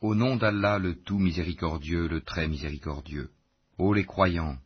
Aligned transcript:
Au 0.00 0.14
nom 0.14 0.36
d'Allah 0.36 0.78
le 0.78 0.94
tout 0.94 1.18
miséricordieux, 1.18 2.06
le 2.06 2.20
très 2.20 2.46
miséricordieux. 2.46 3.30
Ô 3.78 3.92
les 3.92 4.04
croyants, 4.04 4.56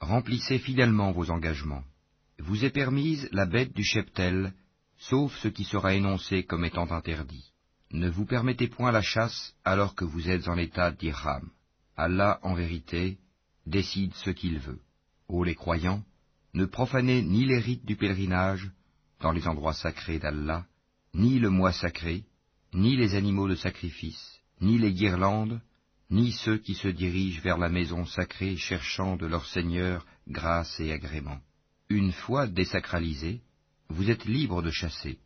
remplissez 0.00 0.58
fidèlement 0.58 1.12
vos 1.12 1.30
engagements. 1.30 1.84
Vous 2.38 2.64
est 2.64 2.70
permise 2.70 3.28
la 3.30 3.44
bête 3.44 3.74
du 3.74 3.84
cheptel, 3.84 4.54
sauf 4.96 5.36
ce 5.36 5.48
qui 5.48 5.64
sera 5.64 5.94
énoncé 5.94 6.44
comme 6.44 6.64
étant 6.64 6.90
interdit. 6.90 7.52
Ne 7.90 8.08
vous 8.08 8.24
permettez 8.24 8.66
point 8.66 8.90
la 8.90 9.02
chasse 9.02 9.54
alors 9.62 9.94
que 9.94 10.06
vous 10.06 10.30
êtes 10.30 10.48
en 10.48 10.56
état 10.56 10.90
d'Irham. 10.90 11.50
Allah, 11.94 12.38
en 12.42 12.54
vérité, 12.54 13.18
décide 13.66 14.14
ce 14.14 14.30
qu'il 14.30 14.58
veut. 14.58 14.80
Ô 15.28 15.44
les 15.44 15.54
croyants, 15.54 16.02
ne 16.54 16.64
profanez 16.64 17.20
ni 17.20 17.44
les 17.44 17.58
rites 17.58 17.84
du 17.84 17.96
pèlerinage 17.96 18.70
dans 19.20 19.32
les 19.32 19.46
endroits 19.46 19.74
sacrés 19.74 20.18
d'Allah, 20.18 20.64
ni 21.12 21.38
le 21.38 21.50
mois 21.50 21.72
sacré, 21.72 22.24
ni 22.72 22.96
les 22.96 23.14
animaux 23.14 23.48
de 23.48 23.54
sacrifice, 23.54 24.37
ni 24.60 24.78
les 24.78 24.92
guirlandes, 24.92 25.60
ni 26.10 26.32
ceux 26.32 26.58
qui 26.58 26.74
se 26.74 26.88
dirigent 26.88 27.42
vers 27.42 27.58
la 27.58 27.68
maison 27.68 28.06
sacrée 28.06 28.56
cherchant 28.56 29.16
de 29.16 29.26
leur 29.26 29.46
Seigneur 29.46 30.06
grâce 30.26 30.80
et 30.80 30.92
agrément. 30.92 31.38
Une 31.88 32.12
fois 32.12 32.46
désacralisés, 32.46 33.40
vous 33.88 34.10
êtes 34.10 34.24
libres 34.24 34.62
de 34.62 34.70
chasser, 34.70 35.18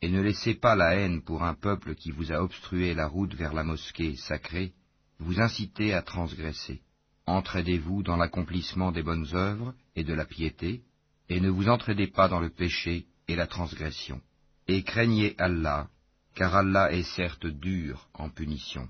et 0.00 0.08
ne 0.08 0.20
laissez 0.20 0.54
pas 0.54 0.74
la 0.74 0.94
haine 0.94 1.22
pour 1.22 1.44
un 1.44 1.54
peuple 1.54 1.94
qui 1.94 2.10
vous 2.10 2.32
a 2.32 2.42
obstrué 2.42 2.94
la 2.94 3.06
route 3.06 3.34
vers 3.34 3.54
la 3.54 3.62
mosquée 3.62 4.16
sacrée, 4.16 4.72
vous 5.18 5.40
inciter 5.40 5.94
à 5.94 6.02
transgresser. 6.02 6.80
Entraidez-vous 7.26 8.02
dans 8.02 8.16
l'accomplissement 8.16 8.90
des 8.90 9.04
bonnes 9.04 9.28
œuvres 9.34 9.74
et 9.94 10.02
de 10.02 10.12
la 10.12 10.24
piété, 10.24 10.82
et 11.28 11.40
ne 11.40 11.48
vous 11.48 11.68
entraidez 11.68 12.08
pas 12.08 12.28
dans 12.28 12.40
le 12.40 12.50
péché 12.50 13.06
et 13.28 13.36
la 13.36 13.46
transgression. 13.46 14.20
Et 14.66 14.82
craignez 14.82 15.36
Allah, 15.38 15.88
car 16.34 16.56
Allah 16.56 16.92
est 16.92 17.02
certes 17.02 17.46
dur 17.46 18.08
en 18.14 18.28
punition. 18.28 18.88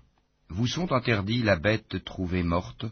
Vous 0.48 0.66
sont 0.66 0.92
interdits 0.92 1.42
la 1.42 1.56
bête 1.56 2.04
trouvée 2.04 2.42
morte, 2.42 2.84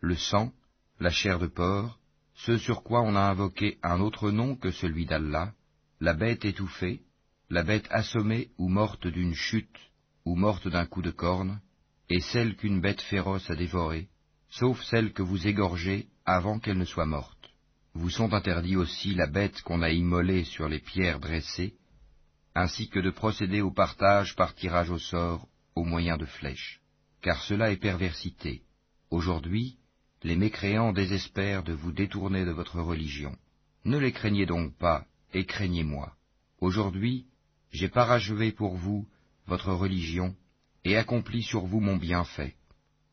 le 0.00 0.16
sang, 0.16 0.52
la 1.00 1.10
chair 1.10 1.38
de 1.38 1.46
porc, 1.46 1.98
ce 2.34 2.58
sur 2.58 2.82
quoi 2.82 3.02
on 3.02 3.14
a 3.14 3.20
invoqué 3.20 3.78
un 3.82 4.00
autre 4.00 4.30
nom 4.30 4.56
que 4.56 4.70
celui 4.70 5.06
d'Allah, 5.06 5.52
la 6.00 6.14
bête 6.14 6.44
étouffée, 6.44 7.02
la 7.50 7.62
bête 7.62 7.86
assommée 7.90 8.50
ou 8.58 8.68
morte 8.68 9.06
d'une 9.06 9.34
chute, 9.34 9.78
ou 10.24 10.34
morte 10.34 10.68
d'un 10.68 10.86
coup 10.86 11.02
de 11.02 11.10
corne, 11.10 11.60
et 12.08 12.20
celle 12.20 12.56
qu'une 12.56 12.80
bête 12.80 13.02
féroce 13.02 13.48
a 13.50 13.54
dévorée, 13.54 14.08
sauf 14.50 14.82
celle 14.82 15.12
que 15.12 15.22
vous 15.22 15.46
égorgez 15.46 16.08
avant 16.24 16.58
qu'elle 16.58 16.78
ne 16.78 16.84
soit 16.84 17.06
morte. 17.06 17.50
Vous 17.94 18.10
sont 18.10 18.32
interdits 18.32 18.76
aussi 18.76 19.14
la 19.14 19.26
bête 19.26 19.62
qu'on 19.62 19.82
a 19.82 19.90
immolée 19.90 20.44
sur 20.44 20.68
les 20.68 20.80
pierres 20.80 21.20
dressées, 21.20 21.74
ainsi 22.54 22.88
que 22.88 23.00
de 23.00 23.10
procéder 23.10 23.60
au 23.60 23.70
partage 23.70 24.36
par 24.36 24.54
tirage 24.54 24.90
au 24.90 24.98
sort 24.98 25.48
au 25.74 25.84
moyen 25.84 26.16
de 26.16 26.24
flèches, 26.24 26.80
car 27.20 27.42
cela 27.42 27.72
est 27.72 27.76
perversité. 27.76 28.62
Aujourd'hui, 29.10 29.76
les 30.22 30.36
mécréants 30.36 30.92
désespèrent 30.92 31.64
de 31.64 31.72
vous 31.72 31.92
détourner 31.92 32.44
de 32.44 32.52
votre 32.52 32.80
religion. 32.80 33.36
Ne 33.84 33.98
les 33.98 34.12
craignez 34.12 34.46
donc 34.46 34.76
pas, 34.78 35.04
et 35.32 35.44
craignez-moi. 35.44 36.14
Aujourd'hui, 36.60 37.26
j'ai 37.72 37.88
parachevé 37.88 38.52
pour 38.52 38.76
vous 38.76 39.06
votre 39.46 39.72
religion, 39.72 40.34
et 40.84 40.96
accompli 40.96 41.42
sur 41.42 41.66
vous 41.66 41.80
mon 41.80 41.96
bienfait, 41.96 42.54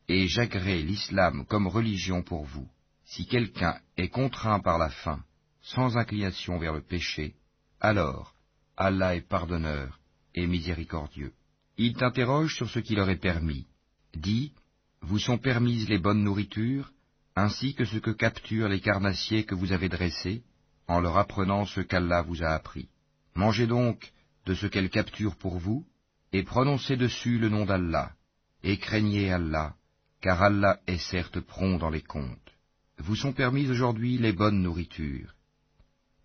et 0.08 0.28
j'agrée 0.28 0.82
l'islam 0.82 1.44
comme 1.46 1.66
religion 1.66 2.22
pour 2.22 2.44
vous. 2.44 2.68
Si 3.04 3.26
quelqu'un 3.26 3.78
est 3.96 4.08
contraint 4.08 4.60
par 4.60 4.78
la 4.78 4.88
faim, 4.88 5.22
sans 5.60 5.96
inclination 5.96 6.58
vers 6.58 6.72
le 6.72 6.82
péché, 6.82 7.34
alors 7.80 8.34
Allah 8.76 9.16
est 9.16 9.28
pardonneur 9.28 10.00
et 10.34 10.46
miséricordieux. 10.46 11.32
Il 11.76 11.94
t'interroge 11.94 12.54
sur 12.54 12.68
ce 12.70 12.78
qui 12.78 12.94
leur 12.94 13.10
est 13.10 13.16
permis. 13.16 13.66
Dis, 14.14 14.52
vous 15.00 15.18
sont 15.18 15.38
permises 15.38 15.88
les 15.88 15.98
bonnes 15.98 16.22
nourritures, 16.22 16.92
ainsi 17.36 17.74
que 17.74 17.84
ce 17.84 17.98
que 17.98 18.10
capturent 18.10 18.68
les 18.68 18.80
carnassiers 18.80 19.44
que 19.44 19.54
vous 19.54 19.72
avez 19.72 19.88
dressés, 19.88 20.42
en 20.88 21.00
leur 21.00 21.16
apprenant 21.16 21.64
ce 21.64 21.80
qu'Allah 21.80 22.22
vous 22.22 22.42
a 22.42 22.48
appris. 22.48 22.88
Mangez 23.34 23.66
donc 23.66 24.12
de 24.46 24.54
ce 24.54 24.66
qu'elles 24.66 24.90
capturent 24.90 25.36
pour 25.36 25.58
vous, 25.58 25.86
et 26.32 26.42
prononcez 26.42 26.96
dessus 26.96 27.38
le 27.38 27.48
nom 27.48 27.64
d'Allah, 27.64 28.12
et 28.62 28.78
craignez 28.78 29.32
Allah, 29.32 29.74
car 30.20 30.42
Allah 30.42 30.80
est 30.86 30.98
certes 30.98 31.40
prompt 31.40 31.78
dans 31.78 31.90
les 31.90 32.02
comptes 32.02 32.52
vous 33.02 33.16
sont 33.16 33.32
permises 33.32 33.70
aujourd'hui 33.70 34.18
les 34.18 34.32
bonnes 34.32 34.62
nourritures. 34.62 35.34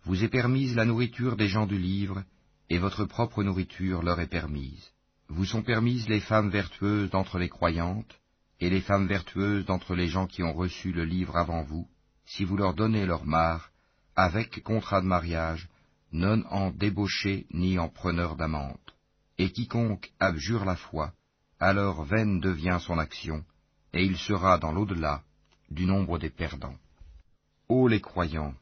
Vous 0.03 0.23
est 0.23 0.29
permise 0.29 0.75
la 0.75 0.85
nourriture 0.85 1.35
des 1.35 1.47
gens 1.47 1.65
du 1.65 1.77
livre, 1.77 2.23
et 2.69 2.77
votre 2.77 3.05
propre 3.05 3.43
nourriture 3.43 4.03
leur 4.03 4.19
est 4.19 4.27
permise. 4.27 4.91
Vous 5.29 5.45
sont 5.45 5.63
permises 5.63 6.07
les 6.07 6.19
femmes 6.19 6.49
vertueuses 6.49 7.09
d'entre 7.09 7.39
les 7.39 7.49
croyantes, 7.49 8.19
et 8.59 8.69
les 8.69 8.81
femmes 8.81 9.07
vertueuses 9.07 9.65
d'entre 9.65 9.95
les 9.95 10.07
gens 10.07 10.27
qui 10.27 10.43
ont 10.43 10.53
reçu 10.53 10.91
le 10.91 11.05
livre 11.05 11.37
avant 11.37 11.63
vous, 11.63 11.87
si 12.25 12.43
vous 12.43 12.57
leur 12.57 12.73
donnez 12.73 13.05
leur 13.05 13.25
mare, 13.25 13.69
avec 14.15 14.63
contrat 14.63 15.01
de 15.01 15.05
mariage, 15.05 15.69
non 16.11 16.43
en 16.49 16.71
débauché 16.71 17.45
ni 17.51 17.77
en 17.77 17.89
preneur 17.89 18.35
d'amante. 18.35 18.95
Et 19.37 19.51
quiconque 19.51 20.11
abjure 20.19 20.65
la 20.65 20.75
foi, 20.75 21.13
alors 21.59 22.03
vaine 22.03 22.39
devient 22.39 22.79
son 22.81 22.97
action, 22.97 23.43
et 23.93 24.03
il 24.03 24.17
sera 24.17 24.57
dans 24.57 24.71
l'au-delà 24.71 25.23
du 25.69 25.85
nombre 25.85 26.17
des 26.17 26.29
perdants. 26.29 26.77
Ô 27.69 27.87
les 27.87 28.01
croyants, 28.01 28.55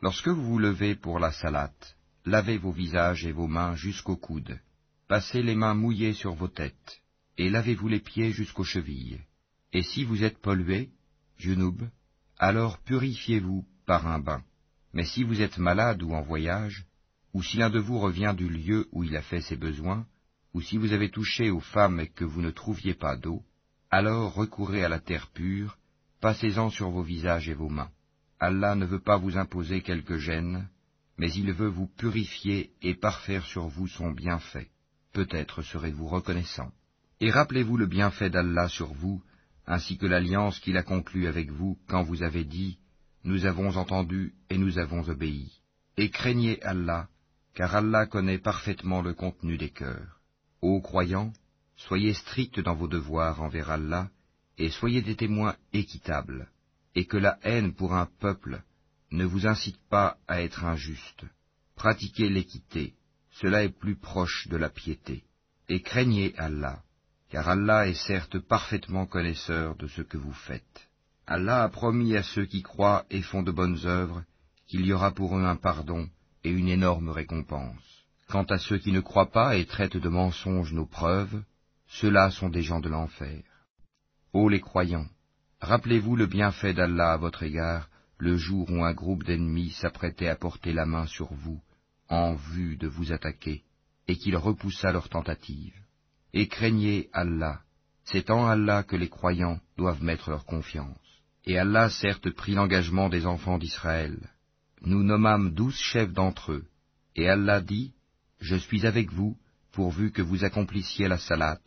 lorsque 0.00 0.28
vous 0.28 0.44
vous 0.44 0.58
levez 0.58 0.94
pour 0.94 1.18
la 1.18 1.32
salate, 1.32 1.96
lavez 2.24 2.58
vos 2.58 2.72
visages 2.72 3.26
et 3.26 3.32
vos 3.32 3.46
mains 3.46 3.74
jusqu'aux 3.74 4.16
coudes, 4.16 4.58
passez 5.08 5.42
les 5.42 5.54
mains 5.54 5.74
mouillées 5.74 6.12
sur 6.12 6.34
vos 6.34 6.48
têtes, 6.48 7.02
et 7.38 7.50
lavez-vous 7.50 7.88
les 7.88 8.00
pieds 8.00 8.32
jusqu'aux 8.32 8.64
chevilles. 8.64 9.20
Et 9.72 9.82
si 9.82 10.04
vous 10.04 10.24
êtes 10.24 10.38
pollué, 10.38 10.90
Junub, 11.38 11.82
alors 12.38 12.78
purifiez-vous 12.78 13.64
par 13.86 14.06
un 14.06 14.18
bain. 14.18 14.42
Mais 14.92 15.04
si 15.04 15.22
vous 15.22 15.40
êtes 15.40 15.58
malade 15.58 16.02
ou 16.02 16.12
en 16.12 16.22
voyage, 16.22 16.84
ou 17.32 17.42
si 17.42 17.56
l'un 17.56 17.70
de 17.70 17.78
vous 17.78 17.98
revient 17.98 18.34
du 18.36 18.48
lieu 18.48 18.88
où 18.92 19.04
il 19.04 19.16
a 19.16 19.22
fait 19.22 19.40
ses 19.40 19.56
besoins, 19.56 20.06
ou 20.54 20.60
si 20.60 20.76
vous 20.76 20.92
avez 20.92 21.10
touché 21.10 21.50
aux 21.50 21.60
femmes 21.60 22.00
et 22.00 22.08
que 22.08 22.24
vous 22.24 22.42
ne 22.42 22.50
trouviez 22.50 22.94
pas 22.94 23.16
d'eau, 23.16 23.42
alors 23.90 24.34
recourez 24.34 24.84
à 24.84 24.88
la 24.88 25.00
terre 25.00 25.28
pure, 25.32 25.78
Passez-en 26.22 26.70
sur 26.70 26.90
vos 26.90 27.02
visages 27.02 27.48
et 27.48 27.54
vos 27.54 27.68
mains. 27.68 27.90
Allah 28.38 28.76
ne 28.76 28.86
veut 28.86 29.00
pas 29.00 29.16
vous 29.16 29.38
imposer 29.38 29.82
quelque 29.82 30.18
gêne, 30.18 30.68
mais 31.22 31.34
il 31.34 31.52
veut 31.52 31.68
vous 31.68 31.86
purifier 31.86 32.72
et 32.82 32.96
parfaire 32.96 33.46
sur 33.46 33.68
vous 33.68 33.86
son 33.86 34.10
bienfait. 34.10 34.66
Peut-être 35.12 35.62
serez-vous 35.62 36.08
reconnaissant. 36.08 36.72
Et 37.20 37.30
rappelez-vous 37.30 37.76
le 37.76 37.86
bienfait 37.86 38.28
d'Allah 38.28 38.66
sur 38.68 38.92
vous, 38.92 39.22
ainsi 39.64 39.98
que 39.98 40.06
l'alliance 40.06 40.58
qu'il 40.58 40.76
a 40.76 40.82
conclue 40.82 41.28
avec 41.28 41.48
vous 41.52 41.78
quand 41.86 42.02
vous 42.02 42.24
avez 42.24 42.42
dit 42.42 42.80
Nous 43.22 43.46
avons 43.46 43.76
entendu 43.76 44.34
et 44.50 44.58
nous 44.58 44.78
avons 44.78 45.08
obéi. 45.08 45.60
Et 45.96 46.10
craignez 46.10 46.60
Allah, 46.64 47.06
car 47.54 47.76
Allah 47.76 48.06
connaît 48.06 48.38
parfaitement 48.38 49.00
le 49.00 49.14
contenu 49.14 49.56
des 49.56 49.70
cœurs. 49.70 50.18
Ô 50.60 50.80
croyants, 50.80 51.32
soyez 51.76 52.14
stricts 52.14 52.58
dans 52.58 52.74
vos 52.74 52.88
devoirs 52.88 53.40
envers 53.42 53.70
Allah, 53.70 54.10
et 54.58 54.70
soyez 54.70 55.02
des 55.02 55.14
témoins 55.14 55.54
équitables, 55.72 56.50
et 56.96 57.04
que 57.04 57.16
la 57.16 57.38
haine 57.44 57.74
pour 57.74 57.94
un 57.94 58.06
peuple 58.18 58.64
ne 59.12 59.24
vous 59.24 59.46
incite 59.46 59.78
pas 59.88 60.16
à 60.26 60.42
être 60.42 60.64
injuste. 60.64 61.24
Pratiquez 61.76 62.28
l'équité, 62.28 62.94
cela 63.30 63.64
est 63.64 63.76
plus 63.78 63.96
proche 63.96 64.48
de 64.48 64.56
la 64.56 64.68
piété, 64.68 65.24
et 65.68 65.82
craignez 65.82 66.34
Allah, 66.38 66.82
car 67.30 67.48
Allah 67.48 67.88
est 67.88 68.06
certes 68.06 68.38
parfaitement 68.38 69.06
connaisseur 69.06 69.76
de 69.76 69.86
ce 69.86 70.02
que 70.02 70.16
vous 70.16 70.32
faites. 70.32 70.88
Allah 71.26 71.62
a 71.62 71.68
promis 71.68 72.16
à 72.16 72.22
ceux 72.22 72.46
qui 72.46 72.62
croient 72.62 73.06
et 73.10 73.22
font 73.22 73.42
de 73.42 73.52
bonnes 73.52 73.86
œuvres 73.86 74.24
qu'il 74.66 74.84
y 74.86 74.92
aura 74.92 75.12
pour 75.12 75.36
eux 75.36 75.44
un 75.44 75.56
pardon 75.56 76.08
et 76.44 76.50
une 76.50 76.68
énorme 76.68 77.10
récompense. 77.10 78.04
Quant 78.28 78.44
à 78.44 78.58
ceux 78.58 78.78
qui 78.78 78.92
ne 78.92 79.00
croient 79.00 79.30
pas 79.30 79.56
et 79.56 79.66
traitent 79.66 79.96
de 79.96 80.08
mensonges 80.08 80.72
nos 80.72 80.86
preuves, 80.86 81.42
ceux-là 81.86 82.30
sont 82.30 82.48
des 82.48 82.62
gens 82.62 82.80
de 82.80 82.88
l'enfer. 82.88 83.42
Ô 84.32 84.48
les 84.48 84.60
croyants, 84.60 85.06
rappelez-vous 85.60 86.16
le 86.16 86.26
bienfait 86.26 86.72
d'Allah 86.72 87.12
à 87.12 87.16
votre 87.18 87.42
égard, 87.42 87.88
le 88.22 88.36
jour 88.36 88.70
où 88.70 88.84
un 88.84 88.92
groupe 88.92 89.24
d'ennemis 89.24 89.70
s'apprêtait 89.70 90.28
à 90.28 90.36
porter 90.36 90.72
la 90.72 90.86
main 90.86 91.08
sur 91.08 91.34
vous, 91.34 91.60
en 92.08 92.34
vue 92.34 92.76
de 92.76 92.86
vous 92.86 93.12
attaquer, 93.12 93.64
et 94.06 94.14
qu'il 94.14 94.36
repoussa 94.36 94.92
leur 94.92 95.08
tentative. 95.08 95.74
Et 96.32 96.46
craignez 96.46 97.08
Allah, 97.12 97.62
c'est 98.04 98.30
en 98.30 98.46
Allah 98.46 98.84
que 98.84 98.94
les 98.94 99.08
croyants 99.08 99.58
doivent 99.76 100.04
mettre 100.04 100.30
leur 100.30 100.44
confiance. 100.44 101.04
Et 101.46 101.58
Allah 101.58 101.90
certes 101.90 102.30
prit 102.30 102.54
l'engagement 102.54 103.08
des 103.08 103.26
enfants 103.26 103.58
d'Israël. 103.58 104.16
Nous 104.82 105.02
nommâmes 105.02 105.52
douze 105.52 105.74
chefs 105.76 106.12
d'entre 106.12 106.52
eux, 106.52 106.64
et 107.16 107.28
Allah 107.28 107.60
dit, 107.60 107.92
Je 108.38 108.54
suis 108.54 108.86
avec 108.86 109.12
vous, 109.12 109.36
pourvu 109.72 110.12
que 110.12 110.22
vous 110.22 110.44
accomplissiez 110.44 111.08
la 111.08 111.18
salat, 111.18 111.58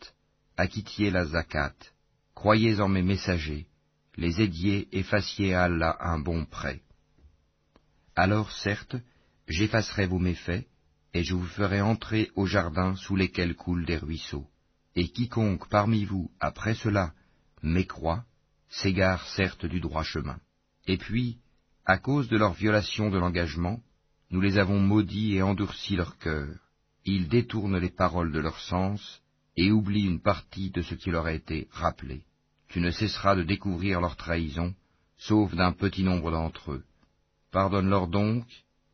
acquittiez 0.56 1.10
la 1.10 1.26
zakat, 1.26 1.74
Croyez 2.34 2.80
en 2.80 2.88
mes 2.88 3.02
messagers, 3.02 3.66
les 4.16 4.40
aidiez 4.40 4.88
et 4.96 5.02
fassiez 5.02 5.54
à 5.54 5.64
Allah 5.64 5.96
un 6.00 6.18
bon 6.18 6.44
prêt. 6.44 6.82
Alors 8.14 8.50
certes, 8.50 8.96
j'effacerai 9.46 10.06
vos 10.06 10.18
méfaits, 10.18 10.66
et 11.12 11.22
je 11.22 11.34
vous 11.34 11.46
ferai 11.46 11.80
entrer 11.80 12.30
au 12.34 12.46
jardin 12.46 12.94
sous 12.96 13.16
lesquels 13.16 13.54
coulent 13.54 13.86
des 13.86 13.96
ruisseaux, 13.96 14.46
Et 14.94 15.08
quiconque 15.08 15.68
parmi 15.68 16.04
vous, 16.04 16.30
après 16.40 16.74
cela, 16.74 17.12
mécroit, 17.62 18.24
s'égare 18.68 19.26
certes 19.28 19.66
du 19.66 19.80
droit 19.80 20.02
chemin. 20.02 20.38
Et 20.86 20.96
puis, 20.96 21.38
à 21.84 21.98
cause 21.98 22.28
de 22.28 22.36
leur 22.36 22.54
violation 22.54 23.10
de 23.10 23.18
l'engagement, 23.18 23.80
nous 24.30 24.40
les 24.40 24.58
avons 24.58 24.80
maudits 24.80 25.36
et 25.36 25.42
endurci 25.42 25.96
leur 25.96 26.18
cœur. 26.18 26.48
Ils 27.04 27.28
détournent 27.28 27.78
les 27.78 27.90
paroles 27.90 28.32
de 28.32 28.40
leur 28.40 28.58
sens 28.60 29.22
et 29.56 29.70
oublient 29.70 30.06
une 30.06 30.20
partie 30.20 30.70
de 30.70 30.82
ce 30.82 30.94
qui 30.94 31.10
leur 31.10 31.26
a 31.26 31.32
été 31.32 31.68
rappelé. 31.70 32.24
Tu 32.68 32.80
ne 32.80 32.90
cesseras 32.90 33.36
de 33.36 33.42
découvrir 33.42 34.00
leur 34.00 34.16
trahison, 34.16 34.74
sauf 35.18 35.54
d'un 35.54 35.72
petit 35.72 36.02
nombre 36.02 36.30
d'entre 36.30 36.72
eux. 36.72 36.84
Pardonne-leur 37.50 38.08
donc 38.08 38.44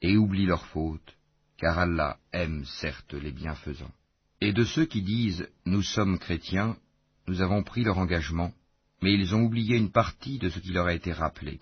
et 0.02 0.16
oublie 0.16 0.46
leurs 0.46 0.66
fautes, 0.66 1.16
car 1.56 1.78
Allah 1.78 2.19
aime 2.32 2.64
certes 2.64 3.14
les 3.14 3.32
bienfaisants. 3.32 3.94
Et 4.40 4.52
de 4.52 4.64
ceux 4.64 4.84
qui 4.84 5.02
disent 5.02 5.48
Nous 5.64 5.82
sommes 5.82 6.19
chrétiens, 6.19 6.76
nous 7.28 7.40
avons 7.40 7.62
pris 7.62 7.84
leur 7.84 7.98
engagement, 7.98 8.52
mais 9.00 9.12
ils 9.14 9.34
ont 9.34 9.42
oublié 9.42 9.76
une 9.76 9.92
partie 9.92 10.38
de 10.38 10.48
ce 10.48 10.58
qui 10.58 10.72
leur 10.72 10.86
a 10.86 10.94
été 10.94 11.12
rappelé. 11.12 11.58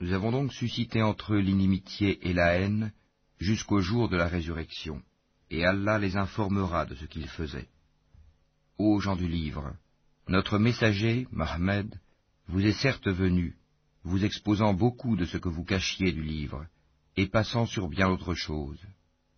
Nous 0.00 0.12
avons 0.12 0.32
donc 0.32 0.52
suscité 0.52 1.02
entre 1.02 1.34
eux 1.34 1.38
l'inimitié 1.38 2.26
et 2.28 2.32
la 2.32 2.54
haine 2.54 2.92
jusqu'au 3.38 3.80
jour 3.80 4.08
de 4.08 4.16
la 4.16 4.28
résurrection, 4.28 5.02
et 5.50 5.64
Allah 5.64 5.98
les 5.98 6.16
informera 6.16 6.86
de 6.86 6.94
ce 6.94 7.04
qu'ils 7.04 7.28
faisaient. 7.28 7.68
Ô 8.78 9.00
gens 9.00 9.16
du 9.16 9.28
livre, 9.28 9.74
notre 10.28 10.58
messager, 10.58 11.26
Mohammed, 11.32 12.00
vous 12.48 12.64
est 12.64 12.80
certes 12.80 13.08
venu, 13.08 13.56
vous 14.04 14.24
exposant 14.24 14.74
beaucoup 14.74 15.16
de 15.16 15.24
ce 15.24 15.36
que 15.36 15.48
vous 15.48 15.64
cachiez 15.64 16.12
du 16.12 16.22
livre, 16.22 16.66
et 17.16 17.26
passant 17.26 17.66
sur 17.66 17.88
bien 17.88 18.08
autre 18.08 18.34
chose. 18.34 18.80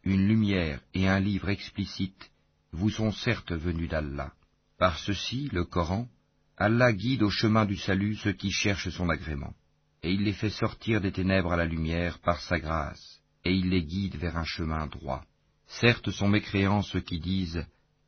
Une 0.05 0.29
lumière 0.29 0.81
et 0.93 1.09
un 1.09 1.21
livre 1.21 1.49
explicite 1.49 2.31
vous 2.73 2.91
sont 2.91 3.13
certes 3.13 3.53
venus 3.53 3.89
d'Allah. 3.89 4.33
Par 4.79 4.99
ceci, 4.99 5.49
le 5.53 5.65
Coran, 5.65 6.09
Allah 6.57 6.93
guide 6.93 7.23
au 7.23 7.31
chemin 7.31 7.65
du 7.67 7.77
salut 7.77 8.17
ceux 8.17 8.33
qui 8.33 8.51
cherchent 8.51 8.91
son 8.91 9.09
agrément, 9.09 9.55
et 10.03 10.13
il 10.13 10.25
les 10.25 10.33
fait 10.33 10.51
sortir 10.51 11.01
des 11.01 11.13
ténèbres 11.13 11.53
à 11.53 11.57
la 11.57 11.65
lumière 11.65 12.19
par 12.19 12.41
sa 12.41 12.59
grâce, 12.59 13.21
et 13.45 13.53
il 13.53 13.71
les 13.71 13.85
guide 13.85 14.17
vers 14.17 14.37
un 14.37 14.45
chemin 14.45 14.87
droit. 14.89 15.25
Certes 15.67 16.11
sont 16.11 16.29
mécréants 16.29 16.83
ceux 16.83 17.01
qui 17.01 17.21
disent 17.21 17.65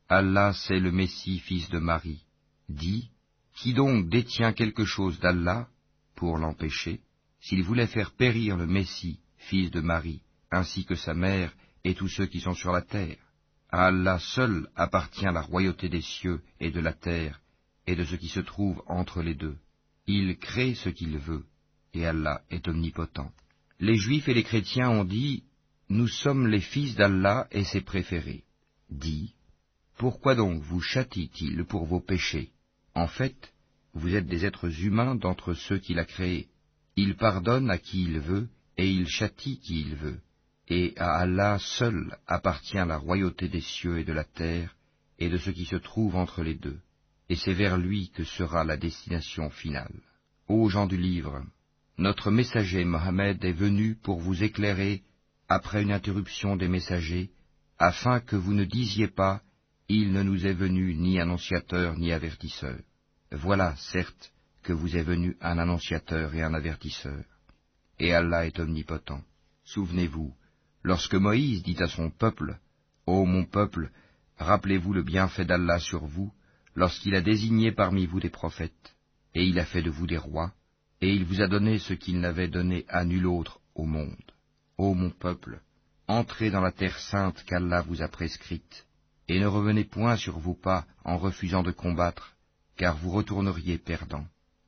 Allah 0.09 0.53
c'est 0.53 0.79
le 0.79 0.91
Messie 0.91 1.39
fils 1.39 1.69
de 1.69 1.79
Marie. 1.79 2.26
Dit, 2.69 3.09
qui 3.55 3.73
donc 3.73 4.09
détient 4.09 4.53
quelque 4.53 4.85
chose 4.85 5.19
d'Allah 5.19 5.67
pour 6.15 6.37
l'empêcher, 6.37 7.01
s'il 7.39 7.63
voulait 7.63 7.87
faire 7.87 8.11
périr 8.11 8.57
le 8.57 8.67
Messie 8.67 9.19
fils 9.37 9.71
de 9.71 9.81
Marie, 9.81 10.21
ainsi 10.51 10.85
que 10.85 10.95
sa 10.95 11.13
mère 11.13 11.53
et 11.83 11.95
tous 11.95 12.09
ceux 12.09 12.25
qui 12.25 12.41
sont 12.41 12.53
sur 12.53 12.71
la 12.71 12.81
terre? 12.81 13.17
À 13.69 13.87
Allah 13.87 14.19
seul 14.19 14.69
appartient 14.75 15.25
la 15.25 15.41
royauté 15.41 15.89
des 15.89 16.01
cieux 16.01 16.41
et 16.59 16.71
de 16.71 16.79
la 16.79 16.93
terre, 16.93 17.41
et 17.85 17.95
de 17.95 18.03
ce 18.03 18.15
qui 18.15 18.27
se 18.27 18.39
trouve 18.39 18.81
entre 18.87 19.21
les 19.21 19.35
deux. 19.35 19.57
Il 20.05 20.37
crée 20.37 20.75
ce 20.75 20.89
qu'il 20.89 21.17
veut, 21.17 21.45
et 21.93 22.05
Allah 22.05 22.41
est 22.49 22.67
omnipotent. 22.67 23.31
Les 23.79 23.95
Juifs 23.95 24.27
et 24.27 24.33
les 24.33 24.43
chrétiens 24.43 24.89
ont 24.89 25.03
dit, 25.03 25.43
Nous 25.89 26.07
sommes 26.07 26.47
les 26.47 26.61
fils 26.61 26.95
d'Allah 26.95 27.47
et 27.51 27.63
ses 27.63 27.81
préférés. 27.81 28.43
Dit, 28.89 29.33
Pourquoi 29.97 30.35
donc 30.35 30.61
vous 30.63 30.81
châtie-t-il 30.81 31.65
pour 31.65 31.85
vos 31.85 31.99
péchés? 31.99 32.51
En 33.03 33.07
fait, 33.07 33.53
vous 33.93 34.15
êtes 34.15 34.27
des 34.27 34.45
êtres 34.45 34.71
humains 34.83 35.15
d'entre 35.15 35.53
ceux 35.53 35.77
qu'il 35.77 35.99
a 35.99 36.05
créés. 36.05 36.47
Il 36.95 37.15
pardonne 37.15 37.69
à 37.69 37.77
qui 37.77 38.03
il 38.03 38.19
veut, 38.19 38.47
et 38.77 38.89
il 38.89 39.07
châtie 39.07 39.59
qui 39.59 39.81
il 39.81 39.95
veut. 39.95 40.19
Et 40.67 40.93
à 40.97 41.19
Allah 41.19 41.57
seul 41.59 42.17
appartient 42.27 42.85
la 42.93 42.97
royauté 42.97 43.47
des 43.47 43.61
cieux 43.61 43.99
et 43.99 44.03
de 44.03 44.13
la 44.13 44.25
terre, 44.25 44.75
et 45.19 45.29
de 45.29 45.37
ce 45.37 45.51
qui 45.51 45.65
se 45.65 45.77
trouve 45.77 46.15
entre 46.15 46.41
les 46.43 46.55
deux 46.55 46.79
et 47.29 47.35
c'est 47.35 47.53
vers 47.53 47.77
lui 47.77 48.09
que 48.09 48.23
sera 48.23 48.63
la 48.63 48.77
destination 48.77 49.49
finale. 49.49 49.99
Ô 50.47 50.69
gens 50.69 50.87
du 50.87 50.97
livre, 50.97 51.43
notre 51.97 52.31
messager 52.31 52.85
Mohammed 52.85 53.43
est 53.43 53.51
venu 53.51 53.95
pour 53.95 54.19
vous 54.19 54.43
éclairer 54.43 55.03
après 55.49 55.83
une 55.83 55.91
interruption 55.91 56.55
des 56.55 56.67
messagers, 56.67 57.31
afin 57.79 58.19
que 58.19 58.35
vous 58.35 58.53
ne 58.53 58.65
disiez 58.65 59.07
pas 59.07 59.41
Il 59.89 60.11
ne 60.11 60.23
nous 60.23 60.45
est 60.45 60.53
venu 60.53 60.95
ni 60.95 61.19
annonciateur 61.19 61.97
ni 61.97 62.11
avertisseur. 62.11 62.77
Voilà, 63.31 63.75
certes, 63.75 64.31
que 64.63 64.73
vous 64.73 64.95
est 64.95 65.03
venu 65.03 65.35
un 65.41 65.57
annonciateur 65.57 66.33
et 66.33 66.43
un 66.43 66.53
avertisseur. 66.53 67.23
Et 67.99 68.13
Allah 68.13 68.45
est 68.45 68.59
omnipotent. 68.59 69.21
Souvenez-vous, 69.65 70.33
lorsque 70.83 71.15
Moïse 71.15 71.63
dit 71.63 71.81
à 71.81 71.87
son 71.87 72.09
peuple, 72.09 72.57
Ô 73.05 73.25
mon 73.25 73.45
peuple, 73.45 73.91
rappelez-vous 74.37 74.93
le 74.93 75.03
bienfait 75.03 75.45
d'Allah 75.45 75.79
sur 75.79 76.05
vous, 76.05 76.31
lorsqu'il 76.75 77.15
a 77.15 77.21
désigné 77.21 77.71
parmi 77.71 78.05
vous 78.05 78.19
des 78.19 78.29
prophètes, 78.29 78.95
et 79.33 79.43
il 79.43 79.59
a 79.59 79.65
fait 79.65 79.81
de 79.81 79.89
vous 79.89 80.07
des 80.07 80.17
rois, 80.17 80.53
et 81.01 81.13
il 81.13 81.25
vous 81.25 81.41
a 81.41 81.47
donné 81.47 81.79
ce 81.79 81.93
qu'il 81.93 82.19
n'avait 82.19 82.47
donné 82.47 82.85
à 82.87 83.03
nul 83.03 83.25
autre 83.25 83.59
au 83.75 83.85
monde. 83.85 84.31
Ô 84.77 84.93
mon 84.93 85.09
peuple, 85.09 85.61
entrez 86.07 86.49
dans 86.49 86.61
la 86.61 86.71
terre 86.71 86.97
sainte 86.99 87.43
qu'Allah 87.43 87.81
vous 87.81 88.01
a 88.01 88.07
prescrite, 88.07 88.85
et 89.27 89.39
ne 89.39 89.47
revenez 89.47 89.83
point 89.83 90.15
sur 90.15 90.39
vos 90.39 90.55
pas 90.55 90.85
en 91.03 91.17
refusant 91.17 91.63
de 91.63 91.71
combattre, 91.71 92.36
car 92.77 92.97
vous 92.97 93.11
retourneriez 93.11 93.77
perdant. 93.77 94.25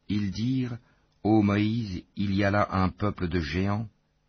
Ils 0.08 0.32
dirent, 0.32 0.78
Ô 1.24 1.42
Moïse, 1.42 2.04
il 2.16 2.34
y 2.34 2.44
a 2.44 2.52
là 2.52 2.68
un 2.72 2.90
peuple 2.90 3.28
de 3.28 3.40
géants, 3.40 3.88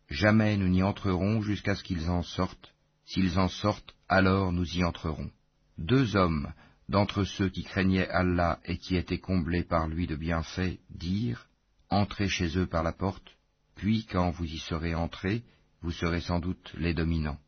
jamais 0.09 0.57
nous 0.57 0.69
n'y 0.69 0.83
entrerons 0.83 1.41
jusqu'à 1.41 1.75
ce 1.75 1.83
qu'ils 1.83 2.09
en 2.09 2.21
sortent, 2.21 2.73
s'ils 3.05 3.39
en 3.39 3.47
sortent, 3.47 3.95
alors 4.07 4.51
nous 4.51 4.77
y 4.77 4.83
entrerons. 4.83 5.31
Deux 5.77 6.15
hommes 6.15 6.53
d'entre 6.89 7.23
ceux 7.23 7.49
qui 7.49 7.63
craignaient 7.63 8.09
Allah 8.09 8.59
et 8.65 8.77
qui 8.77 8.95
étaient 8.95 9.19
comblés 9.19 9.63
par 9.63 9.87
lui 9.87 10.07
de 10.07 10.15
bienfaits, 10.15 10.77
dirent, 10.89 11.47
Entrez 11.89 12.29
chez 12.29 12.57
eux 12.57 12.67
par 12.67 12.83
la 12.83 12.93
porte, 12.93 13.35
puis 13.75 14.05
quand 14.05 14.29
vous 14.31 14.45
y 14.45 14.59
serez 14.59 14.95
entrés, 14.95 15.43
vous 15.81 15.91
serez 15.91 16.21
sans 16.21 16.39
doute 16.39 16.73
les 16.77 16.93
dominants. 16.93 17.39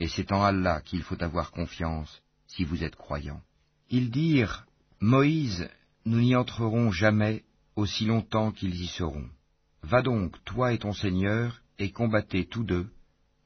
Et 0.00 0.08
c'est 0.08 0.32
en 0.32 0.42
Allah 0.42 0.80
qu'il 0.80 1.02
faut 1.02 1.22
avoir 1.22 1.52
confiance, 1.52 2.22
si 2.46 2.64
vous 2.64 2.82
êtes 2.82 2.96
croyants. 2.96 3.42
Ils 3.90 4.10
dirent, 4.10 4.66
Moïse, 5.00 5.68
nous 6.04 6.20
n'y 6.20 6.34
entrerons 6.34 6.90
jamais 6.90 7.44
aussi 7.76 8.04
longtemps 8.06 8.52
qu'ils 8.52 8.80
y 8.80 8.86
seront. 8.86 9.28
Va 9.82 10.02
donc, 10.02 10.42
toi 10.44 10.72
et 10.72 10.78
ton 10.78 10.92
Seigneur, 10.92 11.62
et 11.78 11.90
combattez 11.90 12.46
tous 12.46 12.64
deux, 12.64 12.88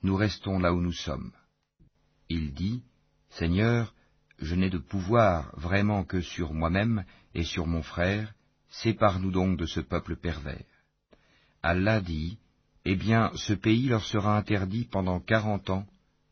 nous 0.03 0.17
restons 0.17 0.58
là 0.58 0.73
où 0.73 0.81
nous 0.81 0.93
sommes. 0.93 1.32
Il 2.29 2.53
dit, 2.53 2.82
Seigneur, 3.31 3.94
je 4.38 4.55
n'ai 4.55 4.70
de 4.70 4.79
pouvoir 4.79 5.53
vraiment 5.56 6.05
que 6.05 6.20
sur 6.20 6.53
moi-même 6.53 7.05
et 7.35 7.44
sur 7.44 7.67
mon 7.67 7.82
frère, 7.82 8.35
sépare-nous 8.69 9.30
donc 9.30 9.59
de 9.59 9.66
ce 9.66 9.80
peuple 9.80 10.16
pervers. 10.16 10.64
Allah 11.62 12.00
dit, 12.00 12.38
Eh 12.85 12.97
bien, 12.97 13.30
ce 13.35 13.52
pays 13.52 13.88
leur 13.88 14.04
sera 14.04 14.37
interdit 14.37 14.85
pendant 14.85 15.21
quarante 15.21 15.71
ans, 15.71 15.87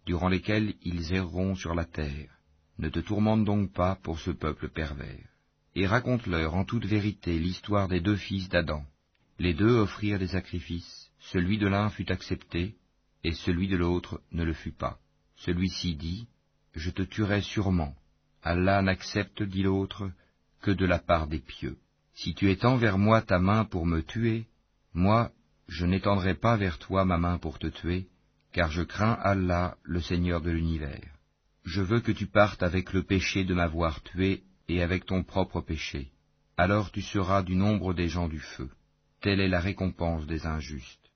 durant 0.06 0.28
lesquels 0.28 0.74
ils 0.82 1.14
erreront 1.14 1.54
sur 1.54 1.74
la 1.74 1.84
terre. 1.84 2.30
Ne 2.78 2.88
te 2.88 3.00
tourmente 3.00 3.44
donc 3.44 3.72
pas 3.72 3.96
pour 3.96 4.18
ce 4.18 4.30
peuple 4.30 4.68
pervers. 4.68 5.33
Et 5.74 5.86
raconte-leur 5.86 6.54
en 6.54 6.64
toute 6.64 6.84
vérité 6.84 7.38
l'histoire 7.38 7.88
des 7.88 8.00
deux 8.00 8.16
fils 8.16 8.48
d'Adam. 8.48 8.84
Les 9.38 9.54
deux 9.54 9.76
offrirent 9.76 10.20
des 10.20 10.28
sacrifices, 10.28 11.10
celui 11.18 11.58
de 11.58 11.66
l'un 11.66 11.90
fut 11.90 12.12
accepté, 12.12 12.74
et 13.24 13.32
celui 13.32 13.68
de 13.68 13.76
l'autre 13.76 14.20
ne 14.30 14.44
le 14.44 14.52
fut 14.52 14.72
pas. 14.72 14.98
Celui-ci 15.36 15.96
dit, 15.96 16.28
je 16.74 16.90
te 16.90 17.02
tuerai 17.02 17.40
sûrement. 17.40 17.94
Allah 18.42 18.82
n'accepte, 18.82 19.42
dit 19.42 19.62
l'autre, 19.62 20.10
que 20.60 20.70
de 20.70 20.86
la 20.86 20.98
part 20.98 21.26
des 21.26 21.40
pieux. 21.40 21.78
Si 22.14 22.34
tu 22.34 22.50
étends 22.50 22.76
vers 22.76 22.98
moi 22.98 23.22
ta 23.22 23.38
main 23.38 23.64
pour 23.64 23.86
me 23.86 24.02
tuer, 24.02 24.46
moi, 24.92 25.32
je 25.66 25.86
n'étendrai 25.86 26.34
pas 26.34 26.56
vers 26.56 26.78
toi 26.78 27.04
ma 27.04 27.18
main 27.18 27.38
pour 27.38 27.58
te 27.58 27.66
tuer, 27.66 28.06
car 28.52 28.70
je 28.70 28.82
crains 28.82 29.18
Allah, 29.20 29.76
le 29.82 30.00
Seigneur 30.00 30.40
de 30.40 30.50
l'univers. 30.50 31.10
Je 31.64 31.82
veux 31.82 32.00
que 32.00 32.12
tu 32.12 32.26
partes 32.26 32.62
avec 32.62 32.92
le 32.92 33.02
péché 33.02 33.44
de 33.44 33.54
m'avoir 33.54 34.02
tué 34.02 34.44
et 34.68 34.82
avec 34.82 35.06
ton 35.06 35.22
propre 35.22 35.60
péché. 35.60 36.10
Alors 36.56 36.90
tu 36.90 37.02
seras 37.02 37.42
du 37.42 37.56
nombre 37.56 37.94
des 37.94 38.08
gens 38.08 38.28
du 38.28 38.38
feu. 38.38 38.70
Telle 39.20 39.40
est 39.40 39.48
la 39.48 39.60
récompense 39.60 40.26
des 40.26 40.46
injustes. 40.46 41.10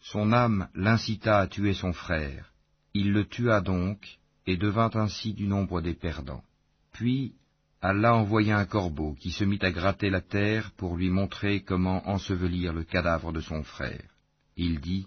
Son 0.00 0.32
âme 0.32 0.68
l'incita 0.74 1.38
à 1.38 1.46
tuer 1.46 1.74
son 1.74 1.92
frère. 1.92 2.52
Il 2.92 3.12
le 3.12 3.24
tua 3.24 3.60
donc, 3.60 4.18
et 4.46 4.56
devint 4.56 4.90
ainsi 4.94 5.32
du 5.32 5.46
nombre 5.46 5.80
des 5.80 5.94
perdants. 5.94 6.44
Puis 6.92 7.34
Allah 7.80 8.14
envoya 8.14 8.58
un 8.58 8.66
corbeau 8.66 9.14
qui 9.14 9.30
se 9.30 9.44
mit 9.44 9.58
à 9.62 9.70
gratter 9.70 10.10
la 10.10 10.20
terre 10.20 10.70
pour 10.76 10.96
lui 10.96 11.10
montrer 11.10 11.62
comment 11.62 12.08
ensevelir 12.08 12.72
le 12.72 12.84
cadavre 12.84 13.32
de 13.32 13.40
son 13.40 13.62
frère. 13.62 14.08
Il 14.56 14.80
dit, 14.80 15.06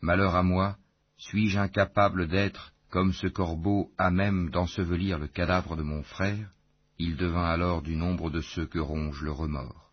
Malheur 0.00 0.34
à 0.34 0.42
moi, 0.42 0.76
suis-je 1.16 1.58
incapable 1.58 2.28
d'être 2.28 2.72
comme 2.90 3.12
ce 3.12 3.26
corbeau 3.26 3.90
à 3.98 4.10
même 4.10 4.50
d'ensevelir 4.50 5.18
le 5.18 5.26
cadavre 5.26 5.76
de 5.76 5.82
mon 5.82 6.02
frère? 6.02 6.50
Il 6.98 7.16
devint 7.16 7.44
alors 7.44 7.82
du 7.82 7.94
nombre 7.94 8.30
de 8.30 8.40
ceux 8.40 8.66
que 8.66 8.78
ronge 8.78 9.22
le 9.22 9.30
remords. 9.30 9.92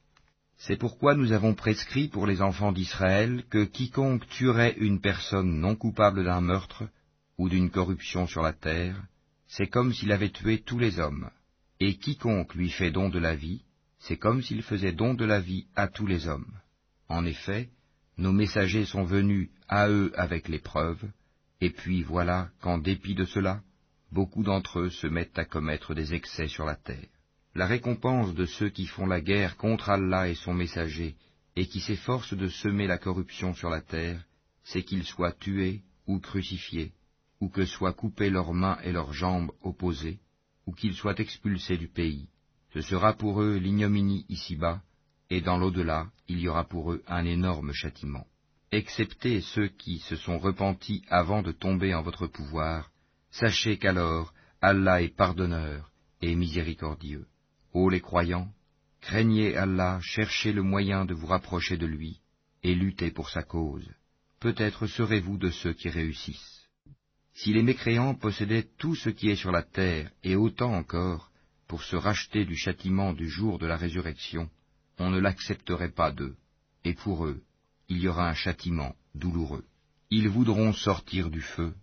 C'est 0.58 0.78
pourquoi 0.78 1.16
nous 1.16 1.34
avons 1.34 1.54
prescrit 1.54 2.08
pour 2.08 2.26
les 2.26 2.42
enfants 2.42 2.72
d'Israël 2.72 3.44
que 3.50 3.66
quiconque 3.66 4.28
tuerait 4.28 4.76
une 4.78 5.02
personne 5.02 5.60
non 5.60 5.76
coupable 5.76 6.24
d'un 6.24 6.42
meurtre 6.42 6.84
ou 7.38 7.50
d'une 7.50 7.70
corruption 7.70 8.26
sur 8.26 8.42
la 8.42 8.54
terre, 8.54 8.96
c'est 9.48 9.68
comme 9.68 9.94
s'il 9.94 10.12
avait 10.12 10.32
tué 10.32 10.62
tous 10.62 10.80
les 10.80 11.00
hommes. 11.00 11.30
Et 11.80 11.98
quiconque 11.98 12.56
lui 12.56 12.70
fait 12.70 12.92
don 12.92 13.10
de 13.10 13.20
la 13.20 13.36
vie, 13.36 13.62
c'est 14.00 14.18
comme 14.18 14.42
s'il 14.42 14.64
faisait 14.64 14.94
don 14.94 15.14
de 15.14 15.26
la 15.26 15.40
vie 15.40 15.68
à 15.76 15.88
tous 15.88 16.08
les 16.08 16.28
hommes. 16.28 16.60
En 17.10 17.26
effet, 17.26 17.70
nos 18.18 18.32
messagers 18.32 18.86
sont 18.86 19.04
venus 19.04 19.50
à 19.68 19.90
eux 19.90 20.12
avec 20.16 20.48
l'épreuve, 20.48 21.04
et 21.62 21.70
puis 21.70 22.02
voilà 22.02 22.50
qu'en 22.62 22.78
dépit 22.78 23.14
de 23.14 23.26
cela, 23.26 23.62
beaucoup 24.12 24.44
d'entre 24.44 24.80
eux 24.80 24.90
se 24.90 25.08
mettent 25.08 25.38
à 25.38 25.46
commettre 25.46 25.94
des 25.94 26.14
excès 26.14 26.48
sur 26.48 26.66
la 26.66 26.76
terre. 26.76 27.08
La 27.54 27.68
récompense 27.68 28.34
de 28.34 28.46
ceux 28.46 28.70
qui 28.70 28.86
font 28.86 29.06
la 29.06 29.22
guerre 29.22 29.58
contre 29.58 29.90
Allah 29.90 30.28
et 30.28 30.36
son 30.36 30.54
messager, 30.54 31.16
et 31.56 31.68
qui 31.68 31.80
s'efforcent 31.80 32.34
de 32.34 32.50
semer 32.50 32.88
la 32.88 32.98
corruption 32.98 33.54
sur 33.54 33.70
la 33.70 33.82
terre, 33.82 34.22
c'est 34.64 34.84
qu'ils 34.84 35.06
soient 35.06 35.32
tués 35.32 35.82
ou 36.08 36.20
crucifiés, 36.20 36.92
ou 37.40 37.50
que 37.50 37.66
soient 37.66 37.94
coupées 37.94 38.30
leurs 38.30 38.54
mains 38.54 38.78
et 38.84 38.92
leurs 38.92 39.14
jambes 39.14 39.52
opposées, 39.62 40.20
ou 40.66 40.74
qu'ils 40.74 40.96
soient 40.96 41.20
expulsés 41.20 41.78
du 41.78 41.88
pays. 41.88 42.28
Ce 42.74 42.82
sera 42.82 43.14
pour 43.14 43.42
eux 43.42 43.56
l'ignominie 43.56 44.26
ici-bas, 44.28 44.82
et 45.30 45.42
dans 45.42 45.58
l'au-delà, 45.58 46.08
il 46.28 46.40
y 46.40 46.48
aura 46.48 46.66
pour 46.66 46.92
eux 46.92 47.04
un 47.08 47.26
énorme 47.26 47.72
châtiment. 47.72 48.28
Excepté 48.72 49.42
ceux 49.42 49.70
qui 49.70 50.00
se 50.00 50.16
sont 50.16 50.40
repentis 50.40 51.04
avant 51.10 51.42
de 51.42 51.52
tomber 51.52 51.94
en 51.94 52.02
votre 52.02 52.28
pouvoir, 52.28 52.90
sachez 53.40 53.78
qu'alors 53.78 54.34
Allah 54.62 55.02
est 55.02 55.16
pardonneur 55.16 55.92
et 56.22 56.36
miséricordieux. 56.36 57.26
Ô 57.74 57.90
les 57.90 58.00
croyants, 58.00 58.50
craignez 59.02 59.58
Allah, 59.58 60.00
cherchez 60.02 60.54
le 60.54 60.64
moyen 60.64 61.04
de 61.06 61.14
vous 61.14 61.28
rapprocher 61.28 61.78
de 61.78 61.86
lui, 61.86 62.22
et 62.64 62.74
luttez 62.74 63.12
pour 63.12 63.30
sa 63.30 63.44
cause. 63.44 63.90
Peut-être 64.40 64.88
serez-vous 64.88 65.38
de 65.38 65.50
ceux 65.50 65.74
qui 65.74 65.90
réussissent. 65.90 66.70
Si 67.34 67.52
les 67.52 67.64
mécréants 67.64 68.16
possédaient 68.16 68.70
tout 68.78 68.96
ce 68.96 69.10
qui 69.10 69.30
est 69.30 69.36
sur 69.36 69.52
la 69.52 69.64
terre, 69.64 70.10
et 70.24 70.38
autant 70.38 70.74
encore, 70.74 71.30
pour 71.68 71.84
se 71.84 71.98
racheter 71.98 72.46
du 72.46 72.56
châtiment 72.56 73.12
du 73.12 73.28
jour 73.28 73.60
de 73.60 73.66
la 73.66 73.76
résurrection, 73.76 74.50
on 74.98 75.10
ne 75.10 75.20
l'accepterait 75.20 75.92
pas 75.92 76.12
d'eux, 76.12 76.38
et 76.86 76.94
pour 76.94 77.26
eux, 77.26 77.44
il 77.90 77.98
y 77.98 78.08
aura 78.08 78.30
un 78.30 78.34
châtiment 78.34 78.96
douloureux. 79.14 79.66
Ils 80.10 80.30
voudront 80.30 80.72
sortir 80.72 81.30
du 81.30 81.42
feu, 81.42 81.74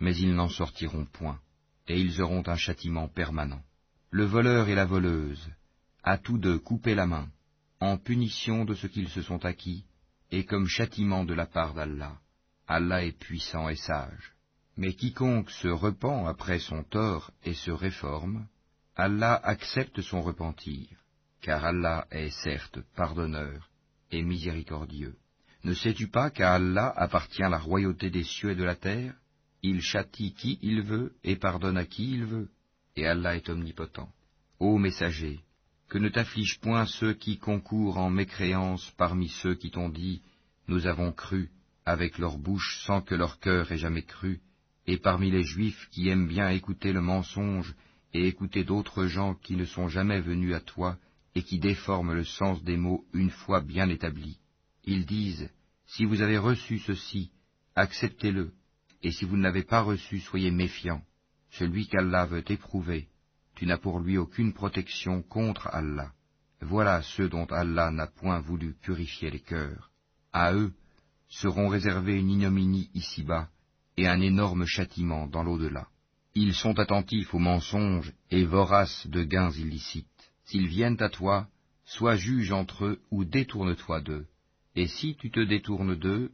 mais 0.00 0.16
ils 0.16 0.34
n'en 0.34 0.48
sortiront 0.48 1.06
point, 1.06 1.40
et 1.88 1.98
ils 1.98 2.20
auront 2.20 2.42
un 2.46 2.56
châtiment 2.56 3.08
permanent 3.08 3.62
le 4.16 4.24
voleur 4.24 4.68
et 4.68 4.74
la 4.74 4.86
voleuse, 4.86 5.50
à 6.02 6.16
tous 6.16 6.38
deux 6.38 6.58
couper 6.58 6.94
la 6.94 7.06
main, 7.06 7.28
en 7.80 7.98
punition 7.98 8.64
de 8.64 8.74
ce 8.74 8.86
qu'ils 8.86 9.10
se 9.10 9.20
sont 9.20 9.44
acquis, 9.44 9.84
et 10.30 10.46
comme 10.46 10.66
châtiment 10.66 11.24
de 11.24 11.34
la 11.34 11.44
part 11.44 11.74
d'Allah. 11.74 12.16
Allah 12.66 13.04
est 13.04 13.18
puissant 13.18 13.68
et 13.68 13.76
sage. 13.76 14.32
Mais 14.78 14.94
quiconque 14.94 15.50
se 15.50 15.68
repent 15.68 16.26
après 16.26 16.58
son 16.58 16.82
tort 16.82 17.30
et 17.44 17.52
se 17.52 17.70
réforme, 17.70 18.46
Allah 18.94 19.34
accepte 19.34 20.00
son 20.00 20.22
repentir, 20.22 20.88
car 21.42 21.64
Allah 21.64 22.06
est 22.10 22.30
certes 22.30 22.80
pardonneur 22.94 23.68
et 24.10 24.22
miséricordieux. 24.22 25.16
Ne 25.64 25.74
sais-tu 25.74 26.08
pas 26.08 26.30
qu'à 26.30 26.54
Allah 26.54 26.92
appartient 26.96 27.42
la 27.42 27.58
royauté 27.58 28.08
des 28.08 28.24
cieux 28.24 28.52
et 28.52 28.56
de 28.56 28.64
la 28.64 28.76
terre? 28.76 29.14
Il 29.68 29.80
châtie 29.80 30.32
qui 30.32 30.60
il 30.62 30.80
veut 30.80 31.16
et 31.24 31.34
pardonne 31.34 31.76
à 31.76 31.84
qui 31.84 32.12
il 32.12 32.24
veut 32.24 32.48
et 32.94 33.04
Allah 33.04 33.34
est 33.34 33.48
omnipotent. 33.48 34.08
Ô 34.60 34.78
messager, 34.78 35.40
que 35.88 35.98
ne 35.98 36.08
t'afflige 36.08 36.60
point 36.60 36.86
ceux 36.86 37.14
qui 37.14 37.38
concourent 37.38 37.98
en 37.98 38.08
mécréance 38.08 38.88
parmi 38.96 39.28
ceux 39.28 39.56
qui 39.56 39.72
t'ont 39.72 39.88
dit 39.88 40.22
Nous 40.68 40.86
avons 40.86 41.10
cru, 41.10 41.50
avec 41.84 42.18
leur 42.18 42.38
bouche 42.38 42.78
sans 42.86 43.00
que 43.00 43.16
leur 43.16 43.40
cœur 43.40 43.72
ait 43.72 43.76
jamais 43.76 44.04
cru, 44.04 44.40
et 44.86 44.98
parmi 44.98 45.32
les 45.32 45.42
Juifs 45.42 45.88
qui 45.90 46.10
aiment 46.10 46.28
bien 46.28 46.48
écouter 46.50 46.92
le 46.92 47.00
mensonge 47.00 47.74
et 48.14 48.28
écouter 48.28 48.62
d'autres 48.62 49.06
gens 49.06 49.34
qui 49.34 49.56
ne 49.56 49.64
sont 49.64 49.88
jamais 49.88 50.20
venus 50.20 50.54
à 50.54 50.60
toi 50.60 50.96
et 51.34 51.42
qui 51.42 51.58
déforment 51.58 52.14
le 52.14 52.24
sens 52.24 52.62
des 52.62 52.76
mots 52.76 53.04
une 53.12 53.30
fois 53.30 53.62
bien 53.62 53.88
établis. 53.88 54.38
Ils 54.84 55.06
disent 55.06 55.50
Si 55.86 56.04
vous 56.04 56.22
avez 56.22 56.38
reçu 56.38 56.78
ceci, 56.78 57.32
acceptez-le, 57.74 58.52
et 59.06 59.12
si 59.12 59.24
vous 59.24 59.36
ne 59.36 59.44
l'avez 59.44 59.62
pas 59.62 59.82
reçu, 59.82 60.18
soyez 60.18 60.50
méfiants 60.50 61.00
celui 61.50 61.86
qu'Allah 61.86 62.26
veut 62.26 62.42
éprouver, 62.50 63.06
tu 63.54 63.64
n'as 63.64 63.78
pour 63.78 64.00
lui 64.00 64.18
aucune 64.18 64.52
protection 64.52 65.22
contre 65.22 65.68
Allah. 65.68 66.10
Voilà 66.60 67.02
ceux 67.02 67.28
dont 67.28 67.46
Allah 67.46 67.92
n'a 67.92 68.08
point 68.08 68.40
voulu 68.40 68.74
purifier 68.74 69.30
les 69.30 69.38
cœurs. 69.38 69.92
À 70.32 70.52
eux 70.54 70.72
seront 71.28 71.68
réservés 71.68 72.18
une 72.18 72.30
ignominie 72.30 72.90
ici-bas 72.94 73.48
et 73.96 74.08
un 74.08 74.20
énorme 74.20 74.66
châtiment 74.66 75.28
dans 75.28 75.44
l'au-delà. 75.44 75.86
Ils 76.34 76.54
sont 76.54 76.76
attentifs 76.80 77.32
aux 77.32 77.38
mensonges 77.38 78.12
et 78.32 78.44
voraces 78.44 79.06
de 79.06 79.22
gains 79.22 79.52
illicites. 79.52 80.32
S'ils 80.46 80.66
viennent 80.66 81.00
à 81.00 81.10
toi, 81.10 81.46
sois 81.84 82.16
juge 82.16 82.50
entre 82.50 82.84
eux 82.84 83.00
ou 83.12 83.24
détourne-toi 83.24 84.00
d'eux. 84.00 84.26
Et 84.74 84.88
si 84.88 85.14
tu 85.14 85.30
te 85.30 85.38
détournes 85.38 85.94
d'eux, 85.94 86.32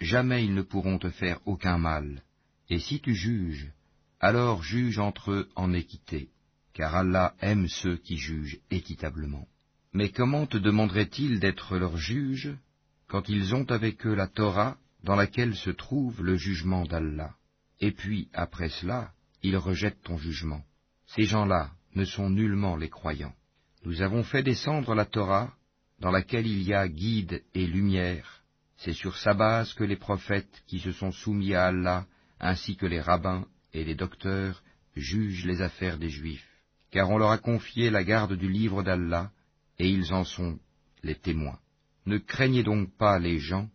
jamais 0.00 0.44
ils 0.44 0.54
ne 0.54 0.62
pourront 0.62 0.98
te 0.98 1.10
faire 1.10 1.40
aucun 1.46 1.78
mal. 1.78 2.22
Et 2.70 2.78
si 2.78 3.00
tu 3.00 3.14
juges, 3.14 3.72
alors 4.20 4.62
juge 4.62 4.98
entre 4.98 5.32
eux 5.32 5.48
en 5.54 5.72
équité, 5.72 6.30
car 6.72 6.94
Allah 6.94 7.34
aime 7.40 7.68
ceux 7.68 7.96
qui 7.96 8.16
jugent 8.16 8.60
équitablement. 8.70 9.46
Mais 9.92 10.10
comment 10.10 10.46
te 10.46 10.56
demanderait-il 10.56 11.40
d'être 11.40 11.76
leur 11.76 11.96
juge 11.96 12.56
quand 13.06 13.28
ils 13.28 13.54
ont 13.54 13.70
avec 13.70 14.06
eux 14.06 14.14
la 14.14 14.26
Torah 14.26 14.76
dans 15.04 15.14
laquelle 15.14 15.54
se 15.54 15.70
trouve 15.70 16.22
le 16.22 16.36
jugement 16.36 16.84
d'Allah? 16.84 17.34
Et 17.80 17.92
puis, 17.92 18.28
après 18.32 18.70
cela, 18.70 19.12
ils 19.42 19.56
rejettent 19.56 20.02
ton 20.02 20.16
jugement. 20.16 20.64
Ces 21.06 21.24
gens-là 21.24 21.70
ne 21.94 22.04
sont 22.04 22.30
nullement 22.30 22.76
les 22.76 22.88
croyants. 22.88 23.34
Nous 23.84 24.00
avons 24.02 24.24
fait 24.24 24.42
descendre 24.42 24.94
la 24.94 25.04
Torah 25.04 25.52
dans 26.00 26.10
laquelle 26.10 26.46
il 26.46 26.62
y 26.62 26.72
a 26.72 26.88
guide 26.88 27.44
et 27.54 27.66
lumière. 27.66 28.43
C'est 28.76 28.92
sur 28.92 29.16
sa 29.16 29.34
base 29.34 29.72
que 29.74 29.84
les 29.84 29.96
prophètes 29.96 30.62
qui 30.66 30.80
se 30.80 30.92
sont 30.92 31.12
soumis 31.12 31.54
à 31.54 31.66
Allah, 31.66 32.06
ainsi 32.40 32.76
que 32.76 32.86
les 32.86 33.00
rabbins, 33.00 33.46
et 33.72 33.84
les 33.84 33.94
docteurs 33.94 34.62
jugent 34.96 35.46
les 35.46 35.62
affaires 35.62 35.98
des 35.98 36.10
Juifs, 36.10 36.48
car 36.90 37.10
on 37.10 37.18
leur 37.18 37.30
a 37.30 37.38
confié 37.38 37.90
la 37.90 38.04
garde 38.04 38.34
du 38.34 38.48
livre 38.48 38.82
d'Allah, 38.82 39.30
et 39.78 39.88
ils 39.88 40.12
en 40.12 40.24
sont 40.24 40.58
les 41.02 41.16
témoins. 41.16 41.58
Ne 42.06 42.18
craignez 42.18 42.62
donc 42.62 42.94
pas 42.96 43.18
les 43.18 43.38
gens, 43.38 43.68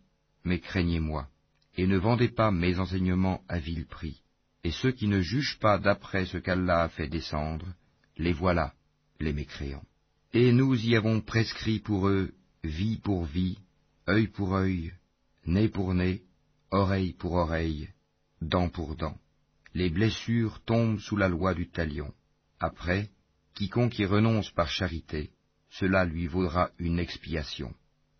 mais 0.44 0.60
craignez-moi, 0.60 1.28
et 1.76 1.86
ne 1.86 1.98
vendez 1.98 2.28
pas 2.28 2.50
mes 2.50 2.78
enseignements 2.78 3.42
à 3.48 3.58
vil 3.58 3.86
prix. 3.86 4.20
Et 4.64 4.70
ceux 4.70 4.92
qui 4.92 5.08
ne 5.08 5.20
jugent 5.20 5.58
pas 5.58 5.78
d'après 5.78 6.26
ce 6.26 6.38
qu'Allah 6.38 6.82
a 6.82 6.88
fait 6.88 7.08
descendre, 7.08 7.66
les 8.16 8.32
voilà, 8.32 8.74
les 9.18 9.32
mécréants. 9.32 9.84
Et 10.32 10.52
nous 10.52 10.74
y 10.74 10.96
avons 10.96 11.20
prescrit 11.20 11.80
pour 11.80 12.08
eux 12.08 12.32
vie 12.62 12.98
pour 12.98 13.24
vie, 13.24 13.58
œil 14.10 14.26
pour 14.26 14.54
œil, 14.54 14.92
nez 15.46 15.68
pour 15.68 15.94
nez, 15.94 16.22
oreille 16.70 17.14
pour 17.14 17.32
oreille, 17.32 17.88
dent 18.42 18.68
pour 18.68 18.96
dent 18.96 19.16
les 19.74 19.90
blessures 19.90 20.60
tombent 20.64 20.98
sous 20.98 21.16
la 21.16 21.28
loi 21.28 21.54
du 21.54 21.68
talion. 21.68 22.12
Après, 22.58 23.10
quiconque 23.54 23.98
y 23.98 24.04
renonce 24.04 24.50
par 24.50 24.68
charité, 24.68 25.30
cela 25.70 26.04
lui 26.04 26.26
vaudra 26.26 26.70
une 26.78 26.98
expiation. 26.98 27.72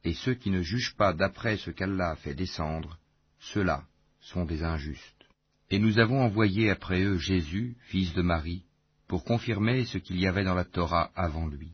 Et 0.04 0.14
ceux 0.14 0.34
qui 0.34 0.50
ne 0.50 0.62
jugent 0.62 0.94
pas 0.96 1.12
d'après 1.12 1.56
ce 1.56 1.70
qu'Allah 1.70 2.10
a 2.10 2.16
fait 2.16 2.34
descendre, 2.34 2.98
ceux-là 3.38 3.84
sont 4.20 4.44
des 4.44 4.62
injustes. 4.62 5.26
Et 5.70 5.78
nous 5.78 5.98
avons 5.98 6.22
envoyé 6.22 6.70
après 6.70 7.02
eux 7.02 7.18
Jésus, 7.18 7.76
fils 7.88 8.12
de 8.14 8.22
Marie, 8.22 8.64
pour 9.08 9.24
confirmer 9.24 9.84
ce 9.84 9.98
qu'il 9.98 10.18
y 10.18 10.26
avait 10.26 10.44
dans 10.44 10.54
la 10.54 10.64
Torah 10.64 11.10
avant 11.14 11.48
lui. 11.48 11.72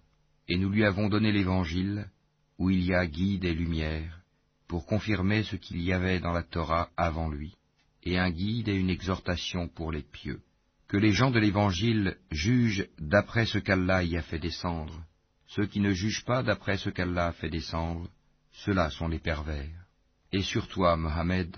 Et 0.48 0.56
nous 0.56 0.70
lui 0.70 0.84
avons 0.84 1.08
donné 1.08 1.32
l'Évangile, 1.32 2.08
où 2.58 2.70
il 2.70 2.84
y 2.84 2.94
a 2.94 3.06
guide 3.06 3.44
et 3.44 3.54
lumière, 3.54 4.20
pour 4.68 4.86
confirmer 4.86 5.42
ce 5.42 5.56
qu'il 5.56 5.80
y 5.82 5.92
avait 5.92 6.20
dans 6.20 6.32
la 6.32 6.42
Torah 6.42 6.90
avant 6.96 7.28
lui 7.28 7.56
et 8.06 8.18
un 8.18 8.30
guide 8.30 8.68
et 8.68 8.74
une 8.74 8.88
exhortation 8.88 9.68
pour 9.68 9.92
les 9.92 10.02
pieux. 10.02 10.40
Que 10.88 10.96
les 10.96 11.12
gens 11.12 11.32
de 11.32 11.40
l'Évangile 11.40 12.16
jugent 12.30 12.86
d'après 12.98 13.44
ce 13.44 13.58
qu'Allah 13.58 14.04
y 14.04 14.16
a 14.16 14.22
fait 14.22 14.38
descendre. 14.38 15.04
Ceux 15.48 15.66
qui 15.66 15.80
ne 15.80 15.92
jugent 15.92 16.24
pas 16.24 16.44
d'après 16.44 16.76
ce 16.76 16.88
qu'Allah 16.88 17.26
a 17.26 17.32
fait 17.32 17.50
descendre, 17.50 18.08
ceux-là 18.52 18.90
sont 18.90 19.08
les 19.08 19.18
pervers. 19.18 19.86
Et 20.32 20.42
sur 20.42 20.68
toi, 20.68 20.96
Mohammed, 20.96 21.56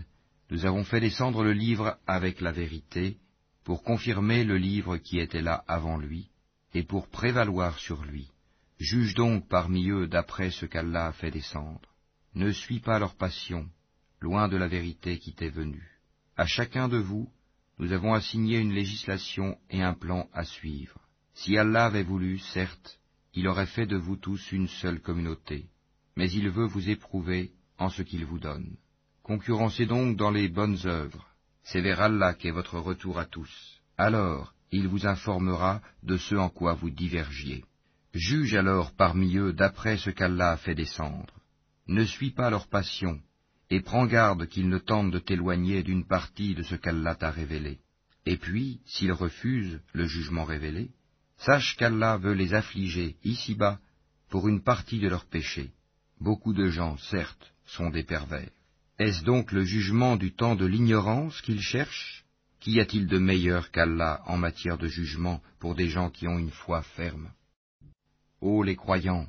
nous 0.50 0.64
avons 0.64 0.84
fait 0.84 1.00
descendre 1.00 1.44
le 1.44 1.52
livre 1.52 1.98
avec 2.06 2.40
la 2.40 2.52
vérité, 2.52 3.18
pour 3.64 3.82
confirmer 3.82 4.44
le 4.44 4.56
livre 4.56 4.96
qui 4.96 5.18
était 5.18 5.42
là 5.42 5.62
avant 5.68 5.98
lui, 5.98 6.30
et 6.72 6.82
pour 6.82 7.08
prévaloir 7.08 7.78
sur 7.78 8.02
lui. 8.04 8.30
Juge 8.78 9.14
donc 9.14 9.48
parmi 9.48 9.90
eux 9.90 10.06
d'après 10.06 10.50
ce 10.50 10.64
qu'Allah 10.64 11.06
a 11.06 11.12
fait 11.12 11.32
descendre. 11.32 11.96
Ne 12.34 12.52
suis 12.52 12.78
pas 12.78 13.00
leur 13.00 13.16
passion, 13.16 13.68
loin 14.20 14.48
de 14.48 14.56
la 14.56 14.68
vérité 14.68 15.18
qui 15.18 15.34
t'est 15.34 15.50
venue. 15.50 15.98
À 16.36 16.46
chacun 16.46 16.88
de 16.88 16.98
vous, 16.98 17.28
nous 17.78 17.92
avons 17.92 18.14
assigné 18.14 18.58
une 18.58 18.72
législation 18.72 19.58
et 19.70 19.82
un 19.82 19.94
plan 19.94 20.28
à 20.32 20.44
suivre. 20.44 21.00
Si 21.34 21.58
Allah 21.58 21.86
avait 21.86 22.04
voulu, 22.04 22.38
certes, 22.38 23.00
il 23.34 23.48
aurait 23.48 23.66
fait 23.66 23.86
de 23.86 23.96
vous 23.96 24.16
tous 24.16 24.52
une 24.52 24.68
seule 24.68 25.00
communauté, 25.00 25.66
mais 26.16 26.30
il 26.30 26.48
veut 26.48 26.66
vous 26.66 26.88
éprouver 26.88 27.52
en 27.78 27.88
ce 27.88 28.02
qu'il 28.02 28.24
vous 28.24 28.38
donne. 28.38 28.76
Concurrencez 29.22 29.86
donc 29.86 30.16
dans 30.16 30.30
les 30.30 30.48
bonnes 30.48 30.78
œuvres. 30.86 31.28
C'est 31.62 31.80
vers 31.80 32.00
Allah 32.00 32.34
qu'est 32.34 32.50
votre 32.50 32.78
retour 32.78 33.18
à 33.18 33.26
tous. 33.26 33.80
Alors, 33.96 34.54
il 34.70 34.86
vous 34.88 35.06
informera 35.06 35.82
de 36.02 36.16
ce 36.16 36.34
en 36.36 36.48
quoi 36.48 36.74
vous 36.74 36.90
divergiez. 36.90 37.64
Juge 38.18 38.56
alors 38.56 38.96
parmi 38.96 39.36
eux 39.36 39.52
d'après 39.52 39.96
ce 39.96 40.10
qu'Allah 40.10 40.50
a 40.50 40.56
fait 40.56 40.74
descendre. 40.74 41.32
Ne 41.86 42.04
suis 42.04 42.32
pas 42.32 42.50
leur 42.50 42.66
passion, 42.66 43.20
et 43.70 43.80
prends 43.80 44.06
garde 44.06 44.48
qu'ils 44.48 44.68
ne 44.68 44.78
tentent 44.78 45.12
de 45.12 45.20
t'éloigner 45.20 45.84
d'une 45.84 46.04
partie 46.04 46.56
de 46.56 46.64
ce 46.64 46.74
qu'Allah 46.74 47.14
t'a 47.14 47.30
révélé. 47.30 47.78
Et 48.26 48.36
puis, 48.36 48.80
s'ils 48.86 49.12
refusent 49.12 49.80
le 49.92 50.06
jugement 50.06 50.42
révélé, 50.42 50.90
sache 51.36 51.76
qu'Allah 51.76 52.16
veut 52.16 52.32
les 52.32 52.54
affliger 52.54 53.14
ici-bas 53.22 53.78
pour 54.30 54.48
une 54.48 54.64
partie 54.64 54.98
de 54.98 55.08
leurs 55.08 55.26
péchés. 55.26 55.70
Beaucoup 56.20 56.54
de 56.54 56.66
gens, 56.70 56.96
certes, 56.96 57.54
sont 57.66 57.88
des 57.88 58.02
pervers. 58.02 58.50
Est-ce 58.98 59.22
donc 59.22 59.52
le 59.52 59.62
jugement 59.62 60.16
du 60.16 60.34
temps 60.34 60.56
de 60.56 60.66
l'ignorance 60.66 61.40
qu'ils 61.40 61.62
cherchent? 61.62 62.24
Qu'y 62.58 62.80
a-t-il 62.80 63.06
de 63.06 63.18
meilleur 63.18 63.70
qu'Allah 63.70 64.22
en 64.26 64.38
matière 64.38 64.76
de 64.76 64.88
jugement 64.88 65.40
pour 65.60 65.76
des 65.76 65.86
gens 65.86 66.10
qui 66.10 66.26
ont 66.26 66.40
une 66.40 66.50
foi 66.50 66.82
ferme? 66.82 67.30
Ô 68.40 68.62
les 68.62 68.76
croyants, 68.76 69.26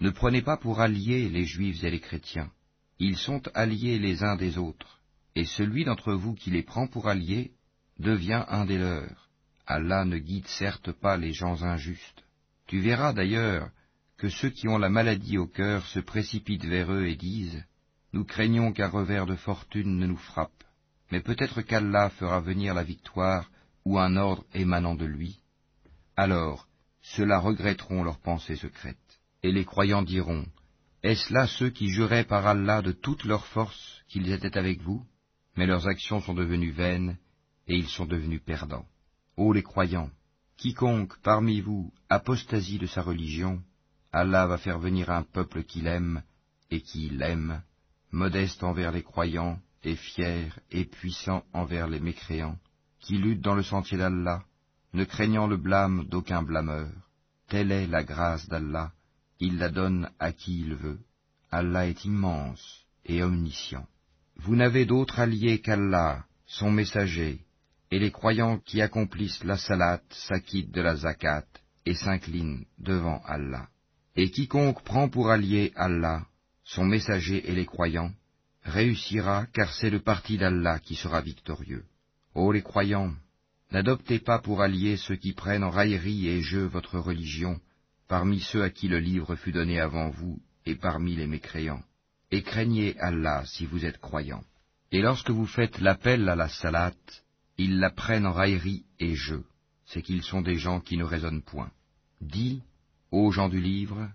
ne 0.00 0.10
prenez 0.10 0.42
pas 0.42 0.56
pour 0.56 0.80
alliés 0.80 1.28
les 1.28 1.44
juifs 1.44 1.84
et 1.84 1.90
les 1.90 2.00
chrétiens. 2.00 2.50
Ils 2.98 3.16
sont 3.16 3.42
alliés 3.54 3.98
les 3.98 4.22
uns 4.22 4.36
des 4.36 4.56
autres, 4.56 5.00
et 5.34 5.44
celui 5.44 5.84
d'entre 5.84 6.14
vous 6.14 6.34
qui 6.34 6.50
les 6.50 6.62
prend 6.62 6.86
pour 6.86 7.08
alliés 7.08 7.52
devient 7.98 8.44
un 8.48 8.64
des 8.64 8.78
leurs. 8.78 9.28
Allah 9.66 10.04
ne 10.04 10.18
guide 10.18 10.46
certes 10.46 10.92
pas 10.92 11.16
les 11.16 11.32
gens 11.32 11.62
injustes. 11.62 12.24
Tu 12.66 12.80
verras 12.80 13.12
d'ailleurs 13.12 13.70
que 14.16 14.28
ceux 14.28 14.50
qui 14.50 14.68
ont 14.68 14.78
la 14.78 14.88
maladie 14.88 15.38
au 15.38 15.46
cœur 15.46 15.86
se 15.86 16.00
précipitent 16.00 16.64
vers 16.64 16.92
eux 16.92 17.06
et 17.06 17.16
disent 17.16 17.64
Nous 18.12 18.24
craignons 18.24 18.72
qu'un 18.72 18.88
revers 18.88 19.26
de 19.26 19.36
fortune 19.36 19.98
ne 19.98 20.06
nous 20.06 20.16
frappe, 20.16 20.64
mais 21.10 21.20
peut-être 21.20 21.62
qu'Allah 21.62 22.10
fera 22.10 22.40
venir 22.40 22.74
la 22.74 22.84
victoire 22.84 23.50
ou 23.84 23.98
un 23.98 24.16
ordre 24.16 24.44
émanant 24.54 24.94
de 24.94 25.04
lui. 25.04 25.40
Alors, 26.16 26.66
ceux-là 27.14 27.38
regretteront 27.38 28.02
leurs 28.02 28.20
pensées 28.20 28.56
secrètes. 28.56 29.20
Et 29.42 29.52
les 29.52 29.64
croyants 29.64 30.02
diront 30.02 30.46
est-ce 31.02 31.32
là 31.32 31.46
ceux 31.46 31.70
qui 31.70 31.88
juraient 31.88 32.24
par 32.24 32.48
Allah 32.48 32.82
de 32.82 32.90
toute 32.90 33.24
leur 33.24 33.46
force 33.46 34.02
qu'ils 34.08 34.32
étaient 34.32 34.58
avec 34.58 34.80
vous? 34.82 35.06
Mais 35.56 35.66
leurs 35.66 35.86
actions 35.86 36.20
sont 36.20 36.34
devenues 36.34 36.72
vaines, 36.72 37.16
et 37.68 37.76
ils 37.76 37.88
sont 37.88 38.06
devenus 38.06 38.42
perdants. 38.42 38.86
Ô 39.36 39.52
les 39.52 39.62
croyants, 39.62 40.10
quiconque 40.56 41.16
parmi 41.22 41.60
vous 41.60 41.92
apostasie 42.08 42.78
de 42.78 42.86
sa 42.86 43.02
religion, 43.02 43.62
Allah 44.12 44.48
va 44.48 44.58
faire 44.58 44.80
venir 44.80 45.10
un 45.10 45.22
peuple 45.22 45.62
qu'il 45.62 45.86
aime 45.86 46.24
et 46.72 46.80
qui 46.80 47.08
l'aime, 47.10 47.62
modeste 48.10 48.64
envers 48.64 48.90
les 48.90 49.04
croyants 49.04 49.60
et 49.84 49.94
fier 49.94 50.58
et 50.72 50.86
puissant 50.86 51.44
envers 51.52 51.86
les 51.86 52.00
mécréants, 52.00 52.58
qui 52.98 53.16
lutte 53.18 53.42
dans 53.42 53.54
le 53.54 53.62
sentier 53.62 53.96
d'Allah, 53.96 54.42
ne 54.96 55.04
craignant 55.04 55.46
le 55.46 55.58
blâme 55.58 56.06
d'aucun 56.08 56.42
blâmeur. 56.42 56.88
Telle 57.48 57.70
est 57.70 57.86
la 57.86 58.02
grâce 58.02 58.48
d'Allah, 58.48 58.92
il 59.38 59.58
la 59.58 59.68
donne 59.68 60.08
à 60.18 60.32
qui 60.32 60.60
il 60.60 60.74
veut. 60.74 60.98
Allah 61.50 61.86
est 61.86 62.06
immense 62.06 62.86
et 63.04 63.22
omniscient. 63.22 63.86
Vous 64.36 64.56
n'avez 64.56 64.86
d'autre 64.86 65.20
allié 65.20 65.60
qu'Allah, 65.60 66.24
son 66.46 66.70
messager, 66.70 67.40
et 67.90 67.98
les 67.98 68.10
croyants 68.10 68.58
qui 68.58 68.80
accomplissent 68.80 69.44
la 69.44 69.58
salat 69.58 70.00
s'acquittent 70.10 70.72
de 70.72 70.80
la 70.80 70.96
zakat 70.96 71.44
et 71.84 71.94
s'inclinent 71.94 72.64
devant 72.78 73.20
Allah. 73.26 73.68
Et 74.16 74.30
quiconque 74.30 74.82
prend 74.82 75.10
pour 75.10 75.30
allié 75.30 75.72
Allah, 75.76 76.24
son 76.64 76.86
messager 76.86 77.48
et 77.48 77.54
les 77.54 77.66
croyants, 77.66 78.12
réussira 78.64 79.46
car 79.52 79.74
c'est 79.74 79.90
le 79.90 80.00
parti 80.00 80.38
d'Allah 80.38 80.78
qui 80.78 80.94
sera 80.94 81.20
victorieux. 81.20 81.84
Ô 82.34 82.50
les 82.50 82.62
croyants, 82.62 83.12
n'adoptez 83.72 84.18
pas 84.18 84.38
pour 84.38 84.62
alliés 84.62 84.96
ceux 84.96 85.16
qui 85.16 85.32
prennent 85.32 85.64
en 85.64 85.70
raillerie 85.70 86.28
et 86.28 86.42
jeu 86.42 86.66
votre 86.66 86.98
religion, 86.98 87.60
parmi 88.08 88.40
ceux 88.40 88.62
à 88.62 88.70
qui 88.70 88.88
le 88.88 88.98
livre 88.98 89.36
fut 89.36 89.52
donné 89.52 89.80
avant 89.80 90.10
vous 90.10 90.40
et 90.64 90.74
parmi 90.74 91.16
les 91.16 91.26
mécréants. 91.26 91.82
Et 92.30 92.42
craignez 92.42 92.98
Allah 92.98 93.44
si 93.46 93.66
vous 93.66 93.84
êtes 93.84 93.98
croyants. 93.98 94.44
Et 94.92 95.00
lorsque 95.00 95.30
vous 95.30 95.46
faites 95.46 95.80
l'appel 95.80 96.28
à 96.28 96.36
la 96.36 96.48
salat, 96.48 96.94
ils 97.58 97.78
la 97.78 97.90
prennent 97.90 98.26
en 98.26 98.32
raillerie 98.32 98.84
et 98.98 99.14
jeu, 99.14 99.44
c'est 99.86 100.02
qu'ils 100.02 100.22
sont 100.22 100.42
des 100.42 100.56
gens 100.56 100.80
qui 100.80 100.96
ne 100.96 101.04
raisonnent 101.04 101.42
point. 101.42 101.70
Dis, 102.20 102.62
ô 103.10 103.30
gens 103.30 103.48
du 103.48 103.60
livre, 103.60 104.08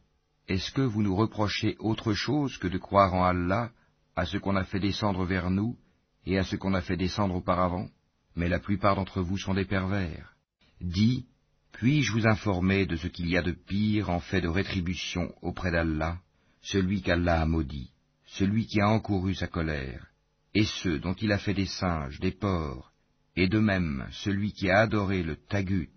est-ce 0.48 0.72
que 0.72 0.82
vous 0.82 1.02
nous 1.02 1.16
reprochez 1.16 1.76
autre 1.80 2.14
chose 2.14 2.58
que 2.58 2.68
de 2.68 2.78
croire 2.78 3.14
en 3.14 3.24
Allah, 3.24 3.72
à 4.16 4.26
ce 4.26 4.38
qu'on 4.38 4.56
a 4.56 4.66
fait 4.66 4.80
descendre 4.80 5.26
vers 5.26 5.50
nous, 5.50 5.78
et 6.26 6.38
à 6.38 6.44
ce 6.44 6.56
qu'on 6.56 6.74
a 6.74 6.82
fait 6.82 6.98
descendre 6.98 7.36
auparavant? 7.36 7.88
Mais 8.36 8.50
la 8.50 8.60
plupart 8.60 8.96
d'entre 8.96 9.22
vous 9.22 9.38
sont 9.38 9.54
des 9.54 9.66
pervers. 9.66 10.36
Dis, 10.80 11.26
puis-je 11.72 12.12
vous 12.12 12.28
informer 12.28 12.86
de 12.86 12.96
ce 12.96 13.08
qu'il 13.08 13.30
y 13.30 13.38
a 13.38 13.42
de 13.42 13.52
pire 13.52 14.10
en 14.10 14.20
fait 14.20 14.42
de 14.42 14.48
rétribution 14.48 15.34
auprès 15.42 15.72
d'Allah, 15.72 16.20
celui 16.62 17.02
qu'Allah 17.02 17.42
a 17.42 17.46
maudit, 17.46 17.92
celui 18.26 18.68
qui 18.68 18.80
a 18.82 18.90
encouru 18.90 19.34
sa 19.34 19.48
colère, 19.48 20.08
et 20.54 20.66
ceux 20.66 21.00
dont 21.00 21.14
il 21.14 21.32
a 21.32 21.38
fait 21.38 21.54
des 21.54 21.66
singes, 21.66 22.20
des 22.20 22.32
porcs, 22.32 22.92
et 23.36 23.48
de 23.48 23.60
même 23.60 24.08
celui 24.12 24.52
qui 24.54 24.70
a 24.70 24.80
adoré 24.80 25.24
le 25.24 25.36
tagut, 25.36 25.90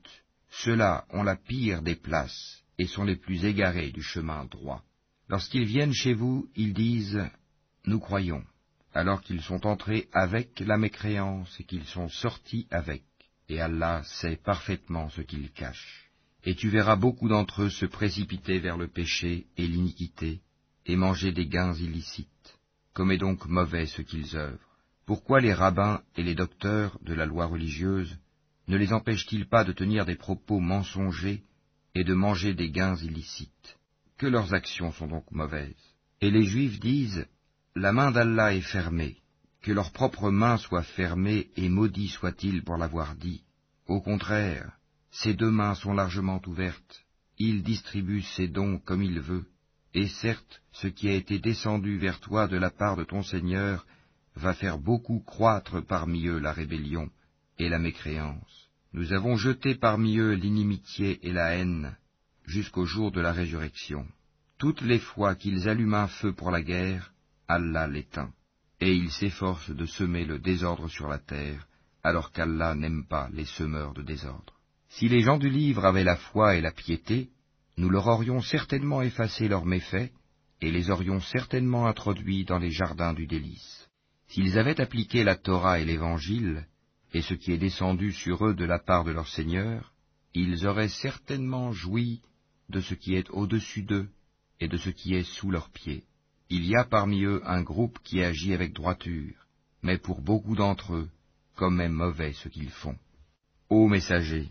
ceux-là 0.50 1.04
ont 1.10 1.22
la 1.22 1.36
pire 1.36 1.82
des 1.82 1.96
places 1.96 2.62
et 2.78 2.86
sont 2.86 3.04
les 3.04 3.16
plus 3.16 3.44
égarés 3.44 3.90
du 3.90 4.02
chemin 4.02 4.44
droit. 4.46 4.82
Lorsqu'ils 5.28 5.64
viennent 5.64 5.92
chez 5.92 6.14
vous, 6.14 6.48
ils 6.54 6.74
disent 6.74 7.22
Nous 7.86 7.98
croyons, 7.98 8.44
alors 8.94 9.20
qu'ils 9.22 9.42
sont 9.42 9.66
entrés 9.66 10.08
avec 10.12 10.60
la 10.60 10.78
mécréance 10.78 11.58
et 11.60 11.64
qu'ils 11.64 11.84
sont 11.84 12.08
sortis 12.08 12.66
avec 12.70 13.02
et 13.48 13.60
Allah 13.60 14.02
sait 14.04 14.36
parfaitement 14.36 15.08
ce 15.10 15.20
qu'ils 15.20 15.50
cachent. 15.50 16.10
Et 16.44 16.54
tu 16.54 16.68
verras 16.68 16.96
beaucoup 16.96 17.28
d'entre 17.28 17.62
eux 17.62 17.70
se 17.70 17.86
précipiter 17.86 18.58
vers 18.58 18.76
le 18.76 18.88
péché 18.88 19.46
et 19.56 19.66
l'iniquité, 19.66 20.40
et 20.86 20.96
manger 20.96 21.32
des 21.32 21.46
gains 21.46 21.74
illicites. 21.74 22.28
Comme 22.92 23.10
est 23.10 23.18
donc 23.18 23.46
mauvais 23.46 23.86
ce 23.86 24.02
qu'ils 24.02 24.36
œuvrent. 24.36 24.78
Pourquoi 25.06 25.40
les 25.40 25.52
rabbins 25.52 26.02
et 26.16 26.22
les 26.22 26.34
docteurs 26.34 26.98
de 27.02 27.14
la 27.14 27.26
loi 27.26 27.46
religieuse 27.46 28.18
ne 28.68 28.76
les 28.76 28.92
empêchent-ils 28.92 29.46
pas 29.46 29.64
de 29.64 29.72
tenir 29.72 30.06
des 30.06 30.16
propos 30.16 30.60
mensongers 30.60 31.42
et 31.94 32.04
de 32.04 32.14
manger 32.14 32.54
des 32.54 32.70
gains 32.70 32.96
illicites? 32.96 33.78
Que 34.16 34.26
leurs 34.26 34.54
actions 34.54 34.92
sont 34.92 35.06
donc 35.06 35.30
mauvaises. 35.30 35.74
Et 36.20 36.30
les 36.30 36.44
Juifs 36.44 36.80
disent, 36.80 37.26
La 37.76 37.92
main 37.92 38.12
d'Allah 38.12 38.54
est 38.54 38.60
fermée, 38.60 39.16
que 39.60 39.72
leur 39.72 39.90
propre 39.90 40.30
main 40.30 40.58
soit 40.58 40.84
fermée 40.84 41.48
et 41.56 41.68
maudit 41.68 42.08
soit-il 42.08 42.62
pour 42.62 42.76
l'avoir 42.76 43.16
dit. 43.16 43.42
Au 43.88 44.00
contraire, 44.00 44.78
ses 45.10 45.34
deux 45.34 45.50
mains 45.50 45.74
sont 45.74 45.92
largement 45.92 46.40
ouvertes, 46.46 47.04
il 47.36 47.64
distribue 47.64 48.22
ses 48.22 48.46
dons 48.46 48.78
comme 48.78 49.02
il 49.02 49.18
veut, 49.18 49.44
et 49.92 50.06
certes, 50.06 50.62
ce 50.70 50.86
qui 50.86 51.08
a 51.08 51.14
été 51.14 51.40
descendu 51.40 51.98
vers 51.98 52.20
toi 52.20 52.46
de 52.46 52.56
la 52.56 52.70
part 52.70 52.96
de 52.96 53.02
ton 53.02 53.24
Seigneur 53.24 53.86
va 54.36 54.54
faire 54.54 54.78
beaucoup 54.78 55.18
croître 55.18 55.84
parmi 55.84 56.28
eux 56.28 56.38
la 56.38 56.52
rébellion 56.52 57.10
et 57.58 57.68
la 57.68 57.80
mécréance. 57.80 58.68
Nous 58.92 59.12
avons 59.12 59.34
jeté 59.36 59.74
parmi 59.74 60.18
eux 60.18 60.34
l'inimitié 60.34 61.18
et 61.26 61.32
la 61.32 61.56
haine 61.56 61.96
jusqu'au 62.44 62.84
jour 62.84 63.10
de 63.10 63.20
la 63.20 63.32
résurrection. 63.32 64.06
Toutes 64.58 64.82
les 64.82 65.00
fois 65.00 65.34
qu'ils 65.34 65.68
allument 65.68 66.04
un 66.04 66.08
feu 66.08 66.32
pour 66.32 66.52
la 66.52 66.62
guerre, 66.62 67.13
Allah 67.48 67.86
l'éteint 67.86 68.32
et 68.80 68.92
ils 68.92 69.10
s'efforcent 69.10 69.70
de 69.70 69.86
semer 69.86 70.24
le 70.24 70.38
désordre 70.38 70.88
sur 70.88 71.08
la 71.08 71.18
terre, 71.18 71.66
alors 72.02 72.32
qu'Allah 72.32 72.74
n'aime 72.74 73.06
pas 73.06 73.28
les 73.32 73.46
semeurs 73.46 73.94
de 73.94 74.02
désordre. 74.02 74.54
Si 74.88 75.08
les 75.08 75.22
gens 75.22 75.38
du 75.38 75.48
livre 75.48 75.84
avaient 75.84 76.04
la 76.04 76.16
foi 76.16 76.56
et 76.56 76.60
la 76.60 76.70
piété, 76.70 77.30
nous 77.78 77.88
leur 77.88 78.06
aurions 78.06 78.42
certainement 78.42 79.00
effacé 79.00 79.48
leurs 79.48 79.64
méfaits, 79.64 80.12
et 80.60 80.70
les 80.70 80.90
aurions 80.90 81.20
certainement 81.20 81.86
introduits 81.86 82.44
dans 82.44 82.58
les 82.58 82.70
jardins 82.70 83.14
du 83.14 83.26
délice. 83.26 83.88
S'ils 84.28 84.58
avaient 84.58 84.80
appliqué 84.80 85.24
la 85.24 85.36
Torah 85.36 85.80
et 85.80 85.84
l'Évangile, 85.84 86.66
et 87.12 87.22
ce 87.22 87.34
qui 87.34 87.52
est 87.52 87.58
descendu 87.58 88.12
sur 88.12 88.46
eux 88.46 88.54
de 88.54 88.64
la 88.64 88.78
part 88.78 89.04
de 89.04 89.12
leur 89.12 89.28
Seigneur, 89.28 89.92
ils 90.34 90.66
auraient 90.66 90.88
certainement 90.88 91.72
joui 91.72 92.20
de 92.68 92.80
ce 92.80 92.94
qui 92.94 93.14
est 93.14 93.30
au-dessus 93.30 93.82
d'eux 93.82 94.08
et 94.60 94.68
de 94.68 94.76
ce 94.76 94.90
qui 94.90 95.14
est 95.14 95.24
sous 95.24 95.50
leurs 95.50 95.70
pieds. 95.70 96.04
Il 96.50 96.66
y 96.66 96.76
a 96.76 96.84
parmi 96.84 97.24
eux 97.24 97.42
un 97.44 97.62
groupe 97.62 97.98
qui 98.04 98.22
agit 98.22 98.52
avec 98.52 98.72
droiture, 98.72 99.46
mais 99.82 99.98
pour 99.98 100.20
beaucoup 100.20 100.54
d'entre 100.54 100.94
eux, 100.94 101.08
comme 101.56 101.80
est 101.80 101.88
mauvais 101.88 102.32
ce 102.34 102.48
qu'ils 102.48 102.70
font. 102.70 102.96
Ô 103.70 103.88
messager, 103.88 104.50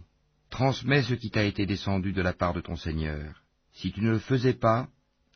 transmets 0.50 1.04
ce 1.04 1.14
qui 1.14 1.30
t'a 1.30 1.44
été 1.44 1.66
descendu 1.66 2.12
de 2.12 2.22
la 2.22 2.34
part 2.34 2.54
de 2.54 2.62
ton 2.62 2.76
Seigneur. 2.76 3.44
Si 3.74 3.92
tu 3.92 4.02
ne 4.02 4.12
le 4.12 4.20
faisais 4.20 4.54
pas, 4.54 4.88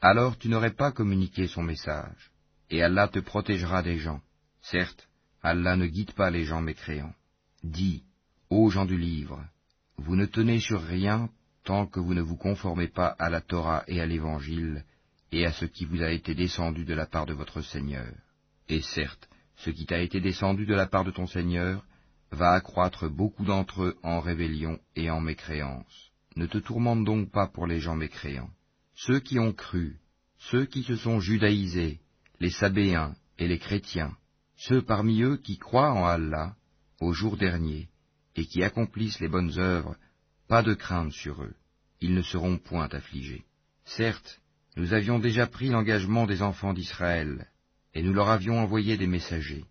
alors 0.01 0.37
tu 0.37 0.49
n'aurais 0.49 0.73
pas 0.73 0.91
communiqué 0.91 1.47
son 1.47 1.63
message, 1.63 2.31
et 2.69 2.81
Allah 2.81 3.07
te 3.07 3.19
protégera 3.19 3.81
des 3.83 3.97
gens. 3.97 4.21
Certes, 4.61 5.07
Allah 5.41 5.75
ne 5.75 5.85
guide 5.85 6.13
pas 6.13 6.29
les 6.29 6.43
gens 6.43 6.61
mécréants. 6.61 7.13
Dis, 7.63 8.03
ô 8.49 8.69
gens 8.69 8.85
du 8.85 8.97
livre, 8.97 9.43
vous 9.97 10.15
ne 10.15 10.25
tenez 10.25 10.59
sur 10.59 10.81
rien 10.81 11.29
tant 11.63 11.85
que 11.85 11.99
vous 11.99 12.13
ne 12.13 12.21
vous 12.21 12.37
conformez 12.37 12.87
pas 12.87 13.07
à 13.07 13.29
la 13.29 13.41
Torah 13.41 13.83
et 13.87 13.99
à 13.99 14.05
l'Évangile, 14.05 14.85
et 15.31 15.45
à 15.45 15.51
ce 15.51 15.65
qui 15.65 15.85
vous 15.85 16.01
a 16.01 16.11
été 16.11 16.35
descendu 16.35 16.85
de 16.85 16.93
la 16.93 17.05
part 17.05 17.25
de 17.25 17.33
votre 17.33 17.61
Seigneur. 17.61 18.13
Et 18.69 18.81
certes, 18.81 19.27
ce 19.57 19.69
qui 19.69 19.85
t'a 19.85 19.99
été 19.99 20.21
descendu 20.21 20.65
de 20.65 20.75
la 20.75 20.87
part 20.87 21.03
de 21.03 21.11
ton 21.11 21.27
Seigneur 21.27 21.83
va 22.31 22.51
accroître 22.51 23.09
beaucoup 23.09 23.45
d'entre 23.45 23.83
eux 23.83 23.97
en 24.03 24.19
rébellion 24.19 24.79
et 24.95 25.09
en 25.09 25.21
mécréance. 25.21 26.11
Ne 26.35 26.45
te 26.45 26.57
tourmente 26.57 27.03
donc 27.03 27.31
pas 27.31 27.47
pour 27.47 27.67
les 27.67 27.79
gens 27.79 27.95
mécréants. 27.95 28.49
Ceux 28.95 29.19
qui 29.19 29.39
ont 29.39 29.53
cru, 29.53 29.97
ceux 30.37 30.65
qui 30.65 30.83
se 30.83 30.95
sont 30.95 31.19
judaïsés, 31.19 31.99
les 32.39 32.51
Sabéens 32.51 33.15
et 33.39 33.47
les 33.47 33.59
chrétiens, 33.59 34.15
ceux 34.55 34.81
parmi 34.81 35.21
eux 35.21 35.37
qui 35.37 35.57
croient 35.57 35.93
en 35.93 36.05
Allah 36.05 36.55
au 36.99 37.13
jour 37.13 37.37
dernier 37.37 37.89
et 38.35 38.45
qui 38.45 38.63
accomplissent 38.63 39.19
les 39.19 39.29
bonnes 39.29 39.57
œuvres, 39.57 39.95
pas 40.47 40.63
de 40.63 40.73
crainte 40.73 41.11
sur 41.11 41.43
eux, 41.43 41.55
ils 42.01 42.13
ne 42.13 42.21
seront 42.21 42.57
point 42.57 42.89
affligés. 42.89 43.45
Certes, 43.85 44.41
nous 44.77 44.93
avions 44.93 45.17
déjà 45.17 45.47
pris 45.47 45.69
l'engagement 45.69 46.27
des 46.27 46.43
enfants 46.43 46.71
d'Israël, 46.71 47.47
et 47.95 48.03
nous 48.03 48.13
leur 48.13 48.29
avions 48.29 48.59
envoyé 48.59 48.95
des 48.95 49.07
messagers. 49.07 49.65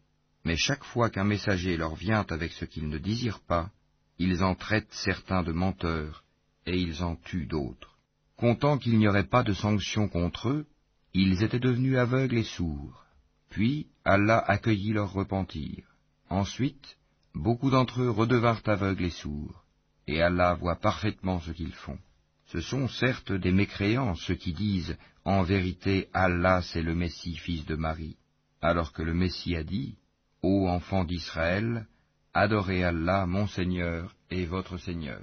Mais 0.44 0.56
chaque 0.56 0.82
fois 0.82 1.10
qu'un 1.10 1.22
messager 1.22 1.76
leur 1.76 1.94
vient 1.94 2.26
avec 2.28 2.50
ce 2.52 2.64
qu'ils 2.64 2.88
ne 2.88 2.98
désirent 2.98 3.44
pas, 3.46 3.70
ils 4.18 4.42
en 4.42 4.56
traitent 4.56 4.92
certains 4.92 5.44
de 5.44 5.52
menteurs, 5.52 6.24
et 6.66 6.76
ils 6.76 7.04
en 7.04 7.14
tuent 7.14 7.46
d'autres. 7.46 7.96
Comptant 8.36 8.78
qu'il 8.78 8.98
n'y 8.98 9.06
aurait 9.06 9.28
pas 9.28 9.44
de 9.44 9.52
sanction 9.52 10.08
contre 10.08 10.48
eux, 10.48 10.66
ils 11.14 11.44
étaient 11.44 11.60
devenus 11.60 11.98
aveugles 11.98 12.38
et 12.38 12.44
sourds. 12.44 13.06
Puis 13.48 13.86
Allah 14.04 14.38
accueillit 14.38 14.92
leur 14.92 15.12
repentir. 15.12 15.84
Ensuite, 16.30 16.98
beaucoup 17.32 17.70
d'entre 17.70 18.02
eux 18.02 18.10
redevinrent 18.10 18.62
aveugles 18.66 19.04
et 19.04 19.10
sourds, 19.10 19.64
et 20.08 20.20
Allah 20.20 20.54
voit 20.54 20.80
parfaitement 20.80 21.38
ce 21.38 21.52
qu'ils 21.52 21.74
font. 21.74 21.98
Ce 22.46 22.60
sont 22.60 22.86
certes 22.86 23.32
des 23.32 23.50
mécréants 23.50 24.14
ceux 24.14 24.36
qui 24.36 24.52
disent 24.52 24.96
En 25.24 25.42
vérité, 25.42 26.08
Allah 26.12 26.62
c'est 26.62 26.82
le 26.82 26.94
Messie, 26.94 27.36
fils 27.36 27.64
de 27.64 27.74
Marie, 27.74 28.16
alors 28.60 28.92
que 28.92 29.02
le 29.02 29.14
Messie 29.14 29.56
a 29.56 29.64
dit 29.64 29.96
Ô 30.42 30.68
enfants 30.68 31.04
d'Israël, 31.04 31.88
adorez 32.34 32.84
Allah, 32.84 33.26
mon 33.26 33.48
Seigneur 33.48 34.14
et 34.30 34.44
votre 34.46 34.78
Seigneur. 34.78 35.22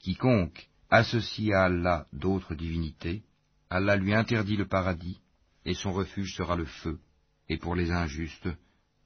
Quiconque 0.00 0.70
associe 0.88 1.52
à 1.52 1.64
Allah 1.64 2.06
d'autres 2.14 2.54
divinités, 2.54 3.22
Allah 3.68 3.96
lui 3.96 4.14
interdit 4.14 4.56
le 4.56 4.66
paradis, 4.66 5.20
et 5.66 5.74
son 5.74 5.92
refuge 5.92 6.34
sera 6.34 6.56
le 6.56 6.64
feu, 6.64 6.98
et 7.50 7.58
pour 7.58 7.74
les 7.74 7.90
injustes, 7.90 8.48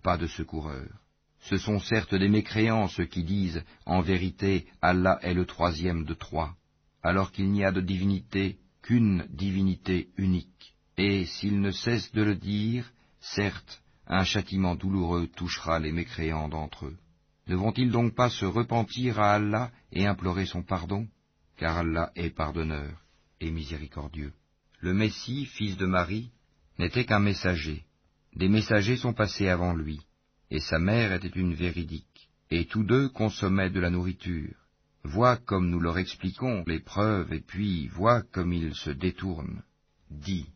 pas 0.05 0.17
de 0.17 0.29
secoureur. 0.29 0.89
Ce 1.41 1.59
sont 1.59 1.81
certes 1.81 2.15
des 2.15 2.29
mécréants 2.29 2.87
ceux 2.87 3.07
qui 3.07 3.25
disent 3.25 3.65
En 3.87 4.03
vérité, 4.03 4.67
Allah 4.81 5.19
est 5.23 5.35
le 5.35 5.47
troisième 5.47 6.05
de 6.05 6.15
trois 6.15 6.57
alors 7.07 7.31
qu'il 7.31 7.51
n'y 7.53 7.65
a 7.65 7.71
de 7.71 7.81
divinité 7.81 8.57
qu'une 8.83 9.27
divinité 9.31 10.09
unique. 10.17 10.75
Et 10.99 11.25
s'ils 11.25 11.61
ne 11.61 11.71
cessent 11.71 12.11
de 12.13 12.23
le 12.23 12.35
dire, 12.35 12.91
certes, 13.21 13.81
un 14.09 14.25
châtiment 14.25 14.75
douloureux 14.75 15.29
touchera 15.29 15.79
les 15.79 15.93
mécréants 15.93 16.49
d'entre 16.49 16.87
eux. 16.87 16.97
Ne 17.47 17.55
vont-ils 17.55 17.93
donc 17.93 18.17
pas 18.17 18.29
se 18.29 18.45
repentir 18.45 19.21
à 19.21 19.35
Allah 19.35 19.71
et 19.93 20.05
implorer 20.05 20.47
son 20.47 20.65
pardon? 20.65 21.07
Car 21.57 21.79
Allah 21.79 22.11
est 22.17 22.31
pardonneur 22.31 23.05
et 23.41 23.53
miséricordieux. 23.53 24.33
Le 24.81 24.93
Messie, 24.93 25.47
fils 25.47 25.77
de 25.77 25.87
Marie, 25.87 26.31
n'était 26.79 27.05
qu'un 27.05 27.21
messager. 27.21 27.85
Des 28.35 28.49
messagers 28.49 28.97
sont 28.97 29.15
passés 29.15 29.49
avant 29.49 29.75
lui, 29.75 30.01
et 30.51 30.61
sa 30.61 30.81
mère 30.81 31.13
était 31.13 31.29
une 31.29 31.55
véridique, 31.55 32.31
et 32.51 32.67
tous 32.67 32.83
deux 32.83 33.09
consommaient 33.11 33.71
de 33.71 33.81
la 33.81 33.91
nourriture. 33.91 34.66
Vois 35.07 35.37
comme 35.37 35.71
nous 35.71 35.79
leur 35.79 35.99
expliquons 35.99 36.65
les 36.67 36.81
preuves, 36.81 37.33
et 37.33 37.41
puis 37.41 37.87
vois 37.87 38.23
comme 38.23 38.53
ils 38.53 38.75
se 38.75 38.91
détournent. 38.91 39.63
Dis, 40.11 40.49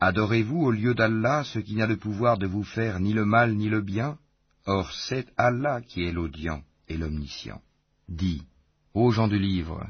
adorez-vous 0.00 0.60
au 0.60 0.72
lieu 0.72 0.92
d'Allah 0.92 1.44
ce 1.44 1.60
qui 1.60 1.76
n'a 1.76 1.86
le 1.86 1.96
pouvoir 1.96 2.36
de 2.36 2.48
vous 2.48 2.64
faire 2.64 2.98
ni 2.98 3.12
le 3.12 3.24
mal 3.24 3.54
ni 3.54 3.68
le 3.68 3.80
bien? 3.80 4.18
Or 4.64 4.92
c'est 4.92 5.28
Allah 5.36 5.82
qui 5.82 6.02
est 6.02 6.10
l'audient 6.10 6.64
et 6.88 6.96
l'omniscient. 6.96 7.62
Dis, 8.08 8.42
ô 8.92 9.12
gens 9.12 9.28
du 9.28 9.38
livre, 9.38 9.88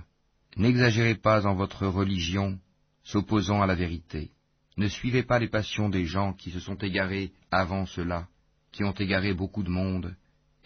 n'exagérez 0.58 1.14
pas 1.14 1.46
en 1.46 1.54
votre 1.54 1.86
religion, 1.86 2.58
s'opposant 3.02 3.62
à 3.62 3.66
la 3.66 3.74
vérité. 3.74 4.30
Ne 4.76 4.88
suivez 4.88 5.22
pas 5.22 5.38
les 5.38 5.48
passions 5.48 5.88
des 5.88 6.04
gens 6.04 6.34
qui 6.34 6.50
se 6.50 6.60
sont 6.60 6.76
égarés 6.76 7.32
avant 7.50 7.86
cela, 7.86 8.28
qui 8.72 8.84
ont 8.84 8.92
égaré 8.92 9.32
beaucoup 9.32 9.62
de 9.62 9.70
monde, 9.70 10.14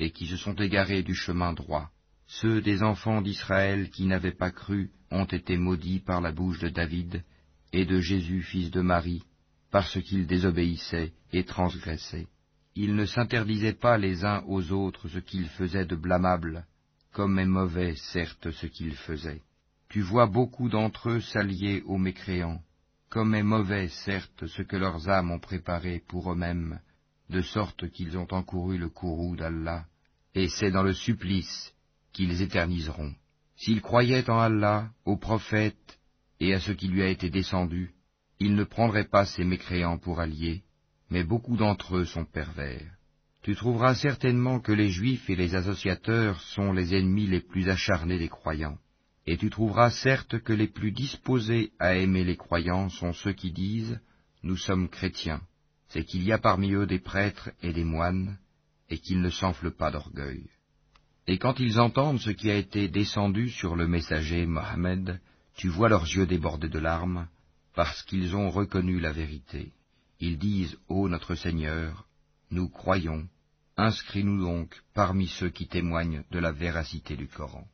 et 0.00 0.10
qui 0.10 0.26
se 0.26 0.36
sont 0.36 0.56
égarés 0.56 1.04
du 1.04 1.14
chemin 1.14 1.52
droit. 1.52 1.92
Ceux 2.34 2.60
des 2.60 2.84
enfants 2.84 3.22
d'Israël 3.22 3.90
qui 3.90 4.06
n'avaient 4.06 4.30
pas 4.30 4.52
cru 4.52 4.92
ont 5.10 5.24
été 5.24 5.58
maudits 5.58 5.98
par 5.98 6.20
la 6.20 6.30
bouche 6.30 6.60
de 6.60 6.68
David 6.68 7.24
et 7.72 7.84
de 7.84 7.98
Jésus 7.98 8.42
fils 8.42 8.70
de 8.70 8.82
Marie, 8.82 9.24
parce 9.72 10.00
qu'ils 10.00 10.28
désobéissaient 10.28 11.12
et 11.32 11.42
transgressaient. 11.42 12.28
Ils 12.76 12.94
ne 12.94 13.04
s'interdisaient 13.04 13.72
pas 13.72 13.98
les 13.98 14.24
uns 14.24 14.44
aux 14.46 14.70
autres 14.70 15.08
ce 15.08 15.18
qu'ils 15.18 15.48
faisaient 15.48 15.86
de 15.86 15.96
blâmable, 15.96 16.66
comme 17.12 17.36
est 17.40 17.46
mauvais 17.46 17.96
certes 17.96 18.52
ce 18.52 18.68
qu'ils 18.68 18.94
faisaient. 18.94 19.42
Tu 19.88 20.00
vois 20.00 20.26
beaucoup 20.26 20.68
d'entre 20.68 21.10
eux 21.10 21.20
s'allier 21.20 21.82
aux 21.84 21.98
mécréants, 21.98 22.62
comme 23.08 23.34
est 23.34 23.42
mauvais 23.42 23.88
certes 23.88 24.46
ce 24.46 24.62
que 24.62 24.76
leurs 24.76 25.08
âmes 25.08 25.32
ont 25.32 25.40
préparé 25.40 26.00
pour 26.06 26.30
eux-mêmes, 26.30 26.78
de 27.28 27.40
sorte 27.40 27.90
qu'ils 27.90 28.16
ont 28.16 28.28
encouru 28.30 28.78
le 28.78 28.88
courroux 28.88 29.34
d'Allah, 29.34 29.84
et 30.36 30.48
c'est 30.48 30.70
dans 30.70 30.84
le 30.84 30.94
supplice 30.94 31.74
qu'ils 32.20 32.42
éterniseront. 32.42 33.14
S'ils 33.56 33.80
croyaient 33.80 34.28
en 34.28 34.38
Allah, 34.38 34.90
au 35.06 35.16
prophète 35.16 35.98
et 36.38 36.52
à 36.52 36.61
ce 36.61 36.70
qui 36.70 36.87
lui 36.87 37.00
a 37.02 37.09
été 37.09 37.30
descendu, 37.30 37.94
ils 38.38 38.54
ne 38.54 38.64
prendraient 38.64 39.09
pas 39.09 39.24
ces 39.24 39.42
mécréants 39.42 39.96
pour 39.96 40.20
alliés, 40.20 40.62
mais 41.09 41.24
beaucoup 41.24 41.56
d'entre 41.56 41.96
eux 41.96 42.04
sont 42.04 42.26
pervers. 42.26 42.92
Tu 43.42 43.54
trouveras 43.54 43.94
certainement 43.94 44.61
que 44.61 44.72
les 44.72 44.90
Juifs 44.90 45.30
et 45.30 45.35
les 45.35 45.54
associateurs 45.54 46.38
sont 46.42 46.74
les 46.74 46.94
ennemis 46.94 47.26
les 47.26 47.40
plus 47.40 47.70
acharnés 47.70 48.18
des 48.18 48.28
croyants, 48.28 48.76
et 49.26 49.38
tu 49.38 49.48
trouveras 49.48 49.88
certes 49.88 50.40
que 50.40 50.52
les 50.52 50.68
plus 50.68 50.92
disposés 50.92 51.72
à 51.78 51.94
aimer 51.94 52.24
les 52.24 52.37
croyants 52.37 52.90
sont 52.90 53.14
ceux 53.14 53.33
qui 53.33 53.50
disent⁇ 53.50 53.94
Nous 54.42 54.59
sommes 54.59 54.90
chrétiens⁇ 54.90 55.38
c'est 55.88 56.04
qu'il 56.04 56.22
y 56.22 56.33
a 56.33 56.38
parmi 56.38 56.72
eux 56.72 56.87
des 56.87 57.00
prêtres 57.00 57.50
et 57.62 57.72
des 57.72 57.85
moines, 57.85 58.37
et 58.90 58.98
qu'ils 58.98 59.22
ne 59.22 59.30
s'enflent 59.30 59.72
pas 59.72 59.90
d'orgueil. 59.90 60.50
Et 61.26 61.38
quand 61.38 61.61
ils 61.61 61.80
entendent 61.80 62.20
ce 62.20 62.30
qui 62.30 62.50
a 62.50 62.56
été 62.56 62.88
descendu 62.88 63.50
sur 63.50 63.76
le 63.76 63.87
messager 63.87 64.46
Mohammed, 64.46 65.20
tu 65.54 65.68
vois 65.68 65.88
leurs 65.88 66.04
yeux 66.04 66.26
débordés 66.26 66.68
de 66.68 66.78
larmes, 66.78 67.28
parce 67.74 68.02
qu'ils 68.02 68.35
ont 68.35 68.50
reconnu 68.50 68.98
la 68.98 69.12
vérité. 69.12 69.72
Ils 70.18 70.38
disent, 70.38 70.76
Ô 70.88 71.09
notre 71.09 71.35
Seigneur, 71.35 72.06
nous 72.50 72.68
croyons, 72.68 73.28
inscris-nous 73.76 74.42
donc 74.42 74.83
parmi 74.94 75.28
ceux 75.28 75.50
qui 75.50 75.66
témoignent 75.68 76.24
de 76.30 76.38
la 76.38 76.52
véracité 76.52 77.16
du 77.16 77.28
Coran. 77.28 77.66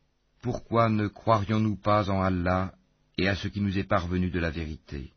Pourquoi 0.43 0.89
ne 0.89 1.09
croirions-nous 1.09 1.77
pas 1.77 2.11
en 2.11 2.23
Allah 2.23 2.75
et 3.19 3.29
à 3.29 3.35
ce 3.35 3.49
qui 3.49 3.61
nous 3.61 3.79
est 3.79 3.85
parvenu 3.85 4.31
de 4.31 4.39
la 4.39 4.51
vérité? 4.51 5.13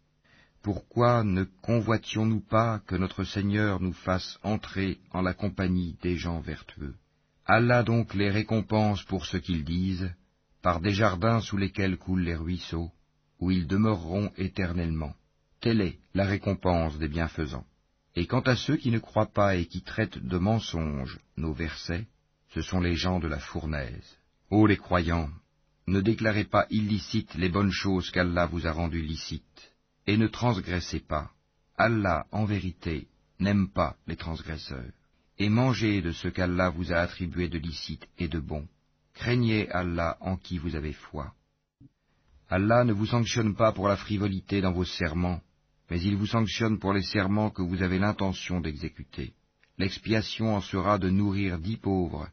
Pourquoi 0.62 1.24
ne 1.24 1.44
convoitions-nous 1.44 2.42
pas 2.42 2.80
que 2.80 2.96
notre 2.96 3.24
Seigneur 3.24 3.80
nous 3.80 3.94
fasse 3.94 4.39
entrer 4.44 5.00
en 5.12 5.22
la 5.22 5.34
compagnie 5.34 5.98
des 6.02 6.18
gens 6.18 6.39
vertueux? 6.39 6.96
Allah 7.52 7.82
donc 7.82 8.14
les 8.14 8.30
récompense 8.30 9.02
pour 9.06 9.26
ce 9.26 9.36
qu'ils 9.36 9.64
disent, 9.64 10.14
par 10.62 10.80
des 10.82 10.92
jardins 10.92 11.42
sous 11.42 11.58
lesquels 11.58 11.98
coulent 11.98 12.22
les 12.22 12.36
ruisseaux, 12.36 12.92
où 13.40 13.50
ils 13.50 13.66
demeureront 13.66 14.32
éternellement. 14.38 15.16
Telle 15.60 15.82
est 15.82 15.98
la 16.14 16.26
récompense 16.26 17.00
des 17.00 17.08
bienfaisants. 17.08 17.66
Et 18.16 18.28
quant 18.28 18.42
à 18.42 18.56
ceux 18.56 18.78
qui 18.78 18.92
ne 18.92 19.00
croient 19.00 19.34
pas 19.34 19.56
et 19.56 19.66
qui 19.66 19.82
traitent 19.82 20.20
de 20.20 20.38
mensonges 20.38 21.20
nos 21.38 21.52
versets, 21.52 22.06
ce 22.54 22.62
sont 22.62 22.82
les 22.82 22.96
gens 22.96 23.20
de 23.20 23.28
la 23.28 23.40
fournaise. 23.40 24.18
Ô 24.52 24.68
les 24.68 24.78
croyants, 24.78 25.32
ne 25.88 26.02
déclarez 26.02 26.46
pas 26.46 26.68
illicites 26.70 27.34
les 27.34 27.50
bonnes 27.50 27.72
choses 27.72 28.12
qu'Allah 28.12 28.46
vous 28.46 28.68
a 28.68 28.72
rendues 28.72 29.02
licites, 29.02 29.74
et 30.06 30.18
ne 30.18 30.28
transgressez 30.28 31.00
pas. 31.00 31.32
Allah, 31.80 32.28
en 32.32 32.46
vérité, 32.46 33.08
n'aime 33.40 33.70
pas 33.70 33.96
les 34.06 34.18
transgresseurs 34.18 34.99
et 35.39 35.47
mangez 35.47 36.02
de 36.02 36.12
ce 36.12 36.28
qu'Allah 36.28 36.69
vous 36.69 36.91
a 36.91 36.97
attribué 36.97 37.47
de 37.47 37.58
licite 37.58 38.06
et 38.17 38.28
de 38.28 38.39
bon. 38.39 38.67
Craignez 39.13 39.69
Allah 39.71 40.17
en 40.19 40.36
qui 40.36 40.58
vous 40.58 40.75
avez 40.75 40.93
foi. 40.93 41.34
Allah 42.49 42.84
ne 42.84 42.93
vous 42.93 43.06
sanctionne 43.06 43.56
pas 43.56 43.71
pour 43.71 43.88
la 43.88 43.95
frivolité 43.95 44.60
dans 44.60 44.73
vos 44.73 44.86
serments, 44.86 45.41
mais 45.89 46.02
il 46.02 46.17
vous 46.17 46.28
sanctionne 46.28 46.78
pour 46.78 46.93
les 46.93 47.04
serments 47.04 47.52
que 47.52 47.62
vous 47.62 47.82
avez 47.82 47.99
l'intention 47.99 48.60
d'exécuter. 48.60 49.34
L'expiation 49.78 50.56
en 50.56 50.62
sera 50.62 50.97
de 50.97 51.10
nourrir 51.10 51.58
dix 51.58 51.78
pauvres, 51.78 52.28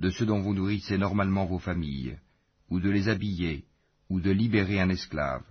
de 0.00 0.10
ceux 0.10 0.26
dont 0.26 0.40
vous 0.40 0.54
nourrissez 0.54 0.98
normalement 0.98 1.46
vos 1.46 1.58
familles, 1.60 2.18
ou 2.70 2.80
de 2.80 2.90
les 2.90 3.08
habiller, 3.08 3.64
ou 4.08 4.20
de 4.20 4.30
libérer 4.30 4.80
un 4.80 4.88
esclave. 4.88 5.44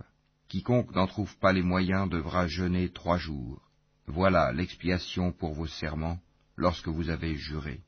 Quiconque 0.48 0.94
n'en 0.94 1.06
trouve 1.06 1.34
pas 1.38 1.52
les 1.52 1.62
moyens 1.62 2.08
devra 2.08 2.46
jeûner 2.48 2.90
trois 2.90 3.18
jours. 3.18 3.62
Voilà 4.06 4.52
l'expiation 4.52 5.32
pour 5.32 5.54
vos 5.54 5.66
serments, 5.66 6.18
lorsque 6.58 6.88
vous 6.88 7.08
avez 7.08 7.36
juré, 7.36 7.80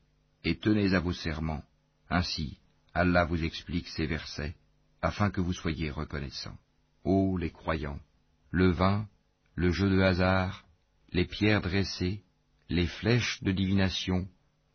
et 0.43 0.55
tenez 0.57 0.95
à 0.95 0.99
vos 0.99 1.13
serments. 1.13 1.63
Ainsi, 2.09 2.57
Allah 2.93 3.25
vous 3.25 3.43
explique 3.43 3.87
ces 3.89 4.07
versets, 4.07 4.55
afin 5.01 5.29
que 5.29 5.41
vous 5.41 5.53
soyez 5.53 5.91
reconnaissants. 5.91 6.57
Ô 7.03 7.37
les 7.37 7.51
croyants, 7.51 7.99
le 8.49 8.71
vin, 8.71 9.07
le 9.55 9.71
jeu 9.71 9.89
de 9.89 10.01
hasard, 10.01 10.63
les 11.11 11.25
pierres 11.25 11.61
dressées, 11.61 12.21
les 12.69 12.87
flèches 12.87 13.43
de 13.43 13.51
divination 13.51 14.27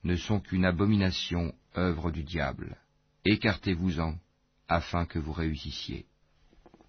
ne 0.05 0.17
sont 0.17 0.41
qu'une 0.41 0.67
abomination 0.67 1.55
œuvre 1.77 2.11
du 2.11 2.23
diable. 2.23 2.77
Écartez-vous-en, 3.25 4.15
afin 4.69 5.07
que 5.07 5.19
vous 5.19 5.33
réussissiez. 5.33 6.05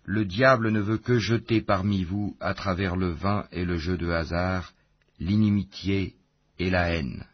Le 0.03 0.25
diable 0.25 0.71
ne 0.71 0.79
veut 0.79 0.97
que 0.97 1.19
jeter 1.19 1.61
parmi 1.61 2.03
vous, 2.03 2.35
à 2.39 2.53
travers 2.53 2.95
le 2.95 3.11
vin 3.11 3.47
et 3.51 3.65
le 3.65 3.77
jeu 3.77 3.97
de 3.97 4.09
hasard, 4.09 4.73
l'inimitié 5.19 6.15
et 6.59 6.69
la 6.69 6.89
haine, 6.89 7.25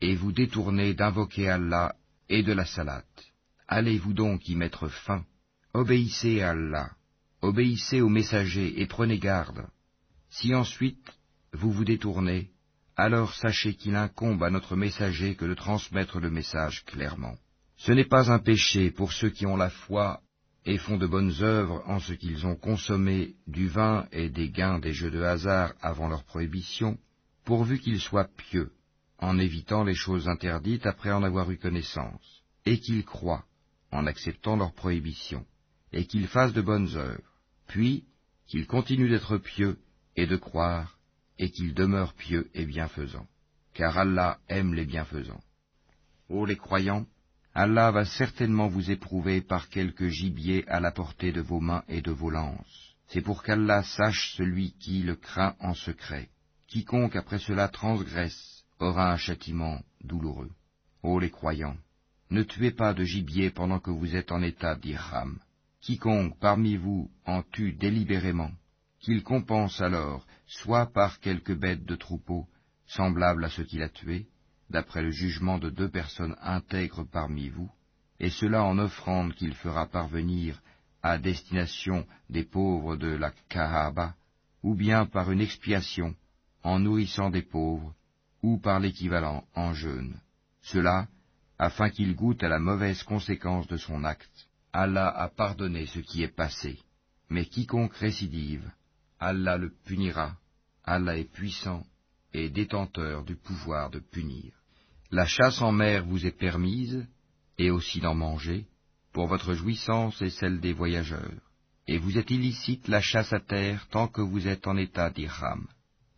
et 0.00 0.14
vous 0.14 0.32
détourner 0.32 0.94
d'invoquer 0.94 1.48
Allah 1.48 1.94
et 2.28 2.42
de 2.42 2.52
la 2.52 2.64
salate. 2.64 3.24
Allez-vous 3.66 4.14
donc 4.14 4.48
y 4.48 4.56
mettre 4.56 4.88
fin? 4.88 5.24
Obéissez 5.74 6.40
à 6.40 6.50
Allah, 6.50 6.90
obéissez 7.42 8.00
aux 8.00 8.08
messagers 8.08 8.80
et 8.80 8.86
prenez 8.86 9.18
garde. 9.18 9.66
Si 10.30 10.54
ensuite 10.54 11.10
vous 11.52 11.72
vous 11.72 11.84
détournez, 11.84 12.50
alors 12.96 13.34
sachez 13.34 13.74
qu'il 13.74 13.94
incombe 13.94 14.42
à 14.42 14.50
notre 14.50 14.76
messager 14.76 15.36
que 15.36 15.44
de 15.44 15.54
transmettre 15.54 16.18
le 16.18 16.30
message 16.30 16.84
clairement. 16.84 17.36
Ce 17.76 17.92
n'est 17.92 18.08
pas 18.08 18.30
un 18.32 18.40
péché 18.40 18.90
pour 18.90 19.12
ceux 19.12 19.30
qui 19.30 19.46
ont 19.46 19.56
la 19.56 19.70
foi 19.70 20.20
et 20.64 20.78
font 20.78 20.96
de 20.98 21.06
bonnes 21.06 21.34
œuvres 21.40 21.82
en 21.86 22.00
ce 22.00 22.12
qu'ils 22.12 22.44
ont 22.44 22.56
consommé 22.56 23.36
du 23.46 23.68
vin 23.68 24.06
et 24.10 24.28
des 24.28 24.50
gains 24.50 24.80
des 24.80 24.92
jeux 24.92 25.10
de 25.10 25.22
hasard 25.22 25.72
avant 25.80 26.08
leur 26.08 26.24
prohibition, 26.24 26.98
pourvu 27.48 27.78
qu'ils 27.78 27.98
soient 27.98 28.28
pieux, 28.36 28.72
en 29.18 29.38
évitant 29.38 29.82
les 29.82 29.94
choses 29.94 30.28
interdites 30.28 30.84
après 30.84 31.12
en 31.12 31.22
avoir 31.22 31.50
eu 31.50 31.56
connaissance, 31.56 32.42
et 32.66 32.78
qu'ils 32.78 33.06
croient, 33.06 33.46
en 33.90 34.06
acceptant 34.06 34.54
leur 34.54 34.74
prohibition, 34.74 35.46
et 35.90 36.04
qu'ils 36.04 36.26
fassent 36.26 36.52
de 36.52 36.60
bonnes 36.60 36.94
œuvres, 36.94 37.32
puis 37.66 38.04
qu'ils 38.48 38.66
continuent 38.66 39.08
d'être 39.08 39.38
pieux 39.38 39.78
et 40.14 40.26
de 40.26 40.36
croire, 40.36 40.98
et 41.38 41.50
qu'ils 41.50 41.72
demeurent 41.72 42.12
pieux 42.12 42.50
et 42.52 42.66
bienfaisants, 42.66 43.28
car 43.72 43.96
Allah 43.96 44.36
aime 44.50 44.74
les 44.74 44.84
bienfaisants. 44.84 45.42
Ô 46.28 46.44
les 46.44 46.56
croyants, 46.56 47.06
Allah 47.54 47.90
va 47.90 48.04
certainement 48.04 48.68
vous 48.68 48.90
éprouver 48.90 49.40
par 49.40 49.70
quelque 49.70 50.10
gibier 50.10 50.68
à 50.68 50.80
la 50.80 50.92
portée 50.92 51.32
de 51.32 51.40
vos 51.40 51.60
mains 51.60 51.84
et 51.88 52.02
de 52.02 52.10
vos 52.10 52.28
lances. 52.28 52.94
C'est 53.06 53.22
pour 53.22 53.42
qu'Allah 53.42 53.84
sache 53.84 54.34
celui 54.36 54.72
qui 54.72 55.02
le 55.02 55.16
craint 55.16 55.56
en 55.60 55.72
secret. 55.72 56.28
Quiconque 56.68 57.16
après 57.16 57.38
cela 57.38 57.68
transgresse 57.68 58.62
aura 58.78 59.10
un 59.10 59.16
châtiment 59.16 59.80
douloureux. 60.04 60.50
Ô 61.02 61.18
les 61.18 61.30
croyants, 61.30 61.78
ne 62.28 62.42
tuez 62.42 62.72
pas 62.72 62.92
de 62.92 63.04
gibier 63.04 63.50
pendant 63.50 63.80
que 63.80 63.90
vous 63.90 64.14
êtes 64.14 64.30
en 64.32 64.42
état 64.42 64.76
d'irham. 64.76 65.38
Quiconque 65.80 66.38
parmi 66.38 66.76
vous 66.76 67.10
en 67.24 67.42
tue 67.42 67.72
délibérément, 67.72 68.50
qu'il 69.00 69.22
compense 69.22 69.80
alors 69.80 70.26
soit 70.46 70.92
par 70.92 71.20
quelque 71.20 71.54
bête 71.54 71.86
de 71.86 71.96
troupeau, 71.96 72.46
semblable 72.86 73.46
à 73.46 73.48
ce 73.48 73.62
qu'il 73.62 73.82
a 73.82 73.88
tué, 73.88 74.26
d'après 74.68 75.00
le 75.00 75.10
jugement 75.10 75.58
de 75.58 75.70
deux 75.70 75.88
personnes 75.88 76.36
intègres 76.42 77.06
parmi 77.10 77.48
vous, 77.48 77.70
et 78.20 78.28
cela 78.28 78.62
en 78.62 78.78
offrande 78.78 79.34
qu'il 79.34 79.54
fera 79.54 79.86
parvenir 79.86 80.60
à 81.02 81.16
destination 81.16 82.06
des 82.28 82.44
pauvres 82.44 82.96
de 82.96 83.08
la 83.08 83.32
Kahaba, 83.48 84.16
ou 84.62 84.74
bien 84.74 85.06
par 85.06 85.30
une 85.30 85.40
expiation 85.40 86.14
en 86.62 86.78
nourrissant 86.78 87.30
des 87.30 87.42
pauvres, 87.42 87.94
ou 88.42 88.58
par 88.58 88.80
l'équivalent 88.80 89.44
en 89.54 89.72
jeûne. 89.72 90.20
Cela, 90.62 91.08
afin 91.58 91.90
qu'il 91.90 92.14
goûte 92.14 92.42
à 92.42 92.48
la 92.48 92.58
mauvaise 92.58 93.02
conséquence 93.02 93.66
de 93.66 93.76
son 93.76 94.04
acte. 94.04 94.48
Allah 94.72 95.08
a 95.08 95.28
pardonné 95.28 95.86
ce 95.86 95.98
qui 95.98 96.22
est 96.22 96.34
passé, 96.34 96.78
mais 97.30 97.46
quiconque 97.46 97.94
récidive, 97.94 98.70
Allah 99.18 99.56
le 99.56 99.72
punira. 99.84 100.36
Allah 100.84 101.18
est 101.18 101.32
puissant 101.32 101.84
et 102.32 102.50
détenteur 102.50 103.24
du 103.24 103.34
pouvoir 103.34 103.90
de 103.90 103.98
punir. 103.98 104.52
La 105.10 105.26
chasse 105.26 105.60
en 105.60 105.72
mer 105.72 106.04
vous 106.04 106.26
est 106.26 106.38
permise, 106.38 107.06
et 107.56 107.70
aussi 107.70 108.00
d'en 108.00 108.14
manger, 108.14 108.66
pour 109.12 109.26
votre 109.26 109.54
jouissance 109.54 110.20
et 110.22 110.30
celle 110.30 110.60
des 110.60 110.72
voyageurs. 110.72 111.42
Et 111.86 111.98
vous 111.98 112.18
êtes 112.18 112.30
illicite 112.30 112.86
la 112.88 113.00
chasse 113.00 113.32
à 113.32 113.40
terre 113.40 113.86
tant 113.90 114.08
que 114.08 114.20
vous 114.20 114.46
êtes 114.46 114.66
en 114.66 114.76
état 114.76 115.10
d'Irham, 115.10 115.66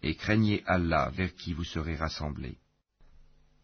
et 0.02 0.14
craignez 0.14 0.62
Allah 0.66 1.10
vers 1.10 1.34
qui 1.34 1.52
vous 1.52 1.64
serez 1.64 1.96
rassemblés. 1.96 2.58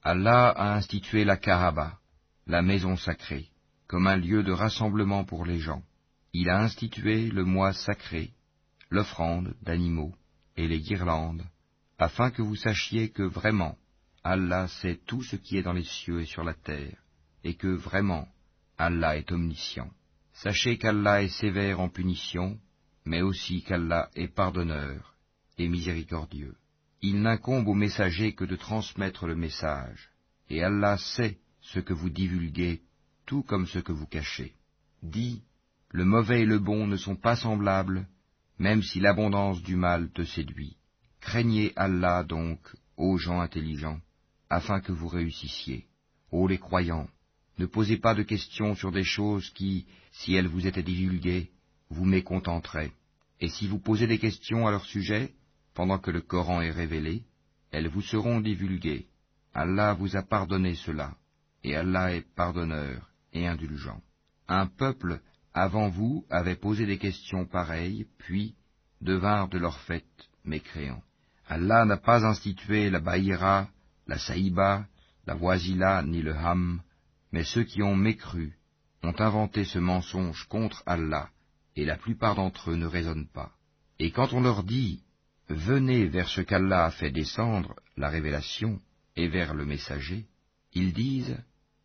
Allah 0.02 0.50
a 0.50 0.76
institué 0.76 1.24
la 1.24 1.36
Kaaba, 1.36 1.98
la 2.46 2.62
maison 2.62 2.96
sacrée, 2.96 3.48
comme 3.88 4.06
un 4.06 4.16
lieu 4.16 4.42
de 4.42 4.52
rassemblement 4.52 5.24
pour 5.24 5.44
les 5.44 5.58
gens. 5.58 5.82
Il 6.32 6.50
a 6.50 6.60
institué 6.60 7.30
le 7.30 7.44
mois 7.44 7.72
sacré, 7.72 8.32
l'offrande 8.90 9.54
d'animaux 9.62 10.14
et 10.56 10.68
les 10.68 10.80
guirlandes, 10.80 11.44
afin 11.98 12.30
que 12.30 12.42
vous 12.42 12.56
sachiez 12.56 13.10
que 13.10 13.22
vraiment 13.22 13.76
Allah 14.22 14.68
sait 14.68 15.00
tout 15.06 15.22
ce 15.22 15.36
qui 15.36 15.56
est 15.56 15.62
dans 15.62 15.72
les 15.72 15.84
cieux 15.84 16.20
et 16.20 16.26
sur 16.26 16.44
la 16.44 16.54
terre, 16.54 16.98
et 17.42 17.54
que 17.54 17.68
vraiment 17.68 18.28
Allah 18.76 19.16
est 19.16 19.32
omniscient. 19.32 19.90
Sachez 20.34 20.76
qu'Allah 20.76 21.22
est 21.22 21.40
sévère 21.40 21.80
en 21.80 21.88
punition, 21.88 22.58
mais 23.06 23.22
aussi 23.22 23.62
qu'Allah 23.62 24.10
est 24.14 24.28
pardonneur 24.28 25.15
et 25.58 25.68
miséricordieux. 25.68 26.54
Il 27.02 27.20
n'incombe 27.22 27.68
au 27.68 27.74
messager 27.74 28.34
que 28.34 28.44
de 28.44 28.56
transmettre 28.56 29.26
le 29.26 29.36
message, 29.36 30.10
et 30.48 30.62
Allah 30.62 30.96
sait 30.98 31.38
ce 31.60 31.80
que 31.80 31.92
vous 31.92 32.10
divulguez, 32.10 32.82
tout 33.26 33.42
comme 33.42 33.66
ce 33.66 33.78
que 33.78 33.92
vous 33.92 34.06
cachez. 34.06 34.54
Dis, 35.02 35.42
le 35.90 36.04
mauvais 36.04 36.42
et 36.42 36.46
le 36.46 36.58
bon 36.58 36.86
ne 36.86 36.96
sont 36.96 37.16
pas 37.16 37.36
semblables, 37.36 38.08
même 38.58 38.82
si 38.82 39.00
l'abondance 39.00 39.62
du 39.62 39.76
mal 39.76 40.10
te 40.10 40.24
séduit. 40.24 40.76
Craignez 41.20 41.72
Allah 41.76 42.22
donc, 42.22 42.60
ô 42.96 43.18
gens 43.18 43.40
intelligents, 43.40 44.00
afin 44.48 44.80
que 44.80 44.92
vous 44.92 45.08
réussissiez. 45.08 45.86
Ô 46.30 46.46
les 46.46 46.58
croyants, 46.58 47.08
ne 47.58 47.66
posez 47.66 47.96
pas 47.96 48.14
de 48.14 48.22
questions 48.22 48.74
sur 48.74 48.92
des 48.92 49.04
choses 49.04 49.50
qui, 49.50 49.86
si 50.12 50.34
elles 50.34 50.48
vous 50.48 50.66
étaient 50.66 50.82
divulguées, 50.82 51.50
vous 51.90 52.04
mécontenteraient. 52.04 52.92
Et 53.40 53.48
si 53.48 53.66
vous 53.66 53.78
posez 53.78 54.06
des 54.06 54.18
questions 54.18 54.66
à 54.66 54.70
leur 54.70 54.84
sujet, 54.84 55.32
pendant 55.76 55.98
que 55.98 56.10
le 56.10 56.22
Coran 56.22 56.62
est 56.62 56.72
révélé, 56.72 57.22
elles 57.70 57.88
vous 57.88 58.02
seront 58.02 58.40
divulguées. 58.40 59.06
Allah 59.54 59.92
vous 59.92 60.16
a 60.16 60.22
pardonné 60.22 60.74
cela, 60.74 61.14
et 61.62 61.76
Allah 61.76 62.12
est 62.14 62.26
pardonneur 62.34 63.10
et 63.32 63.46
indulgent. 63.46 64.00
Un 64.48 64.66
peuple 64.66 65.20
avant 65.54 65.88
vous 65.88 66.24
avait 66.30 66.56
posé 66.56 66.86
des 66.86 66.98
questions 66.98 67.46
pareilles, 67.46 68.06
puis 68.18 68.54
devinrent 69.00 69.48
de 69.48 69.58
leur 69.58 69.78
fait 69.80 70.06
mécréants. 70.44 71.02
Allah 71.46 71.84
n'a 71.84 71.98
pas 71.98 72.26
institué 72.26 72.90
la 72.90 73.00
Baïra 73.00 73.68
la 74.06 74.18
saïba, 74.18 74.86
la 75.26 75.34
voisila 75.34 76.02
ni 76.02 76.22
le 76.22 76.34
ham, 76.34 76.80
mais 77.32 77.44
ceux 77.44 77.64
qui 77.64 77.82
ont 77.82 77.96
mécru 77.96 78.56
ont 79.02 79.14
inventé 79.18 79.64
ce 79.64 79.78
mensonge 79.78 80.46
contre 80.48 80.82
Allah, 80.86 81.28
et 81.74 81.84
la 81.84 81.96
plupart 81.96 82.36
d'entre 82.36 82.70
eux 82.70 82.76
ne 82.76 82.86
raisonnent 82.86 83.28
pas. 83.28 83.52
Et 83.98 84.10
quand 84.10 84.32
on 84.32 84.40
leur 84.40 84.62
dit 84.62 85.02
Venez 85.48 86.06
vers 86.06 86.28
ce 86.28 86.40
qu'Allah 86.40 86.86
a 86.86 86.90
fait 86.90 87.10
descendre, 87.10 87.76
la 87.96 88.08
révélation, 88.08 88.80
et 89.14 89.28
vers 89.28 89.54
le 89.54 89.64
messager, 89.64 90.26
ils 90.72 90.92
disent 90.92 91.38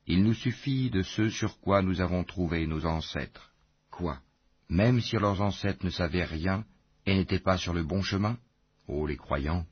Il 0.07 0.23
nous 0.23 0.33
suffit 0.33 0.89
de 0.89 1.03
ce 1.03 1.29
sur 1.29 1.59
quoi 1.59 1.81
nous 1.81 2.01
avons 2.01 2.23
trouvé 2.23 2.65
nos 2.65 2.85
ancêtres. 2.85 3.51
Quoi 3.91 4.19
Même 4.67 4.99
si 4.99 5.15
leurs 5.15 5.41
ancêtres 5.41 5.85
ne 5.85 5.91
savaient 5.91 6.25
rien 6.25 6.65
et 7.05 7.15
n'étaient 7.15 7.39
pas 7.39 7.57
sur 7.57 7.73
le 7.73 7.83
bon 7.83 8.01
chemin 8.01 8.37
Ô 8.87 9.05
les 9.05 9.15
croyants, 9.15 9.65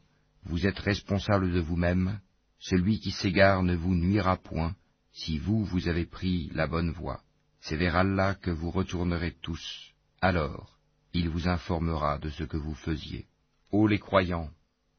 vous 0.44 0.68
êtes 0.68 0.80
responsables 0.80 1.52
de 1.52 1.60
vous-mêmes, 1.60 2.20
celui 2.60 3.00
qui 3.00 3.12
s'égare 3.12 3.64
ne 3.64 3.76
vous 3.76 3.96
nuira 3.96 4.38
point, 4.38 4.76
si 5.12 5.40
vous, 5.40 5.66
vous 5.66 5.88
avez 5.88 6.06
pris 6.06 6.50
la 6.54 6.68
bonne 6.68 6.92
voie. 6.92 7.22
C'est 7.62 7.76
vers 7.76 7.96
Allah 7.96 8.36
que 8.36 8.52
vous 8.52 8.70
retournerez 8.70 9.36
tous. 9.42 9.94
Alors, 10.22 10.78
il 11.14 11.28
vous 11.30 11.48
informera 11.48 12.20
de 12.20 12.30
ce 12.30 12.44
que 12.44 12.58
vous 12.58 12.76
faisiez. 12.76 13.26
Ô 13.72 13.88
les 13.88 14.00
croyants, 14.00 14.50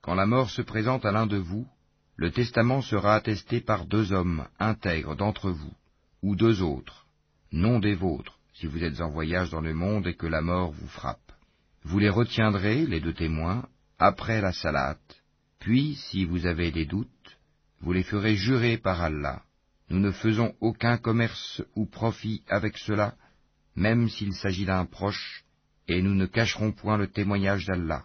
quand 0.00 0.14
la 0.14 0.26
mort 0.26 0.50
se 0.50 0.62
présente 0.62 1.04
à 1.04 1.10
l'un 1.10 1.26
de 1.26 1.36
vous, 1.36 1.66
le 2.16 2.30
testament 2.30 2.82
sera 2.82 3.16
attesté 3.16 3.60
par 3.60 3.86
deux 3.86 4.12
hommes 4.12 4.46
intègres 4.58 5.16
d'entre 5.16 5.50
vous, 5.50 5.74
ou 6.22 6.36
deux 6.36 6.62
autres, 6.62 7.06
non 7.50 7.80
des 7.80 7.94
vôtres, 7.94 8.38
si 8.54 8.66
vous 8.66 8.84
êtes 8.84 9.00
en 9.00 9.10
voyage 9.10 9.50
dans 9.50 9.60
le 9.60 9.74
monde 9.74 10.06
et 10.06 10.14
que 10.14 10.26
la 10.26 10.40
mort 10.40 10.70
vous 10.70 10.86
frappe. 10.86 11.32
Vous 11.82 11.98
les 11.98 12.10
retiendrez, 12.10 12.86
les 12.86 13.00
deux 13.00 13.14
témoins, 13.14 13.66
après 13.98 14.40
la 14.40 14.52
salate, 14.52 15.20
puis, 15.58 15.96
si 15.96 16.24
vous 16.24 16.46
avez 16.46 16.70
des 16.70 16.86
doutes, 16.86 17.38
vous 17.80 17.92
les 17.92 18.02
ferez 18.02 18.36
jurer 18.36 18.78
par 18.78 19.02
Allah. 19.02 19.42
Nous 19.88 19.98
ne 19.98 20.12
faisons 20.12 20.54
aucun 20.60 20.96
commerce 20.96 21.62
ou 21.74 21.86
profit 21.86 22.42
avec 22.48 22.78
cela, 22.78 23.14
même 23.74 24.08
s'il 24.08 24.32
s'agit 24.34 24.64
d'un 24.64 24.84
proche, 24.86 25.44
et 25.88 26.02
nous 26.02 26.14
ne 26.14 26.26
cacherons 26.26 26.72
point 26.72 26.96
le 26.96 27.08
témoignage 27.08 27.66
d'Allah, 27.66 28.04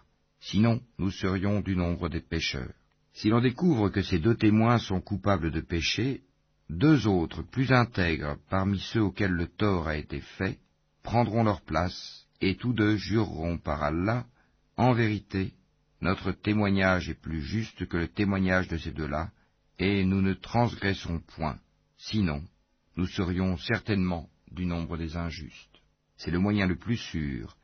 sinon 0.50 0.80
nous 0.98 1.10
serions 1.10 1.60
du 1.60 1.76
nombre 1.76 2.08
des 2.08 2.20
pécheurs. 2.20 2.74
Si 3.12 3.28
l'on 3.28 3.40
découvre 3.40 3.88
que 3.88 4.02
ces 4.02 4.18
deux 4.18 4.36
témoins 4.36 4.78
sont 4.78 5.00
coupables 5.00 5.50
de 5.50 5.60
péché, 5.60 6.22
deux 6.70 7.06
autres 7.06 7.42
plus 7.42 7.72
intègres 7.72 8.36
parmi 8.48 8.78
ceux 8.78 9.02
auxquels 9.02 9.32
le 9.32 9.48
tort 9.48 9.88
a 9.88 9.96
été 9.96 10.20
fait 10.20 10.58
prendront 11.02 11.44
leur 11.44 11.62
place, 11.62 12.26
et 12.40 12.56
tous 12.56 12.72
deux 12.72 12.96
jureront 12.96 13.58
par 13.58 13.82
Allah, 13.82 14.26
en 14.76 14.92
vérité, 14.92 15.54
notre 16.00 16.32
témoignage 16.32 17.08
est 17.08 17.20
plus 17.20 17.40
juste 17.40 17.86
que 17.86 17.96
le 17.96 18.08
témoignage 18.08 18.68
de 18.68 18.76
ces 18.76 18.90
deux-là, 18.90 19.30
et 19.78 20.04
nous 20.04 20.20
ne 20.20 20.34
transgressons 20.34 21.20
point, 21.36 21.58
Sinon, 21.96 22.42
nous 22.96 23.06
serions 23.06 23.56
certainement 23.56 24.28
du 24.50 24.66
nombre 24.66 24.96
des 24.96 25.16
injustes. 25.16 25.80
C'est 26.18 26.30
le 26.30 26.38
moyen 26.38 26.66
le 26.66 26.76
plus 26.76 26.98
sûr 26.98 27.55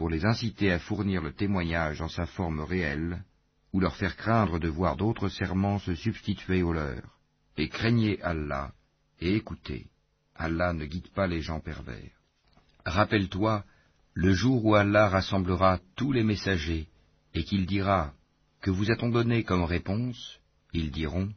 pour 0.00 0.08
les 0.08 0.24
inciter 0.24 0.72
à 0.72 0.78
fournir 0.78 1.20
le 1.20 1.34
témoignage 1.34 2.00
en 2.00 2.08
sa 2.08 2.24
forme 2.24 2.60
réelle, 2.60 3.22
ou 3.74 3.80
leur 3.80 3.96
faire 3.96 4.16
craindre 4.16 4.58
de 4.58 4.66
voir 4.66 4.96
d'autres 4.96 5.28
serments 5.28 5.78
se 5.78 5.94
substituer 5.94 6.62
aux 6.62 6.72
leurs. 6.72 7.18
Et 7.58 7.68
craignez 7.68 8.18
Allah, 8.22 8.72
et 9.20 9.36
écoutez, 9.36 9.88
Allah 10.34 10.72
ne 10.72 10.86
guide 10.86 11.10
pas 11.10 11.26
les 11.26 11.42
gens 11.42 11.60
pervers. 11.60 12.14
Rappelle-toi 12.86 13.62
le 14.14 14.32
jour 14.32 14.64
où 14.64 14.74
Allah 14.74 15.10
rassemblera 15.10 15.80
tous 15.96 16.12
les 16.12 16.24
messagers, 16.24 16.88
et 17.34 17.44
qu'il 17.44 17.66
dira, 17.66 18.14
Que 18.62 18.70
vous 18.70 18.90
a-t-on 18.90 19.10
donné 19.10 19.44
comme 19.44 19.64
réponse? 19.64 20.38
Ils 20.72 20.90
diront, 20.90 21.28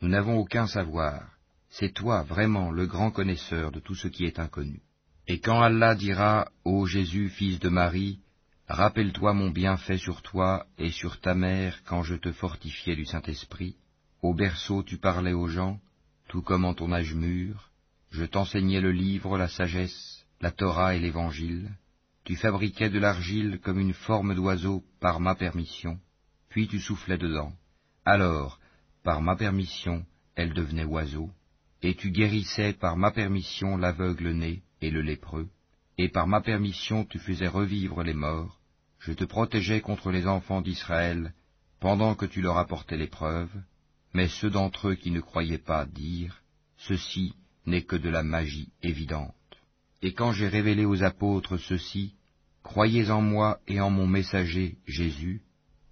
Nous 0.00 0.08
n'avons 0.08 0.38
aucun 0.38 0.66
savoir, 0.66 1.32
c'est 1.68 1.92
toi 1.92 2.22
vraiment 2.22 2.70
le 2.70 2.86
grand 2.86 3.10
connaisseur 3.10 3.72
de 3.72 3.80
tout 3.80 3.94
ce 3.94 4.08
qui 4.08 4.24
est 4.24 4.38
inconnu. 4.38 4.85
Et 5.28 5.40
quand 5.40 5.60
Allah 5.60 5.94
dira, 5.94 6.48
Ô 6.64 6.86
Jésus, 6.86 7.30
fils 7.30 7.58
de 7.58 7.68
Marie, 7.68 8.20
Rappelle-toi 8.68 9.32
mon 9.32 9.50
bienfait 9.50 9.98
sur 9.98 10.22
toi 10.22 10.66
et 10.76 10.90
sur 10.90 11.20
ta 11.20 11.34
mère 11.34 11.84
quand 11.84 12.02
je 12.02 12.16
te 12.16 12.32
fortifiais 12.32 12.96
du 12.96 13.06
Saint-Esprit. 13.06 13.76
Au 14.22 14.34
berceau 14.34 14.82
tu 14.82 14.98
parlais 14.98 15.32
aux 15.32 15.46
gens, 15.46 15.78
tout 16.26 16.42
comme 16.42 16.64
en 16.64 16.74
ton 16.74 16.92
âge 16.92 17.14
mûr. 17.14 17.70
Je 18.10 18.24
t'enseignais 18.24 18.80
le 18.80 18.90
livre, 18.90 19.38
la 19.38 19.46
sagesse, 19.46 20.26
la 20.40 20.50
Torah 20.50 20.96
et 20.96 20.98
l'Évangile. 20.98 21.70
Tu 22.24 22.34
fabriquais 22.34 22.90
de 22.90 22.98
l'argile 22.98 23.60
comme 23.62 23.78
une 23.78 23.94
forme 23.94 24.34
d'oiseau 24.34 24.82
par 24.98 25.20
ma 25.20 25.36
permission, 25.36 26.00
puis 26.48 26.66
tu 26.66 26.80
soufflais 26.80 27.18
dedans. 27.18 27.52
Alors, 28.04 28.58
par 29.04 29.22
ma 29.22 29.36
permission, 29.36 30.04
elle 30.34 30.54
devenait 30.54 30.84
oiseau, 30.84 31.30
et 31.82 31.94
tu 31.94 32.10
guérissais 32.10 32.72
par 32.72 32.96
ma 32.96 33.12
permission 33.12 33.76
l'aveugle 33.76 34.30
né 34.30 34.64
et 34.80 34.90
le 34.90 35.02
lépreux 35.02 35.48
et 35.98 36.08
par 36.08 36.26
ma 36.26 36.40
permission 36.40 37.04
tu 37.04 37.18
faisais 37.18 37.48
revivre 37.48 38.02
les 38.02 38.14
morts, 38.14 38.60
je 38.98 39.12
te 39.12 39.24
protégeais 39.24 39.80
contre 39.80 40.10
les 40.10 40.26
enfants 40.26 40.60
d'Israël, 40.60 41.32
pendant 41.80 42.14
que 42.14 42.26
tu 42.26 42.42
leur 42.42 42.58
apportais 42.58 42.96
l'épreuve, 42.96 43.50
mais 44.12 44.28
ceux 44.28 44.50
d'entre 44.50 44.88
eux 44.88 44.94
qui 44.94 45.10
ne 45.10 45.20
croyaient 45.20 45.58
pas 45.58 45.86
dirent, 45.86 46.42
Ceci 46.78 47.34
n'est 47.64 47.84
que 47.84 47.96
de 47.96 48.10
la 48.10 48.22
magie 48.22 48.70
évidente. 48.82 49.34
Et 50.02 50.12
quand 50.12 50.32
j'ai 50.32 50.48
révélé 50.48 50.84
aux 50.84 51.02
apôtres 51.02 51.56
ceci, 51.56 52.14
Croyez 52.62 53.10
en 53.10 53.22
moi 53.22 53.60
et 53.68 53.80
en 53.80 53.90
mon 53.90 54.06
messager 54.06 54.76
Jésus, 54.86 55.40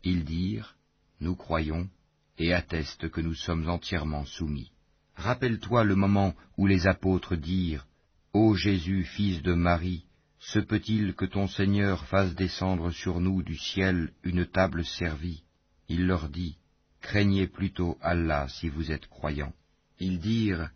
ils 0.03 0.25
dirent, 0.25 0.77
Nous 1.21 1.37
croyons, 1.37 1.89
et 2.37 2.53
attestent 2.53 3.09
que 3.09 3.21
nous 3.21 3.35
sommes 3.35 3.69
entièrement 3.69 4.27
soumis. 4.27 4.73
Rappelle-toi 5.17 5.85
le 5.85 5.95
moment 5.95 6.35
où 6.59 6.67
les 6.67 6.87
apôtres 6.87 7.37
dirent, 7.37 7.87
Ô 8.35 8.57
Jésus, 8.57 9.05
fils 9.05 9.43
de 9.43 9.55
Marie, 9.55 10.07
se 10.41 10.59
peut-il 10.59 11.15
que 11.15 11.25
ton 11.25 11.47
Seigneur 11.47 12.05
fasse 12.07 12.35
descendre 12.35 12.91
sur 12.91 13.21
nous 13.21 13.45
du 13.45 13.57
ciel 13.57 14.11
une 14.25 14.45
table 14.45 14.85
servie? 14.85 15.45
Il 15.89 16.09
leur 16.09 16.29
dit, 16.29 16.59
Craignez 17.01 17.47
plutôt 17.47 17.97
Allah 18.01 18.49
si 18.49 18.69
vous 18.69 18.91
êtes 18.91 19.07
croyants. 19.07 19.53
Ils 20.01 20.19
dirent, 20.19 20.69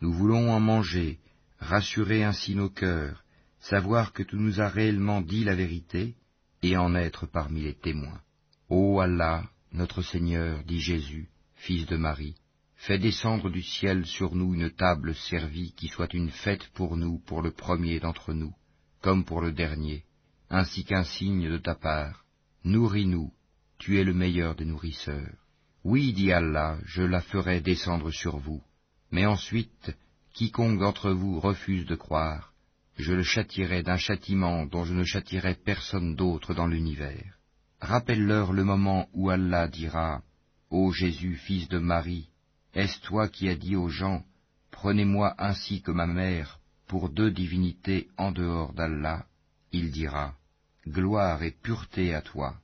Nous 0.00 0.12
voulons 0.12 0.50
en 0.50 0.58
manger, 0.58 1.20
rassurer 1.60 2.24
ainsi 2.24 2.56
nos 2.56 2.68
cœurs, 2.68 3.22
savoir 3.60 4.12
que 4.12 4.24
tu 4.24 4.34
nous 4.34 4.60
as 4.60 4.68
réellement 4.68 5.20
dit 5.20 5.44
la 5.44 5.54
vérité, 5.54 6.16
et 6.62 6.76
en 6.76 6.96
être 6.96 7.26
parmi 7.26 7.62
les 7.62 7.74
témoins. 7.74 8.22
Ô 8.68 8.98
Allah, 8.98 9.44
notre 9.70 10.02
Seigneur, 10.02 10.64
dit 10.64 10.80
Jésus, 10.80 11.28
fils 11.54 11.86
de 11.86 11.96
Marie, 11.96 12.34
Fais 12.86 12.98
descendre 12.98 13.48
du 13.48 13.62
ciel 13.62 14.04
sur 14.04 14.34
nous 14.34 14.52
une 14.52 14.68
table 14.68 15.14
servie 15.14 15.72
qui 15.72 15.88
soit 15.88 16.12
une 16.12 16.28
fête 16.28 16.68
pour 16.74 16.98
nous, 16.98 17.18
pour 17.18 17.40
le 17.40 17.50
premier 17.50 17.98
d'entre 17.98 18.34
nous, 18.34 18.52
comme 19.00 19.24
pour 19.24 19.40
le 19.40 19.52
dernier, 19.52 20.04
ainsi 20.50 20.84
qu'un 20.84 21.04
signe 21.04 21.48
de 21.48 21.56
ta 21.56 21.74
part. 21.74 22.26
Nourris-nous, 22.62 23.32
tu 23.78 23.98
es 23.98 24.04
le 24.04 24.12
meilleur 24.12 24.54
des 24.54 24.66
nourrisseurs. 24.66 25.38
Oui, 25.82 26.12
dit 26.12 26.30
Allah, 26.30 26.76
je 26.84 27.00
la 27.00 27.22
ferai 27.22 27.62
descendre 27.62 28.10
sur 28.10 28.36
vous. 28.36 28.62
Mais 29.10 29.24
ensuite, 29.24 29.96
quiconque 30.34 30.78
d'entre 30.78 31.10
vous 31.10 31.40
refuse 31.40 31.86
de 31.86 31.94
croire, 31.94 32.52
je 32.98 33.14
le 33.14 33.22
châtirai 33.22 33.82
d'un 33.82 33.96
châtiment 33.96 34.66
dont 34.66 34.84
je 34.84 34.92
ne 34.92 35.04
châtirai 35.04 35.54
personne 35.54 36.16
d'autre 36.16 36.52
dans 36.52 36.66
l'univers. 36.66 37.38
Rappelle-leur 37.80 38.52
le 38.52 38.64
moment 38.64 39.08
où 39.14 39.30
Allah 39.30 39.68
dira, 39.68 40.22
Ô 40.68 40.92
Jésus, 40.92 41.36
fils 41.36 41.66
de 41.68 41.78
Marie, 41.78 42.28
est-ce 42.74 43.00
toi 43.00 43.28
qui 43.28 43.48
as 43.48 43.56
dit 43.56 43.76
aux 43.76 43.88
gens, 43.88 44.24
Prenez-moi 44.70 45.34
ainsi 45.38 45.82
que 45.82 45.92
ma 45.92 46.06
mère 46.06 46.58
pour 46.88 47.08
deux 47.08 47.30
divinités 47.30 48.08
en 48.16 48.32
dehors 48.32 48.72
d'Allah? 48.72 49.24
Il 49.72 49.92
dira, 49.92 50.34
Gloire 50.86 51.42
et 51.42 51.52
pureté 51.52 52.12
à 52.12 52.20
toi. 52.20 52.56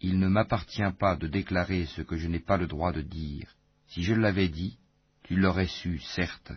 Il 0.00 0.18
ne 0.18 0.28
m'appartient 0.28 0.92
pas 0.98 1.16
de 1.16 1.26
déclarer 1.26 1.86
ce 1.86 2.02
que 2.02 2.16
je 2.16 2.28
n'ai 2.28 2.38
pas 2.38 2.56
le 2.56 2.66
droit 2.66 2.92
de 2.92 3.02
dire. 3.02 3.54
Si 3.88 4.02
je 4.02 4.14
l'avais 4.14 4.48
dit, 4.48 4.78
tu 5.24 5.36
l'aurais 5.36 5.66
su, 5.66 5.98
certes. 5.98 6.52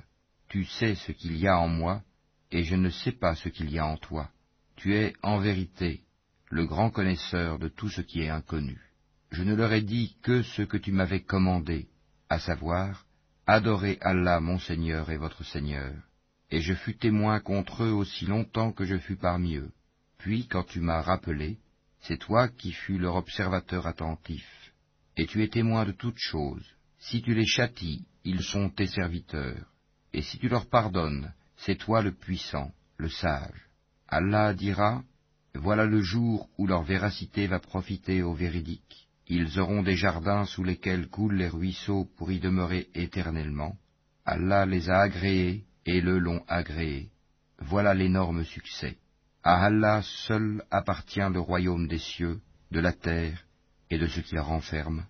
Tu 0.48 0.66
sais 0.66 0.96
ce 0.96 1.12
qu'il 1.12 1.38
y 1.38 1.48
a 1.48 1.58
en 1.58 1.68
moi, 1.68 2.04
et 2.52 2.64
je 2.64 2.76
ne 2.76 2.90
sais 2.90 3.12
pas 3.12 3.36
ce 3.36 3.50
qu'il 3.50 3.72
y 3.72 3.80
a 3.80 3.86
en 3.86 3.98
toi. 3.98 4.30
Tu 4.76 4.96
es, 4.96 5.14
en 5.24 5.40
vérité, 5.40 6.02
le 6.50 6.66
grand 6.66 6.92
connaisseur 6.92 7.60
de 7.60 7.68
tout 7.68 7.90
ce 7.90 8.02
qui 8.02 8.22
est 8.22 8.30
inconnu. 8.30 8.80
Je 9.32 9.44
ne 9.44 9.56
leur 9.56 9.74
ai 9.74 9.82
dit 9.82 10.16
que 10.22 10.44
ce 10.44 10.62
que 10.62 10.78
tu 10.78 10.92
m'avais 10.92 11.22
commandé, 11.22 11.88
à 12.30 12.40
savoir, 12.40 13.06
Adorez 13.48 13.98
Allah 14.02 14.40
mon 14.40 14.60
Seigneur 14.60 15.10
et 15.10 15.18
votre 15.18 15.44
Seigneur. 15.44 15.96
Et 16.52 16.62
je 16.62 16.76
fus 16.76 16.96
témoin 16.96 17.40
contre 17.40 17.84
eux 17.84 17.92
aussi 17.92 18.28
longtemps 18.28 18.72
que 18.72 18.86
je 18.86 18.98
fus 18.98 19.16
parmi 19.16 19.56
eux. 19.56 19.72
Puis, 20.20 20.48
quand 20.48 20.64
tu 20.64 20.80
m'as 20.82 21.02
rappelé, 21.02 21.58
c'est 22.02 22.20
toi 22.20 22.48
qui 22.48 22.72
fus 22.72 23.00
leur 23.00 23.16
observateur 23.16 23.88
attentif. 23.88 24.46
Et 25.18 25.26
tu 25.26 25.44
es 25.44 25.48
témoin 25.48 25.86
de 25.86 25.92
toutes 25.92 26.20
choses. 26.20 26.66
Si 27.00 27.24
tu 27.24 27.34
les 27.34 27.48
châties, 27.48 28.06
ils 28.24 28.44
sont 28.44 28.70
tes 28.70 28.88
serviteurs. 28.88 29.66
Et 30.14 30.22
si 30.22 30.38
tu 30.38 30.48
leur 30.48 30.70
pardonnes, 30.70 31.34
c'est 31.58 31.78
toi 31.78 32.04
le 32.04 32.12
puissant, 32.12 32.72
le 32.98 33.10
sage. 33.10 33.70
Allah 34.08 34.54
dira, 34.54 35.04
Voilà 35.56 35.86
le 35.86 36.02
jour 36.02 36.50
où 36.60 36.68
leur 36.68 36.84
véracité 36.84 37.48
va 37.48 37.60
profiter 37.60 38.22
aux 38.22 38.34
véridiques. 38.34 39.09
Ils 39.32 39.60
auront 39.60 39.84
des 39.84 39.96
jardins 39.96 40.46
sous 40.46 40.64
lesquels 40.64 41.08
coulent 41.08 41.36
les 41.36 41.48
ruisseaux 41.48 42.10
pour 42.18 42.32
y 42.32 42.40
demeurer 42.40 42.90
éternellement. 42.96 43.78
Allah 44.26 44.66
les 44.66 44.90
a 44.90 45.02
agréés 45.02 45.66
et 45.86 46.02
le 46.02 46.18
l'ont 46.18 46.44
agréé. 46.48 47.12
Voilà 47.60 47.94
l'énorme 47.94 48.44
succès. 48.44 48.98
À 49.44 49.66
Allah 49.66 50.02
seul 50.02 50.64
appartient 50.72 51.30
le 51.32 51.40
royaume 51.40 51.88
des 51.88 52.00
cieux, 52.00 52.40
de 52.72 52.80
la 52.80 52.92
terre 52.92 53.46
et 53.92 54.00
de 54.00 54.08
ce 54.08 54.20
qu'il 54.20 54.40
renferme. 54.40 55.06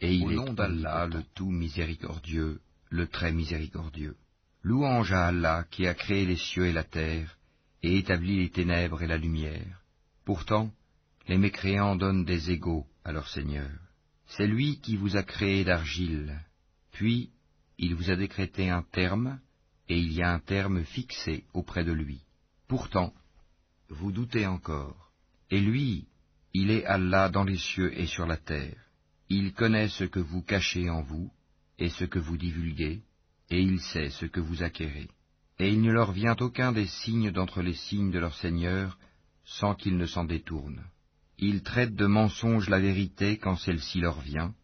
Et 0.00 0.14
il 0.14 0.38
Au 0.38 0.44
nom 0.44 0.52
d'Allah, 0.52 1.06
le 1.06 1.24
tout 1.34 1.50
miséricordieux, 1.50 2.60
le 2.90 3.08
très 3.08 3.32
miséricordieux. 3.32 4.16
Louange 4.62 5.12
à 5.12 5.26
Allah 5.26 5.64
qui 5.68 5.88
a 5.88 5.94
créé 5.94 6.26
les 6.26 6.36
cieux 6.36 6.66
et 6.66 6.72
la 6.72 6.84
terre, 6.84 7.38
et 7.82 7.98
établi 7.98 8.38
les 8.38 8.50
ténèbres 8.50 9.02
et 9.02 9.08
la 9.08 9.18
lumière. 9.18 9.82
Pourtant, 10.24 10.70
les 11.26 11.38
mécréants 11.38 11.96
donnent 11.96 12.24
des 12.24 12.52
égaux 12.52 12.86
à 13.04 13.12
leur 13.12 13.28
Seigneur. 13.28 13.70
C'est 14.26 14.46
lui 14.46 14.80
qui 14.80 14.96
vous 14.96 15.16
a 15.16 15.22
créé 15.22 15.64
d'argile, 15.64 16.40
puis 16.92 17.30
il 17.78 17.94
vous 17.94 18.10
a 18.10 18.16
décrété 18.16 18.70
un 18.70 18.82
terme, 18.82 19.40
et 19.88 19.98
il 19.98 20.12
y 20.12 20.22
a 20.22 20.32
un 20.32 20.40
terme 20.40 20.84
fixé 20.84 21.44
auprès 21.52 21.84
de 21.84 21.92
lui. 21.92 22.22
Pourtant, 22.68 23.12
vous 23.88 24.12
doutez 24.12 24.46
encore. 24.46 25.10
Et 25.50 25.60
lui, 25.60 26.06
il 26.54 26.70
est 26.70 26.86
Allah 26.86 27.28
dans 27.28 27.44
les 27.44 27.58
cieux 27.58 27.96
et 27.98 28.06
sur 28.06 28.26
la 28.26 28.38
terre. 28.38 28.76
Il 29.28 29.52
connaît 29.52 29.88
ce 29.88 30.04
que 30.04 30.20
vous 30.20 30.42
cachez 30.42 30.88
en 30.88 31.02
vous, 31.02 31.30
et 31.78 31.90
ce 31.90 32.04
que 32.04 32.18
vous 32.18 32.36
divulguez, 32.36 33.02
et 33.50 33.60
il 33.60 33.80
sait 33.80 34.10
ce 34.10 34.26
que 34.26 34.40
vous 34.40 34.62
acquérez. 34.62 35.08
Et 35.58 35.68
il 35.68 35.82
ne 35.82 35.92
leur 35.92 36.12
vient 36.12 36.36
aucun 36.40 36.72
des 36.72 36.86
signes 36.86 37.30
d'entre 37.30 37.62
les 37.62 37.74
signes 37.74 38.10
de 38.10 38.18
leur 38.18 38.34
Seigneur, 38.36 38.98
sans 39.44 39.74
qu'ils 39.74 39.96
ne 39.96 40.06
s'en 40.06 40.24
détournent. 40.24 40.84
Ils 41.38 41.62
traitent 41.62 41.96
de 41.96 42.06
mensonge 42.06 42.68
la 42.68 42.78
vérité 42.78 43.38
quand 43.38 43.56
celle-ci 43.56 44.00
leur 44.00 44.20
vient, 44.20 44.54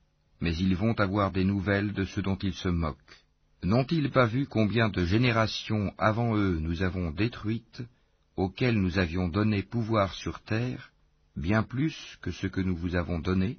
mais 0.40 0.56
ils 0.56 0.76
vont 0.76 0.94
avoir 0.94 1.32
des 1.32 1.44
nouvelles 1.44 1.92
de 1.92 2.04
ce 2.04 2.20
dont 2.20 2.36
ils 2.36 2.54
se 2.54 2.68
moquent. 2.68 2.96
N'ont-ils 3.62 4.10
pas 4.10 4.26
vu 4.26 4.46
combien 4.46 4.88
de 4.88 5.04
générations 5.04 5.92
avant 5.98 6.36
eux 6.36 6.58
nous 6.60 6.82
avons 6.82 7.10
détruites, 7.10 7.82
auxquelles 8.36 8.80
nous 8.80 8.98
avions 8.98 9.28
donné 9.28 9.62
pouvoir 9.62 10.14
sur 10.14 10.40
terre, 10.40 10.92
bien 11.36 11.62
plus 11.62 12.18
que 12.22 12.30
ce 12.30 12.46
que 12.46 12.60
nous 12.60 12.76
vous 12.76 12.94
avons 12.94 13.18
donné? 13.18 13.58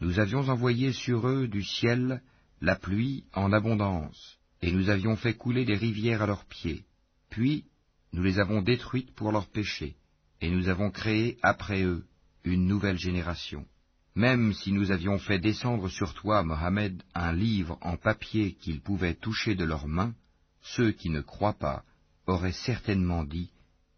Nous 0.00 0.20
avions 0.20 0.48
envoyé 0.48 0.92
sur 0.92 1.26
eux 1.28 1.48
du 1.48 1.64
ciel 1.64 2.22
la 2.60 2.76
pluie 2.76 3.24
en 3.34 3.52
abondance, 3.52 4.38
et 4.62 4.70
nous 4.70 4.88
avions 4.88 5.16
fait 5.16 5.34
couler 5.34 5.64
des 5.64 5.76
rivières 5.76 6.22
à 6.22 6.26
leurs 6.26 6.44
pieds. 6.44 6.84
Puis 7.30 7.64
nous 8.12 8.22
les 8.22 8.38
avons 8.38 8.62
détruites 8.62 9.14
pour 9.14 9.32
leurs 9.32 9.48
péchés, 9.48 9.96
et 10.40 10.50
nous 10.50 10.68
avons 10.68 10.90
créé 10.90 11.38
après 11.42 11.82
eux 11.82 12.04
une 12.44 12.66
nouvelle 12.66 12.98
génération. 12.98 13.66
Même 14.14 14.52
si 14.52 14.72
nous 14.72 14.90
avions 14.90 15.18
fait 15.18 15.38
descendre 15.38 15.88
sur 15.88 16.14
toi, 16.14 16.42
Mohammed, 16.42 17.02
un 17.14 17.32
livre 17.32 17.78
en 17.80 17.96
papier 17.96 18.54
qu'ils 18.54 18.80
pouvaient 18.80 19.14
toucher 19.14 19.54
de 19.54 19.64
leurs 19.64 19.86
mains, 19.86 20.14
ceux 20.62 20.92
qui 20.92 21.10
ne 21.10 21.20
croient 21.20 21.58
pas 21.58 21.84
auraient 22.26 22.52
certainement 22.52 23.24
dit, 23.24 23.50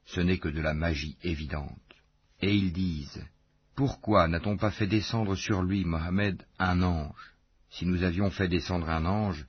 ce 0.04 0.20
n'est 0.20 0.38
que 0.38 0.48
de 0.48 0.60
la 0.60 0.74
magie 0.74 1.16
évidente. 1.22 1.78
Et 2.40 2.54
ils 2.54 2.72
disent, 2.72 3.24
pourquoi 3.74 4.28
n'a-t-on 4.28 4.56
pas 4.56 4.70
fait 4.70 4.86
descendre 4.86 5.34
sur 5.34 5.62
lui, 5.62 5.84
Mohammed, 5.84 6.44
un 6.58 6.82
ange? 6.82 7.34
Si 7.70 7.86
nous 7.86 8.02
avions 8.02 8.30
fait 8.30 8.48
descendre 8.48 8.90
un 8.90 9.06
ange, 9.06 9.46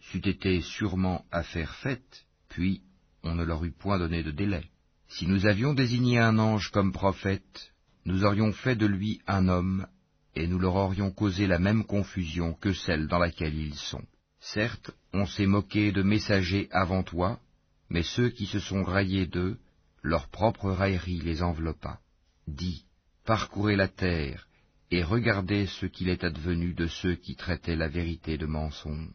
c'eût 0.00 0.26
été 0.26 0.62
sûrement 0.62 1.26
affaire 1.30 1.74
faite, 1.76 2.24
puis 2.48 2.82
on 3.22 3.34
ne 3.34 3.44
leur 3.44 3.62
eût 3.64 3.72
point 3.72 3.98
donné 3.98 4.22
de 4.22 4.30
délai. 4.30 4.64
Si 5.08 5.26
nous 5.26 5.46
avions 5.46 5.74
désigné 5.74 6.18
un 6.18 6.38
ange 6.38 6.70
comme 6.70 6.92
prophète, 6.92 7.72
nous 8.08 8.24
aurions 8.24 8.54
fait 8.54 8.74
de 8.74 8.86
lui 8.86 9.20
un 9.26 9.48
homme, 9.48 9.86
et 10.34 10.46
nous 10.46 10.58
leur 10.58 10.76
aurions 10.76 11.10
causé 11.10 11.46
la 11.46 11.58
même 11.58 11.84
confusion 11.84 12.54
que 12.54 12.72
celle 12.72 13.06
dans 13.06 13.18
laquelle 13.18 13.54
ils 13.54 13.74
sont. 13.74 14.06
Certes, 14.40 14.92
on 15.12 15.26
s'est 15.26 15.44
moqué 15.44 15.92
de 15.92 16.02
messagers 16.02 16.68
avant 16.70 17.02
toi, 17.02 17.38
mais 17.90 18.02
ceux 18.02 18.30
qui 18.30 18.46
se 18.46 18.60
sont 18.60 18.82
raillés 18.82 19.26
d'eux, 19.26 19.58
leur 20.02 20.28
propre 20.28 20.70
raillerie 20.70 21.20
les 21.20 21.42
enveloppa. 21.42 22.00
Dis, 22.46 22.86
parcourez 23.26 23.76
la 23.76 23.88
terre, 23.88 24.48
et 24.90 25.02
regardez 25.02 25.66
ce 25.66 25.84
qu'il 25.84 26.08
est 26.08 26.24
advenu 26.24 26.72
de 26.72 26.86
ceux 26.86 27.16
qui 27.16 27.36
traitaient 27.36 27.76
la 27.76 27.88
vérité 27.88 28.38
de 28.38 28.46
mensonge. 28.46 29.10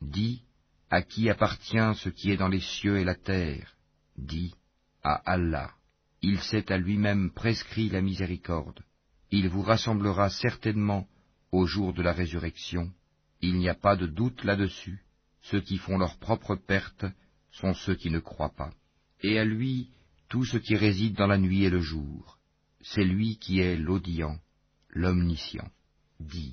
Dis, 0.00 0.40
à 0.88 1.02
qui 1.02 1.28
appartient 1.28 1.94
ce 1.96 2.08
qui 2.08 2.30
est 2.30 2.38
dans 2.38 2.48
les 2.48 2.60
cieux 2.60 2.96
et 2.96 3.04
la 3.04 3.14
terre? 3.14 3.74
Dis, 4.16 4.54
à 5.02 5.16
Allah. 5.30 5.70
Il 6.22 6.40
s'est 6.40 6.72
à 6.72 6.78
lui-même 6.78 7.30
prescrit 7.30 7.88
la 7.88 8.00
miséricorde. 8.00 8.82
Il 9.30 9.48
vous 9.48 9.62
rassemblera 9.62 10.30
certainement 10.30 11.06
au 11.52 11.66
jour 11.66 11.92
de 11.92 12.02
la 12.02 12.12
résurrection. 12.12 12.92
Il 13.40 13.56
n'y 13.58 13.68
a 13.68 13.74
pas 13.74 13.96
de 13.96 14.06
doute 14.06 14.42
là-dessus. 14.44 15.04
Ceux 15.42 15.60
qui 15.60 15.78
font 15.78 15.98
leur 15.98 16.18
propre 16.18 16.56
perte 16.56 17.06
sont 17.52 17.74
ceux 17.74 17.94
qui 17.94 18.10
ne 18.10 18.18
croient 18.18 18.54
pas. 18.54 18.72
Et 19.22 19.38
à 19.38 19.44
lui 19.44 19.90
tout 20.28 20.44
ce 20.44 20.58
qui 20.58 20.76
réside 20.76 21.14
dans 21.14 21.26
la 21.26 21.38
nuit 21.38 21.64
et 21.64 21.70
le 21.70 21.80
jour. 21.80 22.38
C'est 22.80 23.04
lui 23.04 23.38
qui 23.38 23.60
est 23.60 23.76
l'audient, 23.76 24.38
l'omniscient. 24.90 25.70
Dis, 26.20 26.52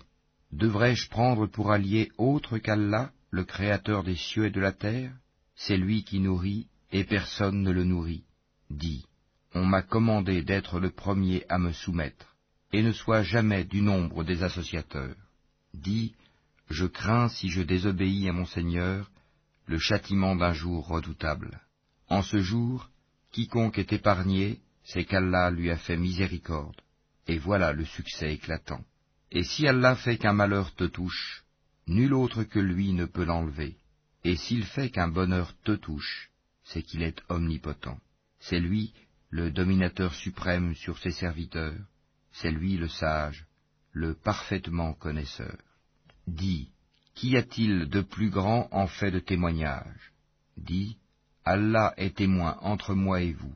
devrais-je 0.52 1.10
prendre 1.10 1.48
pour 1.48 1.72
allié 1.72 2.12
autre 2.18 2.58
qu'Allah, 2.58 3.12
le 3.32 3.44
Créateur 3.44 4.04
des 4.04 4.16
cieux 4.16 4.46
et 4.46 4.52
de 4.52 4.62
la 4.62 4.72
terre? 4.72 5.14
C'est 5.56 5.78
lui 5.78 6.04
qui 6.04 6.20
nourrit, 6.20 6.68
et 6.92 7.04
personne 7.04 7.62
ne 7.64 7.72
le 7.72 7.84
nourrit. 7.84 8.26
Dis, 8.70 9.06
on 9.56 9.66
m'a 9.66 9.82
commandé 9.82 10.44
d'être 10.44 10.82
le 10.82 10.90
premier 10.90 11.46
à 11.48 11.58
me 11.58 11.72
soumettre, 11.72 12.36
et 12.74 12.84
ne 12.84 12.92
sois 12.92 13.24
jamais 13.24 13.64
du 13.64 13.82
nombre 13.82 14.26
des 14.26 14.44
associateurs. 14.44 15.16
Dis, 15.74 16.14
je 16.70 16.86
crains 16.86 17.30
si 17.30 17.50
je 17.50 17.62
désobéis 17.62 18.28
à 18.28 18.34
mon 18.34 18.46
Seigneur, 18.46 19.10
le 19.66 19.80
châtiment 19.80 20.36
d'un 20.36 20.52
jour 20.52 20.86
redoutable. 20.86 21.62
En 22.10 22.22
ce 22.22 22.42
jour, 22.42 22.90
quiconque 23.32 23.78
est 23.78 23.94
épargné, 23.94 24.60
c'est 24.84 25.06
qu'Allah 25.06 25.52
lui 25.52 25.72
a 25.72 25.78
fait 25.78 25.98
miséricorde, 25.98 26.82
et 27.26 27.38
voilà 27.38 27.72
le 27.72 27.86
succès 27.86 28.34
éclatant. 28.34 28.84
Et 29.32 29.44
si 29.44 29.68
Allah 29.68 29.96
fait 29.96 30.18
qu'un 30.18 30.34
malheur 30.34 30.76
te 30.76 30.84
touche, 30.84 31.44
nul 31.88 32.14
autre 32.14 32.44
que 32.44 32.60
lui 32.60 32.92
ne 32.92 33.06
peut 33.06 33.24
l'enlever, 33.24 33.78
et 34.26 34.36
s'il 34.36 34.66
fait 34.66 34.90
qu'un 34.90 35.08
bonheur 35.08 35.54
te 35.64 35.72
touche, 35.72 36.30
c'est 36.66 36.84
qu'il 36.84 37.04
est 37.04 37.22
omnipotent. 37.30 38.00
C'est 38.40 38.60
lui 38.60 38.94
le 39.36 39.52
dominateur 39.52 40.16
suprême 40.16 40.74
sur 40.76 40.98
ses 40.98 41.12
serviteurs, 41.12 41.78
c'est 42.32 42.52
lui 42.52 42.78
le 42.78 42.88
sage, 42.88 43.46
le 43.92 44.14
parfaitement 44.14 44.94
connaisseur. 44.94 45.58
Dis, 46.26 46.70
qu'y 47.16 47.36
a-t-il 47.36 47.90
de 47.90 48.00
plus 48.00 48.30
grand 48.30 48.70
en 48.72 48.88
fait 48.88 49.12
de 49.12 49.20
témoignage? 49.20 50.14
Dis, 50.56 50.96
Allah 51.44 51.94
est 51.98 52.16
témoin 52.16 52.58
entre 52.62 52.94
moi 52.96 53.24
et 53.24 53.34
vous, 53.34 53.54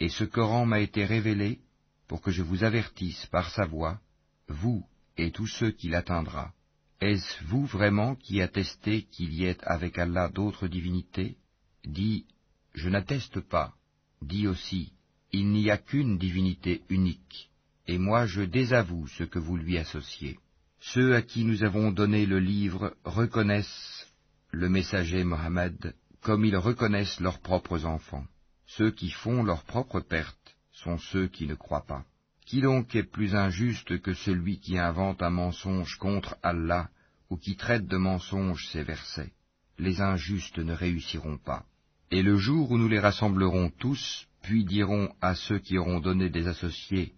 et 0.00 0.10
ce 0.10 0.24
Coran 0.24 0.66
m'a 0.66 0.80
été 0.80 1.06
révélé 1.06 1.60
pour 2.08 2.20
que 2.20 2.30
je 2.30 2.42
vous 2.42 2.62
avertisse 2.62 3.24
par 3.28 3.48
sa 3.48 3.64
voix, 3.64 4.00
vous 4.48 4.84
et 5.16 5.30
tous 5.30 5.46
ceux 5.46 5.70
qui 5.70 5.88
l'atteindra. 5.88 6.52
Est-ce 7.00 7.42
vous 7.44 7.64
vraiment 7.64 8.16
qui 8.16 8.42
attestez 8.42 9.04
qu'il 9.04 9.32
y 9.32 9.46
ait 9.46 9.64
avec 9.64 9.96
Allah 9.96 10.28
d'autres 10.28 10.68
divinités? 10.68 11.38
Dis, 11.86 12.26
je 12.74 12.90
n'atteste 12.90 13.40
pas. 13.40 13.72
Dis 14.20 14.46
aussi, 14.46 14.92
il 15.32 15.48
n'y 15.48 15.70
a 15.70 15.78
qu'une 15.78 16.18
divinité 16.18 16.82
unique, 16.88 17.50
et 17.86 17.98
moi 17.98 18.26
je 18.26 18.42
désavoue 18.42 19.06
ce 19.08 19.24
que 19.24 19.38
vous 19.38 19.56
lui 19.56 19.78
associez. 19.78 20.38
Ceux 20.80 21.14
à 21.14 21.22
qui 21.22 21.44
nous 21.44 21.64
avons 21.64 21.90
donné 21.90 22.26
le 22.26 22.38
livre 22.38 22.94
reconnaissent 23.04 24.06
le 24.50 24.68
messager 24.68 25.24
Mohammed 25.24 25.94
comme 26.22 26.44
ils 26.44 26.56
reconnaissent 26.56 27.20
leurs 27.20 27.40
propres 27.40 27.84
enfants. 27.84 28.24
Ceux 28.66 28.90
qui 28.90 29.10
font 29.10 29.42
leur 29.42 29.64
propre 29.64 30.00
perte 30.00 30.56
sont 30.72 30.98
ceux 30.98 31.28
qui 31.28 31.46
ne 31.46 31.54
croient 31.54 31.86
pas. 31.86 32.04
Qui 32.46 32.60
donc 32.60 32.94
est 32.94 33.02
plus 33.02 33.34
injuste 33.34 34.00
que 34.00 34.14
celui 34.14 34.58
qui 34.58 34.78
invente 34.78 35.22
un 35.22 35.30
mensonge 35.30 35.96
contre 35.96 36.36
Allah 36.42 36.88
ou 37.30 37.36
qui 37.36 37.56
traite 37.56 37.86
de 37.86 37.96
mensonge 37.96 38.66
ses 38.68 38.82
versets? 38.82 39.32
Les 39.78 40.00
injustes 40.00 40.58
ne 40.58 40.72
réussiront 40.72 41.38
pas. 41.38 41.64
Et 42.10 42.22
le 42.22 42.36
jour 42.36 42.70
où 42.70 42.78
nous 42.78 42.88
les 42.88 43.00
rassemblerons 43.00 43.70
tous, 43.78 44.26
puis 44.42 44.64
dirons 44.64 45.14
à 45.20 45.34
ceux 45.34 45.58
qui 45.58 45.78
auront 45.78 46.00
donné 46.00 46.28
des 46.30 46.46
associés, 46.48 47.12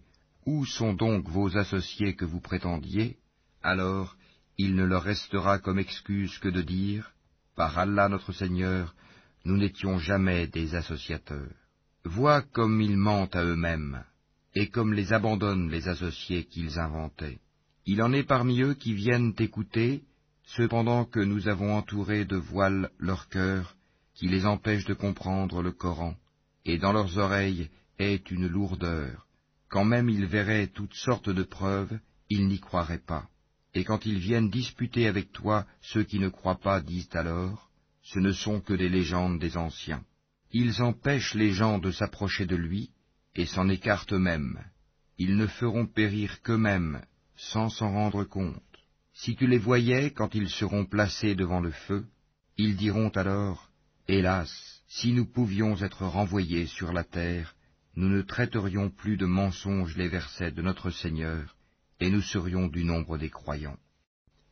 Où 0.45 0.65
sont 0.65 0.93
donc 0.93 1.27
vos 1.27 1.57
associés 1.57 2.15
que 2.15 2.25
vous 2.25 2.39
prétendiez? 2.39 3.17
Alors 3.63 4.15
il 4.57 4.75
ne 4.75 4.85
leur 4.85 5.03
restera 5.03 5.59
comme 5.59 5.79
excuse 5.79 6.37
que 6.39 6.47
de 6.47 6.61
dire, 6.61 7.11
par 7.55 7.77
Allah 7.77 8.07
notre 8.09 8.31
Seigneur, 8.31 8.95
nous 9.43 9.57
n'étions 9.57 9.97
jamais 9.97 10.47
des 10.47 10.75
associateurs. 10.75 11.51
Vois 12.05 12.41
comme 12.41 12.79
ils 12.81 12.97
mentent 12.97 13.35
à 13.35 13.43
eux-mêmes, 13.43 14.03
et 14.53 14.69
comme 14.69 14.93
les 14.93 15.11
abandonnent 15.11 15.69
les 15.69 15.87
associés 15.87 16.45
qu'ils 16.45 16.79
inventaient. 16.79 17.39
Il 17.85 18.01
en 18.01 18.13
est 18.13 18.23
parmi 18.23 18.61
eux 18.61 18.75
qui 18.75 18.93
viennent 18.93 19.33
écouter, 19.37 20.03
cependant 20.45 21.05
que 21.05 21.19
nous 21.19 21.47
avons 21.47 21.75
entouré 21.75 22.25
de 22.25 22.37
voiles 22.37 22.89
leur 22.97 23.27
cœur, 23.29 23.75
qui 24.13 24.27
les 24.27 24.45
empêchent 24.45 24.85
de 24.85 24.93
comprendre 24.93 25.61
le 25.61 25.71
Coran, 25.71 26.15
et 26.65 26.77
dans 26.77 26.91
leurs 26.91 27.17
oreilles 27.17 27.69
est 27.99 28.29
une 28.31 28.47
lourdeur. 28.47 29.25
Quand 29.69 29.85
même 29.85 30.09
ils 30.09 30.25
verraient 30.25 30.67
toutes 30.67 30.93
sortes 30.93 31.29
de 31.29 31.43
preuves, 31.43 31.97
ils 32.29 32.47
n'y 32.47 32.59
croiraient 32.59 32.97
pas. 33.05 33.27
Et 33.73 33.83
quand 33.83 34.05
ils 34.05 34.19
viennent 34.19 34.49
disputer 34.49 35.07
avec 35.07 35.31
toi, 35.31 35.65
ceux 35.81 36.03
qui 36.03 36.19
ne 36.19 36.29
croient 36.29 36.59
pas 36.59 36.81
disent 36.81 37.13
alors, 37.13 37.69
ce 38.01 38.19
ne 38.19 38.31
sont 38.31 38.61
que 38.61 38.73
des 38.73 38.89
légendes 38.89 39.39
des 39.39 39.57
anciens. 39.57 40.03
Ils 40.51 40.81
empêchent 40.81 41.35
les 41.35 41.51
gens 41.51 41.79
de 41.79 41.91
s'approcher 41.91 42.45
de 42.45 42.55
lui, 42.55 42.91
et 43.35 43.45
s'en 43.45 43.67
écartent 43.67 44.13
eux-mêmes. 44.13 44.63
Ils 45.17 45.35
ne 45.35 45.47
feront 45.47 45.85
périr 45.85 46.41
qu'eux-mêmes, 46.41 47.01
sans 47.35 47.69
s'en 47.69 47.91
rendre 47.91 48.23
compte. 48.23 48.61
Si 49.13 49.35
tu 49.35 49.47
les 49.47 49.57
voyais 49.57 50.11
quand 50.11 50.35
ils 50.35 50.49
seront 50.49 50.85
placés 50.85 51.35
devant 51.35 51.59
le 51.59 51.71
feu, 51.71 52.05
ils 52.57 52.77
diront 52.77 53.09
alors, 53.09 53.69
Hélas, 54.07 54.74
si 54.87 55.13
nous 55.13 55.25
pouvions 55.25 55.75
être 55.81 56.05
renvoyés 56.05 56.67
sur 56.67 56.93
la 56.93 57.03
terre, 57.03 57.55
nous 57.95 58.09
ne 58.09 58.21
traiterions 58.21 58.89
plus 58.89 59.17
de 59.17 59.25
mensonges 59.25 59.95
les 59.97 60.07
versets 60.07 60.51
de 60.51 60.61
notre 60.61 60.89
Seigneur, 60.91 61.55
et 61.99 62.09
nous 62.09 62.21
serions 62.21 62.67
du 62.67 62.83
nombre 62.83 63.17
des 63.17 63.29
croyants. 63.29 63.79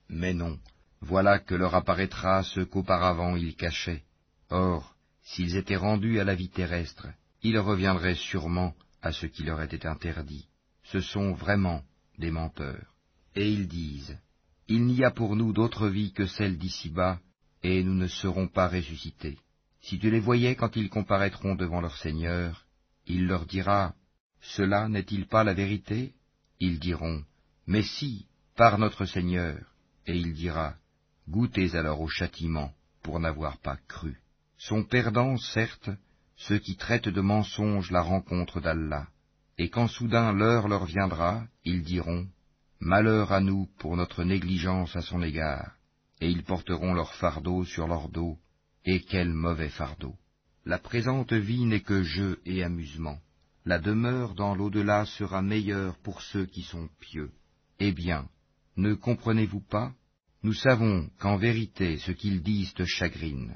Mais 0.09 0.33
non, 0.33 0.59
voilà 1.01 1.39
que 1.39 1.55
leur 1.55 1.75
apparaîtra 1.75 2.43
ce 2.43 2.61
qu'auparavant 2.61 3.35
ils 3.35 3.55
cachaient. 3.55 4.03
Or, 4.49 4.95
s'ils 5.21 5.55
étaient 5.57 5.75
rendus 5.75 6.19
à 6.19 6.23
la 6.23 6.35
vie 6.35 6.49
terrestre, 6.49 7.07
ils 7.41 7.59
reviendraient 7.59 8.15
sûrement 8.15 8.73
à 9.01 9.11
ce 9.11 9.25
qui 9.25 9.43
leur 9.43 9.61
était 9.61 9.85
interdit. 9.85 10.47
Ce 10.83 10.99
sont 10.99 11.33
vraiment 11.33 11.83
des 12.17 12.31
menteurs. 12.31 12.93
Et 13.35 13.51
ils 13.51 13.67
disent, 13.67 14.17
Il 14.67 14.85
n'y 14.85 15.03
a 15.03 15.11
pour 15.11 15.35
nous 15.35 15.51
d'autre 15.51 15.87
vie 15.89 16.13
que 16.13 16.25
celle 16.25 16.57
d'ici-bas, 16.57 17.19
et 17.63 17.83
nous 17.83 17.95
ne 17.95 18.07
serons 18.07 18.47
pas 18.47 18.67
ressuscités. 18.67 19.37
Si 19.83 19.99
tu 19.99 20.09
les 20.09 20.21
voyais 20.21 20.55
quand 20.55 20.75
ils 20.77 20.89
comparaîtront 20.89 21.55
devant 21.55 21.81
leur 21.81 21.97
Seigneur, 21.97 22.65
il 23.05 23.27
leur 23.27 23.45
dira, 23.45 23.93
Cela 24.41 24.87
n'est-il 24.87 25.27
pas 25.27 25.43
la 25.43 25.53
vérité? 25.53 26.13
Ils 26.59 26.79
diront, 26.79 27.23
Mais 27.67 27.83
si, 27.83 28.27
par 28.55 28.77
notre 28.77 29.05
Seigneur. 29.05 29.59
Et 30.07 30.15
il 30.15 30.33
dira, 30.33 30.75
Goûtez 31.27 31.75
alors 31.75 31.99
au 31.99 32.07
châtiment 32.07 32.71
pour 33.01 33.19
n'avoir 33.19 33.57
pas 33.57 33.77
cru. 33.89 34.21
Sont 34.57 34.85
perdants, 34.85 35.37
certes, 35.37 35.89
ceux 36.37 36.59
qui 36.59 36.77
traitent 36.77 37.09
de 37.09 37.21
mensonges 37.21 37.91
la 37.91 38.01
rencontre 38.01 38.61
d'Allah, 38.61 39.07
et 39.57 39.69
quand 39.69 39.87
soudain 39.87 40.31
l'heure 40.31 40.69
leur 40.69 40.85
viendra, 40.85 41.43
ils 41.65 41.83
diront, 41.83 42.27
Malheur 42.79 43.33
à 43.33 43.41
nous 43.41 43.67
pour 43.79 43.97
notre 43.97 44.23
négligence 44.23 44.95
à 44.95 45.01
son 45.01 45.21
égard, 45.21 45.73
et 46.21 46.29
ils 46.29 46.43
porteront 46.43 46.93
leur 46.93 47.13
fardeau 47.15 47.65
sur 47.65 47.87
leur 47.87 48.09
dos, 48.09 48.37
et 48.85 49.01
quel 49.01 49.33
mauvais 49.33 49.69
fardeau. 49.69 50.15
La 50.65 50.77
présente 50.77 51.33
vie 51.33 51.65
n'est 51.65 51.81
que 51.81 52.03
jeu 52.03 52.39
et 52.45 52.63
amusement. 52.63 53.19
La 53.65 53.79
demeure 53.79 54.33
dans 54.33 54.55
l'au-delà 54.55 55.05
sera 55.05 55.41
meilleure 55.41 55.97
pour 55.99 56.21
ceux 56.21 56.45
qui 56.45 56.63
sont 56.63 56.89
pieux. 56.99 57.31
Eh 57.79 57.91
bien, 57.91 58.27
ne 58.75 58.93
comprenez-vous 58.93 59.61
pas? 59.61 59.93
Nous 60.43 60.53
savons 60.53 61.09
qu'en 61.19 61.37
vérité 61.37 61.97
ce 61.97 62.11
qu'ils 62.11 62.41
disent 62.41 62.73
te 62.73 62.85
chagrine. 62.85 63.55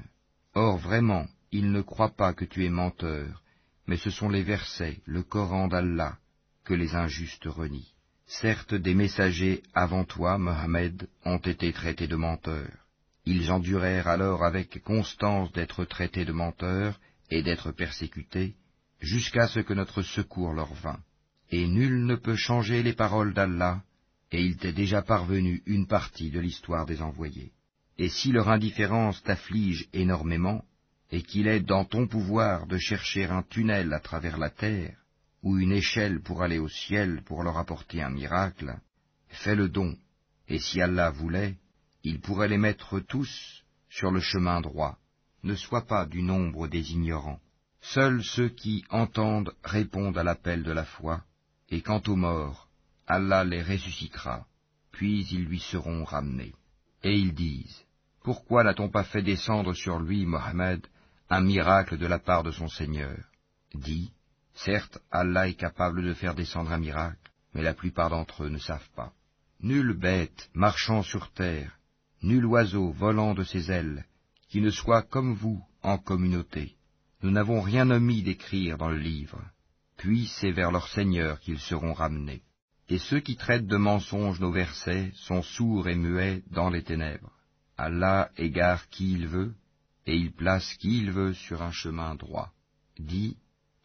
Or 0.54 0.78
vraiment, 0.78 1.26
ils 1.50 1.70
ne 1.70 1.82
croient 1.82 2.16
pas 2.16 2.32
que 2.32 2.44
tu 2.44 2.64
es 2.64 2.70
menteur, 2.70 3.42
mais 3.86 3.96
ce 3.96 4.10
sont 4.10 4.28
les 4.28 4.42
versets, 4.42 5.00
le 5.04 5.22
Coran 5.22 5.68
d'Allah, 5.68 6.18
que 6.64 6.74
les 6.74 6.94
injustes 6.94 7.46
renient. 7.46 7.94
Certes, 8.26 8.74
des 8.74 8.94
messagers 8.94 9.62
avant 9.72 10.04
toi, 10.04 10.36
Mohammed, 10.36 11.08
ont 11.24 11.38
été 11.38 11.72
traités 11.72 12.06
de 12.06 12.16
menteurs. 12.16 12.87
Ils 13.30 13.52
endurèrent 13.52 14.08
alors 14.08 14.42
avec 14.42 14.82
constance 14.82 15.52
d'être 15.52 15.84
traités 15.84 16.24
de 16.24 16.32
menteurs 16.32 16.98
et 17.30 17.42
d'être 17.42 17.72
persécutés, 17.72 18.54
jusqu'à 19.02 19.46
ce 19.48 19.60
que 19.60 19.74
notre 19.74 20.00
secours 20.00 20.54
leur 20.54 20.72
vînt. 20.72 20.98
Et 21.50 21.66
nul 21.66 22.06
ne 22.06 22.14
peut 22.14 22.36
changer 22.36 22.82
les 22.82 22.94
paroles 22.94 23.34
d'Allah, 23.34 23.82
et 24.32 24.42
il 24.42 24.56
t'est 24.56 24.72
déjà 24.72 25.02
parvenu 25.02 25.62
une 25.66 25.86
partie 25.86 26.30
de 26.30 26.40
l'histoire 26.40 26.86
des 26.86 27.02
envoyés. 27.02 27.52
Et 27.98 28.08
si 28.08 28.32
leur 28.32 28.48
indifférence 28.48 29.22
t'afflige 29.22 29.86
énormément, 29.92 30.64
et 31.12 31.20
qu'il 31.20 31.48
est 31.48 31.60
dans 31.60 31.84
ton 31.84 32.06
pouvoir 32.06 32.66
de 32.66 32.78
chercher 32.78 33.26
un 33.26 33.42
tunnel 33.42 33.92
à 33.92 34.00
travers 34.00 34.38
la 34.38 34.48
terre, 34.48 34.96
ou 35.42 35.58
une 35.58 35.72
échelle 35.72 36.22
pour 36.22 36.42
aller 36.42 36.58
au 36.58 36.70
ciel 36.70 37.20
pour 37.26 37.42
leur 37.42 37.58
apporter 37.58 38.00
un 38.00 38.10
miracle, 38.10 38.74
fais 39.28 39.54
le 39.54 39.68
don, 39.68 39.98
et 40.48 40.58
si 40.58 40.80
Allah 40.80 41.10
voulait, 41.10 41.58
il 42.02 42.20
pourrait 42.20 42.48
les 42.48 42.58
mettre 42.58 43.00
tous 43.00 43.64
sur 43.90 44.10
le 44.10 44.20
chemin 44.20 44.60
droit. 44.60 44.98
Ne 45.42 45.54
sois 45.54 45.86
pas 45.86 46.06
du 46.06 46.22
nombre 46.22 46.68
des 46.68 46.92
ignorants. 46.92 47.40
Seuls 47.80 48.22
ceux 48.24 48.48
qui 48.48 48.84
entendent 48.90 49.54
répondent 49.62 50.18
à 50.18 50.24
l'appel 50.24 50.62
de 50.62 50.72
la 50.72 50.84
foi, 50.84 51.22
et 51.68 51.80
quant 51.80 52.02
aux 52.06 52.16
morts, 52.16 52.68
Allah 53.06 53.44
les 53.44 53.62
ressuscitera, 53.62 54.46
puis 54.90 55.26
ils 55.30 55.44
lui 55.44 55.60
seront 55.60 56.04
ramenés. 56.04 56.54
Et 57.02 57.16
ils 57.16 57.34
disent, 57.34 57.84
Pourquoi 58.22 58.64
n'a-t-on 58.64 58.90
pas 58.90 59.04
fait 59.04 59.22
descendre 59.22 59.74
sur 59.74 59.98
lui, 59.98 60.26
Mohammed, 60.26 60.86
un 61.30 61.40
miracle 61.40 61.98
de 61.98 62.06
la 62.06 62.18
part 62.18 62.42
de 62.42 62.50
son 62.50 62.68
Seigneur? 62.68 63.18
Dis, 63.74 64.12
certes, 64.54 64.98
Allah 65.10 65.48
est 65.48 65.54
capable 65.54 66.02
de 66.02 66.14
faire 66.14 66.34
descendre 66.34 66.72
un 66.72 66.78
miracle, 66.78 67.30
mais 67.54 67.62
la 67.62 67.74
plupart 67.74 68.10
d'entre 68.10 68.44
eux 68.44 68.48
ne 68.48 68.58
savent 68.58 68.90
pas. 68.96 69.12
Nulle 69.60 69.94
bête 69.94 70.50
marchant 70.52 71.02
sur 71.02 71.30
terre, 71.32 71.77
nul 72.22 72.44
oiseau 72.46 72.90
volant 72.90 73.34
de 73.34 73.44
ses 73.44 73.70
ailes, 73.70 74.04
qui 74.48 74.60
ne 74.60 74.70
soit 74.70 75.02
comme 75.02 75.34
vous 75.34 75.62
en 75.82 75.98
communauté. 75.98 76.76
Nous 77.22 77.30
n'avons 77.30 77.60
rien 77.60 77.90
omis 77.90 78.22
d'écrire 78.22 78.78
dans 78.78 78.88
le 78.88 78.98
livre. 78.98 79.40
Puis 79.96 80.26
c'est 80.26 80.52
vers 80.52 80.70
leur 80.70 80.88
Seigneur 80.88 81.40
qu'ils 81.40 81.58
seront 81.58 81.92
ramenés. 81.92 82.42
Et 82.88 82.98
ceux 82.98 83.20
qui 83.20 83.36
traitent 83.36 83.66
de 83.66 83.76
mensonges 83.76 84.40
nos 84.40 84.52
versets 84.52 85.12
sont 85.14 85.42
sourds 85.42 85.88
et 85.88 85.96
muets 85.96 86.42
dans 86.50 86.70
les 86.70 86.82
ténèbres. 86.82 87.32
Allah 87.76 88.30
égare 88.36 88.88
qui 88.88 89.12
il 89.12 89.26
veut, 89.26 89.54
et 90.06 90.16
il 90.16 90.32
place 90.32 90.74
qui 90.74 90.98
il 90.98 91.10
veut 91.10 91.34
sur 91.34 91.62
un 91.62 91.72
chemin 91.72 92.14
droit. 92.14 92.50
Dis, 92.98 93.36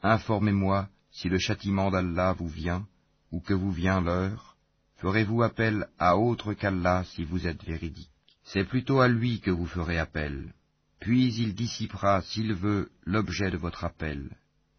informez-moi 0.02 0.88
si 1.12 1.30
le 1.30 1.38
châtiment 1.38 1.92
d'Allah 1.92 2.34
vous 2.34 2.48
vient, 2.48 2.88
ou 3.32 3.42
que 3.42 3.54
vous 3.54 3.72
vient 3.72 4.02
l'heure, 4.02 4.56
ferez-vous 4.98 5.44
appel 5.44 5.88
à 6.00 6.18
autre 6.18 6.54
qu'Allah 6.54 7.04
si 7.04 7.24
vous 7.24 7.46
êtes 7.46 7.64
véridique 7.64 8.13
C'est 8.44 8.66
plutôt 8.66 9.00
à 9.00 9.08
lui 9.08 9.40
que 9.40 9.52
vous 9.52 9.66
ferez 9.66 9.98
appel. 9.98 10.54
Puis 11.00 11.34
il 11.36 11.56
dissipera, 11.56 12.22
s'il 12.22 12.54
veut, 12.54 12.90
l'objet 13.06 13.52
de 13.52 13.58
votre 13.58 13.84
appel, 13.84 14.30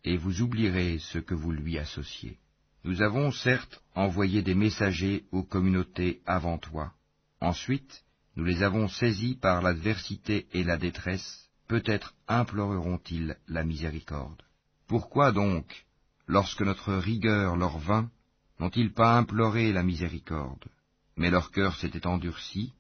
et 0.05 0.17
vous 0.17 0.43
oublierez 0.43 0.99
ce 0.99 1.19
que 1.19 1.35
vous 1.35 1.53
lui 1.53 1.79
associez. 1.79 2.39
Nous 2.85 3.03
avons 3.03 3.31
certes 3.31 3.83
envoyé 3.95 4.43
des 4.43 4.55
messagers 4.55 5.25
aux 5.33 5.43
communautés 5.43 6.21
avant 6.27 6.59
toi. 6.59 6.93
Ensuite, 7.41 8.05
nous 8.37 8.45
les 8.45 8.63
avons 8.63 8.89
saisis 8.89 9.37
par 9.37 9.63
l'adversité 9.63 10.47
et 10.53 10.65
la 10.65 10.77
détresse, 10.77 11.49
peut-être 11.69 12.15
imploreront-ils 12.29 13.37
la 13.49 13.65
miséricorde. 13.65 14.43
Pourquoi 14.87 15.33
donc, 15.33 15.87
lorsque 16.27 16.63
notre 16.63 16.93
rigueur 16.95 17.57
leur 17.57 17.79
vint, 17.79 18.11
n'ont-ils 18.61 18.93
pas 18.93 19.17
imploré 19.17 19.73
la 19.73 19.83
miséricorde? 19.83 20.65
Mais 21.17 21.31
leur 21.31 21.51
cœur 21.51 21.77
s'était 21.77 22.07
endurci, 22.07 22.73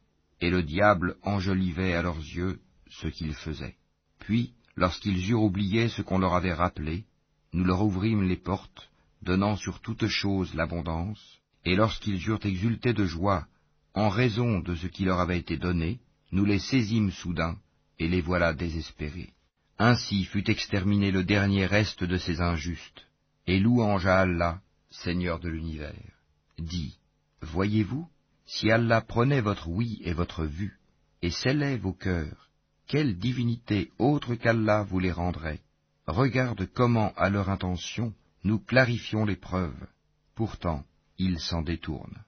et 0.44 0.50
le 0.50 0.62
diable 0.62 1.16
enjolivait 1.22 1.94
à 1.94 2.02
leurs 2.02 2.18
yeux 2.18 2.60
ce 2.90 3.08
qu'ils 3.08 3.32
faisaient. 3.32 3.76
Puis, 4.18 4.52
lorsqu'ils 4.76 5.30
eurent 5.30 5.44
oublié 5.44 5.88
ce 5.88 6.02
qu'on 6.02 6.18
leur 6.18 6.34
avait 6.34 6.52
rappelé, 6.52 7.06
nous 7.54 7.64
leur 7.64 7.80
ouvrîmes 7.80 8.24
les 8.24 8.36
portes, 8.36 8.90
donnant 9.22 9.56
sur 9.56 9.80
toute 9.80 10.06
chose 10.06 10.52
l'abondance, 10.52 11.38
et 11.64 11.76
lorsqu'ils 11.76 12.28
eurent 12.28 12.44
exulté 12.44 12.92
de 12.92 13.06
joie 13.06 13.46
en 13.94 14.10
raison 14.10 14.58
de 14.58 14.74
ce 14.74 14.86
qui 14.86 15.06
leur 15.06 15.18
avait 15.18 15.38
été 15.38 15.56
donné, 15.56 16.00
nous 16.30 16.44
les 16.44 16.58
saisîmes 16.58 17.12
soudain, 17.12 17.56
et 17.98 18.08
les 18.08 18.20
voilà 18.20 18.52
désespérés. 18.52 19.32
Ainsi 19.78 20.24
fut 20.24 20.50
exterminé 20.50 21.10
le 21.10 21.24
dernier 21.24 21.64
reste 21.64 22.04
de 22.04 22.18
ces 22.18 22.42
injustes, 22.42 23.06
et 23.46 23.58
louange 23.58 24.06
à 24.06 24.18
Allah, 24.18 24.60
Seigneur 24.90 25.40
de 25.40 25.48
l'univers. 25.48 26.12
Dis, 26.58 26.98
voyez-vous, 27.40 28.06
si 28.46 28.70
Allah 28.70 29.00
prenait 29.00 29.40
votre 29.40 29.68
oui 29.68 30.00
et 30.04 30.12
votre 30.12 30.44
vue, 30.44 30.78
et 31.22 31.30
scellait 31.30 31.78
vos 31.78 31.94
cœurs, 31.94 32.50
quelle 32.86 33.16
divinité 33.16 33.90
autre 33.98 34.34
qu'Allah 34.34 34.82
vous 34.82 34.98
les 34.98 35.12
rendrait? 35.12 35.60
Regarde 36.06 36.68
comment, 36.74 37.14
à 37.16 37.30
leur 37.30 37.48
intention, 37.48 38.12
nous 38.44 38.58
clarifions 38.58 39.24
les 39.24 39.36
preuves. 39.36 39.86
Pourtant, 40.34 40.84
ils 41.16 41.40
s'en 41.40 41.62
détournent. 41.62 42.22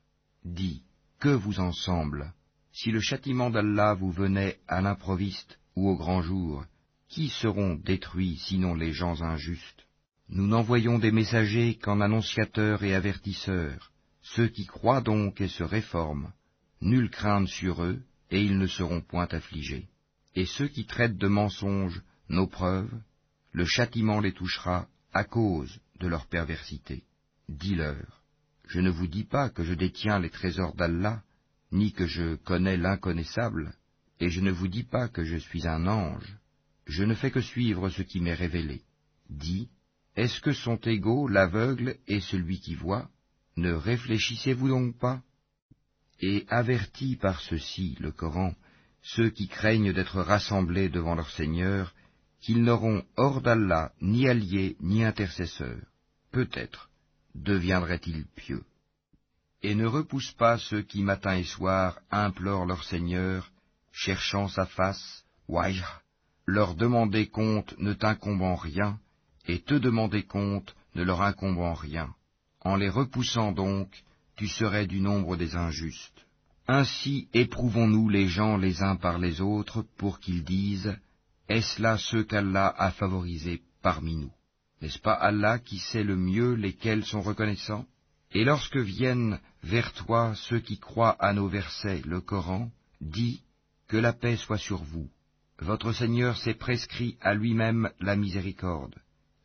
Dis, 0.45 0.83
que 1.21 1.29
vous 1.29 1.61
en 1.61 1.73
semble 1.73 2.33
Si 2.73 2.91
le 2.91 3.01
châtiment 3.01 3.51
d'Allah 3.51 3.95
vous 3.95 4.11
venait 4.11 4.59
à 4.67 4.81
l'improviste 4.81 5.59
ou 5.77 5.91
au 5.91 5.97
grand 5.97 6.23
jour, 6.23 6.65
qui 7.09 7.29
seront 7.29 7.75
détruits 7.75 8.39
sinon 8.39 8.75
les 8.75 8.93
gens 8.93 9.21
injustes? 9.23 9.87
Nous 10.29 10.47
n'envoyons 10.47 10.99
des 10.99 11.13
messagers 11.13 11.77
qu'en 11.77 12.01
annonciateurs 12.01 12.83
et 12.83 12.95
avertisseurs. 12.95 13.93
Ceux 14.35 14.49
qui 14.49 14.67
croient 14.67 15.03
donc 15.03 15.41
et 15.41 15.49
se 15.49 15.63
réforment, 15.63 16.33
nulle 16.81 17.11
crainte 17.11 17.49
sur 17.49 17.85
eux, 17.85 18.03
et 18.31 18.43
ils 18.43 18.59
ne 18.59 18.67
seront 18.67 19.01
point 19.01 19.29
affligés. 19.31 19.89
Et 20.35 20.47
ceux 20.47 20.67
qui 20.67 20.85
traitent 20.85 21.17
de 21.17 21.29
mensonges 21.29 22.03
nos 22.29 22.49
preuves, 22.49 22.93
le 23.53 23.65
châtiment 23.65 24.19
les 24.19 24.33
touchera 24.33 24.89
à 25.15 25.23
cause 25.23 25.79
de 26.01 26.09
leur 26.09 26.27
perversité. 26.27 27.05
Dis-leur, 27.49 28.23
je 28.67 28.81
ne 28.81 28.91
vous 28.91 29.07
dis 29.07 29.25
pas 29.25 29.49
que 29.49 29.63
je 29.63 29.75
détiens 29.75 30.19
les 30.19 30.31
trésors 30.31 30.75
d'Allah, 30.75 31.23
ni 31.71 31.93
que 31.93 32.07
je 32.07 32.35
connais 32.35 32.77
l'inconnaissable, 32.77 33.73
et 34.19 34.29
je 34.29 34.41
ne 34.41 34.51
vous 34.51 34.69
dis 34.69 34.85
pas 34.85 35.09
que 35.09 35.25
je 35.25 35.37
suis 35.37 35.69
un 35.69 35.87
ange, 35.87 36.37
je 36.87 37.05
ne 37.05 37.15
fais 37.15 37.31
que 37.31 37.41
suivre 37.41 37.91
ce 37.91 38.03
qui 38.03 38.21
m'est 38.21 38.35
révélé. 38.35 38.83
Dis, 39.31 39.69
est-ce 40.17 40.41
que 40.41 40.53
sont 40.53 40.77
égaux 40.79 41.29
l'aveugle 41.29 41.97
et 42.09 42.21
celui 42.21 42.59
qui 42.59 42.75
voit? 42.75 43.09
Ne 43.57 43.73
réfléchissez-vous 43.73 44.69
donc 44.69 44.99
pas 44.99 45.23
Et 46.21 46.45
avertis 46.49 47.17
par 47.17 47.41
ceci, 47.41 47.97
le 48.01 48.13
Coran, 48.13 48.55
ceux 49.03 49.31
qui 49.31 49.49
craignent 49.49 49.93
d'être 49.93 50.21
rassemblés 50.21 50.89
devant 50.89 51.15
leur 51.15 51.31
Seigneur, 51.31 51.95
qu'ils 52.41 52.63
n'auront 52.63 53.05
hors 53.17 53.41
d'Allah 53.41 53.93
ni 54.01 54.29
alliés 54.29 54.77
ni 54.81 55.05
intercesseurs. 55.05 55.87
Peut-être 56.33 56.91
deviendraient-ils 57.35 58.27
pieux. 58.37 58.65
Et 59.63 59.75
ne 59.75 59.87
repousse 59.87 60.33
pas 60.33 60.59
ceux 60.59 60.83
qui 60.83 61.03
matin 61.03 61.37
et 61.37 61.45
soir 61.45 61.99
implorent 62.11 62.67
leur 62.67 62.85
Seigneur, 62.85 63.51
cherchant 63.93 64.49
sa 64.49 64.67
face, 64.67 65.25
Wajh, 65.49 65.83
leur 66.45 66.75
demander 66.75 67.29
compte 67.29 67.77
ne 67.79 67.95
t'incombant 67.95 68.55
rien, 68.55 68.99
et 69.47 69.61
te 69.61 69.75
demander 69.75 70.25
compte 70.25 70.75
ne 70.95 71.03
leur 71.03 71.23
incombant 71.23 71.75
rien. 71.75 72.15
En 72.67 72.75
les 72.75 72.89
repoussant 72.89 73.53
donc, 73.53 74.03
tu 74.35 74.49
serais 74.49 74.89
du 74.89 75.01
nombre 75.01 75.37
des 75.37 75.55
injustes. 75.55 76.27
Ainsi 76.67 77.29
éprouvons-nous 77.33 78.09
les 78.09 78.27
gens 78.27 78.57
les 78.57 78.83
uns 78.83 78.97
par 78.97 79.21
les 79.21 79.41
autres 79.41 79.85
pour 79.97 80.19
qu'ils 80.19 80.43
disent, 80.43 80.99
Est-ce 81.49 81.81
là 81.81 81.97
ceux 81.97 82.25
qu'Allah 82.25 82.75
a 82.77 82.91
favorisés 82.91 83.63
parmi 83.83 84.17
nous? 84.17 84.33
N'est-ce 84.83 84.99
pas 84.99 85.13
Allah 85.13 85.61
qui 85.61 85.79
sait 85.79 86.03
le 86.03 86.17
mieux 86.17 86.55
lesquels 86.55 87.05
sont 87.05 87.21
reconnaissants? 87.21 87.87
Et 88.33 88.43
lorsque 88.43 88.79
viennent 88.79 89.39
vers 89.63 89.93
toi 89.93 90.35
ceux 90.35 90.59
qui 90.59 90.81
croient 90.81 91.17
à 91.21 91.33
nos 91.33 91.47
versets, 91.47 92.03
le 92.05 92.21
Coran, 92.21 92.73
dis 93.01 93.43
que 93.87 93.97
la 93.97 94.13
paix 94.13 94.37
soit 94.37 94.59
sur 94.59 94.83
vous. 94.83 95.09
Votre 95.61 95.93
Seigneur 95.93 96.37
s'est 96.37 96.55
prescrit 96.55 97.17
à 97.21 97.33
lui-même 97.33 97.91
la 98.01 98.17
miséricorde, 98.17 98.97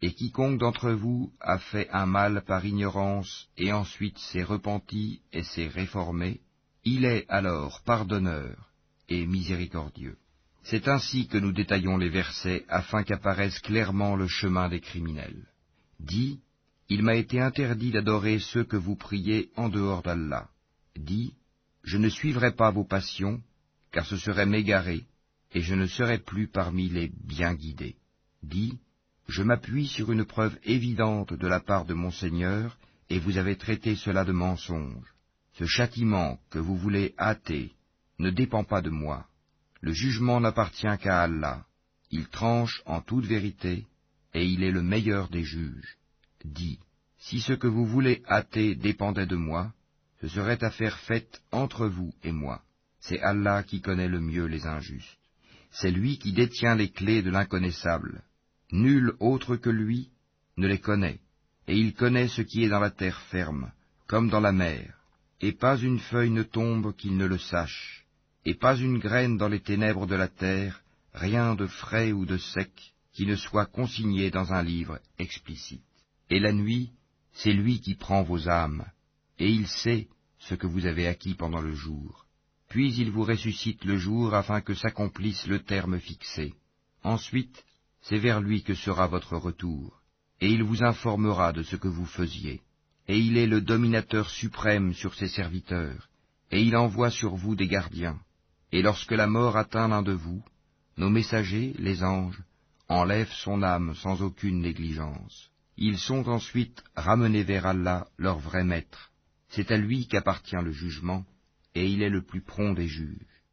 et 0.01 0.13
quiconque 0.13 0.59
d'entre 0.59 0.91
vous 0.91 1.31
a 1.39 1.59
fait 1.59 1.89
un 1.91 2.07
mal 2.07 2.43
par 2.45 2.65
ignorance 2.65 3.47
et 3.57 3.71
ensuite 3.71 4.17
s'est 4.17 4.43
repenti 4.43 5.21
et 5.31 5.43
s'est 5.43 5.67
réformé, 5.67 6.41
il 6.83 7.05
est 7.05 7.25
alors 7.29 7.81
pardonneur 7.83 8.71
et 9.09 9.27
miséricordieux. 9.27 10.17
C'est 10.63 10.87
ainsi 10.87 11.27
que 11.27 11.37
nous 11.37 11.51
détaillons 11.51 11.97
les 11.97 12.09
versets 12.09 12.65
afin 12.67 13.03
qu'apparaisse 13.03 13.59
clairement 13.59 14.15
le 14.15 14.27
chemin 14.27 14.69
des 14.69 14.79
criminels. 14.79 15.45
Dis, 15.99 16.39
il 16.89 17.03
m'a 17.03 17.15
été 17.15 17.39
interdit 17.39 17.91
d'adorer 17.91 18.39
ceux 18.39 18.63
que 18.63 18.77
vous 18.77 18.95
priez 18.95 19.49
en 19.55 19.69
dehors 19.69 20.01
d'Allah. 20.01 20.49
Dis, 20.95 21.33
je 21.83 21.97
ne 21.97 22.09
suivrai 22.09 22.51
pas 22.55 22.71
vos 22.71 22.83
passions, 22.83 23.41
car 23.91 24.05
ce 24.05 24.17
serait 24.17 24.45
m'égarer, 24.45 25.05
et 25.53 25.61
je 25.61 25.75
ne 25.75 25.87
serai 25.87 26.19
plus 26.19 26.47
parmi 26.47 26.89
les 26.89 27.11
bien 27.23 27.53
guidés. 27.53 27.95
Dis, 28.43 28.79
je 29.27 29.43
m'appuie 29.43 29.87
sur 29.87 30.11
une 30.11 30.25
preuve 30.25 30.57
évidente 30.63 31.33
de 31.33 31.47
la 31.47 31.59
part 31.59 31.85
de 31.85 31.93
mon 31.93 32.11
Seigneur, 32.11 32.77
et 33.09 33.19
vous 33.19 33.37
avez 33.37 33.57
traité 33.57 33.95
cela 33.95 34.25
de 34.25 34.31
mensonge. 34.31 35.13
Ce 35.53 35.65
châtiment 35.65 36.39
que 36.49 36.59
vous 36.59 36.77
voulez 36.77 37.13
hâter 37.19 37.73
ne 38.19 38.29
dépend 38.29 38.63
pas 38.63 38.81
de 38.81 38.89
moi. 38.89 39.25
Le 39.81 39.93
jugement 39.93 40.39
n'appartient 40.39 40.97
qu'à 41.01 41.21
Allah. 41.21 41.65
Il 42.09 42.27
tranche 42.27 42.81
en 42.85 43.01
toute 43.01 43.25
vérité, 43.25 43.85
et 44.33 44.45
il 44.45 44.63
est 44.63 44.71
le 44.71 44.81
meilleur 44.81 45.29
des 45.29 45.43
juges. 45.43 45.97
Dis, 46.45 46.79
si 47.17 47.41
ce 47.41 47.53
que 47.53 47.67
vous 47.67 47.85
voulez 47.85 48.23
hâter 48.29 48.75
dépendait 48.75 49.25
de 49.25 49.35
moi, 49.35 49.73
ce 50.21 50.27
serait 50.27 50.63
affaire 50.63 50.97
faite 50.99 51.41
entre 51.51 51.87
vous 51.87 52.13
et 52.23 52.31
moi. 52.31 52.61
C'est 52.99 53.21
Allah 53.21 53.63
qui 53.63 53.81
connaît 53.81 54.07
le 54.07 54.19
mieux 54.19 54.45
les 54.45 54.67
injustes. 54.67 55.17
C'est 55.71 55.91
lui 55.91 56.19
qui 56.19 56.33
détient 56.33 56.75
les 56.75 56.89
clés 56.89 57.21
de 57.21 57.31
l'inconnaissable. 57.31 58.23
Nul 58.71 59.13
autre 59.19 59.57
que 59.57 59.69
lui 59.69 60.09
ne 60.57 60.67
les 60.67 60.79
connaît, 60.79 61.19
et 61.67 61.77
il 61.77 61.93
connaît 61.93 62.27
ce 62.27 62.41
qui 62.41 62.63
est 62.63 62.69
dans 62.69 62.79
la 62.79 62.91
terre 62.91 63.19
ferme, 63.29 63.71
comme 64.07 64.29
dans 64.29 64.39
la 64.39 64.51
mer, 64.51 64.97
et 65.41 65.51
pas 65.51 65.77
une 65.77 65.99
feuille 65.99 66.31
ne 66.31 66.43
tombe 66.43 66.95
qu'il 66.95 67.17
ne 67.17 67.25
le 67.25 67.37
sache, 67.37 68.05
et 68.45 68.55
pas 68.55 68.75
une 68.77 68.99
graine 68.99 69.37
dans 69.37 69.49
les 69.49 69.61
ténèbres 69.61 70.07
de 70.07 70.15
la 70.15 70.27
terre, 70.27 70.81
rien 71.13 71.55
de 71.55 71.67
frais 71.67 72.11
ou 72.11 72.25
de 72.25 72.37
sec 72.37 72.71
qui 73.13 73.25
ne 73.25 73.35
soit 73.35 73.65
consigné 73.65 74.31
dans 74.31 74.53
un 74.53 74.63
livre 74.63 74.99
explicite. 75.19 75.83
Et 76.29 76.39
la 76.39 76.53
nuit, 76.53 76.91
c'est 77.33 77.53
lui 77.53 77.81
qui 77.81 77.95
prend 77.95 78.23
vos 78.23 78.47
âmes, 78.47 78.85
et 79.37 79.49
il 79.49 79.67
sait 79.67 80.07
ce 80.39 80.55
que 80.55 80.67
vous 80.67 80.85
avez 80.85 81.07
acquis 81.07 81.35
pendant 81.35 81.61
le 81.61 81.73
jour. 81.73 82.25
Puis 82.69 82.95
il 82.95 83.11
vous 83.11 83.23
ressuscite 83.23 83.83
le 83.83 83.97
jour 83.97 84.33
afin 84.33 84.61
que 84.61 84.73
s'accomplisse 84.73 85.45
le 85.45 85.59
terme 85.59 85.99
fixé. 85.99 86.53
Ensuite, 87.03 87.65
c'est 88.01 88.17
vers 88.17 88.41
lui 88.41 88.63
que 88.63 88.73
sera 88.73 89.07
votre 89.07 89.37
retour, 89.37 90.01
et 90.39 90.49
il 90.49 90.63
vous 90.63 90.83
informera 90.83 91.53
de 91.53 91.63
ce 91.63 91.75
que 91.75 91.87
vous 91.87 92.05
faisiez. 92.05 92.61
Et 93.07 93.19
il 93.19 93.37
est 93.37 93.47
le 93.47 93.61
dominateur 93.61 94.29
suprême 94.29 94.93
sur 94.93 95.13
ses 95.15 95.27
serviteurs, 95.27 96.09
et 96.51 96.61
il 96.61 96.75
envoie 96.75 97.11
sur 97.11 97.35
vous 97.35 97.55
des 97.55 97.67
gardiens. 97.67 98.19
Et 98.71 98.81
lorsque 98.81 99.11
la 99.11 99.27
mort 99.27 99.57
atteint 99.57 99.87
l'un 99.87 100.01
de 100.01 100.13
vous, 100.13 100.43
nos 100.97 101.09
messagers, 101.09 101.73
les 101.77 102.03
anges, 102.03 102.41
enlèvent 102.87 103.33
son 103.33 103.63
âme 103.63 103.95
sans 103.95 104.21
aucune 104.21 104.61
négligence. 104.61 105.49
Ils 105.77 105.97
sont 105.97 106.27
ensuite 106.27 106.83
ramenés 106.95 107.43
vers 107.43 107.65
Allah, 107.65 108.07
leur 108.17 108.39
vrai 108.39 108.63
maître. 108.63 109.11
C'est 109.49 109.71
à 109.71 109.77
lui 109.77 110.07
qu'appartient 110.07 110.55
le 110.55 110.71
jugement, 110.71 111.25
et 111.75 111.87
il 111.87 112.01
est 112.01 112.09
le 112.09 112.21
plus 112.21 112.41
prompt 112.41 112.73
des 112.73 112.87
juges. 112.87 113.43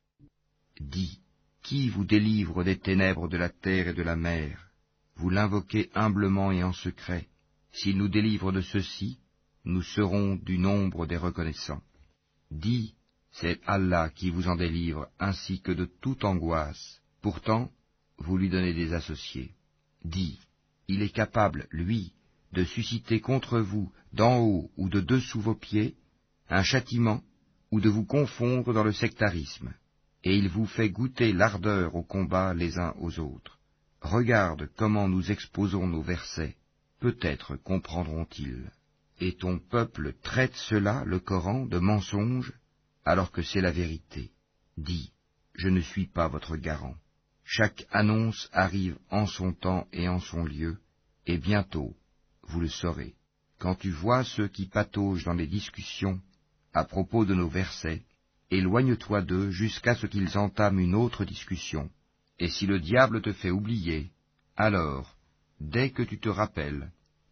Qui 1.68 1.90
vous 1.90 2.06
délivre 2.06 2.64
des 2.64 2.78
ténèbres 2.78 3.28
de 3.28 3.36
la 3.36 3.50
terre 3.50 3.88
et 3.88 3.92
de 3.92 4.02
la 4.02 4.16
mer 4.16 4.70
Vous 5.16 5.28
l'invoquez 5.28 5.90
humblement 5.94 6.50
et 6.50 6.62
en 6.62 6.72
secret. 6.72 7.28
S'il 7.72 7.98
nous 7.98 8.08
délivre 8.08 8.52
de 8.52 8.62
ceci, 8.62 9.18
nous 9.66 9.82
serons 9.82 10.36
du 10.36 10.56
nombre 10.56 11.06
des 11.06 11.18
reconnaissants. 11.18 11.82
Dis, 12.50 12.94
c'est 13.32 13.60
Allah 13.66 14.08
qui 14.08 14.30
vous 14.30 14.48
en 14.48 14.56
délivre, 14.56 15.08
ainsi 15.20 15.60
que 15.60 15.72
de 15.72 15.84
toute 15.84 16.24
angoisse. 16.24 17.02
Pourtant, 17.20 17.70
vous 18.16 18.38
lui 18.38 18.48
donnez 18.48 18.72
des 18.72 18.94
associés. 18.94 19.50
Dis, 20.02 20.40
il 20.88 21.02
est 21.02 21.12
capable, 21.12 21.68
lui, 21.70 22.14
de 22.54 22.64
susciter 22.64 23.20
contre 23.20 23.60
vous, 23.60 23.92
d'en 24.14 24.38
haut 24.38 24.70
ou 24.78 24.88
de 24.88 25.02
dessous 25.02 25.42
vos 25.42 25.54
pieds, 25.54 25.96
un 26.48 26.62
châtiment 26.62 27.22
ou 27.70 27.82
de 27.82 27.90
vous 27.90 28.06
confondre 28.06 28.72
dans 28.72 28.84
le 28.84 28.92
sectarisme, 28.92 29.74
et 30.24 30.36
il 30.36 30.48
vous 30.48 30.66
fait 30.66 30.90
goûter 30.90 31.32
l'ardeur 31.32 31.94
au 31.94 32.02
combat 32.02 32.54
les 32.54 32.78
uns 32.78 32.94
aux 32.98 33.18
autres. 33.18 33.58
Regarde 34.00 34.68
comment 34.76 35.08
nous 35.08 35.30
exposons 35.30 35.86
nos 35.86 36.02
versets, 36.02 36.56
peut-être 37.00 37.56
comprendront-ils. 37.56 38.70
Et 39.20 39.36
ton 39.36 39.58
peuple 39.58 40.14
traite 40.22 40.54
cela, 40.54 41.02
le 41.04 41.18
Coran, 41.18 41.66
de 41.66 41.78
mensonge, 41.78 42.52
alors 43.04 43.32
que 43.32 43.42
c'est 43.42 43.60
la 43.60 43.72
vérité. 43.72 44.30
Dis, 44.76 45.12
je 45.54 45.68
ne 45.68 45.80
suis 45.80 46.06
pas 46.06 46.28
votre 46.28 46.56
garant. 46.56 46.94
Chaque 47.44 47.86
annonce 47.90 48.48
arrive 48.52 48.98
en 49.10 49.26
son 49.26 49.52
temps 49.52 49.88
et 49.92 50.08
en 50.08 50.20
son 50.20 50.44
lieu, 50.44 50.78
et 51.26 51.38
bientôt, 51.38 51.96
vous 52.42 52.60
le 52.60 52.68
saurez. 52.68 53.14
Quand 53.58 53.74
tu 53.74 53.90
vois 53.90 54.22
ceux 54.22 54.48
qui 54.48 54.66
pataugent 54.66 55.24
dans 55.24 55.34
les 55.34 55.46
discussions, 55.46 56.20
à 56.72 56.84
propos 56.84 57.24
de 57.24 57.34
nos 57.34 57.48
versets, 57.48 58.04
éloigne-toi 58.50 59.22
d'eux 59.22 59.50
jusqu'à 59.50 59.94
ce 59.94 60.06
qu'ils 60.06 60.38
entament 60.38 60.80
une 60.80 60.94
autre 60.94 61.24
discussion. 61.24 61.90
Et 62.38 62.48
si 62.48 62.66
le 62.66 62.78
diable 62.78 63.20
te 63.22 63.32
fait 63.32 63.50
oublier, 63.50 64.10
alors, 64.56 65.16
dès 65.60 65.90
que 65.90 66.02
tu 66.02 66.18
te 66.18 66.28
rappelles, 66.28 66.90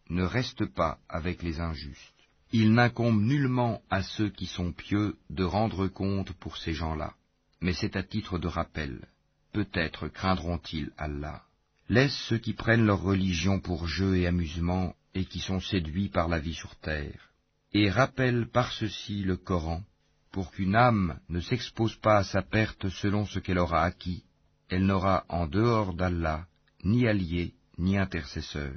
ne 0.09 0.23
reste 0.23 0.65
pas 0.65 0.99
avec 1.09 1.43
les 1.43 1.59
injustes. 1.59 2.13
Il 2.51 2.73
n'incombe 2.73 3.21
nullement 3.21 3.81
à 3.89 4.03
ceux 4.03 4.29
qui 4.29 4.45
sont 4.45 4.71
pieux 4.71 5.17
de 5.29 5.43
rendre 5.43 5.87
compte 5.87 6.31
pour 6.33 6.57
ces 6.57 6.73
gens-là, 6.73 7.13
mais 7.61 7.73
c'est 7.73 7.95
à 7.95 8.03
titre 8.03 8.39
de 8.39 8.47
rappel. 8.47 9.07
Peut-être 9.51 10.07
craindront-ils 10.07 10.91
Allah. 10.97 11.43
Laisse 11.89 12.15
ceux 12.29 12.37
qui 12.37 12.53
prennent 12.53 12.85
leur 12.85 13.01
religion 13.01 13.59
pour 13.59 13.87
jeu 13.87 14.17
et 14.17 14.27
amusement 14.27 14.95
et 15.13 15.25
qui 15.25 15.39
sont 15.39 15.59
séduits 15.59 16.09
par 16.09 16.27
la 16.27 16.39
vie 16.39 16.53
sur 16.53 16.75
terre 16.75 17.27
et 17.73 17.89
rappelle 17.89 18.47
par 18.47 18.71
ceci 18.71 19.23
le 19.23 19.37
Coran, 19.37 19.83
pour 20.31 20.51
qu'une 20.51 20.75
âme 20.75 21.19
ne 21.29 21.39
s'expose 21.39 21.95
pas 21.95 22.17
à 22.17 22.23
sa 22.23 22.41
perte 22.41 22.89
selon 22.89 23.25
ce 23.25 23.39
qu'elle 23.39 23.59
aura 23.59 23.83
acquis, 23.83 24.23
elle 24.69 24.85
n'aura 24.85 25.25
en 25.29 25.47
dehors 25.47 25.93
d'Allah 25.93 26.45
ni 26.83 27.07
allié 27.07 27.53
ni 27.77 27.97
intercesseur, 27.97 28.73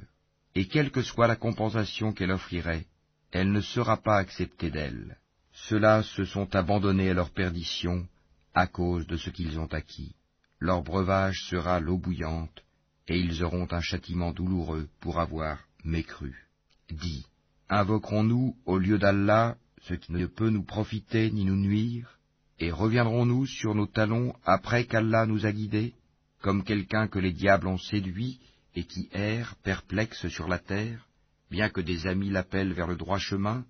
et 0.55 0.67
quelle 0.67 0.91
que 0.91 1.01
soit 1.01 1.27
la 1.27 1.35
compensation 1.35 2.13
qu'elle 2.13 2.31
offrirait, 2.31 2.85
elle 3.31 3.51
ne 3.51 3.61
sera 3.61 3.97
pas 3.97 4.17
acceptée 4.17 4.69
d'elle. 4.69 5.17
Ceux-là 5.53 6.03
se 6.03 6.25
sont 6.25 6.55
abandonnés 6.55 7.09
à 7.09 7.13
leur 7.13 7.31
perdition 7.31 8.07
à 8.53 8.67
cause 8.67 9.07
de 9.07 9.17
ce 9.17 9.29
qu'ils 9.29 9.59
ont 9.59 9.73
acquis. 9.73 10.15
Leur 10.59 10.83
breuvage 10.83 11.45
sera 11.49 11.79
l'eau 11.79 11.97
bouillante, 11.97 12.63
et 13.07 13.17
ils 13.17 13.43
auront 13.43 13.67
un 13.71 13.81
châtiment 13.81 14.31
douloureux 14.31 14.87
pour 14.99 15.19
avoir 15.19 15.59
mécru. 15.83 16.47
Dis, 16.89 17.25
Invoquerons-nous 17.69 18.57
au 18.65 18.77
lieu 18.77 18.99
d'Allah 18.99 19.55
ce 19.81 19.93
qui 19.93 20.11
ne 20.11 20.25
peut 20.25 20.49
nous 20.49 20.63
profiter 20.63 21.31
ni 21.31 21.45
nous 21.45 21.55
nuire, 21.55 22.19
et 22.59 22.71
reviendrons-nous 22.71 23.45
sur 23.47 23.75
nos 23.75 23.87
talons 23.87 24.33
après 24.45 24.85
qu'Allah 24.85 25.25
nous 25.25 25.45
a 25.45 25.51
guidés, 25.51 25.93
comme 26.41 26.63
quelqu'un 26.63 27.07
que 27.07 27.19
les 27.19 27.33
diables 27.33 27.67
ont 27.67 27.77
séduit 27.77 28.39
et 28.75 28.83
qui 28.83 29.09
erre, 29.11 29.55
perplexe 29.63 30.27
sur 30.27 30.47
la 30.47 30.59
terre, 30.59 31.07
bien 31.49 31.69
que 31.69 31.81
des 31.81 32.07
amis 32.07 32.29
l'appellent 32.29 32.73
vers 32.73 32.87
le 32.87 32.95
droit 32.95 33.17
chemin, 33.17 33.65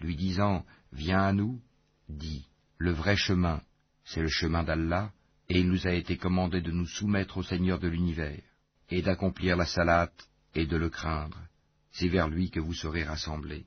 lui 0.00 0.16
disant 0.16 0.64
Viens 0.92 1.22
à 1.22 1.32
nous, 1.32 1.60
dit 2.08 2.46
Le 2.78 2.92
vrai 2.92 3.16
chemin, 3.16 3.60
c'est 4.04 4.22
le 4.22 4.28
chemin 4.28 4.62
d'Allah, 4.62 5.12
et 5.48 5.60
il 5.60 5.68
nous 5.68 5.86
a 5.86 5.92
été 5.92 6.16
commandé 6.16 6.60
de 6.60 6.70
nous 6.70 6.86
soumettre 6.86 7.38
au 7.38 7.42
Seigneur 7.42 7.78
de 7.78 7.88
l'univers, 7.88 8.42
et 8.90 9.02
d'accomplir 9.02 9.56
la 9.56 9.66
salate 9.66 10.28
et 10.54 10.66
de 10.66 10.76
le 10.76 10.88
craindre 10.88 11.46
c'est 11.98 12.08
vers 12.08 12.28
lui 12.28 12.50
que 12.50 12.60
vous 12.60 12.74
serez 12.74 13.04
rassemblés. 13.04 13.64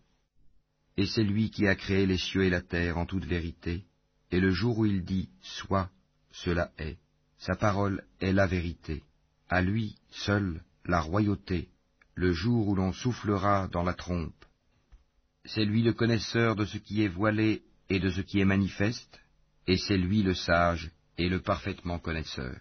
Et 1.00 1.06
c'est 1.06 1.24
lui 1.24 1.50
qui 1.50 1.66
a 1.66 1.76
créé 1.76 2.06
les 2.06 2.18
cieux 2.18 2.44
et 2.44 2.50
la 2.50 2.60
terre 2.60 2.98
en 2.98 3.06
toute 3.06 3.24
vérité, 3.24 3.86
et 4.32 4.42
le 4.42 4.52
jour 4.52 4.80
où 4.80 4.86
il 4.86 5.06
dit 5.06 5.30
Sois, 5.42 5.90
cela 6.30 6.72
est. 6.78 6.98
Sa 7.38 7.56
parole 7.56 8.04
est 8.20 8.34
la 8.34 8.48
vérité. 8.48 9.04
À 9.48 9.62
lui 9.62 9.96
seul 10.12 10.62
la 10.84 11.00
royauté, 11.00 11.70
le 12.16 12.34
jour 12.34 12.68
où 12.68 12.76
l'on 12.76 12.92
soufflera 12.92 13.70
dans 13.70 13.84
la 13.84 13.94
trompe. 13.94 14.44
C'est 15.46 15.64
lui 15.64 15.84
le 15.84 15.94
connaisseur 15.94 16.58
de 16.58 16.66
ce 16.66 16.78
qui 16.78 17.02
est 17.02 17.08
voilé 17.08 17.62
et 17.88 18.02
de 18.02 18.10
ce 18.10 18.20
qui 18.20 18.42
est 18.42 18.52
manifeste, 18.54 19.22
et 19.68 19.78
c'est 19.78 19.98
lui 19.98 20.22
le 20.22 20.34
sage 20.34 20.92
et 21.18 21.30
le 21.30 21.40
parfaitement 21.40 22.00
connaisseur. 22.00 22.58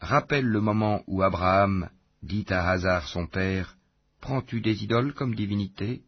Rappelle 0.00 0.46
le 0.46 0.62
moment 0.62 1.04
où 1.06 1.22
Abraham 1.22 1.90
dit 2.22 2.46
à 2.48 2.70
Hazar 2.70 3.06
son 3.08 3.26
père, 3.26 3.76
Prends-tu 4.22 4.62
des 4.62 4.82
idoles 4.82 5.12
comme 5.12 5.34
divinité? 5.34 6.00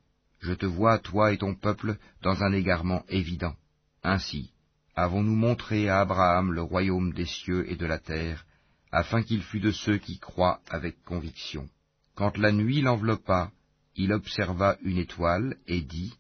Je 0.45 0.53
te 0.53 0.67
vois, 0.67 0.99
toi 0.99 1.33
et 1.33 1.39
ton 1.39 1.55
peuple, 1.55 1.97
dans 2.21 2.43
un 2.43 2.53
égarement 2.53 3.03
évident. 3.09 3.55
Ainsi, 4.03 4.51
avons-nous 4.95 5.35
montré 5.35 5.89
à 5.89 6.01
Abraham 6.01 6.53
le 6.53 6.61
royaume 6.61 7.15
des 7.15 7.25
cieux 7.25 7.71
et 7.73 7.77
de 7.77 7.87
la 7.87 7.99
terre, 7.99 8.45
afin 8.93 9.23
qu'il 9.23 9.43
fût 9.43 9.61
de 9.61 9.71
ceux 9.71 9.97
qui 9.97 10.19
croient 10.19 10.61
avec 10.69 11.03
conviction. 11.05 11.67
Quand 12.15 12.37
la 12.37 12.53
nuit 12.53 12.83
l'enveloppa, 12.83 13.53
il 13.97 14.13
observa 14.13 14.77
une 14.83 14.99
étoile 14.99 15.57
et 15.67 15.81
dit, 15.81 16.13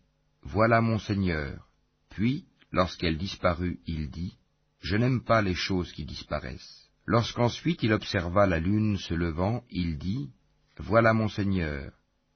Voilà 0.42 0.80
mon 0.80 0.98
Seigneur. 0.98 1.68
Puis, 2.08 2.46
lorsqu'elle 2.72 3.18
disparut, 3.18 3.78
il 3.86 4.10
dit, 4.10 4.38
Je 4.80 4.96
n'aime 4.96 5.22
pas 5.22 5.42
les 5.42 5.54
choses 5.54 5.92
qui 5.92 6.06
disparaissent. 6.06 6.88
Lorsqu'ensuite 7.04 7.82
il 7.82 7.92
observa 7.92 8.46
la 8.46 8.58
lune 8.58 8.96
se 8.96 9.12
levant, 9.12 9.64
il 9.68 9.98
dit, 9.98 10.30
voilà 10.78 11.12
mon 11.12 11.28
Seigneur. 11.28 11.92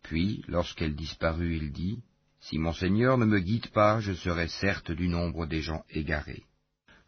Puis, 0.08 0.42
lorsqu'elle 0.48 0.94
disparut, 0.94 1.56
il 1.56 1.70
dit, 1.70 2.02
Si 2.40 2.56
mon 2.56 2.72
Seigneur 2.72 3.18
ne 3.18 3.26
me 3.26 3.40
guide 3.40 3.68
pas, 3.72 4.00
je 4.00 4.14
serai 4.14 4.48
certes 4.48 4.90
du 4.90 5.06
nombre 5.06 5.44
des 5.44 5.60
gens 5.60 5.84
égarés. 5.90 6.44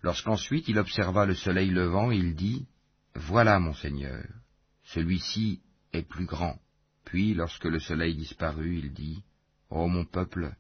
Lorsqu'ensuite 0.03 0.69
il 0.69 0.79
observa 0.79 1.25
le 1.25 1.35
soleil 1.35 1.71
levant, 1.71 2.11
il 2.11 2.35
dit, 2.35 2.67
Voilà 3.15 3.59
mon 3.59 3.73
Seigneur, 3.73 4.27
celui-ci 4.85 5.63
est 5.95 6.07
plus 6.07 6.27
grand. 6.27 6.59
Puis, 7.07 7.33
lorsque 7.33 7.65
le 7.65 7.81
soleil 7.81 8.17
disparut, 8.17 8.81
il 8.81 8.93
dit, 8.93 9.23
Ô 9.71 9.89
mon 9.89 10.05
peuple, 10.05 10.55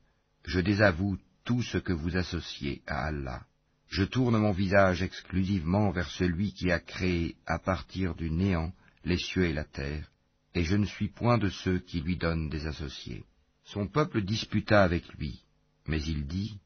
je 0.46 0.60
désavoue 0.60 1.18
tout 1.44 1.62
ce 1.62 1.76
que 1.76 1.92
vous 1.92 2.16
associez 2.16 2.80
à 2.86 3.08
Allah. 3.08 3.44
Je 3.88 4.04
tourne 4.04 4.38
mon 4.38 4.52
visage 4.52 5.02
exclusivement 5.02 5.90
vers 5.90 6.08
celui 6.08 6.54
qui 6.54 6.70
a 6.70 6.80
créé 6.80 7.36
à 7.44 7.58
partir 7.58 8.14
du 8.14 8.30
néant 8.30 8.72
les 9.04 9.18
cieux 9.18 9.44
et 9.44 9.52
la 9.52 9.64
terre, 9.64 10.10
et 10.54 10.64
je 10.64 10.76
ne 10.76 10.86
suis 10.86 11.08
point 11.08 11.38
de 11.38 11.48
ceux 11.48 11.78
qui 11.78 12.00
lui 12.00 12.16
donnent 12.16 12.48
des 12.48 12.66
associés. 12.66 13.24
Son 13.64 13.86
peuple 13.86 14.22
disputa 14.22 14.82
avec 14.82 15.06
lui, 15.14 15.42
mais 15.86 16.02
il 16.02 16.26
dit, 16.26 16.58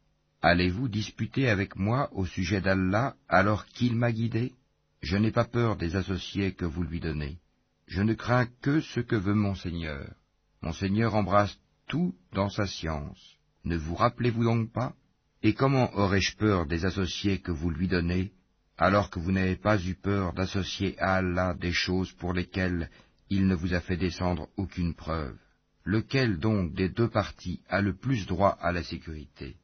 Allez-vous 0.47 0.89
disputer 0.89 1.49
avec 1.49 1.75
moi 1.75 2.11
au 2.13 2.27
sujet 2.27 2.61
d'Allah 2.61 3.15
alors 3.29 3.65
qu'il 3.65 3.97
m'a 3.97 4.13
guidé? 4.13 4.53
Je 5.01 5.17
n'ai 5.17 5.31
pas 5.31 5.47
peur 5.47 5.77
des 5.77 5.97
associés 5.97 6.53
que 6.53 6.67
vous 6.67 6.83
lui 6.83 7.01
donnez. 7.01 7.39
Je 7.87 8.03
ne 8.03 8.13
crains 8.13 8.47
que 8.61 8.81
ce 8.81 9.01
que 9.01 9.17
veut 9.17 9.35
mon 9.35 9.55
Seigneur. 9.55 10.15
Mon 10.61 10.73
Seigneur 10.73 11.15
embrasse 11.15 11.59
tout 11.89 12.15
dans 12.33 12.51
sa 12.51 12.67
science. 12.67 13.37
Ne 13.65 13.77
vous 13.77 13.95
rappelez-vous 13.95 14.45
donc 14.45 14.71
pas? 14.71 14.95
Et 15.43 15.55
comment 15.55 15.91
aurais-je 15.95 16.37
peur 16.37 16.67
des 16.67 16.85
associés 16.85 17.39
que 17.41 17.53
vous 17.53 17.71
lui 17.71 17.89
donnez, 17.89 18.33
alors 18.77 19.09
que 19.09 19.19
vous 19.19 19.33
n'avez 19.33 19.57
pas 19.57 19.83
eu 19.83 19.95
peur 19.95 20.33
d'associer 20.33 20.99
à 20.99 21.17
Allah 21.17 21.55
des 21.55 21.73
choses 21.73 22.13
pour 22.13 22.33
lesquelles 22.33 22.91
il 23.31 23.47
ne 23.47 23.55
vous 23.55 23.75
a 23.75 23.81
fait 23.81 23.97
descendre 23.97 24.49
aucune 24.57 24.95
preuve 24.95 25.37
Lequel 25.85 26.39
donc 26.39 26.73
des 26.73 26.89
deux 26.89 27.09
parties 27.09 27.61
a 27.69 27.83
le 27.83 27.95
plus 27.95 28.27
droit 28.27 28.57
à 28.61 28.73
la 28.73 28.83
sécurité? 28.83 29.57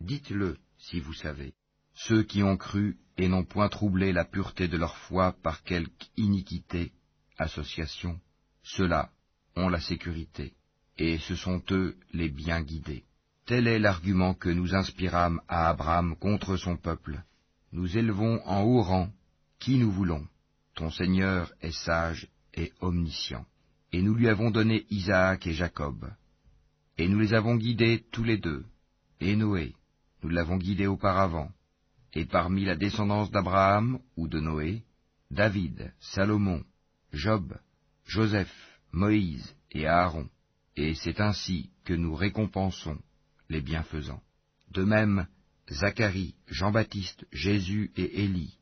Dites-le, 0.00 0.58
si 0.76 0.98
vous 0.98 1.14
savez. 1.14 1.54
Ceux 1.94 2.24
qui 2.24 2.42
ont 2.42 2.56
cru 2.56 2.96
et 3.16 3.28
n'ont 3.28 3.44
point 3.44 3.68
troublé 3.68 4.12
la 4.12 4.24
pureté 4.24 4.66
de 4.66 4.76
leur 4.76 4.96
foi 4.96 5.36
par 5.42 5.62
quelque 5.62 6.06
iniquité, 6.16 6.92
association, 7.38 8.20
ceux-là 8.62 9.10
ont 9.54 9.68
la 9.68 9.80
sécurité, 9.80 10.54
et 10.98 11.18
ce 11.18 11.36
sont 11.36 11.62
eux 11.70 11.96
les 12.12 12.28
bien 12.28 12.60
guidés. 12.62 13.04
Tel 13.46 13.66
est 13.66 13.78
l'argument 13.78 14.34
que 14.34 14.50
nous 14.50 14.74
inspirâmes 14.74 15.40
à 15.48 15.68
Abraham 15.68 16.16
contre 16.16 16.56
son 16.56 16.76
peuple. 16.76 17.22
Nous 17.72 17.96
élevons 17.96 18.40
en 18.46 18.62
haut 18.62 18.82
rang 18.82 19.10
qui 19.58 19.78
nous 19.78 19.90
voulons. 19.90 20.26
Ton 20.74 20.90
Seigneur 20.90 21.52
est 21.60 21.72
sage 21.72 22.28
et 22.58 22.72
omniscient. 22.80 23.46
Et 23.92 24.02
nous 24.02 24.14
lui 24.14 24.28
avons 24.28 24.50
donné 24.50 24.84
Isaac 24.90 25.46
et 25.46 25.54
Jacob. 25.54 26.10
Et 26.98 27.08
nous 27.08 27.18
les 27.18 27.32
avons 27.32 27.56
guidés 27.56 28.04
tous 28.12 28.24
les 28.24 28.38
deux. 28.38 28.66
Et 29.20 29.36
Noé, 29.36 29.74
nous 30.22 30.28
l'avons 30.28 30.56
guidé 30.56 30.86
auparavant. 30.86 31.50
Et 32.12 32.24
parmi 32.24 32.64
la 32.64 32.76
descendance 32.76 33.30
d'Abraham 33.30 34.00
ou 34.16 34.28
de 34.28 34.40
Noé, 34.40 34.82
David, 35.30 35.92
Salomon, 36.00 36.64
Job, 37.12 37.56
Joseph, 38.04 38.52
Moïse 38.92 39.54
et 39.70 39.86
Aaron, 39.86 40.28
et 40.76 40.94
c'est 40.94 41.20
ainsi 41.20 41.70
que 41.84 41.92
nous 41.92 42.14
récompensons 42.14 42.98
les 43.48 43.60
bienfaisants. 43.60 44.22
De 44.70 44.84
même, 44.84 45.26
Zacharie, 45.70 46.34
Jean-Baptiste, 46.46 47.26
Jésus 47.32 47.92
et 47.96 48.24
Élie, 48.24 48.58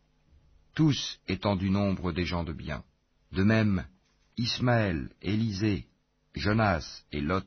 tous 0.75 1.21
étant 1.29 1.57
du 1.57 1.71
nombre 1.71 2.13
des 2.13 2.25
gens 2.25 2.45
de 2.45 2.53
bien. 2.53 2.83
De 3.37 3.43
même, 3.43 3.85
Ismaël, 4.39 5.11
Élisée, 5.21 5.85
Jonas 6.35 7.03
et 7.13 7.21
Lot, 7.21 7.47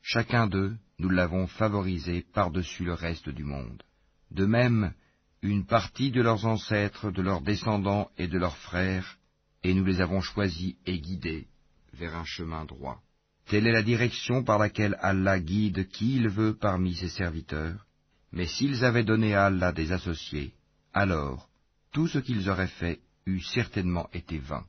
chacun 0.00 0.46
d'eux, 0.46 0.74
nous 0.98 1.10
l'avons 1.10 1.46
favorisé 1.46 2.24
par-dessus 2.32 2.82
le 2.82 2.94
reste 2.94 3.28
du 3.28 3.44
monde. 3.44 3.82
De 4.30 4.46
même, 4.46 4.94
une 5.42 5.66
partie 5.66 6.10
de 6.10 6.22
leurs 6.22 6.46
ancêtres, 6.46 7.10
de 7.10 7.20
leurs 7.20 7.42
descendants 7.42 8.08
et 8.16 8.26
de 8.26 8.38
leurs 8.38 8.56
frères 8.56 9.18
et 9.62 9.74
nous 9.74 9.84
les 9.84 10.00
avons 10.00 10.22
choisis 10.22 10.76
et 10.86 10.98
guidés 10.98 11.46
vers 11.92 12.16
un 12.16 12.24
chemin 12.24 12.64
droit. 12.64 13.02
Telle 13.48 13.66
est 13.66 13.72
la 13.72 13.82
direction 13.82 14.42
par 14.42 14.58
laquelle 14.58 14.96
Allah 15.02 15.40
guide 15.40 15.88
qui 15.88 16.16
il 16.16 16.30
veut 16.30 16.54
parmi 16.54 16.94
ses 16.94 17.10
serviteurs, 17.10 17.84
mais 18.32 18.46
s'ils 18.46 18.82
avaient 18.82 19.04
donné 19.04 19.34
à 19.34 19.44
Allah 19.44 19.72
des 19.72 19.92
associés, 19.92 20.54
alors 20.94 21.50
tout 21.92 22.08
ce 22.08 22.18
qu'ils 22.18 22.48
auraient 22.48 22.66
fait 22.66 23.00
eût 23.26 23.40
certainement 23.40 24.08
été 24.14 24.38
vain. 24.38 24.64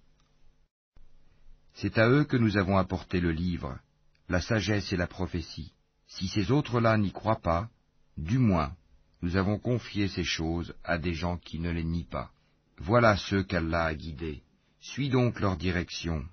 C'est 1.81 1.97
à 1.97 2.09
eux 2.09 2.25
que 2.25 2.35
nous 2.35 2.57
avons 2.57 2.77
apporté 2.77 3.21
le 3.21 3.31
livre, 3.31 3.79
la 4.27 4.41
sagesse 4.41 4.91
et 4.91 4.97
la 4.97 5.07
prophétie. 5.07 5.71
Si 6.07 6.27
ces 6.27 6.51
autres-là 6.51 6.97
n'y 6.97 7.13
croient 7.13 7.39
pas, 7.41 7.69
du 8.17 8.37
moins, 8.37 8.73
nous 9.21 9.37
avons 9.37 9.57
confié 9.57 10.09
ces 10.09 10.25
choses 10.25 10.73
à 10.83 10.97
des 10.97 11.13
gens 11.13 11.37
qui 11.37 11.57
ne 11.57 11.71
les 11.71 11.85
nient 11.85 12.09
pas. 12.09 12.31
Voilà 12.79 13.15
ceux 13.15 13.43
qu'Allah 13.43 13.85
a 13.85 13.93
guidés. 13.93 14.41
Suis 14.81 15.09
donc 15.09 15.39
leur 15.39 15.55
direction. 15.55 16.25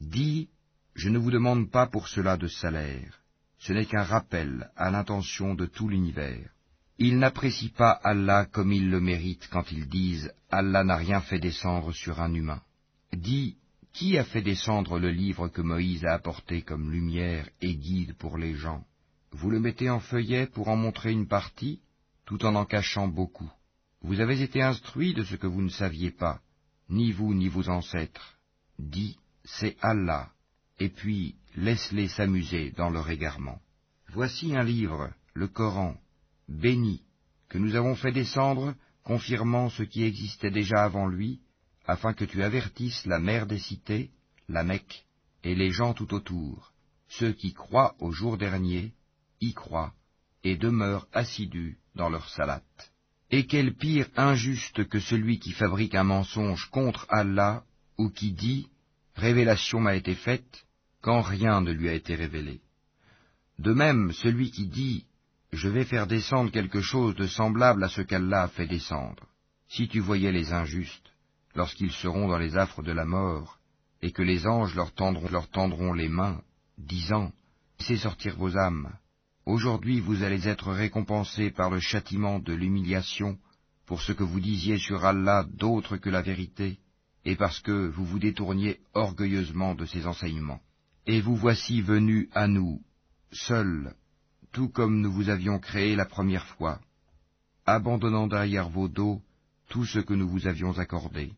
Dis, 0.00 0.48
je 0.96 1.08
ne 1.10 1.18
vous 1.18 1.30
demande 1.30 1.70
pas 1.70 1.86
pour 1.86 2.08
cela 2.08 2.36
de 2.36 2.48
salaire, 2.48 3.20
ce 3.60 3.72
n'est 3.72 3.86
qu'un 3.86 4.02
rappel 4.02 4.68
à 4.74 4.90
l'intention 4.90 5.54
de 5.54 5.66
tout 5.66 5.88
l'univers. 5.88 6.50
Ils 6.98 7.18
n'apprécient 7.18 7.70
pas 7.76 7.92
Allah 8.02 8.46
comme 8.46 8.72
ils 8.72 8.90
le 8.90 9.00
méritent 9.00 9.48
quand 9.52 9.70
ils 9.70 9.88
disent 9.88 10.32
Allah 10.50 10.82
n'a 10.82 10.96
rien 10.96 11.20
fait 11.20 11.38
descendre 11.38 11.92
sur 11.92 12.20
un 12.20 12.34
humain. 12.34 12.62
Dis, 13.12 13.56
qui 13.92 14.18
a 14.18 14.24
fait 14.24 14.42
descendre 14.42 14.98
le 14.98 15.10
livre 15.10 15.48
que 15.48 15.62
Moïse 15.62 16.04
a 16.04 16.14
apporté 16.14 16.62
comme 16.62 16.90
lumière 16.90 17.48
et 17.60 17.74
guide 17.74 18.14
pour 18.14 18.38
les 18.38 18.54
gens? 18.54 18.84
Vous 19.32 19.50
le 19.50 19.60
mettez 19.60 19.90
en 19.90 20.00
feuillet 20.00 20.46
pour 20.46 20.68
en 20.68 20.76
montrer 20.76 21.12
une 21.12 21.28
partie, 21.28 21.80
tout 22.24 22.44
en 22.44 22.54
en 22.54 22.64
cachant 22.64 23.08
beaucoup. 23.08 23.50
Vous 24.02 24.20
avez 24.20 24.40
été 24.42 24.62
instruits 24.62 25.14
de 25.14 25.24
ce 25.24 25.36
que 25.36 25.46
vous 25.46 25.62
ne 25.62 25.68
saviez 25.68 26.10
pas 26.10 26.40
ni 26.88 27.12
vous 27.12 27.34
ni 27.34 27.48
vos 27.48 27.68
ancêtres. 27.68 28.38
Dis, 28.78 29.18
c'est 29.44 29.76
Allah, 29.80 30.30
et 30.78 30.88
puis 30.88 31.34
laisse-les 31.56 32.08
s'amuser 32.08 32.70
dans 32.70 32.90
leur 32.90 33.10
égarement. 33.10 33.60
Voici 34.12 34.56
un 34.56 34.62
livre, 34.62 35.10
le 35.34 35.48
Coran, 35.48 35.96
béni, 36.48 37.02
que 37.48 37.58
nous 37.58 37.74
avons 37.74 37.94
fait 37.94 38.12
descendre, 38.12 38.74
confirmant 39.04 39.70
ce 39.70 39.82
qui 39.82 40.04
existait 40.04 40.50
déjà 40.50 40.84
avant 40.84 41.06
lui, 41.06 41.40
afin 41.88 42.12
que 42.12 42.26
tu 42.26 42.42
avertisses 42.42 43.06
la 43.06 43.18
mère 43.18 43.46
des 43.46 43.58
cités, 43.58 44.10
la 44.48 44.62
Mecque, 44.62 45.06
et 45.42 45.54
les 45.54 45.70
gens 45.70 45.94
tout 45.94 46.12
autour, 46.12 46.72
ceux 47.08 47.32
qui 47.32 47.54
croient 47.54 47.96
au 47.98 48.12
jour 48.12 48.36
dernier, 48.36 48.92
y 49.40 49.54
croient, 49.54 49.94
et 50.44 50.56
demeurent 50.56 51.08
assidus 51.14 51.78
dans 51.94 52.10
leur 52.10 52.28
salate. 52.28 52.92
Et 53.30 53.46
quel 53.46 53.74
pire 53.74 54.08
injuste 54.16 54.86
que 54.86 55.00
celui 55.00 55.38
qui 55.38 55.52
fabrique 55.52 55.94
un 55.94 56.04
mensonge 56.04 56.68
contre 56.70 57.06
Allah 57.08 57.64
ou 57.96 58.10
qui 58.10 58.32
dit 58.32 58.68
Révélation 59.14 59.80
m'a 59.80 59.96
été 59.96 60.14
faite 60.14 60.66
quand 61.00 61.22
rien 61.22 61.62
ne 61.62 61.72
lui 61.72 61.88
a 61.88 61.94
été 61.94 62.14
révélé. 62.14 62.60
De 63.58 63.72
même, 63.72 64.12
celui 64.12 64.50
qui 64.50 64.66
dit 64.66 65.04
Je 65.52 65.68
vais 65.68 65.84
faire 65.84 66.06
descendre 66.06 66.52
quelque 66.52 66.82
chose 66.82 67.14
de 67.14 67.26
semblable 67.26 67.82
à 67.82 67.88
ce 67.88 68.02
qu'Allah 68.02 68.42
a 68.42 68.48
fait 68.48 68.66
descendre. 68.66 69.26
Si 69.68 69.88
tu 69.88 70.00
voyais 70.00 70.32
les 70.32 70.52
injustes, 70.52 71.12
lorsqu'ils 71.54 71.92
seront 71.92 72.28
dans 72.28 72.38
les 72.38 72.56
affres 72.56 72.82
de 72.82 72.92
la 72.92 73.04
mort, 73.04 73.58
et 74.02 74.12
que 74.12 74.22
les 74.22 74.46
anges 74.46 74.74
leur 74.74 74.92
tendront, 74.92 75.92
les 75.92 76.08
mains, 76.08 76.40
disant 76.78 77.32
Laissez 77.78 77.96
sortir 77.96 78.36
vos 78.36 78.56
âmes, 78.56 78.92
Aujourd'hui 79.48 79.98
vous 80.00 80.24
allez 80.24 80.46
être 80.46 80.72
récompensés 80.72 81.50
par 81.50 81.70
le 81.70 81.80
châtiment 81.80 82.38
de 82.38 82.52
l'humiliation 82.52 83.38
pour 83.86 84.02
ce 84.02 84.12
que 84.12 84.22
vous 84.22 84.40
disiez 84.40 84.76
sur 84.76 85.06
Allah 85.06 85.46
d'autre 85.50 85.96
que 85.96 86.10
la 86.10 86.20
vérité, 86.20 86.78
et 87.24 87.34
parce 87.34 87.58
que 87.60 87.88
vous 87.88 88.04
vous 88.04 88.18
détourniez 88.18 88.78
orgueilleusement 88.92 89.74
de 89.74 89.86
ses 89.86 90.06
enseignements. 90.06 90.60
Et 91.06 91.22
vous 91.22 91.34
voici 91.34 91.80
venus 91.80 92.28
à 92.34 92.46
nous, 92.46 92.82
seuls, 93.32 93.94
tout 94.52 94.68
comme 94.68 95.00
nous 95.00 95.10
vous 95.10 95.30
avions 95.30 95.58
créé 95.58 95.96
la 95.96 96.04
première 96.04 96.44
fois, 96.44 96.78
abandonnant 97.64 98.26
derrière 98.26 98.68
vos 98.68 98.88
dos 98.88 99.22
tout 99.68 99.84
ce 99.84 99.98
que 99.98 100.14
nous 100.14 100.28
vous 100.28 100.46
avions 100.46 100.78
accordé. 100.78 101.32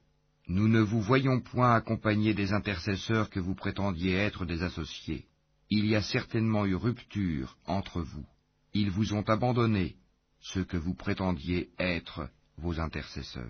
Nous 0.49 0.69
ne 0.69 0.81
vous 0.81 1.01
voyons 1.01 1.41
point 1.41 1.75
accompagner 1.75 2.35
des 2.35 2.53
intercesseurs 2.53 3.31
que 3.31 3.41
vous 3.41 3.55
prétendiez 3.55 4.15
être 4.15 4.45
des 4.45 4.63
associés 4.63 5.27
il 5.71 5.87
y 5.87 5.95
a 5.95 6.03
certainement 6.03 6.67
eu 6.67 6.75
rupture 6.75 7.57
entre 7.67 8.01
vous. 8.01 8.27
Ils 8.75 8.91
vous 8.91 9.15
ont 9.15 9.23
abandonné, 9.23 9.95
ce 10.41 10.61
que 10.61 10.77
vous 10.77 10.95
prétendiez 10.95 11.71
être 11.79 12.29
vos 12.59 12.81
intercesseurs. 12.81 13.47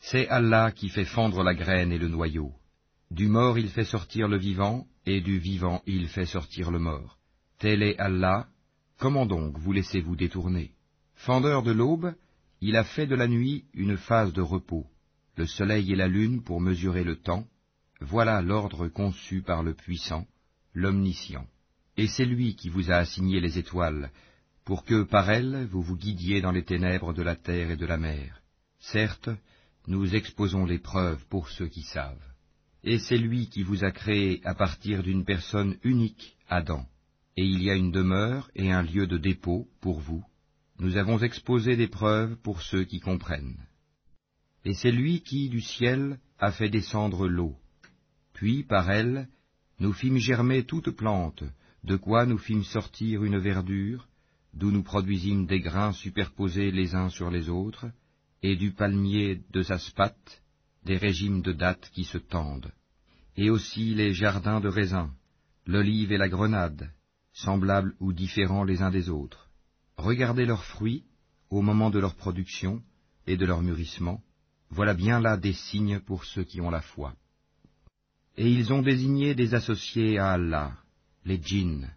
C'est 0.00 0.28
Allah 0.28 0.72
qui 0.72 0.88
fait 0.88 1.04
fendre 1.04 1.42
la 1.42 1.54
graine 1.54 1.92
et 1.92 1.98
le 1.98 2.08
noyau. 2.08 2.52
Du 3.10 3.28
mort 3.28 3.58
il 3.58 3.68
fait 3.68 3.84
sortir 3.84 4.28
le 4.28 4.38
vivant, 4.38 4.86
et 5.04 5.20
du 5.20 5.38
vivant 5.38 5.82
il 5.86 6.08
fait 6.08 6.26
sortir 6.26 6.70
le 6.70 6.78
mort. 6.78 7.18
Tel 7.58 7.82
est 7.82 7.98
Allah, 7.98 8.48
comment 8.98 9.26
donc 9.26 9.58
vous 9.58 9.72
laissez-vous 9.72 10.16
détourner? 10.16 10.72
Fendeur 11.14 11.62
de 11.62 11.72
l'aube, 11.72 12.14
il 12.60 12.76
a 12.76 12.84
fait 12.84 13.06
de 13.06 13.14
la 13.14 13.28
nuit 13.28 13.64
une 13.74 13.96
phase 13.96 14.32
de 14.32 14.40
repos, 14.40 14.86
le 15.36 15.46
soleil 15.46 15.92
et 15.92 15.96
la 15.96 16.08
lune 16.08 16.42
pour 16.42 16.60
mesurer 16.60 17.04
le 17.04 17.16
temps, 17.16 17.46
voilà 18.00 18.42
l'ordre 18.42 18.88
conçu 18.88 19.42
par 19.42 19.62
le 19.62 19.74
puissant, 19.74 20.26
l'omniscient. 20.74 21.46
Et 21.96 22.06
c'est 22.06 22.24
lui 22.24 22.56
qui 22.56 22.68
vous 22.68 22.90
a 22.90 22.96
assigné 22.96 23.40
les 23.40 23.58
étoiles, 23.58 24.10
pour 24.64 24.84
que 24.84 25.02
par 25.02 25.30
elles 25.30 25.66
vous 25.70 25.82
vous 25.82 25.96
guidiez 25.96 26.40
dans 26.40 26.52
les 26.52 26.64
ténèbres 26.64 27.12
de 27.12 27.22
la 27.22 27.36
terre 27.36 27.70
et 27.70 27.76
de 27.76 27.86
la 27.86 27.96
mer. 27.96 28.42
Certes, 28.78 29.30
nous 29.86 30.14
exposons 30.14 30.64
les 30.64 30.78
preuves 30.78 31.24
pour 31.28 31.48
ceux 31.48 31.68
qui 31.68 31.82
savent. 31.82 32.16
Et 32.84 32.98
c'est 32.98 33.18
lui 33.18 33.48
qui 33.48 33.62
vous 33.62 33.84
a 33.84 33.90
créé 33.90 34.40
à 34.44 34.54
partir 34.54 35.02
d'une 35.02 35.24
personne 35.24 35.76
unique, 35.82 36.36
Adam. 36.48 36.86
Et 37.36 37.44
il 37.44 37.62
y 37.62 37.70
a 37.70 37.74
une 37.74 37.90
demeure 37.90 38.50
et 38.54 38.70
un 38.70 38.82
lieu 38.82 39.06
de 39.06 39.16
dépôt 39.16 39.68
pour 39.80 40.00
vous. 40.00 40.24
Nous 40.80 40.96
avons 40.96 41.18
exposé 41.18 41.76
des 41.76 41.88
preuves 41.88 42.36
pour 42.36 42.62
ceux 42.62 42.84
qui 42.84 43.00
comprennent. 43.00 43.66
Et 44.64 44.74
c'est 44.74 44.92
lui 44.92 45.22
qui, 45.22 45.48
du 45.48 45.60
ciel, 45.60 46.20
a 46.38 46.52
fait 46.52 46.68
descendre 46.68 47.26
l'eau. 47.26 47.56
Puis, 48.32 48.62
par 48.62 48.88
elle, 48.90 49.28
nous 49.80 49.92
fîmes 49.92 50.18
germer 50.18 50.64
toute 50.64 50.90
plante, 50.90 51.42
de 51.82 51.96
quoi 51.96 52.26
nous 52.26 52.38
fîmes 52.38 52.64
sortir 52.64 53.24
une 53.24 53.38
verdure, 53.38 54.08
d'où 54.54 54.70
nous 54.70 54.84
produisîmes 54.84 55.46
des 55.46 55.60
grains 55.60 55.92
superposés 55.92 56.70
les 56.70 56.94
uns 56.94 57.08
sur 57.08 57.30
les 57.30 57.48
autres, 57.48 57.86
et 58.42 58.54
du 58.54 58.70
palmier 58.70 59.42
de 59.50 59.62
spate, 59.62 60.42
des 60.84 60.96
régimes 60.96 61.42
de 61.42 61.52
dattes 61.52 61.90
qui 61.92 62.04
se 62.04 62.18
tendent, 62.18 62.72
et 63.36 63.50
aussi 63.50 63.94
les 63.94 64.12
jardins 64.12 64.60
de 64.60 64.68
raisins, 64.68 65.10
l'olive 65.66 66.12
et 66.12 66.18
la 66.18 66.28
grenade, 66.28 66.92
semblables 67.32 67.94
ou 67.98 68.12
différents 68.12 68.64
les 68.64 68.80
uns 68.80 68.90
des 68.90 69.10
autres. 69.10 69.47
Regardez 69.98 70.46
leurs 70.46 70.64
fruits 70.64 71.02
au 71.50 71.60
moment 71.60 71.90
de 71.90 71.98
leur 71.98 72.14
production 72.14 72.80
et 73.26 73.36
de 73.36 73.44
leur 73.44 73.62
mûrissement, 73.62 74.22
voilà 74.70 74.94
bien 74.94 75.20
là 75.20 75.36
des 75.36 75.52
signes 75.52 75.98
pour 75.98 76.24
ceux 76.24 76.44
qui 76.44 76.60
ont 76.60 76.70
la 76.70 76.80
foi. 76.80 77.14
Et 78.36 78.48
ils 78.48 78.72
ont 78.72 78.80
désigné 78.80 79.34
des 79.34 79.54
associés 79.54 80.18
à 80.18 80.32
Allah, 80.32 80.72
les 81.24 81.42
djinns, 81.42 81.90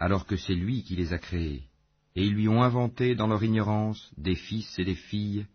alors 0.00 0.26
que 0.26 0.36
c'est 0.36 0.54
lui 0.54 0.82
qui 0.82 0.96
les 0.96 1.12
a 1.12 1.18
créés, 1.18 1.62
et 2.16 2.24
ils 2.24 2.34
lui 2.34 2.48
ont 2.48 2.62
inventé 2.62 3.14
dans 3.14 3.28
leur 3.28 3.44
ignorance 3.44 4.10
des 4.16 4.34
fils 4.34 4.76
et 4.80 4.84
des 4.84 4.96
filles, 4.96 5.46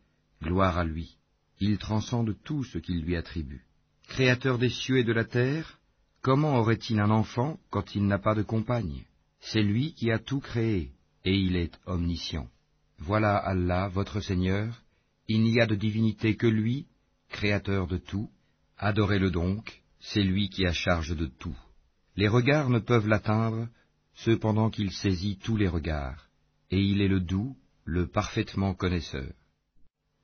gloire 0.42 0.78
à 0.78 0.86
lui. 0.86 1.18
Il 1.60 1.78
transcende 1.78 2.34
tout 2.46 2.64
ce 2.64 2.78
qu'il 2.78 3.02
lui 3.02 3.18
attribue. 3.18 3.66
Créateur 4.08 4.58
des 4.58 4.70
cieux 4.70 5.00
et 5.00 5.04
de 5.04 5.12
la 5.12 5.26
terre, 5.26 5.80
comment 6.22 6.56
aurait-il 6.56 7.02
un 7.02 7.12
enfant 7.12 7.60
quand 7.70 7.94
il 7.94 8.08
n'a 8.08 8.20
pas 8.20 8.36
de 8.36 8.44
compagne? 8.44 9.04
C'est 9.42 9.62
lui 9.62 9.94
qui 9.94 10.12
a 10.12 10.20
tout 10.20 10.40
créé, 10.40 10.94
et 11.26 11.36
il 11.36 11.56
est 11.56 11.80
omniscient. 11.86 12.48
Voilà 12.98 13.38
Allah, 13.38 13.88
votre 13.88 14.20
Seigneur, 14.20 14.82
il 15.28 15.44
n'y 15.44 15.62
a 15.62 15.66
de 15.66 15.76
divinité 15.76 16.36
que 16.36 16.48
lui, 16.48 16.88
créateur 17.30 17.88
de 17.88 17.98
tout, 17.98 18.30
adorez-le 18.78 19.32
donc, 19.32 19.82
c'est 20.00 20.24
lui 20.24 20.50
qui 20.50 20.66
a 20.66 20.74
charge 20.74 21.16
de 21.16 21.28
tout. 21.28 21.58
Les 22.16 22.28
regards 22.28 22.70
ne 22.70 22.80
peuvent 22.80 23.08
l'atteindre, 23.08 23.68
cependant 24.16 24.70
qu'il 24.70 24.92
saisit 24.92 25.38
tous 25.38 25.56
les 25.56 25.68
regards, 25.68 26.28
et 26.72 26.82
il 26.82 27.02
est 27.02 27.08
le 27.08 27.20
doux, 27.20 27.56
le 27.86 28.08
parfaitement 28.08 28.74
connaisseur. 28.74 29.32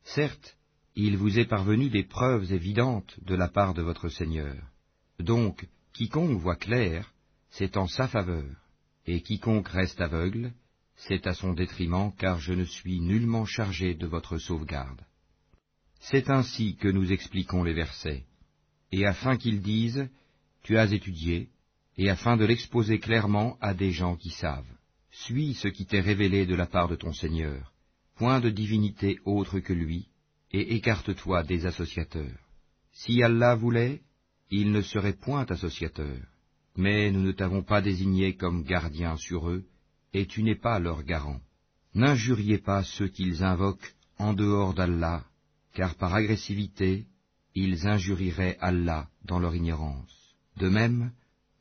Certes, 0.03 0.57
il 0.95 1.17
vous 1.17 1.39
est 1.39 1.45
parvenu 1.45 1.89
des 1.89 2.03
preuves 2.03 2.51
évidentes 2.53 3.17
de 3.21 3.35
la 3.35 3.47
part 3.47 3.73
de 3.73 3.81
votre 3.81 4.09
Seigneur. 4.09 4.55
Donc, 5.19 5.67
quiconque 5.93 6.39
voit 6.39 6.55
clair, 6.55 7.13
c'est 7.49 7.77
en 7.77 7.87
sa 7.87 8.07
faveur, 8.07 8.49
et 9.05 9.21
quiconque 9.21 9.67
reste 9.69 10.01
aveugle, 10.01 10.53
c'est 10.95 11.27
à 11.27 11.33
son 11.33 11.53
détriment, 11.53 12.11
car 12.17 12.39
je 12.39 12.53
ne 12.53 12.63
suis 12.63 12.99
nullement 12.99 13.45
chargé 13.45 13.93
de 13.93 14.07
votre 14.07 14.37
sauvegarde. 14.37 15.01
C'est 15.99 16.29
ainsi 16.29 16.75
que 16.75 16.87
nous 16.87 17.11
expliquons 17.11 17.63
les 17.63 17.73
versets, 17.73 18.25
et 18.91 19.05
afin 19.05 19.37
qu'ils 19.37 19.61
disent, 19.61 20.07
Tu 20.63 20.77
as 20.77 20.91
étudié, 20.91 21.49
et 21.97 22.09
afin 22.09 22.37
de 22.37 22.45
l'exposer 22.45 22.99
clairement 22.99 23.57
à 23.61 23.73
des 23.73 23.91
gens 23.91 24.15
qui 24.15 24.29
savent. 24.29 24.65
Suis 25.11 25.53
ce 25.53 25.67
qui 25.67 25.85
t'est 25.85 26.01
révélé 26.01 26.45
de 26.45 26.55
la 26.55 26.65
part 26.65 26.89
de 26.89 26.95
ton 26.95 27.13
Seigneur, 27.13 27.73
point 28.17 28.39
de 28.39 28.49
divinité 28.49 29.19
autre 29.25 29.59
que 29.59 29.73
lui, 29.73 30.07
et 30.51 30.75
écarte-toi 30.75 31.43
des 31.43 31.65
associateurs. 31.65 32.39
Si 32.91 33.23
Allah 33.23 33.55
voulait, 33.55 34.01
il 34.49 34.71
ne 34.71 34.81
serait 34.81 35.13
point 35.13 35.45
associateur, 35.45 36.17
mais 36.75 37.11
nous 37.11 37.21
ne 37.21 37.31
t'avons 37.31 37.63
pas 37.63 37.81
désigné 37.81 38.35
comme 38.35 38.63
gardien 38.63 39.17
sur 39.17 39.49
eux, 39.49 39.65
et 40.17 40.27
tu 40.27 40.43
n'es 40.43 40.55
pas 40.55 40.79
leur 40.79 41.03
garant. 41.03 41.41
N'injuriez 41.93 42.57
pas 42.57 42.83
ceux 42.83 43.09
qu'ils 43.09 43.43
invoquent 43.43 43.93
en 44.17 44.33
dehors 44.33 44.73
d'Allah, 44.73 45.25
car 45.73 45.95
par 45.95 46.15
agressivité, 46.15 47.05
ils 47.53 47.85
injurieraient 47.85 48.57
Allah 48.61 49.09
dans 49.25 49.39
leur 49.39 49.53
ignorance. 49.53 50.33
De 50.55 50.69
même, 50.69 51.11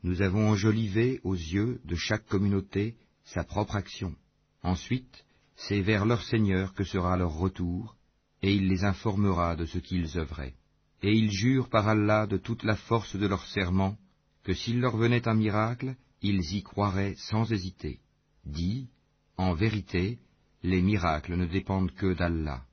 nous 0.04 0.22
avons 0.22 0.50
enjolivé 0.50 1.20
aux 1.24 1.34
yeux 1.34 1.80
de 1.84 1.96
chaque 1.96 2.26
communauté 2.26 2.94
sa 3.24 3.42
propre 3.42 3.74
action. 3.74 4.14
Ensuite, 4.62 5.24
c'est 5.56 5.80
vers 5.80 6.06
leur 6.06 6.22
Seigneur 6.22 6.74
que 6.74 6.84
sera 6.84 7.16
leur 7.16 7.32
retour, 7.32 7.96
et 8.40 8.54
il 8.54 8.68
les 8.68 8.84
informera 8.84 9.56
de 9.56 9.64
ce 9.64 9.78
qu'ils 9.78 10.16
œuvraient. 10.16 10.54
Et 11.02 11.12
ils 11.12 11.32
jurent 11.32 11.70
par 11.70 11.88
Allah 11.88 12.28
de 12.28 12.36
toute 12.36 12.62
la 12.62 12.76
force 12.76 13.16
de 13.16 13.26
leur 13.26 13.44
serment, 13.46 13.96
que 14.44 14.54
s'il 14.54 14.78
leur 14.78 14.96
venait 14.96 15.26
un 15.26 15.34
miracle, 15.34 15.96
ils 16.22 16.54
y 16.54 16.62
croiraient 16.62 17.16
sans 17.16 17.50
hésiter. 17.50 17.98
Dit, 18.46 18.88
en 19.36 19.54
vérité, 19.54 20.18
les 20.62 20.82
miracles 20.82 21.36
ne 21.36 21.46
dépendent 21.46 21.92
que 21.92 22.14
d'Allah. 22.14 22.64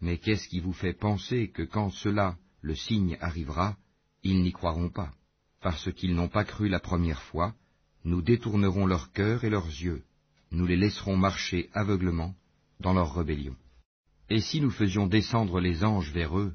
Mais 0.00 0.18
qu'est-ce 0.18 0.48
qui 0.48 0.60
vous 0.60 0.72
fait 0.72 0.92
penser 0.92 1.50
que 1.50 1.62
quand 1.62 1.90
cela, 1.90 2.36
le 2.62 2.74
signe 2.74 3.16
arrivera, 3.20 3.76
ils 4.22 4.42
n'y 4.42 4.52
croiront 4.52 4.90
pas? 4.90 5.12
Parce 5.60 5.92
qu'ils 5.92 6.14
n'ont 6.14 6.28
pas 6.28 6.44
cru 6.44 6.68
la 6.68 6.80
première 6.80 7.22
fois, 7.22 7.54
nous 8.04 8.22
détournerons 8.22 8.86
leur 8.86 9.12
cœur 9.12 9.44
et 9.44 9.50
leurs 9.50 9.66
yeux, 9.66 10.02
nous 10.52 10.66
les 10.66 10.76
laisserons 10.76 11.16
marcher 11.16 11.68
aveuglement 11.74 12.34
dans 12.80 12.94
leur 12.94 13.14
rébellion. 13.14 13.56
Et 14.30 14.40
si 14.40 14.60
nous 14.60 14.70
faisions 14.70 15.06
descendre 15.06 15.60
les 15.60 15.84
anges 15.84 16.12
vers 16.12 16.38
eux, 16.38 16.54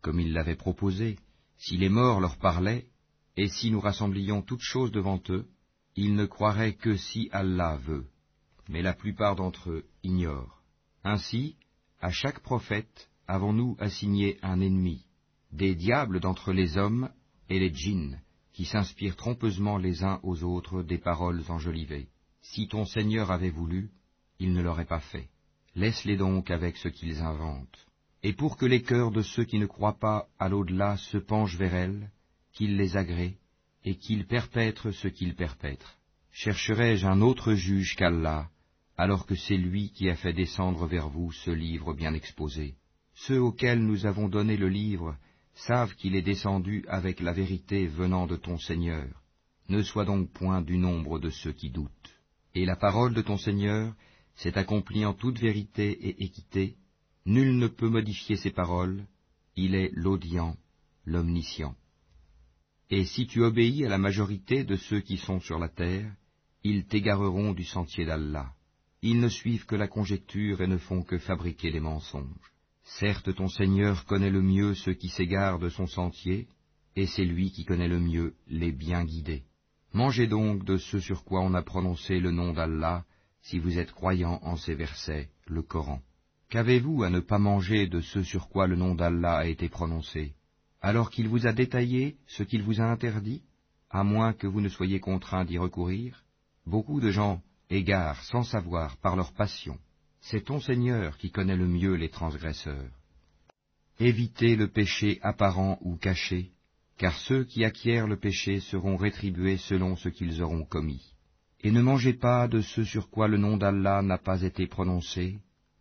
comme 0.00 0.20
ils 0.20 0.32
l'avaient 0.32 0.56
proposé, 0.56 1.18
si 1.58 1.76
les 1.76 1.88
morts 1.88 2.20
leur 2.20 2.36
parlaient, 2.38 2.86
et 3.36 3.48
si 3.48 3.70
nous 3.70 3.80
rassemblions 3.80 4.42
toutes 4.42 4.62
choses 4.62 4.90
devant 4.90 5.22
eux, 5.28 5.46
ils 5.96 6.14
ne 6.14 6.26
croiraient 6.26 6.74
que 6.74 6.96
si 6.96 7.28
Allah 7.32 7.76
veut. 7.76 8.06
Mais 8.68 8.82
la 8.82 8.94
plupart 8.94 9.36
d'entre 9.36 9.70
eux 9.70 9.84
ignorent. 10.02 10.62
Ainsi, 11.04 11.56
à 12.00 12.10
chaque 12.10 12.40
prophète 12.40 13.10
avons-nous 13.26 13.76
assigné 13.78 14.38
un 14.42 14.60
ennemi, 14.60 15.06
des 15.52 15.74
diables 15.74 16.20
d'entre 16.20 16.52
les 16.52 16.76
hommes 16.76 17.10
et 17.48 17.58
les 17.58 17.72
djinns, 17.72 18.20
qui 18.52 18.64
s'inspirent 18.64 19.16
trompeusement 19.16 19.78
les 19.78 20.04
uns 20.04 20.20
aux 20.22 20.42
autres 20.44 20.82
des 20.82 20.98
paroles 20.98 21.42
enjolivées. 21.48 22.08
Si 22.42 22.68
ton 22.68 22.84
Seigneur 22.84 23.30
avait 23.30 23.50
voulu, 23.50 23.90
il 24.38 24.52
ne 24.52 24.62
l'aurait 24.62 24.84
pas 24.84 25.00
fait. 25.00 25.28
Laisse-les 25.74 26.16
donc 26.16 26.50
avec 26.50 26.76
ce 26.76 26.88
qu'ils 26.88 27.20
inventent. 27.20 27.86
Et 28.22 28.32
pour 28.32 28.56
que 28.56 28.66
les 28.66 28.82
cœurs 28.82 29.10
de 29.10 29.22
ceux 29.22 29.44
qui 29.44 29.58
ne 29.58 29.66
croient 29.66 29.98
pas 29.98 30.28
à 30.38 30.48
l'au-delà 30.48 30.96
se 30.96 31.18
penchent 31.18 31.56
vers 31.56 31.74
elles, 31.74 32.10
qu'ils 32.52 32.76
les 32.76 32.96
agréent, 32.96 33.34
et 33.84 33.96
qu'ils 33.96 34.26
perpètrent 34.26 34.92
ce 34.92 35.08
qu'ils 35.08 35.34
perpètrent. 35.34 35.98
Chercherai-je 36.32 37.06
un 37.06 37.20
autre 37.20 37.54
juge 37.54 37.94
qu'Allah, 37.96 38.48
alors 38.96 39.26
que 39.26 39.34
c'est 39.34 39.56
lui 39.56 39.90
qui 39.90 40.08
a 40.08 40.16
fait 40.16 40.32
descendre 40.32 40.86
vers 40.86 41.08
vous 41.08 41.32
ce 41.32 41.50
livre 41.50 41.94
bien 41.94 42.14
exposé? 42.14 42.74
Ceux 43.14 43.40
auxquels 43.40 43.84
nous 43.84 44.06
avons 44.06 44.28
donné 44.28 44.56
le 44.56 44.68
livre 44.68 45.16
savent 45.54 45.94
qu'il 45.94 46.16
est 46.16 46.22
descendu 46.22 46.84
avec 46.88 47.20
la 47.20 47.32
vérité 47.32 47.86
venant 47.86 48.26
de 48.26 48.36
ton 48.36 48.58
Seigneur. 48.58 49.08
Ne 49.68 49.82
sois 49.82 50.04
donc 50.04 50.30
point 50.30 50.60
du 50.60 50.76
nombre 50.76 51.18
de 51.18 51.30
ceux 51.30 51.52
qui 51.52 51.70
doutent. 51.70 51.90
Et 52.54 52.64
la 52.64 52.76
parole 52.76 53.14
de 53.14 53.22
ton 53.22 53.38
Seigneur 53.38 53.94
s'est 54.34 54.58
accomplie 54.58 55.04
en 55.04 55.14
toute 55.14 55.38
vérité 55.38 55.90
et 55.90 56.24
équité. 56.24 56.76
Nul 57.24 57.56
ne 57.56 57.68
peut 57.68 57.88
modifier 57.88 58.36
ses 58.36 58.50
paroles. 58.50 59.06
Il 59.56 59.74
est 59.74 59.90
l'audient, 59.94 60.56
l'omniscient. 61.04 61.76
Et 62.90 63.04
si 63.04 63.26
tu 63.26 63.42
obéis 63.42 63.84
à 63.84 63.88
la 63.88 63.98
majorité 63.98 64.64
de 64.64 64.76
ceux 64.76 65.00
qui 65.00 65.16
sont 65.16 65.40
sur 65.40 65.58
la 65.58 65.68
terre, 65.68 66.12
ils 66.62 66.86
t'égareront 66.86 67.52
du 67.52 67.64
sentier 67.64 68.04
d'Allah. 68.04 68.52
Ils 69.02 69.20
ne 69.20 69.28
suivent 69.28 69.66
que 69.66 69.76
la 69.76 69.88
conjecture 69.88 70.60
et 70.60 70.66
ne 70.66 70.78
font 70.78 71.02
que 71.02 71.18
fabriquer 71.18 71.70
des 71.70 71.80
mensonges. 71.80 72.52
Certes, 72.84 73.34
ton 73.34 73.48
Seigneur 73.48 74.04
connaît 74.04 74.30
le 74.30 74.42
mieux 74.42 74.74
ceux 74.74 74.94
qui 74.94 75.08
s'égarent 75.08 75.58
de 75.58 75.68
son 75.68 75.86
sentier, 75.86 76.48
et 76.96 77.06
c'est 77.06 77.24
lui 77.24 77.50
qui 77.50 77.64
connaît 77.64 77.88
le 77.88 77.98
mieux 77.98 78.34
les 78.48 78.72
bien 78.72 79.04
guidés. 79.04 79.42
Mangez 79.92 80.26
donc 80.26 80.64
de 80.64 80.76
ce 80.76 81.00
sur 81.00 81.24
quoi 81.24 81.40
on 81.40 81.54
a 81.54 81.62
prononcé 81.62 82.20
le 82.20 82.30
nom 82.30 82.52
d'Allah, 82.52 83.04
si 83.42 83.58
vous 83.58 83.78
êtes 83.78 83.92
croyants 83.92 84.40
en 84.42 84.56
ces 84.56 84.74
versets, 84.74 85.28
le 85.46 85.62
Coran. 85.62 86.00
Qu'avez-vous 86.50 87.02
à 87.02 87.10
ne 87.10 87.20
pas 87.20 87.38
manger 87.38 87.86
de 87.86 88.00
ce 88.00 88.22
sur 88.22 88.48
quoi 88.48 88.66
le 88.66 88.76
nom 88.76 88.94
d'Allah 88.94 89.38
a 89.38 89.46
été 89.46 89.68
prononcé, 89.68 90.34
alors 90.84 91.08
qu'il 91.08 91.28
vous 91.28 91.46
a 91.46 91.54
détaillé 91.54 92.18
ce 92.26 92.42
qu'il 92.42 92.62
vous 92.62 92.78
a 92.82 92.84
interdit, 92.84 93.42
à 93.88 94.04
moins 94.04 94.34
que 94.34 94.46
vous 94.46 94.60
ne 94.60 94.68
soyez 94.68 95.00
contraints 95.00 95.46
d'y 95.46 95.56
recourir 95.56 96.22
Beaucoup 96.66 97.00
de 97.00 97.10
gens 97.10 97.40
égarent 97.70 98.22
sans 98.24 98.42
savoir 98.42 98.98
par 98.98 99.16
leur 99.16 99.32
passion. 99.32 99.78
C'est 100.20 100.44
ton 100.44 100.60
Seigneur 100.60 101.16
qui 101.16 101.30
connaît 101.30 101.56
le 101.56 101.66
mieux 101.66 101.94
les 101.94 102.10
transgresseurs. 102.10 102.90
Évitez 103.98 104.56
le 104.56 104.68
péché 104.68 105.20
apparent 105.22 105.78
ou 105.80 105.96
caché, 105.96 106.50
car 106.98 107.16
ceux 107.16 107.44
qui 107.44 107.64
acquièrent 107.64 108.06
le 108.06 108.18
péché 108.18 108.60
seront 108.60 108.98
rétribués 108.98 109.56
selon 109.56 109.96
ce 109.96 110.10
qu'ils 110.10 110.42
auront 110.42 110.66
commis. 110.66 111.14
Et 111.62 111.70
ne 111.70 111.80
mangez 111.80 112.12
pas 112.12 112.46
de 112.46 112.60
ce 112.60 112.84
sur 112.84 113.08
quoi 113.08 113.26
le 113.26 113.38
nom 113.38 113.56
d'Allah 113.56 114.02
n'a 114.02 114.18
pas 114.18 114.42
été 114.42 114.66
prononcé, 114.66 115.38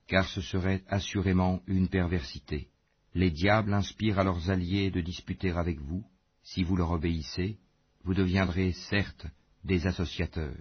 car 0.07 0.29
ce 0.29 0.39
serait 0.39 0.81
assurément 0.87 1.61
une 1.67 1.89
perversité. 1.89 2.69
Les 3.15 3.31
diables 3.31 3.73
inspirent 3.73 4.19
à 4.19 4.23
leurs 4.23 4.49
alliés 4.49 4.89
de 4.89 5.01
disputer 5.01 5.51
avec 5.51 5.79
vous. 5.79 6.03
Si 6.43 6.63
vous 6.63 6.75
leur 6.75 6.91
obéissez, 6.91 7.57
vous 8.03 8.13
deviendrez 8.13 8.73
certes 8.89 9.27
des 9.63 9.85
associateurs. 9.87 10.57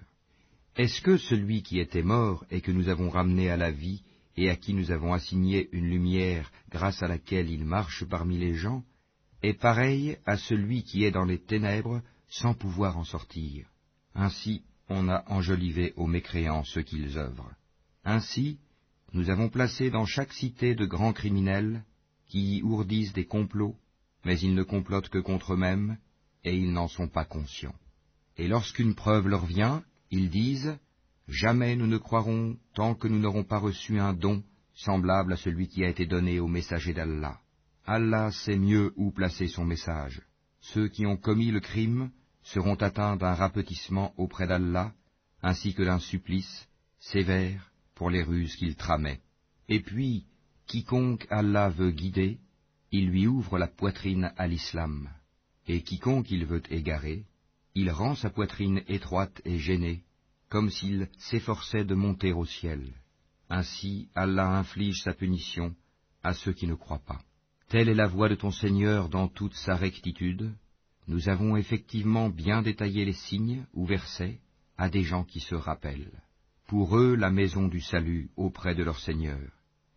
Est-ce 0.76 1.00
que 1.00 1.16
celui 1.16 1.62
qui 1.62 1.80
était 1.80 2.02
mort 2.02 2.44
et 2.50 2.60
que 2.60 2.70
nous 2.70 2.88
avons 2.88 3.10
ramené 3.10 3.50
à 3.50 3.56
la 3.56 3.70
vie 3.70 4.02
et 4.36 4.48
à 4.48 4.56
qui 4.56 4.74
nous 4.74 4.90
avons 4.90 5.12
assigné 5.12 5.68
une 5.72 5.88
lumière 5.88 6.50
grâce 6.70 7.02
à 7.02 7.08
laquelle 7.08 7.50
il 7.50 7.64
marche 7.64 8.04
parmi 8.04 8.38
les 8.38 8.54
gens, 8.54 8.82
est 9.42 9.58
pareil 9.58 10.16
à 10.24 10.36
celui 10.36 10.84
qui 10.84 11.04
est 11.04 11.10
dans 11.10 11.24
les 11.24 11.38
ténèbres 11.38 12.00
sans 12.28 12.54
pouvoir 12.54 12.96
en 12.96 13.04
sortir? 13.04 13.66
Ainsi 14.14 14.62
on 14.88 15.08
a 15.08 15.24
enjolivé 15.26 15.92
aux 15.96 16.06
mécréants 16.06 16.64
ce 16.64 16.80
qu'ils 16.80 17.18
œuvrent. 17.18 17.52
Ainsi, 18.04 18.58
nous 19.12 19.30
avons 19.30 19.48
placé 19.48 19.90
dans 19.90 20.06
chaque 20.06 20.32
cité 20.32 20.74
de 20.74 20.86
grands 20.86 21.12
criminels 21.12 21.84
qui 22.32 22.56
y 22.56 22.62
ourdissent 22.62 23.12
des 23.12 23.26
complots, 23.26 23.76
mais 24.24 24.40
ils 24.40 24.54
ne 24.54 24.62
complotent 24.62 25.10
que 25.10 25.18
contre 25.18 25.52
eux-mêmes, 25.52 25.98
et 26.44 26.56
ils 26.56 26.72
n'en 26.72 26.88
sont 26.88 27.08
pas 27.08 27.26
conscients. 27.26 27.74
Et 28.38 28.48
lorsqu'une 28.48 28.94
preuve 28.94 29.28
leur 29.28 29.44
vient, 29.44 29.84
ils 30.10 30.30
disent 30.30 30.78
Jamais 31.28 31.76
nous 31.76 31.86
ne 31.86 31.98
croirons 31.98 32.56
tant 32.72 32.94
que 32.94 33.06
nous 33.06 33.18
n'aurons 33.18 33.44
pas 33.44 33.58
reçu 33.58 34.00
un 34.00 34.14
don 34.14 34.42
semblable 34.72 35.34
à 35.34 35.36
celui 35.36 35.68
qui 35.68 35.84
a 35.84 35.90
été 35.90 36.06
donné 36.06 36.40
au 36.40 36.48
messager 36.48 36.94
d'Allah. 36.94 37.38
Allah 37.84 38.30
sait 38.32 38.56
mieux 38.56 38.94
où 38.96 39.10
placer 39.10 39.48
son 39.48 39.66
message. 39.66 40.22
Ceux 40.60 40.88
qui 40.88 41.04
ont 41.04 41.18
commis 41.18 41.50
le 41.50 41.60
crime 41.60 42.12
seront 42.44 42.76
atteints 42.76 43.16
d'un 43.16 43.34
rapetissement 43.34 44.14
auprès 44.16 44.46
d'Allah, 44.46 44.94
ainsi 45.42 45.74
que 45.74 45.82
d'un 45.82 45.98
supplice 45.98 46.66
sévère 46.98 47.70
pour 47.94 48.08
les 48.08 48.22
ruses 48.22 48.56
qu'ils 48.56 48.76
tramaient. 48.76 49.20
Et 49.68 49.80
puis, 49.80 50.24
quiconque 50.66 51.26
Allah 51.30 51.68
veut 51.68 51.90
guider, 51.90 52.38
il 52.90 53.08
lui 53.08 53.26
ouvre 53.26 53.58
la 53.58 53.68
poitrine 53.68 54.32
à 54.36 54.46
l'islam, 54.46 55.08
et 55.66 55.82
quiconque 55.82 56.30
il 56.30 56.44
veut 56.44 56.62
égarer, 56.70 57.24
il 57.74 57.90
rend 57.90 58.14
sa 58.14 58.30
poitrine 58.30 58.82
étroite 58.88 59.40
et 59.44 59.58
gênée, 59.58 60.04
comme 60.48 60.70
s'il 60.70 61.08
s'efforçait 61.18 61.84
de 61.84 61.94
monter 61.94 62.32
au 62.32 62.44
ciel. 62.44 62.92
Ainsi 63.48 64.08
Allah 64.14 64.58
inflige 64.58 65.02
sa 65.02 65.14
punition 65.14 65.74
à 66.22 66.34
ceux 66.34 66.52
qui 66.52 66.66
ne 66.66 66.74
croient 66.74 67.02
pas. 67.06 67.20
Telle 67.68 67.88
est 67.88 67.94
la 67.94 68.06
voix 68.06 68.28
de 68.28 68.34
ton 68.34 68.50
Seigneur 68.50 69.08
dans 69.08 69.28
toute 69.28 69.54
sa 69.54 69.74
rectitude. 69.74 70.52
Nous 71.08 71.30
avons 71.30 71.56
effectivement 71.56 72.28
bien 72.28 72.60
détaillé 72.60 73.04
les 73.04 73.14
signes 73.14 73.64
ou 73.72 73.86
versets 73.86 74.38
à 74.76 74.90
des 74.90 75.02
gens 75.02 75.24
qui 75.24 75.40
se 75.40 75.54
rappellent. 75.54 76.20
Pour 76.66 76.98
eux 76.98 77.14
la 77.14 77.30
maison 77.30 77.68
du 77.68 77.80
salut 77.80 78.30
auprès 78.36 78.74
de 78.74 78.82
leur 78.82 78.98
Seigneur, 79.00 79.40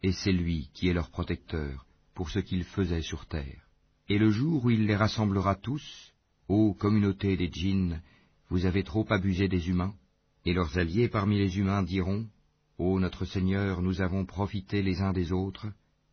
et 0.05 0.11
c'est 0.11 0.31
lui 0.31 0.69
qui 0.75 0.87
est 0.87 0.93
leur 0.93 1.09
protecteur 1.09 1.87
pour 2.13 2.29
ce 2.29 2.37
qu'ils 2.37 2.63
faisaient 2.63 3.01
sur 3.01 3.25
terre. 3.25 3.63
Et 4.07 4.19
le 4.19 4.29
jour 4.29 4.63
où 4.63 4.69
il 4.69 4.85
les 4.85 4.95
rassemblera 4.95 5.55
tous, 5.55 6.13
ô 6.47 6.75
communauté 6.75 7.35
des 7.35 7.51
djinns, 7.51 8.03
vous 8.49 8.67
avez 8.67 8.83
trop 8.83 9.07
abusé 9.09 9.47
des 9.47 9.67
humains, 9.67 9.95
et 10.45 10.53
leurs 10.53 10.77
alliés 10.77 11.09
parmi 11.09 11.39
les 11.39 11.57
humains 11.57 11.81
diront, 11.81 12.27
Ô 12.77 12.99
notre 12.99 13.25
Seigneur, 13.25 13.81
nous 13.81 13.99
avons 13.99 14.25
profité 14.25 14.83
les 14.83 15.01
uns 15.01 15.11
des 15.11 15.31
autres, 15.31 15.65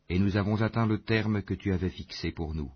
et 0.09 0.19
nous 0.19 0.39
avons 0.39 0.63
atteint 0.63 0.87
le 0.87 1.03
terme 1.03 1.43
que 1.43 1.53
tu 1.53 1.71
avais 1.71 1.91
fixé 1.91 2.33
pour 2.33 2.55
nous. 2.55 2.73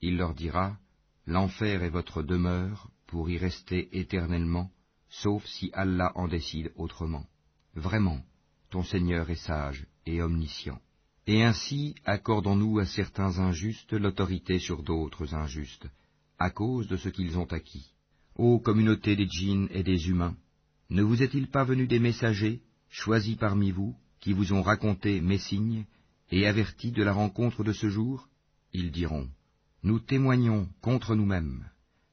Il 0.00 0.18
leur 0.18 0.34
dira, 0.34 0.78
L'enfer 1.26 1.82
est 1.82 1.90
votre 1.90 2.22
demeure 2.22 2.92
pour 3.08 3.28
y 3.28 3.38
rester 3.38 3.88
éternellement, 3.98 4.70
sauf 5.08 5.44
si 5.46 5.72
Allah 5.72 6.12
en 6.14 6.28
décide 6.28 6.70
autrement. 6.76 7.26
Vraiment, 7.74 8.20
ton 8.70 8.84
Seigneur 8.84 9.30
est 9.30 9.44
sage 9.46 9.84
et 10.06 10.22
omniscient. 10.22 10.80
Et 11.26 11.42
ainsi 11.42 11.94
accordons-nous 12.04 12.78
à 12.78 12.86
certains 12.86 13.38
injustes 13.38 13.92
l'autorité 13.92 14.58
sur 14.58 14.82
d'autres 14.82 15.34
injustes, 15.34 15.86
à 16.38 16.50
cause 16.50 16.88
de 16.88 16.96
ce 16.96 17.08
qu'ils 17.08 17.38
ont 17.38 17.44
acquis. 17.44 17.92
Ô 18.36 18.58
communauté 18.58 19.16
des 19.16 19.28
djinns 19.28 19.68
et 19.70 19.82
des 19.82 20.08
humains, 20.08 20.36
ne 20.88 21.02
vous 21.02 21.22
est-il 21.22 21.48
pas 21.48 21.64
venu 21.64 21.86
des 21.86 21.98
messagers, 21.98 22.62
choisis 22.88 23.36
parmi 23.36 23.70
vous, 23.70 23.94
qui 24.18 24.32
vous 24.32 24.52
ont 24.52 24.62
raconté 24.62 25.20
mes 25.20 25.38
signes, 25.38 25.84
et 26.30 26.46
avertis 26.46 26.92
de 26.92 27.02
la 27.02 27.12
rencontre 27.12 27.64
de 27.64 27.72
ce 27.72 27.88
jour? 27.88 28.28
Ils 28.72 28.90
diront, 28.90 29.28
Nous 29.82 30.00
témoignons 30.00 30.68
contre 30.80 31.14
nous-mêmes. 31.14 31.68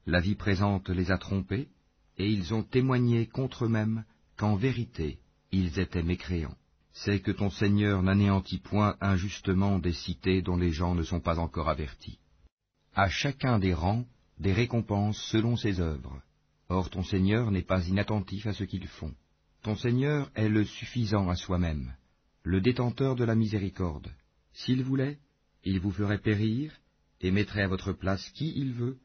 La 0.06 0.20
vie 0.20 0.34
présente 0.34 0.90
les 0.90 1.10
a 1.10 1.18
trompés, 1.18 1.68
et 2.18 2.28
ils 2.28 2.54
ont 2.54 2.62
témoigné 2.62 3.26
contre 3.26 3.64
eux-mêmes 3.64 4.04
qu'en 4.36 4.56
vérité 4.56 5.18
ils 5.50 5.78
étaient 5.78 6.02
mécréants. 6.02 6.56
C'est 7.04 7.20
que 7.20 7.30
ton 7.30 7.50
Seigneur 7.50 8.02
n'anéantit 8.02 8.58
point 8.58 8.96
injustement 9.00 9.78
des 9.78 9.92
cités 9.92 10.42
dont 10.42 10.56
les 10.56 10.72
gens 10.72 10.94
ne 10.94 11.02
sont 11.02 11.20
pas 11.20 11.38
encore 11.38 11.68
avertis. 11.68 12.18
À 12.94 13.08
chacun 13.08 13.58
des 13.58 13.74
rangs, 13.74 14.04
des 14.38 14.52
récompenses 14.52 15.20
selon 15.30 15.56
ses 15.56 15.80
œuvres. 15.80 16.20
Or 16.68 16.90
ton 16.90 17.04
Seigneur 17.04 17.50
n'est 17.50 17.62
pas 17.62 17.86
inattentif 17.86 18.46
à 18.46 18.52
ce 18.52 18.64
qu'ils 18.64 18.88
font. 18.88 19.14
Ton 19.62 19.76
Seigneur 19.76 20.30
est 20.34 20.48
le 20.48 20.64
suffisant 20.64 21.28
à 21.28 21.36
soi-même 21.36 21.92
le 22.48 22.62
détenteur 22.62 23.14
de 23.14 23.24
la 23.24 23.34
miséricorde. 23.34 24.10
S'il 24.54 24.82
voulait, 24.82 25.18
il 25.64 25.80
vous 25.80 25.90
ferait 25.90 26.18
périr 26.18 26.72
et 27.20 27.30
mettrait 27.30 27.64
à 27.64 27.68
votre 27.68 27.92
place 27.92 28.26
qui 28.30 28.54
il 28.56 28.72
veut, 28.72 28.96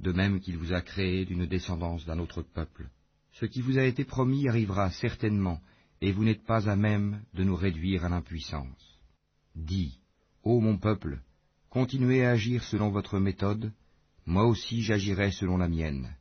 de 0.00 0.12
même 0.12 0.40
qu'il 0.40 0.58
vous 0.58 0.74
a 0.74 0.82
créé 0.82 1.24
d'une 1.24 1.46
descendance 1.46 2.04
d'un 2.04 2.18
autre 2.18 2.42
peuple. 2.42 2.90
Ce 3.32 3.46
qui 3.46 3.62
vous 3.62 3.78
a 3.78 3.84
été 3.84 4.04
promis 4.04 4.48
arrivera 4.48 4.90
certainement, 4.90 5.60
et 6.00 6.12
vous 6.12 6.24
n'êtes 6.24 6.44
pas 6.44 6.68
à 6.68 6.76
même 6.76 7.22
de 7.34 7.44
nous 7.44 7.56
réduire 7.56 8.04
à 8.04 8.08
l'impuissance. 8.08 9.00
Dis, 9.54 9.98
ô 10.42 10.60
mon 10.60 10.78
peuple, 10.78 11.20
continuez 11.68 12.24
à 12.24 12.30
agir 12.30 12.62
selon 12.64 12.90
votre 12.90 13.18
méthode, 13.18 13.72
moi 14.26 14.46
aussi 14.46 14.82
j'agirai 14.82 15.30
selon 15.32 15.58
la 15.58 15.68
mienne. 15.68 16.14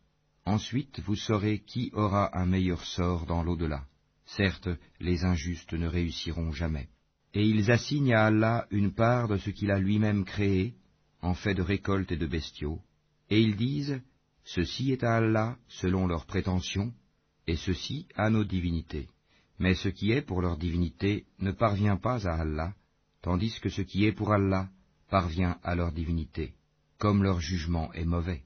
Ensuite 0.45 0.99
vous 1.01 1.15
saurez 1.15 1.59
qui 1.59 1.91
aura 1.93 2.37
un 2.37 2.45
meilleur 2.45 2.83
sort 2.83 3.25
dans 3.25 3.43
l'au-delà. 3.43 3.85
Certes, 4.25 4.69
les 4.99 5.23
injustes 5.23 5.73
ne 5.73 5.87
réussiront 5.87 6.51
jamais. 6.51 6.89
Et 7.33 7.47
ils 7.47 7.71
assignent 7.71 8.13
à 8.13 8.25
Allah 8.25 8.67
une 8.71 8.93
part 8.93 9.27
de 9.27 9.37
ce 9.37 9.49
qu'il 9.49 9.71
a 9.71 9.79
lui-même 9.79 10.25
créé, 10.25 10.75
en 11.21 11.33
fait 11.33 11.53
de 11.53 11.61
récoltes 11.61 12.11
et 12.11 12.17
de 12.17 12.25
bestiaux, 12.25 12.79
et 13.29 13.39
ils 13.41 13.55
disent, 13.55 14.01
Ceci 14.43 14.91
est 14.91 15.03
à 15.03 15.17
Allah 15.17 15.57
selon 15.67 16.07
leurs 16.07 16.25
prétentions, 16.25 16.91
et 17.45 17.55
ceci 17.55 18.07
à 18.15 18.29
nos 18.29 18.43
divinités. 18.43 19.07
Mais 19.59 19.75
ce 19.75 19.89
qui 19.89 20.11
est 20.11 20.21
pour 20.21 20.41
leur 20.41 20.57
divinité 20.57 21.25
ne 21.39 21.51
parvient 21.51 21.97
pas 21.97 22.27
à 22.27 22.41
Allah, 22.41 22.73
tandis 23.21 23.59
que 23.59 23.69
ce 23.69 23.81
qui 23.81 24.05
est 24.05 24.13
pour 24.13 24.31
Allah 24.31 24.69
parvient 25.09 25.57
à 25.63 25.75
leur 25.75 25.91
divinité, 25.91 26.53
comme 26.97 27.23
leur 27.23 27.39
jugement 27.41 27.91
est 27.93 28.05
mauvais. 28.05 28.43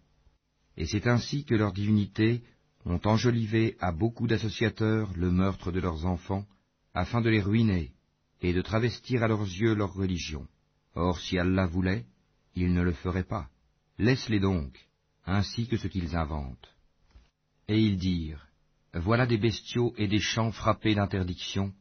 Et 0.76 0.86
c'est 0.86 1.08
ainsi 1.08 1.46
que 1.46 1.56
leur 1.56 1.72
divinité 1.72 2.42
ont 2.86 3.00
enjolivé 3.06 3.78
à 3.80 3.92
beaucoup 3.92 4.28
d'associateurs 4.28 5.12
le 5.16 5.32
meurtre 5.32 5.72
de 5.72 5.80
leurs 5.80 6.06
enfants, 6.06 6.46
afin 6.94 7.22
de 7.22 7.30
les 7.30 7.42
ruiner 7.42 7.92
et 8.42 8.54
de 8.54 8.62
travestir 8.62 9.24
à 9.24 9.28
leurs 9.28 9.44
yeux 9.44 9.74
leur 9.74 9.94
religion. 9.94 10.48
Or 10.96 11.20
si 11.20 11.38
Allah 11.38 11.66
voulait, 11.66 12.06
il 12.56 12.74
ne 12.74 12.82
le 12.82 12.94
ferait 12.94 13.24
pas. 13.24 13.50
Laisse-les 13.98 14.40
donc, 14.40 14.78
ainsi 15.26 15.68
que 15.68 15.78
ce 15.78 15.88
qu'ils 15.88 16.16
inventent. 16.16 16.76
Et 17.68 17.80
ils 17.80 17.98
dirent, 17.98 18.48
Voilà 18.94 19.26
des 19.26 19.38
bestiaux 19.38 19.94
et 19.98 20.08
des 20.08 20.20
champs 20.20 20.52
frappés 20.52 20.96
d'interdiction, 20.96 21.74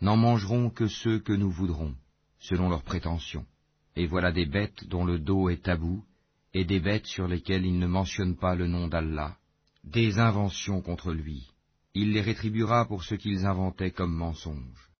n'en 0.00 0.16
mangeront 0.16 0.70
que 0.70 0.88
ceux 0.88 1.20
que 1.20 1.32
nous 1.32 1.50
voudrons, 1.50 1.94
selon 2.38 2.68
leurs 2.68 2.82
prétentions. 2.82 3.46
Et 3.94 4.06
voilà 4.06 4.32
des 4.32 4.46
bêtes 4.46 4.86
dont 4.88 5.04
le 5.04 5.18
dos 5.18 5.48
est 5.48 5.62
tabou, 5.62 6.04
et 6.52 6.64
des 6.64 6.80
bêtes 6.80 7.06
sur 7.06 7.28
lesquelles 7.28 7.64
ils 7.64 7.78
ne 7.78 7.86
mentionnent 7.86 8.36
pas 8.36 8.54
le 8.54 8.66
nom 8.66 8.88
d'Allah, 8.88 9.36
des 9.84 10.18
inventions 10.18 10.82
contre 10.82 11.12
lui. 11.12 11.46
Il 11.94 12.12
les 12.12 12.20
rétribuera 12.20 12.84
pour 12.86 13.04
ce 13.04 13.14
qu'ils 13.14 13.46
inventaient 13.46 13.92
comme 13.92 14.14
mensonges. 14.14 14.90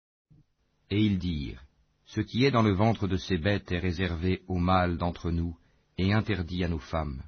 Et 0.91 1.05
ils 1.05 1.19
dirent, 1.19 1.63
Ce 2.07 2.21
qui 2.21 2.45
est 2.45 2.51
dans 2.51 2.63
le 2.63 2.73
ventre 2.73 3.09
de 3.09 3.17
ces 3.17 3.39
bêtes 3.39 3.73
est 3.73 3.79
réservé 3.79 4.43
aux 4.47 4.59
mâles 4.59 4.97
d'entre 4.97 5.31
nous 5.31 5.57
et 5.99 6.13
interdit 6.13 6.63
à 6.63 6.69
nos 6.69 6.79
femmes. 6.79 7.23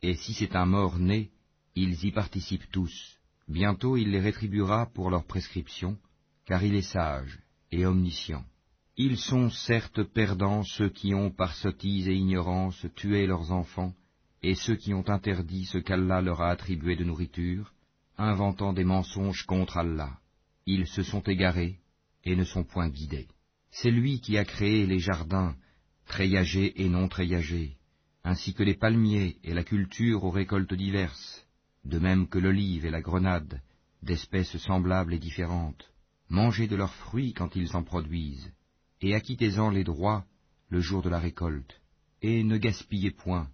Et 0.00 0.14
si 0.14 0.32
c'est 0.32 0.56
un 0.56 0.66
mort 0.66 0.98
né, 0.98 1.30
ils 1.74 2.04
y 2.04 2.10
participent 2.10 2.70
tous. 2.72 3.18
Bientôt 3.48 3.96
il 3.96 4.10
les 4.10 4.20
rétribuera 4.20 4.86
pour 4.86 5.10
leur 5.10 5.24
prescription, 5.24 5.98
car 6.46 6.62
il 6.62 6.74
est 6.74 6.82
sage 6.82 7.38
et 7.70 7.86
omniscient. 7.86 8.44
Ils 8.96 9.16
sont 9.16 9.50
certes 9.50 10.02
perdants 10.02 10.62
ceux 10.62 10.90
qui 10.90 11.14
ont 11.14 11.30
par 11.30 11.54
sottise 11.54 12.08
et 12.08 12.14
ignorance 12.14 12.86
tué 12.94 13.26
leurs 13.26 13.50
enfants, 13.50 13.94
et 14.42 14.54
ceux 14.54 14.76
qui 14.76 14.92
ont 14.92 15.08
interdit 15.08 15.64
ce 15.64 15.78
qu'Allah 15.78 16.20
leur 16.20 16.42
a 16.42 16.50
attribué 16.50 16.96
de 16.96 17.04
nourriture, 17.04 17.72
inventant 18.18 18.72
des 18.72 18.84
mensonges 18.84 19.44
contre 19.44 19.78
Allah. 19.78 20.18
Ils 20.66 20.86
se 20.86 21.02
sont 21.02 21.22
égarés 21.22 21.78
et 22.24 22.36
ne 22.36 22.44
sont 22.44 22.64
point 22.64 22.88
guidés. 22.88 23.28
C'est 23.70 23.90
lui 23.90 24.20
qui 24.20 24.36
a 24.36 24.44
créé 24.44 24.86
les 24.86 24.98
jardins, 24.98 25.56
treillagés 26.06 26.82
et 26.82 26.88
non 26.88 27.08
treillagés, 27.08 27.76
ainsi 28.24 28.52
que 28.52 28.62
les 28.62 28.74
palmiers 28.74 29.38
et 29.42 29.54
la 29.54 29.64
culture 29.64 30.24
aux 30.24 30.30
récoltes 30.30 30.74
diverses, 30.74 31.41
de 31.84 31.98
même 31.98 32.28
que 32.28 32.38
l'olive 32.38 32.86
et 32.86 32.90
la 32.90 33.00
grenade, 33.00 33.60
d'espèces 34.02 34.56
semblables 34.58 35.14
et 35.14 35.18
différentes. 35.18 35.90
Mangez 36.28 36.66
de 36.66 36.76
leurs 36.76 36.94
fruits 36.94 37.34
quand 37.34 37.54
ils 37.56 37.76
en 37.76 37.82
produisent, 37.82 38.52
et 39.00 39.14
acquittez-en 39.14 39.70
les 39.70 39.84
droits 39.84 40.24
le 40.68 40.80
jour 40.80 41.02
de 41.02 41.10
la 41.10 41.18
récolte 41.18 41.82
et 42.22 42.44
ne 42.44 42.56
gaspillez 42.56 43.10
point, 43.10 43.48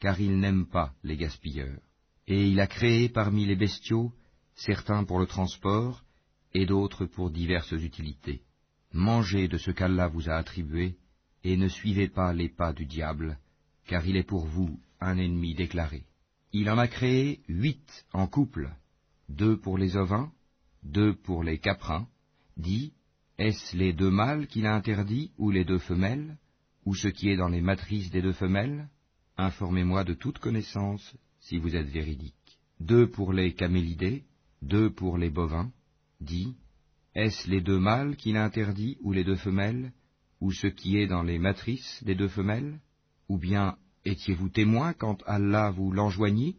car 0.00 0.20
il 0.20 0.38
n'aime 0.38 0.66
pas 0.66 0.94
les 1.02 1.16
gaspilleurs. 1.16 1.80
Et 2.28 2.48
il 2.48 2.60
a 2.60 2.68
créé 2.68 3.08
parmi 3.08 3.44
les 3.44 3.56
bestiaux 3.56 4.12
certains 4.54 5.04
pour 5.04 5.18
le 5.18 5.26
transport, 5.26 6.04
et 6.54 6.66
d'autres 6.66 7.06
pour 7.06 7.30
diverses 7.30 7.72
utilités. 7.72 8.42
Mangez 8.92 9.48
de 9.48 9.58
ce 9.58 9.70
qu'Allah 9.70 10.08
vous 10.08 10.28
a 10.28 10.34
attribué, 10.34 10.96
et 11.42 11.56
ne 11.56 11.68
suivez 11.68 12.08
pas 12.08 12.32
les 12.32 12.48
pas 12.48 12.72
du 12.72 12.86
diable, 12.86 13.38
car 13.86 14.06
il 14.06 14.16
est 14.16 14.22
pour 14.22 14.46
vous 14.46 14.78
un 15.00 15.18
ennemi 15.18 15.54
déclaré. 15.54 16.04
Il 16.52 16.68
en 16.68 16.76
a 16.76 16.86
créé 16.86 17.40
huit 17.48 18.06
en 18.12 18.26
couple, 18.26 18.70
deux 19.30 19.56
pour 19.56 19.78
les 19.78 19.96
ovins, 19.96 20.30
deux 20.82 21.14
pour 21.14 21.42
les 21.42 21.58
caprins, 21.58 22.06
dit, 22.58 22.92
est-ce 23.38 23.74
les 23.74 23.94
deux 23.94 24.10
mâles 24.10 24.46
qu'il 24.46 24.66
a 24.66 24.74
interdits, 24.74 25.32
ou 25.38 25.50
les 25.50 25.64
deux 25.64 25.78
femelles, 25.78 26.36
ou 26.84 26.94
ce 26.94 27.08
qui 27.08 27.30
est 27.30 27.36
dans 27.36 27.48
les 27.48 27.62
matrices 27.62 28.10
des 28.10 28.20
deux 28.20 28.34
femelles? 28.34 28.88
Informez-moi 29.38 30.04
de 30.04 30.12
toute 30.12 30.38
connaissance, 30.38 31.16
si 31.40 31.56
vous 31.56 31.74
êtes 31.74 31.88
véridique. 31.88 32.34
Deux 32.80 33.10
pour 33.10 33.32
les 33.32 33.54
camélidés, 33.54 34.24
deux 34.60 34.90
pour 34.90 35.16
les 35.16 35.30
bovins, 35.30 35.72
dit, 36.20 36.54
est-ce 37.14 37.48
les 37.48 37.62
deux 37.62 37.78
mâles 37.78 38.16
qu'il 38.16 38.36
a 38.36 38.44
interdits, 38.44 38.98
ou 39.00 39.12
les 39.12 39.24
deux 39.24 39.36
femelles, 39.36 39.92
ou 40.40 40.52
ce 40.52 40.66
qui 40.66 40.98
est 40.98 41.06
dans 41.06 41.22
les 41.22 41.38
matrices 41.38 42.02
des 42.04 42.14
deux 42.14 42.28
femelles? 42.28 42.78
Ou 43.28 43.38
bien 43.38 43.76
étiez-vous 44.04 44.48
témoin 44.48 44.92
quand 44.92 45.22
Allah 45.26 45.70
vous 45.70 45.92
l'enjoignit? 45.92 46.56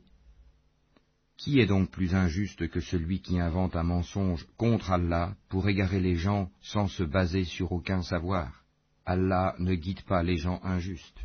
Qui 1.38 1.60
est 1.60 1.66
donc 1.66 1.90
plus 1.90 2.14
injuste 2.16 2.70
que 2.70 2.80
celui 2.80 3.22
qui 3.22 3.40
invente 3.40 3.76
un 3.76 3.84
mensonge 3.84 4.46
contre 4.58 4.92
Allah 4.92 5.36
pour 5.50 5.68
égarer 5.68 6.00
les 6.00 6.16
gens 6.16 6.50
sans 6.62 6.88
se 6.88 7.04
baser 7.04 7.44
sur 7.44 7.72
aucun 7.72 8.02
savoir? 8.02 8.64
Allah 9.06 9.56
ne 9.60 9.76
guide 9.76 10.04
pas 10.04 10.24
les 10.24 10.38
gens 10.38 10.62
injustes. 10.64 11.20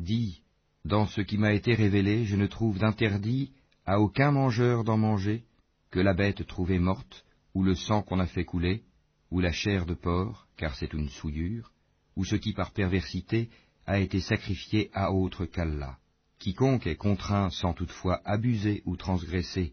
Dis, 0.00 0.42
dans 0.84 1.06
ce 1.06 1.20
qui 1.20 1.38
m'a 1.38 1.52
été 1.52 1.74
révélé, 1.74 2.24
je 2.24 2.36
ne 2.36 2.46
trouve 2.46 2.78
d'interdit 2.78 3.52
à 3.86 4.00
aucun 4.00 4.32
mangeur 4.32 4.84
d'en 4.84 4.98
manger 4.98 5.44
que 5.90 6.00
la 6.00 6.14
bête 6.14 6.46
trouvée 6.46 6.78
morte, 6.78 7.24
ou 7.54 7.62
le 7.62 7.74
sang 7.74 8.02
qu'on 8.02 8.18
a 8.18 8.26
fait 8.26 8.44
couler, 8.44 8.82
ou 9.30 9.40
la 9.40 9.52
chair 9.52 9.86
de 9.86 9.94
porc, 9.94 10.46
car 10.56 10.74
c'est 10.76 10.92
une 10.92 11.08
souillure, 11.08 11.72
ou 12.16 12.24
ce 12.24 12.36
qui 12.36 12.52
par 12.52 12.72
perversité 12.72 13.48
a 13.88 13.98
été 14.00 14.20
sacrifié 14.20 14.90
à 14.92 15.12
autre 15.12 15.46
qu'Allah. 15.46 15.98
Quiconque 16.38 16.86
est 16.86 16.96
contraint 16.96 17.48
sans 17.48 17.72
toutefois 17.72 18.20
abuser 18.26 18.82
ou 18.84 18.96
transgresser, 18.96 19.72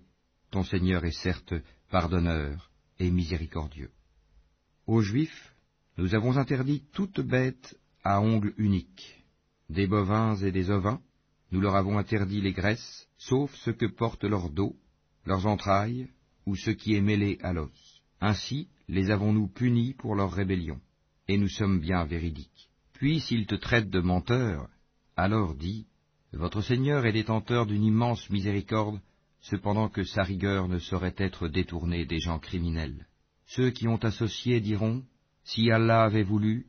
ton 0.52 0.64
Seigneur 0.64 1.04
est 1.04 1.20
certes 1.22 1.54
pardonneur 1.90 2.72
et 2.98 3.12
miséricordieux. 3.12 3.92
Aux 4.88 5.02
Juifs, 5.02 5.54
nous 5.98 6.16
avons 6.16 6.38
interdit 6.38 6.86
toute 6.94 7.20
bête 7.20 7.78
à 8.06 8.22
ongles 8.22 8.54
uniques, 8.58 9.22
des 9.70 9.86
bovins 9.86 10.38
et 10.38 10.54
des 10.54 10.72
ovins, 10.72 11.02
nous 11.52 11.60
leur 11.60 11.76
avons 11.76 11.98
interdit 11.98 12.40
les 12.40 12.54
graisses, 12.54 13.10
sauf 13.18 13.54
ce 13.56 13.72
que 13.72 13.86
portent 13.86 14.24
leurs 14.24 14.50
dos, 14.50 14.78
leurs 15.26 15.46
entrailles, 15.46 16.08
ou 16.46 16.56
ce 16.56 16.72
qui 16.72 16.96
est 16.96 17.02
mêlé 17.02 17.38
à 17.42 17.52
l'os. 17.52 18.02
Ainsi 18.22 18.70
les 18.88 19.12
avons-nous 19.12 19.50
punis 19.50 19.94
pour 19.94 20.16
leur 20.16 20.32
rébellion, 20.32 20.80
et 21.28 21.38
nous 21.38 21.50
sommes 21.50 21.82
bien 21.82 22.06
véridiques. 22.06 22.70
Puis 22.96 23.20
s'ils 23.20 23.46
te 23.46 23.56
traitent 23.56 23.90
de 23.90 24.00
menteur, 24.00 24.70
alors 25.18 25.54
dis, 25.54 25.86
Votre 26.32 26.62
Seigneur 26.62 27.06
est 27.06 27.12
détenteur 27.12 27.66
d'une 27.66 27.84
immense 27.84 28.30
miséricorde, 28.30 29.02
cependant 29.42 29.90
que 29.90 30.04
sa 30.04 30.24
rigueur 30.24 30.70
ne 30.70 30.80
saurait 30.80 31.16
être 31.18 31.50
détournée 31.50 32.06
des 32.06 32.20
gens 32.20 32.40
criminels. 32.40 33.06
Ceux 33.48 33.70
qui 33.72 33.90
ont 33.90 33.98
associé 33.98 34.62
diront, 34.62 35.04
Si 35.44 35.70
Allah 35.72 36.04
avait 36.04 36.24
voulu, 36.24 36.68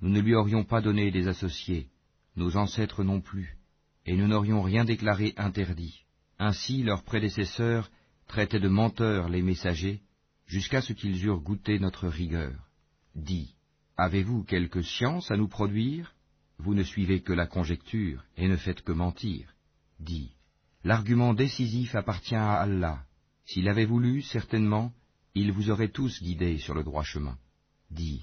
nous 0.00 0.08
ne 0.08 0.20
lui 0.20 0.34
aurions 0.34 0.64
pas 0.64 0.80
donné 0.80 1.12
des 1.12 1.28
associés, 1.28 1.86
nos 2.34 2.56
ancêtres 2.56 3.04
non 3.04 3.20
plus, 3.20 3.56
et 4.04 4.16
nous 4.16 4.26
n'aurions 4.26 4.62
rien 4.62 4.84
déclaré 4.84 5.32
interdit. 5.36 6.02
Ainsi 6.40 6.82
leurs 6.82 7.04
prédécesseurs 7.04 7.88
traitaient 8.26 8.60
de 8.60 8.68
menteurs 8.68 9.28
les 9.28 9.42
messagers, 9.42 10.00
jusqu'à 10.46 10.82
ce 10.82 10.92
qu'ils 10.92 11.24
eurent 11.24 11.40
goûté 11.40 11.78
notre 11.78 12.08
rigueur. 12.08 12.68
Dis, 13.14 13.54
avez-vous 13.98 14.44
quelque 14.44 14.80
science 14.80 15.30
à 15.30 15.36
nous 15.36 15.48
produire? 15.48 16.14
Vous 16.58 16.74
ne 16.74 16.84
suivez 16.84 17.20
que 17.20 17.32
la 17.32 17.46
conjecture, 17.46 18.24
et 18.36 18.48
ne 18.48 18.56
faites 18.56 18.82
que 18.82 18.92
mentir. 18.92 19.54
Dis, 19.98 20.32
l'argument 20.84 21.34
décisif 21.34 21.94
appartient 21.94 22.34
à 22.34 22.60
Allah. 22.60 23.02
S'il 23.44 23.68
avait 23.68 23.84
voulu, 23.84 24.22
certainement, 24.22 24.92
il 25.34 25.52
vous 25.52 25.70
aurait 25.70 25.90
tous 25.90 26.22
guidés 26.22 26.58
sur 26.58 26.74
le 26.74 26.84
droit 26.84 27.02
chemin. 27.02 27.36
Dis, 27.90 28.22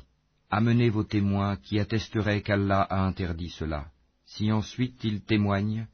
amenez 0.49 0.89
vos 0.89 1.03
témoins 1.03 1.57
qui 1.57 1.79
attesteraient 1.79 2.41
qu'Allah 2.41 2.81
a 2.81 3.05
interdit 3.05 3.49
cela. 3.49 3.91
Si 4.25 4.51
ensuite 4.51 5.03
ils 5.03 5.21
témoignent, 5.21 5.87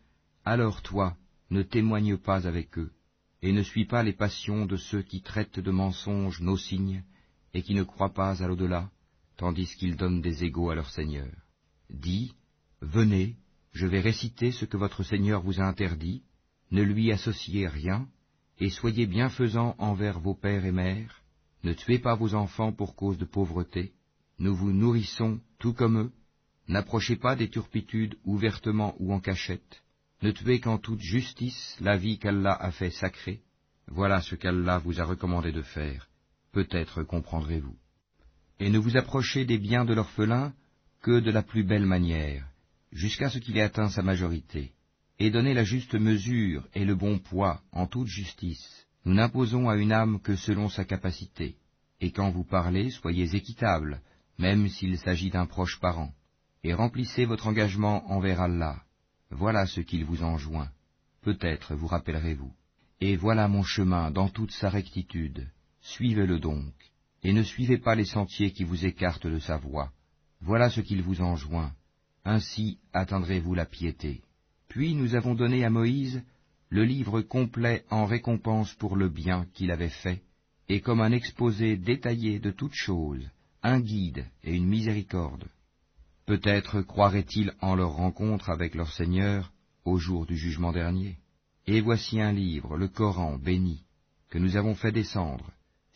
alors 0.46 0.82
toi, 0.82 1.18
ne 1.50 1.64
témoigne 1.64 2.18
pas 2.18 2.48
avec 2.48 2.78
eux, 2.78 2.92
et 3.42 3.52
ne 3.52 3.64
suis 3.64 3.86
pas 3.86 4.04
les 4.04 4.14
passions 4.14 4.66
de 4.66 4.78
ceux 4.78 5.02
qui 5.02 5.22
traitent 5.22 5.60
de 5.60 5.72
mensonges 5.72 6.40
nos 6.40 6.58
signes, 6.58 7.04
et 7.54 7.64
qui 7.64 7.74
ne 7.74 7.84
croient 7.84 8.14
pas 8.14 8.42
à 8.44 8.48
l'au-delà, 8.48 8.90
tandis 9.42 9.76
qu'ils 9.76 9.96
donnent 9.96 10.22
des 10.22 10.44
égaux 10.44 10.70
à 10.70 10.76
leur 10.76 10.92
Seigneur. 10.92 11.34
Dis, 11.90 12.36
venez, 12.80 13.38
je 13.72 13.88
vais 13.88 14.00
réciter 14.00 14.52
ce 14.52 14.66
que 14.66 14.78
votre 14.78 15.02
Seigneur 15.02 15.42
vous 15.42 15.60
a 15.60 15.64
interdit, 15.64 16.22
ne 16.70 16.84
lui 16.84 17.12
associez 17.12 17.68
rien, 17.68 18.08
et 18.60 18.70
soyez 18.70 19.08
bienfaisants 19.08 19.74
envers 19.80 20.20
vos 20.20 20.36
pères 20.36 20.64
et 20.64 20.72
mères, 20.72 21.24
ne 21.64 21.74
tuez 21.74 21.98
pas 21.98 22.14
vos 22.14 22.36
enfants 22.36 22.72
pour 22.72 22.96
cause 22.96 23.18
de 23.18 23.26
pauvreté, 23.26 23.94
nous 24.38 24.54
vous 24.56 24.72
nourrissons 24.72 25.40
tout 25.58 25.74
comme 25.74 25.98
eux, 25.98 26.12
N'approchez 26.68 27.16
pas 27.16 27.36
des 27.36 27.50
turpitudes 27.50 28.16
ouvertement 28.24 28.96
ou 29.00 29.12
en 29.12 29.20
cachette. 29.20 29.82
Ne 30.22 30.32
tuez 30.32 30.60
qu'en 30.60 30.78
toute 30.78 31.02
justice 31.02 31.76
la 31.82 31.98
vie 31.98 32.20
qu'Allah 32.20 32.54
a 32.54 32.70
fait 32.70 32.92
sacrée. 32.92 33.42
Voilà 33.88 34.22
ce 34.22 34.36
qu'Allah 34.36 34.78
vous 34.78 35.02
a 35.02 35.04
recommandé 35.04 35.52
de 35.52 35.64
faire. 35.64 36.08
Peut-être 36.52 37.02
comprendrez-vous. 37.04 37.81
Et 38.62 38.70
ne 38.70 38.78
vous 38.78 38.96
approchez 38.96 39.44
des 39.44 39.58
biens 39.58 39.86
de 39.86 39.94
l'orphelin 39.94 40.54
que 41.02 41.20
de 41.20 41.32
la 41.32 41.42
plus 41.42 41.64
belle 41.64 41.88
manière, 41.88 42.46
jusqu'à 42.94 43.30
ce 43.30 43.40
qu'il 43.40 43.58
ait 43.58 43.64
atteint 43.64 43.90
sa 43.90 44.04
majorité. 44.04 44.72
Et 45.20 45.32
donnez 45.32 45.54
la 45.54 45.64
juste 45.64 45.96
mesure 45.96 46.68
et 46.74 46.86
le 46.86 46.96
bon 46.96 47.20
poids 47.20 47.62
en 47.72 47.88
toute 47.88 48.08
justice. 48.08 48.86
Nous 49.04 49.16
n'imposons 49.16 49.68
à 49.68 49.76
une 49.78 49.92
âme 49.92 50.22
que 50.22 50.36
selon 50.36 50.70
sa 50.70 50.86
capacité. 50.86 51.56
Et 52.00 52.12
quand 52.12 52.30
vous 52.30 52.44
parlez, 52.44 52.92
soyez 52.92 53.36
équitable, 53.36 54.00
même 54.38 54.70
s'il 54.70 54.98
s'agit 55.00 55.32
d'un 55.32 55.48
proche 55.48 55.80
parent 55.80 56.14
et 56.64 56.74
remplissez 56.74 57.26
votre 57.26 57.48
engagement 57.48 58.12
envers 58.12 58.42
Allah. 58.42 58.84
Voilà 59.32 59.66
ce 59.66 59.82
qu'il 59.82 60.06
vous 60.06 60.24
enjoint. 60.24 60.70
Peut-être 61.22 61.76
vous 61.76 61.88
rappellerez-vous. 61.88 62.54
Et 63.00 63.16
voilà 63.16 63.48
mon 63.48 63.64
chemin 63.64 64.12
dans 64.12 64.30
toute 64.30 64.52
sa 64.52 64.70
rectitude. 64.70 65.50
Suivez-le 65.82 66.40
donc, 66.40 66.91
et 67.24 67.34
ne 67.34 67.44
suivez 67.44 67.78
pas 67.78 67.96
les 67.96 68.06
sentiers 68.06 68.52
qui 68.52 68.64
vous 68.64 68.86
écartent 68.86 69.28
de 69.28 69.40
sa 69.40 69.58
voie. 69.58 69.92
Voilà 70.42 70.70
ce 70.70 70.82
qu'il 70.82 71.02
vous 71.02 71.22
enjoint. 71.22 71.72
Ainsi 72.26 72.80
atteindrez-vous 72.94 73.54
la 73.54 73.66
piété. 73.66 74.22
Puis 74.68 74.96
nous 74.96 75.16
avons 75.16 75.36
donné 75.36 75.64
à 75.66 75.70
Moïse 75.70 76.24
le 76.70 76.84
livre 76.84 77.22
complet 77.22 77.84
en 77.90 78.06
récompense 78.06 78.74
pour 78.76 78.96
le 78.96 79.10
bien 79.10 79.46
qu'il 79.54 79.72
avait 79.72 79.90
fait, 79.90 80.22
et 80.70 80.80
comme 80.80 81.02
un 81.02 81.12
exposé 81.12 81.76
détaillé 81.76 82.40
de 82.40 82.50
toutes 82.50 82.74
choses, 82.74 83.30
un 83.62 83.82
guide 83.82 84.26
et 84.44 84.56
une 84.56 84.68
miséricorde. 84.68 85.50
Peut-être 86.26 86.82
croiraient-ils 86.82 87.54
en 87.60 87.76
leur 87.76 87.92
rencontre 87.92 88.50
avec 88.50 88.74
leur 88.74 88.92
Seigneur 88.94 89.52
au 89.84 89.98
jour 89.98 90.26
du 90.26 90.38
jugement 90.38 90.72
dernier. 90.72 91.18
Et 91.68 91.82
voici 91.82 92.22
un 92.22 92.32
livre, 92.32 92.78
le 92.78 92.88
Coran 92.88 93.38
béni, 93.38 93.84
que 94.30 94.38
nous 94.38 94.56
avons 94.56 94.76
fait 94.76 94.92
descendre. 94.92 95.52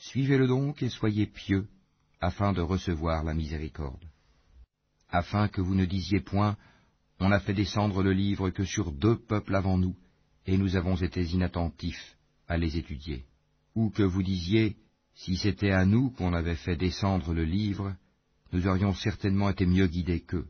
Suivez-le 0.10 0.48
donc 0.48 0.84
et 0.84 0.90
soyez 0.90 1.26
pieux, 1.26 1.68
afin 2.22 2.53
de 2.53 2.61
recevoir 2.61 3.23
la 3.23 3.34
miséricorde. 3.34 4.06
Afin 5.10 5.48
que 5.48 5.61
vous 5.61 5.73
ne 5.73 5.86
disiez 5.86 6.19
point, 6.19 6.57
on 7.19 7.32
a 7.32 7.40
fait 7.40 7.56
descendre 7.56 8.03
le 8.03 8.14
livre 8.14 8.52
que 8.52 8.65
sur 8.65 8.91
deux 8.91 9.18
peuples 9.18 9.56
avant 9.56 9.80
nous, 9.80 9.95
et 10.45 10.60
nous 10.60 10.76
avons 10.76 10.95
été 10.95 11.23
inattentifs 11.23 12.18
à 12.48 12.57
les 12.57 12.77
étudier. 12.77 13.26
Ou 13.73 13.90
que 13.90 14.03
vous 14.03 14.22
disiez, 14.22 14.77
si 15.15 15.38
c'était 15.38 15.72
à 15.72 15.86
nous 15.86 16.11
qu'on 16.11 16.34
avait 16.34 16.56
fait 16.56 16.77
descendre 16.77 17.34
le 17.34 17.44
livre, 17.44 17.95
nous 18.53 18.68
aurions 18.68 18.94
certainement 18.94 19.49
été 19.49 19.65
mieux 19.65 19.88
guidés 19.88 20.22
qu'eux. 20.22 20.48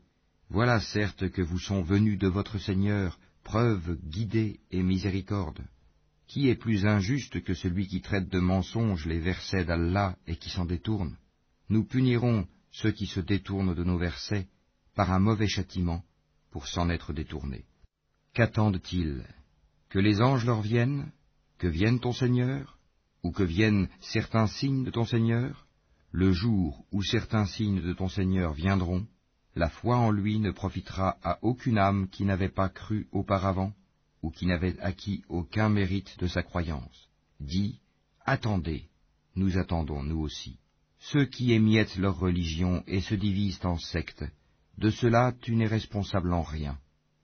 Voilà 0.50 0.80
certes 0.80 1.30
que 1.30 1.42
vous 1.42 1.58
sont 1.58 1.82
venus 1.82 2.18
de 2.18 2.28
votre 2.28 2.58
Seigneur 2.58 3.18
preuve, 3.42 3.96
guidée 4.04 4.60
et 4.70 4.82
miséricorde. 4.82 5.64
Qui 6.28 6.48
est 6.48 6.56
plus 6.56 6.86
injuste 6.86 7.42
que 7.42 7.54
celui 7.54 7.86
qui 7.86 8.00
traite 8.00 8.28
de 8.28 8.40
mensonges 8.40 9.06
les 9.06 9.20
versets 9.20 9.64
d'Allah 9.64 10.16
et 10.26 10.36
qui 10.36 10.50
s'en 10.50 10.64
détourne? 10.64 11.16
Nous 11.68 11.84
punirons 11.84 12.46
ceux 12.72 12.90
qui 12.90 13.06
se 13.06 13.20
détournent 13.20 13.74
de 13.74 13.84
nos 13.84 13.96
versets 13.96 14.48
par 14.94 15.12
un 15.12 15.20
mauvais 15.20 15.46
châtiment 15.46 16.02
pour 16.50 16.66
s'en 16.66 16.90
être 16.90 17.12
détournés. 17.12 17.64
Qu'attendent-ils? 18.34 19.24
Que 19.88 19.98
les 19.98 20.20
anges 20.20 20.44
leur 20.44 20.62
viennent? 20.62 21.12
Que 21.58 21.68
vienne 21.68 22.00
ton 22.00 22.12
Seigneur? 22.12 22.78
Ou 23.22 23.30
que 23.30 23.44
viennent 23.44 23.88
certains 24.00 24.46
signes 24.46 24.84
de 24.84 24.90
ton 24.90 25.04
Seigneur? 25.04 25.66
Le 26.10 26.32
jour 26.32 26.84
où 26.92 27.02
certains 27.02 27.46
signes 27.46 27.82
de 27.82 27.92
ton 27.92 28.08
Seigneur 28.08 28.52
viendront, 28.52 29.06
La 29.54 29.68
foi 29.68 29.96
en 29.96 30.10
lui 30.10 30.38
ne 30.38 30.50
profitera 30.50 31.16
à 31.22 31.38
aucune 31.42 31.78
âme 31.78 32.08
qui 32.08 32.24
n'avait 32.24 32.50
pas 32.50 32.68
cru 32.68 33.06
auparavant 33.12 33.72
qui 34.30 34.46
n'avait 34.46 34.78
acquis 34.80 35.22
aucun 35.28 35.68
mérite 35.68 36.18
de 36.18 36.26
sa 36.26 36.42
croyance. 36.42 37.08
Dis, 37.40 37.80
attendez, 38.24 38.88
nous 39.34 39.58
attendons 39.58 40.02
nous 40.02 40.20
aussi. 40.20 40.58
Ceux 40.98 41.26
qui 41.26 41.52
émiettent 41.52 41.96
leur 41.96 42.18
religion 42.18 42.82
et 42.86 43.00
se 43.00 43.14
divisent 43.14 43.64
en 43.64 43.78
sectes, 43.78 44.24
de 44.78 44.90
cela 44.90 45.34
tu 45.40 45.54
n'es 45.54 45.66
responsable 45.66 46.32
en 46.32 46.42
rien. 46.42 46.78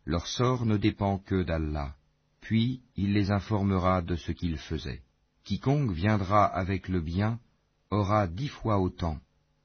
Leur 0.04 0.26
sort 0.26 0.66
ne 0.66 0.76
dépend 0.76 1.18
que 1.18 1.42
d'Allah, 1.42 1.94
puis 2.40 2.82
il 2.96 3.12
les 3.12 3.30
informera 3.30 4.02
de 4.02 4.16
ce 4.16 4.32
qu'ils 4.32 4.58
faisaient. 4.58 5.02
Quiconque 5.44 5.92
viendra 5.92 6.44
avec 6.44 6.88
le 6.88 7.00
bien 7.00 7.40
aura 7.90 8.26
dix 8.26 8.48
fois 8.48 8.78
autant, 8.78 9.18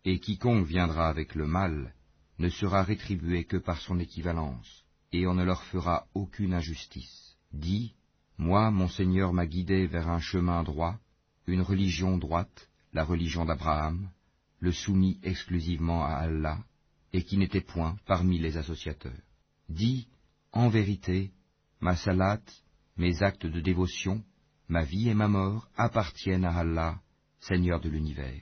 et 0.06 0.20
quiconque 0.20 0.66
viendra 0.66 1.10
avec 1.10 1.36
le 1.36 1.48
mal 1.48 1.94
ne 2.40 2.50
sera 2.50 2.84
rétribué 2.84 3.46
que 3.46 3.58
par 3.58 3.80
son 3.82 4.00
équivalence, 4.00 4.84
et 5.12 5.26
on 5.28 5.34
ne 5.34 5.44
leur 5.44 5.64
fera 5.64 6.08
aucune 6.14 6.54
injustice. 6.54 7.27
Dis, 7.52 7.94
moi, 8.38 8.72
mon 8.72 8.88
Seigneur 8.88 9.34
m'a 9.34 9.46
guidé 9.46 9.88
vers 9.88 10.10
un 10.10 10.20
chemin 10.20 10.64
droit, 10.64 11.00
une 11.48 11.62
religion 11.62 12.18
droite, 12.18 12.70
la 12.94 13.04
religion 13.04 13.46
d'Abraham, 13.46 14.10
le 14.60 14.72
soumis 14.72 15.20
exclusivement 15.24 16.04
à 16.04 16.16
Allah, 16.16 16.60
et 17.14 17.24
qui 17.24 17.38
n'était 17.38 17.62
point 17.62 17.98
parmi 18.06 18.38
les 18.40 18.58
associateurs. 18.58 19.12
Dis, 19.70 20.08
en 20.52 20.70
vérité, 20.70 21.32
ma 21.80 21.96
salat, 21.96 22.42
mes 22.98 23.22
actes 23.24 23.46
de 23.46 23.60
dévotion, 23.60 24.24
ma 24.68 24.84
vie 24.84 25.10
et 25.10 25.14
ma 25.14 25.28
mort 25.28 25.70
appartiennent 25.76 26.46
à 26.46 26.58
Allah, 26.58 27.00
Seigneur 27.40 27.80
de 27.80 27.90
l'univers. 27.90 28.42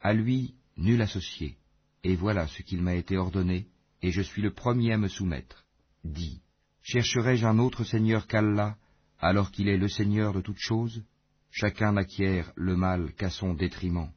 À 0.00 0.12
lui, 0.12 0.54
nul 0.76 1.00
associé, 1.02 1.56
et 2.02 2.16
voilà 2.16 2.46
ce 2.46 2.62
qu'il 2.62 2.82
m'a 2.82 2.94
été 2.94 3.16
ordonné, 3.16 3.66
et 4.02 4.10
je 4.10 4.22
suis 4.22 4.42
le 4.42 4.52
premier 4.52 4.92
à 4.92 4.98
me 4.98 5.08
soumettre. 5.08 5.64
Dis, 6.04 6.42
chercherai-je 6.84 7.46
un 7.46 7.58
autre 7.58 7.82
Seigneur 7.82 8.26
qu'Allah, 8.26 8.76
alors 9.18 9.50
qu'il 9.50 9.68
est 9.68 9.78
le 9.78 9.88
Seigneur 9.88 10.34
de 10.34 10.42
toutes 10.42 10.60
choses? 10.60 11.02
Chacun 11.50 11.92
n'acquiert 11.92 12.52
le 12.56 12.76
mal 12.76 13.12
qu'à 13.14 13.30
son 13.30 13.54
détriment. 13.54 14.10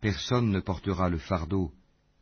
Personne 0.00 0.50
ne 0.50 0.60
portera 0.60 1.08
le 1.10 1.18
fardeau, 1.18 1.72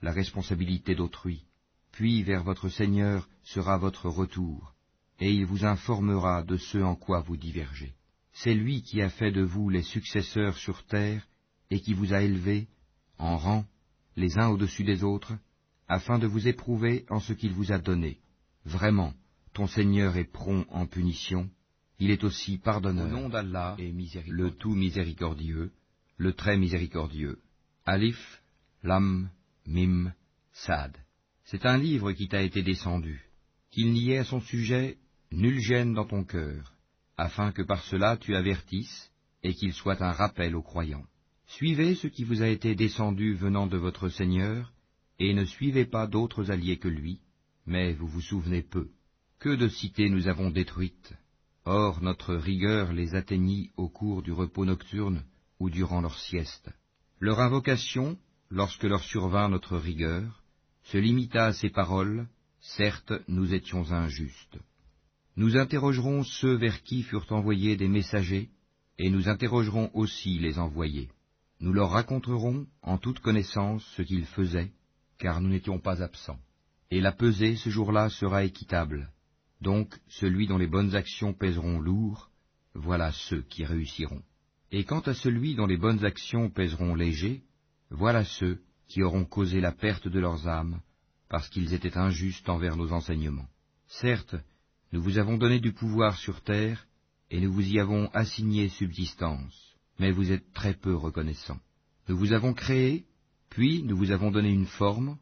la 0.03 0.13
responsabilité 0.13 0.95
d'autrui. 0.95 1.45
Puis 1.93 2.23
vers 2.23 2.43
votre 2.43 2.69
Seigneur 2.69 3.29
sera 3.45 3.79
votre 3.79 4.09
retour, 4.09 4.75
et 5.21 5.33
il 5.33 5.47
vous 5.47 5.65
informera 5.65 6.43
de 6.43 6.57
ce 6.57 6.79
en 6.79 6.97
quoi 6.97 7.21
vous 7.21 7.37
divergez. 7.37 7.95
C'est 8.33 8.55
lui 8.55 8.83
qui 8.83 9.03
a 9.03 9.11
fait 9.11 9.31
de 9.31 9.43
vous 9.43 9.69
les 9.69 9.83
successeurs 9.83 10.57
sur 10.57 10.85
terre, 10.87 11.27
et 11.71 11.81
qui 11.81 11.95
vous 11.95 12.13
a 12.13 12.23
élevés, 12.23 12.67
en 13.19 13.37
rang, 13.37 13.65
les 14.17 14.37
uns 14.39 14.49
au-dessus 14.49 14.85
des 14.85 15.05
autres, 15.05 15.35
afin 15.87 16.19
de 16.19 16.27
vous 16.27 16.49
éprouver 16.49 17.05
en 17.09 17.21
ce 17.21 17.35
qu'il 17.35 17.53
vous 17.53 17.71
a 17.73 17.79
donné. 17.79 18.19
Vraiment, 18.65 19.13
ton 19.53 19.67
Seigneur 19.67 20.17
est 20.17 20.31
prompt 20.31 20.67
en 20.71 20.87
punition, 20.87 21.51
il 21.99 22.11
est 22.11 22.25
aussi 22.25 22.59
pardonneur. 22.59 23.07
Au 23.07 23.09
nom 23.09 23.29
d'Allah, 23.29 23.77
le 23.79 24.51
tout 24.51 24.75
miséricordieux, 24.75 25.73
le 26.17 26.33
très 26.33 26.57
miséricordieux. 26.57 27.39
Alif, 27.85 28.43
Lam, 28.83 29.31
Mim, 29.67 30.13
Sad. 30.53 30.97
C'est 31.45 31.67
un 31.67 31.79
livre 31.79 32.13
qui 32.13 32.29
t'a 32.29 32.43
été 32.43 32.63
descendu, 32.63 33.29
qu'il 33.71 33.93
n'y 33.93 34.11
ait 34.11 34.19
à 34.19 34.25
son 34.25 34.41
sujet 34.41 34.99
nulle 35.31 35.61
gêne 35.61 35.95
dans 35.95 36.07
ton 36.07 36.25
cœur, 36.25 36.75
afin 37.17 37.53
que 37.53 37.63
par 37.63 37.83
cela 37.85 38.17
tu 38.17 38.35
avertisses 38.37 39.11
et 39.43 39.55
qu'il 39.55 39.73
soit 39.73 40.03
un 40.03 40.13
rappel 40.13 40.55
aux 40.57 40.63
croyants. 40.63 41.07
Suivez 41.47 41.95
ce 41.95 42.07
qui 42.07 42.25
vous 42.25 42.43
a 42.43 42.49
été 42.49 42.75
descendu 42.75 43.35
venant 43.35 43.67
de 43.67 43.77
votre 43.77 44.09
Seigneur, 44.09 44.73
et 45.19 45.35
ne 45.35 45.45
suivez 45.45 45.85
pas 45.85 46.07
d'autres 46.07 46.51
alliés 46.51 46.79
que 46.79 46.89
lui, 46.89 47.21
mais 47.67 47.93
vous 47.93 48.07
vous 48.07 48.21
souvenez 48.23 48.63
peu. 48.63 48.91
Que 49.43 49.57
de 49.57 49.67
cités 49.67 50.09
nous 50.09 50.29
avons 50.29 50.51
détruites, 50.51 51.15
Or 51.65 52.01
notre 52.01 52.37
rigueur 52.37 52.93
les 52.93 53.17
atteignit 53.17 53.73
au 53.77 53.89
cours 53.89 54.23
du 54.23 54.31
repos 54.31 54.65
nocturne 54.65 55.25
ou 55.59 55.69
durant 55.69 56.01
leur 56.01 56.17
sieste. 56.17 56.71
Leur 57.19 57.41
invocation, 57.41 58.17
lorsque 58.51 58.85
leur 58.85 59.03
survint 59.03 59.49
notre 59.49 59.77
rigueur, 59.77 60.45
se 60.85 60.97
limita 60.97 61.47
à 61.47 61.53
ces 61.53 61.71
paroles, 61.71 62.29
Certes, 62.61 63.15
nous 63.27 63.53
étions 63.53 63.91
injustes. 63.91 64.61
Nous 65.35 65.57
interrogerons 65.57 66.23
ceux 66.23 66.55
vers 66.55 66.81
qui 66.85 67.03
furent 67.03 67.33
envoyés 67.33 67.77
des 67.77 67.89
messagers, 67.89 68.49
et 69.01 69.11
nous 69.11 69.29
interrogerons 69.29 69.91
aussi 69.93 70.39
les 70.39 70.61
envoyés. 70.61 71.09
Nous 71.59 71.73
leur 71.73 71.91
raconterons 71.91 72.69
en 72.81 72.97
toute 72.97 73.19
connaissance 73.19 73.85
ce 73.97 74.03
qu'ils 74.03 74.27
faisaient, 74.27 74.71
car 75.19 75.41
nous 75.41 75.49
n'étions 75.49 75.81
pas 75.81 76.01
absents. 76.01 76.39
Et 76.93 77.01
la 77.01 77.11
pesée 77.11 77.57
ce 77.57 77.71
jour-là 77.71 78.09
sera 78.09 78.45
équitable, 78.45 79.11
donc 79.63 79.99
celui 80.09 80.47
dont 80.47 80.59
les 80.59 80.67
bonnes 80.67 80.95
actions 80.95 81.33
pèseront 81.33 81.81
lourd, 81.81 82.31
voilà 82.75 83.13
ceux 83.13 83.43
qui 83.43 83.65
réussiront. 83.65 84.23
Et 84.73 84.85
quant 84.85 85.01
à 85.01 85.15
celui 85.15 85.55
dont 85.55 85.67
les 85.67 85.77
bonnes 85.77 86.05
actions 86.05 86.51
pèseront 86.51 86.95
léger, 86.95 87.43
voilà 87.91 88.25
ceux 88.25 88.61
qui 88.89 89.03
auront 89.03 89.25
causé 89.25 89.61
la 89.61 89.73
perte 89.73 90.09
de 90.09 90.19
leurs 90.19 90.49
âmes, 90.49 90.81
parce 91.29 91.49
qu'ils 91.49 91.75
étaient 91.75 91.97
injustes 91.97 92.49
envers 92.49 92.77
nos 92.77 92.93
enseignements. 92.93 93.49
Certes, 93.87 94.37
nous 94.93 95.03
vous 95.03 95.19
avons 95.19 95.39
donné 95.39 95.61
du 95.61 95.73
pouvoir 95.73 96.19
sur 96.19 96.43
terre, 96.43 96.87
et 97.31 97.41
nous 97.41 97.53
vous 97.53 97.67
y 97.67 97.79
avons 97.79 98.09
assigné 98.13 98.69
subsistance, 98.69 99.77
mais 99.99 100.11
vous 100.11 100.33
êtes 100.33 100.53
très 100.53 100.75
peu 100.75 100.95
reconnaissants. 100.95 101.61
Nous 102.09 102.17
vous 102.17 102.33
avons 102.33 102.53
créé, 102.53 103.07
puis 103.49 103.83
nous 103.83 103.97
vous 103.97 104.11
avons 104.11 104.31
donné 104.31 104.51
une 104.51 104.67
forme, 104.67 105.17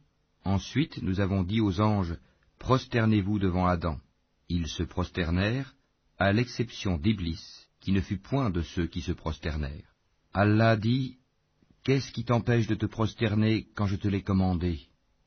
ensuite 0.45 1.03
nous 1.03 1.21
avons 1.21 1.43
dit 1.43 1.61
aux 1.61 1.81
anges, 1.81 2.17
Prosternez-vous 2.59 3.39
devant 3.39 3.67
Adam. 3.67 3.99
Ils 4.53 4.67
se 4.67 4.83
prosternèrent, 4.83 5.77
à 6.19 6.33
l'exception 6.33 6.99
d'Iblis, 6.99 7.41
qui 7.81 7.93
ne 7.93 8.01
fut 8.01 8.19
point 8.19 8.51
de 8.51 8.63
ceux 8.63 8.89
qui 8.89 9.01
se 9.01 9.13
prosternèrent. 9.13 9.95
Allah 10.35 10.77
dit, 10.77 11.19
Qu'est-ce 11.85 12.11
qui 12.11 12.25
t'empêche 12.25 12.67
de 12.67 12.75
te 12.75 12.87
prosterner 12.87 13.69
quand 13.77 13.87
je 13.87 13.95
te 13.95 14.09
l'ai 14.09 14.23
commandé? 14.23 14.81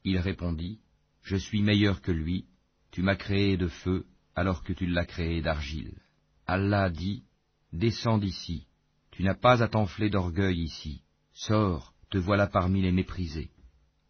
Il 0.03 0.17
répondit, 0.17 0.81
Je 1.21 1.37
suis 1.37 1.61
meilleur 1.61 2.01
que 2.01 2.11
lui, 2.11 2.47
tu 2.91 3.01
m'as 3.01 3.15
créé 3.15 3.55
de 3.55 3.69
feu 3.69 4.05
alors 4.35 4.61
que 4.61 4.73
tu 4.73 4.87
l'as 4.87 5.05
créé 5.05 5.41
d'argile. 5.41 5.97
Allah 6.45 6.89
dit, 6.89 7.23
Descends 7.71 8.17
d'ici, 8.17 8.67
tu 9.11 9.23
n'as 9.23 9.35
pas 9.35 9.63
à 9.63 9.69
t'enfler 9.69 10.09
d'orgueil 10.09 10.59
ici, 10.63 11.01
sors, 11.31 11.93
te 12.09 12.17
voilà 12.17 12.47
parmi 12.47 12.81
les 12.81 12.91
méprisés. 12.91 13.51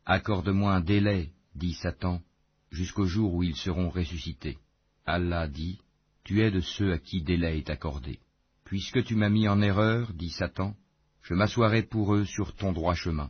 Accorde-moi 0.05 0.73
un 0.73 0.81
délai, 0.81 1.33
dit 1.53 1.75
Satan, 1.75 2.23
jusqu'au 2.71 3.05
jour 3.05 3.35
où 3.35 3.43
ils 3.43 3.55
seront 3.55 3.91
ressuscités. 3.91 4.57
Allah 5.05 5.47
dit, 5.47 5.79
Tu 6.23 6.41
es 6.41 6.51
de 6.51 6.61
ceux 6.61 6.93
à 6.93 6.97
qui 6.97 7.21
délai 7.21 7.57
est 7.57 7.69
accordé. 7.69 8.19
Puisque 8.63 9.03
tu 9.03 9.15
m'as 9.15 9.29
mis 9.29 9.47
en 9.47 9.61
erreur, 9.61 10.13
dit 10.13 10.29
Satan, 10.29 10.75
je 11.21 11.33
m'assoirai 11.33 11.83
pour 11.83 12.15
eux 12.15 12.25
sur 12.25 12.55
ton 12.55 12.71
droit 12.71 12.95
chemin. 12.95 13.29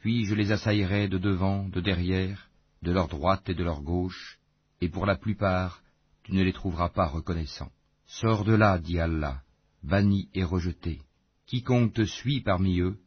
Puis 0.00 0.24
je 0.26 0.34
les 0.34 0.52
assaillerai 0.52 1.08
de 1.08 1.18
devant, 1.18 1.68
de 1.68 1.80
derrière, 1.80 2.48
de 2.82 2.92
leur 2.92 3.08
droite 3.08 3.48
et 3.48 3.54
de 3.54 3.64
leur 3.64 3.82
gauche, 3.82 4.38
et 4.80 4.88
pour 4.88 5.06
la 5.06 5.16
plupart, 5.16 5.82
tu 6.22 6.32
ne 6.32 6.42
les 6.42 6.52
trouveras 6.52 6.90
pas 6.90 7.06
reconnaissants. 7.06 7.72
Sors 8.06 8.44
de 8.44 8.54
là, 8.54 8.78
dit 8.78 9.00
Allah, 9.00 9.42
banni 9.82 10.28
et 10.34 10.44
rejeté. 10.44 11.02
Quiconque 11.46 11.94
te 11.94 12.04
suit 12.04 12.40
parmi 12.40 12.80
eux, 12.80 12.98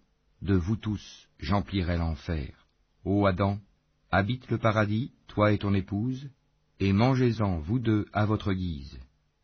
de 0.41 0.55
vous 0.55 0.75
tous, 0.75 1.27
j'emplirai 1.39 1.97
l'enfer. 1.97 2.67
Ô 3.05 3.25
Adam, 3.25 3.59
habite 4.11 4.49
le 4.49 4.57
paradis, 4.57 5.11
toi 5.27 5.53
et 5.53 5.57
ton 5.57 5.73
épouse, 5.73 6.29
et 6.81 6.93
mangez-en, 6.93 7.59
vous 7.59 7.77
deux, 7.77 8.07
à 8.11 8.25
votre 8.25 8.53
guise, 8.53 8.99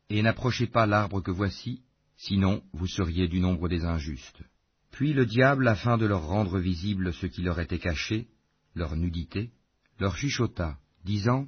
et 0.09 0.23
n'approchez 0.23 0.65
pas 0.65 0.87
l'arbre 0.87 1.21
que 1.21 1.29
voici, 1.29 1.83
sinon 2.17 2.63
vous 2.73 2.87
seriez 2.87 3.27
du 3.27 3.39
nombre 3.39 3.69
des 3.69 3.85
injustes. 3.85 4.41
Puis 4.89 5.13
le 5.13 5.27
diable, 5.27 5.67
afin 5.67 5.99
de 5.99 6.07
leur 6.07 6.25
rendre 6.25 6.57
visible 6.57 7.13
ce 7.13 7.27
qui 7.27 7.43
leur 7.43 7.59
était 7.59 7.77
caché, 7.77 8.27
leur 8.73 8.95
nudité, 8.95 9.51
leur 9.99 10.17
chuchota, 10.17 10.79
disant, 11.05 11.47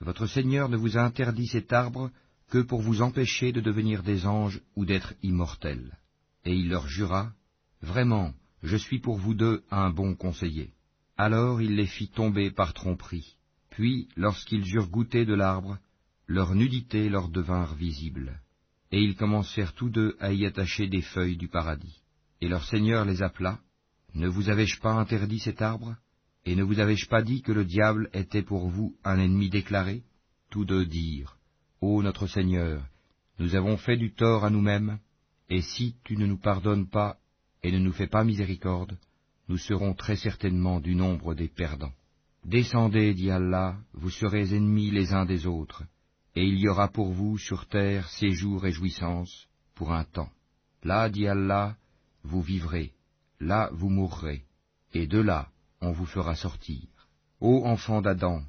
Votre 0.00 0.26
Seigneur 0.26 0.68
ne 0.68 0.76
vous 0.76 0.98
a 0.98 1.00
interdit 1.00 1.46
cet 1.46 1.72
arbre 1.72 2.10
que 2.50 2.58
pour 2.58 2.82
vous 2.82 3.00
empêcher 3.00 3.50
de 3.50 3.62
devenir 3.62 4.02
des 4.02 4.26
anges 4.26 4.60
ou 4.76 4.84
d'être 4.84 5.14
immortels. 5.22 5.98
Et 6.44 6.54
il 6.54 6.68
leur 6.68 6.86
jura, 6.86 7.32
Vraiment, 7.80 8.34
je 8.62 8.76
suis 8.76 8.98
pour 8.98 9.16
vous 9.16 9.32
deux 9.32 9.64
un 9.70 9.88
bon 9.88 10.14
conseiller. 10.14 10.74
Alors 11.16 11.62
il 11.62 11.76
les 11.76 11.86
fit 11.86 12.08
tomber 12.08 12.50
par 12.50 12.74
tromperie. 12.74 13.38
Puis, 13.80 14.08
lorsqu'ils 14.14 14.74
eurent 14.74 14.90
goûté 14.90 15.24
de 15.24 15.32
l'arbre, 15.32 15.78
leur 16.26 16.54
nudité 16.54 17.08
leur 17.08 17.30
devinrent 17.30 17.76
visible, 17.76 18.38
et 18.92 19.02
ils 19.02 19.16
commencèrent 19.16 19.72
tous 19.72 19.88
deux 19.88 20.18
à 20.20 20.34
y 20.34 20.44
attacher 20.44 20.86
des 20.86 21.00
feuilles 21.00 21.38
du 21.38 21.48
paradis. 21.48 22.02
Et 22.42 22.48
leur 22.48 22.62
Seigneur 22.66 23.06
les 23.06 23.22
appela, 23.22 23.58
Ne 24.12 24.28
vous 24.28 24.50
avais-je 24.50 24.78
pas 24.80 24.92
interdit 24.92 25.38
cet 25.38 25.62
arbre? 25.62 25.96
Et 26.44 26.56
ne 26.56 26.62
vous 26.62 26.78
avais-je 26.78 27.08
pas 27.08 27.22
dit 27.22 27.40
que 27.40 27.52
le 27.52 27.64
diable 27.64 28.10
était 28.12 28.42
pour 28.42 28.68
vous 28.68 28.98
un 29.02 29.18
ennemi 29.18 29.48
déclaré? 29.48 30.02
Tous 30.50 30.66
deux 30.66 30.84
dirent, 30.84 31.38
Ô 31.80 32.02
notre 32.02 32.26
Seigneur, 32.26 32.86
nous 33.38 33.54
avons 33.54 33.78
fait 33.78 33.96
du 33.96 34.12
tort 34.12 34.44
à 34.44 34.50
nous-mêmes, 34.50 34.98
et 35.48 35.62
si 35.62 35.96
tu 36.04 36.18
ne 36.18 36.26
nous 36.26 36.38
pardonnes 36.38 36.90
pas 36.90 37.16
et 37.62 37.72
ne 37.72 37.78
nous 37.78 37.92
fais 37.92 38.08
pas 38.08 38.24
miséricorde, 38.24 38.98
nous 39.48 39.56
serons 39.56 39.94
très 39.94 40.16
certainement 40.16 40.80
du 40.80 40.94
nombre 40.94 41.34
des 41.34 41.48
perdants. 41.48 41.94
Descendez, 42.44 43.14
dit 43.14 43.30
Allah, 43.30 43.76
vous 43.92 44.10
serez 44.10 44.54
ennemis 44.54 44.90
les 44.90 45.12
uns 45.12 45.26
des 45.26 45.46
autres, 45.46 45.84
et 46.34 46.44
il 46.44 46.58
y 46.58 46.68
aura 46.68 46.88
pour 46.88 47.12
vous 47.12 47.38
sur 47.38 47.66
terre 47.66 48.08
séjour 48.08 48.66
et 48.66 48.72
jouissance 48.72 49.46
pour 49.74 49.92
un 49.92 50.04
temps. 50.04 50.30
Là, 50.82 51.10
dit 51.10 51.26
Allah, 51.26 51.76
vous 52.24 52.42
vivrez, 52.42 52.92
là 53.40 53.70
vous 53.72 53.90
mourrez, 53.90 54.44
et 54.94 55.06
de 55.06 55.20
là 55.20 55.48
on 55.80 55.92
vous 55.92 56.06
fera 56.06 56.34
sortir. 56.34 56.86
Ô 57.40 57.64
enfants 57.66 58.02
d'Adam, 58.02 58.42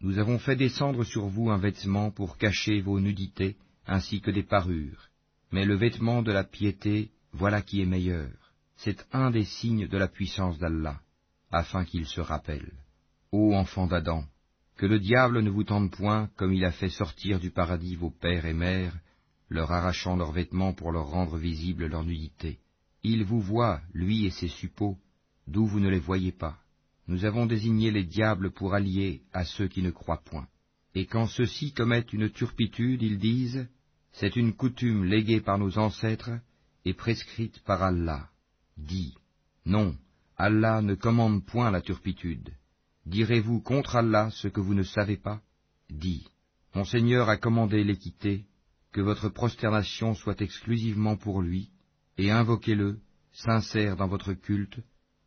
nous 0.00 0.18
avons 0.18 0.38
fait 0.38 0.56
descendre 0.56 1.04
sur 1.04 1.26
vous 1.26 1.50
un 1.50 1.58
vêtement 1.58 2.10
pour 2.10 2.38
cacher 2.38 2.80
vos 2.80 3.00
nudités, 3.00 3.56
ainsi 3.86 4.20
que 4.20 4.30
des 4.30 4.42
parures. 4.42 5.08
Mais 5.52 5.64
le 5.64 5.76
vêtement 5.76 6.22
de 6.22 6.32
la 6.32 6.44
piété, 6.44 7.10
voilà 7.32 7.60
qui 7.60 7.82
est 7.82 7.86
meilleur. 7.86 8.30
C'est 8.76 9.06
un 9.12 9.30
des 9.30 9.44
signes 9.44 9.88
de 9.88 9.98
la 9.98 10.08
puissance 10.08 10.58
d'Allah, 10.58 11.00
afin 11.50 11.84
qu'il 11.84 12.06
se 12.06 12.20
rappelle. 12.20 12.72
Ô 13.32 13.54
enfants 13.54 13.86
d'Adam, 13.86 14.24
que 14.76 14.86
le 14.86 14.98
diable 14.98 15.40
ne 15.40 15.50
vous 15.50 15.62
tente 15.62 15.92
point 15.92 16.28
comme 16.36 16.52
il 16.52 16.64
a 16.64 16.72
fait 16.72 16.88
sortir 16.88 17.38
du 17.38 17.52
paradis 17.52 17.94
vos 17.94 18.10
pères 18.10 18.44
et 18.44 18.52
mères, 18.52 18.98
leur 19.48 19.70
arrachant 19.70 20.16
leurs 20.16 20.32
vêtements 20.32 20.72
pour 20.72 20.90
leur 20.90 21.06
rendre 21.06 21.36
visible 21.36 21.86
leur 21.86 22.02
nudité. 22.02 22.58
Il 23.04 23.24
vous 23.24 23.40
voit, 23.40 23.82
lui 23.94 24.26
et 24.26 24.30
ses 24.30 24.48
suppôts, 24.48 24.98
d'où 25.46 25.64
vous 25.64 25.78
ne 25.78 25.88
les 25.88 26.00
voyez 26.00 26.32
pas. 26.32 26.58
Nous 27.06 27.24
avons 27.24 27.46
désigné 27.46 27.92
les 27.92 28.02
diables 28.02 28.50
pour 28.50 28.74
alliés 28.74 29.22
à 29.32 29.44
ceux 29.44 29.68
qui 29.68 29.82
ne 29.82 29.92
croient 29.92 30.24
point. 30.24 30.48
Et 30.96 31.06
quand 31.06 31.26
ceux-ci 31.26 31.72
commettent 31.72 32.12
une 32.12 32.30
turpitude, 32.30 33.00
ils 33.00 33.18
disent, 33.18 33.68
c'est 34.10 34.34
une 34.34 34.54
coutume 34.54 35.04
léguée 35.04 35.40
par 35.40 35.56
nos 35.56 35.78
ancêtres 35.78 36.32
et 36.84 36.94
prescrite 36.94 37.60
par 37.60 37.80
Allah. 37.84 38.28
Dis, 38.76 39.14
non, 39.66 39.96
Allah 40.36 40.82
ne 40.82 40.96
commande 40.96 41.44
point 41.46 41.70
la 41.70 41.80
turpitude. 41.80 42.50
Direz-vous 43.06 43.60
contre 43.60 43.96
Allah 43.96 44.30
ce 44.32 44.48
que 44.48 44.60
vous 44.60 44.74
ne 44.74 44.82
savez 44.82 45.16
pas? 45.16 45.40
Dis, 45.88 46.26
mon 46.74 46.84
Seigneur 46.84 47.28
a 47.28 47.36
commandé 47.36 47.82
l'équité, 47.82 48.44
que 48.92 49.00
votre 49.00 49.28
prosternation 49.28 50.14
soit 50.14 50.40
exclusivement 50.40 51.16
pour 51.16 51.42
lui, 51.42 51.70
et 52.18 52.30
invoquez-le, 52.30 52.98
sincère 53.32 53.96
dans 53.96 54.08
votre 54.08 54.32
culte, 54.32 54.80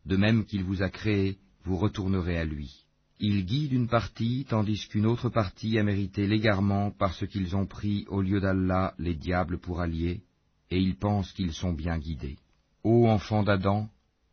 de 0.06 0.18
même 0.18 0.46
qu'il 0.46 0.64
vous 0.64 0.82
a 0.82 0.90
créé 0.90 1.40
vous 1.64 1.78
retournerez 1.78 2.38
à 2.38 2.46
lui. 2.46 2.86
Il 3.20 3.46
guide 3.46 3.74
une 3.74 3.88
partie, 3.88 4.46
tandis 4.50 4.88
qu'une 4.90 5.06
autre 5.06 5.30
partie 5.30 5.78
a 5.80 5.84
mérité 5.84 6.28
l'égarement 6.28 6.92
parce 6.92 7.26
qu'ils 7.28 7.56
ont 7.56 7.66
pris 7.66 8.06
au 8.10 8.22
lieu 8.22 8.42
d'Allah 8.42 8.94
les 8.98 9.16
diables 9.16 9.60
pour 9.60 9.80
alliés, 9.80 10.24
et 10.70 10.80
ils 10.80 10.98
pensent 10.98 11.32
qu'ils 11.32 11.54
sont 11.54 11.74
bien 11.74 11.98
guidés. 11.98 12.38
Ô 12.84 13.08
enfants 13.08 13.44
d'Adam, 13.44 13.90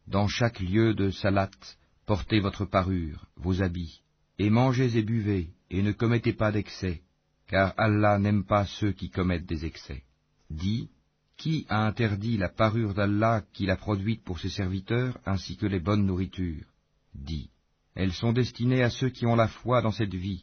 dans 0.08 0.26
chaque 0.26 0.60
lieu 0.60 0.94
de 0.94 1.10
Salat, 1.10 1.50
portez 2.10 2.40
votre 2.40 2.64
parure, 2.64 3.28
vos 3.36 3.62
habits, 3.62 4.00
et 4.36 4.50
mangez 4.50 4.96
et 4.96 5.02
buvez, 5.04 5.50
et 5.70 5.80
ne 5.80 5.92
commettez 5.92 6.32
pas 6.32 6.50
d'excès, 6.50 7.02
car 7.46 7.72
Allah 7.76 8.18
n'aime 8.18 8.44
pas 8.44 8.66
ceux 8.66 8.90
qui 8.90 9.10
commettent 9.10 9.46
des 9.46 9.64
excès. 9.64 10.02
Dis, 10.50 10.88
qui 11.36 11.66
a 11.68 11.86
interdit 11.86 12.36
la 12.36 12.48
parure 12.48 12.94
d'Allah 12.94 13.44
qu'il 13.52 13.70
a 13.70 13.76
produite 13.76 14.24
pour 14.24 14.40
ses 14.40 14.48
serviteurs, 14.48 15.20
ainsi 15.24 15.56
que 15.56 15.66
les 15.66 15.78
bonnes 15.78 16.04
nourritures? 16.04 16.66
Dit, 17.14 17.48
Elles 17.94 18.12
sont 18.12 18.32
destinées 18.32 18.82
à 18.82 18.90
ceux 18.90 19.10
qui 19.10 19.24
ont 19.24 19.36
la 19.36 19.46
foi 19.46 19.80
dans 19.80 19.92
cette 19.92 20.16
vie, 20.16 20.42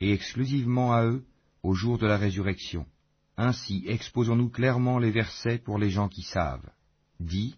et 0.00 0.12
exclusivement 0.12 0.94
à 0.94 1.04
eux 1.04 1.24
au 1.62 1.74
jour 1.74 1.96
de 1.96 2.08
la 2.08 2.16
résurrection. 2.16 2.86
Ainsi 3.36 3.84
exposons-nous 3.86 4.48
clairement 4.48 4.98
les 4.98 5.12
versets 5.12 5.58
pour 5.58 5.78
les 5.78 5.90
gens 5.90 6.08
qui 6.08 6.22
savent. 6.22 6.70
Dit, 7.20 7.54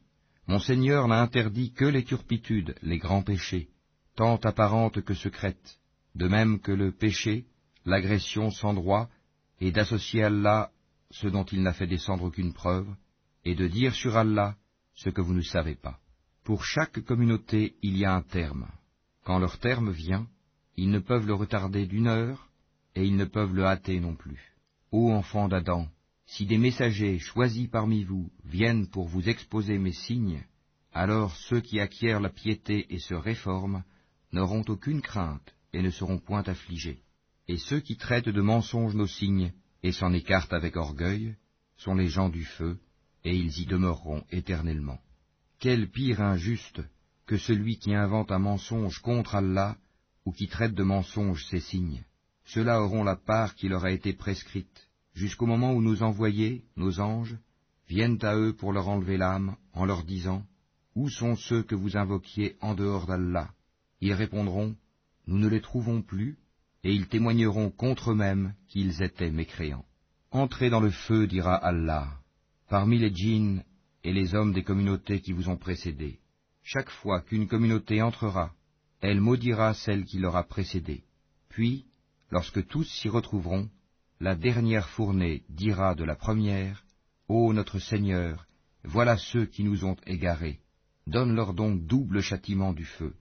Mon 0.47 0.61
Seigneur 0.61 1.09
n'a 1.09 1.21
interdit 1.21 1.73
que 1.73 1.85
les 1.85 2.05
turpitudes, 2.05 2.77
les 2.83 2.99
grands 2.99 3.23
péchés, 3.23 3.69
tant 4.15 4.37
apparentes 4.37 5.03
que 5.03 5.15
secrètes, 5.15 5.79
de 6.15 6.29
même 6.29 6.61
que 6.61 6.73
le 6.73 6.93
péché, 6.93 7.47
l'agression 7.85 8.51
sans 8.51 8.73
droit, 8.73 9.09
et 9.61 9.73
d'associer 9.73 10.23
Allah 10.23 10.71
ce 11.11 11.29
dont 11.29 11.45
il 11.45 11.63
n'a 11.63 11.73
fait 11.73 11.87
descendre 11.87 12.25
aucune 12.25 12.53
preuve, 12.53 12.89
et 13.45 13.55
de 13.55 13.67
dire 13.67 13.95
sur 13.95 14.17
Allah 14.17 14.57
ce 14.95 15.11
que 15.11 15.21
vous 15.21 15.35
ne 15.35 15.43
savez 15.43 15.75
pas. 15.75 15.99
Pour 16.45 16.65
chaque 16.65 17.01
communauté, 17.01 17.75
il 17.83 17.97
y 17.97 18.05
a 18.05 18.15
un 18.15 18.23
terme. 18.23 18.69
Quand 19.25 19.39
leur 19.39 19.59
terme 19.59 19.91
vient, 19.91 20.27
ils 20.77 20.91
ne 20.91 21.01
peuvent 21.01 21.27
le 21.27 21.35
retarder 21.35 21.87
d'une 21.87 22.07
heure, 22.07 22.49
et 22.95 23.05
ils 23.05 23.17
ne 23.17 23.25
peuvent 23.25 23.55
le 23.55 23.65
hâter 23.65 23.99
non 24.01 24.15
plus. 24.15 24.57
Ô 24.93 25.13
enfants 25.13 25.49
d'Adam, 25.49 25.89
si 26.27 26.47
des 26.47 26.59
messagers 26.59 27.19
choisis 27.19 27.69
parmi 27.69 28.05
vous 28.05 28.31
viennent 28.45 28.89
pour 28.89 29.07
vous 29.07 29.29
exposer 29.29 29.79
mes 29.79 29.93
signes, 29.93 30.45
alors 30.93 31.37
ceux 31.37 31.61
qui 31.61 31.81
acquièrent 31.81 32.21
la 32.21 32.31
piété 32.31 32.87
et 32.95 32.99
se 32.99 33.15
réforment 33.15 33.85
n'auront 34.33 34.65
aucune 34.69 35.03
crainte 35.03 35.55
et 35.73 35.83
ne 35.83 35.91
seront 35.91 36.19
point 36.19 36.43
affligés. 36.43 37.03
Et 37.49 37.59
ceux 37.59 37.81
qui 37.81 37.97
traitent 37.97 38.29
de 38.29 38.41
mensonges 38.41 38.95
nos 38.95 39.07
signes 39.07 39.53
et 39.83 39.93
s'en 39.93 40.13
écartent 40.13 40.53
avec 40.53 40.77
orgueil 40.77 41.37
sont 41.77 41.95
les 41.95 42.09
gens 42.09 42.29
du 42.29 42.45
feu, 42.45 42.79
et 43.25 43.37
ils 43.37 43.61
y 43.61 43.67
demeureront 43.67 44.25
éternellement. 44.31 44.99
Quel 45.59 45.89
pire 45.91 46.21
injuste 46.21 46.83
que 47.27 47.37
celui 47.37 47.79
qui 47.79 47.95
invente 47.95 48.33
un 48.33 48.39
mensonge 48.39 49.01
contre 49.01 49.35
Allah 49.35 49.77
ou 50.25 50.33
qui 50.33 50.49
traite 50.49 50.75
de 50.75 50.83
mensonge 50.83 51.45
ses 51.47 51.61
signes. 51.61 52.05
Ceux-là 52.47 52.81
auront 52.81 53.05
la 53.05 53.17
part 53.17 53.55
qui 53.55 53.69
leur 53.69 53.85
a 53.85 53.91
été 53.91 54.13
prescrite, 54.13 54.86
jusqu'au 55.17 55.47
moment 55.47 55.73
où 55.73 55.81
nos 55.81 56.03
envoyés, 56.03 56.63
nos 56.77 57.01
anges, 57.01 57.37
viennent 57.89 58.23
à 58.23 58.37
eux 58.37 58.53
pour 58.53 58.73
leur 58.73 58.89
enlever 58.89 59.17
l'âme, 59.17 59.57
en 59.73 59.87
leur 59.87 60.05
disant, 60.05 60.45
Où 60.95 61.09
sont 61.09 61.37
ceux 61.37 61.63
que 61.63 61.75
vous 61.75 61.97
invoquiez 61.97 62.57
en 62.61 62.75
dehors 62.75 63.07
d'Allah? 63.07 63.51
Ils 64.03 64.13
répondront, 64.13 64.77
Nous 65.27 65.39
ne 65.39 65.49
les 65.49 65.63
trouvons 65.63 66.03
plus, 66.03 66.39
et 66.85 66.93
ils 66.93 67.09
témoigneront 67.09 67.71
contre 67.71 68.13
eux-mêmes 68.13 68.55
qu'ils 68.69 69.03
étaient 69.03 69.31
mécréants. 69.31 69.87
Entrez 70.31 70.69
dans 70.69 70.81
le 70.81 70.91
feu, 70.91 71.27
dira 71.27 71.57
Allah. 71.57 72.21
Parmi 72.69 72.99
les 72.99 73.15
djinns 73.15 73.65
et 74.05 74.13
les 74.13 74.35
hommes 74.35 74.53
des 74.53 74.65
communautés 74.65 75.21
qui 75.21 75.33
vous 75.33 75.49
ont 75.49 75.57
précédés. 75.57 76.19
Chaque 76.63 76.91
fois 76.91 77.23
qu'une 77.23 77.49
communauté 77.49 78.03
entrera, 78.03 78.53
elle 79.01 79.21
maudira 79.21 79.73
celle 79.73 80.05
qui 80.05 80.19
l'aura 80.19 80.43
précédée. 80.43 81.05
Puis, 81.49 81.87
lorsque 82.31 82.67
tous 82.67 82.85
s'y 82.85 83.09
retrouveront, 83.09 83.71
la 84.21 84.35
dernière 84.35 84.89
fournée 84.89 85.43
dira 85.51 85.95
de 85.95 86.05
la 86.05 86.17
première, 86.17 86.85
Ô 87.29 87.53
notre 87.53 87.79
Seigneur, 87.79 88.47
voilà 88.85 89.17
ceux 89.19 89.47
qui 89.47 89.63
nous 89.63 89.85
ont 89.85 89.97
égarés. 90.07 90.61
Donne-leur 91.07 91.55
donc 91.55 91.87
double 91.87 92.23
châtiment 92.23 92.73
du 92.73 92.85
feu. 92.85 93.15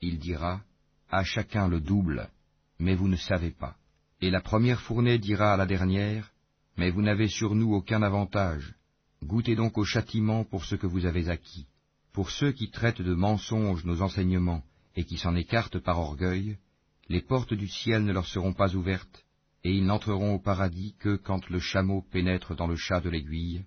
Il 0.00 0.18
dira, 0.18 0.62
À 1.10 1.24
chacun 1.24 1.68
le 1.68 1.80
double, 1.80 2.30
mais 2.78 2.94
vous 2.94 3.08
ne 3.08 3.16
savez 3.16 3.50
pas. 3.50 3.76
Et 4.20 4.30
la 4.30 4.40
première 4.40 4.80
fournée 4.80 5.18
dira 5.18 5.54
à 5.54 5.56
la 5.56 5.66
dernière, 5.66 6.32
Mais 6.76 6.90
vous 6.90 7.02
n'avez 7.02 7.28
sur 7.28 7.54
nous 7.54 7.72
aucun 7.72 8.02
avantage, 8.02 8.74
Goûtez 9.22 9.54
donc 9.54 9.76
au 9.76 9.84
châtiment 9.84 10.44
pour 10.44 10.64
ce 10.64 10.74
que 10.74 10.86
vous 10.86 11.04
avez 11.04 11.28
acquis. 11.28 11.66
Pour 12.12 12.30
ceux 12.30 12.52
qui 12.52 12.70
traitent 12.70 13.02
de 13.02 13.14
mensonges 13.14 13.84
nos 13.84 14.00
enseignements 14.02 14.64
et 14.96 15.04
qui 15.04 15.18
s'en 15.18 15.36
écartent 15.36 15.78
par 15.78 16.00
orgueil, 16.00 16.56
les 17.08 17.20
portes 17.20 17.54
du 17.54 17.68
ciel 17.68 18.04
ne 18.04 18.12
leur 18.12 18.26
seront 18.26 18.54
pas 18.54 18.74
ouvertes, 18.74 19.24
et 19.64 19.72
ils 19.72 19.84
n'entreront 19.84 20.34
au 20.34 20.38
paradis 20.38 20.94
que 20.98 21.16
quand 21.16 21.48
le 21.50 21.58
chameau 21.58 22.02
pénètre 22.10 22.54
dans 22.54 22.66
le 22.66 22.76
chat 22.76 23.00
de 23.00 23.10
l'aiguille. 23.10 23.64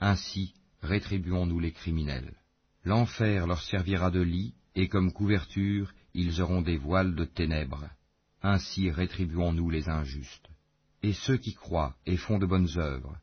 Ainsi 0.00 0.54
rétribuons-nous 0.82 1.60
les 1.60 1.72
criminels. 1.72 2.34
L'enfer 2.84 3.46
leur 3.46 3.62
servira 3.62 4.10
de 4.10 4.20
lit, 4.20 4.54
et 4.74 4.88
comme 4.88 5.12
couverture 5.12 5.92
ils 6.14 6.40
auront 6.40 6.62
des 6.62 6.78
voiles 6.78 7.14
de 7.14 7.24
ténèbres. 7.24 7.88
Ainsi 8.42 8.90
rétribuons-nous 8.90 9.70
les 9.70 9.88
injustes. 9.88 10.48
Et 11.02 11.12
ceux 11.12 11.36
qui 11.36 11.54
croient 11.54 11.94
et 12.06 12.16
font 12.16 12.38
de 12.38 12.46
bonnes 12.46 12.78
œuvres, 12.78 13.16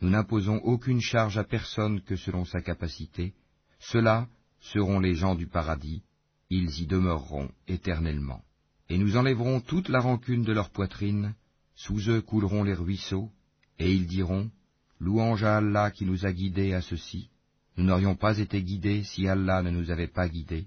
nous 0.00 0.10
n'imposons 0.10 0.58
aucune 0.58 1.00
charge 1.00 1.38
à 1.38 1.44
personne 1.44 2.00
que 2.02 2.16
selon 2.16 2.44
sa 2.44 2.60
capacité. 2.60 3.34
Ceux-là 3.80 4.28
seront 4.60 5.00
les 5.00 5.14
gens 5.14 5.34
du 5.34 5.46
paradis, 5.46 6.02
ils 6.50 6.80
y 6.80 6.86
demeureront 6.86 7.50
éternellement. 7.66 8.42
Et 8.88 8.98
nous 8.98 9.16
enlèverons 9.16 9.60
toute 9.60 9.88
la 9.88 10.00
rancune 10.00 10.42
de 10.42 10.52
leur 10.52 10.70
poitrine, 10.70 11.34
sous 11.78 12.10
eux 12.10 12.20
couleront 12.20 12.64
les 12.64 12.74
ruisseaux, 12.74 13.30
et 13.78 13.92
ils 13.92 14.08
diront, 14.08 14.50
Louange 14.98 15.44
à 15.44 15.58
Allah 15.58 15.92
qui 15.92 16.04
nous 16.04 16.26
a 16.26 16.32
guidés 16.32 16.74
à 16.74 16.82
ceci. 16.82 17.30
Nous 17.76 17.84
n'aurions 17.84 18.16
pas 18.16 18.38
été 18.38 18.60
guidés 18.64 19.04
si 19.04 19.28
Allah 19.28 19.62
ne 19.62 19.70
nous 19.70 19.92
avait 19.92 20.08
pas 20.08 20.28
guidés. 20.28 20.66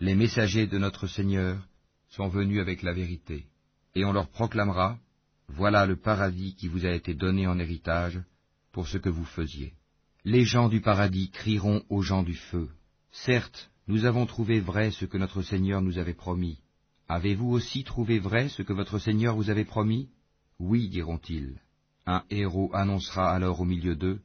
Les 0.00 0.16
messagers 0.16 0.66
de 0.66 0.76
notre 0.76 1.06
Seigneur 1.06 1.64
sont 2.08 2.26
venus 2.26 2.60
avec 2.60 2.82
la 2.82 2.92
vérité, 2.92 3.46
et 3.94 4.04
on 4.04 4.12
leur 4.12 4.28
proclamera, 4.28 4.98
Voilà 5.46 5.86
le 5.86 5.94
paradis 5.94 6.56
qui 6.56 6.66
vous 6.66 6.84
a 6.84 6.90
été 6.90 7.14
donné 7.14 7.46
en 7.46 7.60
héritage, 7.60 8.20
pour 8.72 8.88
ce 8.88 8.98
que 8.98 9.08
vous 9.08 9.24
faisiez. 9.24 9.74
Les 10.24 10.44
gens 10.44 10.68
du 10.68 10.80
paradis 10.80 11.30
crieront 11.30 11.84
aux 11.88 12.02
gens 12.02 12.24
du 12.24 12.34
feu. 12.34 12.68
Certes, 13.12 13.70
nous 13.86 14.06
avons 14.06 14.26
trouvé 14.26 14.58
vrai 14.58 14.90
ce 14.90 15.04
que 15.04 15.18
notre 15.18 15.42
Seigneur 15.42 15.82
nous 15.82 15.98
avait 15.98 16.14
promis. 16.14 16.58
Avez-vous 17.06 17.48
aussi 17.48 17.84
trouvé 17.84 18.18
vrai 18.18 18.48
ce 18.48 18.62
que 18.62 18.72
votre 18.72 18.98
Seigneur 18.98 19.36
vous 19.36 19.50
avait 19.50 19.64
promis? 19.64 20.08
Oui, 20.58 20.88
diront-ils. 20.88 21.60
Un 22.06 22.24
héros 22.30 22.70
annoncera 22.74 23.32
alors 23.32 23.60
au 23.60 23.64
milieu 23.64 23.94
d'eux 23.94 24.20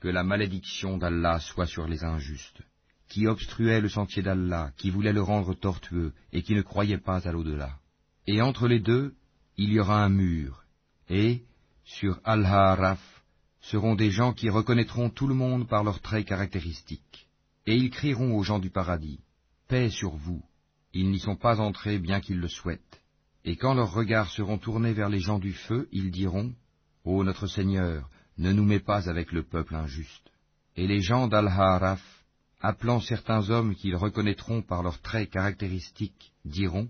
que 0.00 0.08
la 0.08 0.24
malédiction 0.24 0.98
d'Allah 0.98 1.40
soit 1.40 1.66
sur 1.66 1.86
les 1.86 2.04
injustes. 2.04 2.62
qui 3.08 3.26
obstruait 3.26 3.80
le 3.80 3.88
sentier 3.88 4.22
d'Allah, 4.22 4.72
qui 4.76 4.90
voulait 4.90 5.12
le 5.12 5.22
rendre 5.22 5.54
tortueux, 5.54 6.12
et 6.32 6.42
qui 6.42 6.54
ne 6.54 6.62
croyait 6.62 6.98
pas 6.98 7.28
à 7.28 7.32
l'au-delà. 7.32 7.78
Et 8.26 8.40
entre 8.40 8.66
les 8.66 8.80
deux, 8.80 9.14
il 9.56 9.72
y 9.72 9.78
aura 9.78 10.02
un 10.02 10.08
mur, 10.08 10.64
et, 11.08 11.42
sur 11.84 12.18
Al-Haraf, 12.24 13.22
seront 13.60 13.94
des 13.94 14.10
gens 14.10 14.32
qui 14.32 14.48
reconnaîtront 14.50 15.10
tout 15.10 15.26
le 15.26 15.34
monde 15.34 15.68
par 15.68 15.84
leurs 15.84 16.00
traits 16.00 16.26
caractéristiques. 16.26 17.28
Et 17.66 17.76
ils 17.76 17.90
crieront 17.90 18.36
aux 18.36 18.42
gens 18.42 18.58
du 18.58 18.70
paradis, 18.70 19.20
Paix 19.68 19.90
sur 19.90 20.16
vous. 20.16 20.42
Ils 20.92 21.10
n'y 21.10 21.20
sont 21.20 21.36
pas 21.36 21.60
entrés 21.60 21.98
bien 21.98 22.20
qu'ils 22.20 22.38
le 22.38 22.48
souhaitent. 22.48 23.00
Et 23.44 23.56
quand 23.56 23.74
leurs 23.74 23.92
regards 23.92 24.30
seront 24.30 24.58
tournés 24.58 24.94
vers 24.94 25.10
les 25.10 25.20
gens 25.20 25.38
du 25.38 25.52
feu, 25.52 25.88
ils 25.92 26.10
diront, 26.10 26.54
Ô 27.04 27.22
notre 27.24 27.46
Seigneur, 27.46 28.08
ne 28.38 28.52
nous 28.52 28.64
mets 28.64 28.80
pas 28.80 29.08
avec 29.08 29.32
le 29.32 29.42
peuple 29.42 29.74
injuste. 29.74 30.30
Et 30.76 30.86
les 30.86 31.02
gens 31.02 31.28
d'Al-Haraf, 31.28 32.02
appelant 32.62 33.00
certains 33.00 33.50
hommes 33.50 33.74
qu'ils 33.74 33.96
reconnaîtront 33.96 34.62
par 34.62 34.82
leurs 34.82 35.00
traits 35.02 35.30
caractéristiques, 35.30 36.32
diront, 36.46 36.88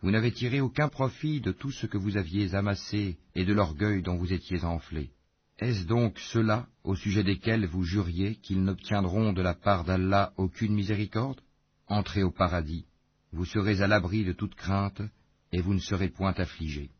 Vous 0.00 0.12
n'avez 0.12 0.30
tiré 0.30 0.60
aucun 0.60 0.88
profit 0.88 1.40
de 1.40 1.50
tout 1.50 1.72
ce 1.72 1.86
que 1.86 1.98
vous 1.98 2.16
aviez 2.16 2.54
amassé 2.54 3.18
et 3.34 3.44
de 3.44 3.52
l'orgueil 3.52 4.02
dont 4.02 4.16
vous 4.16 4.32
étiez 4.32 4.64
enflés. 4.64 5.10
Est-ce 5.58 5.86
donc 5.86 6.18
ceux-là 6.18 6.66
au 6.84 6.94
sujet 6.94 7.24
desquels 7.24 7.66
vous 7.66 7.82
juriez 7.82 8.36
qu'ils 8.36 8.62
n'obtiendront 8.62 9.32
de 9.32 9.42
la 9.42 9.54
part 9.54 9.82
d'Allah 9.82 10.32
aucune 10.36 10.74
miséricorde? 10.74 11.40
Entrez 11.88 12.22
au 12.22 12.30
paradis, 12.30 12.84
vous 13.32 13.44
serez 13.44 13.80
à 13.82 13.86
l'abri 13.86 14.24
de 14.24 14.32
toute 14.32 14.54
crainte, 14.54 15.02
et 15.56 15.62
vous 15.62 15.72
ne 15.72 15.80
serez 15.80 16.10
point 16.10 16.34
affligés. 16.36 16.90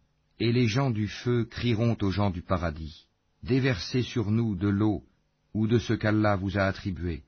Et 0.41 0.51
les 0.51 0.67
gens 0.67 0.91
du 0.91 1.09
feu 1.09 1.45
crieront 1.45 1.95
aux 2.01 2.11
gens 2.11 2.31
du 2.31 2.41
paradis, 2.41 3.07
Déversez 3.43 4.01
sur 4.01 4.31
nous 4.31 4.57
de 4.57 4.67
l'eau 4.67 5.05
ou 5.53 5.67
de 5.67 5.79
ce 5.79 5.93
qu'Allah 5.93 6.37
vous 6.37 6.57
a 6.57 6.63
attribué. 6.63 7.23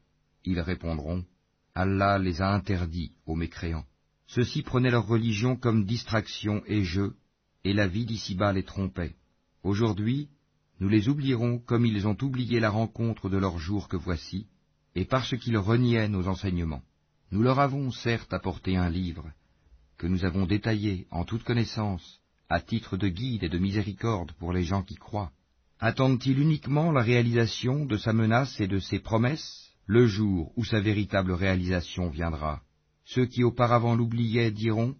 Ils 0.46 0.58
répondront, 0.58 1.26
Allah 1.74 2.18
les 2.18 2.40
a 2.40 2.50
interdits 2.54 3.12
aux 3.26 3.36
mécréants. 3.36 3.84
Ceux-ci 4.26 4.62
prenaient 4.62 4.90
leur 4.90 5.06
religion 5.06 5.54
comme 5.54 5.84
distraction 5.84 6.62
et 6.64 6.82
jeu, 6.82 7.14
et 7.62 7.74
la 7.74 7.88
vie 7.88 8.06
d'ici-bas 8.06 8.54
les 8.54 8.64
trompait. 8.64 9.14
Aujourd'hui, 9.62 10.30
nous 10.80 10.88
les 10.88 11.10
oublierons 11.10 11.58
comme 11.58 11.84
ils 11.84 12.08
ont 12.08 12.16
oublié 12.22 12.58
la 12.58 12.70
rencontre 12.70 13.28
de 13.28 13.36
leur 13.36 13.58
jour 13.58 13.88
que 13.88 13.98
voici, 13.98 14.46
et 14.94 15.04
parce 15.04 15.36
qu'ils 15.36 15.58
reniaient 15.58 16.08
nos 16.08 16.26
enseignements. 16.26 16.82
Nous 17.32 17.42
leur 17.42 17.60
avons 17.60 17.90
certes 17.90 18.32
apporté 18.32 18.78
un 18.78 18.88
livre, 18.88 19.30
que 19.98 20.06
nous 20.06 20.24
avons 20.24 20.46
détaillé 20.46 21.06
en 21.10 21.24
toute 21.24 21.42
connaissance, 21.42 22.20
à 22.48 22.60
titre 22.60 22.96
de 22.96 23.08
guide 23.08 23.42
et 23.42 23.48
de 23.48 23.58
miséricorde 23.58 24.32
pour 24.32 24.52
les 24.52 24.62
gens 24.62 24.82
qui 24.82 24.94
croient. 24.94 25.32
Attendent-ils 25.80 26.38
uniquement 26.38 26.92
la 26.92 27.02
réalisation 27.02 27.84
de 27.84 27.96
sa 27.96 28.12
menace 28.12 28.60
et 28.60 28.68
de 28.68 28.78
ses 28.78 29.00
promesses, 29.00 29.70
le 29.86 30.06
jour 30.06 30.52
où 30.56 30.64
sa 30.64 30.80
véritable 30.80 31.32
réalisation 31.32 32.08
viendra 32.08 32.62
Ceux 33.04 33.26
qui 33.26 33.42
auparavant 33.42 33.94
l'oubliaient 33.94 34.52
diront, 34.52 34.94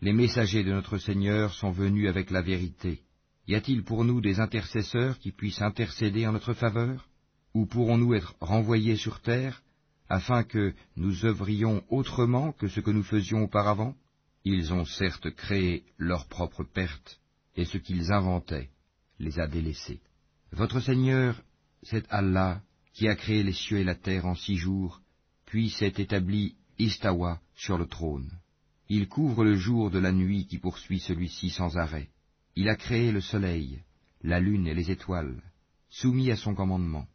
Les 0.00 0.12
messagers 0.12 0.64
de 0.64 0.72
notre 0.72 0.98
Seigneur 0.98 1.54
sont 1.54 1.70
venus 1.70 2.08
avec 2.08 2.30
la 2.30 2.42
vérité. 2.42 3.02
Y 3.46 3.54
a-t-il 3.54 3.84
pour 3.84 4.04
nous 4.04 4.20
des 4.20 4.40
intercesseurs 4.40 5.18
qui 5.18 5.30
puissent 5.30 5.62
intercéder 5.62 6.26
en 6.26 6.32
notre 6.32 6.54
faveur? 6.54 7.08
Ou 7.54 7.66
pourrons-nous 7.66 8.14
être 8.14 8.34
renvoyés 8.40 8.96
sur 8.96 9.20
terre, 9.20 9.62
afin 10.08 10.42
que 10.42 10.74
nous 10.96 11.24
œuvrions 11.24 11.82
autrement 11.88 12.52
que 12.52 12.68
ce 12.68 12.80
que 12.80 12.90
nous 12.90 13.02
faisions 13.02 13.42
auparavant? 13.42 13.94
Ils 14.44 14.72
ont 14.72 14.84
certes 14.84 15.30
créé 15.30 15.84
leur 15.98 16.26
propre 16.26 16.64
perte, 16.64 17.20
et 17.56 17.64
ce 17.64 17.78
qu'ils 17.78 18.12
inventaient 18.12 18.70
les 19.18 19.38
a 19.38 19.46
délaissés. 19.46 20.00
Votre 20.52 20.80
Seigneur, 20.80 21.40
c'est 21.82 22.06
Allah 22.10 22.62
qui 22.94 23.08
a 23.08 23.14
créé 23.14 23.42
les 23.42 23.52
cieux 23.52 23.78
et 23.78 23.84
la 23.84 23.94
terre 23.94 24.26
en 24.26 24.34
six 24.34 24.56
jours, 24.56 25.00
puis 25.44 25.70
s'est 25.70 25.94
établi 25.98 26.56
Istawa 26.78 27.40
sur 27.54 27.76
le 27.76 27.86
trône. 27.86 28.30
Il 28.88 29.08
couvre 29.08 29.44
le 29.44 29.56
jour 29.56 29.90
de 29.90 29.98
la 29.98 30.10
nuit 30.10 30.46
qui 30.46 30.58
poursuit 30.58 31.00
celui-ci 31.00 31.50
sans 31.50 31.76
arrêt. 31.76 32.08
Il 32.56 32.68
a 32.68 32.76
créé 32.76 33.12
le 33.12 33.20
soleil, 33.20 33.82
la 34.22 34.40
lune 34.40 34.66
et 34.66 34.74
les 34.74 34.90
étoiles, 34.90 35.42
soumis 35.88 36.30
à 36.30 36.36
son 36.36 36.54
commandement. 36.54 37.06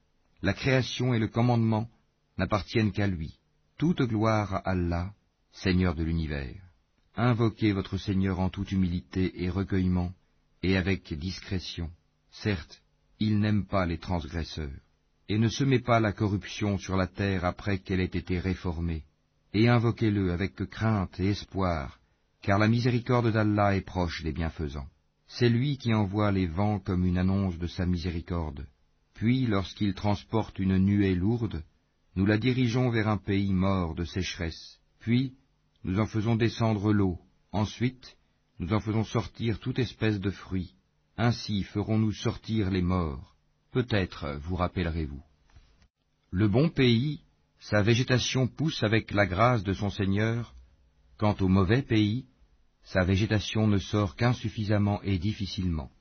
La 0.42 0.54
création 0.54 1.14
et 1.14 1.20
le 1.20 1.28
commandement 1.28 1.90
n'appartiennent 2.38 2.92
qu'à 2.92 3.08
lui. 3.08 3.40
Toute 3.78 4.04
gloire 4.04 4.54
à 4.54 4.70
Allah, 4.70 5.14
Seigneur 5.52 5.96
de 5.96 6.04
l'univers. 6.04 6.65
Invoquez 7.18 7.72
votre 7.72 7.98
Seigneur 7.98 8.42
en 8.42 8.50
toute 8.50 8.74
humilité 8.74 9.44
et 9.44 9.50
recueillement, 9.50 10.12
et 10.64 10.76
avec 10.76 11.14
discrétion. 11.14 11.90
Certes, 12.30 12.82
il 13.20 13.40
n'aime 13.40 13.66
pas 13.66 13.86
les 13.86 14.00
transgresseurs, 14.00 14.82
et 15.30 15.38
ne 15.38 15.48
semez 15.48 15.80
pas 15.80 16.02
la 16.02 16.12
corruption 16.12 16.78
sur 16.78 16.98
la 16.98 17.08
terre 17.08 17.46
après 17.46 17.80
qu'elle 17.80 18.02
ait 18.02 18.06
été 18.06 18.40
réformée, 18.40 19.04
et 19.54 19.70
invoquez-le 19.70 20.34
avec 20.34 20.56
crainte 20.70 21.18
et 21.22 21.30
espoir, 21.30 22.00
car 22.42 22.60
la 22.60 22.68
miséricorde 22.68 23.32
d'Allah 23.32 23.78
est 23.78 23.82
proche 23.86 24.22
des 24.22 24.34
bienfaisants. 24.34 24.90
C'est 25.28 25.50
lui 25.50 25.78
qui 25.78 25.94
envoie 25.94 26.32
les 26.34 26.48
vents 26.48 26.80
comme 26.80 27.06
une 27.06 27.18
annonce 27.18 27.58
de 27.58 27.68
sa 27.68 27.86
miséricorde. 27.86 28.68
Puis, 29.14 29.46
lorsqu'il 29.46 29.94
transporte 29.94 30.60
une 30.60 30.78
nuée 30.78 31.16
lourde, 31.16 31.64
nous 32.18 32.26
la 32.26 32.38
dirigeons 32.38 32.90
vers 32.90 33.08
un 33.08 33.18
pays 33.18 33.54
mort 33.54 33.96
de 33.96 34.04
sécheresse. 34.04 34.80
Puis, 35.00 35.34
nous 35.86 36.00
en 36.00 36.08
faisons 36.08 36.36
descendre 36.36 36.92
l'eau. 36.92 37.20
Ensuite, 37.52 38.18
nous 38.58 38.74
en 38.74 38.80
faisons 38.80 39.04
sortir 39.04 39.60
toute 39.60 39.78
espèce 39.78 40.20
de 40.20 40.32
fruits. 40.32 40.74
Ainsi 41.16 41.62
ferons-nous 41.62 42.12
sortir 42.12 42.72
les 42.72 42.82
morts. 42.82 43.36
Peut-être 43.72 44.40
vous 44.42 44.56
rappellerez-vous. 44.56 45.22
Le 46.32 46.48
bon 46.48 46.70
pays, 46.70 47.22
sa 47.60 47.84
végétation 47.84 48.48
pousse 48.48 48.82
avec 48.82 49.12
la 49.12 49.28
grâce 49.28 49.64
de 49.64 49.74
son 49.74 49.92
Seigneur. 49.92 50.56
Quant 51.18 51.36
au 51.40 51.48
mauvais 51.48 51.84
pays, 51.84 52.26
sa 52.82 53.04
végétation 53.04 53.68
ne 53.68 53.78
sort 53.78 54.16
qu'insuffisamment 54.16 55.04
et 55.04 55.20
difficilement. 55.20 55.92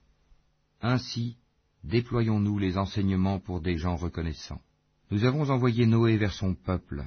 Ainsi, 0.80 1.36
déployons-nous 1.84 2.58
les 2.58 2.78
enseignements 2.78 3.38
pour 3.38 3.60
des 3.60 3.76
gens 3.76 3.96
reconnaissants. 3.96 4.62
Nous 5.10 5.24
avons 5.24 5.50
envoyé 5.50 5.84
Noé 5.84 6.16
vers 6.16 6.32
son 6.32 6.54
peuple. 6.54 7.04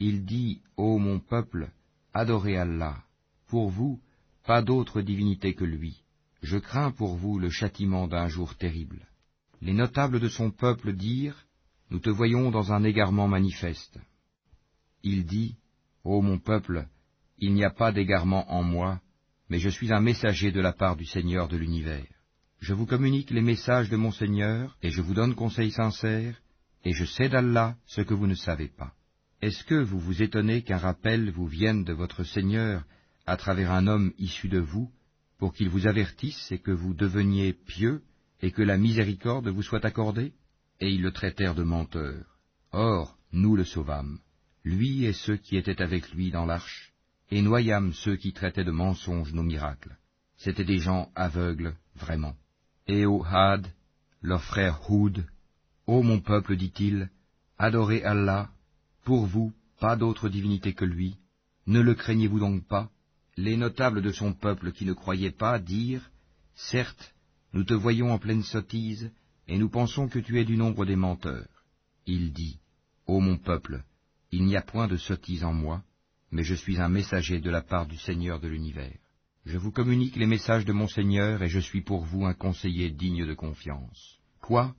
Il 0.00 0.24
dit, 0.24 0.62
Ô 0.78 0.98
mon 0.98 1.20
peuple, 1.20 1.70
adorez 2.14 2.56
Allah. 2.56 3.02
Pour 3.48 3.68
vous, 3.68 4.00
pas 4.46 4.62
d'autre 4.62 5.02
divinité 5.02 5.54
que 5.54 5.64
lui. 5.64 6.02
Je 6.42 6.58
crains 6.58 6.92
pour 6.92 7.16
vous 7.16 7.38
le 7.38 7.50
châtiment 7.50 8.06
d'un 8.06 8.28
jour 8.28 8.54
terrible. 8.56 9.06
Les 9.60 9.72
notables 9.72 10.20
de 10.20 10.28
son 10.28 10.50
peuple 10.50 10.92
dirent, 10.92 11.46
Nous 11.90 11.98
te 11.98 12.10
voyons 12.10 12.50
dans 12.50 12.72
un 12.72 12.84
égarement 12.84 13.28
manifeste. 13.28 13.98
Il 15.02 15.24
dit, 15.26 15.56
Ô 16.04 16.20
mon 16.22 16.38
peuple, 16.38 16.86
il 17.38 17.54
n'y 17.54 17.64
a 17.64 17.70
pas 17.70 17.92
d'égarement 17.92 18.50
en 18.52 18.62
moi, 18.62 19.00
mais 19.48 19.58
je 19.58 19.68
suis 19.68 19.92
un 19.92 20.00
messager 20.00 20.52
de 20.52 20.60
la 20.60 20.72
part 20.72 20.96
du 20.96 21.04
Seigneur 21.04 21.48
de 21.48 21.56
l'univers. 21.56 22.06
Je 22.60 22.74
vous 22.74 22.86
communique 22.86 23.30
les 23.30 23.42
messages 23.42 23.90
de 23.90 23.96
mon 23.96 24.10
Seigneur, 24.10 24.76
et 24.82 24.90
je 24.90 25.02
vous 25.02 25.14
donne 25.14 25.34
conseil 25.34 25.70
sincère, 25.70 26.40
et 26.84 26.92
je 26.92 27.04
sais 27.04 27.28
d'Allah 27.28 27.76
ce 27.86 28.02
que 28.02 28.14
vous 28.14 28.26
ne 28.26 28.34
savez 28.34 28.68
pas. 28.68 28.92
Est-ce 29.44 29.62
que 29.64 29.74
vous 29.74 30.00
vous 30.00 30.22
étonnez 30.22 30.62
qu'un 30.62 30.78
rappel 30.78 31.30
vous 31.30 31.46
vienne 31.46 31.84
de 31.84 31.92
votre 31.92 32.24
Seigneur 32.24 32.82
à 33.26 33.36
travers 33.36 33.72
un 33.72 33.86
homme 33.86 34.14
issu 34.16 34.48
de 34.48 34.58
vous, 34.58 34.90
pour 35.36 35.52
qu'il 35.52 35.68
vous 35.68 35.86
avertisse 35.86 36.50
et 36.50 36.60
que 36.60 36.70
vous 36.70 36.94
deveniez 36.94 37.52
pieux, 37.52 38.00
et 38.40 38.52
que 38.52 38.62
la 38.62 38.78
miséricorde 38.78 39.48
vous 39.48 39.62
soit 39.62 39.84
accordée? 39.84 40.32
Et 40.80 40.88
ils 40.88 41.02
le 41.02 41.12
traitèrent 41.12 41.54
de 41.54 41.62
menteur. 41.62 42.24
Or, 42.72 43.18
nous 43.32 43.54
le 43.54 43.64
sauvâmes, 43.64 44.18
lui 44.64 45.04
et 45.04 45.12
ceux 45.12 45.36
qui 45.36 45.58
étaient 45.58 45.82
avec 45.82 46.10
lui 46.12 46.30
dans 46.30 46.46
l'arche, 46.46 46.94
et 47.30 47.42
noyâmes 47.42 47.92
ceux 47.92 48.16
qui 48.16 48.32
traitaient 48.32 48.64
de 48.64 48.70
mensonges 48.70 49.34
nos 49.34 49.42
miracles. 49.42 49.98
C'étaient 50.38 50.64
des 50.64 50.78
gens 50.78 51.10
aveugles, 51.14 51.76
vraiment. 51.96 52.34
Et 52.86 53.04
au 53.04 53.22
Had, 53.22 53.66
leur 54.22 54.42
frère 54.42 54.90
Houd, 54.90 55.26
Ô 55.86 56.02
mon 56.02 56.20
peuple, 56.20 56.56
dit-il, 56.56 57.10
adorez 57.58 58.02
Allah, 58.04 58.48
pour 59.04 59.26
vous, 59.26 59.52
pas 59.80 59.96
d'autre 59.96 60.28
divinité 60.28 60.72
que 60.72 60.84
lui, 60.84 61.16
ne 61.66 61.80
le 61.80 61.94
craignez-vous 61.94 62.40
donc 62.40 62.66
pas? 62.66 62.90
Les 63.36 63.56
notables 63.56 64.02
de 64.02 64.12
son 64.12 64.32
peuple 64.32 64.72
qui 64.72 64.84
ne 64.84 64.92
croyaient 64.92 65.30
pas 65.30 65.58
dirent, 65.58 66.10
Certes, 66.54 67.14
nous 67.52 67.64
te 67.64 67.74
voyons 67.74 68.12
en 68.12 68.18
pleine 68.18 68.42
sottise, 68.42 69.10
et 69.48 69.58
nous 69.58 69.68
pensons 69.68 70.08
que 70.08 70.18
tu 70.18 70.40
es 70.40 70.44
du 70.44 70.56
nombre 70.56 70.86
des 70.86 70.96
menteurs. 70.96 71.48
Il 72.06 72.32
dit, 72.32 72.58
Ô 73.06 73.20
mon 73.20 73.38
peuple, 73.38 73.82
il 74.30 74.44
n'y 74.44 74.56
a 74.56 74.62
point 74.62 74.88
de 74.88 74.96
sottise 74.96 75.44
en 75.44 75.52
moi, 75.52 75.82
mais 76.30 76.44
je 76.44 76.54
suis 76.54 76.80
un 76.80 76.88
messager 76.88 77.40
de 77.40 77.50
la 77.50 77.62
part 77.62 77.86
du 77.86 77.96
Seigneur 77.96 78.40
de 78.40 78.48
l'univers. 78.48 78.98
Je 79.44 79.58
vous 79.58 79.70
communique 79.70 80.16
les 80.16 80.26
messages 80.26 80.64
de 80.64 80.72
mon 80.72 80.88
Seigneur, 80.88 81.42
et 81.42 81.48
je 81.48 81.60
suis 81.60 81.82
pour 81.82 82.04
vous 82.04 82.24
un 82.24 82.34
conseiller 82.34 82.90
digne 82.90 83.26
de 83.26 83.34
confiance. 83.34 84.18
Quoi? 84.40 84.74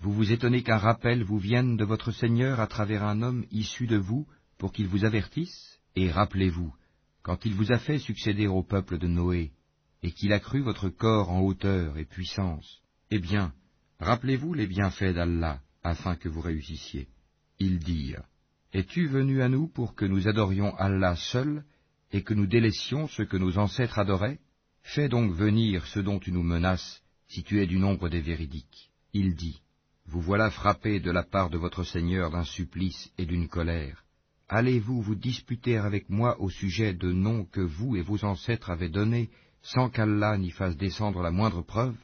Vous 0.00 0.12
vous 0.12 0.30
étonnez 0.30 0.62
qu'un 0.62 0.78
rappel 0.78 1.24
vous 1.24 1.38
vienne 1.38 1.76
de 1.76 1.84
votre 1.84 2.12
Seigneur 2.12 2.60
à 2.60 2.68
travers 2.68 3.02
un 3.02 3.20
homme 3.20 3.44
issu 3.50 3.86
de 3.86 3.96
vous, 3.96 4.28
pour 4.56 4.72
qu'il 4.72 4.86
vous 4.86 5.04
avertisse 5.04 5.80
Et 5.96 6.10
rappelez-vous, 6.10 6.72
quand 7.22 7.44
il 7.44 7.54
vous 7.54 7.72
a 7.72 7.78
fait 7.78 7.98
succéder 7.98 8.46
au 8.46 8.62
peuple 8.62 8.98
de 8.98 9.08
Noé, 9.08 9.50
et 10.02 10.12
qu'il 10.12 10.32
a 10.32 10.38
cru 10.38 10.60
votre 10.60 10.88
corps 10.88 11.30
en 11.30 11.40
hauteur 11.40 11.98
et 11.98 12.04
puissance, 12.04 12.80
eh 13.10 13.18
bien, 13.18 13.52
rappelez-vous 13.98 14.54
les 14.54 14.68
bienfaits 14.68 15.14
d'Allah, 15.14 15.60
afin 15.82 16.14
que 16.14 16.28
vous 16.28 16.40
réussissiez. 16.40 17.08
Ils 17.58 17.80
dirent, 17.80 18.22
Es-tu 18.72 19.08
venu 19.08 19.42
à 19.42 19.48
nous 19.48 19.66
pour 19.66 19.96
que 19.96 20.04
nous 20.04 20.28
adorions 20.28 20.76
Allah 20.76 21.16
seul 21.16 21.64
et 22.12 22.22
que 22.22 22.34
nous 22.34 22.46
délaissions 22.46 23.08
ce 23.08 23.22
que 23.22 23.36
nos 23.36 23.58
ancêtres 23.58 23.98
adoraient? 23.98 24.38
Fais 24.82 25.08
donc 25.08 25.32
venir 25.32 25.84
ce 25.86 25.98
dont 25.98 26.20
tu 26.20 26.30
nous 26.30 26.44
menaces, 26.44 27.02
si 27.26 27.42
tu 27.42 27.60
es 27.60 27.66
du 27.66 27.78
nombre 27.78 28.08
des 28.08 28.20
véridiques. 28.20 28.90
Il 29.12 29.34
dit, 29.34 29.60
Vous 30.10 30.22
voilà 30.22 30.48
frappés 30.48 31.00
de 31.00 31.10
la 31.10 31.22
part 31.22 31.50
de 31.50 31.58
votre 31.58 31.84
Seigneur 31.84 32.30
d'un 32.30 32.44
supplice 32.44 33.12
et 33.18 33.26
d'une 33.26 33.46
colère. 33.46 34.04
Allez-vous 34.48 35.02
vous 35.02 35.14
disputer 35.14 35.76
avec 35.76 36.08
moi 36.08 36.40
au 36.40 36.48
sujet 36.48 36.94
de 36.94 37.12
noms 37.12 37.44
que 37.44 37.60
vous 37.60 37.94
et 37.94 38.00
vos 38.00 38.24
ancêtres 38.24 38.70
avez 38.70 38.88
donnés 38.88 39.28
sans 39.60 39.90
qu'Allah 39.90 40.38
n'y 40.38 40.50
fasse 40.50 40.78
descendre 40.78 41.20
la 41.20 41.30
moindre 41.30 41.60
preuve? 41.60 41.94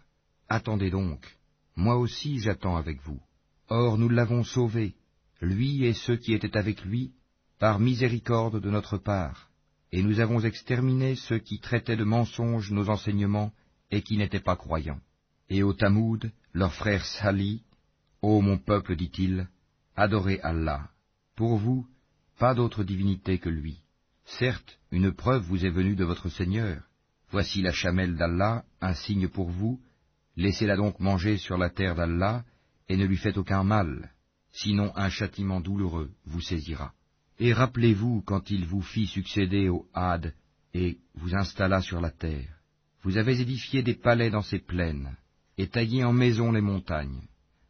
Attendez 0.51 0.90
donc, 0.90 1.39
moi 1.76 1.97
aussi 1.97 2.40
j'attends 2.40 2.76
avec 2.76 3.01
vous. 3.01 3.22
Or 3.68 3.97
nous 3.97 4.10
l'avons 4.10 4.44
sauvé, 4.44 4.97
lui 5.40 5.86
et 5.86 5.94
ceux 5.94 6.16
qui 6.16 6.35
étaient 6.35 6.59
avec 6.59 6.85
lui, 6.85 7.12
par 7.59 7.78
miséricorde 7.78 8.60
de 8.60 8.68
notre 8.68 8.98
part, 8.98 9.48
et 9.93 10.02
nous 10.02 10.20
avons 10.20 10.40
exterminé 10.40 11.14
ceux 11.14 11.39
qui 11.39 11.59
traitaient 11.59 11.97
de 11.97 12.05
mensonges 12.05 12.70
nos 12.70 12.90
enseignements 12.90 13.51
et 13.90 14.02
qui 14.02 14.18
n'étaient 14.18 14.40
pas 14.40 14.56
croyants. 14.56 15.01
Et 15.48 15.62
au 15.62 15.72
Tamoud, 15.72 16.31
leur 16.52 16.74
frère 16.74 17.06
Sali, 17.06 17.62
Ô 18.27 18.41
mon 18.41 18.57
peuple, 18.57 18.97
dit-il, 18.97 19.49
adorez 19.97 20.41
Allah. 20.41 20.89
Pour 21.37 21.59
vous, 21.59 21.87
pas 22.39 22.55
d'autre 22.55 22.83
divinité 22.83 23.39
que 23.39 23.51
lui. 23.51 23.83
Certes, 24.25 24.79
une 24.91 25.13
preuve 25.13 25.43
vous 25.43 25.67
est 25.67 25.77
venue 25.79 25.95
de 25.95 26.07
votre 26.07 26.31
Seigneur. 26.31 26.85
Voici 27.29 27.61
la 27.61 27.73
chamelle 27.73 28.17
d'Allah, 28.17 28.65
un 28.81 28.95
signe 28.95 29.29
pour 29.29 29.51
vous. 29.51 29.79
Laissez-la 30.39 30.77
donc 30.77 31.01
manger 31.01 31.37
sur 31.37 31.59
la 31.59 31.69
terre 31.69 31.97
d'Allah, 31.97 32.47
et 32.89 32.97
ne 32.97 33.05
lui 33.05 33.19
faites 33.19 33.37
aucun 33.37 33.63
mal, 33.63 34.11
sinon 34.53 34.91
un 34.97 35.11
châtiment 35.11 35.61
douloureux 35.61 36.11
vous 36.25 36.41
saisira. 36.41 36.95
Et 37.39 37.53
rappelez-vous 37.53 38.23
quand 38.23 38.51
il 38.51 38.65
vous 38.65 38.81
fit 38.81 39.07
succéder 39.07 39.69
au 39.69 39.87
Had 39.93 40.33
et 40.73 40.97
vous 41.15 41.35
installa 41.35 41.83
sur 41.83 42.01
la 42.01 42.11
terre. 42.11 42.57
Vous 43.03 43.19
avez 43.19 43.39
édifié 43.43 43.83
des 43.83 43.97
palais 43.97 44.31
dans 44.31 44.41
ces 44.41 44.61
plaines, 44.61 45.15
et 45.59 45.69
taillé 45.69 46.05
en 46.05 46.15
maisons 46.15 46.53
les 46.53 46.63
montagnes. 46.63 47.29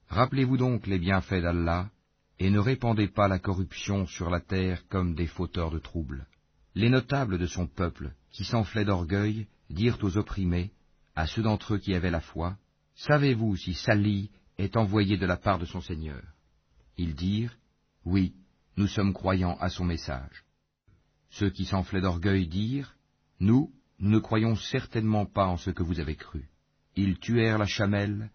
Rappelez-vous 0.08 0.56
donc 0.56 0.86
les 0.86 0.98
bienfaits 0.98 1.42
d'Allah, 1.42 1.90
et 2.38 2.50
ne 2.50 2.58
répandez 2.58 3.08
pas 3.08 3.28
la 3.28 3.38
corruption 3.38 4.06
sur 4.06 4.30
la 4.30 4.40
terre 4.40 4.86
comme 4.88 5.14
des 5.14 5.26
fauteurs 5.26 5.70
de 5.70 5.78
troubles. 5.78 6.26
Les 6.74 6.90
notables 6.90 7.38
de 7.38 7.46
son 7.46 7.66
peuple, 7.66 8.12
qui 8.30 8.44
s'enflaient 8.44 8.84
d'orgueil, 8.84 9.46
dirent 9.70 9.98
aux 10.02 10.16
opprimés, 10.16 10.72
à 11.14 11.26
ceux 11.26 11.42
d'entre 11.42 11.74
eux 11.74 11.78
qui 11.78 11.94
avaient 11.94 12.10
la 12.10 12.20
foi, 12.20 12.56
Savez-vous 12.96 13.56
si 13.56 13.74
Sali 13.74 14.30
est 14.56 14.76
envoyé 14.76 15.16
de 15.16 15.26
la 15.26 15.36
part 15.36 15.58
de 15.58 15.64
son 15.64 15.80
Seigneur? 15.80 16.22
Ils 16.96 17.14
dirent, 17.14 17.56
Oui, 18.04 18.34
nous 18.76 18.86
sommes 18.86 19.12
croyants 19.12 19.56
à 19.60 19.68
son 19.68 19.84
message. 19.84 20.44
Ceux 21.30 21.50
qui 21.50 21.64
s'enflaient 21.64 22.00
d'orgueil 22.00 22.46
dirent, 22.46 22.96
Nous, 23.40 23.72
nous 23.98 24.10
ne 24.10 24.18
croyons 24.18 24.56
certainement 24.56 25.26
pas 25.26 25.46
en 25.46 25.56
ce 25.56 25.70
que 25.70 25.82
vous 25.82 25.98
avez 25.98 26.14
cru. 26.14 26.48
Ils 26.96 27.18
tuèrent 27.18 27.58
la 27.58 27.66
chamelle, 27.66 28.30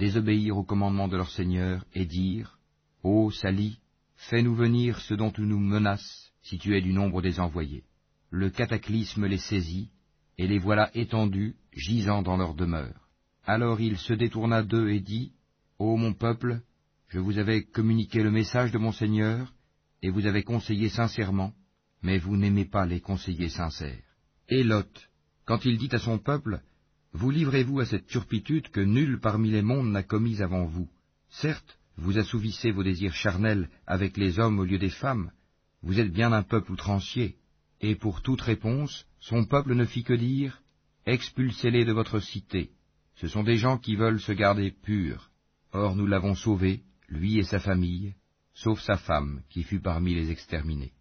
désobéirent 0.00 0.56
au 0.56 0.64
commandement 0.64 1.06
de 1.06 1.16
leur 1.16 1.30
Seigneur, 1.30 1.84
et 1.94 2.06
dirent, 2.06 2.58
Ô 3.04 3.30
Sali, 3.30 3.78
fais-nous 4.16 4.54
venir 4.54 4.98
ce 4.98 5.14
dont 5.14 5.30
tu 5.30 5.42
nous 5.42 5.60
menaces, 5.60 6.32
si 6.42 6.58
tu 6.58 6.76
es 6.76 6.80
du 6.80 6.92
nombre 6.92 7.22
des 7.22 7.38
envoyés. 7.38 7.84
Le 8.30 8.50
cataclysme 8.50 9.26
les 9.26 9.38
saisit, 9.38 9.90
et 10.38 10.48
les 10.48 10.58
voilà 10.58 10.90
étendus, 10.94 11.54
gisant 11.72 12.22
dans 12.22 12.36
leur 12.36 12.54
demeure. 12.54 13.08
Alors 13.44 13.80
il 13.80 13.98
se 13.98 14.14
détourna 14.14 14.62
d'eux 14.62 14.90
et 14.90 15.00
dit, 15.00 15.32
Ô 15.78 15.96
mon 15.96 16.14
peuple, 16.14 16.62
je 17.08 17.18
vous 17.18 17.38
avais 17.38 17.64
communiqué 17.64 18.22
le 18.22 18.30
message 18.30 18.72
de 18.72 18.78
mon 18.78 18.92
Seigneur, 18.92 19.52
et 20.02 20.10
vous 20.10 20.26
avez 20.26 20.42
conseillé 20.42 20.88
sincèrement, 20.88 21.52
mais 22.02 22.18
vous 22.18 22.36
n'aimez 22.36 22.64
pas 22.64 22.86
les 22.86 23.00
conseillers 23.00 23.50
sincères. 23.50 24.02
Et 24.48 24.64
Lot, 24.64 25.10
quand 25.44 25.64
il 25.64 25.76
dit 25.76 25.90
à 25.92 25.98
son 25.98 26.18
peuple, 26.18 26.62
Vous 27.12 27.30
livrez-vous 27.30 27.80
à 27.80 27.86
cette 27.86 28.06
turpitude 28.06 28.68
que 28.68 28.80
nul 28.80 29.18
parmi 29.20 29.50
les 29.50 29.62
mondes 29.62 29.90
n'a 29.90 30.02
commise 30.02 30.42
avant 30.42 30.64
vous. 30.64 30.88
Certes, 31.28 31.78
vous 31.96 32.18
assouvissez 32.18 32.70
vos 32.70 32.82
désirs 32.82 33.14
charnels 33.14 33.68
avec 33.86 34.16
les 34.16 34.38
hommes 34.38 34.58
au 34.58 34.64
lieu 34.64 34.78
des 34.78 34.90
femmes, 34.90 35.30
vous 35.82 35.98
êtes 35.98 36.12
bien 36.12 36.32
un 36.32 36.42
peuple 36.42 36.72
outrancier. 36.72 37.36
Et 37.80 37.94
pour 37.94 38.22
toute 38.22 38.42
réponse, 38.42 39.06
son 39.18 39.46
peuple 39.46 39.74
ne 39.74 39.84
fit 39.84 40.04
que 40.04 40.12
dire, 40.12 40.62
Expulsez-les 41.06 41.86
de 41.86 41.92
votre 41.92 42.20
cité. 42.20 42.70
Ce 43.14 43.26
sont 43.26 43.42
des 43.42 43.56
gens 43.56 43.78
qui 43.78 43.96
veulent 43.96 44.20
se 44.20 44.32
garder 44.32 44.70
purs. 44.70 45.30
Or 45.72 45.96
nous 45.96 46.06
l'avons 46.06 46.34
sauvé, 46.34 46.82
lui 47.08 47.38
et 47.38 47.44
sa 47.44 47.58
famille, 47.58 48.14
sauf 48.54 48.80
sa 48.80 48.96
femme, 48.96 49.42
qui 49.48 49.62
fut 49.62 49.80
parmi 49.80 50.14
les 50.14 50.30
exterminés. 50.30 50.92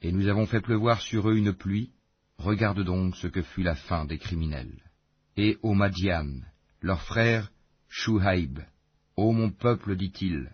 Et 0.00 0.12
nous 0.12 0.28
avons 0.28 0.46
fait 0.46 0.60
pleuvoir 0.60 1.00
sur 1.00 1.28
eux 1.28 1.36
une 1.36 1.52
pluie, 1.52 1.90
regarde 2.38 2.84
donc 2.84 3.16
ce 3.16 3.26
que 3.26 3.42
fut 3.42 3.62
la 3.62 3.74
fin 3.74 4.04
des 4.04 4.18
criminels. 4.18 4.91
Et 5.36 5.58
aux 5.62 5.72
Madian, 5.72 6.40
leur 6.82 7.00
frère 7.02 7.50
Shuhaib, 7.88 8.60
Ô 9.16 9.32
mon 9.32 9.50
peuple, 9.50 9.96
dit-il, 9.96 10.50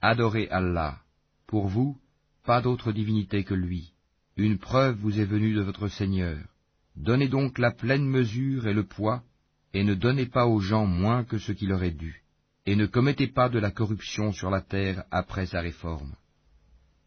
adorez 0.00 0.48
Allah. 0.48 1.00
Pour 1.46 1.68
vous, 1.68 1.98
pas 2.44 2.62
d'autre 2.62 2.92
divinité 2.92 3.44
que 3.44 3.54
lui. 3.54 3.92
Une 4.36 4.58
preuve 4.58 4.96
vous 4.96 5.20
est 5.20 5.26
venue 5.26 5.54
de 5.54 5.60
votre 5.60 5.88
Seigneur. 5.88 6.38
Donnez 6.96 7.28
donc 7.28 7.58
la 7.58 7.72
pleine 7.72 8.06
mesure 8.06 8.66
et 8.66 8.74
le 8.74 8.84
poids, 8.84 9.22
et 9.74 9.84
ne 9.84 9.94
donnez 9.94 10.26
pas 10.26 10.46
aux 10.46 10.60
gens 10.60 10.86
moins 10.86 11.24
que 11.24 11.38
ce 11.38 11.52
qui 11.52 11.66
leur 11.66 11.82
est 11.82 11.90
dû, 11.90 12.22
et 12.66 12.76
ne 12.76 12.86
commettez 12.86 13.26
pas 13.26 13.48
de 13.48 13.58
la 13.58 13.70
corruption 13.70 14.32
sur 14.32 14.50
la 14.50 14.60
terre 14.60 15.04
après 15.10 15.46
sa 15.46 15.60
réforme. 15.60 16.14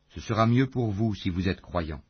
Ce 0.09 0.21
sera 0.21 0.45
mieux 0.45 0.67
pour 0.67 0.91
vous 0.91 1.13
si 1.15 1.29
vous 1.29 1.47
êtes 1.47 1.61
croyants. 1.61 2.03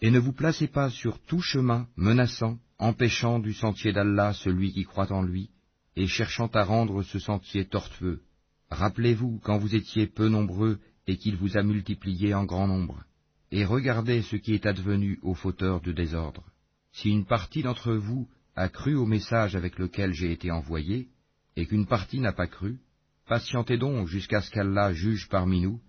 Et 0.00 0.10
ne 0.10 0.18
vous 0.18 0.32
placez 0.32 0.68
pas 0.68 0.90
sur 0.90 1.20
tout 1.24 1.40
chemin 1.40 1.88
menaçant, 1.96 2.58
empêchant 2.78 3.38
du 3.38 3.52
sentier 3.52 3.92
d'Allah 3.92 4.32
celui 4.32 4.72
qui 4.72 4.84
croit 4.84 5.12
en 5.12 5.22
lui, 5.22 5.50
et 5.96 6.06
cherchant 6.06 6.48
à 6.48 6.64
rendre 6.64 7.02
ce 7.02 7.18
sentier 7.18 7.64
tortueux. 7.66 8.22
Rappelez-vous 8.70 9.40
quand 9.44 9.58
vous 9.58 9.74
étiez 9.74 10.06
peu 10.06 10.28
nombreux 10.28 10.80
et 11.06 11.16
qu'il 11.16 11.36
vous 11.36 11.56
a 11.56 11.62
multiplié 11.62 12.34
en 12.34 12.44
grand 12.44 12.66
nombre, 12.66 13.04
et 13.50 13.64
regardez 13.64 14.22
ce 14.22 14.36
qui 14.36 14.54
est 14.54 14.66
advenu 14.66 15.18
aux 15.22 15.34
fauteurs 15.34 15.80
de 15.80 15.92
désordre. 15.92 16.44
Si 16.92 17.10
une 17.10 17.26
partie 17.26 17.62
d'entre 17.62 17.94
vous 17.94 18.28
a 18.56 18.68
cru 18.68 18.94
au 18.94 19.06
message 19.06 19.56
avec 19.56 19.78
lequel 19.78 20.12
j'ai 20.12 20.32
été 20.32 20.50
envoyé, 20.50 21.08
et 21.56 21.66
qu'une 21.66 21.86
partie 21.86 22.20
n'a 22.20 22.32
pas 22.32 22.46
cru, 22.46 22.80
patientez 23.28 23.78
donc 23.78 24.08
jusqu'à 24.08 24.40
ce 24.40 24.50
qu'Allah 24.50 24.92
juge 24.92 25.28
parmi 25.28 25.60
nous, 25.60 25.80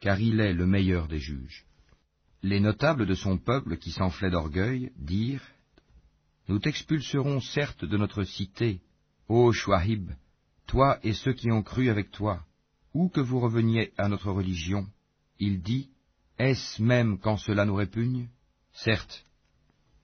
car 0.00 0.20
il 0.20 0.40
est 0.40 0.52
le 0.52 0.66
meilleur 0.66 1.08
des 1.08 1.18
juges. 1.18 1.64
Les 2.42 2.60
notables 2.60 3.06
de 3.06 3.14
son 3.14 3.38
peuple 3.38 3.76
qui 3.76 3.92
s'enflaient 3.92 4.30
d'orgueil 4.30 4.90
dirent, 4.96 5.46
Nous 6.48 6.58
t'expulserons 6.58 7.40
certes 7.40 7.84
de 7.84 7.96
notre 7.96 8.24
cité, 8.24 8.80
ô 9.28 9.52
Chouahib, 9.52 10.10
toi 10.66 10.98
et 11.02 11.12
ceux 11.12 11.32
qui 11.32 11.50
ont 11.50 11.62
cru 11.62 11.88
avec 11.88 12.10
toi, 12.10 12.44
ou 12.94 13.08
que 13.08 13.20
vous 13.20 13.40
reveniez 13.40 13.92
à 13.96 14.08
notre 14.08 14.30
religion. 14.30 14.86
Il 15.38 15.62
dit, 15.62 15.88
Est-ce 16.38 16.82
même 16.82 17.18
quand 17.18 17.36
cela 17.36 17.64
nous 17.64 17.74
répugne? 17.74 18.28
Certes, 18.72 19.24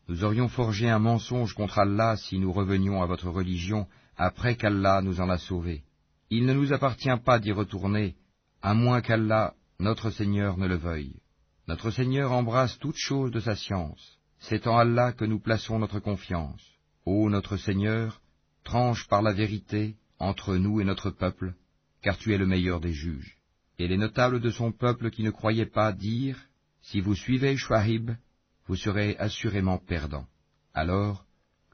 nous 0.09 0.25
aurions 0.25 0.49
forgé 0.49 0.89
un 0.89 0.99
mensonge 0.99 1.55
contre 1.55 1.79
Allah 1.79 2.17
si 2.17 2.39
nous 2.39 2.53
revenions 2.53 3.03
à 3.03 3.07
votre 3.07 3.29
religion 3.29 3.87
après 4.17 4.57
qu'Allah 4.57 5.03
nous 5.03 5.21
en 5.21 5.29
a 5.29 5.39
sauvés. 5.39 5.85
Il 6.31 6.47
ne 6.47 6.55
nous 6.55 6.73
appartient 6.73 7.17
pas 7.25 7.39
d'y 7.39 7.53
retourner, 7.53 8.17
à 8.63 8.75
moins 8.75 9.01
qu'Allah, 9.01 9.55
notre 9.79 10.11
Seigneur, 10.11 10.57
ne 10.57 10.67
le 10.67 10.77
veuille. 10.77 11.17
Notre 11.67 11.91
Seigneur 11.91 12.33
embrasse 12.33 12.79
toutes 12.79 12.97
choses 12.97 13.31
de 13.31 13.41
sa 13.41 13.55
science. 13.55 14.18
C'est 14.41 14.67
en 14.67 14.79
Allah 14.79 15.13
que 15.13 15.25
nous 15.25 15.41
plaçons 15.41 15.79
notre 15.79 16.01
confiance. 16.01 16.63
Ô 17.05 17.29
notre 17.29 17.57
Seigneur, 17.57 18.21
tranche 18.65 19.07
par 19.09 19.23
la 19.23 19.33
vérité 19.33 19.97
entre 20.19 20.57
nous 20.57 20.81
et 20.81 20.85
notre 20.85 21.11
peuple, 21.11 21.55
car 22.03 22.17
tu 22.19 22.35
es 22.35 22.39
le 22.39 22.47
meilleur 22.47 22.81
des 22.81 22.93
juges. 22.93 23.37
Et 23.79 23.89
les 23.89 23.97
notables 23.97 24.41
de 24.41 24.51
son 24.51 24.73
peuple 24.73 25.11
qui 25.11 25.23
ne 25.23 25.31
croyaient 25.31 25.67
pas 25.67 25.93
dirent, 25.93 26.41
Si 26.81 27.01
vous 27.01 27.15
suivez 27.15 27.57
Chouahib, 27.57 28.13
vous 28.67 28.77
serez 28.77 29.17
assurément 29.19 29.79
perdants. 29.79 30.27
Alors, 30.75 31.25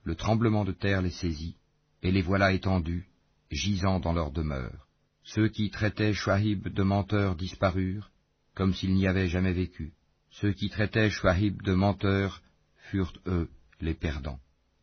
le 0.02 0.14
tremblement 0.14 0.64
de 0.64 0.72
terre 0.72 1.02
les 1.02 1.10
saisit, 1.10 1.56
et 2.02 2.12
les 2.12 2.22
voilà 2.22 2.52
étendus, 2.52 3.08
gisant 3.50 4.00
dans 4.00 4.12
leur 4.12 4.30
demeure. 4.30 4.86
Ceux 5.24 5.48
qui 5.48 5.70
traitaient 5.70 6.12
Chouahib 6.12 6.68
de 6.68 6.82
menteur 6.82 7.36
disparurent, 7.36 8.10
comme 8.54 8.74
s'ils 8.74 8.94
n'y 8.94 9.06
avaient 9.06 9.28
jamais 9.28 9.52
vécu. 9.52 9.92
Ceux 10.30 10.52
qui 10.52 10.68
traitaient 10.68 11.10
Chouahib 11.10 11.62
de 11.62 11.74
menteur 11.74 12.42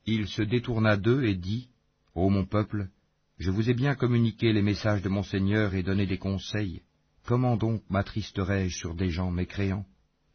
Il 0.06 0.28
se 0.28 0.42
détourna 0.42 0.98
d'eux 0.98 1.24
et 1.24 1.36
dit, 1.36 1.70
Ô 2.14 2.30
mon 2.30 2.46
peuple, 2.46 2.90
je 3.38 3.52
vous 3.52 3.70
ai 3.70 3.74
bien 3.74 3.96
communiqué 3.96 4.54
les 4.54 4.62
messages 4.62 5.02
de 5.02 5.10
mon 5.10 5.24
Seigneur 5.24 5.74
et 5.74 5.84
donné 5.84 6.06
des 6.06 6.18
conseils. 6.18 6.82
Comment 7.26 7.58
donc 7.58 7.82
m'attristerai-je 7.90 8.78
sur 8.78 8.96
des 8.96 9.10
gens 9.10 9.32
mécréants? 9.32 9.86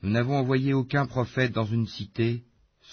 Nous 0.02 0.10
n'avons 0.10 0.36
envoyé 0.36 0.72
aucun 0.72 1.06
prophète 1.06 1.52
dans 1.52 1.64
une 1.64 1.86
cité 1.86 2.44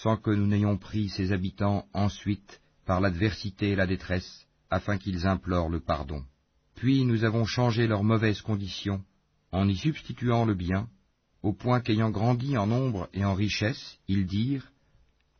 sans 0.02 0.16
que 0.16 0.30
nous 0.30 0.46
n'ayons 0.46 0.76
pris 0.76 1.08
ses 1.08 1.32
habitants 1.32 1.86
ensuite 1.92 2.60
par 2.84 3.00
l'adversité 3.00 3.70
et 3.70 3.76
la 3.76 3.86
détresse, 3.86 4.46
afin 4.70 4.98
qu'ils 4.98 5.26
implorent 5.26 5.68
le 5.68 5.80
pardon. 5.80 6.22
Puis 6.74 7.04
nous 7.04 7.24
avons 7.24 7.44
changé 7.44 7.86
leurs 7.86 8.04
mauvaises 8.04 8.42
conditions 8.42 9.02
en 9.52 9.68
y 9.68 9.76
substituant 9.76 10.44
le 10.44 10.54
bien, 10.54 10.88
au 11.42 11.52
point 11.52 11.80
qu'ayant 11.80 12.10
grandi 12.10 12.56
en 12.56 12.66
nombre 12.66 13.08
et 13.12 13.24
en 13.24 13.34
richesse, 13.34 13.98
ils 14.08 14.26
dirent, 14.26 14.72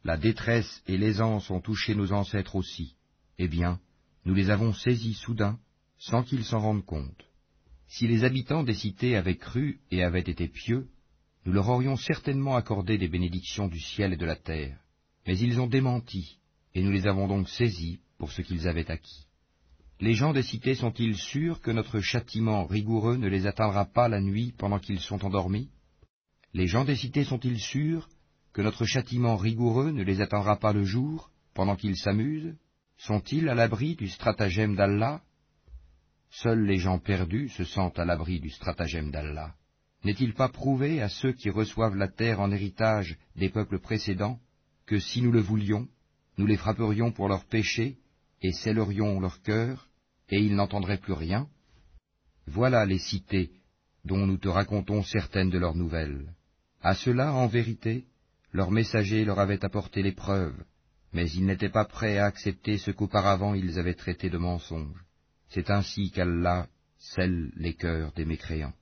La 0.04 0.18
détresse 0.18 0.82
et 0.86 0.98
l'aisance 0.98 1.50
ont 1.50 1.60
touché 1.60 1.94
nos 1.94 2.12
ancêtres 2.12 2.56
aussi. 2.56 2.94
Eh 3.38 3.48
bien, 3.48 3.80
nous 4.26 4.34
les 4.34 4.50
avons 4.50 4.74
saisis 4.74 5.14
soudain, 5.14 5.58
sans 5.98 6.22
qu'ils 6.22 6.44
s'en 6.44 6.60
rendent 6.60 6.84
compte. 6.84 7.24
Si 7.88 8.06
les 8.06 8.24
habitants 8.24 8.64
des 8.64 8.74
cités 8.74 9.16
avaient 9.16 9.36
cru 9.36 9.80
et 9.90 10.02
avaient 10.02 10.20
été 10.20 10.46
pieux, 10.46 10.88
nous 11.46 11.52
leur 11.52 11.68
aurions 11.68 11.96
certainement 11.96 12.56
accordé 12.56 12.98
des 12.98 13.08
bénédictions 13.08 13.66
du 13.66 13.80
ciel 13.80 14.12
et 14.12 14.16
de 14.16 14.26
la 14.26 14.36
terre. 14.36 14.78
Mais 15.26 15.38
ils 15.38 15.58
ont 15.58 15.66
démenti, 15.66 16.38
et 16.74 16.82
nous 16.82 16.90
les 16.90 17.06
avons 17.06 17.26
donc 17.26 17.48
saisis 17.48 18.00
pour 18.18 18.30
ce 18.30 18.42
qu'ils 18.42 18.68
avaient 18.68 18.90
acquis. 18.90 19.26
Les 20.00 20.14
gens 20.14 20.32
des 20.32 20.42
cités 20.42 20.74
sont-ils 20.74 21.16
sûrs 21.16 21.60
que 21.60 21.70
notre 21.70 22.00
châtiment 22.00 22.66
rigoureux 22.66 23.16
ne 23.16 23.28
les 23.28 23.46
atteindra 23.46 23.86
pas 23.86 24.08
la 24.08 24.20
nuit 24.20 24.52
pendant 24.58 24.78
qu'ils 24.78 25.00
sont 25.00 25.24
endormis? 25.24 25.70
Les 26.52 26.66
gens 26.66 26.84
des 26.84 26.96
cités 26.96 27.24
sont-ils 27.24 27.60
sûrs 27.60 28.08
que 28.54 28.62
notre 28.62 28.86
châtiment 28.86 29.36
rigoureux 29.36 29.90
ne 29.90 30.04
les 30.04 30.20
atteindra 30.20 30.56
pas 30.56 30.72
le 30.72 30.84
jour, 30.84 31.30
pendant 31.54 31.76
qu'ils 31.76 31.98
s'amusent 31.98 32.56
Sont-ils 32.96 33.48
à 33.48 33.54
l'abri 33.54 33.96
du 33.96 34.08
stratagème 34.08 34.76
d'Allah? 34.76 35.20
Seuls 36.30 36.64
les 36.64 36.78
gens 36.78 37.00
perdus 37.00 37.48
se 37.50 37.64
sentent 37.64 37.98
à 37.98 38.04
l'abri 38.04 38.40
du 38.40 38.50
stratagème 38.50 39.10
d'Allah. 39.10 39.54
N'est-il 40.04 40.34
pas 40.34 40.48
prouvé 40.48 41.02
à 41.02 41.08
ceux 41.08 41.32
qui 41.32 41.50
reçoivent 41.50 41.96
la 41.96 42.08
terre 42.08 42.40
en 42.40 42.52
héritage 42.52 43.18
des 43.34 43.50
peuples 43.50 43.80
précédents 43.80 44.38
que 44.86 45.00
si 45.00 45.20
nous 45.20 45.32
le 45.32 45.40
voulions, 45.40 45.88
nous 46.38 46.46
les 46.46 46.56
frapperions 46.56 47.10
pour 47.10 47.28
leurs 47.28 47.46
péchés 47.46 47.98
et 48.40 48.52
scellerions 48.52 49.18
leur 49.18 49.42
cœur, 49.42 49.88
et 50.28 50.38
ils 50.38 50.54
n'entendraient 50.54 50.98
plus 50.98 51.12
rien? 51.12 51.48
Voilà 52.46 52.86
les 52.86 52.98
cités 52.98 53.50
dont 54.04 54.26
nous 54.26 54.38
te 54.38 54.48
racontons 54.48 55.02
certaines 55.02 55.50
de 55.50 55.58
leurs 55.58 55.74
nouvelles. 55.74 56.34
À 56.82 56.94
cela, 56.94 57.32
en 57.32 57.46
vérité, 57.46 58.04
leurs 58.54 58.70
messagers 58.70 59.24
leur 59.24 59.40
avaient 59.40 59.64
apporté 59.64 60.00
les 60.00 60.12
preuves, 60.12 60.56
mais 61.12 61.28
ils 61.32 61.44
n'étaient 61.44 61.68
pas 61.68 61.84
prêts 61.84 62.18
à 62.18 62.26
accepter 62.26 62.78
ce 62.78 62.92
qu'auparavant 62.92 63.52
ils 63.52 63.80
avaient 63.80 63.94
traité 63.94 64.30
de 64.30 64.38
mensonge. 64.38 65.04
C'est 65.48 65.70
ainsi 65.70 66.12
qu'Allah 66.12 66.68
scelle 66.96 67.50
les 67.56 67.74
cœurs 67.74 68.12
des 68.12 68.24
mécréants. 68.24 68.72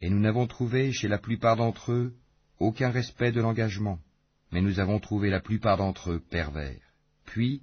Et 0.00 0.08
nous 0.08 0.20
n'avons 0.20 0.46
trouvé 0.46 0.92
chez 0.92 1.08
la 1.08 1.18
plupart 1.18 1.56
d'entre 1.56 1.92
eux 1.92 2.14
aucun 2.60 2.90
respect 2.90 3.32
de 3.32 3.40
l'engagement, 3.40 3.98
mais 4.52 4.62
nous 4.62 4.78
avons 4.78 5.00
trouvé 5.00 5.28
la 5.28 5.40
plupart 5.40 5.76
d'entre 5.76 6.12
eux 6.12 6.22
pervers. 6.30 6.80
Puis, 7.24 7.62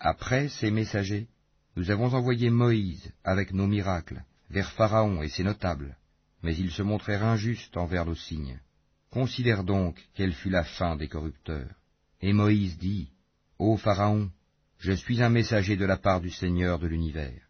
après 0.00 0.48
ces 0.48 0.72
messagers, 0.72 1.28
nous 1.76 1.92
avons 1.92 2.12
envoyé 2.12 2.50
Moïse 2.50 3.12
avec 3.22 3.52
nos 3.52 3.68
miracles 3.68 4.24
vers 4.50 4.72
Pharaon 4.72 5.22
et 5.22 5.28
ses 5.28 5.44
notables, 5.44 5.96
mais 6.42 6.56
ils 6.56 6.72
se 6.72 6.82
montrèrent 6.82 7.24
injustes 7.24 7.76
envers 7.76 8.04
nos 8.04 8.16
signes. 8.16 8.60
Considère 9.12 9.62
donc 9.62 10.02
quelle 10.14 10.32
fut 10.32 10.48
la 10.48 10.64
fin 10.64 10.96
des 10.96 11.06
corrupteurs. 11.06 11.74
Et 12.22 12.32
Moïse 12.32 12.78
dit, 12.78 13.10
Ô 13.58 13.76
Pharaon, 13.76 14.30
je 14.78 14.92
suis 14.92 15.22
un 15.22 15.28
messager 15.28 15.76
de 15.76 15.84
la 15.84 15.98
part 15.98 16.22
du 16.22 16.30
Seigneur 16.30 16.78
de 16.78 16.86
l'univers. 16.86 17.42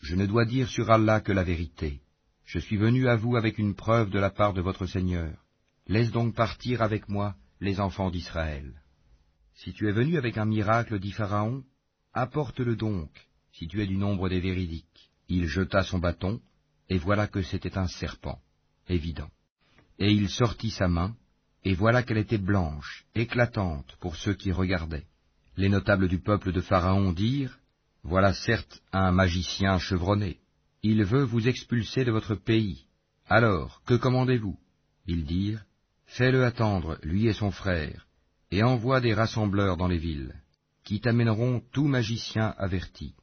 Je 0.00 0.14
ne 0.16 0.26
dois 0.26 0.44
dire 0.44 0.68
sur 0.68 0.90
Allah 0.90 1.22
que 1.22 1.32
la 1.32 1.44
vérité. 1.44 2.02
Je 2.44 2.58
suis 2.58 2.76
venu 2.76 3.08
à 3.08 3.16
vous 3.16 3.36
avec 3.36 3.56
une 3.56 3.74
preuve 3.74 4.10
de 4.10 4.18
la 4.18 4.28
part 4.28 4.52
de 4.52 4.60
votre 4.60 4.84
Seigneur. 4.84 5.32
Laisse 5.86 6.10
donc 6.10 6.34
partir 6.34 6.82
avec 6.82 7.08
moi 7.08 7.36
les 7.58 7.80
enfants 7.80 8.10
d'Israël. 8.10 8.82
Si 9.54 9.72
tu 9.72 9.88
es 9.88 9.92
venu 9.92 10.18
avec 10.18 10.36
un 10.36 10.44
miracle, 10.44 11.00
dit 11.00 11.12
Pharaon, 11.12 11.64
apporte-le 12.12 12.76
donc, 12.76 13.10
si 13.50 13.66
tu 13.66 13.82
es 13.82 13.86
du 13.86 13.96
nombre 13.96 14.28
des 14.28 14.40
véridiques. 14.40 15.10
Il 15.28 15.46
jeta 15.46 15.82
son 15.84 16.00
bâton, 16.00 16.38
et 16.90 16.98
voilà 16.98 17.28
que 17.28 17.40
c'était 17.40 17.78
un 17.78 17.88
serpent, 17.88 18.42
évident. 18.88 19.30
Et 19.98 20.12
il 20.12 20.28
sortit 20.28 20.70
sa 20.70 20.88
main, 20.88 21.14
et 21.64 21.74
voilà 21.74 22.02
qu'elle 22.02 22.18
était 22.18 22.38
blanche, 22.38 23.04
éclatante 23.14 23.96
pour 24.00 24.16
ceux 24.16 24.34
qui 24.34 24.52
regardaient. 24.52 25.06
Les 25.56 25.68
notables 25.68 26.08
du 26.08 26.18
peuple 26.18 26.52
de 26.52 26.60
Pharaon 26.60 27.12
dirent, 27.12 27.58
Voilà 28.02 28.34
certes 28.34 28.82
un 28.92 29.10
magicien 29.10 29.78
chevronné. 29.78 30.38
Il 30.82 31.02
veut 31.04 31.24
vous 31.24 31.48
expulser 31.48 32.04
de 32.04 32.12
votre 32.12 32.34
pays. 32.34 32.84
Alors, 33.26 33.82
que 33.86 33.94
commandez-vous? 33.94 34.56
Ils 35.06 35.24
dirent, 35.24 35.64
Fais-le 36.06 36.44
attendre, 36.44 36.98
lui 37.02 37.26
et 37.26 37.32
son 37.32 37.50
frère, 37.50 38.06
et 38.50 38.62
envoie 38.62 39.00
des 39.00 39.14
rassembleurs 39.14 39.76
dans 39.76 39.88
les 39.88 39.98
villes, 39.98 40.34
qui 40.84 41.00
t'amèneront 41.00 41.62
tout 41.72 41.88
magicien 41.88 42.54
averti. 42.58 43.14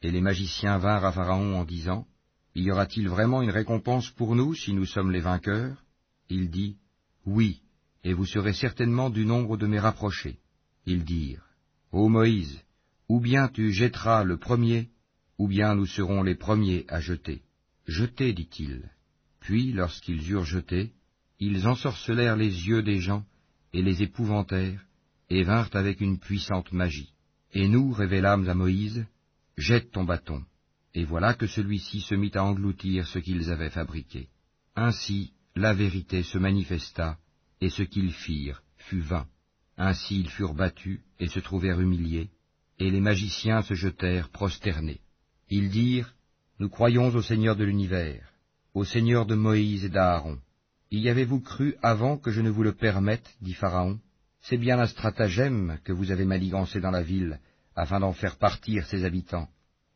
Et 0.00 0.10
les 0.10 0.22
magiciens 0.22 0.78
vinrent 0.78 1.04
à 1.04 1.12
Pharaon 1.12 1.56
en 1.60 1.64
disant, 1.64 2.06
Y 2.54 2.70
aura-t-il 2.70 3.08
vraiment 3.08 3.42
une 3.42 3.50
récompense 3.50 4.08
pour 4.10 4.34
nous 4.34 4.54
si 4.54 4.72
nous 4.72 4.86
sommes 4.86 5.10
les 5.10 5.20
vainqueurs? 5.20 5.84
Il 6.30 6.48
dit, 6.48 6.76
Oui, 7.26 7.60
et 8.04 8.14
vous 8.14 8.24
serez 8.24 8.54
certainement 8.54 9.10
du 9.10 9.26
nombre 9.26 9.56
de 9.56 9.66
mes 9.66 9.80
rapprochés. 9.80 10.38
Ils 10.86 11.04
dirent, 11.04 11.44
Ô 11.92 12.08
Moïse, 12.08 12.62
ou 13.08 13.20
bien 13.20 13.48
tu 13.48 13.72
jetteras 13.72 14.22
le 14.22 14.38
premier, 14.38 14.88
ou 15.38 15.48
bien 15.48 15.74
nous 15.74 15.86
serons 15.86 16.22
les 16.22 16.36
premiers 16.36 16.84
à 16.88 17.00
jeter. 17.00 17.42
Jetez, 17.86 18.32
dit-il. 18.32 18.88
Puis, 19.40 19.72
lorsqu'ils 19.72 20.30
eurent 20.30 20.44
jeté, 20.44 20.92
ils 21.40 21.66
ensorcelèrent 21.66 22.36
les 22.36 22.68
yeux 22.68 22.82
des 22.82 23.00
gens 23.00 23.24
et 23.72 23.82
les 23.82 24.02
épouvantèrent, 24.02 24.84
et 25.28 25.42
vinrent 25.42 25.74
avec 25.74 26.00
une 26.00 26.18
puissante 26.18 26.72
magie. 26.72 27.12
Et 27.52 27.68
nous 27.68 27.90
révélâmes 27.92 28.48
à 28.48 28.54
Moïse, 28.54 29.06
Jette 29.56 29.90
ton 29.90 30.04
bâton. 30.04 30.42
Et 30.94 31.04
voilà 31.04 31.34
que 31.34 31.46
celui-ci 31.46 32.00
se 32.00 32.14
mit 32.14 32.30
à 32.34 32.44
engloutir 32.44 33.06
ce 33.06 33.18
qu'ils 33.18 33.50
avaient 33.50 33.70
fabriqué. 33.70 34.28
Ainsi 34.74 35.32
la 35.56 35.74
vérité 35.74 36.22
se 36.22 36.38
manifesta, 36.38 37.18
et 37.60 37.70
ce 37.70 37.82
qu'ils 37.82 38.12
firent 38.12 38.62
fut 38.76 39.00
vain. 39.00 39.26
Ainsi 39.76 40.20
ils 40.20 40.30
furent 40.30 40.54
battus 40.54 41.00
et 41.18 41.28
se 41.28 41.40
trouvèrent 41.40 41.80
humiliés, 41.80 42.30
et 42.78 42.90
les 42.90 43.00
magiciens 43.00 43.62
se 43.62 43.74
jetèrent 43.74 44.30
prosternés. 44.30 45.00
Ils 45.48 45.70
dirent, 45.70 46.14
Nous 46.58 46.68
croyons 46.68 47.08
au 47.08 47.22
Seigneur 47.22 47.56
de 47.56 47.64
l'univers, 47.64 48.32
au 48.74 48.84
Seigneur 48.84 49.26
de 49.26 49.34
Moïse 49.34 49.84
et 49.84 49.88
d'Aaron. 49.88 50.38
Y 50.90 51.08
avez-vous 51.08 51.40
cru 51.40 51.76
avant 51.82 52.16
que 52.16 52.30
je 52.30 52.40
ne 52.40 52.50
vous 52.50 52.62
le 52.62 52.72
permette, 52.72 53.34
dit 53.40 53.54
Pharaon? 53.54 53.98
C'est 54.42 54.56
bien 54.56 54.78
un 54.78 54.86
stratagème 54.86 55.78
que 55.84 55.92
vous 55.92 56.10
avez 56.10 56.24
manigancé 56.24 56.80
dans 56.80 56.90
la 56.90 57.02
ville, 57.02 57.40
afin 57.76 58.00
d'en 58.00 58.12
faire 58.12 58.36
partir 58.36 58.86
ses 58.86 59.04
habitants. 59.04 59.48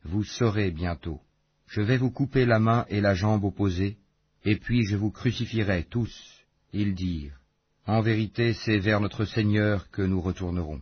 Vous 0.04 0.24
saurez 0.24 0.70
bientôt. 0.70 1.20
Je 1.66 1.80
vais 1.80 1.96
vous 1.96 2.10
couper 2.10 2.44
la 2.44 2.58
main 2.58 2.84
et 2.88 3.00
la 3.00 3.14
jambe 3.14 3.44
opposées, 3.44 3.96
et 4.44 4.56
puis 4.56 4.84
je 4.86 4.96
vous 4.96 5.10
crucifierai 5.10 5.84
tous. 5.84 6.44
Ils 6.72 6.94
dirent, 6.94 7.38
En 7.86 8.00
vérité, 8.00 8.52
c'est 8.52 8.78
vers 8.78 9.00
notre 9.00 9.24
Seigneur 9.24 9.90
que 9.90 10.02
nous 10.02 10.20
retournerons. 10.20 10.80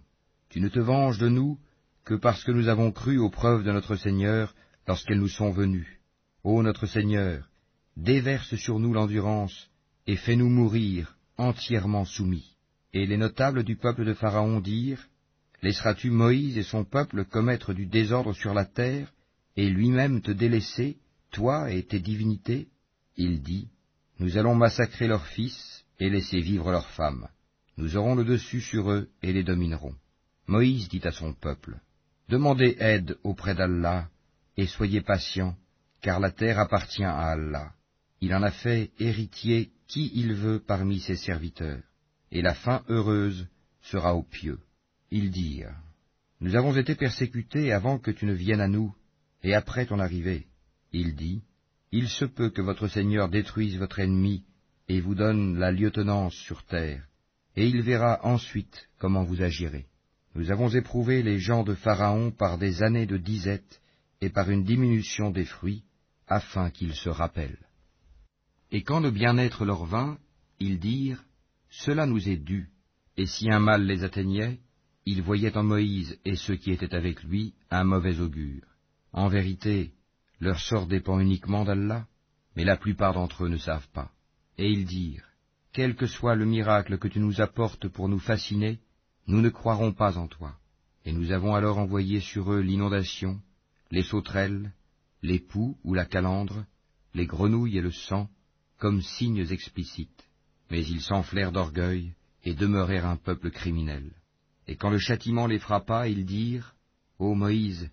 Tu 0.49 0.61
ne 0.61 0.69
te 0.69 0.81
venges 0.81 1.19
de 1.19 1.29
nous 1.29 1.59
que 2.05 2.15
parce 2.15 2.43
que 2.45 2.53
nous 2.53 2.69
avons 2.69 2.91
cru 2.93 3.19
aux 3.19 3.31
preuves 3.31 3.65
de 3.65 3.73
notre 3.73 3.97
Seigneur 3.97 4.55
lorsqu'elles 4.87 5.21
nous 5.21 5.29
sont 5.29 5.51
venues. 5.51 6.01
Ô 6.43 6.63
notre 6.63 6.87
Seigneur, 6.87 7.49
déverse 7.97 8.57
sur 8.57 8.81
nous 8.81 8.93
l'endurance, 8.93 9.71
et 10.07 10.17
fais-nous 10.17 10.49
mourir 10.49 11.17
entièrement 11.37 12.05
soumis. 12.05 12.57
Et 12.93 13.07
les 13.07 13.17
notables 13.17 13.63
du 13.63 13.77
peuple 13.77 14.05
de 14.05 14.15
Pharaon 14.15 14.61
dirent, 14.61 15.07
Laisseras-tu 15.63 16.11
Moïse 16.11 16.59
et 16.59 16.65
son 16.65 16.85
peuple 16.85 17.25
commettre 17.25 17.73
du 17.73 17.87
désordre 17.87 18.33
sur 18.33 18.53
la 18.53 18.65
terre, 18.65 19.13
et 19.57 19.71
lui-même 19.71 20.21
te 20.21 20.33
délaisser, 20.33 20.97
toi 21.31 21.71
et 21.71 21.85
tes 21.85 22.01
divinités? 22.01 22.69
Il 23.17 23.43
dit, 23.43 23.69
Nous 24.19 24.39
allons 24.39 24.55
massacrer 24.55 25.07
leurs 25.07 25.27
fils 25.27 25.85
et 25.99 26.11
laisser 26.11 26.41
vivre 26.41 26.71
leurs 26.71 26.91
femmes. 26.91 27.29
Nous 27.77 27.97
aurons 27.97 28.15
le 28.15 28.25
dessus 28.25 28.61
sur 28.61 28.91
eux 28.91 29.11
et 29.23 29.33
les 29.33 29.45
dominerons. 29.45 29.95
Moïse 30.47 30.89
dit 30.89 31.01
à 31.05 31.13
son 31.13 31.33
peuple, 31.33 31.79
Demandez 32.29 32.77
aide 32.79 33.17
auprès 33.25 33.55
d'Allah, 33.55 34.09
et 34.57 34.67
soyez 34.67 35.01
patients, 35.01 35.57
car 36.01 36.21
la 36.21 36.31
terre 36.31 36.59
appartient 36.59 37.05
à 37.05 37.31
Allah. 37.31 37.73
Il 38.21 38.35
en 38.35 38.43
a 38.43 38.51
fait 38.51 38.91
héritier 38.99 39.73
qui 39.87 40.11
il 40.15 40.35
veut 40.35 40.61
parmi 40.61 41.01
ses 41.01 41.17
serviteurs, 41.17 41.83
et 42.31 42.43
la 42.43 42.55
fin 42.55 42.83
heureuse 42.89 43.49
sera 43.83 44.15
aux 44.15 44.23
pieux. 44.23 44.59
Ils 45.11 45.31
dirent, 45.31 45.75
Nous 46.41 46.57
avons 46.57 46.75
été 46.77 46.95
persécutés 46.95 47.73
avant 47.73 47.99
que 47.99 48.11
tu 48.11 48.27
ne 48.27 48.33
viennes 48.33 48.61
à 48.61 48.69
nous, 48.69 48.95
et 49.43 49.55
après 49.55 49.87
ton 49.87 49.99
arrivée. 49.99 50.47
Il 50.93 51.15
dit, 51.15 51.43
Il 51.93 52.09
se 52.09 52.25
peut 52.25 52.49
que 52.49 52.63
votre 52.63 52.89
Seigneur 52.89 53.29
détruise 53.29 53.77
votre 53.77 54.01
ennemi, 54.01 54.45
et 54.89 55.01
vous 55.01 55.15
donne 55.15 55.59
la 55.59 55.71
lieutenance 55.71 56.35
sur 56.35 56.65
terre, 56.65 57.07
et 57.55 57.67
il 57.67 57.83
verra 57.83 58.21
ensuite 58.25 58.89
comment 58.99 59.25
vous 59.25 59.43
agirez. 59.43 59.87
Nous 60.35 60.51
avons 60.51 60.71
éprouvé 60.71 61.23
les 61.23 61.39
gens 61.39 61.63
de 61.63 61.75
Pharaon 61.75 62.31
par 62.31 62.57
des 62.57 62.83
années 62.83 63.07
de 63.07 63.19
disette 63.19 63.83
et 64.23 64.31
par 64.31 64.51
une 64.51 64.65
diminution 64.65 65.31
des 65.31 65.45
fruits, 65.45 65.85
afin 66.27 66.71
qu'ils 66.71 66.95
se 66.95 67.11
rappellent. 67.11 67.67
Et 68.71 68.83
quand 68.83 69.01
le 69.01 69.11
bien-être 69.11 69.67
leur 69.67 69.85
vint, 69.85 70.19
ils 70.59 70.79
dirent, 70.79 71.23
Cela 71.69 72.07
nous 72.07 72.27
est 72.27 72.39
dû, 72.39 72.71
et 73.19 73.27
si 73.27 73.51
un 73.51 73.61
mal 73.61 73.85
les 73.85 74.03
atteignait, 74.03 74.61
ils 75.05 75.21
voyaient 75.21 75.57
en 75.59 75.65
Moïse 75.65 76.19
et 76.25 76.37
ceux 76.37 76.57
qui 76.57 76.71
étaient 76.71 76.95
avec 76.95 77.23
lui 77.23 77.55
un 77.71 77.85
mauvais 77.85 78.19
augure. 78.21 78.63
En 79.13 79.29
vérité, 79.29 79.93
leur 80.43 80.59
sort 80.59 80.89
dépend 80.89 81.21
uniquement 81.21 81.65
d'Allah, 81.65 82.05
mais 82.57 82.65
la 82.65 82.77
plupart 82.77 83.15
d'entre 83.15 83.45
eux 83.45 83.49
ne 83.49 83.59
savent 83.59 83.89
pas. 83.93 84.11
Et 84.59 84.69
ils 84.69 84.85
dirent, 84.85 85.25
quel 85.73 85.95
que 85.95 86.07
soit 86.07 86.35
le 86.35 86.45
miracle 86.45 86.99
que 86.99 87.07
tu 87.07 87.21
nous 87.21 87.41
apportes 87.41 87.87
pour 87.87 88.09
nous 88.09 88.19
fasciner, 88.19 88.81
nous 89.29 89.41
ne 89.41 89.51
croirons 89.51 89.93
pas 89.93 90.19
en 90.19 90.27
toi. 90.27 90.57
Et 91.05 91.13
nous 91.13 91.31
avons 91.31 91.55
alors 91.55 91.79
envoyé 91.79 92.19
sur 92.19 92.53
eux 92.53 92.59
l'inondation, 92.61 93.41
les 93.93 94.03
sauterelles, 94.03 94.73
les 95.23 95.39
poux 95.39 95.79
ou 95.85 95.95
la 95.95 96.07
calandre, 96.07 96.65
les 97.15 97.27
grenouilles 97.27 97.79
et 97.79 97.83
le 97.83 97.93
sang, 97.93 98.29
comme 98.79 99.01
signes 99.01 99.47
explicites. 99.49 100.29
Mais 100.73 100.85
ils 100.85 101.03
s'enflèrent 101.03 101.53
d'orgueil 101.53 102.15
et 102.43 102.55
demeurèrent 102.55 103.07
un 103.07 103.17
peuple 103.17 103.53
criminel. 103.53 104.11
Et 104.67 104.75
quand 104.75 104.91
le 104.91 104.99
châtiment 104.99 105.47
les 105.47 105.61
frappa, 105.61 106.09
ils 106.09 106.27
dirent, 106.27 106.75
Ô 107.21 107.37
Moïse, 107.37 107.91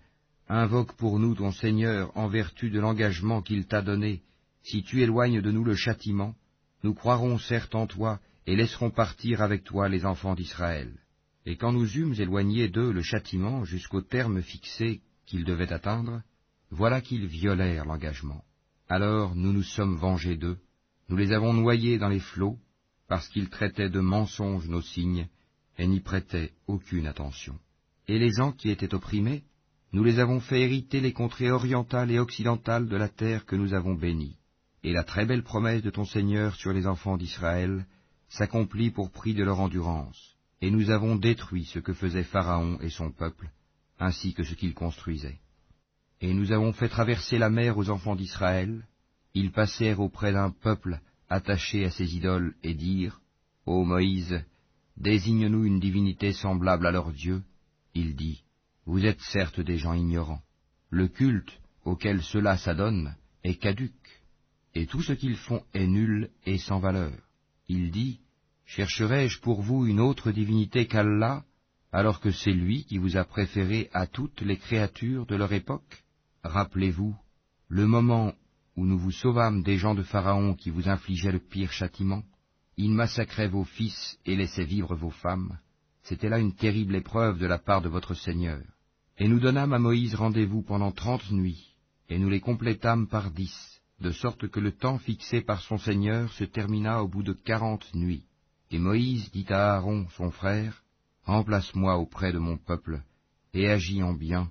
invoque 0.49 0.93
pour 0.93 1.19
nous 1.19 1.35
ton 1.35 1.51
Seigneur 1.51 2.11
en 2.17 2.27
vertu 2.27 2.69
de 2.69 2.79
l'engagement 2.79 3.41
qu'il 3.41 3.67
t'a 3.67 3.81
donné. 3.81 4.23
Si 4.63 4.83
tu 4.83 5.01
éloignes 5.01 5.41
de 5.41 5.51
nous 5.51 5.63
le 5.63 5.75
châtiment, 5.75 6.35
nous 6.83 6.93
croirons 6.93 7.37
certes 7.37 7.75
en 7.75 7.87
toi 7.87 8.19
et 8.47 8.55
laisserons 8.55 8.89
partir 8.89 9.41
avec 9.41 9.63
toi 9.63 9.87
les 9.87 10.05
enfants 10.05 10.35
d'Israël. 10.35 10.91
Et 11.45 11.55
quand 11.55 11.71
nous 11.71 11.97
eûmes 11.97 12.15
éloigné 12.17 12.67
d'eux 12.67 12.91
le 12.91 13.01
châtiment 13.01 13.63
jusqu'au 13.63 14.01
terme 14.01 14.41
fixé 14.41 15.01
qu'ils 15.25 15.45
devaient 15.45 15.71
atteindre, 15.71 16.21
voilà 16.71 17.01
qu'ils 17.01 17.27
violèrent 17.27 17.85
l'engagement. 17.85 18.43
Alors 18.87 19.35
nous 19.35 19.53
nous 19.53 19.63
sommes 19.63 19.97
vengés 19.97 20.35
d'eux, 20.35 20.57
nous 21.09 21.15
les 21.15 21.31
avons 21.31 21.53
noyés 21.53 21.97
dans 21.97 22.09
les 22.09 22.19
flots, 22.19 22.57
parce 23.07 23.27
qu'ils 23.29 23.49
traitaient 23.49 23.89
de 23.89 23.99
mensonges 23.99 24.67
nos 24.67 24.81
signes, 24.81 25.27
et 25.77 25.87
n'y 25.87 25.99
prêtaient 25.99 26.53
aucune 26.67 27.07
attention. 27.07 27.57
Et 28.07 28.19
les 28.19 28.31
gens 28.31 28.51
qui 28.51 28.69
étaient 28.69 28.93
opprimés, 28.93 29.43
nous 29.91 30.03
les 30.03 30.19
avons 30.19 30.39
fait 30.39 30.61
hériter 30.61 31.01
les 31.01 31.13
contrées 31.13 31.51
orientales 31.51 32.11
et 32.11 32.19
occidentales 32.19 32.87
de 32.87 32.95
la 32.95 33.09
terre 33.09 33.45
que 33.45 33.55
nous 33.55 33.73
avons 33.73 33.95
bénie. 33.95 34.37
Et 34.83 34.93
la 34.93 35.03
très 35.03 35.25
belle 35.25 35.43
promesse 35.43 35.81
de 35.81 35.89
ton 35.89 36.05
Seigneur 36.05 36.55
sur 36.55 36.71
les 36.71 36.85
enfants 36.85 37.17
d'Israël 37.17 37.85
s'accomplit 38.29 38.91
pour 38.91 39.11
prix 39.11 39.33
de 39.33 39.43
leur 39.43 39.59
endurance, 39.59 40.35
et 40.61 40.69
nous 40.69 40.91
avons 40.91 41.15
détruit 41.15 41.65
ce 41.65 41.79
que 41.79 41.93
faisait 41.93 42.23
Pharaon 42.23 42.77
et 42.81 42.89
son 42.89 43.11
peuple, 43.11 43.49
ainsi 43.99 44.33
que 44.33 44.43
ce 44.43 44.53
qu'ils 44.53 44.75
construisaient. 44.75 45.39
Et 46.21 46.33
nous 46.33 46.51
avons 46.51 46.71
fait 46.71 46.89
traverser 46.89 47.37
la 47.37 47.49
mer 47.49 47.77
aux 47.77 47.89
enfants 47.89 48.15
d'Israël, 48.15 48.85
ils 49.33 49.51
passèrent 49.51 49.99
auprès 49.99 50.31
d'un 50.31 50.51
peuple 50.51 50.99
attaché 51.29 51.85
à 51.85 51.91
ses 51.91 52.15
idoles 52.15 52.53
et 52.63 52.73
dirent, 52.73 53.21
Ô 53.65 53.83
Moïse, 53.83 54.43
désigne-nous 54.97 55.65
une 55.65 55.79
divinité 55.79 56.33
semblable 56.33 56.85
à 56.87 56.91
leur 56.91 57.11
Dieu. 57.11 57.41
Il 57.93 58.15
dit, 58.15 58.43
Vous 58.91 59.05
êtes 59.05 59.21
certes 59.21 59.59
des 59.59 59.77
gens 59.77 59.93
ignorants. 59.93 60.41
Le 60.89 61.07
culte 61.07 61.61
auquel 61.85 62.23
cela 62.23 62.57
s'adonne 62.57 63.15
est 63.43 63.61
caduque, 63.61 64.23
et 64.73 64.87
tout 64.87 65.03
ce 65.03 65.13
qu'ils 65.13 65.35
font 65.35 65.63
est 65.75 65.85
nul 65.85 66.31
et 66.47 66.57
sans 66.57 66.79
valeur. 66.79 67.13
Il 67.67 67.91
dit, 67.91 68.19
Chercherai-je 68.65 69.41
pour 69.41 69.61
vous 69.61 69.85
une 69.85 69.99
autre 69.99 70.31
divinité 70.31 70.87
qu'Allah, 70.87 71.43
alors 71.91 72.19
que 72.19 72.31
c'est 72.31 72.51
lui 72.51 72.83
qui 72.85 72.97
vous 72.97 73.15
a 73.15 73.25
préféré 73.25 73.91
à 73.93 74.07
toutes 74.07 74.41
les 74.41 74.57
créatures 74.57 75.27
de 75.27 75.35
leur 75.35 75.53
époque? 75.53 76.03
Rappelez-vous 76.43 77.15
le 77.67 77.85
moment 77.85 78.33
où 78.75 78.87
nous 78.87 78.97
vous 78.97 79.11
sauvâmes 79.11 79.61
des 79.61 79.77
gens 79.77 79.93
de 79.93 80.01
Pharaon 80.01 80.55
qui 80.55 80.71
vous 80.71 80.89
infligeaient 80.89 81.31
le 81.31 81.37
pire 81.37 81.71
châtiment. 81.71 82.23
Ils 82.75 82.91
massacraient 82.91 83.49
vos 83.49 83.65
fils 83.65 84.17
et 84.25 84.35
laissaient 84.35 84.65
vivre 84.65 84.95
vos 84.95 85.11
femmes. 85.11 85.59
C'était 86.01 86.29
là 86.29 86.39
une 86.39 86.55
terrible 86.55 86.95
épreuve 86.95 87.37
de 87.37 87.45
la 87.45 87.59
part 87.59 87.83
de 87.83 87.89
votre 87.89 88.15
Seigneur. 88.15 88.63
Et 89.21 89.27
nous 89.27 89.41
donnâmes 89.41 89.73
à 89.73 89.79
Moïse 89.79 90.15
rendez-vous 90.15 90.61
pendant 90.61 90.93
trente 90.93 91.29
nuits, 91.29 91.75
et 92.07 92.17
nous 92.17 92.29
les 92.29 92.39
complétâmes 92.39 93.05
par 93.05 93.31
dix, 93.31 93.81
de 93.99 94.11
sorte 94.11 94.47
que 94.47 94.61
le 94.61 94.71
temps 94.71 94.97
fixé 94.97 95.41
par 95.41 95.61
son 95.61 95.77
Seigneur 95.77 96.31
se 96.31 96.45
termina 96.45 97.03
au 97.03 97.09
bout 97.09 97.23
de 97.23 97.33
quarante 97.33 97.93
nuits. 97.93 98.23
Et 98.71 98.79
Moïse 98.79 99.29
dit 99.31 99.45
à 99.49 99.75
Aaron, 99.75 100.07
son 100.15 100.31
frère, 100.31 100.83
Remplace-moi 101.25 101.97
auprès 101.97 102.31
de 102.31 102.37
mon 102.37 102.57
peuple, 102.57 103.01
et 103.53 103.67
agis 103.67 104.01
en 104.01 104.13
bien, 104.13 104.49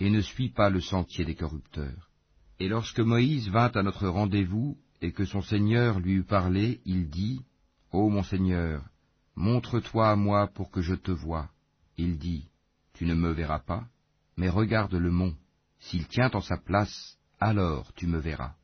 et 0.00 0.10
ne 0.10 0.20
suis 0.20 0.50
pas 0.50 0.68
le 0.68 0.82
sentier 0.82 1.24
des 1.24 1.34
corrupteurs. 1.34 2.10
Et 2.58 2.68
lorsque 2.68 3.00
Moïse 3.00 3.48
vint 3.48 3.72
à 3.72 3.82
notre 3.82 4.06
rendez-vous, 4.06 4.76
et 5.00 5.12
que 5.12 5.24
son 5.24 5.40
Seigneur 5.40 5.98
lui 5.98 6.12
eut 6.12 6.24
parlé, 6.24 6.82
il 6.84 7.08
dit, 7.08 7.40
Ô 7.90 8.10
mon 8.10 8.22
Seigneur, 8.22 8.84
montre-toi 9.34 10.10
à 10.10 10.16
moi 10.16 10.46
pour 10.48 10.70
que 10.70 10.82
je 10.82 10.94
te 10.94 11.10
voie. 11.10 11.48
Il 11.96 12.18
dit, 12.18 12.50
Tu 12.92 13.06
ne 13.06 13.14
me 13.14 13.32
verras 13.32 13.60
pas, 13.60 13.88
mais 14.40 14.48
regarde 14.48 14.94
le 14.94 15.10
mont. 15.10 15.34
S'il 15.80 16.08
tient 16.08 16.30
en 16.32 16.40
sa 16.40 16.56
place, 16.56 17.18
alors 17.40 17.92
tu 17.92 18.06
me 18.06 18.18
verras. 18.18 18.54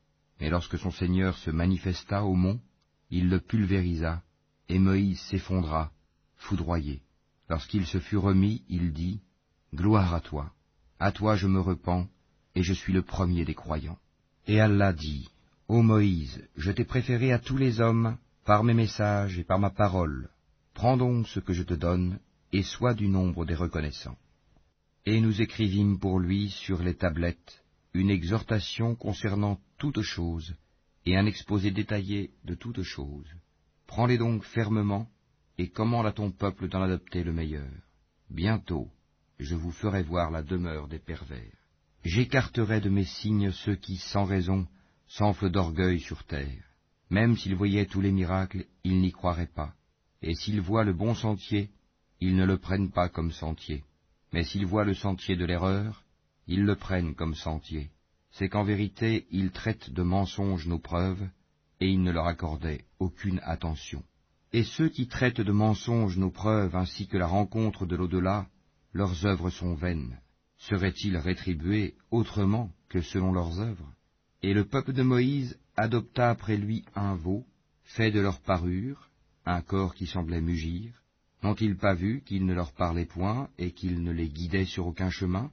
Mais 0.40 0.48
lorsque 0.48 0.78
son 0.78 0.90
Seigneur 0.90 1.36
se 1.36 1.50
manifesta 1.50 2.24
au 2.24 2.34
mont, 2.34 2.58
il 3.10 3.28
le 3.28 3.40
pulvérisa, 3.40 4.22
et 4.70 4.78
Moïse 4.78 5.20
s'effondra, 5.20 5.92
foudroyé. 6.36 7.02
Lorsqu'il 7.50 7.84
se 7.84 8.00
fut 8.00 8.16
remis, 8.16 8.64
il 8.70 8.94
dit, 8.94 9.20
Gloire 9.74 10.14
à 10.14 10.22
toi, 10.22 10.50
à 10.98 11.12
toi 11.12 11.36
je 11.36 11.46
me 11.46 11.60
repens, 11.60 12.08
et 12.54 12.62
je 12.62 12.72
suis 12.72 12.94
le 12.94 13.02
premier 13.02 13.44
des 13.44 13.54
croyants. 13.54 13.98
Et 14.46 14.60
Allah 14.60 14.94
dit, 14.94 15.28
Ô 15.68 15.82
Moïse, 15.82 16.42
je 16.56 16.72
t'ai 16.72 16.84
préféré 16.84 17.34
à 17.34 17.38
tous 17.38 17.58
les 17.58 17.82
hommes, 17.82 18.16
par 18.46 18.64
mes 18.64 18.74
messages 18.74 19.38
et 19.38 19.44
par 19.44 19.58
ma 19.58 19.68
parole. 19.68 20.30
Prends 20.72 20.96
donc 20.96 21.28
ce 21.28 21.38
que 21.38 21.52
je 21.52 21.64
te 21.64 21.74
donne, 21.74 22.18
et 22.50 22.62
sois 22.62 22.94
du 22.94 23.08
nombre 23.08 23.44
des 23.44 23.54
reconnaissants. 23.54 24.16
Et 25.06 25.20
nous 25.20 25.40
écrivîmes 25.40 26.00
pour 26.00 26.18
lui 26.18 26.50
sur 26.50 26.82
les 26.82 26.94
tablettes 26.94 27.62
une 27.94 28.10
exhortation 28.10 28.94
concernant 28.94 29.58
toutes 29.78 30.02
choses, 30.02 30.54
et 31.06 31.16
un 31.16 31.26
exposé 31.26 31.70
détaillé 31.70 32.32
de 32.44 32.54
toutes 32.54 32.82
choses. 32.82 33.30
Prends-les 33.86 34.18
donc 34.18 34.42
fermement, 34.42 35.08
et 35.58 35.68
commande 35.68 36.06
à 36.06 36.12
ton 36.12 36.30
peuple 36.30 36.68
d'en 36.68 36.82
adopter 36.82 37.22
le 37.22 37.32
meilleur. 37.32 37.70
Bientôt, 38.28 38.88
je 39.38 39.54
vous 39.54 39.70
ferai 39.70 40.02
voir 40.02 40.30
la 40.30 40.42
demeure 40.42 40.88
des 40.88 40.98
pervers. 40.98 41.56
J'écarterai 42.04 42.80
de 42.80 42.90
mes 42.90 43.04
signes 43.04 43.52
ceux 43.52 43.76
qui, 43.76 43.96
sans 43.96 44.24
raison, 44.24 44.66
s'enflent 45.06 45.50
d'orgueil 45.50 46.00
sur 46.00 46.24
terre. 46.24 46.64
Même 47.10 47.36
s'ils 47.36 47.54
voyaient 47.54 47.86
tous 47.86 48.00
les 48.00 48.12
miracles, 48.12 48.66
ils 48.84 49.00
n'y 49.00 49.12
croiraient 49.12 49.46
pas. 49.46 49.72
Et 50.20 50.34
s'ils 50.34 50.60
voient 50.60 50.84
le 50.84 50.92
bon 50.92 51.14
sentier, 51.14 51.70
ils 52.20 52.36
ne 52.36 52.44
le 52.44 52.58
prennent 52.58 52.90
pas 52.90 53.08
comme 53.08 53.30
sentier. 53.30 53.84
Mais 54.32 54.44
s'ils 54.44 54.66
voient 54.66 54.84
le 54.84 54.94
sentier 54.94 55.36
de 55.36 55.44
l'erreur, 55.44 56.04
ils 56.46 56.64
le 56.64 56.76
prennent 56.76 57.14
comme 57.14 57.34
sentier. 57.34 57.90
C'est 58.30 58.48
qu'en 58.48 58.64
vérité, 58.64 59.26
ils 59.30 59.50
traitent 59.50 59.90
de 59.90 60.02
mensonges 60.02 60.66
nos 60.66 60.78
preuves, 60.78 61.26
et 61.80 61.88
ils 61.88 62.02
ne 62.02 62.12
leur 62.12 62.26
accordaient 62.26 62.84
aucune 62.98 63.40
attention. 63.44 64.02
Et 64.52 64.64
ceux 64.64 64.88
qui 64.88 65.08
traitent 65.08 65.40
de 65.40 65.52
mensonges 65.52 66.16
nos 66.18 66.30
preuves 66.30 66.76
ainsi 66.76 67.08
que 67.08 67.16
la 67.16 67.26
rencontre 67.26 67.86
de 67.86 67.96
l'au-delà, 67.96 68.46
leurs 68.92 69.26
œuvres 69.26 69.50
sont 69.50 69.74
vaines. 69.74 70.18
Seraient-ils 70.58 71.16
rétribués 71.16 71.94
autrement 72.10 72.70
que 72.88 73.02
selon 73.02 73.32
leurs 73.32 73.60
œuvres? 73.60 73.92
Et 74.42 74.54
le 74.54 74.64
peuple 74.64 74.92
de 74.92 75.02
Moïse 75.02 75.58
adopta 75.76 76.30
après 76.30 76.56
lui 76.56 76.84
un 76.94 77.14
veau, 77.14 77.44
fait 77.84 78.10
de 78.10 78.20
leur 78.20 78.40
parure, 78.40 79.10
un 79.44 79.60
corps 79.60 79.94
qui 79.94 80.06
semblait 80.06 80.40
mugir. 80.40 81.02
N'ont-ils 81.42 81.76
pas 81.76 81.94
vu 81.94 82.22
qu'il 82.24 82.46
ne 82.46 82.54
leur 82.54 82.72
parlait 82.72 83.06
point 83.06 83.48
et 83.58 83.72
qu'il 83.72 84.02
ne 84.02 84.12
les 84.12 84.28
guidait 84.28 84.64
sur 84.64 84.86
aucun 84.86 85.10
chemin? 85.10 85.50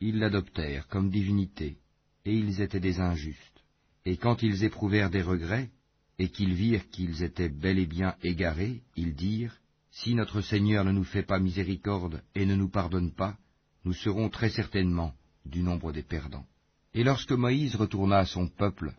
Ils 0.00 0.18
l'adoptèrent 0.18 0.88
comme 0.88 1.10
divinité, 1.10 1.78
et 2.24 2.34
ils 2.34 2.60
étaient 2.60 2.80
des 2.80 3.00
injustes. 3.00 3.62
Et 4.04 4.16
quand 4.16 4.42
ils 4.42 4.64
éprouvèrent 4.64 5.10
des 5.10 5.22
regrets, 5.22 5.70
et 6.18 6.28
qu'ils 6.28 6.54
virent 6.54 6.88
qu'ils 6.90 7.22
étaient 7.22 7.48
bel 7.48 7.78
et 7.78 7.86
bien 7.86 8.14
égarés, 8.22 8.82
ils 8.96 9.14
dirent, 9.14 9.58
Si 9.90 10.14
notre 10.14 10.40
Seigneur 10.40 10.84
ne 10.84 10.92
nous 10.92 11.04
fait 11.04 11.22
pas 11.22 11.38
miséricorde 11.38 12.22
et 12.34 12.46
ne 12.46 12.54
nous 12.54 12.68
pardonne 12.68 13.12
pas, 13.12 13.36
nous 13.84 13.94
serons 13.94 14.28
très 14.28 14.50
certainement 14.50 15.14
du 15.44 15.62
nombre 15.62 15.92
des 15.92 16.02
perdants. 16.02 16.46
Et 16.94 17.04
lorsque 17.04 17.32
Moïse 17.32 17.74
retourna 17.74 18.18
à 18.18 18.26
son 18.26 18.48
peuple, 18.48 18.92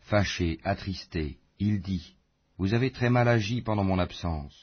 fâché, 0.00 0.60
attristé, 0.64 1.38
il 1.58 1.80
dit, 1.80 2.14
Vous 2.58 2.74
avez 2.74 2.90
très 2.90 3.10
mal 3.10 3.28
agi 3.28 3.60
pendant 3.62 3.84
mon 3.84 3.98
absence. 3.98 4.54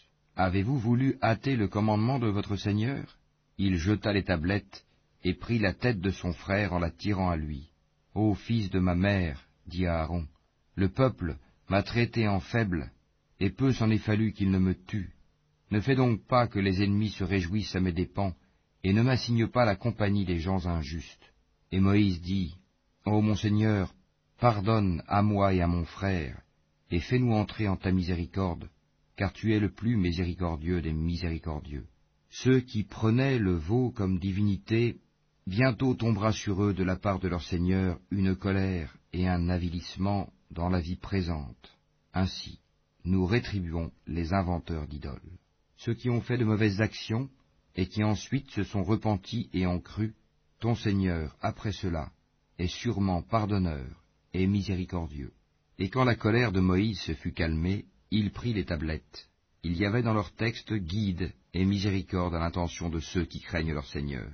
Avez-vous 0.44 0.80
voulu 0.80 1.20
hâter 1.22 1.56
le 1.56 1.68
commandement 1.68 2.18
de 2.18 2.28
votre 2.28 2.56
Seigneur? 2.56 3.20
Il 3.60 3.78
jeta 3.78 4.12
les 4.12 4.24
tablettes 4.24 4.88
et 5.24 5.36
prit 5.36 5.60
la 5.60 5.72
tête 5.72 6.02
de 6.02 6.10
son 6.10 6.34
frère 6.34 6.74
en 6.74 6.80
la 6.80 6.90
tirant 6.90 7.30
à 7.30 7.38
lui. 7.38 7.70
Ô 8.16 8.34
fils 8.34 8.72
de 8.72 8.80
ma 8.80 8.96
mère, 8.96 9.46
dit 9.68 9.86
Aaron, 9.86 10.26
le 10.74 10.90
peuple 10.90 11.38
m'a 11.70 11.84
traité 11.84 12.28
en 12.28 12.40
faible, 12.40 12.92
et 13.40 13.52
peu 13.52 13.72
s'en 13.72 13.92
est 13.92 14.00
fallu 14.00 14.34
qu'il 14.34 14.50
ne 14.50 14.58
me 14.58 14.74
tue. 14.74 15.12
Ne 15.70 15.80
fais 15.80 15.94
donc 15.94 16.26
pas 16.26 16.48
que 16.48 16.58
les 16.58 16.82
ennemis 16.82 17.12
se 17.12 17.24
réjouissent 17.24 17.76
à 17.76 17.80
mes 17.80 17.94
dépens, 17.94 18.34
et 18.84 18.94
ne 18.94 19.04
m'assigne 19.04 19.46
pas 19.46 19.64
la 19.64 19.76
compagnie 19.76 20.26
des 20.26 20.40
gens 20.40 20.66
injustes. 20.66 21.34
Et 21.72 21.80
Moïse 21.80 22.20
dit, 22.20 22.58
Ô 23.06 23.22
mon 23.22 23.36
Seigneur, 23.36 23.94
pardonne 24.40 25.04
à 25.08 25.22
moi 25.22 25.54
et 25.54 25.62
à 25.62 25.68
mon 25.68 25.86
frère, 25.86 26.42
et 26.90 27.00
fais-nous 27.00 27.34
entrer 27.34 27.68
en 27.68 27.76
ta 27.76 27.92
miséricorde, 27.92 28.72
car 29.22 29.34
tu 29.34 29.54
es 29.54 29.60
le 29.60 29.70
plus 29.70 29.98
miséricordieux 29.98 30.82
des 30.82 30.94
miséricordieux. 30.94 31.86
Ceux 32.32 32.62
qui 32.62 32.82
prenaient 32.82 33.38
le 33.38 33.54
veau 33.54 33.92
comme 33.92 34.18
divinité 34.18 34.98
Bientôt 35.46 35.94
tombera 35.94 36.32
sur 36.32 36.64
eux 36.64 36.74
de 36.74 36.84
la 36.84 36.96
part 36.96 37.20
de 37.20 37.28
leur 37.28 37.44
Seigneur 37.44 38.00
une 38.10 38.36
colère 38.36 38.98
et 39.14 39.28
un 39.28 39.48
avilissement 39.50 40.34
dans 40.50 40.70
la 40.70 40.80
vie 40.80 40.96
présente. 40.96 41.78
Ainsi, 42.16 42.62
nous 43.06 43.28
rétribuons 43.28 43.92
les 44.08 44.34
inventeurs 44.34 44.88
d'idoles. 44.88 45.38
Ceux 45.78 45.94
qui 45.94 46.10
ont 46.10 46.22
fait 46.22 46.40
de 46.40 46.46
mauvaises 46.46 46.82
actions, 46.82 47.30
et 47.76 47.86
qui 47.86 48.04
ensuite 48.04 48.50
se 48.50 48.64
sont 48.64 48.82
repentis 48.82 49.52
et 49.54 49.68
ont 49.68 49.82
cru, 49.82 50.16
ton 50.60 50.74
Seigneur, 50.74 51.38
après 51.42 51.74
cela, 51.74 52.12
est 52.58 52.76
sûrement 52.82 53.22
pardonneur 53.22 54.04
et 54.34 54.48
miséricordieux. 54.48 55.34
Et 55.78 55.92
quand 55.92 56.06
la 56.06 56.16
colère 56.16 56.52
de 56.52 56.60
Moïse 56.60 57.00
se 57.02 57.14
fut 57.14 57.34
calmée, 57.34 57.86
il 58.12 58.32
prit 58.32 58.54
les 58.54 58.66
tablettes. 58.66 59.30
Il 59.64 59.78
y 59.78 59.86
avait 59.86 60.04
dans 60.04 60.14
leur 60.14 60.34
texte 60.34 60.74
guide 60.74 61.34
et 61.54 61.66
miséricorde 61.66 62.36
à 62.36 62.40
l'intention 62.40 62.90
de 62.90 63.00
ceux 63.00 63.26
qui 63.26 63.40
craignent 63.40 63.74
leur 63.74 63.88
Seigneur. 63.88 64.30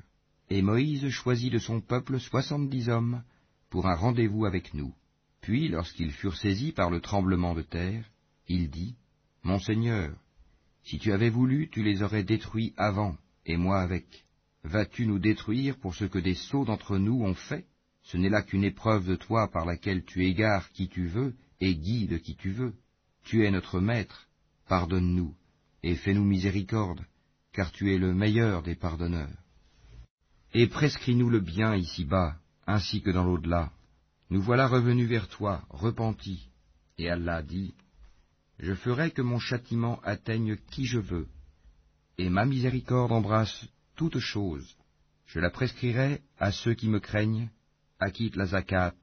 Et 0.50 0.62
Moïse 0.62 1.08
choisit 1.10 1.52
de 1.52 1.60
son 1.60 1.82
peuple 1.82 2.20
soixante-dix 2.20 2.90
hommes 2.90 3.24
pour 3.70 3.88
un 3.88 3.96
rendez-vous 3.96 4.46
avec 4.46 4.74
nous. 4.74 4.94
Puis, 5.42 5.68
lorsqu'ils 5.68 6.12
furent 6.12 6.38
saisis 6.38 6.72
par 6.72 6.90
le 6.90 7.02
tremblement 7.02 7.54
de 7.54 7.62
terre, 7.62 8.10
il 8.48 8.70
dit, 8.70 8.96
Mon 9.44 9.60
Seigneur, 9.60 10.16
si 10.84 11.00
tu 11.00 11.12
avais 11.12 11.30
voulu, 11.30 11.70
tu 11.70 11.84
les 11.84 12.02
aurais 12.02 12.24
détruits 12.24 12.74
avant, 12.78 13.18
et 13.46 13.58
moi 13.58 13.82
avec. 13.82 14.26
Vas-tu 14.64 15.06
nous 15.06 15.20
détruire 15.20 15.78
pour 15.78 15.94
ce 15.96 16.06
que 16.06 16.20
des 16.20 16.36
sots 16.36 16.66
d'entre 16.66 16.98
nous 16.98 17.22
ont 17.22 17.36
fait? 17.36 17.66
Ce 18.04 18.18
n'est 18.18 18.30
là 18.30 18.42
qu'une 18.42 18.64
épreuve 18.64 19.06
de 19.06 19.16
toi 19.16 19.50
par 19.50 19.66
laquelle 19.66 20.04
tu 20.04 20.26
égares 20.26 20.72
qui 20.72 20.88
tu 20.88 21.08
veux 21.08 21.36
et 21.60 21.76
guides 21.76 22.22
qui 22.22 22.36
tu 22.36 22.52
veux. 22.52 22.74
Tu 23.28 23.44
es 23.44 23.52
notre 23.52 23.82
Maître, 23.82 24.30
pardonne-nous, 24.70 25.36
et 25.84 25.96
fais-nous 25.96 26.24
miséricorde, 26.24 27.06
car 27.52 27.74
tu 27.74 27.94
es 27.94 27.98
le 27.98 28.14
meilleur 28.14 28.64
des 28.64 28.76
pardonneurs. 28.76 29.44
Et 30.54 30.68
prescris-nous 30.68 31.30
le 31.30 31.42
bien 31.42 31.76
ici-bas, 31.76 32.38
ainsi 32.68 33.02
que 33.02 33.12
dans 33.12 33.26
l'au-delà. 33.26 33.74
Nous 34.30 34.42
voilà 34.42 34.66
revenus 34.66 35.10
vers 35.10 35.28
toi, 35.28 35.66
repentis. 35.70 36.48
Et 36.98 37.10
Allah 37.10 37.42
dit, 37.42 37.74
Je 38.60 38.74
ferai 38.74 39.12
que 39.12 39.22
mon 39.22 39.40
châtiment 39.40 40.00
atteigne 40.04 40.56
qui 40.72 40.86
je 40.86 41.00
veux, 41.00 41.28
et 42.18 42.30
ma 42.30 42.46
miséricorde 42.46 43.12
embrasse 43.12 43.68
toutes 43.98 44.20
choses. 44.20 44.78
Je 45.26 45.42
la 45.42 45.50
prescrirai 45.50 46.22
à 46.38 46.54
ceux 46.54 46.76
qui 46.76 46.88
me 46.88 47.02
craignent, 47.02 47.50
acquittent 48.00 48.38
la 48.38 48.46
zakat 48.46 48.96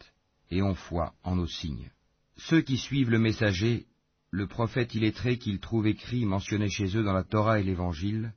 et 0.50 0.62
ont 0.62 0.74
foi 0.74 1.12
en 1.24 1.36
nos 1.36 1.46
signes. 1.46 1.90
Ceux 2.38 2.62
qui 2.62 2.78
suivent 2.78 3.10
le 3.10 3.18
messager, 3.18 3.86
le 4.34 4.48
prophète 4.48 4.96
illettré 4.96 5.38
qu'ils 5.38 5.60
trouvent 5.60 5.86
écrit 5.86 6.24
mentionné 6.24 6.68
chez 6.68 6.96
eux 6.96 7.04
dans 7.04 7.12
la 7.12 7.22
Torah 7.22 7.60
et 7.60 7.62
l'Évangile, 7.62 8.32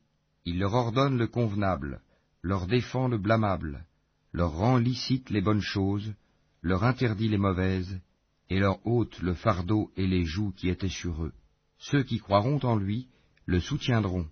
il 0.46 0.60
leur 0.60 0.76
ordonne 0.76 1.18
le 1.18 1.26
convenable, 1.26 2.02
leur 2.44 2.68
défend 2.68 3.08
le 3.08 3.18
blâmable, 3.18 3.84
leur 4.32 4.52
rend 4.52 4.78
licite 4.78 5.32
les 5.32 5.42
bonnes 5.42 5.60
choses, 5.60 6.14
leur 6.62 6.84
interdit 6.84 7.30
les 7.30 7.40
mauvaises, 7.40 8.00
et 8.52 8.60
leur 8.60 8.86
ôte 8.86 9.20
le 9.24 9.34
fardeau 9.34 9.90
et 9.98 10.06
les 10.06 10.24
joues 10.24 10.52
qui 10.52 10.70
étaient 10.70 10.88
sur 10.88 11.24
eux. 11.26 11.34
Ceux 11.80 12.04
qui 12.04 12.20
croiront 12.20 12.60
en 12.60 12.76
lui 12.76 13.08
le 13.48 13.60
soutiendront, 13.60 14.28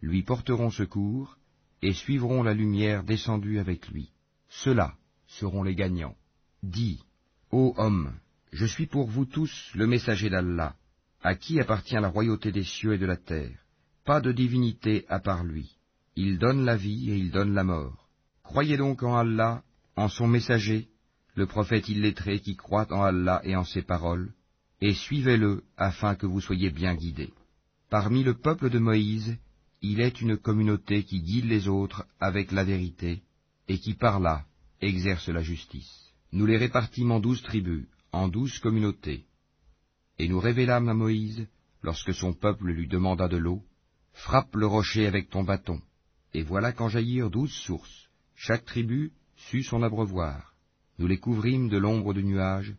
lui 0.00 0.22
porteront 0.22 0.70
secours, 0.70 1.36
et 1.82 1.92
suivront 1.92 2.42
la 2.42 2.54
lumière 2.54 3.04
descendue 3.04 3.58
avec 3.58 3.88
lui. 3.88 4.10
Ceux-là 4.48 4.94
seront 5.26 5.64
les 5.64 5.74
gagnants. 5.74 6.16
Dis, 6.62 7.04
ô 7.50 7.74
homme, 7.76 8.14
je 8.52 8.64
suis 8.64 8.86
pour 8.86 9.06
vous 9.06 9.26
tous 9.26 9.70
le 9.74 9.86
messager 9.86 10.30
d'Allah, 10.30 10.76
à 11.22 11.34
qui 11.34 11.60
appartient 11.60 11.94
la 11.94 12.08
royauté 12.08 12.52
des 12.52 12.64
cieux 12.64 12.94
et 12.94 12.98
de 12.98 13.06
la 13.06 13.16
terre. 13.16 13.58
Pas 14.04 14.20
de 14.20 14.32
divinité 14.32 15.04
à 15.08 15.20
part 15.20 15.44
lui. 15.44 15.76
Il 16.16 16.38
donne 16.38 16.64
la 16.64 16.76
vie 16.76 17.10
et 17.10 17.16
il 17.16 17.30
donne 17.30 17.54
la 17.54 17.64
mort. 17.64 18.08
Croyez 18.42 18.76
donc 18.76 19.02
en 19.02 19.16
Allah, 19.16 19.62
en 19.96 20.08
son 20.08 20.26
messager, 20.26 20.88
le 21.34 21.46
prophète 21.46 21.88
illettré 21.88 22.40
qui 22.40 22.56
croit 22.56 22.92
en 22.92 23.02
Allah 23.02 23.40
et 23.44 23.54
en 23.54 23.64
ses 23.64 23.82
paroles, 23.82 24.32
et 24.80 24.94
suivez-le 24.94 25.62
afin 25.76 26.14
que 26.14 26.26
vous 26.26 26.40
soyez 26.40 26.70
bien 26.70 26.94
guidés. 26.94 27.32
Parmi 27.90 28.24
le 28.24 28.34
peuple 28.34 28.70
de 28.70 28.78
Moïse, 28.78 29.36
il 29.82 30.00
est 30.00 30.20
une 30.20 30.36
communauté 30.36 31.04
qui 31.04 31.22
guide 31.22 31.46
les 31.46 31.68
autres 31.68 32.06
avec 32.18 32.52
la 32.52 32.64
vérité, 32.64 33.22
et 33.68 33.78
qui 33.78 33.94
par 33.94 34.20
là 34.20 34.44
exerce 34.80 35.28
la 35.28 35.42
justice. 35.42 36.12
Nous 36.32 36.46
les 36.46 36.56
répartîmes 36.56 37.12
en 37.12 37.20
douze 37.20 37.42
tribus, 37.42 37.86
en 38.12 38.28
douze 38.28 38.58
communautés. 38.58 39.24
Et 40.20 40.28
nous 40.28 40.38
révélâmes 40.38 40.90
à 40.90 40.92
Moïse, 40.92 41.48
lorsque 41.82 42.12
son 42.12 42.34
peuple 42.34 42.66
lui 42.66 42.86
demanda 42.86 43.26
de 43.26 43.38
l'eau, 43.38 43.62
Frappe 44.12 44.54
le 44.54 44.66
rocher 44.66 45.06
avec 45.06 45.30
ton 45.30 45.44
bâton. 45.44 45.80
Et 46.34 46.42
voilà 46.42 46.72
qu'en 46.72 46.90
jaillirent 46.90 47.30
douze 47.30 47.54
sources. 47.54 48.10
Chaque 48.36 48.66
tribu 48.66 49.12
sut 49.48 49.62
son 49.62 49.82
abreuvoir. 49.82 50.54
Nous 50.98 51.06
les 51.06 51.16
couvrîmes 51.16 51.70
de 51.70 51.78
l'ombre 51.78 52.12
de 52.12 52.20
nuages, 52.20 52.74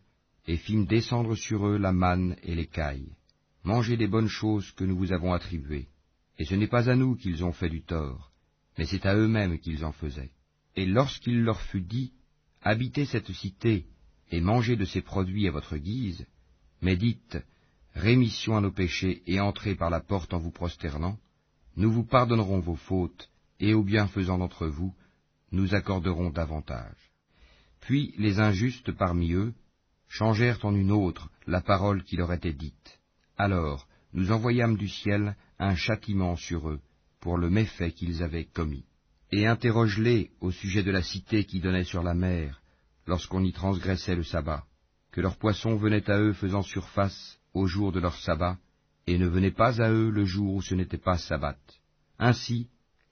et 0.46 0.56
fîmes 0.56 0.86
descendre 0.86 1.34
sur 1.34 1.66
eux 1.66 1.78
la 1.78 1.90
manne 1.90 2.36
et 2.44 2.54
l'écaille. 2.54 3.16
Mangez 3.64 3.96
des 3.96 4.06
bonnes 4.06 4.28
choses 4.28 4.70
que 4.70 4.84
nous 4.84 4.96
vous 4.96 5.12
avons 5.12 5.32
attribuées. 5.32 5.88
Et 6.38 6.44
ce 6.44 6.54
n'est 6.54 6.68
pas 6.68 6.88
à 6.88 6.94
nous 6.94 7.16
qu'ils 7.16 7.44
ont 7.44 7.52
fait 7.52 7.70
du 7.70 7.82
tort, 7.82 8.30
mais 8.78 8.84
c'est 8.84 9.04
à 9.04 9.16
eux-mêmes 9.16 9.58
qu'ils 9.58 9.84
en 9.84 9.90
faisaient. 9.90 10.30
Et 10.76 10.86
lorsqu'il 10.86 11.42
leur 11.42 11.60
fut 11.60 11.80
dit, 11.80 12.12
Habitez 12.62 13.04
cette 13.04 13.32
cité, 13.32 13.86
et 14.30 14.40
mangez 14.40 14.76
de 14.76 14.84
ses 14.84 15.02
produits 15.02 15.48
à 15.48 15.50
votre 15.50 15.76
guise, 15.76 16.24
mais 16.82 16.96
dites, 16.96 17.38
Rémission 17.94 18.56
à 18.56 18.60
nos 18.60 18.72
péchés, 18.72 19.22
et 19.26 19.40
entrez 19.40 19.74
par 19.74 19.90
la 19.90 20.00
porte 20.00 20.32
en 20.32 20.38
vous 20.38 20.50
prosternant, 20.50 21.18
nous 21.76 21.92
vous 21.92 22.04
pardonnerons 22.04 22.60
vos 22.60 22.76
fautes, 22.76 23.30
et 23.60 23.74
aux 23.74 23.84
bienfaisants 23.84 24.38
d'entre 24.38 24.66
vous, 24.66 24.94
nous 25.52 25.74
accorderons 25.74 26.30
davantage. 26.30 27.12
Puis 27.80 28.14
les 28.18 28.40
injustes 28.40 28.92
parmi 28.92 29.32
eux 29.32 29.52
changèrent 30.08 30.64
en 30.64 30.74
une 30.74 30.92
autre 30.92 31.30
la 31.46 31.60
parole 31.60 32.02
qui 32.04 32.16
leur 32.16 32.32
était 32.32 32.52
dite. 32.52 33.00
Alors 33.36 33.86
nous 34.14 34.30
envoyâmes 34.30 34.76
du 34.76 34.88
ciel 34.88 35.36
un 35.58 35.74
châtiment 35.74 36.36
sur 36.36 36.68
eux 36.68 36.80
pour 37.20 37.38
le 37.38 37.50
méfait 37.50 37.92
qu'ils 37.92 38.22
avaient 38.22 38.44
commis. 38.44 38.84
Et 39.30 39.46
interroge-les 39.46 40.30
au 40.40 40.50
sujet 40.50 40.82
de 40.82 40.90
la 40.90 41.02
cité 41.02 41.44
qui 41.44 41.60
donnait 41.60 41.84
sur 41.84 42.02
la 42.02 42.14
mer, 42.14 42.60
lorsqu'on 43.06 43.42
y 43.42 43.52
transgressait 43.52 44.16
le 44.16 44.24
sabbat, 44.24 44.64
que 45.12 45.20
leurs 45.20 45.36
poissons 45.36 45.76
venaient 45.76 46.10
à 46.10 46.18
eux 46.18 46.32
faisant 46.32 46.62
surface 46.62 47.38
au 47.54 47.66
jour 47.66 47.92
de 47.92 48.00
leur 48.00 48.16
sabbat, 48.16 48.58
et 49.06 49.18
ne 49.18 49.26
venaient 49.26 49.50
pas 49.50 49.80
à 49.82 49.90
eux 49.90 50.10
le 50.10 50.24
jour 50.24 50.54
où 50.54 50.62
ce 50.62 50.74
n'était 50.74 50.98
pas 50.98 51.18
sabbat. 51.18 51.58
Ainsi 52.18 52.68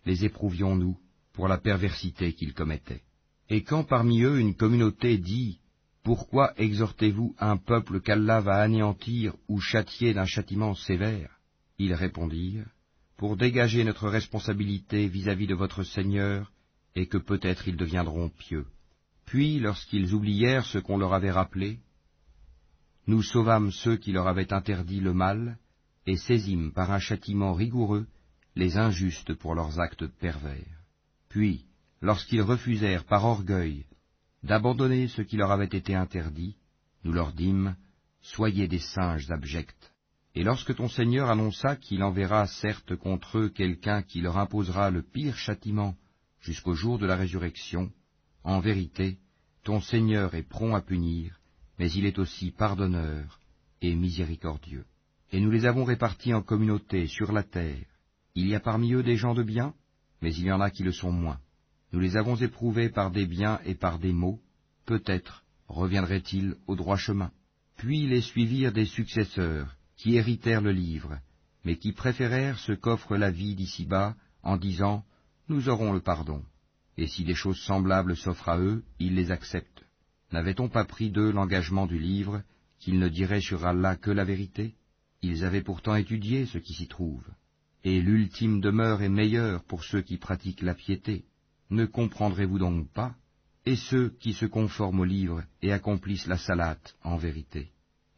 les 0.06 0.24
éprouvions-nous 0.24 0.98
pour 1.34 1.46
la 1.46 1.58
perversité 1.58 2.32
qu'ils 2.32 2.54
commettaient. 2.54 3.02
Et 3.50 3.62
quand 3.62 3.84
parmi 3.84 4.22
eux 4.22 4.40
une 4.40 4.54
communauté 4.54 5.18
dit 5.18 5.60
Pourquoi 6.02 6.54
exhortez-vous 6.56 7.34
un 7.38 7.56
peuple 7.56 8.00
qu'Allah 8.00 8.40
va 8.40 8.60
anéantir 8.60 9.34
ou 9.48 9.60
châtier 9.60 10.14
d'un 10.14 10.24
châtiment 10.24 10.74
sévère? 10.74 11.38
Ils 11.78 11.94
répondirent, 11.94 12.68
Pour 13.16 13.36
dégager 13.36 13.84
notre 13.84 14.08
responsabilité 14.08 15.08
vis-à-vis 15.08 15.46
de 15.46 15.54
votre 15.54 15.82
Seigneur, 15.82 16.50
et 16.94 17.06
que 17.06 17.18
peut-être 17.18 17.68
ils 17.68 17.76
deviendront 17.76 18.30
pieux. 18.30 18.66
Puis, 19.26 19.60
lorsqu'ils 19.60 20.14
oublièrent 20.14 20.66
ce 20.66 20.78
qu'on 20.78 20.98
leur 20.98 21.14
avait 21.14 21.30
rappelé, 21.30 21.78
nous 23.06 23.22
sauvâmes 23.22 23.70
ceux 23.70 23.96
qui 23.96 24.12
leur 24.12 24.28
avaient 24.28 24.52
interdit 24.52 25.00
le 25.00 25.12
mal, 25.12 25.58
et 26.06 26.16
saisîmes 26.16 26.72
par 26.72 26.90
un 26.90 26.98
châtiment 26.98 27.52
rigoureux 27.52 28.06
les 28.56 28.76
injustes 28.76 29.34
pour 29.34 29.54
leurs 29.54 29.80
actes 29.80 30.06
pervers. 30.06 30.84
Puis, 31.28 31.66
lorsqu'ils 32.00 32.42
refusèrent 32.42 33.04
par 33.04 33.24
orgueil 33.24 33.86
d'abandonner 34.42 35.08
ce 35.08 35.22
qui 35.22 35.36
leur 35.36 35.50
avait 35.50 35.64
été 35.66 35.94
interdit, 35.94 36.56
nous 37.04 37.12
leur 37.12 37.32
dîmes, 37.32 37.76
Soyez 38.22 38.68
des 38.68 38.78
singes 38.80 39.30
abjects. 39.30 39.92
Et 40.34 40.44
lorsque 40.44 40.74
ton 40.74 40.88
Seigneur 40.88 41.30
annonça 41.30 41.76
qu'il 41.76 42.02
enverra 42.02 42.46
certes 42.46 42.94
contre 42.94 43.38
eux 43.38 43.48
quelqu'un 43.48 44.02
qui 44.02 44.20
leur 44.20 44.36
imposera 44.36 44.90
le 44.90 45.02
pire 45.02 45.36
châtiment 45.36 45.96
jusqu'au 46.40 46.74
jour 46.74 46.98
de 46.98 47.06
la 47.06 47.16
résurrection, 47.16 47.90
en 48.44 48.60
vérité, 48.60 49.18
ton 49.64 49.80
Seigneur 49.80 50.34
est 50.34 50.42
prompt 50.48 50.74
à 50.74 50.80
punir, 50.80 51.39
mais 51.80 51.90
il 51.92 52.04
est 52.04 52.18
aussi 52.18 52.50
pardonneur 52.50 53.40
et 53.80 53.94
miséricordieux. 53.94 54.84
Et 55.32 55.40
nous 55.40 55.50
les 55.50 55.64
avons 55.64 55.84
répartis 55.84 56.34
en 56.34 56.42
communautés 56.42 57.06
sur 57.06 57.32
la 57.32 57.42
terre. 57.42 57.86
Il 58.34 58.46
y 58.48 58.54
a 58.54 58.60
parmi 58.60 58.92
eux 58.92 59.02
des 59.02 59.16
gens 59.16 59.32
de 59.32 59.42
bien, 59.42 59.72
mais 60.20 60.34
il 60.34 60.44
y 60.44 60.52
en 60.52 60.60
a 60.60 60.70
qui 60.70 60.82
le 60.82 60.92
sont 60.92 61.10
moins. 61.10 61.40
Nous 61.94 62.00
les 62.00 62.18
avons 62.18 62.36
éprouvés 62.36 62.90
par 62.90 63.10
des 63.10 63.24
biens 63.24 63.60
et 63.64 63.74
par 63.74 63.98
des 63.98 64.12
maux, 64.12 64.40
peut-être 64.84 65.42
reviendraient-ils 65.68 66.54
au 66.66 66.76
droit 66.76 66.98
chemin. 66.98 67.30
Puis 67.78 68.06
les 68.06 68.20
suivirent 68.20 68.72
des 68.72 68.84
successeurs, 68.84 69.74
qui 69.96 70.16
héritèrent 70.16 70.60
le 70.60 70.72
livre, 70.72 71.18
mais 71.64 71.78
qui 71.78 71.92
préférèrent 71.92 72.58
ce 72.58 72.72
qu'offre 72.72 73.16
la 73.16 73.30
vie 73.30 73.54
d'ici-bas, 73.54 74.16
en 74.42 74.58
disant 74.58 75.02
Nous 75.48 75.70
aurons 75.70 75.94
le 75.94 76.00
pardon. 76.00 76.44
Et 76.98 77.06
si 77.06 77.24
des 77.24 77.34
choses 77.34 77.60
semblables 77.60 78.18
s'offrent 78.18 78.50
à 78.50 78.58
eux, 78.58 78.84
ils 78.98 79.14
les 79.14 79.30
acceptent. 79.30 79.69
N'avait-on 80.32 80.68
pas 80.68 80.84
pris 80.84 81.10
d'eux 81.10 81.32
l'engagement 81.32 81.86
du 81.86 81.98
livre, 81.98 82.42
qu'ils 82.78 82.98
ne 82.98 83.08
diraient 83.08 83.40
sur 83.40 83.66
Allah 83.66 83.96
que 83.96 84.10
la 84.10 84.24
vérité? 84.24 84.74
Ils 85.22 85.44
avaient 85.44 85.62
pourtant 85.62 85.94
étudié 85.94 86.46
ce 86.46 86.58
qui 86.58 86.74
s'y 86.74 86.88
trouve. 86.88 87.24
Et 87.84 88.00
l'ultime 88.00 88.60
demeure 88.60 89.02
est 89.02 89.08
meilleure 89.08 89.64
pour 89.64 89.84
ceux 89.84 90.02
qui 90.02 90.16
pratiquent 90.16 90.62
la 90.62 90.74
piété. 90.74 91.24
Ne 91.70 91.86
comprendrez-vous 91.86 92.58
donc 92.58 92.88
pas? 92.90 93.14
Et 93.66 93.76
ceux 93.76 94.10
qui 94.20 94.32
se 94.32 94.46
conforment 94.46 95.00
au 95.00 95.04
livre 95.04 95.42
et 95.62 95.72
accomplissent 95.72 96.26
la 96.26 96.38
salate 96.38 96.96
en 97.02 97.16
vérité 97.16 97.70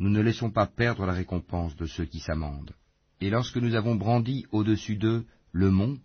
nous 0.02 0.10
ne 0.10 0.20
laissons 0.20 0.50
pas 0.50 0.66
perdre 0.66 1.06
la 1.06 1.12
récompense 1.12 1.76
de 1.76 1.86
ceux 1.86 2.06
qui 2.06 2.18
s'amendent. 2.18 2.74
Et 3.20 3.30
lorsque 3.30 3.58
nous 3.58 3.76
avons 3.76 3.94
brandi 3.94 4.46
au-dessus 4.50 4.96
d'eux 4.96 5.24
le 5.52 5.70
mont, 5.70 5.96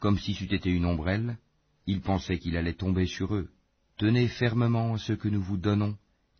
comme 0.00 0.18
si 0.18 0.34
c'eût 0.34 0.54
été 0.54 0.70
une 0.70 0.84
ombrelle, 0.84 1.38
ils 1.86 2.02
pensaient 2.02 2.38
qu'il 2.38 2.58
allait 2.58 2.74
tomber 2.74 3.06
sur 3.06 3.34
eux. 3.34 3.48
Tenez 3.98 4.28
fermement 4.28 4.96
ce 4.96 5.12
que 5.12 5.26
nous 5.26 5.42
vous 5.42 5.56
donnons, 5.56 5.96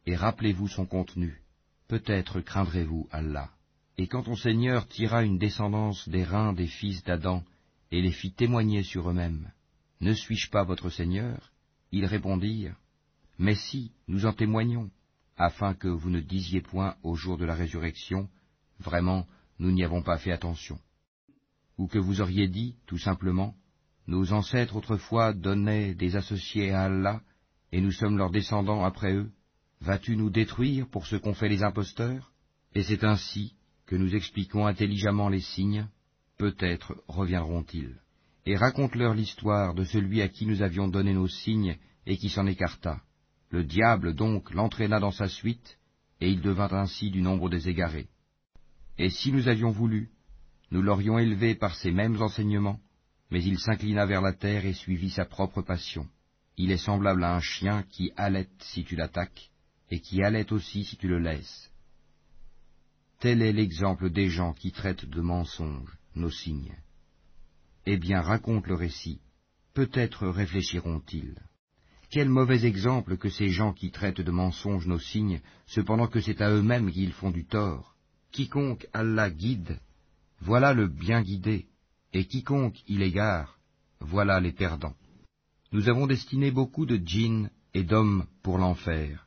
et 0.06 0.14
rappelez-vous 0.14 0.68
son 0.68 0.86
contenu. 0.86 1.43
Peut-être 1.89 2.40
craindrez-vous 2.40 3.09
Allah. 3.10 3.51
Et 3.97 4.06
quand 4.06 4.22
ton 4.22 4.36
Seigneur 4.36 4.86
tira 4.86 5.24
une 5.24 5.39
descendance 5.39 6.09
des 6.09 6.22
reins 6.22 6.52
des 6.52 6.68
fils 6.68 7.02
d'Adam, 7.02 7.43
et 7.90 8.01
les 8.01 8.12
fit 8.12 8.32
témoigner 8.32 8.85
sur 8.85 9.10
eux-mêmes, 9.10 9.51
Ne 10.01 10.12
suis-je 10.12 10.51
pas 10.51 10.62
votre 10.62 10.89
Seigneur? 10.89 11.51
Ils 11.90 12.06
répondirent, 12.06 12.76
Mais 13.39 13.56
si, 13.56 13.90
nous 14.06 14.24
en 14.24 14.32
témoignons, 14.32 14.89
afin 15.36 15.74
que 15.74 15.89
vous 15.89 16.10
ne 16.10 16.20
disiez 16.20 16.60
point 16.60 16.94
au 17.02 17.16
jour 17.16 17.39
de 17.39 17.44
la 17.44 17.56
résurrection, 17.56 18.28
Vraiment, 18.78 19.26
nous 19.59 19.72
n'y 19.72 19.82
avons 19.82 20.02
pas 20.02 20.18
fait 20.18 20.30
attention. 20.30 20.78
Ou 21.76 21.89
que 21.89 21.98
vous 21.98 22.20
auriez 22.20 22.47
dit, 22.47 22.76
tout 22.86 22.98
simplement, 22.98 23.56
Nos 24.06 24.32
ancêtres 24.32 24.76
autrefois 24.76 25.32
donnaient 25.32 25.97
des 25.97 26.14
associés 26.14 26.70
à 26.70 26.85
Allah, 26.85 27.20
et 27.73 27.81
nous 27.81 27.93
sommes 27.93 28.19
leurs 28.19 28.31
descendants 28.31 28.85
après 28.85 29.15
eux. 29.15 29.31
Vas-tu 29.81 30.16
nous 30.16 30.31
détruire 30.31 30.89
pour 30.89 31.07
ce 31.07 31.16
qu'ont 31.16 31.35
fait 31.35 31.49
les 31.49 31.62
imposteurs? 31.62 32.32
Et 32.74 32.82
c'est 32.82 33.05
ainsi 33.05 33.55
que 33.86 33.97
nous 33.97 34.15
expliquons 34.15 34.66
intelligemment 34.66 35.28
les 35.28 35.40
signes, 35.40 35.86
peut-être 36.36 37.03
reviendront-ils. 37.09 37.97
Et 38.47 38.57
raconte-leur 38.57 39.15
l'histoire 39.15 39.74
de 39.74 39.85
celui 39.85 40.23
à 40.23 40.28
qui 40.28 40.47
nous 40.47 40.62
avions 40.62 40.89
donné 40.89 41.15
nos 41.15 41.28
signes 41.28 41.77
et 42.07 42.16
qui 42.16 42.28
s'en 42.28 42.47
écarta. 42.47 43.01
Le 43.51 43.65
diable 43.65 44.15
donc 44.15 44.53
l'entraîna 44.53 45.01
dans 45.01 45.11
sa 45.11 45.28
suite, 45.28 45.78
et 46.20 46.31
il 46.31 46.40
devint 46.40 46.73
ainsi 46.73 47.11
du 47.11 47.23
nombre 47.23 47.49
des 47.49 47.69
égarés. 47.69 48.09
Et 48.99 49.11
si 49.11 49.32
nous 49.32 49.49
avions 49.49 49.70
voulu, 49.70 50.11
nous 50.70 50.82
l'aurions 50.82 51.19
élevé 51.19 51.55
par 51.55 51.74
ces 51.77 51.93
mêmes 51.93 52.20
enseignements, 52.20 52.81
mais 53.31 53.43
il 53.43 53.59
s'inclina 53.59 54.07
vers 54.07 54.23
la 54.23 54.32
terre 54.32 54.66
et 54.66 54.74
suivit 54.74 55.11
sa 55.11 55.24
propre 55.24 55.62
passion. 55.62 56.07
Il 56.59 56.72
est 56.72 56.76
semblable 56.76 57.22
à 57.22 57.36
un 57.36 57.40
chien 57.40 57.85
qui 57.85 58.10
halète 58.16 58.51
si 58.60 58.85
tu 58.85 58.97
l'attaques, 58.97 59.51
et 59.90 60.01
qui 60.01 60.22
halète 60.24 60.51
aussi 60.51 60.85
si 60.85 60.97
tu 60.97 61.06
le 61.06 61.20
laisses. 61.20 61.70
Tel 63.20 63.43
est 63.43 63.52
l'exemple 63.52 64.10
des 64.10 64.28
gens 64.28 64.52
qui 64.52 64.72
traitent 64.72 65.05
de 65.05 65.20
mensonges 65.20 65.97
nos 66.16 66.30
signes. 66.30 66.76
Eh 67.86 67.97
bien, 67.97 68.20
raconte 68.20 68.66
le 68.66 68.74
récit. 68.74 69.20
Peut-être 69.72 70.26
réfléchiront-ils. 70.26 71.36
Quel 72.10 72.28
mauvais 72.28 72.64
exemple 72.64 73.18
que 73.18 73.28
ces 73.28 73.51
gens 73.51 73.72
qui 73.72 73.93
traitent 73.93 74.20
de 74.20 74.30
mensonges 74.32 74.86
nos 74.89 74.98
signes, 74.98 75.40
cependant 75.66 76.09
que 76.09 76.20
c'est 76.20 76.40
à 76.40 76.51
eux-mêmes 76.51 76.90
qu'ils 76.90 77.12
font 77.12 77.30
du 77.30 77.47
tort. 77.47 77.94
Quiconque 78.32 78.89
Allah 78.93 79.30
guide, 79.30 79.78
voilà 80.40 80.72
le 80.74 80.89
bien 80.89 81.22
guidé, 81.22 81.66
et 82.12 82.26
quiconque 82.26 82.82
il 82.89 83.02
égare, 83.02 83.59
voilà 84.01 84.40
les 84.40 84.52
perdants. 84.52 84.97
Nous 85.70 85.90
avons 85.90 86.07
destiné 86.07 86.51
beaucoup 86.51 86.86
de 86.86 86.97
djinns 86.97 87.51
et 87.74 87.82
d'hommes 87.82 88.27
pour 88.43 88.57
l'enfer. 88.57 89.27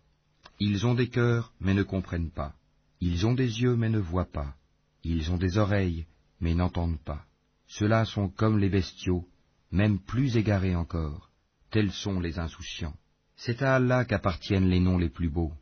Ils 0.60 0.88
ont 0.88 0.96
des 0.96 1.08
cœurs, 1.10 1.54
mais 1.60 1.76
ne 1.76 1.84
comprennent 1.84 2.32
pas. 2.32 2.56
Ils 3.00 3.28
ont 3.28 3.34
des 3.34 3.62
yeux, 3.62 3.76
mais 3.76 3.90
ne 3.90 4.00
voient 4.00 4.32
pas. 4.32 4.56
Ils 5.04 5.32
ont 5.32 5.38
des 5.38 5.58
oreilles, 5.58 6.08
mais 6.40 6.56
n'entendent 6.56 7.00
pas. 7.00 7.26
Ceux-là 7.68 8.06
sont 8.06 8.30
comme 8.30 8.58
les 8.58 8.70
bestiaux, 8.70 9.28
même 9.72 10.00
plus 10.00 10.36
égarés 10.36 10.76
encore. 10.76 11.30
Tels 11.70 11.92
sont 11.92 12.20
les 12.20 12.40
insouciants. 12.40 12.96
C'est 13.36 13.62
à 13.62 13.76
Allah 13.76 14.06
qu'appartiennent 14.06 14.68
les 14.68 14.80
noms 14.80 14.98
les 14.98 15.10
plus 15.10 15.30
beaux. 15.30 15.54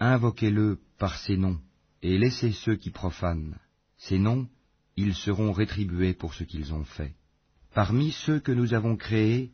Invoquez-le 0.00 0.80
par 0.98 1.18
ces 1.18 1.36
noms, 1.36 1.60
et 2.02 2.18
laissez 2.18 2.52
ceux 2.52 2.76
qui 2.76 2.90
profanent. 2.90 3.58
Ces 3.98 4.18
noms, 4.18 4.48
ils 4.96 5.14
seront 5.14 5.52
rétribués 5.52 6.14
pour 6.14 6.34
ce 6.34 6.44
qu'ils 6.44 6.74
ont 6.74 6.84
fait. 6.84 7.14
Parmi 7.74 8.12
ceux 8.12 8.40
que 8.40 8.52
nous 8.52 8.74
avons 8.74 8.96
créés, 8.96 9.52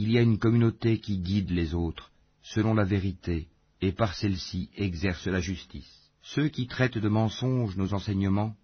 il 0.00 0.12
y 0.12 0.18
a 0.18 0.22
une 0.22 0.38
communauté 0.38 1.00
qui 1.00 1.18
guide 1.18 1.50
les 1.50 1.74
autres, 1.74 2.12
selon 2.40 2.72
la 2.72 2.84
vérité, 2.84 3.48
et 3.80 3.90
par 3.90 4.14
celle-ci 4.14 4.70
exerce 4.76 5.26
la 5.26 5.40
justice. 5.40 5.92
Ceux 6.22 6.48
qui 6.48 6.68
traitent 6.68 6.98
de 6.98 7.08
mensonges 7.08 7.76
nos 7.76 7.94
enseignements, 7.94 8.54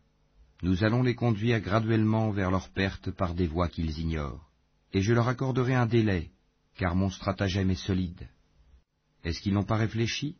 nous 0.62 0.84
allons 0.84 1.02
les 1.02 1.16
conduire 1.16 1.60
graduellement 1.60 2.30
vers 2.30 2.52
leur 2.52 2.68
perte 2.68 3.10
par 3.10 3.34
des 3.34 3.48
voies 3.48 3.68
qu'ils 3.68 3.98
ignorent. 3.98 4.48
Et 4.92 5.02
je 5.02 5.12
leur 5.12 5.26
accorderai 5.26 5.74
un 5.74 5.86
délai, 5.86 6.30
car 6.76 6.94
mon 6.94 7.10
stratagème 7.10 7.70
est 7.70 7.86
solide. 7.88 8.28
Est-ce 9.24 9.40
qu'ils 9.40 9.54
n'ont 9.54 9.64
pas 9.64 9.76
réfléchi? 9.76 10.36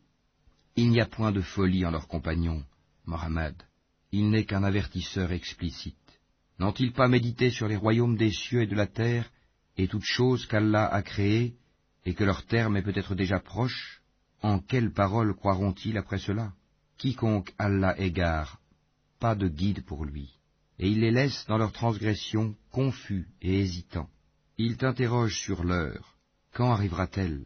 Il 0.77 0.89
n'y 0.91 1.01
a 1.01 1.05
point 1.05 1.33
de 1.33 1.41
folie 1.41 1.85
en 1.85 1.91
leurs 1.91 2.07
compagnons, 2.07 2.63
Mohammed. 3.05 3.55
Il 4.13 4.29
n'est 4.29 4.45
qu'un 4.45 4.63
avertisseur 4.63 5.33
explicite. 5.33 5.97
N'ont-ils 6.57 6.93
pas 6.93 7.09
médité 7.09 7.49
sur 7.49 7.67
les 7.67 7.75
royaumes 7.75 8.15
des 8.15 8.31
cieux 8.31 8.61
et 8.61 8.67
de 8.67 8.75
la 8.75 8.87
terre, 8.87 9.29
et 9.77 9.87
toutes 9.87 10.03
choses 10.03 10.45
qu'Allah 10.45 10.85
a 10.87 11.01
créées, 11.01 11.55
et 12.05 12.13
que 12.13 12.23
leur 12.23 12.45
terme 12.45 12.77
est 12.77 12.81
peut-être 12.81 13.15
déjà 13.15 13.39
proche, 13.39 14.01
en 14.41 14.59
quelles 14.59 14.91
paroles 14.91 15.35
croiront-ils 15.35 15.97
après 15.97 16.19
cela? 16.19 16.53
Quiconque 16.97 17.53
Allah 17.57 17.99
égare, 17.99 18.59
pas 19.19 19.35
de 19.35 19.47
guide 19.47 19.83
pour 19.85 20.05
lui, 20.05 20.37
et 20.79 20.87
il 20.87 21.01
les 21.01 21.11
laisse 21.11 21.45
dans 21.47 21.57
leur 21.57 21.71
transgression 21.71 22.55
confus 22.71 23.27
et 23.41 23.59
hésitants. 23.59 24.09
Il 24.57 24.77
t'interroge 24.77 25.37
sur 25.37 25.63
l'heure. 25.63 26.15
Quand 26.53 26.71
arrivera-t-elle? 26.71 27.45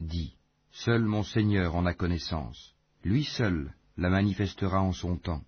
Dis, 0.00 0.34
seul 0.70 1.04
mon 1.04 1.22
Seigneur 1.22 1.74
en 1.74 1.84
a 1.84 1.92
connaissance. 1.92 2.74
Lui 3.04 3.24
seul 3.24 3.74
la 3.98 4.08
manifestera 4.08 4.80
en 4.80 4.92
son 4.92 5.16
temps. 5.16 5.42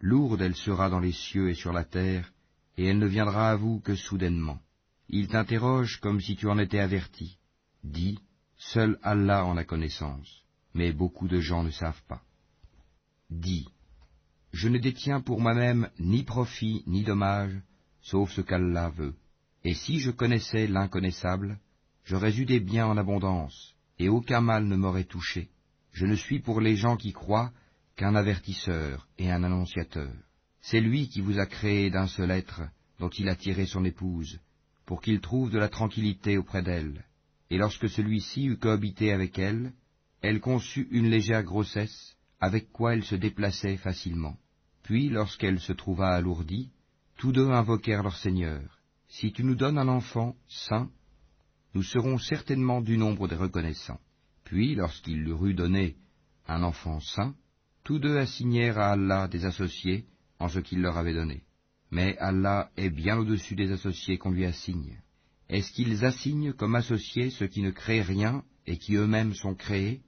Lourde 0.00 0.40
elle 0.40 0.56
sera 0.56 0.88
dans 0.88 1.00
les 1.00 1.12
cieux 1.12 1.50
et 1.50 1.54
sur 1.54 1.72
la 1.72 1.84
terre, 1.84 2.32
et 2.76 2.86
elle 2.86 2.98
ne 2.98 3.06
viendra 3.06 3.50
à 3.50 3.56
vous 3.56 3.80
que 3.80 3.94
soudainement. 3.94 4.58
Il 5.08 5.28
t'interroge 5.28 6.00
comme 6.00 6.20
si 6.20 6.36
tu 6.36 6.48
en 6.48 6.58
étais 6.58 6.80
averti. 6.80 7.38
Dis, 7.82 8.18
seul 8.56 8.98
Allah 9.02 9.44
en 9.44 9.56
a 9.56 9.64
connaissance, 9.64 10.42
mais 10.72 10.92
beaucoup 10.92 11.28
de 11.28 11.40
gens 11.40 11.62
ne 11.62 11.70
savent 11.70 12.02
pas. 12.08 12.22
Dis, 13.30 13.68
je 14.52 14.68
ne 14.68 14.78
détiens 14.78 15.20
pour 15.20 15.40
moi-même 15.40 15.90
ni 15.98 16.22
profit 16.22 16.82
ni 16.86 17.02
dommage, 17.02 17.54
sauf 18.00 18.30
ce 18.32 18.40
qu'Allah 18.40 18.90
veut. 18.90 19.14
Et 19.64 19.74
si 19.74 19.98
je 19.98 20.10
connaissais 20.10 20.66
l'inconnaissable, 20.66 21.58
j'aurais 22.04 22.38
eu 22.38 22.44
des 22.44 22.60
biens 22.60 22.86
en 22.86 22.96
abondance, 22.96 23.74
et 23.98 24.08
aucun 24.08 24.40
mal 24.40 24.64
ne 24.64 24.76
m'aurait 24.76 25.04
touché. 25.04 25.48
Je 25.92 26.06
ne 26.06 26.14
suis 26.14 26.40
pour 26.40 26.60
les 26.60 26.76
gens 26.76 26.96
qui 26.96 27.12
croient 27.12 27.52
qu'un 27.96 28.14
avertisseur 28.14 29.08
et 29.18 29.30
un 29.30 29.42
annonciateur. 29.44 30.12
C'est 30.60 30.80
lui 30.80 31.08
qui 31.08 31.20
vous 31.20 31.38
a 31.38 31.46
créé 31.46 31.90
d'un 31.90 32.06
seul 32.06 32.30
être, 32.30 32.62
dont 32.98 33.10
il 33.10 33.28
a 33.28 33.36
tiré 33.36 33.66
son 33.66 33.84
épouse, 33.84 34.40
pour 34.86 35.00
qu'il 35.00 35.20
trouve 35.20 35.50
de 35.50 35.58
la 35.58 35.68
tranquillité 35.68 36.38
auprès 36.38 36.62
d'elle. 36.62 37.04
Et 37.50 37.58
lorsque 37.58 37.88
celui-ci 37.88 38.46
eut 38.46 38.56
cohabité 38.56 39.12
avec 39.12 39.38
elle, 39.38 39.72
elle 40.22 40.40
conçut 40.40 40.88
une 40.90 41.08
légère 41.08 41.42
grossesse, 41.42 42.16
avec 42.40 42.70
quoi 42.72 42.94
elle 42.94 43.04
se 43.04 43.14
déplaçait 43.14 43.76
facilement. 43.76 44.36
Puis, 44.82 45.08
lorsqu'elle 45.08 45.60
se 45.60 45.72
trouva 45.72 46.08
alourdie, 46.08 46.70
tous 47.16 47.32
deux 47.32 47.48
invoquèrent 47.48 48.02
leur 48.02 48.16
Seigneur. 48.16 48.80
Si 49.08 49.32
tu 49.32 49.44
nous 49.44 49.54
donnes 49.54 49.78
un 49.78 49.88
enfant 49.88 50.36
saint, 50.48 50.90
nous 51.74 51.82
serons 51.82 52.18
certainement 52.18 52.80
du 52.80 52.98
nombre 52.98 53.28
des 53.28 53.36
reconnaissants. 53.36 54.00
Puis, 54.44 54.74
lorsqu'il 54.74 55.24
leur 55.24 55.44
eut 55.46 55.54
donné 55.54 55.96
un 56.46 56.62
enfant 56.62 57.00
saint, 57.00 57.34
tous 57.82 57.98
deux 57.98 58.18
assignèrent 58.18 58.78
à 58.78 58.92
Allah 58.92 59.28
des 59.28 59.44
associés 59.44 60.06
en 60.38 60.48
ce 60.48 60.58
qu'il 60.58 60.80
leur 60.80 60.96
avait 60.98 61.14
donné. 61.14 61.44
Mais 61.94 62.18
Allah 62.18 62.72
est 62.76 62.90
bien 62.90 63.18
au-dessus 63.18 63.54
des 63.54 63.70
associés 63.70 64.18
qu'on 64.18 64.32
lui 64.32 64.44
assigne. 64.44 64.98
Est-ce 65.48 65.70
qu'ils 65.70 66.04
assignent 66.04 66.52
comme 66.52 66.74
associés 66.74 67.30
ceux 67.30 67.46
qui 67.46 67.62
ne 67.62 67.70
créent 67.70 68.02
rien 68.02 68.42
et 68.66 68.78
qui 68.78 68.96
eux-mêmes 68.96 69.32
sont 69.32 69.54
créés, 69.54 70.00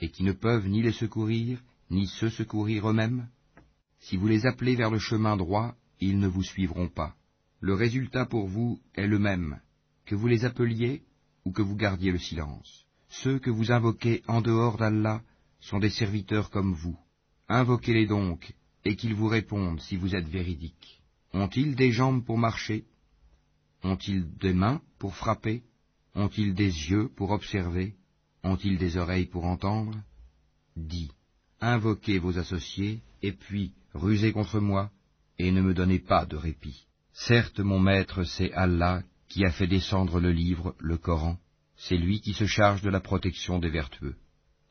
et 0.00 0.08
qui 0.08 0.22
ne 0.22 0.32
peuvent 0.32 0.66
ni 0.66 0.80
les 0.80 0.92
secourir, 0.92 1.62
ni 1.90 2.06
se 2.06 2.30
secourir 2.30 2.88
eux-mêmes? 2.88 3.28
Si 4.00 4.16
vous 4.16 4.26
les 4.26 4.46
appelez 4.46 4.74
vers 4.74 4.90
le 4.90 4.98
chemin 4.98 5.36
droit, 5.36 5.74
ils 6.00 6.18
ne 6.18 6.28
vous 6.28 6.42
suivront 6.42 6.88
pas. 6.88 7.14
Le 7.60 7.74
résultat 7.74 8.24
pour 8.24 8.48
vous 8.48 8.80
est 8.94 9.06
le 9.06 9.18
même, 9.18 9.60
que 10.06 10.14
vous 10.14 10.28
les 10.28 10.46
appeliez 10.46 11.02
ou 11.44 11.52
que 11.52 11.60
vous 11.60 11.76
gardiez 11.76 12.10
le 12.10 12.18
silence. 12.18 12.86
Ceux 13.10 13.38
que 13.38 13.50
vous 13.50 13.70
invoquez 13.70 14.22
en 14.28 14.40
dehors 14.40 14.78
d'Allah 14.78 15.20
sont 15.60 15.78
des 15.78 15.90
serviteurs 15.90 16.48
comme 16.48 16.72
vous. 16.72 16.98
Invoquez-les 17.50 18.06
donc, 18.06 18.54
et 18.86 18.96
qu'ils 18.96 19.14
vous 19.14 19.28
répondent 19.28 19.82
si 19.82 19.98
vous 19.98 20.14
êtes 20.14 20.28
véridiques. 20.28 21.03
Ont-ils 21.34 21.74
des 21.74 21.90
jambes 21.90 22.24
pour 22.24 22.38
marcher? 22.38 22.84
Ont-ils 23.82 24.24
des 24.36 24.52
mains 24.52 24.80
pour 25.00 25.16
frapper? 25.16 25.64
Ont-ils 26.14 26.54
des 26.54 26.90
yeux 26.90 27.10
pour 27.16 27.32
observer? 27.32 27.96
Ont-ils 28.44 28.78
des 28.78 28.96
oreilles 28.96 29.26
pour 29.26 29.44
entendre? 29.44 30.00
Dis, 30.76 31.10
invoquez 31.60 32.20
vos 32.20 32.38
associés, 32.38 33.00
et 33.20 33.32
puis 33.32 33.72
rusez 33.94 34.32
contre 34.32 34.60
moi, 34.60 34.92
et 35.40 35.50
ne 35.50 35.60
me 35.60 35.74
donnez 35.74 35.98
pas 35.98 36.24
de 36.24 36.36
répit. 36.36 36.86
Certes, 37.12 37.58
mon 37.58 37.80
maître, 37.80 38.22
c'est 38.22 38.52
Allah 38.52 39.02
qui 39.28 39.44
a 39.44 39.50
fait 39.50 39.66
descendre 39.66 40.20
le 40.20 40.30
livre, 40.30 40.76
le 40.78 40.98
Coran, 40.98 41.36
c'est 41.76 41.96
lui 41.96 42.20
qui 42.20 42.32
se 42.32 42.46
charge 42.46 42.82
de 42.82 42.90
la 42.90 43.00
protection 43.00 43.58
des 43.58 43.70
vertueux. 43.70 44.14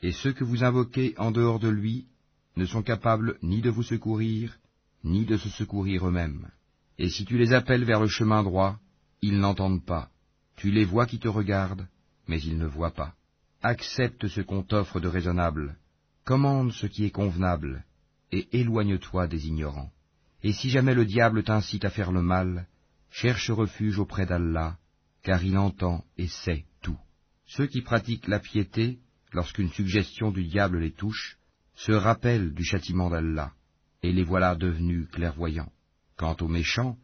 Et 0.02 0.14
ceux 0.14 0.32
que 0.32 0.46
vous 0.46 0.64
invoquez 0.64 1.14
en 1.18 1.32
dehors 1.32 1.60
de 1.60 1.68
lui, 1.68 2.08
ne 2.56 2.66
sont 2.66 2.84
capables 2.84 3.38
ni 3.42 3.62
de 3.62 3.70
vous 3.70 3.84
secourir, 3.84 4.58
ni 5.04 5.26
de 5.26 5.38
se 5.38 5.50
secourir 5.50 6.08
eux-mêmes. 6.08 6.50
Et 6.98 7.10
si 7.10 7.26
tu 7.26 7.38
les 7.38 7.54
appelles 7.54 7.84
vers 7.84 8.00
le 8.00 8.08
chemin 8.08 8.44
droit, 8.44 8.80
ils 9.22 9.40
n'entendent 9.40 9.86
pas. 9.86 10.10
Tu 10.56 10.72
les 10.72 10.86
vois 10.86 11.06
qui 11.06 11.20
te 11.20 11.28
regardent, 11.28 11.88
mais 12.28 12.42
ils 12.42 12.58
ne 12.58 12.66
voient 12.66 12.94
pas. 12.94 13.16
Accepte 13.62 14.28
ce 14.28 14.42
qu'on 14.42 14.64
t'offre 14.64 15.00
de 15.00 15.08
raisonnable, 15.08 15.78
commande 16.26 16.72
ce 16.72 16.86
qui 16.86 17.06
est 17.06 17.12
convenable, 17.12 17.86
et 18.32 18.48
éloigne-toi 18.52 19.28
des 19.28 19.48
ignorants. 19.48 19.92
Et 20.44 20.54
si 20.54 20.70
jamais 20.70 20.94
le 20.94 21.06
diable 21.06 21.44
t'incite 21.44 21.86
à 21.86 21.90
faire 21.90 22.12
le 22.12 22.22
mal, 22.22 22.68
cherche 23.10 23.50
refuge 23.50 24.00
auprès 24.00 24.26
d'Allah, 24.26 24.78
car 25.24 25.44
il 25.44 25.58
entend 25.58 26.04
et 26.18 26.28
sait 26.28 26.66
tout. 26.82 27.00
Ceux 27.46 27.68
qui 27.68 27.82
pratiquent 27.82 28.28
la 28.28 28.40
piété, 28.40 29.00
lorsqu'une 29.32 29.70
suggestion 29.70 30.32
du 30.32 30.44
diable 30.44 30.80
les 30.80 30.92
touche, 30.92 31.38
se 31.76 31.92
rappellent 31.92 32.54
du 32.54 32.64
châtiment 32.64 33.10
d'Allah, 33.10 33.54
et 34.04 34.12
les 34.12 34.24
voilà 34.24 34.56
devenus 34.56 35.08
clairvoyants. 35.10 35.72
Quant 36.18 36.36
aux 36.42 36.48
méchants, 36.48 36.98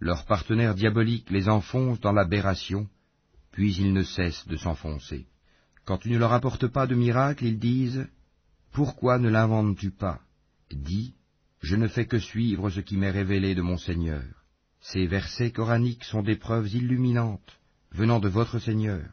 leurs 0.00 0.24
partenaires 0.24 0.74
diaboliques 0.74 1.30
les 1.30 1.48
enfoncent 1.48 2.00
dans 2.00 2.12
l'aberration, 2.12 2.88
puis 3.50 3.74
ils 3.76 3.92
ne 3.92 4.02
cessent 4.02 4.46
de 4.48 4.56
s'enfoncer. 4.56 5.26
Quand 5.84 5.98
tu 5.98 6.10
ne 6.10 6.18
leur 6.18 6.32
apportes 6.32 6.68
pas 6.68 6.86
de 6.86 6.94
miracle, 6.94 7.44
ils 7.44 7.58
disent 7.58 8.08
Pourquoi 8.72 9.18
ne 9.18 9.28
l'inventes-tu 9.28 9.90
pas? 9.90 10.20
Dis 10.70 11.14
Je 11.60 11.76
ne 11.76 11.88
fais 11.88 12.06
que 12.06 12.18
suivre 12.18 12.70
ce 12.70 12.80
qui 12.80 12.96
m'est 12.96 13.10
révélé 13.10 13.54
de 13.54 13.62
mon 13.62 13.76
Seigneur. 13.76 14.24
Ces 14.80 15.06
versets 15.06 15.50
coraniques 15.50 16.04
sont 16.04 16.22
des 16.22 16.36
preuves 16.36 16.72
illuminantes 16.74 17.58
venant 17.92 18.18
de 18.18 18.28
votre 18.28 18.58
Seigneur, 18.58 19.04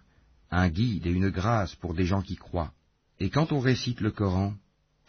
un 0.49 0.69
guide 0.69 1.05
et 1.05 1.11
une 1.11 1.29
grâce 1.29 1.75
pour 1.75 1.93
des 1.93 2.05
gens 2.05 2.21
qui 2.21 2.35
croient. 2.35 2.73
Et 3.19 3.29
quand 3.29 3.51
on 3.51 3.59
récite 3.59 4.01
le 4.01 4.11
Coran, 4.11 4.55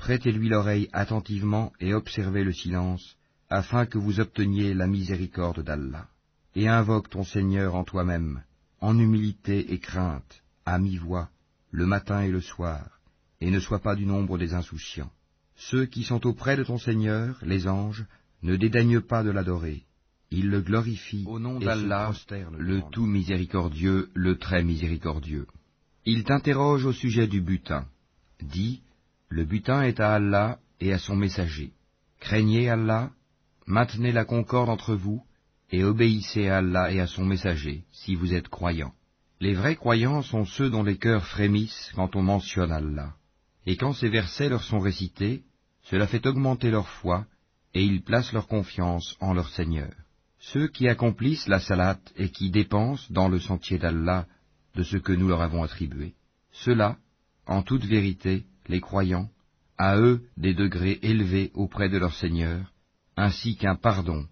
prêtez-lui 0.02 0.48
l'oreille 0.48 0.88
attentivement 0.92 1.72
et 1.78 1.94
observez 1.94 2.42
le 2.42 2.52
silence, 2.52 3.16
afin 3.48 3.86
que 3.86 3.98
vous 3.98 4.18
obteniez 4.18 4.74
la 4.74 4.88
miséricorde 4.88 5.62
d'Allah. 5.62 6.08
Et 6.56 6.66
invoque 6.66 7.08
ton 7.08 7.22
Seigneur 7.22 7.76
en 7.76 7.84
toi-même, 7.84 8.42
en 8.80 8.98
humilité 8.98 9.72
et 9.72 9.78
crainte, 9.78 10.42
à 10.66 10.80
mi-voix, 10.80 11.28
le 11.70 11.86
matin 11.86 12.22
et 12.22 12.32
le 12.32 12.40
soir, 12.40 12.98
et 13.40 13.52
ne 13.52 13.60
sois 13.60 13.78
pas 13.78 13.94
du 13.94 14.04
nombre 14.04 14.38
des 14.38 14.54
insouciants. 14.54 15.12
Ceux 15.54 15.86
qui 15.86 16.02
sont 16.02 16.26
auprès 16.26 16.56
de 16.56 16.64
ton 16.64 16.78
Seigneur, 16.78 17.38
les 17.42 17.68
anges, 17.68 18.04
ne 18.42 18.56
dédaignent 18.56 19.02
pas 19.02 19.22
de 19.22 19.30
l'adorer. 19.30 19.84
Ils 20.32 20.50
le 20.50 20.62
glorifient 20.62 21.26
au 21.28 21.38
nom 21.38 21.60
d'Allah, 21.60 22.12
le 22.58 22.82
tout 22.90 23.06
miséricordieux, 23.06 24.10
le 24.14 24.36
très 24.36 24.64
miséricordieux. 24.64 25.46
Ils 26.04 26.24
t'interrogent 26.24 26.86
au 26.86 26.92
sujet 26.92 27.28
du 27.28 27.40
butin. 27.40 27.86
Dis, 28.40 28.82
le 29.32 29.46
butin 29.46 29.80
est 29.80 29.98
à 29.98 30.12
Allah 30.12 30.58
et 30.78 30.92
à 30.92 30.98
son 30.98 31.16
messager. 31.16 31.72
Craignez 32.20 32.68
Allah, 32.68 33.10
maintenez 33.66 34.12
la 34.12 34.26
concorde 34.26 34.68
entre 34.68 34.94
vous, 34.94 35.22
et 35.70 35.84
obéissez 35.84 36.48
à 36.48 36.58
Allah 36.58 36.92
et 36.92 37.00
à 37.00 37.06
son 37.06 37.24
messager, 37.24 37.84
si 37.92 38.14
vous 38.14 38.34
êtes 38.34 38.48
croyants. 38.48 38.92
Les 39.40 39.54
vrais 39.54 39.76
croyants 39.76 40.20
sont 40.20 40.44
ceux 40.44 40.68
dont 40.68 40.82
les 40.82 40.98
cœurs 40.98 41.26
frémissent 41.26 41.92
quand 41.94 42.14
on 42.14 42.22
mentionne 42.22 42.72
Allah. 42.72 43.14
Et 43.64 43.76
quand 43.76 43.94
ces 43.94 44.10
versets 44.10 44.50
leur 44.50 44.62
sont 44.64 44.80
récités, 44.80 45.44
cela 45.84 46.06
fait 46.06 46.26
augmenter 46.26 46.70
leur 46.70 46.88
foi, 46.88 47.24
et 47.72 47.82
ils 47.82 48.02
placent 48.02 48.34
leur 48.34 48.48
confiance 48.48 49.16
en 49.20 49.32
leur 49.32 49.48
Seigneur. 49.48 49.94
Ceux 50.40 50.68
qui 50.68 50.88
accomplissent 50.88 51.48
la 51.48 51.58
salat 51.58 51.98
et 52.16 52.28
qui 52.28 52.50
dépensent 52.50 53.06
dans 53.08 53.30
le 53.30 53.40
sentier 53.40 53.78
d'Allah 53.78 54.26
de 54.74 54.82
ce 54.82 54.98
que 54.98 55.12
nous 55.14 55.28
leur 55.28 55.40
avons 55.40 55.62
attribué. 55.62 56.12
Ceux-là, 56.52 56.98
en 57.46 57.62
toute 57.62 57.86
vérité, 57.86 58.44
les 58.68 58.80
croyants, 58.80 59.28
à 59.78 59.98
eux 59.98 60.22
des 60.36 60.54
degrés 60.54 60.98
élevés 61.02 61.50
auprès 61.54 61.88
de 61.88 61.98
leur 61.98 62.14
Seigneur, 62.14 62.72
ainsi 63.16 63.56
qu'un 63.56 63.76
pardon 63.76 64.26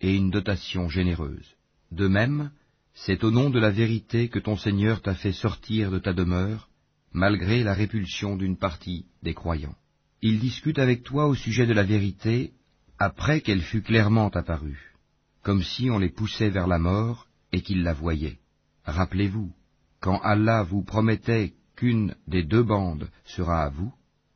et 0.00 0.14
une 0.14 0.30
dotation 0.30 0.88
généreuse. 0.88 1.54
De 1.90 2.08
même, 2.08 2.50
c'est 2.94 3.24
au 3.24 3.30
nom 3.30 3.50
de 3.50 3.58
la 3.58 3.70
vérité 3.70 4.28
que 4.28 4.38
ton 4.38 4.56
Seigneur 4.56 5.02
t'a 5.02 5.14
fait 5.14 5.32
sortir 5.32 5.90
de 5.90 5.98
ta 5.98 6.12
demeure, 6.12 6.68
malgré 7.12 7.62
la 7.62 7.74
répulsion 7.74 8.36
d'une 8.36 8.56
partie 8.56 9.06
des 9.22 9.34
croyants. 9.34 9.76
Il 10.22 10.38
discute 10.38 10.78
avec 10.78 11.02
toi 11.02 11.26
au 11.26 11.34
sujet 11.34 11.66
de 11.66 11.72
la 11.72 11.82
vérité 11.84 12.52
après 12.98 13.40
qu'elle 13.42 13.62
fût 13.62 13.82
clairement 13.82 14.28
apparue, 14.30 14.94
comme 15.42 15.62
si 15.62 15.90
on 15.90 15.98
les 15.98 16.10
poussait 16.10 16.50
vers 16.50 16.66
la 16.66 16.78
mort 16.78 17.26
et 17.52 17.60
qu'ils 17.60 17.82
la 17.82 17.92
voyaient. 17.92 18.38
Rappelez-vous, 18.84 19.52
quand 20.00 20.18
Allah 20.20 20.62
vous 20.62 20.82
promettait 20.82 21.52
qu'une 21.76 22.14
des 22.26 22.42
deux 22.42 22.62
bandes 22.62 23.10
sera 23.24 23.64
à 23.64 23.68
vous, 23.68 23.92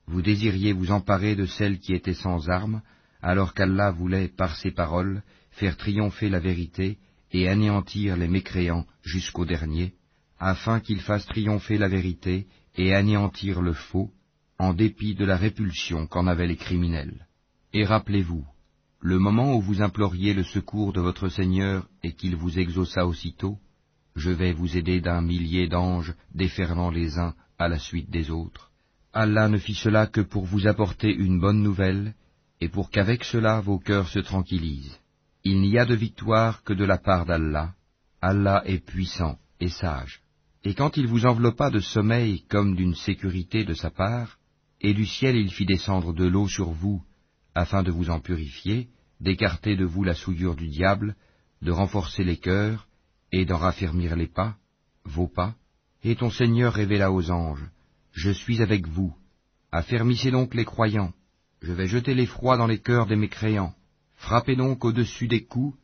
vous 0.07 0.23
désiriez 0.23 0.73
vous 0.73 0.91
emparer 0.91 1.35
de 1.35 1.47
celle 1.47 1.79
qui 1.79 1.95
était 1.95 2.15
sans 2.15 2.49
armes, 2.49 2.83
alors 3.23 3.55
qu'Allah 3.55 3.91
voulait, 3.91 4.29
par 4.29 4.57
ses 4.57 4.71
paroles, 4.71 5.23
faire 5.51 5.77
triompher 5.77 6.29
la 6.29 6.41
vérité 6.41 6.99
et 7.33 7.49
anéantir 7.49 8.17
les 8.17 8.29
mécréants 8.29 8.87
jusqu'au 9.03 9.45
dernier, 9.45 9.95
afin 10.39 10.81
qu'ils 10.81 11.01
fassent 11.01 11.27
triompher 11.27 11.79
la 11.79 11.89
vérité 11.89 12.47
et 12.77 12.95
anéantir 12.95 13.61
le 13.62 13.73
faux, 13.73 14.11
en 14.59 14.75
dépit 14.75 15.15
de 15.15 15.25
la 15.25 15.37
répulsion 15.37 16.07
qu'en 16.07 16.27
avaient 16.27 16.47
les 16.47 16.57
criminels. 16.57 17.27
Et 17.73 17.85
rappelez-vous, 17.85 18.45
le 19.01 19.19
moment 19.19 19.57
où 19.57 19.61
vous 19.61 19.81
imploriez 19.81 20.35
le 20.35 20.45
secours 20.45 20.93
de 20.93 21.01
votre 21.01 21.29
Seigneur 21.29 21.89
et 22.03 22.12
qu'il 22.12 22.37
vous 22.37 22.59
exauça 22.59 23.07
aussitôt, 23.07 23.59
je 24.16 24.31
vais 24.31 24.53
vous 24.53 24.77
aider 24.77 25.01
d'un 25.01 25.20
millier 25.20 25.69
d'anges 25.69 26.15
déferlant 26.35 26.91
les 26.91 27.19
uns 27.19 27.35
à 27.59 27.69
la 27.69 27.78
suite 27.78 28.11
des 28.11 28.31
autres. 28.31 28.70
Allah 29.12 29.49
ne 29.49 29.59
fit 29.59 29.74
cela 29.74 30.07
que 30.07 30.20
pour 30.20 30.45
vous 30.45 30.66
apporter 30.66 31.12
une 31.12 31.41
bonne 31.41 31.62
nouvelle, 31.62 32.15
et 32.61 32.69
pour 32.69 32.91
qu'avec 32.91 33.24
cela 33.24 33.61
vos 33.61 33.78
cœurs 33.78 34.09
se 34.09 34.19
tranquillisent. 34.19 34.99
Il 35.45 35.61
n'y 35.61 35.78
a 35.78 35.87
de 35.87 35.95
victoire 35.95 36.62
que 36.62 36.73
de 36.73 36.85
la 36.85 36.99
part 36.99 37.24
d'Allah. 37.24 37.74
Allah 38.20 38.62
est 38.66 38.85
puissant 38.85 39.39
et 39.59 39.69
sage. 39.69 40.20
Et 40.62 40.74
quand 40.74 40.97
il 40.97 41.07
vous 41.07 41.24
enveloppa 41.24 41.70
de 41.70 41.81
sommeil 41.81 42.43
comme 42.49 42.77
d'une 42.77 42.95
sécurité 42.95 43.65
de 43.65 43.73
sa 43.73 43.91
part, 43.91 44.39
et 44.81 44.93
du 44.93 45.07
ciel 45.07 45.37
il 45.37 45.51
fit 45.51 45.66
descendre 45.66 46.12
de 46.12 46.27
l'eau 46.27 46.49
sur 46.49 46.70
vous, 46.70 47.03
afin 47.55 47.82
de 47.82 47.91
vous 47.91 48.11
en 48.11 48.20
purifier, 48.20 48.89
d'écarter 49.20 49.77
de 49.77 49.85
vous 49.85 50.05
la 50.05 50.15
souillure 50.15 50.57
du 50.57 50.69
diable, 50.69 51.16
de 51.62 51.73
renforcer 51.73 52.24
les 52.24 52.37
cœurs, 52.37 52.87
et 53.32 53.44
d'en 53.44 53.59
raffermir 53.59 54.16
les 54.16 54.27
pas, 54.27 54.57
vos 55.05 55.28
pas, 55.28 55.55
et 56.02 56.16
ton 56.16 56.31
Seigneur 56.31 56.73
révéla 56.73 57.12
aux 57.12 57.31
anges, 57.31 57.69
Je 58.12 58.31
suis 58.31 58.61
avec 58.61 58.86
vous, 58.86 59.15
affermissez 59.70 60.31
donc 60.31 60.55
les 60.55 60.65
croyants, 60.65 61.12
je 61.62 61.73
vais 61.73 61.86
jeter 61.86 62.15
l'effroi 62.15 62.57
dans 62.57 62.66
les 62.66 62.81
cœurs 62.81 63.07
des 63.07 63.16
mécréants, 63.16 63.74
Frappez 64.20 64.55
donc 64.55 64.85
au-dessus 64.85 65.28
des 65.28 65.44
coups, 65.44 65.77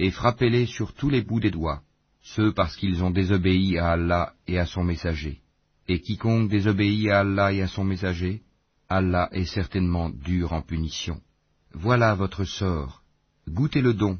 et 0.00 0.10
frappez-les 0.10 0.66
sur 0.66 0.94
tous 0.94 1.10
les 1.10 1.22
bouts 1.22 1.38
des 1.38 1.52
doigts, 1.52 1.82
ceux 2.22 2.52
parce 2.52 2.76
qu'ils 2.76 3.04
ont 3.04 3.12
désobéi 3.12 3.78
à 3.78 3.92
Allah 3.92 4.34
et 4.48 4.58
à 4.58 4.66
son 4.66 4.82
messager. 4.82 5.40
Et 5.86 6.00
quiconque 6.00 6.48
désobéit 6.48 7.08
à 7.10 7.20
Allah 7.20 7.52
et 7.52 7.62
à 7.62 7.68
son 7.68 7.84
messager, 7.84 8.42
Allah 8.88 9.28
est 9.30 9.44
certainement 9.44 10.10
dur 10.10 10.52
en 10.52 10.62
punition. 10.62 11.20
Voilà 11.72 12.14
votre 12.16 12.44
sort. 12.44 13.02
Goûtez 13.48 13.80
le 13.80 13.94
don, 13.94 14.18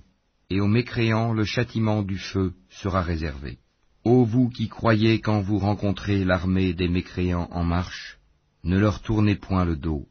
et 0.51 0.61
aux 0.61 0.67
mécréants 0.67 1.33
le 1.33 1.45
châtiment 1.45 2.03
du 2.03 2.19
feu 2.19 2.55
sera 2.71 3.03
réservé. 3.03 3.59
Ô 4.05 4.25
vous 4.25 4.51
qui 4.51 4.69
croyez 4.69 5.21
quand 5.21 5.41
vous 5.41 5.59
rencontrez 5.59 6.25
l'armée 6.25 6.75
des 6.75 6.89
mécréants 6.89 7.49
en 7.51 7.65
marche, 7.65 8.19
ne 8.63 8.79
leur 8.79 9.01
tournez 9.01 9.35
point 9.35 9.65
le 9.65 9.77
dos. 9.77 10.07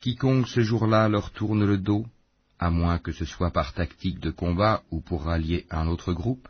Quiconque 0.00 0.48
ce 0.48 0.60
jour-là 0.60 1.08
leur 1.08 1.30
tourne 1.30 1.64
le 1.64 1.78
dos, 1.78 2.06
à 2.58 2.70
moins 2.70 2.98
que 2.98 3.12
ce 3.12 3.24
soit 3.24 3.50
par 3.50 3.74
tactique 3.74 4.20
de 4.20 4.30
combat 4.30 4.82
ou 4.90 5.00
pour 5.00 5.24
rallier 5.24 5.66
un 5.70 5.86
autre 5.86 6.12
groupe, 6.12 6.48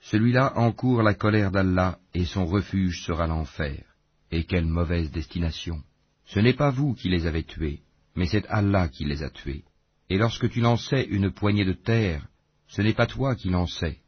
celui-là 0.00 0.52
encourt 0.56 1.02
la 1.02 1.14
colère 1.14 1.50
d'Allah 1.50 1.98
et 2.14 2.24
son 2.24 2.46
refuge 2.46 3.04
sera 3.04 3.26
l'enfer. 3.26 3.82
Et 4.30 4.44
quelle 4.44 4.66
mauvaise 4.66 5.10
destination. 5.10 5.82
Ce 6.26 6.40
n'est 6.40 6.54
pas 6.54 6.70
vous 6.70 6.94
qui 6.94 7.08
les 7.08 7.26
avez 7.26 7.44
tués, 7.44 7.82
mais 8.14 8.26
c'est 8.26 8.46
Allah 8.48 8.88
qui 8.88 9.04
les 9.04 9.22
a 9.22 9.30
tués. 9.30 9.64
Et 10.08 10.18
lorsque 10.18 10.48
tu 10.50 10.60
lançais 10.60 11.04
une 11.04 11.30
poignée 11.30 11.64
de 11.64 11.72
terre, 11.72 12.28
ce 12.68 12.82
n'est 12.82 12.94
pas 12.94 13.06
toi 13.06 13.34
qui 13.34 13.50
lançais, 13.50 13.98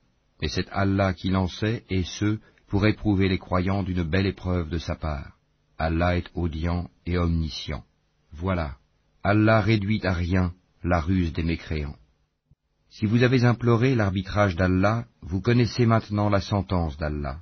mais 0.40 0.48
c'est 0.48 0.68
Allah 0.70 1.14
qui 1.14 1.30
lançait, 1.30 1.84
et 1.90 2.04
ce, 2.04 2.38
pour 2.68 2.86
éprouver 2.86 3.28
les 3.28 3.38
croyants 3.38 3.82
d'une 3.82 4.02
belle 4.02 4.26
épreuve 4.26 4.68
de 4.68 4.78
sa 4.78 4.94
part. 4.94 5.32
Allah 5.78 6.16
est 6.16 6.28
audient 6.34 6.90
et 7.06 7.18
omniscient. 7.18 7.84
Voilà, 8.32 8.76
Allah 9.22 9.60
réduit 9.60 10.04
à 10.04 10.12
rien 10.12 10.52
la 10.82 11.00
ruse 11.00 11.32
des 11.32 11.42
mécréants. 11.42 11.96
Si 12.90 13.06
vous 13.06 13.22
avez 13.22 13.44
imploré 13.44 13.94
l'arbitrage 13.94 14.56
d'Allah, 14.56 15.06
vous 15.22 15.40
connaissez 15.40 15.86
maintenant 15.86 16.28
la 16.28 16.40
sentence 16.40 16.96
d'Allah. 16.96 17.40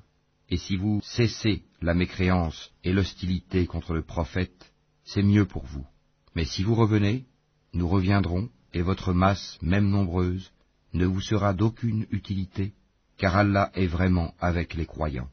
Et 0.48 0.56
si 0.56 0.76
vous 0.76 1.00
cessez 1.02 1.62
la 1.80 1.94
mécréance 1.94 2.70
et 2.84 2.92
l'hostilité 2.92 3.66
contre 3.66 3.94
le 3.94 4.02
prophète, 4.02 4.72
c'est 5.04 5.22
mieux 5.22 5.46
pour 5.46 5.64
vous. 5.64 5.86
Mais 6.34 6.44
si 6.44 6.62
vous 6.62 6.74
revenez, 6.74 7.26
nous 7.72 7.88
reviendrons, 7.88 8.48
et 8.72 8.82
votre 8.82 9.12
masse, 9.12 9.58
même 9.62 9.88
nombreuse, 9.88 10.50
ne 10.96 11.06
vous 11.06 11.20
sera 11.20 11.54
d'aucune 11.54 12.06
utilité, 12.10 12.72
car 13.18 13.36
Allah 13.36 13.70
est 13.74 13.86
vraiment 13.86 14.34
avec 14.40 14.74
les 14.74 14.86
croyants. 14.86 15.28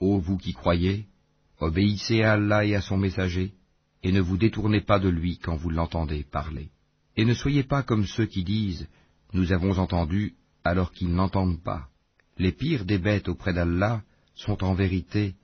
Ô 0.00 0.18
vous 0.18 0.36
qui 0.36 0.52
croyez, 0.52 1.06
obéissez 1.58 2.22
à 2.22 2.34
Allah 2.34 2.64
et 2.64 2.74
à 2.74 2.80
son 2.80 2.96
messager, 2.96 3.54
et 4.02 4.12
ne 4.12 4.20
vous 4.20 4.36
détournez 4.36 4.80
pas 4.80 4.98
de 4.98 5.08
lui 5.08 5.38
quand 5.38 5.56
vous 5.56 5.70
l'entendez 5.70 6.24
parler. 6.24 6.70
Et 7.16 7.24
ne 7.24 7.34
soyez 7.34 7.62
pas 7.62 7.82
comme 7.82 8.06
ceux 8.06 8.26
qui 8.26 8.44
disent 8.44 8.86
Nous 9.32 9.52
avons 9.52 9.78
entendu 9.78 10.34
alors 10.62 10.92
qu'ils 10.92 11.14
n'entendent 11.14 11.62
pas. 11.62 11.88
Les 12.36 12.52
pires 12.52 12.84
des 12.84 12.98
bêtes 12.98 13.28
auprès 13.28 13.52
d'Allah 13.52 14.02
sont 14.34 14.62
en 14.64 14.74
vérité 14.74 15.34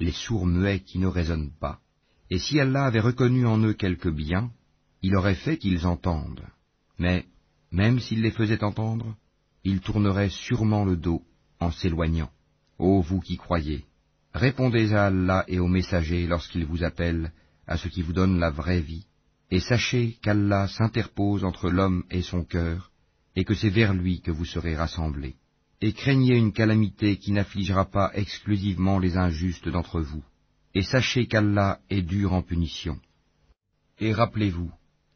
les 0.00 0.12
sourds 0.12 0.46
muets 0.46 0.80
qui 0.80 0.98
ne 0.98 1.06
raisonnent 1.06 1.52
pas. 1.60 1.78
Et 2.30 2.38
si 2.38 2.58
Allah 2.60 2.84
avait 2.84 3.00
reconnu 3.00 3.46
en 3.46 3.58
eux 3.58 3.74
quelque 3.74 4.08
bien, 4.08 4.50
il 5.02 5.14
aurait 5.16 5.34
fait 5.34 5.58
qu'ils 5.58 5.86
entendent. 5.86 6.46
Mais, 6.98 7.26
même 7.72 8.00
s'il 8.00 8.22
les 8.22 8.30
faisait 8.30 8.64
entendre, 8.64 9.16
ils 9.64 9.80
tourneraient 9.80 10.30
sûrement 10.30 10.84
le 10.84 10.96
dos 10.96 11.22
en 11.60 11.70
s'éloignant. 11.70 12.30
Ô 12.78 13.00
vous 13.00 13.20
qui 13.20 13.36
croyez, 13.36 13.84
répondez 14.32 14.92
à 14.94 15.06
Allah 15.06 15.44
et 15.48 15.58
aux 15.58 15.68
messagers 15.68 16.26
lorsqu'ils 16.26 16.64
vous 16.64 16.82
appellent 16.82 17.32
à 17.66 17.76
ce 17.76 17.88
qui 17.88 18.02
vous 18.02 18.12
donne 18.12 18.40
la 18.40 18.50
vraie 18.50 18.80
vie, 18.80 19.06
et 19.50 19.60
sachez 19.60 20.16
qu'Allah 20.22 20.68
s'interpose 20.68 21.44
entre 21.44 21.70
l'homme 21.70 22.04
et 22.10 22.22
son 22.22 22.44
cœur, 22.44 22.90
et 23.36 23.44
que 23.44 23.54
c'est 23.54 23.68
vers 23.68 23.94
lui 23.94 24.20
que 24.20 24.30
vous 24.30 24.44
serez 24.44 24.74
rassemblés. 24.74 25.36
Et 25.80 25.92
craignez 25.92 26.36
une 26.36 26.52
calamité 26.52 27.16
qui 27.16 27.32
n'affligera 27.32 27.84
pas 27.86 28.10
exclusivement 28.14 28.98
les 28.98 29.16
injustes 29.16 29.68
d'entre 29.68 30.00
vous, 30.00 30.24
et 30.74 30.82
sachez 30.82 31.26
qu'Allah 31.26 31.80
est 31.90 32.02
dur 32.02 32.32
en 32.32 32.42
punition. 32.42 32.98
Et 33.98 34.12
rappelez-vous, 34.12 34.70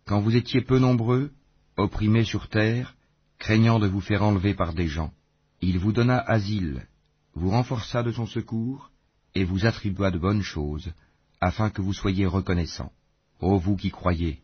quand 0.06 0.20
vous 0.20 0.36
étiez 0.36 0.60
peu 0.60 0.78
nombreux, 0.78 1.32
opprimés 1.76 2.24
sur 2.24 2.48
terre, 2.48 2.94
craignant 3.38 3.78
de 3.78 3.86
vous 3.86 4.00
faire 4.00 4.22
enlever 4.22 4.54
par 4.54 4.74
des 4.74 4.88
gens, 4.88 5.12
il 5.60 5.78
vous 5.78 5.92
donna 5.92 6.18
asile, 6.18 6.86
vous 7.34 7.50
renforça 7.50 8.02
de 8.02 8.12
son 8.12 8.26
secours, 8.26 8.90
et 9.34 9.44
vous 9.44 9.66
attribua 9.66 10.10
de 10.10 10.18
bonnes 10.18 10.42
choses, 10.42 10.92
afin 11.40 11.70
que 11.70 11.82
vous 11.82 11.92
soyez 11.92 12.26
reconnaissants. 12.26 12.92
Ô 13.40 13.58
vous 13.58 13.76
qui 13.76 13.90
croyez, 13.90 14.42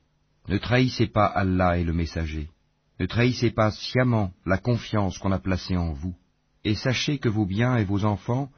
ne 0.49 0.59
trahissez 0.59 1.07
pas 1.07 1.27
Allah 1.27 1.79
et 1.79 1.85
le 1.85 1.93
messager, 1.93 2.51
ne 2.99 3.07
trahissez 3.07 3.51
pas 3.51 3.71
sciemment 3.71 4.33
la 4.45 4.59
confiance 4.59 5.19
qu'on 5.19 5.33
a 5.33 5.39
placée 5.39 5.77
en 5.77 5.93
vous, 5.93 6.17
et 6.65 6.75
sachez 6.75 7.19
que 7.19 7.29
vos 7.29 7.47
biens 7.47 7.77
et 7.77 7.85
vos 7.85 8.05
enfants 8.05 8.51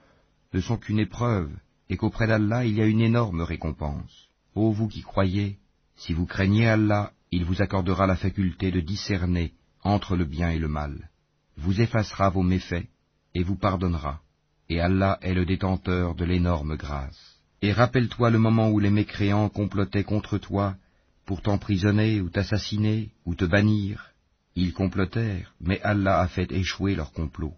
ne 0.53 0.61
sont 0.61 0.79
qu'une 0.79 0.99
épreuve, 0.99 1.53
et 1.89 1.97
qu'auprès 1.97 2.27
d'Allah 2.27 2.65
il 2.65 2.75
y 2.75 2.83
a 2.83 2.87
une 2.87 3.01
énorme 3.01 3.43
récompense. 3.43 4.29
Ô 4.55 4.73
vous 4.73 4.89
qui 4.89 5.03
croyez, 5.03 5.59
si 5.97 6.13
vous 6.15 6.27
craignez 6.27 6.67
Allah, 6.67 7.13
il 7.33 7.45
vous 7.47 7.63
accordera 7.63 8.07
la 8.07 8.17
faculté 8.17 8.71
de 8.71 8.81
discerner 8.81 9.55
entre 9.83 10.17
le 10.17 10.27
bien 10.27 10.51
et 10.51 10.59
le 10.59 10.69
mal, 10.69 11.11
vous 11.57 11.81
effacera 11.81 12.29
vos 12.29 12.43
méfaits, 12.43 12.87
et 13.35 13.43
vous 13.43 13.57
pardonnera, 13.57 14.21
et 14.69 14.81
Allah 14.81 15.19
est 15.23 15.35
le 15.35 15.47
détenteur 15.47 16.15
de 16.15 16.25
l'énorme 16.25 16.77
grâce. 16.77 17.41
Et 17.63 17.73
rappelle-toi 17.73 18.31
le 18.31 18.39
moment 18.39 18.71
où 18.71 18.79
les 18.79 18.91
mécréants 18.91 19.49
complotaient 19.49 20.05
contre 20.05 20.37
toi 20.37 20.77
pour 21.25 21.41
t'emprisonner 21.41 22.21
ou 22.21 22.29
t'assassiner 22.29 23.11
ou 23.25 23.35
te 23.35 23.45
bannir. 23.45 24.11
Ils 24.55 24.75
complotèrent, 24.75 25.55
mais 25.61 25.81
Allah 25.83 26.21
a 26.21 26.29
fait 26.29 26.53
échouer 26.53 26.95
leur 26.95 27.13
complot, 27.13 27.55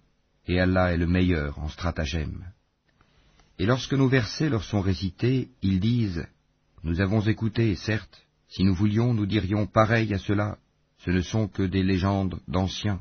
et 0.47 0.61
Allah 0.61 0.93
est 0.93 0.99
le 0.99 1.09
meilleur 1.09 1.59
en 1.59 1.69
stratagème. 1.69 2.45
Et 3.59 3.67
lorsque 3.67 3.95
nos 3.95 4.09
versets 4.09 4.51
leur 4.51 4.63
sont 4.63 4.81
récités, 4.81 5.49
ils 5.63 5.81
disent, 5.81 6.27
Nous 6.85 7.01
avons 7.01 7.21
écouté, 7.23 7.75
certes, 7.75 8.24
si 8.55 8.63
nous 8.63 8.75
voulions, 8.75 9.15
nous 9.15 9.27
dirions 9.27 9.67
pareil 9.67 10.15
à 10.15 10.19
cela, 10.19 10.59
ce 10.99 11.11
ne 11.11 11.23
sont 11.23 11.49
que 11.49 11.65
des 11.65 11.83
légendes 11.83 12.39
d'anciens. 12.47 13.01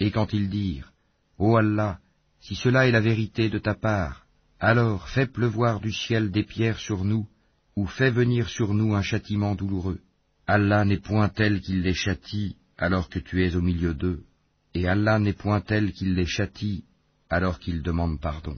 Et 0.00 0.10
quand 0.10 0.32
ils 0.32 0.48
dirent, 0.48 0.92
Ô 1.36 1.58
Allah, 1.58 1.98
si 2.40 2.54
cela 2.54 2.86
est 2.86 2.90
la 2.90 3.02
vérité 3.02 3.50
de 3.50 3.58
ta 3.58 3.74
part, 3.74 4.24
alors 4.60 5.10
fais 5.10 5.26
pleuvoir 5.26 5.80
du 5.80 5.92
ciel 5.92 6.30
des 6.30 6.42
pierres 6.42 6.78
sur 6.78 7.04
nous, 7.04 7.28
ou 7.76 7.86
fais 7.86 8.10
venir 8.10 8.48
sur 8.48 8.72
nous 8.72 8.94
un 8.94 9.02
châtiment 9.02 9.54
douloureux. 9.54 10.00
Allah 10.46 10.86
n'est 10.86 11.00
point 11.00 11.28
tel 11.28 11.60
qu'il 11.60 11.82
les 11.82 11.92
châtie 11.92 12.56
alors 12.78 13.10
que 13.10 13.18
tu 13.18 13.44
es 13.44 13.56
au 13.56 13.60
milieu 13.60 13.92
d'eux, 13.92 14.24
et 14.72 14.88
Allah 14.88 15.18
n'est 15.18 15.34
point 15.34 15.60
tel 15.60 15.92
qu'il 15.92 16.14
les 16.14 16.24
châtie 16.24 16.84
alors 17.28 17.58
qu'ils 17.58 17.82
demandent 17.82 18.20
pardon. 18.20 18.56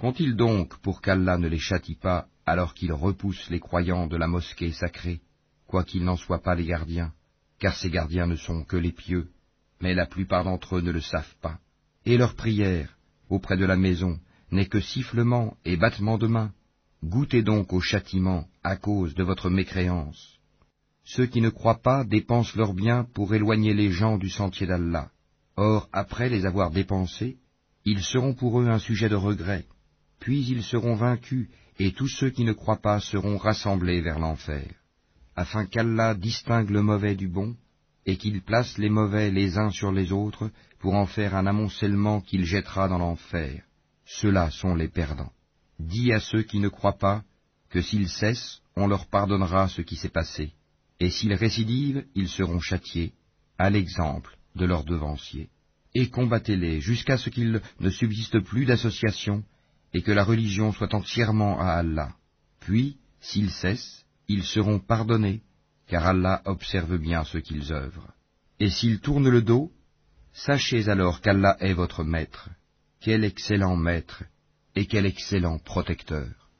Qu'ont-ils 0.00 0.34
donc 0.34 0.76
pour 0.78 1.00
qu'Allah 1.00 1.38
ne 1.38 1.46
les 1.46 1.60
châtie 1.60 1.94
pas 1.94 2.26
alors 2.46 2.74
qu'ils 2.74 2.92
repoussent 2.92 3.48
les 3.48 3.60
croyants 3.60 4.08
de 4.08 4.16
la 4.16 4.26
mosquée 4.26 4.72
sacrée, 4.72 5.20
quoiqu'ils 5.74 6.04
n'en 6.04 6.16
soient 6.16 6.40
pas 6.40 6.54
les 6.54 6.66
gardiens 6.66 7.12
car 7.58 7.74
ces 7.74 7.90
gardiens 7.90 8.28
ne 8.28 8.36
sont 8.36 8.62
que 8.62 8.76
les 8.76 8.92
pieux, 8.92 9.26
mais 9.80 9.92
la 9.92 10.06
plupart 10.06 10.44
d'entre 10.44 10.76
eux 10.76 10.82
ne 10.82 10.92
le 10.92 11.00
savent 11.00 11.34
pas. 11.40 11.58
Et 12.06 12.16
leur 12.16 12.36
prière, 12.36 12.96
auprès 13.28 13.56
de 13.56 13.64
la 13.64 13.76
maison, 13.76 14.20
n'est 14.52 14.68
que 14.68 14.78
sifflement 14.80 15.56
et 15.64 15.76
battement 15.76 16.16
de 16.16 16.28
main. 16.28 16.52
Goûtez 17.02 17.42
donc 17.42 17.72
au 17.72 17.80
châtiment 17.80 18.46
à 18.62 18.76
cause 18.76 19.14
de 19.16 19.24
votre 19.24 19.50
mécréance. 19.50 20.38
Ceux 21.02 21.26
qui 21.26 21.40
ne 21.40 21.48
croient 21.48 21.82
pas 21.82 22.04
dépensent 22.04 22.56
leurs 22.56 22.74
biens 22.74 23.04
pour 23.12 23.34
éloigner 23.34 23.74
les 23.74 23.90
gens 23.90 24.16
du 24.16 24.30
sentier 24.30 24.68
d'Allah. 24.68 25.10
Or, 25.56 25.88
après 25.92 26.28
les 26.28 26.46
avoir 26.46 26.70
dépensés, 26.70 27.38
ils 27.84 28.04
seront 28.04 28.34
pour 28.34 28.60
eux 28.60 28.68
un 28.68 28.78
sujet 28.78 29.08
de 29.08 29.16
regret, 29.16 29.66
puis 30.20 30.46
ils 30.46 30.62
seront 30.62 30.94
vaincus, 30.94 31.48
et 31.80 31.90
tous 31.90 32.08
ceux 32.08 32.30
qui 32.30 32.44
ne 32.44 32.52
croient 32.52 32.80
pas 32.80 33.00
seront 33.00 33.38
rassemblés 33.38 34.00
vers 34.02 34.20
l'enfer 34.20 34.68
afin 35.36 35.66
qu'Allah 35.66 36.14
distingue 36.14 36.70
le 36.70 36.82
mauvais 36.82 37.14
du 37.14 37.28
bon, 37.28 37.56
et 38.06 38.16
qu'il 38.16 38.42
place 38.42 38.76
les 38.78 38.90
mauvais 38.90 39.30
les 39.30 39.56
uns 39.56 39.70
sur 39.70 39.90
les 39.90 40.12
autres 40.12 40.50
pour 40.78 40.94
en 40.94 41.06
faire 41.06 41.34
un 41.34 41.46
amoncellement 41.46 42.20
qu'il 42.20 42.44
jettera 42.44 42.88
dans 42.88 42.98
l'enfer. 42.98 43.62
Ceux-là 44.04 44.50
sont 44.50 44.74
les 44.74 44.88
perdants. 44.88 45.32
Dis 45.78 46.12
à 46.12 46.20
ceux 46.20 46.42
qui 46.42 46.58
ne 46.58 46.68
croient 46.68 46.98
pas 46.98 47.22
que 47.70 47.80
s'ils 47.80 48.08
cessent, 48.08 48.60
on 48.76 48.86
leur 48.86 49.06
pardonnera 49.06 49.68
ce 49.68 49.82
qui 49.82 49.96
s'est 49.96 50.08
passé, 50.08 50.52
et 51.00 51.10
s'ils 51.10 51.34
récidivent, 51.34 52.04
ils 52.14 52.28
seront 52.28 52.60
châtiés, 52.60 53.12
à 53.58 53.70
l'exemple 53.70 54.36
de 54.54 54.64
leurs 54.66 54.84
devanciers. 54.84 55.48
Et 55.94 56.10
combattez-les 56.10 56.80
jusqu'à 56.80 57.16
ce 57.16 57.30
qu'il 57.30 57.60
ne 57.80 57.90
subsiste 57.90 58.40
plus 58.40 58.66
d'association, 58.66 59.44
et 59.92 60.02
que 60.02 60.12
la 60.12 60.24
religion 60.24 60.72
soit 60.72 60.92
entièrement 60.92 61.60
à 61.60 61.72
Allah. 61.72 62.12
Puis, 62.60 62.98
s'ils 63.20 63.50
cessent, 63.50 64.03
ils 64.28 64.44
seront 64.44 64.78
pardonnés, 64.78 65.42
car 65.86 66.06
Allah 66.06 66.42
observe 66.44 66.98
bien 66.98 67.24
ce 67.24 67.38
qu'ils 67.38 67.72
œuvrent. 67.72 68.12
Et 68.60 68.70
s'ils 68.70 69.00
tournent 69.00 69.28
le 69.28 69.42
dos, 69.42 69.70
sachez 70.32 70.88
alors 70.88 71.20
qu'Allah 71.20 71.56
est 71.60 71.74
votre 71.74 72.04
maître, 72.04 72.48
quel 73.00 73.24
excellent 73.24 73.76
maître, 73.76 74.24
et 74.74 74.86
quel 74.86 75.06
excellent 75.06 75.58
protecteur. 75.58 76.50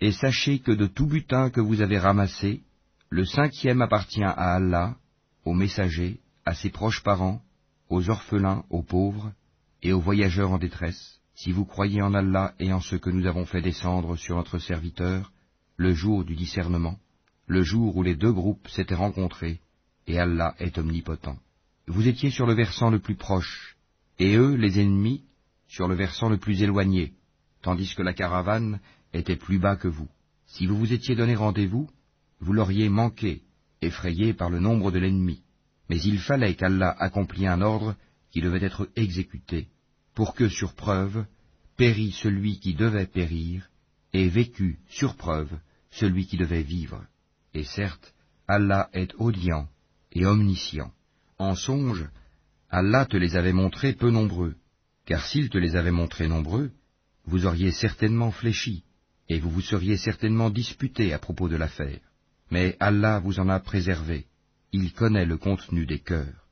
Et 0.00 0.12
sachez 0.12 0.58
que 0.58 0.72
de 0.72 0.86
tout 0.86 1.06
butin 1.06 1.50
que 1.50 1.60
vous 1.60 1.80
avez 1.80 1.98
ramassé, 1.98 2.62
le 3.08 3.24
cinquième 3.24 3.82
appartient 3.82 4.24
à 4.24 4.54
Allah, 4.54 4.96
aux 5.44 5.54
messagers, 5.54 6.20
à 6.44 6.54
ses 6.54 6.70
proches 6.70 7.02
parents, 7.02 7.42
aux 7.88 8.08
orphelins, 8.08 8.64
aux 8.70 8.82
pauvres, 8.82 9.32
et 9.82 9.92
aux 9.92 10.00
voyageurs 10.00 10.52
en 10.52 10.58
détresse, 10.58 11.20
si 11.34 11.52
vous 11.52 11.64
croyez 11.64 12.02
en 12.02 12.14
Allah 12.14 12.54
et 12.58 12.72
en 12.72 12.80
ce 12.80 12.96
que 12.96 13.10
nous 13.10 13.26
avons 13.26 13.44
fait 13.44 13.62
descendre 13.62 14.16
sur 14.16 14.36
notre 14.36 14.58
serviteur, 14.58 15.32
le 15.82 15.94
jour 15.94 16.24
du 16.24 16.36
discernement, 16.36 16.96
le 17.48 17.62
jour 17.62 17.96
où 17.96 18.02
les 18.04 18.14
deux 18.14 18.32
groupes 18.32 18.68
s'étaient 18.68 18.94
rencontrés, 18.94 19.60
et 20.06 20.18
Allah 20.18 20.54
est 20.58 20.78
omnipotent. 20.78 21.36
Vous 21.88 22.06
étiez 22.06 22.30
sur 22.30 22.46
le 22.46 22.54
versant 22.54 22.88
le 22.88 23.00
plus 23.00 23.16
proche, 23.16 23.76
et 24.20 24.36
eux, 24.36 24.54
les 24.54 24.78
ennemis, 24.78 25.24
sur 25.66 25.88
le 25.88 25.96
versant 25.96 26.28
le 26.28 26.38
plus 26.38 26.62
éloigné, 26.62 27.12
tandis 27.62 27.94
que 27.96 28.02
la 28.02 28.14
caravane 28.14 28.78
était 29.12 29.36
plus 29.36 29.58
bas 29.58 29.76
que 29.76 29.88
vous. 29.88 30.08
Si 30.46 30.66
vous 30.66 30.78
vous 30.78 30.92
étiez 30.92 31.16
donné 31.16 31.34
rendez-vous, 31.34 31.90
vous 32.40 32.52
l'auriez 32.52 32.88
manqué, 32.88 33.42
effrayé 33.80 34.34
par 34.34 34.50
le 34.50 34.60
nombre 34.60 34.92
de 34.92 35.00
l'ennemi. 35.00 35.42
Mais 35.90 36.00
il 36.00 36.20
fallait 36.20 36.54
qu'Allah 36.54 36.94
accomplît 36.98 37.48
un 37.48 37.60
ordre 37.60 37.96
qui 38.30 38.40
devait 38.40 38.64
être 38.64 38.88
exécuté, 38.94 39.66
pour 40.14 40.34
que, 40.34 40.48
sur 40.48 40.74
preuve, 40.74 41.24
pérît 41.76 42.12
celui 42.12 42.60
qui 42.60 42.74
devait 42.74 43.06
périr, 43.06 43.68
et 44.12 44.28
vécut, 44.28 44.78
sur 44.88 45.16
preuve, 45.16 45.58
celui 45.92 46.26
qui 46.26 46.36
devait 46.36 46.62
vivre. 46.62 47.04
Et 47.54 47.64
certes, 47.64 48.14
Allah 48.48 48.90
est 48.92 49.14
audient 49.18 49.68
et 50.10 50.26
omniscient. 50.26 50.92
En 51.38 51.54
songe, 51.54 52.08
Allah 52.70 53.06
te 53.06 53.16
les 53.16 53.36
avait 53.36 53.52
montrés 53.52 53.92
peu 53.92 54.10
nombreux, 54.10 54.54
car 55.06 55.24
s'il 55.24 55.48
te 55.48 55.58
les 55.58 55.76
avait 55.76 55.90
montrés 55.90 56.28
nombreux, 56.28 56.70
vous 57.24 57.46
auriez 57.46 57.72
certainement 57.72 58.30
fléchi, 58.30 58.82
et 59.28 59.38
vous 59.38 59.50
vous 59.50 59.60
seriez 59.60 59.96
certainement 59.96 60.50
disputé 60.50 61.12
à 61.12 61.18
propos 61.18 61.48
de 61.48 61.56
l'affaire. 61.56 62.00
Mais 62.50 62.76
Allah 62.80 63.18
vous 63.18 63.38
en 63.38 63.48
a 63.48 63.60
préservé, 63.60 64.26
il 64.72 64.92
connaît 64.92 65.26
le 65.26 65.36
contenu 65.36 65.86
des 65.86 66.00
cœurs. 66.00 66.46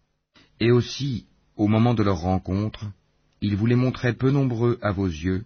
Et 0.60 0.70
aussi, 0.70 1.26
au 1.56 1.68
moment 1.68 1.94
de 1.94 2.02
leur 2.02 2.20
rencontre, 2.20 2.86
il 3.40 3.56
vous 3.56 3.66
les 3.66 3.76
montrait 3.76 4.14
peu 4.14 4.30
nombreux 4.30 4.78
à 4.82 4.92
vos 4.92 5.06
yeux, 5.06 5.44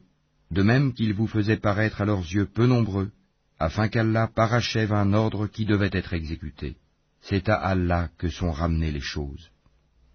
de 0.51 0.63
même 0.63 0.93
qu'il 0.93 1.15
vous 1.15 1.27
faisait 1.27 1.57
paraître 1.57 2.01
à 2.01 2.05
leurs 2.05 2.21
yeux 2.23 2.47
peu 2.47 2.67
nombreux, 2.67 3.11
afin 3.59 3.89
qu'Allah 3.89 4.29
parachève 4.35 4.93
un 4.93 5.13
ordre 5.13 5.47
qui 5.47 5.65
devait 5.65 5.91
être 5.93 6.13
exécuté. 6.13 6.77
C'est 7.21 7.49
à 7.49 7.57
Allah 7.57 8.11
que 8.19 8.29
sont 8.29 8.51
ramenées 8.51 8.91
les 8.91 9.01
choses. 9.01 9.51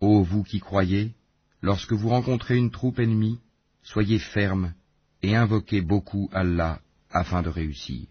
Ô 0.01 0.23
vous 0.23 0.43
qui 0.43 0.59
croyez, 0.59 1.13
lorsque 1.61 1.93
vous 1.93 2.09
rencontrez 2.09 2.57
une 2.57 2.71
troupe 2.71 2.99
ennemie, 2.99 3.39
soyez 3.81 4.19
fermes 4.19 4.73
et 5.21 5.35
invoquez 5.35 5.81
beaucoup 5.81 6.29
Allah 6.31 6.79
afin 7.11 7.41
de 7.41 7.49
réussir. 7.49 8.07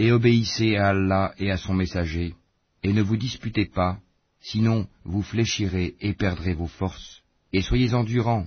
et 0.00 0.12
obéissez 0.12 0.76
à 0.76 0.88
Allah 0.88 1.34
et 1.38 1.50
à 1.50 1.58
son 1.58 1.74
messager, 1.74 2.34
et 2.82 2.94
ne 2.94 3.02
vous 3.02 3.18
disputez 3.18 3.66
pas, 3.66 3.98
sinon 4.40 4.86
vous 5.04 5.20
fléchirez 5.20 5.94
et 6.00 6.14
perdrez 6.14 6.54
vos 6.54 6.68
forces, 6.68 7.20
et 7.52 7.60
soyez 7.60 7.92
endurants, 7.92 8.46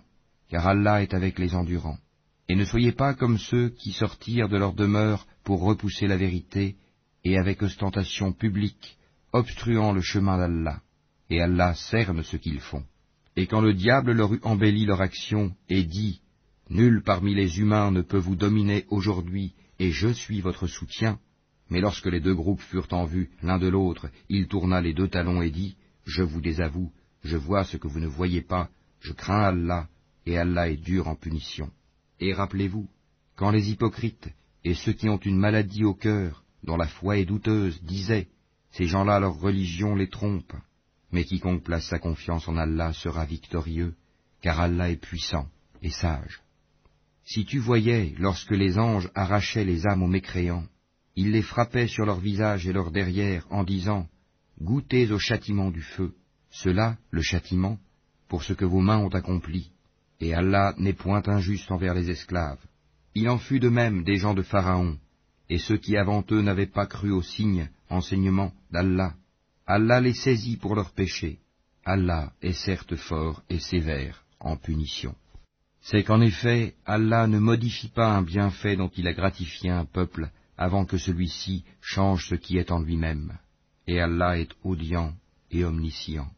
car 0.49 0.65
Allah 0.65 1.03
est 1.03 1.13
avec 1.13 1.37
les 1.37 1.53
endurants. 1.53 1.99
Et 2.49 2.55
ne 2.55 2.65
soyez 2.65 2.91
pas 2.91 3.13
comme 3.13 3.37
ceux 3.37 3.69
qui 3.69 3.91
sortirent 3.91 4.49
de 4.49 4.57
leur 4.57 4.73
demeure 4.73 5.27
pour 5.43 5.61
repousser 5.61 6.07
la 6.07 6.17
vérité, 6.17 6.75
et 7.23 7.37
avec 7.37 7.61
ostentation 7.61 8.33
publique, 8.33 8.97
obstruant 9.31 9.93
le 9.93 10.01
chemin 10.01 10.37
d'Allah. 10.37 10.81
Et 11.29 11.41
Allah 11.41 11.73
cerne 11.73 12.23
ce 12.23 12.37
qu'ils 12.37 12.59
font. 12.59 12.83
Et 13.35 13.47
quand 13.47 13.61
le 13.61 13.73
diable 13.73 14.11
leur 14.11 14.33
eut 14.33 14.41
embelli 14.43 14.85
leur 14.85 15.01
action, 15.01 15.55
et 15.69 15.83
dit, 15.83 16.21
Nul 16.69 17.01
parmi 17.03 17.33
les 17.33 17.59
humains 17.59 17.91
ne 17.91 18.01
peut 18.01 18.17
vous 18.17 18.35
dominer 18.35 18.85
aujourd'hui, 18.89 19.53
et 19.79 19.91
je 19.91 20.09
suis 20.09 20.41
votre 20.41 20.67
soutien, 20.67 21.19
mais 21.69 21.81
lorsque 21.81 22.05
les 22.05 22.19
deux 22.19 22.35
groupes 22.35 22.61
furent 22.61 22.91
en 22.91 23.05
vue 23.05 23.31
l'un 23.41 23.57
de 23.57 23.67
l'autre, 23.67 24.09
il 24.29 24.47
tourna 24.47 24.81
les 24.81 24.93
deux 24.93 25.07
talons 25.07 25.41
et 25.41 25.49
dit, 25.49 25.75
Je 26.05 26.21
vous 26.21 26.41
désavoue, 26.41 26.91
je 27.23 27.37
vois 27.37 27.63
ce 27.63 27.77
que 27.77 27.87
vous 27.87 27.99
ne 27.99 28.07
voyez 28.07 28.41
pas, 28.41 28.69
je 28.99 29.13
crains 29.13 29.43
Allah, 29.43 29.87
et 30.25 30.37
Allah 30.37 30.69
est 30.69 30.77
dur 30.77 31.07
en 31.07 31.15
punition. 31.15 31.71
Et 32.19 32.33
rappelez-vous, 32.33 32.87
quand 33.35 33.49
les 33.49 33.71
hypocrites 33.71 34.29
et 34.63 34.75
ceux 34.75 34.93
qui 34.93 35.09
ont 35.09 35.17
une 35.17 35.37
maladie 35.37 35.83
au 35.83 35.93
cœur, 35.93 36.43
dont 36.63 36.77
la 36.77 36.87
foi 36.87 37.17
est 37.17 37.25
douteuse, 37.25 37.81
disaient, 37.83 38.27
Ces 38.71 38.85
gens-là, 38.85 39.19
leur 39.19 39.39
religion 39.39 39.95
les 39.95 40.09
trompe. 40.09 40.53
Mais 41.11 41.25
quiconque 41.25 41.63
place 41.63 41.87
sa 41.87 41.99
confiance 41.99 42.47
en 42.47 42.57
Allah 42.57 42.93
sera 42.93 43.25
victorieux, 43.25 43.93
car 44.41 44.59
Allah 44.59 44.89
est 44.89 45.01
puissant 45.01 45.47
et 45.81 45.89
sage. 45.89 46.41
Si 47.25 47.45
tu 47.45 47.59
voyais, 47.59 48.13
lorsque 48.17 48.51
les 48.51 48.77
anges 48.77 49.09
arrachaient 49.13 49.63
les 49.63 49.85
âmes 49.85 50.03
aux 50.03 50.07
mécréants, 50.07 50.65
ils 51.15 51.31
les 51.31 51.41
frappaient 51.41 51.87
sur 51.87 52.05
leur 52.05 52.19
visage 52.19 52.67
et 52.67 52.73
leur 52.73 52.91
derrière 52.91 53.45
en 53.51 53.63
disant, 53.63 54.07
Goûtez 54.61 55.11
au 55.11 55.19
châtiment 55.19 55.71
du 55.71 55.81
feu, 55.81 56.13
cela, 56.49 56.97
le 57.11 57.21
châtiment, 57.21 57.77
pour 58.27 58.43
ce 58.43 58.53
que 58.53 58.65
vos 58.65 58.81
mains 58.81 58.99
ont 58.99 59.09
accompli, 59.09 59.71
et 60.19 60.33
Allah 60.33 60.73
n'est 60.77 60.93
point 60.93 61.21
injuste 61.27 61.71
envers 61.71 61.93
les 61.93 62.09
esclaves. 62.09 62.63
Il 63.15 63.29
en 63.29 63.37
fut 63.37 63.59
de 63.59 63.69
même 63.69 64.03
des 64.03 64.17
gens 64.17 64.33
de 64.33 64.41
Pharaon, 64.41 64.97
et 65.49 65.59
ceux 65.59 65.77
qui 65.77 65.97
avant 65.97 66.23
eux 66.31 66.41
n'avaient 66.41 66.65
pas 66.65 66.87
cru 66.87 67.11
aux 67.11 67.21
signes, 67.21 67.69
enseignements 67.89 68.53
d'Allah. 68.71 69.13
Allah 69.67 70.01
les 70.01 70.13
saisit 70.13 70.57
pour 70.57 70.75
leurs 70.75 70.91
péchés. 70.91 71.39
Allah 71.85 72.33
est 72.41 72.53
certes 72.53 72.95
fort 72.95 73.43
et 73.49 73.59
sévère 73.59 74.23
en 74.39 74.57
punition. 74.57 75.15
C'est 75.81 76.03
qu'en 76.03 76.21
effet, 76.21 76.75
Allah 76.85 77.27
ne 77.27 77.39
modifie 77.39 77.89
pas 77.89 78.15
un 78.15 78.21
bienfait 78.21 78.77
dont 78.77 78.89
il 78.95 79.07
a 79.07 79.13
gratifié 79.13 79.69
un 79.69 79.85
peuple 79.85 80.29
avant 80.57 80.85
que 80.85 80.97
celui-ci 80.97 81.65
change 81.81 82.27
ce 82.29 82.35
qui 82.35 82.57
est 82.57 82.71
en 82.71 82.79
lui-même. 82.79 83.37
Et 83.85 83.99
Allah 83.99 84.39
est 84.39 84.51
audient 84.63 85.13
et 85.51 85.65
omniscient. 85.65 86.29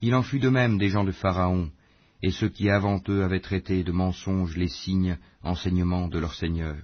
Il 0.00 0.14
en 0.14 0.22
fut 0.22 0.38
de 0.38 0.48
même 0.48 0.78
des 0.78 0.88
gens 0.88 1.04
de 1.04 1.12
Pharaon, 1.12 1.70
et 2.22 2.30
ceux 2.30 2.48
qui 2.48 2.70
avant 2.70 3.02
eux 3.08 3.24
avaient 3.24 3.40
traité 3.40 3.84
de 3.84 3.92
mensonges 3.92 4.56
les 4.56 4.68
signes, 4.68 5.18
enseignements 5.42 6.08
de 6.08 6.18
leur 6.18 6.34
Seigneur. 6.34 6.76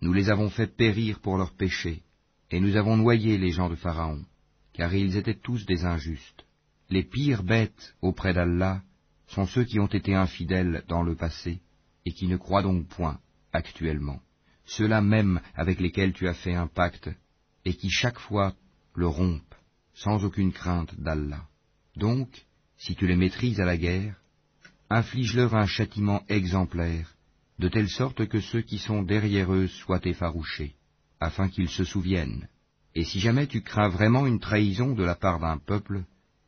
Nous 0.00 0.12
les 0.12 0.30
avons 0.30 0.50
fait 0.50 0.74
périr 0.76 1.20
pour 1.20 1.36
leurs 1.36 1.54
péchés, 1.54 2.02
et 2.50 2.60
nous 2.60 2.76
avons 2.76 2.96
noyé 2.96 3.36
les 3.38 3.50
gens 3.50 3.68
de 3.68 3.74
Pharaon, 3.74 4.24
car 4.72 4.94
ils 4.94 5.16
étaient 5.16 5.34
tous 5.34 5.66
des 5.66 5.84
injustes. 5.84 6.46
Les 6.88 7.02
pires 7.02 7.42
bêtes 7.42 7.94
auprès 8.00 8.32
d'Allah 8.32 8.82
sont 9.26 9.46
ceux 9.46 9.64
qui 9.64 9.78
ont 9.78 9.86
été 9.86 10.14
infidèles 10.14 10.84
dans 10.88 11.02
le 11.02 11.14
passé, 11.14 11.60
et 12.06 12.12
qui 12.12 12.26
ne 12.26 12.36
croient 12.36 12.62
donc 12.62 12.88
point 12.88 13.18
actuellement 13.52 14.20
ceux-là 14.68 15.00
même 15.00 15.40
avec 15.54 15.80
lesquels 15.80 16.12
tu 16.12 16.28
as 16.28 16.34
fait 16.34 16.54
un 16.54 16.68
pacte, 16.68 17.10
et 17.64 17.74
qui 17.74 17.90
chaque 17.90 18.18
fois 18.18 18.54
le 18.94 19.06
rompent, 19.06 19.54
sans 19.94 20.24
aucune 20.24 20.52
crainte 20.52 20.94
d'Allah. 21.00 21.44
Donc, 21.96 22.28
si 22.76 22.94
tu 22.94 23.06
les 23.06 23.16
maîtrises 23.16 23.60
à 23.60 23.64
la 23.64 23.76
guerre, 23.76 24.16
inflige-leur 24.90 25.54
un 25.54 25.66
châtiment 25.66 26.22
exemplaire, 26.28 27.14
de 27.58 27.68
telle 27.68 27.88
sorte 27.88 28.26
que 28.26 28.40
ceux 28.40 28.62
qui 28.62 28.78
sont 28.78 29.02
derrière 29.02 29.52
eux 29.52 29.66
soient 29.66 30.04
effarouchés, 30.04 30.74
afin 31.20 31.48
qu'ils 31.48 31.68
se 31.68 31.84
souviennent. 31.84 32.48
Et 32.94 33.04
si 33.04 33.20
jamais 33.20 33.46
tu 33.46 33.62
crains 33.62 33.88
vraiment 33.88 34.26
une 34.26 34.40
trahison 34.40 34.94
de 34.94 35.04
la 35.04 35.14
part 35.14 35.40
d'un 35.40 35.58
peuple, 35.58 36.04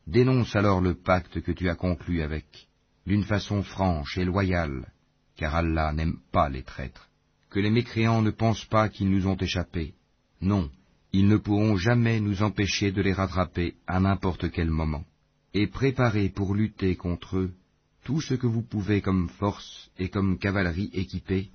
dénonce 0.06 0.56
alors 0.56 0.80
le 0.80 0.94
pacte 0.94 1.40
que 1.40 1.52
tu 1.52 1.68
as 1.68 1.74
conclu 1.74 2.22
avec, 2.22 2.68
d'une 3.06 3.24
façon 3.24 3.62
franche 3.62 4.16
et 4.18 4.24
loyale, 4.24 4.92
car 5.36 5.54
Allah 5.54 5.92
n'aime 5.92 6.18
pas 6.32 6.48
les 6.48 6.62
traîtres 6.62 7.10
que 7.50 7.58
les 7.58 7.70
mécréants 7.70 8.22
ne 8.22 8.30
pensent 8.30 8.64
pas 8.64 8.88
qu'ils 8.88 9.10
nous 9.10 9.26
ont 9.26 9.36
échappé. 9.36 9.94
Non, 10.40 10.70
ils 11.12 11.26
ne 11.26 11.36
pourront 11.36 11.76
jamais 11.76 12.20
nous 12.20 12.42
empêcher 12.42 12.92
de 12.92 13.02
les 13.02 13.12
rattraper 13.12 13.74
à 13.86 13.98
n'importe 14.00 14.50
quel 14.50 14.70
moment. 14.70 15.04
Et 15.52 15.66
préparez 15.66 16.28
pour 16.28 16.54
lutter 16.54 16.94
contre 16.94 17.38
eux 17.38 17.52
tout 18.10 18.20
ce 18.20 18.34
que 18.34 18.48
vous 18.48 18.62
pouvez 18.62 19.00
comme 19.00 19.28
force 19.28 19.88
et 19.96 20.08
comme 20.08 20.36
cavalerie 20.36 20.90
équipée, 20.92 21.50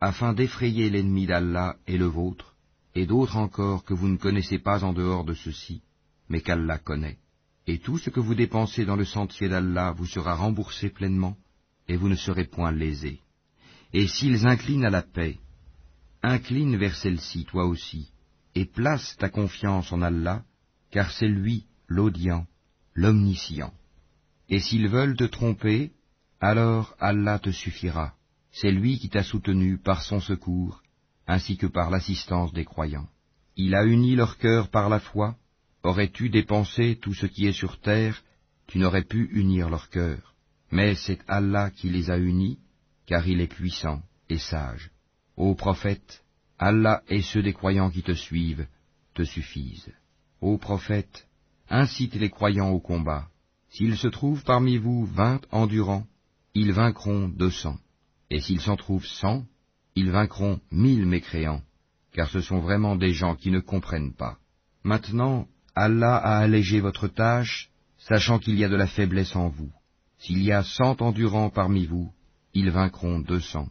afin 0.00 0.32
d'effrayer 0.32 0.88
l'ennemi 0.88 1.26
d'Allah 1.26 1.76
et 1.86 1.98
le 1.98 2.06
vôtre, 2.06 2.54
et 2.94 3.04
d'autres 3.04 3.36
encore 3.36 3.84
que 3.84 3.92
vous 3.92 4.08
ne 4.08 4.16
connaissez 4.16 4.58
pas 4.58 4.82
en 4.82 4.94
dehors 4.94 5.26
de 5.26 5.34
ceux-ci, 5.34 5.82
mais 6.30 6.40
qu'Allah 6.40 6.78
connaît. 6.78 7.18
Et 7.66 7.80
tout 7.80 7.98
ce 7.98 8.08
que 8.08 8.18
vous 8.18 8.34
dépensez 8.34 8.86
dans 8.86 8.96
le 8.96 9.04
sentier 9.04 9.50
d'Allah 9.50 9.92
vous 9.92 10.06
sera 10.06 10.34
remboursé 10.34 10.88
pleinement, 10.88 11.36
et 11.86 11.98
vous 11.98 12.08
ne 12.08 12.16
serez 12.16 12.46
point 12.46 12.72
lésés. 12.72 13.20
Et 13.92 14.06
s'ils 14.06 14.46
inclinent 14.46 14.86
à 14.86 14.90
la 14.90 15.02
paix, 15.02 15.36
incline 16.22 16.78
vers 16.78 16.96
celle-ci 16.96 17.44
toi 17.44 17.66
aussi, 17.66 18.10
et 18.54 18.64
place 18.64 19.18
ta 19.18 19.28
confiance 19.28 19.92
en 19.92 20.00
Allah, 20.00 20.44
car 20.90 21.12
c'est 21.12 21.28
lui 21.28 21.66
l'audient, 21.88 22.46
l'omniscient. 22.94 23.74
Et 24.50 24.58
s'ils 24.58 24.88
veulent 24.88 25.16
te 25.16 25.24
tromper, 25.24 25.92
alors 26.40 26.96
Allah 26.98 27.38
te 27.38 27.50
suffira. 27.50 28.14
C'est 28.50 28.72
lui 28.72 28.98
qui 28.98 29.08
t'a 29.08 29.22
soutenu 29.22 29.78
par 29.78 30.02
son 30.02 30.20
secours, 30.20 30.82
ainsi 31.26 31.56
que 31.56 31.68
par 31.68 31.90
l'assistance 31.90 32.52
des 32.52 32.64
croyants. 32.64 33.08
Il 33.56 33.74
a 33.76 33.84
uni 33.84 34.16
leur 34.16 34.38
cœur 34.38 34.68
par 34.68 34.88
la 34.88 34.98
foi. 34.98 35.36
Aurais-tu 35.84 36.28
dépensé 36.30 36.98
tout 37.00 37.14
ce 37.14 37.26
qui 37.26 37.46
est 37.46 37.52
sur 37.52 37.80
terre, 37.80 38.22
tu 38.66 38.78
n'aurais 38.78 39.04
pu 39.04 39.30
unir 39.32 39.70
leur 39.70 39.88
cœur. 39.88 40.34
Mais 40.72 40.94
c'est 40.94 41.20
Allah 41.28 41.70
qui 41.70 41.88
les 41.88 42.10
a 42.10 42.18
unis, 42.18 42.58
car 43.06 43.26
il 43.26 43.40
est 43.40 43.54
puissant 43.54 44.02
et 44.28 44.38
sage. 44.38 44.90
Ô 45.36 45.54
prophète, 45.54 46.24
Allah 46.58 47.02
et 47.08 47.22
ceux 47.22 47.42
des 47.42 47.52
croyants 47.52 47.90
qui 47.90 48.02
te 48.02 48.12
suivent 48.12 48.66
te 49.14 49.22
suffisent. 49.22 49.92
Ô 50.40 50.58
prophète, 50.58 51.26
incite 51.68 52.14
les 52.14 52.30
croyants 52.30 52.70
au 52.70 52.80
combat. 52.80 53.28
S'il 53.70 53.96
se 53.96 54.08
trouve 54.08 54.42
parmi 54.44 54.76
vous 54.76 55.06
vingt 55.06 55.40
endurants, 55.50 56.06
ils 56.54 56.72
vaincront 56.72 57.28
deux 57.28 57.50
cents. 57.50 57.78
Et 58.28 58.40
s'il 58.40 58.60
s'en 58.60 58.76
trouve 58.76 59.06
cent, 59.06 59.44
ils 59.94 60.10
vaincront 60.10 60.60
mille 60.70 61.06
mécréants, 61.06 61.62
car 62.12 62.28
ce 62.28 62.40
sont 62.40 62.60
vraiment 62.60 62.96
des 62.96 63.12
gens 63.12 63.36
qui 63.36 63.50
ne 63.50 63.60
comprennent 63.60 64.14
pas. 64.14 64.38
Maintenant, 64.82 65.46
Allah 65.74 66.16
a 66.16 66.38
allégé 66.38 66.80
votre 66.80 67.08
tâche, 67.08 67.70
sachant 67.98 68.38
qu'il 68.38 68.56
y 68.56 68.64
a 68.64 68.68
de 68.68 68.76
la 68.76 68.86
faiblesse 68.86 69.36
en 69.36 69.48
vous. 69.48 69.70
S'il 70.18 70.42
y 70.42 70.52
a 70.52 70.62
cent 70.62 71.00
endurants 71.00 71.50
parmi 71.50 71.86
vous, 71.86 72.12
ils 72.54 72.70
vaincront 72.70 73.20
deux 73.20 73.40
cents. 73.40 73.68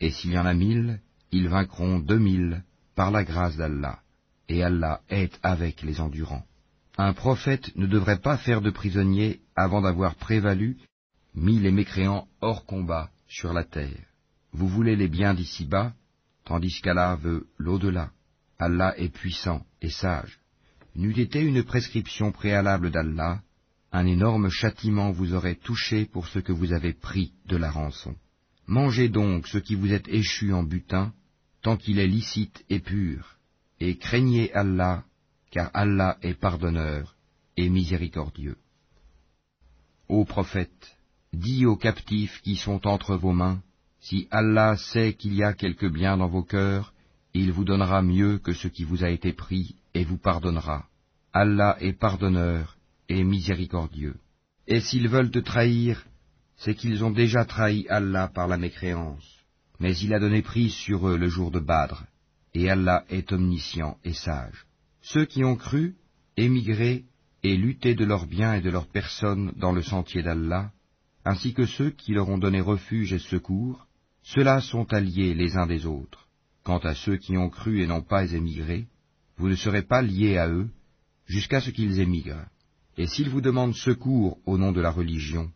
Et 0.00 0.10
s'il 0.10 0.32
y 0.32 0.38
en 0.38 0.46
a 0.46 0.54
mille, 0.54 1.00
ils 1.32 1.48
vaincront 1.48 1.98
deux 1.98 2.18
mille, 2.18 2.62
par 2.94 3.10
la 3.10 3.24
grâce 3.24 3.56
d'Allah. 3.56 4.00
Et 4.48 4.62
Allah 4.62 5.00
est 5.08 5.38
avec 5.42 5.82
les 5.82 6.00
endurants. 6.00 6.44
Un 6.96 7.12
prophète 7.12 7.74
ne 7.76 7.86
devrait 7.86 8.20
pas 8.20 8.36
faire 8.36 8.60
de 8.60 8.70
prisonniers 8.70 9.40
avant 9.56 9.80
d'avoir 9.80 10.14
prévalu, 10.16 10.76
mis 11.34 11.58
les 11.58 11.70
mécréants 11.70 12.26
hors 12.40 12.66
combat 12.66 13.10
sur 13.28 13.52
la 13.52 13.64
terre. 13.64 14.06
Vous 14.52 14.68
voulez 14.68 14.96
les 14.96 15.08
biens 15.08 15.34
d'ici-bas, 15.34 15.94
tandis 16.44 16.80
qu'Allah 16.82 17.16
veut 17.16 17.46
l'au-delà. 17.58 18.10
Allah 18.58 18.94
est 18.98 19.08
puissant 19.08 19.64
et 19.80 19.90
sage. 19.90 20.40
N'eût 20.96 21.18
été 21.18 21.40
une 21.40 21.62
prescription 21.62 22.32
préalable 22.32 22.90
d'Allah, 22.90 23.40
un 23.92 24.06
énorme 24.06 24.50
châtiment 24.50 25.10
vous 25.10 25.34
aurait 25.34 25.56
touché 25.56 26.04
pour 26.04 26.28
ce 26.28 26.38
que 26.38 26.52
vous 26.52 26.72
avez 26.72 26.92
pris 26.92 27.32
de 27.46 27.56
la 27.56 27.70
rançon. 27.70 28.14
Mangez 28.66 29.08
donc 29.08 29.48
ce 29.48 29.58
qui 29.58 29.74
vous 29.74 29.92
est 29.92 30.08
échu 30.08 30.52
en 30.52 30.62
butin, 30.62 31.12
tant 31.62 31.76
qu'il 31.76 31.98
est 31.98 32.06
licite 32.06 32.64
et 32.68 32.80
pur, 32.80 33.36
et 33.80 33.96
craignez 33.96 34.52
Allah, 34.52 35.04
car 35.50 35.70
Allah 35.74 36.16
est 36.22 36.34
pardonneur 36.34 37.16
et 37.56 37.68
miséricordieux. 37.68 38.56
Ô 40.08 40.24
prophète, 40.24 40.96
dis 41.32 41.66
aux 41.66 41.76
captifs 41.76 42.40
qui 42.42 42.56
sont 42.56 42.86
entre 42.86 43.16
vos 43.16 43.32
mains, 43.32 43.62
si 44.00 44.28
Allah 44.30 44.76
sait 44.76 45.14
qu'il 45.14 45.34
y 45.34 45.42
a 45.42 45.52
quelque 45.52 45.86
bien 45.86 46.16
dans 46.16 46.28
vos 46.28 46.42
cœurs, 46.42 46.92
il 47.34 47.52
vous 47.52 47.64
donnera 47.64 48.02
mieux 48.02 48.38
que 48.38 48.52
ce 48.52 48.68
qui 48.68 48.84
vous 48.84 49.04
a 49.04 49.10
été 49.10 49.32
pris 49.32 49.76
et 49.94 50.04
vous 50.04 50.18
pardonnera. 50.18 50.86
Allah 51.32 51.76
est 51.80 51.92
pardonneur 51.92 52.76
et 53.08 53.22
miséricordieux. 53.22 54.16
Et 54.66 54.80
s'ils 54.80 55.08
veulent 55.08 55.30
te 55.30 55.38
trahir, 55.38 56.04
c'est 56.56 56.74
qu'ils 56.74 57.04
ont 57.04 57.10
déjà 57.10 57.44
trahi 57.44 57.86
Allah 57.88 58.28
par 58.28 58.48
la 58.48 58.56
mécréance. 58.56 59.38
Mais 59.78 59.96
il 59.96 60.12
a 60.12 60.18
donné 60.18 60.42
prise 60.42 60.74
sur 60.74 61.08
eux 61.08 61.16
le 61.16 61.28
jour 61.28 61.50
de 61.50 61.60
Badr, 61.60 62.04
et 62.54 62.68
Allah 62.68 63.04
est 63.08 63.32
omniscient 63.32 63.96
et 64.04 64.12
sage. 64.12 64.66
Ceux 65.12 65.24
qui 65.24 65.42
ont 65.42 65.56
cru, 65.56 65.96
émigré 66.36 67.04
et 67.42 67.56
lutté 67.56 67.96
de 67.96 68.04
leurs 68.04 68.26
biens 68.26 68.54
et 68.54 68.60
de 68.60 68.70
leurs 68.70 68.86
personnes 68.86 69.52
dans 69.56 69.72
le 69.72 69.82
sentier 69.82 70.22
d'Allah, 70.22 70.70
ainsi 71.24 71.52
que 71.52 71.66
ceux 71.66 71.90
qui 71.90 72.12
leur 72.12 72.28
ont 72.28 72.38
donné 72.38 72.60
refuge 72.60 73.12
et 73.12 73.18
secours, 73.18 73.88
ceux-là 74.22 74.60
sont 74.60 74.92
alliés 74.92 75.34
les 75.34 75.56
uns 75.56 75.66
des 75.66 75.84
autres. 75.84 76.28
Quant 76.62 76.78
à 76.78 76.94
ceux 76.94 77.16
qui 77.16 77.36
ont 77.36 77.50
cru 77.50 77.82
et 77.82 77.88
n'ont 77.88 78.02
pas 78.02 78.30
émigré, 78.30 78.86
vous 79.36 79.48
ne 79.48 79.56
serez 79.56 79.82
pas 79.82 80.00
liés 80.00 80.38
à 80.38 80.48
eux 80.48 80.68
jusqu'à 81.26 81.60
ce 81.60 81.70
qu'ils 81.70 81.98
émigrent. 81.98 82.46
Et 82.96 83.08
s'ils 83.08 83.30
vous 83.30 83.40
demandent 83.40 83.74
secours 83.74 84.38
au 84.46 84.58
nom 84.58 84.70
de 84.70 84.80
la 84.80 84.92
religion, 84.92 85.50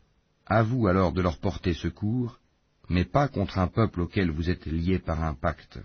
à 0.46 0.64
vous 0.64 0.88
alors 0.88 1.12
de 1.12 1.22
leur 1.22 1.38
porter 1.38 1.74
secours, 1.74 2.40
mais 2.88 3.04
pas 3.04 3.28
contre 3.28 3.58
un 3.58 3.68
peuple 3.68 4.00
auquel 4.00 4.32
vous 4.32 4.50
êtes 4.50 4.66
liés 4.66 4.98
par 4.98 5.22
un 5.22 5.34
pacte. 5.34 5.78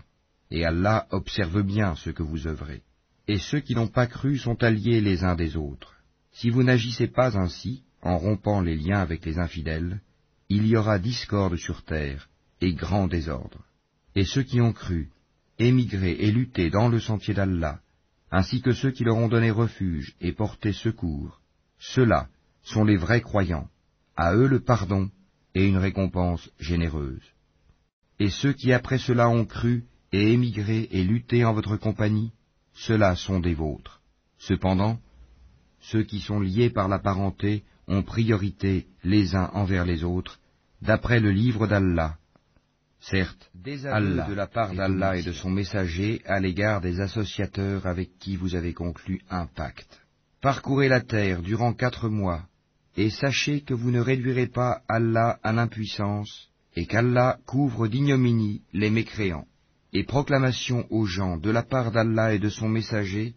Et 0.50 0.64
Allah 0.64 1.06
observe 1.12 1.62
bien 1.62 1.94
ce 1.94 2.10
que 2.10 2.24
vous 2.24 2.48
œuvrez. 2.48 2.82
Et 3.30 3.38
ceux 3.38 3.60
qui 3.60 3.76
n'ont 3.76 3.86
pas 3.86 4.08
cru 4.08 4.38
sont 4.38 4.60
alliés 4.60 5.00
les 5.00 5.22
uns 5.22 5.36
des 5.36 5.56
autres. 5.56 5.94
Si 6.32 6.50
vous 6.50 6.64
n'agissez 6.64 7.06
pas 7.06 7.38
ainsi, 7.38 7.84
en 8.02 8.18
rompant 8.18 8.60
les 8.60 8.74
liens 8.74 8.98
avec 8.98 9.24
les 9.24 9.38
infidèles, 9.38 10.00
il 10.48 10.66
y 10.66 10.76
aura 10.76 10.98
discorde 10.98 11.54
sur 11.54 11.84
terre 11.84 12.28
et 12.60 12.74
grand 12.74 13.06
désordre. 13.06 13.64
Et 14.16 14.24
ceux 14.24 14.42
qui 14.42 14.60
ont 14.60 14.72
cru, 14.72 15.10
émigré 15.60 16.10
et 16.10 16.32
lutté 16.32 16.70
dans 16.70 16.88
le 16.88 16.98
sentier 16.98 17.32
d'Allah, 17.32 17.78
ainsi 18.32 18.62
que 18.62 18.72
ceux 18.72 18.90
qui 18.90 19.04
leur 19.04 19.16
ont 19.16 19.28
donné 19.28 19.52
refuge 19.52 20.16
et 20.20 20.32
porté 20.32 20.72
secours, 20.72 21.40
ceux-là 21.78 22.26
sont 22.64 22.82
les 22.82 22.96
vrais 22.96 23.20
croyants, 23.20 23.68
à 24.16 24.34
eux 24.34 24.48
le 24.48 24.58
pardon 24.58 25.08
et 25.54 25.68
une 25.68 25.78
récompense 25.78 26.50
généreuse. 26.58 27.22
Et 28.18 28.30
ceux 28.30 28.54
qui 28.54 28.72
après 28.72 28.98
cela 28.98 29.28
ont 29.28 29.44
cru 29.44 29.84
et 30.10 30.32
émigré 30.32 30.88
et 30.90 31.04
lutté 31.04 31.44
en 31.44 31.52
votre 31.52 31.76
compagnie, 31.76 32.32
ceux-là 32.86 33.14
sont 33.16 33.40
des 33.40 33.54
vôtres. 33.54 34.00
Cependant, 34.38 34.98
ceux 35.80 36.02
qui 36.02 36.20
sont 36.20 36.40
liés 36.40 36.70
par 36.70 36.88
la 36.88 36.98
parenté 36.98 37.62
ont 37.88 38.02
priorité 38.02 38.86
les 39.04 39.34
uns 39.34 39.50
envers 39.52 39.84
les 39.84 40.04
autres, 40.04 40.38
d'après 40.80 41.20
le 41.20 41.30
livre 41.30 41.66
d'Allah. 41.66 42.16
Certes, 43.00 43.50
Allah, 43.84 44.26
de 44.28 44.34
la 44.34 44.46
part 44.46 44.74
d'Allah 44.74 45.16
et 45.16 45.22
de 45.22 45.32
son 45.32 45.50
messager 45.50 46.22
à 46.26 46.38
l'égard 46.38 46.80
des 46.80 47.00
associateurs 47.00 47.86
avec 47.86 48.18
qui 48.18 48.36
vous 48.36 48.54
avez 48.54 48.74
conclu 48.74 49.20
un 49.30 49.46
pacte. 49.46 50.00
Parcourez 50.40 50.88
la 50.88 51.00
terre 51.00 51.42
durant 51.42 51.74
quatre 51.74 52.08
mois, 52.08 52.44
et 52.96 53.10
sachez 53.10 53.60
que 53.62 53.74
vous 53.74 53.90
ne 53.90 54.00
réduirez 54.00 54.46
pas 54.46 54.82
Allah 54.88 55.38
à 55.42 55.52
l'impuissance, 55.52 56.48
et 56.76 56.86
qu'Allah 56.86 57.38
couvre 57.46 57.88
d'ignominie 57.88 58.62
les 58.72 58.90
mécréants. 58.90 59.46
Et 59.92 60.04
proclamation 60.04 60.86
aux 60.90 61.04
gens 61.04 61.36
de 61.36 61.50
la 61.50 61.62
part 61.62 61.90
d'Allah 61.90 62.34
et 62.34 62.38
de 62.38 62.48
son 62.48 62.68
messager, 62.68 63.34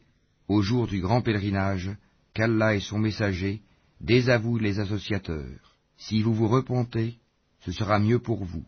au 0.47 0.61
jour 0.61 0.87
du 0.87 1.01
grand 1.01 1.21
pèlerinage, 1.21 1.89
qu'Allah 2.33 2.75
et 2.75 2.79
son 2.79 2.99
messager 2.99 3.61
désavouent 4.01 4.59
les 4.59 4.79
associateurs. 4.79 5.75
Si 5.97 6.21
vous 6.21 6.33
vous 6.33 6.47
repentez, 6.47 7.15
ce 7.61 7.71
sera 7.71 7.99
mieux 7.99 8.19
pour 8.19 8.43
vous. 8.43 8.65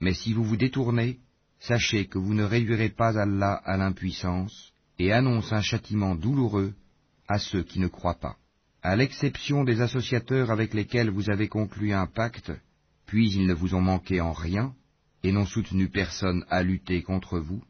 Mais 0.00 0.14
si 0.14 0.32
vous 0.32 0.44
vous 0.44 0.56
détournez, 0.56 1.18
sachez 1.60 2.06
que 2.06 2.18
vous 2.18 2.34
ne 2.34 2.44
réduirez 2.44 2.90
pas 2.90 3.18
Allah 3.18 3.54
à 3.64 3.76
l'impuissance, 3.76 4.72
et 4.98 5.12
annonce 5.12 5.52
un 5.52 5.62
châtiment 5.62 6.14
douloureux 6.14 6.74
à 7.28 7.38
ceux 7.38 7.62
qui 7.62 7.80
ne 7.80 7.88
croient 7.88 8.20
pas. 8.20 8.36
À 8.82 8.96
l'exception 8.96 9.64
des 9.64 9.80
associateurs 9.80 10.50
avec 10.50 10.72
lesquels 10.72 11.10
vous 11.10 11.28
avez 11.28 11.48
conclu 11.48 11.92
un 11.92 12.06
pacte, 12.06 12.52
puis 13.06 13.30
ils 13.32 13.46
ne 13.46 13.54
vous 13.54 13.74
ont 13.74 13.80
manqué 13.80 14.20
en 14.20 14.32
rien, 14.32 14.74
et 15.26 15.32
n'ont 15.32 15.44
soutenu 15.44 15.88
personne 15.88 16.44
à 16.50 16.62
lutter 16.62 17.02
contre 17.02 17.40
vous, 17.40 17.60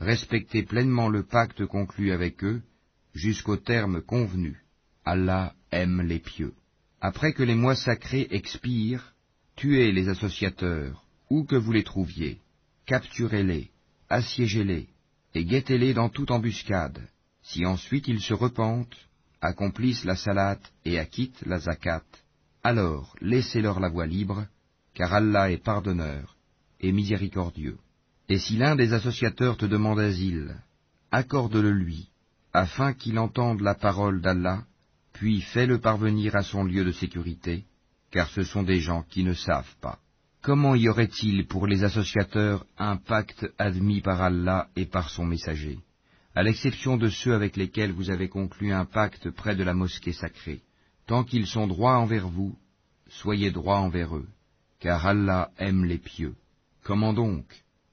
respectez 0.00 0.64
pleinement 0.64 1.08
le 1.08 1.22
pacte 1.22 1.64
conclu 1.64 2.10
avec 2.10 2.42
eux, 2.42 2.60
jusqu'au 3.14 3.56
terme 3.56 4.02
convenu. 4.02 4.64
Allah 5.04 5.54
aime 5.70 6.02
les 6.02 6.18
pieux. 6.18 6.54
Après 7.00 7.32
que 7.32 7.44
les 7.44 7.54
mois 7.54 7.76
sacrés 7.76 8.26
expirent, 8.32 9.14
tuez 9.54 9.92
les 9.92 10.08
associateurs, 10.08 11.06
où 11.30 11.44
que 11.44 11.54
vous 11.54 11.70
les 11.70 11.84
trouviez, 11.84 12.40
capturez-les, 12.84 13.70
assiégez-les, 14.08 14.88
et 15.34 15.44
guettez-les 15.44 15.94
dans 15.94 16.08
toute 16.08 16.32
embuscade. 16.32 17.00
Si 17.44 17.64
ensuite 17.64 18.08
ils 18.08 18.22
se 18.22 18.34
repentent, 18.34 18.98
accomplissent 19.40 20.04
la 20.04 20.16
salate 20.16 20.72
et 20.84 20.98
acquittent 20.98 21.46
la 21.46 21.60
zakat, 21.60 22.02
alors 22.64 23.14
laissez-leur 23.20 23.78
la 23.78 23.88
voie 23.88 24.06
libre, 24.06 24.48
car 24.94 25.14
Allah 25.14 25.52
est 25.52 25.62
pardonneur 25.62 26.33
et 26.84 26.92
miséricordieux. 26.92 27.78
Et 28.28 28.38
si 28.38 28.56
l'un 28.56 28.76
des 28.76 28.92
associateurs 28.92 29.56
te 29.56 29.64
demande 29.64 30.00
asile, 30.00 30.54
accorde-le 31.10 31.70
lui, 31.70 32.10
afin 32.52 32.92
qu'il 32.92 33.18
entende 33.18 33.62
la 33.62 33.74
parole 33.74 34.20
d'Allah, 34.20 34.64
puis 35.14 35.40
fais-le 35.40 35.78
parvenir 35.78 36.36
à 36.36 36.42
son 36.42 36.62
lieu 36.62 36.84
de 36.84 36.92
sécurité, 36.92 37.64
car 38.10 38.28
ce 38.28 38.42
sont 38.42 38.62
des 38.62 38.80
gens 38.80 39.02
qui 39.02 39.24
ne 39.24 39.32
savent 39.32 39.76
pas. 39.80 39.98
Comment 40.42 40.74
y 40.74 40.88
aurait-il 40.90 41.46
pour 41.46 41.66
les 41.66 41.84
associateurs 41.84 42.66
un 42.76 42.96
pacte 42.96 43.46
admis 43.58 44.02
par 44.02 44.20
Allah 44.20 44.68
et 44.76 44.84
par 44.84 45.08
son 45.08 45.24
messager 45.24 45.78
à 46.36 46.42
l'exception 46.42 46.96
de 46.96 47.08
ceux 47.08 47.32
avec 47.32 47.56
lesquels 47.56 47.92
vous 47.92 48.10
avez 48.10 48.28
conclu 48.28 48.72
un 48.72 48.84
pacte 48.84 49.30
près 49.30 49.54
de 49.54 49.62
la 49.62 49.72
mosquée 49.72 50.12
sacrée? 50.12 50.62
Tant 51.06 51.22
qu'ils 51.22 51.46
sont 51.46 51.68
droits 51.68 51.96
envers 51.96 52.28
vous, 52.28 52.58
soyez 53.08 53.52
droits 53.52 53.78
envers 53.78 54.16
eux, 54.16 54.28
car 54.80 55.06
Allah 55.06 55.50
aime 55.58 55.84
les 55.84 55.98
pieux. 55.98 56.34
Comment 56.84 57.14
donc? 57.14 57.46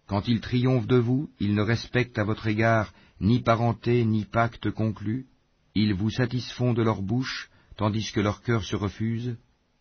Quand 0.05 0.27
ils 0.27 0.41
triomphent 0.41 0.85
de 0.85 0.97
vous, 0.97 1.29
ils 1.39 1.55
ne 1.55 1.61
respectent 1.61 2.19
à 2.19 2.25
votre 2.25 2.47
égard 2.47 2.93
ni 3.21 3.39
parenté 3.39 4.03
ni 4.03 4.25
pacte 4.25 4.69
conclu, 4.69 5.27
ils 5.75 5.93
vous 5.93 6.09
satisfont 6.09 6.73
de 6.73 6.83
leur 6.83 7.01
bouche, 7.01 7.49
tandis 7.77 8.11
que 8.11 8.19
leur 8.19 8.41
cœur 8.41 8.65
se 8.65 8.75
refuse, 8.75 9.37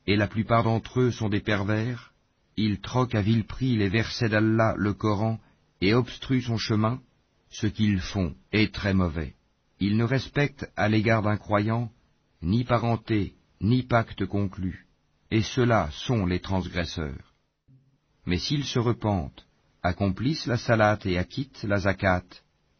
et 0.07 0.15
la 0.15 0.28
plupart 0.28 0.62
d'entre 0.62 1.01
eux 1.01 1.11
sont 1.11 1.28
des 1.28 1.41
pervers, 1.41 2.12
ils 2.57 2.81
troquent 2.81 3.16
à 3.16 3.23
vil 3.23 3.45
prix 3.45 3.77
les 3.77 3.89
versets 3.89 4.28
d'Allah, 4.28 4.74
le 4.77 4.95
Coran, 4.95 5.41
et 5.81 5.93
obstruent 5.93 6.43
son 6.43 6.59
chemin, 6.59 7.01
ce 7.49 7.66
qu'ils 7.66 8.01
font 8.01 8.37
est 8.53 8.73
très 8.73 8.95
mauvais. 8.95 9.35
Ils 9.81 9.97
ne 9.97 10.05
respectent 10.05 10.70
à 10.77 10.89
l'égard 10.89 11.23
d'un 11.23 11.37
croyant 11.37 11.91
ni 12.43 12.62
parenté, 12.65 13.35
ni 13.61 13.82
pacte 13.82 14.24
conclu, 14.24 14.87
et 15.32 15.43
ceux-là 15.43 15.89
sont 15.91 16.27
les 16.27 16.41
transgresseurs. 16.41 17.30
Mais 18.31 18.39
s'ils 18.39 18.65
se 18.65 18.78
repentent, 18.78 19.44
accomplissent 19.82 20.47
la 20.47 20.57
salate 20.57 21.05
et 21.05 21.19
acquittent 21.19 21.65
la 21.65 21.78
zakat, 21.78 22.23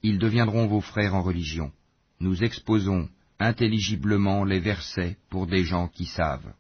ils 0.05 0.20
deviendront 0.20 0.68
vos 0.68 0.81
frères 0.81 1.16
en 1.16 1.24
religion. 1.24 1.72
Nous 2.20 2.44
exposons 2.44 3.09
intelligiblement 3.40 4.44
les 4.44 4.60
versets 4.60 5.16
pour 5.28 5.48
des 5.48 5.64
gens 5.64 5.89
qui 5.89 6.06
savent. 6.06 6.52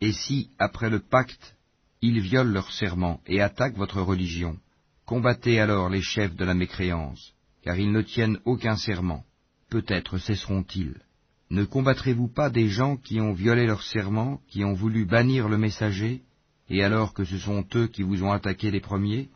Et 0.00 0.12
si, 0.12 0.48
après 0.58 0.88
le 0.88 1.00
pacte, 1.00 1.56
ils 2.00 2.20
violent 2.20 2.54
leur 2.54 2.72
serment 2.72 3.20
et 3.26 3.42
attaquent 3.42 3.76
votre 3.76 4.00
religion, 4.00 4.56
combattez 5.04 5.60
alors 5.60 5.90
les 5.90 6.00
chefs 6.00 6.34
de 6.34 6.46
la 6.46 6.54
mécréance, 6.54 7.34
car 7.60 7.78
ils 7.78 7.92
ne 7.92 8.00
tiennent 8.00 8.38
aucun 8.46 8.76
serment. 8.76 9.26
Peut-être 9.68 10.16
cesseront-ils. 10.16 11.02
Ne 11.50 11.64
combattrez-vous 11.64 12.28
pas 12.28 12.48
des 12.48 12.70
gens 12.70 12.96
qui 12.96 13.20
ont 13.20 13.34
violé 13.34 13.66
leur 13.66 13.82
serment, 13.82 14.40
qui 14.48 14.64
ont 14.64 14.72
voulu 14.72 15.04
bannir 15.04 15.50
le 15.50 15.58
messager, 15.58 16.22
et 16.68 16.82
alors 16.82 17.14
que 17.14 17.24
ce 17.24 17.38
sont 17.38 17.64
eux 17.74 17.86
qui 17.86 18.02
vous 18.02 18.22
ont 18.22 18.32
attaqué 18.32 18.70
les 18.70 18.80
premiers 18.80 19.28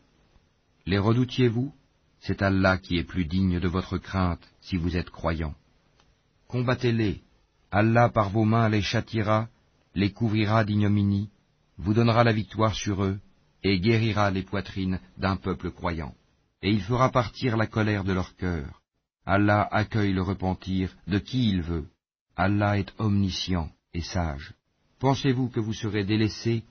Les 0.87 0.99
redoutiez-vous? 0.99 1.73
C'est 2.21 2.43
Allah 2.43 2.79
qui 2.79 2.99
est 2.99 3.05
plus 3.05 3.25
digne 3.25 3.59
de 3.59 3.69
votre 3.69 3.99
crainte 3.99 4.47
si 4.61 4.77
vous 4.77 4.97
êtes 4.97 5.11
croyants. 5.11 5.55
Combattez-les. 6.49 7.21
Allah 7.71 8.09
par 8.09 8.31
vos 8.31 8.45
mains 8.45 8.69
les 8.69 8.83
châtiera, 8.83 9.49
les 9.95 10.13
couvrira 10.13 10.65
d'ignominie, 10.65 11.31
vous 11.79 11.95
donnera 11.95 12.23
la 12.23 12.33
victoire 12.33 12.75
sur 12.75 13.03
eux, 13.03 13.19
et 13.65 13.81
guérira 13.81 14.31
les 14.31 14.43
poitrines 14.43 15.01
d'un 15.17 15.37
peuple 15.37 15.71
croyant 15.71 16.15
et 16.63 16.71
il 16.71 16.81
fera 16.81 17.11
partir 17.11 17.57
la 17.57 17.67
colère 17.67 18.05
de 18.05 18.13
leur 18.13 18.37
cœur. 18.37 18.81
Allah 19.27 19.69
accueille 19.71 20.13
le 20.13 20.23
repentir 20.23 20.95
de 21.07 21.19
qui 21.19 21.51
il 21.51 21.63
veut. 21.63 21.89
Allah 22.37 22.79
est 22.79 22.93
omniscient 22.99 23.71
et 23.93 24.01
sage. 24.01 24.55
Pensez-vous 25.01 25.49
que 25.49 25.61
vous 25.61 25.75
serez 25.75 26.05
délaissés, 26.05 26.63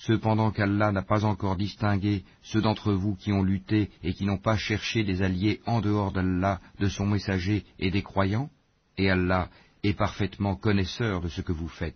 cependant 0.00 0.50
qu'Allah 0.50 0.92
n'a 0.92 1.02
pas 1.02 1.24
encore 1.24 1.56
distingué 1.56 2.24
ceux 2.42 2.62
d'entre 2.62 2.92
vous 2.92 3.16
qui 3.16 3.32
ont 3.32 3.42
lutté 3.42 3.90
et 4.02 4.14
qui 4.14 4.24
n'ont 4.24 4.38
pas 4.38 4.56
cherché 4.56 5.04
des 5.04 5.20
alliés 5.20 5.60
en 5.66 5.80
dehors 5.80 6.10
d'Allah, 6.10 6.60
de 6.78 6.88
son 6.88 7.06
messager 7.06 7.64
et 7.78 7.90
des 7.90 8.02
croyants 8.02 8.50
Et 8.96 9.10
Allah 9.10 9.50
est 9.82 9.92
parfaitement 9.92 10.56
connaisseur 10.56 11.20
de 11.20 11.28
ce 11.28 11.42
que 11.42 11.52
vous 11.52 11.68
faites. 11.68 11.94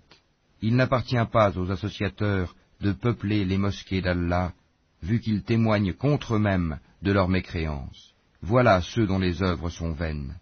Il 0.60 0.76
n'appartient 0.76 1.16
pas 1.32 1.56
aux 1.56 1.70
associateurs 1.70 2.55
de 2.81 2.93
peupler 2.93 3.47
les 3.47 3.56
mosquées 3.56 4.02
d'Allah, 4.02 4.52
vu 5.02 5.20
qu'ils 5.20 5.43
témoignent 5.43 5.94
contre 5.94 6.35
eux-mêmes 6.35 6.78
de 7.02 7.12
leur 7.12 7.28
mécréance. 7.28 8.12
Voilà 8.43 8.82
ceux 8.82 9.06
dont 9.06 9.18
les 9.18 9.43
œuvres 9.43 9.70
sont 9.70 9.93
vaines, 9.93 10.35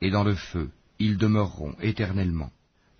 et 0.00 0.10
dans 0.10 0.24
le 0.24 0.36
feu 0.36 0.70
ils 1.00 1.16
demeureront 1.16 1.74
éternellement. 1.80 2.50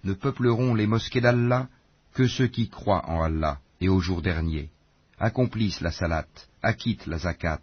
Ne 0.02 0.12
peupleront 0.12 0.74
les 0.74 0.86
mosquées 0.88 1.20
d'Allah 1.20 1.68
que 2.14 2.26
ceux 2.26 2.48
qui 2.48 2.68
croient 2.68 3.08
en 3.08 3.22
Allah 3.22 3.60
et 3.80 3.88
au 3.88 4.00
jour 4.00 4.22
dernier, 4.22 4.70
accomplissent 5.18 5.80
la 5.80 5.92
salate, 5.92 6.48
acquittent 6.62 7.06
la 7.06 7.18
zakat, 7.18 7.62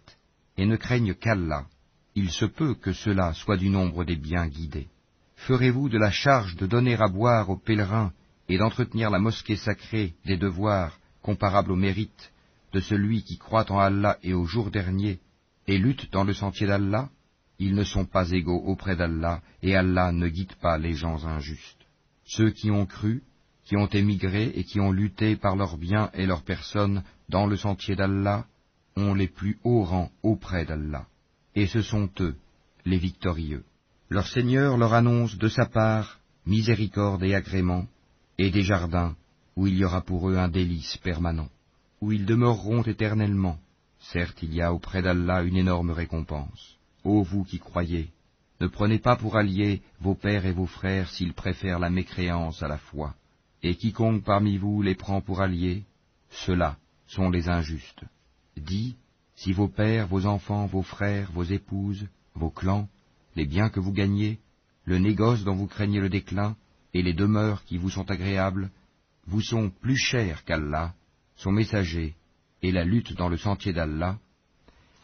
et 0.56 0.66
ne 0.66 0.76
craignent 0.76 1.14
qu'Allah, 1.14 1.66
il 2.14 2.30
se 2.30 2.46
peut 2.46 2.74
que 2.74 2.92
cela 2.92 3.34
soit 3.34 3.56
du 3.56 3.68
nombre 3.68 4.04
des 4.04 4.16
bien 4.16 4.46
guidés. 4.46 4.88
Ferez-vous 5.36 5.88
de 5.88 5.98
la 5.98 6.10
charge 6.10 6.56
de 6.56 6.66
donner 6.66 6.96
à 6.96 7.08
boire 7.08 7.50
aux 7.50 7.58
pèlerins 7.58 8.12
et 8.48 8.58
d'entretenir 8.58 9.10
la 9.10 9.18
mosquée 9.18 9.56
sacrée 9.56 10.14
des 10.24 10.36
devoirs 10.36 10.98
comparables 11.22 11.72
au 11.72 11.76
mérite 11.76 12.32
de 12.72 12.80
celui 12.80 13.22
qui 13.22 13.36
croit 13.36 13.70
en 13.70 13.78
Allah 13.78 14.18
et 14.22 14.32
au 14.32 14.46
jour 14.46 14.70
dernier 14.70 15.20
et 15.66 15.78
lutte 15.78 16.10
dans 16.12 16.24
le 16.24 16.32
sentier 16.32 16.66
d'Allah? 16.66 17.10
Ils 17.58 17.74
ne 17.74 17.84
sont 17.84 18.04
pas 18.04 18.30
égaux 18.30 18.62
auprès 18.66 18.96
d'Allah 18.96 19.40
et 19.62 19.76
Allah 19.76 20.12
ne 20.12 20.28
guide 20.28 20.54
pas 20.56 20.78
les 20.78 20.94
gens 20.94 21.24
injustes. 21.24 21.86
Ceux 22.24 22.50
qui 22.50 22.70
ont 22.70 22.86
cru, 22.86 23.22
qui 23.66 23.76
ont 23.76 23.88
émigré 23.88 24.52
et 24.54 24.64
qui 24.64 24.80
ont 24.80 24.92
lutté 24.92 25.36
par 25.36 25.56
leurs 25.56 25.76
biens 25.76 26.10
et 26.14 26.24
leurs 26.24 26.44
personnes 26.44 27.02
dans 27.28 27.46
le 27.46 27.56
sentier 27.56 27.96
d'Allah 27.96 28.46
ont 28.96 29.12
les 29.12 29.28
plus 29.28 29.58
hauts 29.64 29.84
rangs 29.84 30.10
auprès 30.22 30.64
d'Allah. 30.64 31.06
Et 31.54 31.66
ce 31.66 31.82
sont 31.82 32.08
eux, 32.20 32.36
les 32.84 32.98
victorieux. 32.98 33.64
Leur 34.08 34.28
Seigneur 34.28 34.78
leur 34.78 34.94
annonce 34.94 35.36
de 35.36 35.48
sa 35.48 35.66
part 35.66 36.20
miséricorde 36.46 37.24
et 37.24 37.34
agrément, 37.34 37.86
et 38.38 38.50
des 38.50 38.62
jardins 38.62 39.16
où 39.56 39.66
il 39.66 39.76
y 39.76 39.84
aura 39.84 40.02
pour 40.02 40.30
eux 40.30 40.36
un 40.36 40.48
délice 40.48 40.96
permanent, 40.98 41.48
où 42.00 42.12
ils 42.12 42.26
demeureront 42.26 42.82
éternellement. 42.82 43.58
Certes, 43.98 44.42
il 44.42 44.54
y 44.54 44.62
a 44.62 44.72
auprès 44.72 45.02
d'Allah 45.02 45.42
une 45.42 45.56
énorme 45.56 45.90
récompense. 45.90 46.76
Ô 47.02 47.22
vous 47.22 47.42
qui 47.42 47.58
croyez, 47.58 48.10
ne 48.60 48.68
prenez 48.68 48.98
pas 48.98 49.16
pour 49.16 49.36
alliés 49.36 49.82
vos 50.00 50.14
pères 50.14 50.46
et 50.46 50.52
vos 50.52 50.66
frères 50.66 51.10
s'ils 51.10 51.34
préfèrent 51.34 51.80
la 51.80 51.90
mécréance 51.90 52.62
à 52.62 52.68
la 52.68 52.78
foi. 52.78 53.14
Et 53.68 53.74
quiconque 53.74 54.22
parmi 54.22 54.58
vous 54.58 54.80
les 54.80 54.94
prend 54.94 55.20
pour 55.20 55.40
alliés, 55.40 55.82
ceux-là 56.30 56.76
sont 57.08 57.30
les 57.30 57.48
injustes. 57.48 58.04
Dis, 58.56 58.94
si 59.34 59.52
vos 59.52 59.66
pères, 59.66 60.06
vos 60.06 60.24
enfants, 60.24 60.66
vos 60.66 60.84
frères, 60.84 61.32
vos 61.32 61.42
épouses, 61.42 62.06
vos 62.36 62.50
clans, 62.50 62.88
les 63.34 63.44
biens 63.44 63.68
que 63.68 63.80
vous 63.80 63.92
gagnez, 63.92 64.38
le 64.84 64.98
négoce 64.98 65.42
dont 65.42 65.56
vous 65.56 65.66
craignez 65.66 65.98
le 65.98 66.08
déclin, 66.08 66.54
et 66.94 67.02
les 67.02 67.12
demeures 67.12 67.64
qui 67.64 67.76
vous 67.76 67.90
sont 67.90 68.08
agréables, 68.08 68.70
vous 69.26 69.40
sont 69.40 69.68
plus 69.68 69.96
chers 69.96 70.44
qu'Allah, 70.44 70.94
son 71.34 71.50
messager, 71.50 72.14
et 72.62 72.70
la 72.70 72.84
lutte 72.84 73.14
dans 73.14 73.28
le 73.28 73.36
sentier 73.36 73.72
d'Allah, 73.72 74.16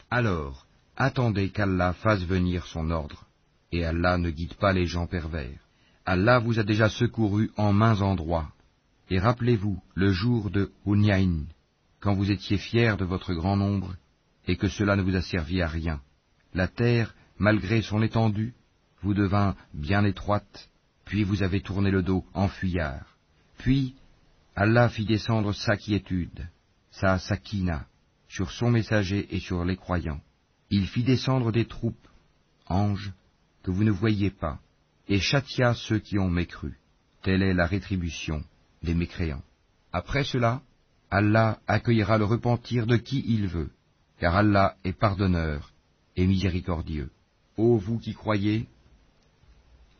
alors 0.09 0.65
attendez 0.95 1.49
qu'Allah 1.49 1.91
fasse 1.91 2.23
venir 2.23 2.65
son 2.67 2.91
ordre, 2.91 3.25
et 3.73 3.83
Allah 3.83 4.17
ne 4.17 4.29
guide 4.29 4.53
pas 4.53 4.71
les 4.71 4.85
gens 4.85 5.05
pervers. 5.05 5.62
Allah 6.05 6.39
vous 6.39 6.59
a 6.59 6.63
déjà 6.63 6.89
secouru 6.89 7.51
en 7.55 7.71
mains 7.71 8.01
endroits, 8.01 8.51
et 9.09 9.19
rappelez-vous 9.19 9.81
le 9.95 10.11
jour 10.11 10.49
de 10.49 10.71
Hunyain, 10.85 11.45
quand 11.99 12.13
vous 12.13 12.31
étiez 12.31 12.57
fiers 12.57 12.95
de 12.97 13.05
votre 13.05 13.33
grand 13.33 13.55
nombre, 13.55 13.95
et 14.47 14.57
que 14.57 14.67
cela 14.67 14.95
ne 14.95 15.01
vous 15.01 15.15
a 15.15 15.21
servi 15.21 15.61
à 15.61 15.67
rien. 15.67 16.01
La 16.53 16.67
terre 16.67 17.15
malgré 17.37 17.81
son 17.81 18.01
étendue, 18.01 18.53
vous 19.01 19.13
devint 19.13 19.55
bien 19.73 20.03
étroite, 20.05 20.69
puis 21.05 21.23
vous 21.23 21.43
avez 21.43 21.61
tourné 21.61 21.91
le 21.91 22.03
dos 22.03 22.25
en 22.33 22.47
fuyard. 22.47 23.17
Puis 23.57 23.95
Allah 24.55 24.89
fit 24.89 25.05
descendre 25.05 25.53
sa 25.53 25.75
quiétude, 25.75 26.47
sa 26.91 27.17
sakina, 27.17 27.85
sur 28.27 28.51
son 28.51 28.71
messager 28.71 29.27
et 29.35 29.39
sur 29.39 29.65
les 29.65 29.77
croyants. 29.77 30.21
Il 30.69 30.87
fit 30.87 31.03
descendre 31.03 31.51
des 31.51 31.65
troupes, 31.65 32.07
anges, 32.67 33.11
que 33.63 33.71
vous 33.71 33.83
ne 33.83 33.91
voyiez 33.91 34.31
pas, 34.31 34.59
et 35.07 35.19
châtia 35.19 35.73
ceux 35.73 35.99
qui 35.99 36.17
ont 36.17 36.29
mécru. 36.29 36.79
Telle 37.21 37.43
est 37.43 37.53
la 37.53 37.65
rétribution 37.65 38.43
des 38.81 38.93
mécréants. 38.93 39.43
Après 39.91 40.23
cela, 40.23 40.61
Allah 41.09 41.59
accueillera 41.67 42.17
le 42.17 42.25
repentir 42.25 42.87
de 42.87 42.97
qui 42.97 43.23
il 43.27 43.47
veut, 43.47 43.71
car 44.19 44.35
Allah 44.35 44.75
est 44.83 44.97
pardonneur 44.97 45.71
et 46.15 46.25
miséricordieux. 46.25 47.11
Ô 47.57 47.77
vous 47.77 47.99
qui 47.99 48.13
croyez, 48.13 48.67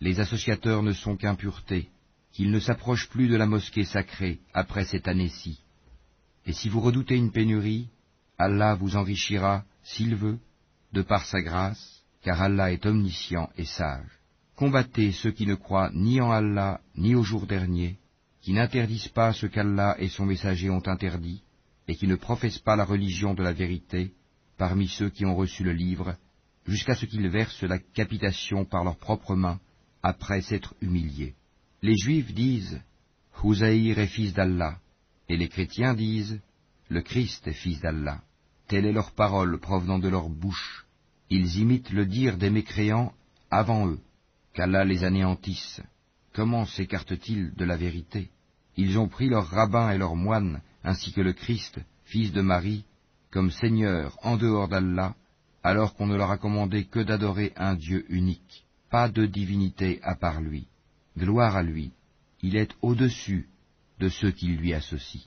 les 0.01 0.19
associateurs 0.19 0.84
ne 0.84 0.91
sont 0.91 1.15
qu'impuretés, 1.15 1.89
qu'ils 2.31 2.51
ne 2.51 2.59
s'approchent 2.59 3.09
plus 3.09 3.27
de 3.27 3.35
la 3.35 3.45
mosquée 3.45 3.85
sacrée 3.85 4.39
après 4.53 4.85
cette 4.85 5.07
année-ci. 5.07 5.61
Et 6.45 6.51
si 6.51 6.67
vous 6.67 6.81
redoutez 6.81 7.15
une 7.15 7.31
pénurie, 7.31 7.89
Allah 8.38 8.75
vous 8.75 8.95
enrichira, 8.95 9.63
s'il 9.84 10.15
veut, 10.15 10.39
de 10.91 11.01
par 11.01 11.25
sa 11.25 11.41
grâce, 11.41 12.03
car 12.23 12.41
Allah 12.41 12.71
est 12.71 12.85
omniscient 12.85 13.49
et 13.55 13.65
sage. 13.65 14.22
Combattez 14.55 15.11
ceux 15.11 15.31
qui 15.31 15.47
ne 15.47 15.55
croient 15.55 15.91
ni 15.93 16.21
en 16.21 16.31
Allah 16.31 16.80
ni 16.95 17.15
au 17.15 17.23
jour 17.23 17.47
dernier, 17.47 17.97
qui 18.41 18.53
n'interdisent 18.53 19.07
pas 19.07 19.34
ce 19.34 19.47
qu'Allah 19.47 19.95
et 19.99 20.09
son 20.09 20.25
messager 20.25 20.69
ont 20.69 20.85
interdit, 20.88 21.41
et 21.88 21.95
qui 21.95 22.07
ne 22.07 22.15
professent 22.15 22.59
pas 22.59 22.75
la 22.75 22.85
religion 22.85 23.34
de 23.34 23.41
la 23.41 23.53
vérité, 23.53 24.13
parmi 24.57 24.88
ceux 24.88 25.09
qui 25.09 25.25
ont 25.25 25.35
reçu 25.35 25.63
le 25.63 25.73
livre, 25.73 26.15
jusqu'à 26.67 26.95
ce 26.95 27.05
qu'ils 27.05 27.27
versent 27.30 27.63
la 27.63 27.80
capitation 27.80 28.63
par 28.63 28.84
leurs 28.84 28.97
propres 28.97 29.35
mains, 29.35 29.59
après 30.03 30.41
s'être 30.41 30.75
humiliés. 30.81 31.34
Les 31.81 31.97
Juifs 31.97 32.34
disent 32.34 32.81
Houzaïr 33.43 33.97
est 33.99 34.07
fils 34.07 34.34
d'Allah, 34.34 34.77
et 35.30 35.38
les 35.38 35.49
chrétiens 35.49 35.95
disent 35.95 36.39
Le 36.89 37.01
Christ 37.01 37.47
est 37.47 37.53
fils 37.53 37.81
d'Allah. 37.81 38.21
Telle 38.67 38.85
est 38.85 38.93
leur 38.93 39.11
parole 39.11 39.59
provenant 39.59 39.99
de 39.99 40.09
leur 40.09 40.30
bouche. 40.30 40.85
Ils 41.30 41.57
imitent 41.59 41.91
le 41.91 42.05
dire 42.05 42.38
des 42.38 42.49
mécréants 42.49 43.13
avant 43.49 43.88
eux, 43.88 43.99
qu'Allah 44.53 44.85
les 44.85 45.03
anéantisse. 45.03 45.81
Comment 46.34 46.65
s'écartent-ils 46.65 47.53
de 47.55 47.65
la 47.65 47.77
vérité? 47.77 48.30
Ils 48.75 48.97
ont 48.97 49.07
pris 49.07 49.30
leurs 49.30 49.49
rabbins 49.49 49.91
et 49.91 49.97
leurs 49.97 50.15
moines, 50.15 50.61
ainsi 50.84 51.11
que 51.11 51.21
le 51.21 51.34
Christ, 51.34 51.80
fils 52.05 52.31
de 52.31 52.41
Marie, 52.41 52.85
comme 53.31 53.51
Seigneur 53.51 54.17
en 54.23 54.38
dehors 54.38 54.67
d'Allah, 54.67 55.15
alors 55.63 55.95
qu'on 55.95 56.07
ne 56.07 56.15
leur 56.15 56.31
a 56.31 56.38
commandé 56.38 56.85
que 56.85 56.99
d'adorer 56.99 57.53
un 57.55 57.75
Dieu 57.75 58.05
unique, 58.09 58.65
pas 58.89 59.09
de 59.09 59.25
divinité 59.25 59.99
à 60.03 60.15
part 60.15 60.41
lui. 60.41 60.67
Gloire 61.17 61.55
à 61.55 61.63
lui, 61.63 61.91
il 62.41 62.55
est 62.55 62.71
au-dessus 62.81 63.47
de 63.99 64.09
ceux 64.09 64.31
qui 64.31 64.47
lui 64.47 64.73
associent. 64.73 65.21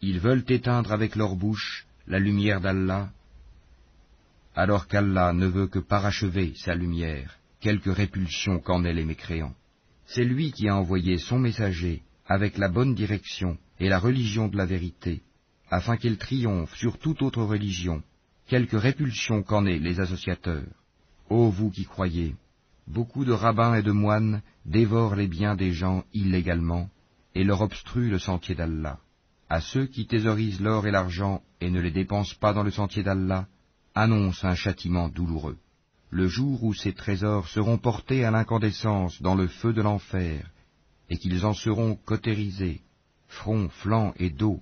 Ils 0.00 0.20
veulent 0.20 0.44
éteindre 0.48 0.92
avec 0.92 1.16
leur 1.16 1.36
bouche 1.36 1.86
la 2.06 2.18
lumière 2.18 2.60
d'Allah, 2.60 3.10
alors 4.54 4.88
qu'Allah 4.88 5.32
ne 5.32 5.46
veut 5.46 5.68
que 5.68 5.78
parachever 5.78 6.54
sa 6.56 6.74
lumière, 6.74 7.39
quelque 7.60 7.90
répulsion 7.90 8.58
qu'en 8.58 8.84
aient 8.84 8.94
les 8.94 9.04
mécréants. 9.04 9.54
C'est 10.06 10.24
lui 10.24 10.52
qui 10.52 10.68
a 10.68 10.76
envoyé 10.76 11.18
son 11.18 11.38
messager 11.38 12.02
avec 12.26 12.58
la 12.58 12.68
bonne 12.68 12.94
direction 12.94 13.58
et 13.78 13.88
la 13.88 13.98
religion 13.98 14.48
de 14.48 14.56
la 14.56 14.66
vérité, 14.66 15.22
afin 15.70 15.96
qu'elle 15.96 16.18
triomphe 16.18 16.74
sur 16.74 16.98
toute 16.98 17.22
autre 17.22 17.42
religion, 17.42 18.02
quelque 18.46 18.76
répulsion 18.76 19.42
qu'en 19.42 19.66
aient 19.66 19.78
les 19.78 20.00
associateurs. 20.00 20.66
Ô 21.28 21.50
vous 21.50 21.70
qui 21.70 21.84
croyez, 21.84 22.34
beaucoup 22.88 23.24
de 23.24 23.32
rabbins 23.32 23.74
et 23.74 23.82
de 23.82 23.92
moines 23.92 24.42
dévorent 24.64 25.14
les 25.14 25.28
biens 25.28 25.54
des 25.54 25.72
gens 25.72 26.04
illégalement 26.12 26.88
et 27.34 27.44
leur 27.44 27.60
obstruent 27.60 28.10
le 28.10 28.18
sentier 28.18 28.54
d'Allah. 28.54 28.98
À 29.48 29.60
ceux 29.60 29.86
qui 29.86 30.06
thésaurisent 30.06 30.60
l'or 30.60 30.86
et 30.86 30.90
l'argent 30.90 31.42
et 31.60 31.70
ne 31.70 31.80
les 31.80 31.90
dépensent 31.90 32.36
pas 32.40 32.52
dans 32.52 32.62
le 32.62 32.70
sentier 32.70 33.02
d'Allah, 33.02 33.46
annonce 33.94 34.44
un 34.44 34.54
châtiment 34.54 35.08
douloureux. 35.08 35.58
Le 36.10 36.26
jour 36.28 36.64
où 36.64 36.74
ces 36.74 36.92
trésors 36.92 37.48
seront 37.48 37.78
portés 37.78 38.24
à 38.24 38.30
l'incandescence 38.30 39.20
dans 39.22 39.34
le 39.34 39.46
feu 39.46 39.72
de 39.72 39.82
l'enfer, 39.82 40.50
et 41.08 41.16
qu'ils 41.16 41.46
en 41.46 41.54
seront 41.54 41.96
cautérisés, 41.96 42.82
front, 43.28 43.68
flanc 43.68 44.12
et 44.16 44.30
dos, 44.30 44.60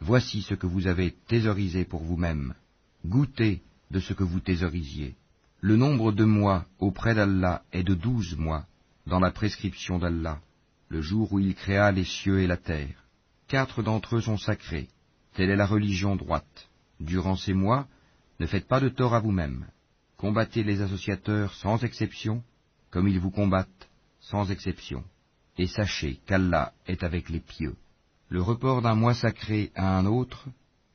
voici 0.00 0.42
ce 0.42 0.54
que 0.54 0.66
vous 0.66 0.86
avez 0.86 1.12
thésaurisé 1.28 1.84
pour 1.84 2.02
vous-même 2.02 2.54
goûtez 3.04 3.62
de 3.90 4.00
ce 4.00 4.12
que 4.12 4.24
vous 4.24 4.40
thésaurisiez. 4.40 5.16
Le 5.60 5.76
nombre 5.76 6.12
de 6.12 6.24
mois 6.24 6.66
auprès 6.78 7.14
d'Allah 7.14 7.62
est 7.72 7.82
de 7.82 7.94
douze 7.94 8.36
mois, 8.36 8.66
dans 9.06 9.20
la 9.20 9.30
prescription 9.30 9.98
d'Allah, 9.98 10.40
le 10.88 11.00
jour 11.00 11.32
où 11.32 11.38
il 11.38 11.54
créa 11.54 11.90
les 11.90 12.04
cieux 12.04 12.40
et 12.40 12.46
la 12.46 12.56
terre. 12.56 13.04
Quatre 13.48 13.82
d'entre 13.82 14.16
eux 14.16 14.20
sont 14.20 14.36
sacrés, 14.36 14.88
telle 15.34 15.50
est 15.50 15.56
la 15.56 15.66
religion 15.66 16.16
droite. 16.16 16.68
Durant 17.00 17.36
ces 17.36 17.54
mois, 17.54 17.86
ne 18.40 18.46
faites 18.46 18.68
pas 18.68 18.80
de 18.80 18.88
tort 18.88 19.14
à 19.14 19.20
vous-même. 19.20 19.66
Combattez 20.18 20.64
les 20.64 20.82
associateurs 20.82 21.54
sans 21.54 21.84
exception, 21.84 22.42
comme 22.90 23.06
ils 23.06 23.20
vous 23.20 23.30
combattent 23.30 23.88
sans 24.18 24.50
exception. 24.50 25.04
Et 25.56 25.68
sachez 25.68 26.18
qu'Allah 26.26 26.72
est 26.88 27.04
avec 27.04 27.28
les 27.28 27.38
pieux. 27.38 27.76
Le 28.28 28.42
report 28.42 28.82
d'un 28.82 28.96
mois 28.96 29.14
sacré 29.14 29.70
à 29.76 29.96
un 29.96 30.06
autre 30.06 30.48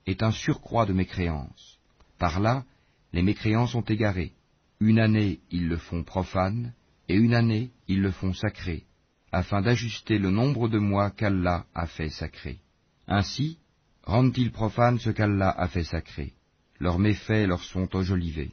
est 0.05 0.23
un 0.23 0.31
surcroît 0.31 0.85
de 0.85 0.91
mécréance. 0.91 1.79
Par 2.19 2.41
là, 2.41 2.65
les 3.13 3.23
mécréants 3.23 3.65
sont 3.65 3.83
égarés. 3.83 4.33
Une 4.81 4.99
année, 4.99 5.39
ils 5.51 5.69
le 5.69 5.77
font 5.77 6.03
profane, 6.03 6.73
et 7.07 7.15
une 7.15 7.33
année, 7.33 7.71
ils 7.87 8.01
le 8.01 8.11
font 8.11 8.33
sacré, 8.33 8.83
afin 9.31 9.61
d'ajuster 9.61 10.17
le 10.17 10.31
nombre 10.31 10.67
de 10.67 10.79
mois 10.79 11.11
qu'Allah 11.11 11.65
a 11.73 11.87
fait 11.87 12.09
sacré. 12.09 12.59
Ainsi, 13.07 13.57
rendent-ils 14.03 14.51
profane 14.51 14.99
ce 14.99 15.11
qu'Allah 15.11 15.49
a 15.49 15.69
fait 15.69 15.85
sacré. 15.85 16.33
Leurs 16.79 16.99
méfaits 16.99 17.47
leur 17.47 17.63
sont 17.63 17.95
enjolivés, 17.95 18.51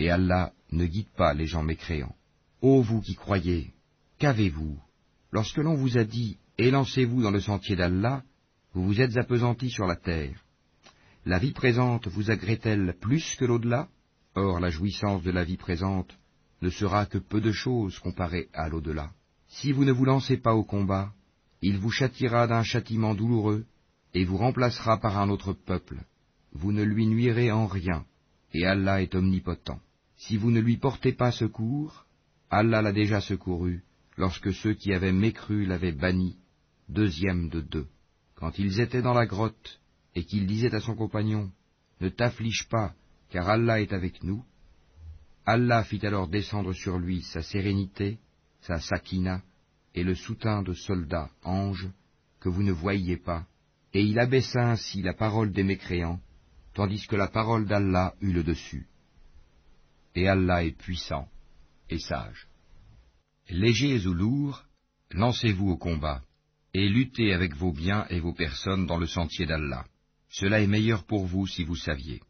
et 0.00 0.08
Allah 0.08 0.54
ne 0.72 0.86
guide 0.86 1.10
pas 1.14 1.34
les 1.34 1.46
gens 1.46 1.62
mécréants. 1.62 2.14
Ô 2.62 2.80
vous 2.80 3.02
qui 3.02 3.14
croyez, 3.14 3.74
qu'avez-vous? 4.18 4.78
Lorsque 5.30 5.58
l'on 5.58 5.74
vous 5.74 5.98
a 5.98 6.04
dit, 6.04 6.38
élancez-vous 6.56 7.22
dans 7.22 7.30
le 7.30 7.40
sentier 7.40 7.76
d'Allah, 7.76 8.22
vous 8.72 8.84
vous 8.86 9.00
êtes 9.02 9.18
appesantis 9.18 9.68
sur 9.68 9.86
la 9.86 9.96
terre. 9.96 10.42
La 11.26 11.38
vie 11.38 11.52
présente 11.52 12.08
vous 12.08 12.30
agrée-t-elle 12.30 12.94
plus 12.98 13.36
que 13.36 13.44
l'au-delà? 13.44 13.88
Or 14.34 14.58
la 14.58 14.70
jouissance 14.70 15.22
de 15.22 15.30
la 15.30 15.44
vie 15.44 15.58
présente 15.58 16.16
ne 16.62 16.70
sera 16.70 17.04
que 17.04 17.18
peu 17.18 17.42
de 17.42 17.52
choses 17.52 17.98
comparée 17.98 18.48
à 18.54 18.70
l'au-delà. 18.70 19.10
Si 19.48 19.70
vous 19.70 19.84
ne 19.84 19.92
vous 19.92 20.06
lancez 20.06 20.38
pas 20.38 20.54
au 20.54 20.64
combat, 20.64 21.12
il 21.60 21.76
vous 21.76 21.90
châtiera 21.90 22.46
d'un 22.46 22.62
châtiment 22.62 23.14
douloureux, 23.14 23.66
et 24.14 24.24
vous 24.24 24.38
remplacera 24.38 24.98
par 24.98 25.18
un 25.18 25.28
autre 25.28 25.52
peuple. 25.52 25.98
Vous 26.52 26.72
ne 26.72 26.82
lui 26.82 27.06
nuirez 27.06 27.52
en 27.52 27.66
rien, 27.66 28.06
et 28.54 28.64
Allah 28.64 29.02
est 29.02 29.14
omnipotent. 29.14 29.78
Si 30.20 30.36
vous 30.36 30.50
ne 30.50 30.60
lui 30.60 30.76
portez 30.76 31.12
pas 31.12 31.32
secours, 31.32 32.04
Allah 32.50 32.82
l'a 32.82 32.92
déjà 32.92 33.22
secouru, 33.22 33.82
lorsque 34.18 34.52
ceux 34.52 34.74
qui 34.74 34.92
avaient 34.92 35.12
mécru 35.12 35.64
l'avaient 35.64 35.92
banni, 35.92 36.36
deuxième 36.90 37.48
de 37.48 37.62
deux. 37.62 37.86
Quand 38.34 38.58
ils 38.58 38.80
étaient 38.80 39.00
dans 39.00 39.14
la 39.14 39.24
grotte, 39.24 39.80
et 40.14 40.24
qu'il 40.24 40.46
disait 40.46 40.74
à 40.74 40.80
son 40.80 40.94
compagnon, 40.94 41.50
Ne 42.02 42.10
t'afflige 42.10 42.68
pas, 42.68 42.92
car 43.30 43.48
Allah 43.48 43.80
est 43.80 43.94
avec 43.94 44.22
nous, 44.22 44.44
Allah 45.46 45.84
fit 45.84 46.04
alors 46.04 46.28
descendre 46.28 46.74
sur 46.74 46.98
lui 46.98 47.22
sa 47.22 47.40
sérénité, 47.40 48.18
sa 48.60 48.78
sakina, 48.78 49.40
et 49.94 50.04
le 50.04 50.14
soutien 50.14 50.62
de 50.62 50.74
soldats, 50.74 51.30
anges, 51.44 51.88
que 52.40 52.50
vous 52.50 52.62
ne 52.62 52.72
voyiez 52.72 53.16
pas, 53.16 53.46
et 53.94 54.02
il 54.02 54.18
abaissa 54.18 54.70
ainsi 54.70 55.00
la 55.00 55.14
parole 55.14 55.50
des 55.50 55.64
mécréants, 55.64 56.20
tandis 56.74 57.06
que 57.06 57.16
la 57.16 57.28
parole 57.28 57.64
d'Allah 57.64 58.14
eut 58.20 58.34
le 58.34 58.44
dessus. 58.44 58.89
Et 60.14 60.28
Allah 60.28 60.64
est 60.64 60.76
puissant 60.76 61.28
et 61.88 61.98
sage. 61.98 62.48
Légers 63.48 64.06
ou 64.06 64.14
lourds, 64.14 64.64
lancez-vous 65.10 65.70
au 65.70 65.76
combat, 65.76 66.22
et 66.72 66.88
luttez 66.88 67.32
avec 67.32 67.56
vos 67.56 67.72
biens 67.72 68.06
et 68.10 68.20
vos 68.20 68.32
personnes 68.32 68.86
dans 68.86 68.98
le 68.98 69.06
sentier 69.06 69.46
d'Allah. 69.46 69.84
Cela 70.28 70.60
est 70.60 70.68
meilleur 70.68 71.04
pour 71.04 71.26
vous 71.26 71.46
si 71.46 71.64
vous 71.64 71.76
saviez. 71.76 72.22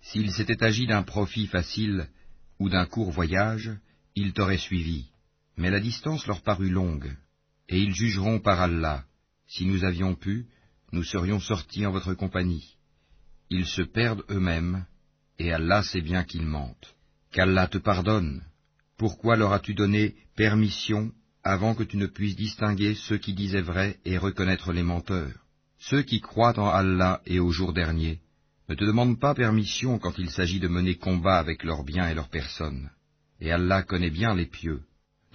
S'il 0.00 0.32
s'était 0.32 0.62
agi 0.62 0.86
d'un 0.86 1.02
profit 1.02 1.46
facile 1.46 2.08
ou 2.58 2.68
d'un 2.68 2.86
court 2.86 3.10
voyage, 3.10 3.70
ils 4.14 4.32
t'auraient 4.32 4.58
suivi, 4.58 5.10
mais 5.56 5.70
la 5.70 5.80
distance 5.80 6.26
leur 6.26 6.42
parut 6.42 6.70
longue, 6.70 7.16
et 7.68 7.78
ils 7.78 7.94
jugeront 7.94 8.40
par 8.40 8.60
Allah. 8.60 9.04
Si 9.46 9.64
nous 9.66 9.84
avions 9.84 10.14
pu, 10.14 10.46
nous 10.92 11.04
serions 11.04 11.40
sortis 11.40 11.86
en 11.86 11.92
votre 11.92 12.14
compagnie. 12.14 12.76
Ils 13.50 13.66
se 13.66 13.82
perdent 13.82 14.24
eux-mêmes, 14.30 14.86
et 15.38 15.52
Allah 15.52 15.82
sait 15.82 16.00
bien 16.00 16.24
qu'ils 16.24 16.46
mentent. 16.46 16.94
Qu'Allah 17.32 17.66
te 17.66 17.78
pardonne. 17.78 18.42
Pourquoi 18.96 19.36
leur 19.36 19.52
as-tu 19.52 19.74
donné 19.74 20.14
permission 20.36 21.12
avant 21.44 21.74
que 21.74 21.82
tu 21.82 21.96
ne 21.96 22.06
puisses 22.06 22.36
distinguer 22.36 22.94
ceux 22.94 23.18
qui 23.18 23.34
disaient 23.34 23.60
vrai 23.60 23.98
et 24.04 24.18
reconnaître 24.18 24.72
les 24.72 24.82
menteurs? 24.82 25.44
Ceux 25.78 26.02
qui 26.02 26.20
croient 26.20 26.58
en 26.58 26.68
Allah 26.68 27.20
et 27.26 27.38
au 27.38 27.50
jour 27.50 27.72
dernier 27.72 28.20
ne 28.68 28.74
te 28.74 28.84
demandent 28.84 29.20
pas 29.20 29.34
permission 29.34 29.98
quand 29.98 30.18
il 30.18 30.30
s'agit 30.30 30.60
de 30.60 30.68
mener 30.68 30.96
combat 30.96 31.38
avec 31.38 31.62
leurs 31.62 31.84
biens 31.84 32.08
et 32.08 32.14
leurs 32.14 32.30
personnes. 32.30 32.90
Et 33.40 33.52
Allah 33.52 33.82
connaît 33.82 34.10
bien 34.10 34.34
les 34.34 34.46
pieux 34.46 34.82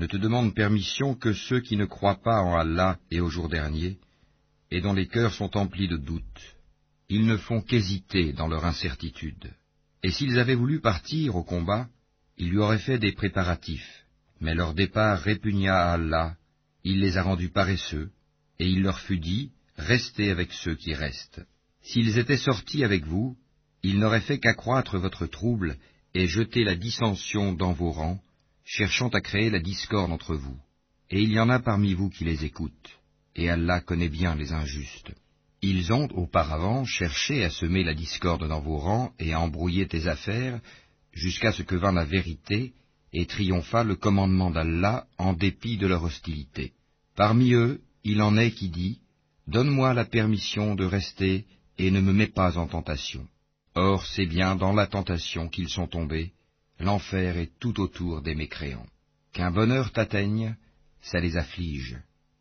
ne 0.02 0.08
te 0.08 0.18
demandent 0.18 0.56
permission 0.56 1.14
que 1.14 1.32
ceux 1.32 1.60
qui 1.60 1.78
ne 1.78 1.86
croient 1.86 2.24
pas 2.24 2.42
en 2.42 2.56
Allah 2.56 2.98
et 3.12 3.22
au 3.22 3.30
jour 3.30 3.50
dernier, 3.50 4.00
et 4.72 4.82
dont 4.82 4.94
les 4.94 5.08
cœurs 5.08 5.34
sont 5.34 5.56
emplis 5.56 5.88
de 5.88 5.98
doutes. 5.98 6.56
Ils 7.08 7.28
ne 7.28 7.38
font 7.38 7.62
qu'hésiter 7.62 8.34
dans 8.34 8.48
leur 8.48 8.66
incertitude. 8.66 9.54
Et 10.04 10.12
s'ils 10.12 10.40
avaient 10.40 10.56
voulu 10.56 10.80
partir 10.80 11.36
au 11.36 11.44
combat, 11.44 11.88
ils 12.38 12.50
lui 12.50 12.58
auraient 12.58 12.80
fait 12.80 12.98
des 12.98 13.12
préparatifs. 13.12 14.06
Mais 14.40 14.56
leur 14.56 14.74
départ 14.74 15.20
répugna 15.20 15.76
à 15.76 15.94
Allah, 15.94 16.36
il 16.84 17.00
les 17.00 17.18
a 17.18 17.24
rendus 17.24 17.50
paresseux, 17.50 18.10
et 18.58 18.68
il 18.68 18.82
leur 18.82 19.00
fut 19.00 19.20
dit, 19.20 19.52
Restez 19.78 20.30
avec 20.30 20.52
ceux 20.54 20.76
qui 20.76 20.94
restent. 20.94 21.42
S'ils 21.82 22.18
étaient 22.18 22.38
sortis 22.38 22.84
avec 22.84 23.06
vous, 23.06 23.36
ils 23.84 24.00
n'auraient 24.00 24.22
fait 24.22 24.40
qu'accroître 24.40 24.98
votre 24.98 25.26
trouble 25.26 25.78
et 26.14 26.28
jeter 26.28 26.64
la 26.64 26.76
dissension 26.76 27.54
dans 27.54 27.74
vos 27.74 27.92
rangs, 27.92 28.22
cherchant 28.64 29.10
à 29.10 29.22
créer 29.22 29.50
la 29.50 29.60
discorde 29.60 30.12
entre 30.12 30.36
vous. 30.36 30.58
Et 31.10 31.22
il 31.22 31.32
y 31.32 31.40
en 31.40 31.50
a 31.50 31.60
parmi 31.60 31.94
vous 31.94 32.10
qui 32.10 32.24
les 32.24 32.46
écoutent, 32.46 33.00
et 33.36 33.50
Allah 33.50 33.82
connaît 33.82 34.10
bien 34.10 34.36
les 34.36 34.54
injustes. 34.54 35.12
Ils 35.64 35.94
ont 35.94 36.08
auparavant 36.16 36.86
cherché 36.86 37.44
à 37.44 37.52
semer 37.52 37.84
la 37.84 37.94
discorde 37.94 38.48
dans 38.48 38.62
vos 38.62 38.78
rangs 38.78 39.14
et 39.20 39.34
à 39.34 39.40
embrouiller 39.40 39.88
tes 39.88 40.08
affaires, 40.08 40.60
jusqu'à 41.14 41.52
ce 41.52 41.62
que 41.62 41.76
vint 41.76 41.92
la 41.92 42.06
vérité 42.06 42.74
et 43.14 43.28
triompha 43.28 43.84
le 43.84 43.96
commandement 43.96 44.50
d'Allah 44.50 45.06
en 45.20 45.34
dépit 45.34 45.78
de 45.78 45.86
leur 45.86 46.04
hostilité. 46.04 46.74
Parmi 47.16 47.54
eux, 47.54 47.82
il 48.04 48.22
en 48.24 48.38
est 48.38 48.52
qui 48.52 48.70
dit, 48.70 49.02
Donne-moi 49.48 49.94
la 49.94 50.06
permission 50.06 50.74
de 50.74 50.86
rester 50.86 51.46
et 51.78 51.92
ne 51.92 52.02
me 52.02 52.14
mets 52.14 52.28
pas 52.28 52.58
en 52.58 52.68
tentation. 52.68 53.28
Or 53.76 54.06
c'est 54.06 54.26
bien 54.26 54.56
dans 54.56 54.74
la 54.74 54.88
tentation 54.88 55.48
qu'ils 55.48 55.70
sont 55.70 55.88
tombés, 55.88 56.32
l'enfer 56.80 57.38
est 57.38 57.52
tout 57.60 57.80
autour 57.80 58.24
des 58.24 58.34
mécréants. 58.34 58.88
Qu'un 59.34 59.52
bonheur 59.52 59.92
t'atteigne, 59.92 60.56
ça 61.02 61.20
les 61.20 61.38
afflige, 61.38 61.98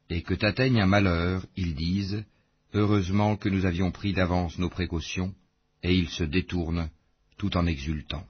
et 0.08 0.23
que 0.23 0.34
t'atteigne 0.34 0.81
un 0.81 0.86
malheur, 0.86 1.44
ils 1.57 1.74
disent, 1.74 2.24
Heureusement 2.73 3.36
que 3.36 3.49
nous 3.49 3.66
avions 3.66 3.90
pris 3.90 4.12
d'avance 4.12 4.58
nos 4.58 4.70
précautions, 4.70 5.34
et 5.82 5.94
ils 5.94 6.08
se 6.08 6.24
détournent, 6.24 6.89
tout 7.36 7.57
en 7.57 7.66
exultant. 7.66 8.24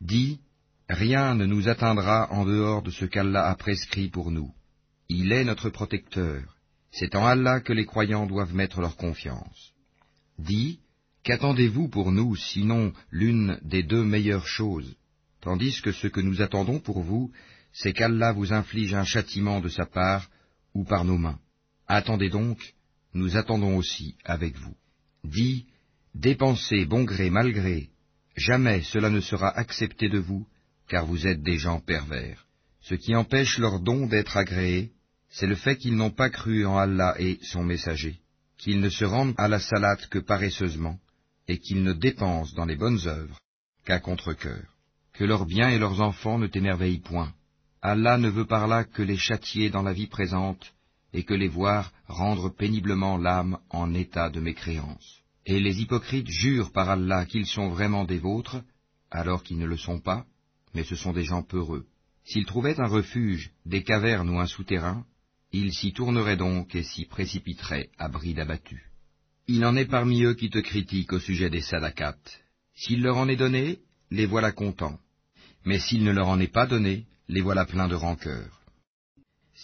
Dis, 0.00 0.40
rien 0.88 1.34
ne 1.34 1.46
nous 1.46 1.68
atteindra 1.68 2.32
en 2.32 2.44
dehors 2.44 2.82
de 2.82 2.90
ce 2.90 3.04
qu'Allah 3.04 3.48
a 3.48 3.54
prescrit 3.54 4.08
pour 4.08 4.30
nous. 4.30 4.52
Il 5.08 5.32
est 5.32 5.44
notre 5.44 5.70
protecteur, 5.70 6.56
c'est 6.90 7.14
en 7.14 7.26
Allah 7.26 7.60
que 7.60 7.72
les 7.72 7.86
croyants 7.86 8.26
doivent 8.26 8.54
mettre 8.54 8.80
leur 8.80 8.96
confiance. 8.96 9.72
Dis, 10.38 10.80
qu'attendez-vous 11.22 11.88
pour 11.88 12.10
nous 12.10 12.34
sinon 12.36 12.92
l'une 13.10 13.58
des 13.62 13.82
deux 13.82 14.04
meilleures 14.04 14.46
choses? 14.46 14.96
Tandis 15.40 15.80
que 15.82 15.92
ce 15.92 16.06
que 16.06 16.20
nous 16.20 16.40
attendons 16.40 16.80
pour 16.80 17.02
vous, 17.02 17.30
c'est 17.72 17.92
qu'Allah 17.92 18.32
vous 18.32 18.52
inflige 18.52 18.94
un 18.94 19.04
châtiment 19.04 19.60
de 19.60 19.68
sa 19.68 19.86
part 19.86 20.28
ou 20.72 20.84
par 20.84 21.04
nos 21.04 21.18
mains. 21.18 21.38
Attendez 21.86 22.30
donc, 22.30 22.58
nous 23.14 23.36
attendons 23.36 23.76
aussi 23.76 24.16
avec 24.24 24.56
vous. 24.56 24.74
Dis, 25.24 25.66
dépensez 26.14 26.84
bon 26.84 27.04
gré 27.04 27.30
mal 27.30 27.52
gré, 27.52 27.88
jamais 28.36 28.82
cela 28.82 29.10
ne 29.10 29.20
sera 29.20 29.48
accepté 29.48 30.08
de 30.08 30.18
vous, 30.18 30.46
car 30.88 31.06
vous 31.06 31.26
êtes 31.26 31.42
des 31.42 31.58
gens 31.58 31.80
pervers. 31.80 32.44
Ce 32.82 32.94
qui 32.94 33.14
empêche 33.14 33.58
leur 33.58 33.80
don 33.80 34.06
d'être 34.06 34.36
agréé, 34.36 34.90
c'est 35.30 35.46
le 35.46 35.54
fait 35.54 35.76
qu'ils 35.76 35.96
n'ont 35.96 36.10
pas 36.10 36.30
cru 36.30 36.66
en 36.66 36.76
Allah 36.76 37.14
et 37.18 37.38
son 37.42 37.64
messager, 37.64 38.20
qu'ils 38.58 38.80
ne 38.80 38.90
se 38.90 39.04
rendent 39.04 39.34
à 39.38 39.48
la 39.48 39.58
salate 39.58 40.06
que 40.08 40.18
paresseusement, 40.18 40.98
et 41.48 41.58
qu'ils 41.58 41.82
ne 41.82 41.92
dépensent 41.92 42.54
dans 42.54 42.66
les 42.66 42.76
bonnes 42.76 43.06
œuvres 43.06 43.38
qu'à 43.84 44.00
contre-cœur 44.00 44.74
que 45.14 45.24
leurs 45.24 45.46
biens 45.46 45.70
et 45.70 45.78
leurs 45.78 46.00
enfants 46.00 46.38
ne 46.38 46.48
t'émerveillent 46.48 46.98
point. 46.98 47.32
Allah 47.80 48.18
ne 48.18 48.28
veut 48.28 48.46
par 48.46 48.66
là 48.66 48.84
que 48.84 49.02
les 49.02 49.16
châtier 49.16 49.70
dans 49.70 49.82
la 49.82 49.92
vie 49.92 50.08
présente, 50.08 50.73
et 51.14 51.22
que 51.22 51.32
les 51.32 51.48
voir 51.48 51.90
rendre 52.06 52.50
péniblement 52.50 53.16
l'âme 53.16 53.58
en 53.70 53.94
état 53.94 54.28
de 54.28 54.40
mécréance. 54.40 55.22
Et 55.46 55.60
les 55.60 55.80
hypocrites 55.80 56.28
jurent 56.28 56.72
par 56.72 56.90
Allah 56.90 57.24
qu'ils 57.24 57.46
sont 57.46 57.68
vraiment 57.68 58.04
des 58.04 58.18
vôtres, 58.18 58.62
alors 59.10 59.42
qu'ils 59.42 59.58
ne 59.58 59.66
le 59.66 59.78
sont 59.78 60.00
pas, 60.00 60.26
mais 60.74 60.84
ce 60.84 60.96
sont 60.96 61.14
des 61.14 61.24
gens 61.24 61.42
peureux. 61.42 61.86
S'ils 62.24 62.44
trouvaient 62.44 62.78
un 62.78 62.88
refuge, 62.88 63.50
des 63.64 63.82
cavernes 63.82 64.28
ou 64.28 64.38
un 64.38 64.46
souterrain, 64.46 65.06
ils 65.52 65.72
s'y 65.72 65.92
tourneraient 65.94 66.36
donc 66.36 66.74
et 66.74 66.82
s'y 66.82 67.06
précipiteraient 67.06 67.88
à 67.96 68.08
bride 68.08 68.40
abattue. 68.40 68.90
Il 69.46 69.64
en 69.64 69.76
est 69.76 69.86
parmi 69.86 70.24
eux 70.24 70.34
qui 70.34 70.50
te 70.50 70.58
critiquent 70.58 71.14
au 71.14 71.20
sujet 71.20 71.48
des 71.48 71.62
sadakats. 71.62 72.18
S'il 72.74 73.02
leur 73.02 73.16
en 73.16 73.28
est 73.28 73.36
donné, 73.36 73.78
les 74.10 74.26
voilà 74.26 74.52
contents 74.52 74.98
mais 75.64 75.78
s'il 75.78 76.04
ne 76.04 76.12
leur 76.12 76.28
en 76.28 76.40
est 76.40 76.52
pas 76.52 76.66
donné, 76.66 77.06
les 77.28 77.40
voilà 77.40 77.64
pleins 77.64 77.88
de 77.88 77.94
rancœur. 77.94 78.60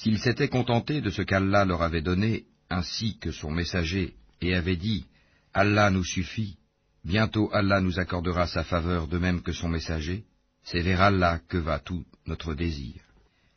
S'ils 0.01 0.19
s'étaient 0.19 0.49
contentés 0.49 1.03
de 1.03 1.11
ce 1.11 1.21
qu'Allah 1.21 1.67
leur 1.67 1.83
avait 1.83 2.01
donné, 2.01 2.45
ainsi 2.71 3.19
que 3.19 3.33
son 3.33 3.51
messager, 3.51 4.15
et 4.41 4.55
avaient 4.55 4.79
dit, 4.79 5.05
Allah 5.53 5.91
nous 5.91 6.05
suffit, 6.05 6.57
bientôt 7.05 7.51
Allah 7.53 7.83
nous 7.83 8.01
accordera 8.01 8.47
sa 8.47 8.65
faveur 8.65 9.09
de 9.09 9.19
même 9.19 9.43
que 9.43 9.53
son 9.53 9.69
messager, 9.69 10.25
c'est 10.65 10.81
vers 10.81 11.03
Allah 11.03 11.39
que 11.49 11.59
va 11.59 11.81
tout 11.81 12.07
notre 12.25 12.55
désir. 12.55 12.95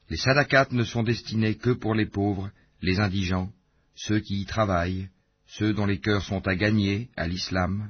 Les 0.10 0.18
sadakats 0.18 0.68
ne 0.72 0.84
sont 0.84 1.04
destinés 1.04 1.56
que 1.56 1.70
pour 1.70 1.96
les 1.96 2.08
pauvres, 2.08 2.52
les 2.82 3.00
indigents, 3.00 3.50
ceux 3.96 4.20
qui 4.20 4.42
y 4.42 4.46
travaillent, 4.46 5.08
ceux 5.48 5.74
dont 5.74 5.86
les 5.86 6.02
cœurs 6.02 6.26
sont 6.26 6.46
à 6.46 6.58
gagner 6.58 7.10
à 7.16 7.26
l'islam, 7.26 7.90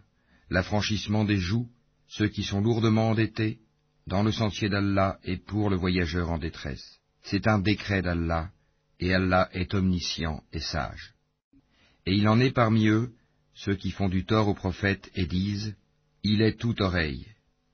l'affranchissement 0.52 1.24
des 1.24 1.38
joues, 1.40 1.70
ceux 2.08 2.28
qui 2.28 2.44
sont 2.44 2.62
lourdement 2.62 3.10
endettés, 3.10 3.58
dans 4.06 4.22
le 4.22 4.32
sentier 4.32 4.70
d'Allah 4.70 5.18
et 5.24 5.38
pour 5.38 5.72
le 5.72 5.76
voyageur 5.76 6.30
en 6.30 6.38
détresse. 6.38 7.00
C'est 7.24 7.48
un 7.48 7.60
décret 7.60 8.02
d'Allah, 8.02 8.52
et 9.00 9.14
Allah 9.14 9.50
est 9.53 9.74
omniscient 9.74 10.43
et 10.52 10.60
sage. 10.60 11.14
Et 12.06 12.14
il 12.14 12.27
en 12.27 12.40
est 12.40 12.52
parmi 12.52 12.88
eux 12.88 13.14
ceux 13.56 13.76
qui 13.76 13.92
font 13.92 14.10
du 14.10 14.26
tort 14.26 14.48
au 14.48 14.53
prophète 14.53 15.10
et 15.16 15.26
disent, 15.26 15.76
Il 16.24 16.42
est 16.42 16.60
toute 16.60 16.82
oreille. 16.82 17.27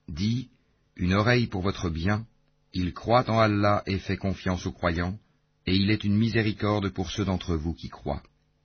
Dis, 0.07 0.49
une 0.95 1.13
oreille 1.13 1.47
pour 1.47 1.61
votre 1.61 1.89
bien, 1.89 2.25
il 2.73 2.93
croit 2.93 3.29
en 3.29 3.39
Allah 3.39 3.83
et 3.85 3.97
fait 3.97 4.17
confiance 4.17 4.65
aux 4.65 4.71
croyants, 4.71 5.17
et 5.65 5.75
il 5.75 5.89
est 5.89 6.03
une 6.03 6.17
miséricorde 6.17 6.89
pour 6.89 7.09
ceux 7.09 7.25
d'entre 7.25 7.55
vous 7.55 7.73
qui 7.73 7.89
croient. 7.89 8.23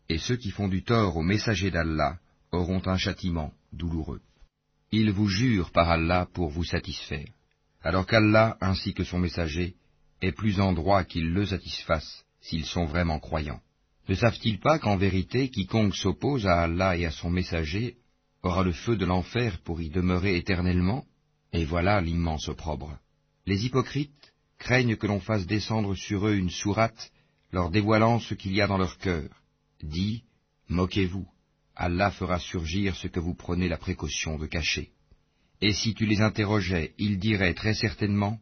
Et 0.09 0.19
ceux 0.19 0.37
qui 0.37 0.51
font 0.51 0.69
du 0.69 0.83
tort 0.83 1.17
au 1.17 1.23
messager 1.23 1.71
d'Allah 1.71 2.19
auront 2.51 2.83
un 2.87 2.99
châtiment 2.99 3.53
douloureux. 3.73 4.21
Ils 4.91 5.11
vous 5.11 5.29
jurent 5.29 5.71
par 5.71 5.89
Allah 5.91 6.29
pour 6.33 6.51
vous 6.51 6.65
satisfaire, 6.65 7.29
alors 7.83 8.07
qu'Allah 8.07 8.57
ainsi 8.61 8.93
que 8.93 9.05
son 9.05 9.19
messager 9.19 9.77
est 10.25 10.33
plus 10.33 10.61
en 10.61 10.73
droit 10.73 11.05
qu'ils 11.05 11.33
le 11.33 11.47
satisfassent 11.47 12.25
s'ils 12.41 12.67
sont 12.67 12.85
vraiment 12.85 13.21
croyants. 13.21 13.61
Ne 14.09 14.15
savent-ils 14.15 14.61
pas 14.61 14.79
qu'en 14.79 14.97
vérité 14.97 15.49
quiconque 15.49 15.97
s'oppose 15.97 16.47
à 16.47 16.63
Allah 16.63 16.97
et 16.97 17.07
à 17.07 17.11
son 17.11 17.31
messager 17.31 17.97
aura 18.43 18.63
le 18.63 18.73
feu 18.73 18.97
de 18.97 19.07
l'enfer 19.07 19.59
pour 19.65 19.81
y 19.81 19.89
demeurer 19.89 20.37
éternellement? 20.37 21.05
Et 21.53 21.65
voilà 21.65 22.01
l'immense 22.01 22.49
opprobre. 22.49 22.99
Les 23.47 23.65
hypocrites 23.65 24.33
craignent 24.59 24.97
que 24.97 25.07
l'on 25.07 25.21
fasse 25.21 25.47
descendre 25.47 25.95
sur 25.95 26.27
eux 26.27 26.35
une 26.35 26.51
sourate 26.51 27.11
leur 27.53 27.71
dévoilant 27.71 28.19
ce 28.19 28.35
qu'il 28.35 28.53
y 28.55 28.61
a 28.61 28.67
dans 28.67 28.79
leur 28.79 28.99
cœur. 28.99 29.29
Dis, 29.83 30.25
moquez-vous, 30.69 31.27
Allah 31.77 32.11
fera 32.11 32.39
surgir 32.39 32.97
ce 32.97 33.09
que 33.09 33.21
vous 33.21 33.35
prenez 33.35 33.69
la 33.69 33.79
précaution 33.79 34.39
de 34.39 34.47
cacher. 34.47 34.91
Et 35.61 35.73
si 35.73 35.95
tu 35.95 36.05
les 36.05 36.21
interrogeais, 36.21 36.95
ils 36.99 37.19
diraient 37.19 37.55
très 37.55 37.75
certainement, 37.75 38.39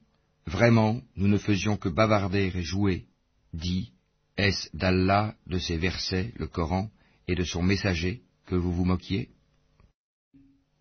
Vraiment, 0.46 1.00
nous 1.16 1.28
ne 1.28 1.38
faisions 1.38 1.76
que 1.76 1.88
bavarder 1.88 2.52
et 2.54 2.62
jouer. 2.62 3.06
Dis, 3.52 3.92
est-ce 4.36 4.74
d'Allah, 4.76 5.34
de 5.46 5.58
ses 5.58 5.76
versets, 5.76 6.32
le 6.36 6.46
Coran, 6.46 6.90
et 7.28 7.34
de 7.34 7.44
son 7.44 7.62
messager, 7.62 8.22
que 8.46 8.54
vous 8.54 8.72
vous 8.72 8.84
moquiez? 8.84 9.30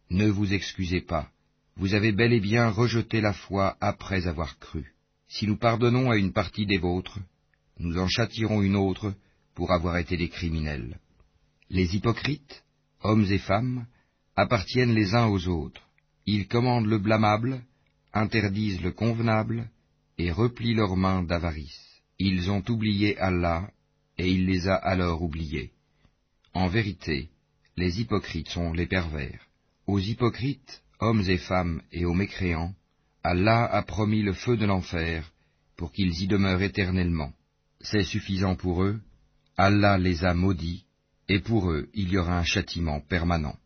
Ne 0.10 0.28
vous 0.28 0.54
excusez 0.54 1.02
pas, 1.02 1.30
vous 1.78 1.94
avez 1.94 2.12
bel 2.12 2.34
et 2.34 2.40
bien 2.40 2.70
rejeté 2.70 3.22
la 3.22 3.34
foi 3.34 3.78
après 3.80 4.28
avoir 4.28 4.60
cru. 4.60 4.94
Si 5.28 5.48
nous 5.48 5.58
pardonnons 5.58 6.12
à 6.12 6.18
une 6.18 6.34
partie 6.34 6.66
des 6.66 6.78
vôtres, 6.78 7.20
nous 7.80 7.98
en 7.98 8.08
châtirons 8.08 8.62
une 8.62 8.76
autre 8.76 9.14
pour 9.56 9.72
avoir 9.72 9.98
été 9.98 10.18
des 10.18 10.30
criminels. 10.30 11.00
Les 11.70 11.96
hypocrites, 11.96 12.64
hommes 13.02 13.26
et 13.32 13.38
femmes, 13.38 13.88
appartiennent 14.36 14.94
les 14.94 15.16
uns 15.16 15.28
aux 15.28 15.48
autres. 15.48 15.82
Ils 16.26 16.48
commandent 16.48 16.88
le 16.88 17.00
blâmable, 17.00 17.64
interdisent 18.14 18.82
le 18.82 18.92
convenable, 18.92 19.70
et 20.18 20.32
replient 20.32 20.76
leurs 20.76 20.98
mains 20.98 21.24
d'avarice. 21.24 22.02
Ils 22.20 22.52
ont 22.52 22.64
oublié 22.70 23.18
Allah, 23.18 23.72
et 24.18 24.30
il 24.30 24.46
les 24.46 24.68
a 24.68 24.76
alors 24.76 25.22
oubliés. 25.22 25.72
En 26.54 26.68
vérité, 26.68 27.30
les 27.78 28.02
hypocrites 28.02 28.50
sont 28.50 28.74
les 28.74 28.86
pervers. 28.86 29.48
Aux 29.88 30.00
hypocrites, 30.00 30.82
hommes 31.00 31.24
et 31.28 31.38
femmes, 31.38 31.82
et 31.92 32.06
aux 32.06 32.14
mécréants, 32.14 32.76
Allah 33.24 33.66
a 33.66 33.82
promis 33.84 34.22
le 34.22 34.34
feu 34.34 34.58
de 34.58 34.66
l'enfer, 34.66 35.32
pour 35.78 35.92
qu'ils 35.92 36.22
y 36.22 36.28
demeurent 36.28 36.62
éternellement. 36.62 37.34
C'est 37.80 38.04
suffisant 38.04 38.56
pour 38.56 38.84
eux, 38.84 39.02
Allah 39.58 39.98
les 39.98 40.24
a 40.24 40.34
maudits, 40.34 40.86
et 41.28 41.40
pour 41.40 41.72
eux 41.72 41.90
il 41.94 42.10
y 42.10 42.18
aura 42.18 42.38
un 42.38 42.44
châtiment 42.44 43.00
permanent. 43.00 43.58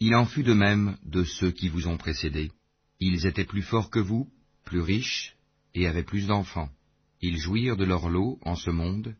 Il 0.00 0.14
en 0.14 0.26
fut 0.26 0.44
de 0.44 0.54
même 0.54 0.96
de 1.04 1.24
ceux 1.24 1.50
qui 1.50 1.68
vous 1.68 1.88
ont 1.88 1.96
précédés. 1.96 2.50
Ils 3.00 3.26
étaient 3.26 3.44
plus 3.44 3.62
forts 3.62 3.90
que 3.90 3.98
vous, 3.98 4.28
plus 4.64 4.80
riches, 4.80 5.36
et 5.74 5.86
avaient 5.86 6.02
plus 6.02 6.26
d'enfants. 6.26 6.70
Ils 7.20 7.38
jouirent 7.38 7.76
de 7.76 7.84
leur 7.84 8.08
lot 8.08 8.38
en 8.42 8.56
ce 8.56 8.70
monde, 8.70 9.14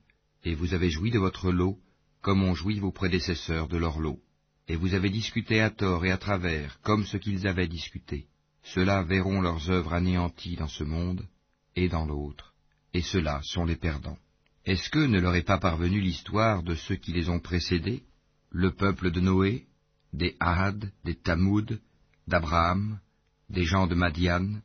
et 0.44 0.54
vous 0.54 0.74
avez 0.74 0.90
joui 0.90 1.10
de 1.10 1.18
votre 1.18 1.50
lot, 1.52 1.78
comme 2.20 2.42
ont 2.42 2.54
joui 2.54 2.78
vos 2.80 2.92
prédécesseurs 2.92 3.68
de 3.68 3.76
leur 3.76 4.00
lot. 4.00 4.20
Et 4.66 4.76
vous 4.76 4.94
avez 4.94 5.10
discuté 5.10 5.60
à 5.60 5.70
tort 5.70 6.04
et 6.04 6.10
à 6.10 6.18
travers, 6.18 6.80
comme 6.82 7.06
ce 7.06 7.16
qu'ils 7.16 7.46
avaient 7.46 7.68
discuté. 7.68 8.26
Ceux-là 8.62 9.02
verront 9.02 9.40
leurs 9.40 9.70
œuvres 9.70 9.94
anéanties 9.94 10.56
dans 10.56 10.68
ce 10.68 10.84
monde 10.84 11.26
et 11.74 11.88
dans 11.88 12.04
l'autre, 12.04 12.54
et 12.92 13.02
ceux-là 13.02 13.40
sont 13.42 13.64
les 13.64 13.76
perdants. 13.76 14.18
Est-ce 14.64 14.90
que 14.90 14.98
ne 14.98 15.20
leur 15.20 15.36
est 15.36 15.42
pas 15.42 15.58
parvenue 15.58 16.00
l'histoire 16.00 16.62
de 16.62 16.74
ceux 16.74 16.96
qui 16.96 17.12
les 17.12 17.30
ont 17.30 17.40
précédés, 17.40 18.02
le 18.50 18.72
peuple 18.72 19.10
de 19.10 19.20
Noé, 19.20 19.66
des 20.12 20.36
Ahad, 20.40 20.92
des 21.04 21.14
Tamoud, 21.14 21.80
d'Abraham, 22.26 23.00
des 23.50 23.64
gens 23.64 23.86
de 23.86 23.94
Madian, 23.94 24.60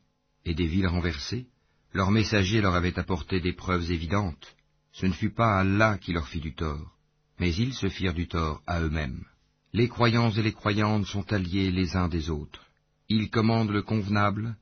et 0.45 0.53
des 0.53 0.67
villes 0.67 0.87
renversées 0.87 1.47
Leurs 1.93 2.11
messagers 2.11 2.61
leur 2.61 2.73
avaient 2.73 2.97
apporté 2.97 3.39
des 3.39 3.53
preuves 3.53 3.91
évidentes. 3.91 4.55
Ce 4.93 5.05
ne 5.05 5.13
fut 5.13 5.29
pas 5.29 5.59
Allah 5.59 5.97
qui 5.99 6.11
leur 6.11 6.27
fit 6.27 6.39
du 6.39 6.55
tort, 6.55 6.97
mais 7.39 7.53
ils 7.53 7.73
se 7.73 7.87
firent 7.87 8.15
du 8.15 8.27
tort 8.27 8.61
à 8.65 8.81
eux-mêmes. 8.81 9.23
Les 9.73 9.87
croyants 9.87 10.31
et 10.31 10.41
les 10.41 10.53
croyantes 10.53 11.05
sont 11.05 11.31
alliés 11.31 11.71
les 11.71 11.95
uns 11.95 12.07
des 12.07 12.29
autres. 12.29 12.65
Ils 13.09 13.29
commandent 13.29 13.71
le 13.71 13.83
convenable, 13.83 14.55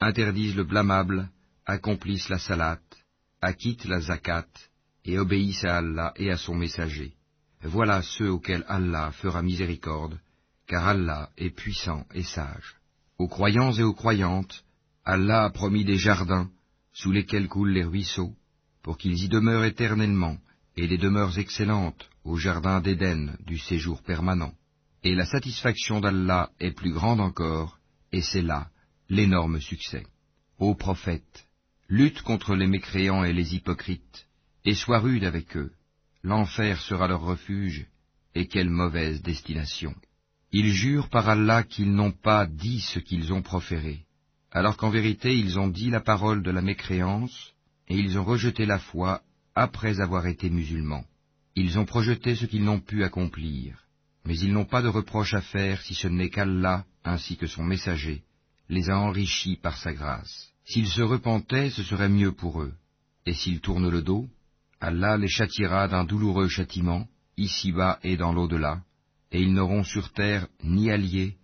interdisent 0.00 0.56
le 0.56 0.64
blâmable, 0.64 1.30
accomplissent 1.66 2.28
la 2.28 2.38
salate, 2.38 2.96
acquittent 3.40 3.86
la 3.86 4.00
zakat, 4.00 4.48
et 5.04 5.18
obéissent 5.18 5.64
à 5.64 5.78
Allah 5.78 6.12
et 6.16 6.30
à 6.30 6.36
son 6.36 6.54
messager. 6.54 7.14
Voilà 7.62 8.02
ceux 8.02 8.30
auxquels 8.30 8.64
Allah 8.68 9.10
fera 9.12 9.42
miséricorde, 9.42 10.18
car 10.66 10.86
Allah 10.86 11.30
est 11.36 11.50
puissant 11.50 12.06
et 12.14 12.22
sage. 12.22 12.77
Aux 13.18 13.26
croyants 13.26 13.72
et 13.72 13.82
aux 13.82 13.94
croyantes, 13.94 14.64
Allah 15.04 15.44
a 15.44 15.50
promis 15.50 15.84
des 15.84 15.96
jardins, 15.96 16.48
sous 16.92 17.10
lesquels 17.10 17.48
coulent 17.48 17.72
les 17.72 17.84
ruisseaux, 17.84 18.32
pour 18.82 18.96
qu'ils 18.96 19.24
y 19.24 19.28
demeurent 19.28 19.64
éternellement, 19.64 20.38
et 20.76 20.86
des 20.86 20.98
demeures 20.98 21.36
excellentes 21.36 22.08
au 22.22 22.36
jardin 22.36 22.80
d'Éden 22.80 23.36
du 23.44 23.58
séjour 23.58 24.02
permanent. 24.02 24.52
Et 25.02 25.16
la 25.16 25.26
satisfaction 25.26 26.00
d'Allah 26.00 26.50
est 26.60 26.70
plus 26.70 26.92
grande 26.92 27.20
encore, 27.20 27.78
et 28.12 28.22
c'est 28.22 28.42
là 28.42 28.68
l'énorme 29.08 29.60
succès. 29.60 30.06
Ô 30.58 30.76
prophète, 30.76 31.46
lutte 31.88 32.22
contre 32.22 32.54
les 32.54 32.68
mécréants 32.68 33.24
et 33.24 33.32
les 33.32 33.54
hypocrites, 33.56 34.28
et 34.64 34.74
sois 34.74 35.00
rude 35.00 35.24
avec 35.24 35.56
eux. 35.56 35.72
L'enfer 36.22 36.80
sera 36.80 37.08
leur 37.08 37.22
refuge, 37.22 37.86
et 38.36 38.46
quelle 38.46 38.70
mauvaise 38.70 39.22
destination. 39.22 39.94
Ils 40.50 40.72
jurent 40.72 41.10
par 41.10 41.28
Allah 41.28 41.62
qu'ils 41.62 41.92
n'ont 41.92 42.12
pas 42.12 42.46
dit 42.46 42.80
ce 42.80 42.98
qu'ils 42.98 43.32
ont 43.32 43.42
proféré, 43.42 44.04
alors 44.50 44.76
qu'en 44.78 44.88
vérité 44.88 45.36
ils 45.36 45.58
ont 45.58 45.68
dit 45.68 45.90
la 45.90 46.00
parole 46.00 46.42
de 46.42 46.50
la 46.50 46.62
mécréance, 46.62 47.52
et 47.88 47.98
ils 47.98 48.18
ont 48.18 48.24
rejeté 48.24 48.64
la 48.64 48.78
foi 48.78 49.22
après 49.54 50.00
avoir 50.00 50.26
été 50.26 50.48
musulmans. 50.48 51.04
Ils 51.54 51.78
ont 51.78 51.84
projeté 51.84 52.34
ce 52.34 52.46
qu'ils 52.46 52.64
n'ont 52.64 52.80
pu 52.80 53.04
accomplir, 53.04 53.84
mais 54.24 54.38
ils 54.38 54.52
n'ont 54.52 54.64
pas 54.64 54.80
de 54.80 54.88
reproche 54.88 55.34
à 55.34 55.42
faire 55.42 55.82
si 55.82 55.94
ce 55.94 56.08
n'est 56.08 56.30
qu'Allah, 56.30 56.84
ainsi 57.04 57.36
que 57.36 57.46
son 57.46 57.64
messager, 57.64 58.22
les 58.70 58.88
a 58.88 58.98
enrichis 58.98 59.56
par 59.56 59.76
sa 59.76 59.92
grâce. 59.92 60.48
S'ils 60.64 60.88
se 60.88 61.02
repentaient, 61.02 61.70
ce 61.70 61.82
serait 61.82 62.08
mieux 62.08 62.32
pour 62.32 62.62
eux, 62.62 62.72
et 63.26 63.34
s'ils 63.34 63.60
tournent 63.60 63.90
le 63.90 64.02
dos, 64.02 64.28
Allah 64.80 65.16
les 65.18 65.28
châtiera 65.28 65.88
d'un 65.88 66.04
douloureux 66.04 66.48
châtiment, 66.48 67.06
ici-bas 67.36 67.98
et 68.02 68.16
dans 68.16 68.32
l'au-delà, 68.32 68.82
et 69.32 69.40
ils 69.40 69.52
n'auront 69.52 69.84
sur 69.84 70.12
terre 70.12 70.48
ni 70.62 70.90
alliés, 70.90 71.36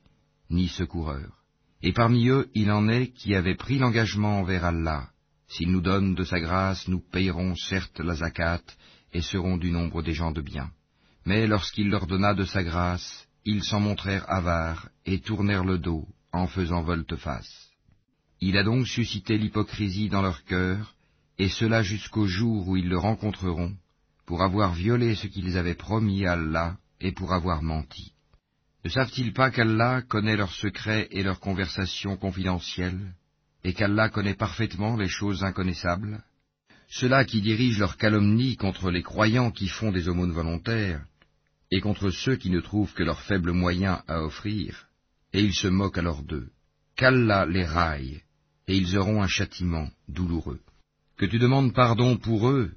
ni 0.50 0.68
secoureurs. 0.68 1.44
Et 1.82 1.92
parmi 1.92 2.28
eux, 2.28 2.48
il 2.54 2.70
en 2.70 2.88
est 2.88 3.08
qui 3.08 3.34
avaient 3.34 3.56
pris 3.56 3.78
l'engagement 3.78 4.40
envers 4.40 4.64
Allah. 4.64 5.10
S'il 5.48 5.70
nous 5.70 5.82
donne 5.82 6.14
de 6.14 6.24
sa 6.24 6.40
grâce, 6.40 6.88
nous 6.88 7.00
payerons 7.00 7.54
certes 7.54 8.00
la 8.00 8.14
zakat 8.14 8.62
et 9.12 9.20
serons 9.20 9.58
du 9.58 9.70
nombre 9.70 10.02
des 10.02 10.14
gens 10.14 10.32
de 10.32 10.40
bien. 10.40 10.70
Mais 11.26 11.46
lorsqu'il 11.46 11.90
leur 11.90 12.06
donna 12.06 12.34
de 12.34 12.44
sa 12.44 12.62
grâce, 12.62 13.28
ils 13.44 13.62
s'en 13.62 13.80
montrèrent 13.80 14.28
avares 14.30 14.88
et 15.04 15.20
tournèrent 15.20 15.64
le 15.64 15.78
dos 15.78 16.08
en 16.32 16.46
faisant 16.46 16.82
volte-face. 16.82 17.70
Il 18.40 18.56
a 18.56 18.64
donc 18.64 18.86
suscité 18.86 19.38
l'hypocrisie 19.38 20.08
dans 20.08 20.22
leur 20.22 20.44
cœur, 20.44 20.94
et 21.38 21.48
cela 21.48 21.82
jusqu'au 21.82 22.26
jour 22.26 22.68
où 22.68 22.76
ils 22.76 22.88
le 22.88 22.98
rencontreront, 22.98 23.74
pour 24.26 24.42
avoir 24.42 24.74
violé 24.74 25.14
ce 25.14 25.26
qu'ils 25.26 25.56
avaient 25.56 25.74
promis 25.74 26.26
à 26.26 26.32
Allah 26.32 26.76
et 27.04 27.12
pour 27.12 27.34
avoir 27.34 27.62
menti. 27.62 28.12
Ne 28.82 28.90
savent-ils 28.90 29.32
pas 29.34 29.50
qu'Allah 29.50 30.02
connaît 30.02 30.36
leurs 30.36 30.54
secrets 30.54 31.06
et 31.10 31.22
leurs 31.22 31.38
conversations 31.38 32.16
confidentielles, 32.16 33.14
et 33.62 33.74
qu'Allah 33.74 34.08
connaît 34.08 34.34
parfaitement 34.34 34.96
les 34.96 35.08
choses 35.08 35.44
inconnaissables? 35.44 36.24
Ceux-là 36.88 37.24
qui 37.26 37.42
dirigent 37.42 37.80
leurs 37.80 37.98
calomnies 37.98 38.56
contre 38.56 38.90
les 38.90 39.02
croyants 39.02 39.50
qui 39.50 39.68
font 39.68 39.92
des 39.92 40.08
aumônes 40.08 40.32
volontaires, 40.32 41.04
et 41.70 41.80
contre 41.80 42.10
ceux 42.10 42.36
qui 42.36 42.50
ne 42.50 42.60
trouvent 42.60 42.94
que 42.94 43.02
leurs 43.02 43.22
faibles 43.22 43.52
moyens 43.52 44.00
à 44.08 44.22
offrir, 44.22 44.86
et 45.34 45.42
ils 45.42 45.54
se 45.54 45.68
moquent 45.68 45.98
alors 45.98 46.22
d'eux. 46.22 46.48
Qu'Allah 46.96 47.44
les 47.44 47.64
raille, 47.66 48.22
et 48.66 48.76
ils 48.76 48.96
auront 48.96 49.22
un 49.22 49.28
châtiment 49.28 49.90
douloureux. 50.08 50.60
Que 51.18 51.26
tu 51.26 51.38
demandes 51.38 51.74
pardon 51.74 52.16
pour 52.16 52.48
eux, 52.48 52.72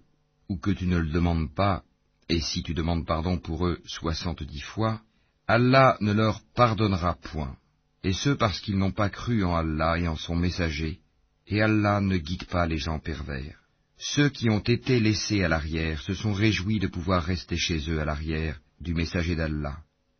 ou 0.49 0.57
que 0.57 0.71
tu 0.71 0.85
ne 0.85 0.97
le 0.97 1.09
demandes 1.09 1.53
pas, 1.53 1.83
et 2.29 2.41
si 2.41 2.63
tu 2.63 2.73
demandes 2.73 3.05
pardon 3.05 3.37
pour 3.37 3.67
eux 3.67 3.79
soixante-dix 3.85 4.61
fois, 4.61 5.01
Allah 5.47 5.97
ne 6.01 6.11
leur 6.11 6.41
pardonnera 6.55 7.15
point, 7.15 7.55
et 8.03 8.13
ce 8.13 8.31
parce 8.31 8.59
qu'ils 8.59 8.77
n'ont 8.77 8.91
pas 8.91 9.09
cru 9.09 9.43
en 9.43 9.55
Allah 9.55 9.97
et 9.97 10.07
en 10.07 10.17
son 10.17 10.35
messager, 10.35 10.99
et 11.47 11.61
Allah 11.61 12.01
ne 12.01 12.17
guide 12.17 12.45
pas 12.45 12.67
les 12.67 12.77
gens 12.77 12.99
pervers. 12.99 13.57
Ceux 13.97 14.29
qui 14.29 14.49
ont 14.49 14.59
été 14.59 14.99
laissés 14.99 15.43
à 15.43 15.47
l'arrière 15.47 16.01
se 16.01 16.13
sont 16.13 16.33
réjouis 16.33 16.79
de 16.79 16.87
pouvoir 16.87 17.23
rester 17.23 17.57
chez 17.57 17.89
eux 17.89 17.99
à 17.99 18.05
l'arrière 18.05 18.59
du 18.79 18.93
messager 18.93 19.35
d'Allah. 19.35 19.77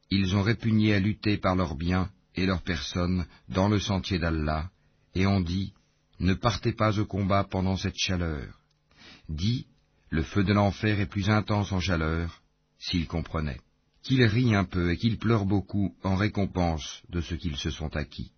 Ils 0.10 0.36
ont 0.36 0.42
répugné 0.42 0.96
à 0.96 1.00
lutter 1.00 1.38
par 1.38 1.56
leurs 1.56 1.76
biens 1.76 2.10
et 2.36 2.46
leurs 2.46 2.64
personnes 2.64 3.26
dans 3.50 3.68
le 3.68 3.80
sentier 3.80 4.18
d'Allah, 4.18 4.70
et 5.14 5.28
ont 5.28 5.42
dit, 5.42 5.74
Ne 6.20 6.34
partez 6.34 6.72
pas 6.72 6.98
au 7.00 7.06
combat 7.06 7.44
pendant 7.44 7.76
cette 7.76 7.98
chaleur. 7.98 8.60
Dit, 9.30 9.68
le 10.10 10.24
feu 10.24 10.44
de 10.44 10.54
l'enfer 10.54 11.00
est 11.00 11.06
plus 11.06 11.30
intense 11.30 11.72
en 11.72 11.80
chaleur, 11.80 12.42
s'ils 12.80 13.08
comprenaient. 13.08 13.60
qu'ils 14.04 14.24
rient 14.24 14.56
un 14.56 14.64
peu 14.64 14.92
et 14.92 14.98
qu'ils 14.98 15.18
pleurent 15.18 15.46
beaucoup 15.46 15.94
en 16.04 16.16
récompense 16.16 17.02
de 17.10 17.20
ce 17.20 17.36
qu'ils 17.36 17.58
se 17.58 17.72
sont 17.72 17.94
acquis. 17.98 18.32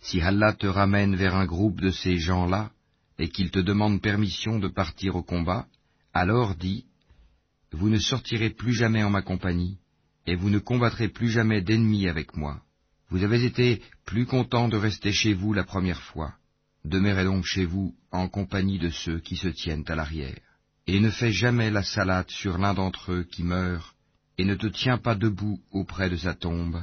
Si 0.00 0.20
Allah 0.20 0.52
te 0.52 0.66
ramène 0.66 1.14
vers 1.14 1.36
un 1.36 1.46
groupe 1.46 1.80
de 1.80 1.90
ces 1.90 2.18
gens-là, 2.18 2.72
et 3.18 3.28
qu'ils 3.28 3.52
te 3.52 3.60
demandent 3.60 4.00
permission 4.00 4.58
de 4.58 4.66
partir 4.66 5.14
au 5.14 5.22
combat, 5.22 5.66
alors 6.12 6.56
dis, 6.56 6.86
Vous 7.70 7.88
ne 7.88 7.98
sortirez 7.98 8.50
plus 8.50 8.72
jamais 8.72 9.04
en 9.04 9.10
ma 9.10 9.22
compagnie, 9.22 9.78
et 10.26 10.34
vous 10.34 10.50
ne 10.50 10.58
combattrez 10.58 11.08
plus 11.08 11.28
jamais 11.28 11.60
d'ennemis 11.62 12.08
avec 12.08 12.36
moi. 12.36 12.62
Vous 13.10 13.22
avez 13.22 13.44
été 13.44 13.82
plus 14.04 14.26
content 14.26 14.68
de 14.68 14.76
rester 14.76 15.12
chez 15.12 15.34
vous 15.34 15.52
la 15.52 15.64
première 15.64 16.02
fois. 16.02 16.34
Demeurez 16.84 17.24
donc 17.24 17.44
chez 17.44 17.64
vous 17.64 17.94
en 18.10 18.28
compagnie 18.28 18.78
de 18.78 18.90
ceux 18.90 19.20
qui 19.20 19.36
se 19.36 19.48
tiennent 19.48 19.84
à 19.86 19.94
l'arrière. 19.94 20.49
Et 20.92 20.98
ne 20.98 21.10
fais 21.10 21.30
jamais 21.30 21.70
la 21.70 21.84
salade 21.84 22.28
sur 22.30 22.58
l'un 22.58 22.74
d'entre 22.74 23.12
eux 23.12 23.22
qui 23.22 23.44
meurt, 23.44 23.94
et 24.38 24.44
ne 24.44 24.56
te 24.56 24.66
tiens 24.66 24.98
pas 24.98 25.14
debout 25.14 25.60
auprès 25.70 26.10
de 26.10 26.16
sa 26.16 26.34
tombe, 26.34 26.82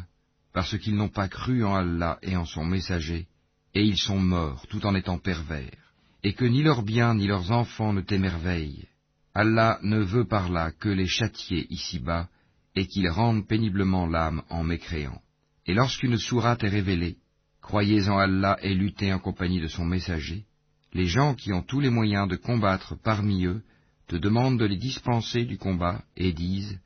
parce 0.53 0.77
qu'ils 0.77 0.95
n'ont 0.95 1.09
pas 1.09 1.27
cru 1.27 1.65
en 1.65 1.75
Allah 1.75 2.17
et 2.21 2.37
en 2.37 2.45
son 2.45 2.63
messager, 2.63 3.27
et 3.73 3.83
ils 3.83 3.97
sont 3.97 4.21
morts 4.21 4.65
tout 4.69 4.85
en 4.85 4.95
étant 4.95 5.17
pervers, 5.17 5.91
et 6.23 6.31
que 6.31 6.45
ni 6.45 6.63
leurs 6.63 6.83
biens 6.83 7.15
ni 7.15 7.27
leurs 7.27 7.51
enfants 7.51 7.91
ne 7.91 7.99
t'émerveillent. 7.99 8.87
Allah 9.33 9.77
ne 9.83 9.99
veut 9.99 10.25
par 10.25 10.49
là 10.49 10.71
que 10.71 10.87
les 10.87 11.07
châtier 11.07 11.67
ici-bas, 11.69 12.29
et 12.75 12.87
qu'ils 12.87 13.09
rendent 13.09 13.45
péniblement 13.45 14.07
l'âme 14.07 14.41
en 14.49 14.63
mécréant. 14.63 15.21
Et 15.65 15.73
lorsqu'une 15.73 16.17
sourate 16.17 16.63
est 16.63 16.69
révélée, 16.69 17.17
croyez 17.61 18.07
en 18.07 18.19
Allah 18.19 18.57
et 18.61 18.73
luttez 18.73 19.11
en 19.11 19.19
compagnie 19.19 19.59
de 19.59 19.67
son 19.67 19.83
messager, 19.83 20.45
les 20.93 21.07
gens 21.07 21.35
qui 21.35 21.51
ont 21.51 21.61
tous 21.61 21.81
les 21.81 21.89
moyens 21.89 22.29
de 22.29 22.37
combattre 22.37 22.95
parmi 23.03 23.43
eux 23.43 23.61
te 24.07 24.15
demandent 24.15 24.59
de 24.59 24.65
les 24.65 24.77
dispenser 24.77 25.45
du 25.45 25.57
combat 25.57 26.03
et 26.15 26.33
disent 26.33 26.79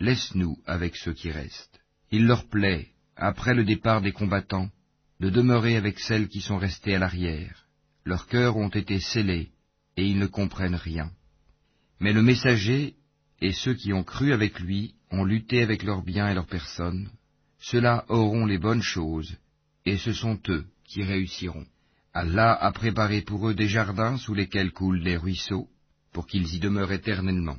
Laisse-nous 0.00 0.56
avec 0.66 0.96
ceux 0.96 1.12
qui 1.12 1.30
restent. 1.30 1.80
Il 2.10 2.26
leur 2.26 2.48
plaît, 2.48 2.88
après 3.16 3.54
le 3.54 3.64
départ 3.64 4.00
des 4.00 4.12
combattants, 4.12 4.70
de 5.20 5.28
demeurer 5.28 5.76
avec 5.76 5.98
celles 5.98 6.28
qui 6.28 6.40
sont 6.40 6.56
restées 6.56 6.94
à 6.94 7.00
l'arrière. 7.00 7.64
Leurs 8.04 8.28
cœurs 8.28 8.56
ont 8.56 8.68
été 8.68 9.00
scellés, 9.00 9.50
et 9.96 10.06
ils 10.06 10.18
ne 10.18 10.26
comprennent 10.26 10.76
rien. 10.76 11.10
Mais 12.00 12.12
le 12.12 12.22
messager 12.22 12.94
et 13.40 13.52
ceux 13.52 13.74
qui 13.74 13.92
ont 13.92 14.04
cru 14.04 14.32
avec 14.32 14.60
lui 14.60 14.94
ont 15.10 15.24
lutté 15.24 15.62
avec 15.62 15.82
leurs 15.82 16.02
biens 16.02 16.28
et 16.28 16.34
leurs 16.34 16.46
personnes, 16.46 17.10
ceux-là 17.58 18.04
auront 18.08 18.46
les 18.46 18.58
bonnes 18.58 18.82
choses, 18.82 19.36
et 19.84 19.96
ce 19.96 20.12
sont 20.12 20.38
eux 20.48 20.64
qui 20.84 21.02
réussiront. 21.02 21.66
Allah 22.14 22.52
a 22.52 22.70
préparé 22.72 23.22
pour 23.22 23.48
eux 23.48 23.54
des 23.54 23.68
jardins 23.68 24.16
sous 24.16 24.34
lesquels 24.34 24.72
coulent 24.72 25.00
les 25.00 25.16
ruisseaux, 25.16 25.68
pour 26.12 26.26
qu'ils 26.26 26.54
y 26.54 26.58
demeurent 26.58 26.92
éternellement. 26.92 27.58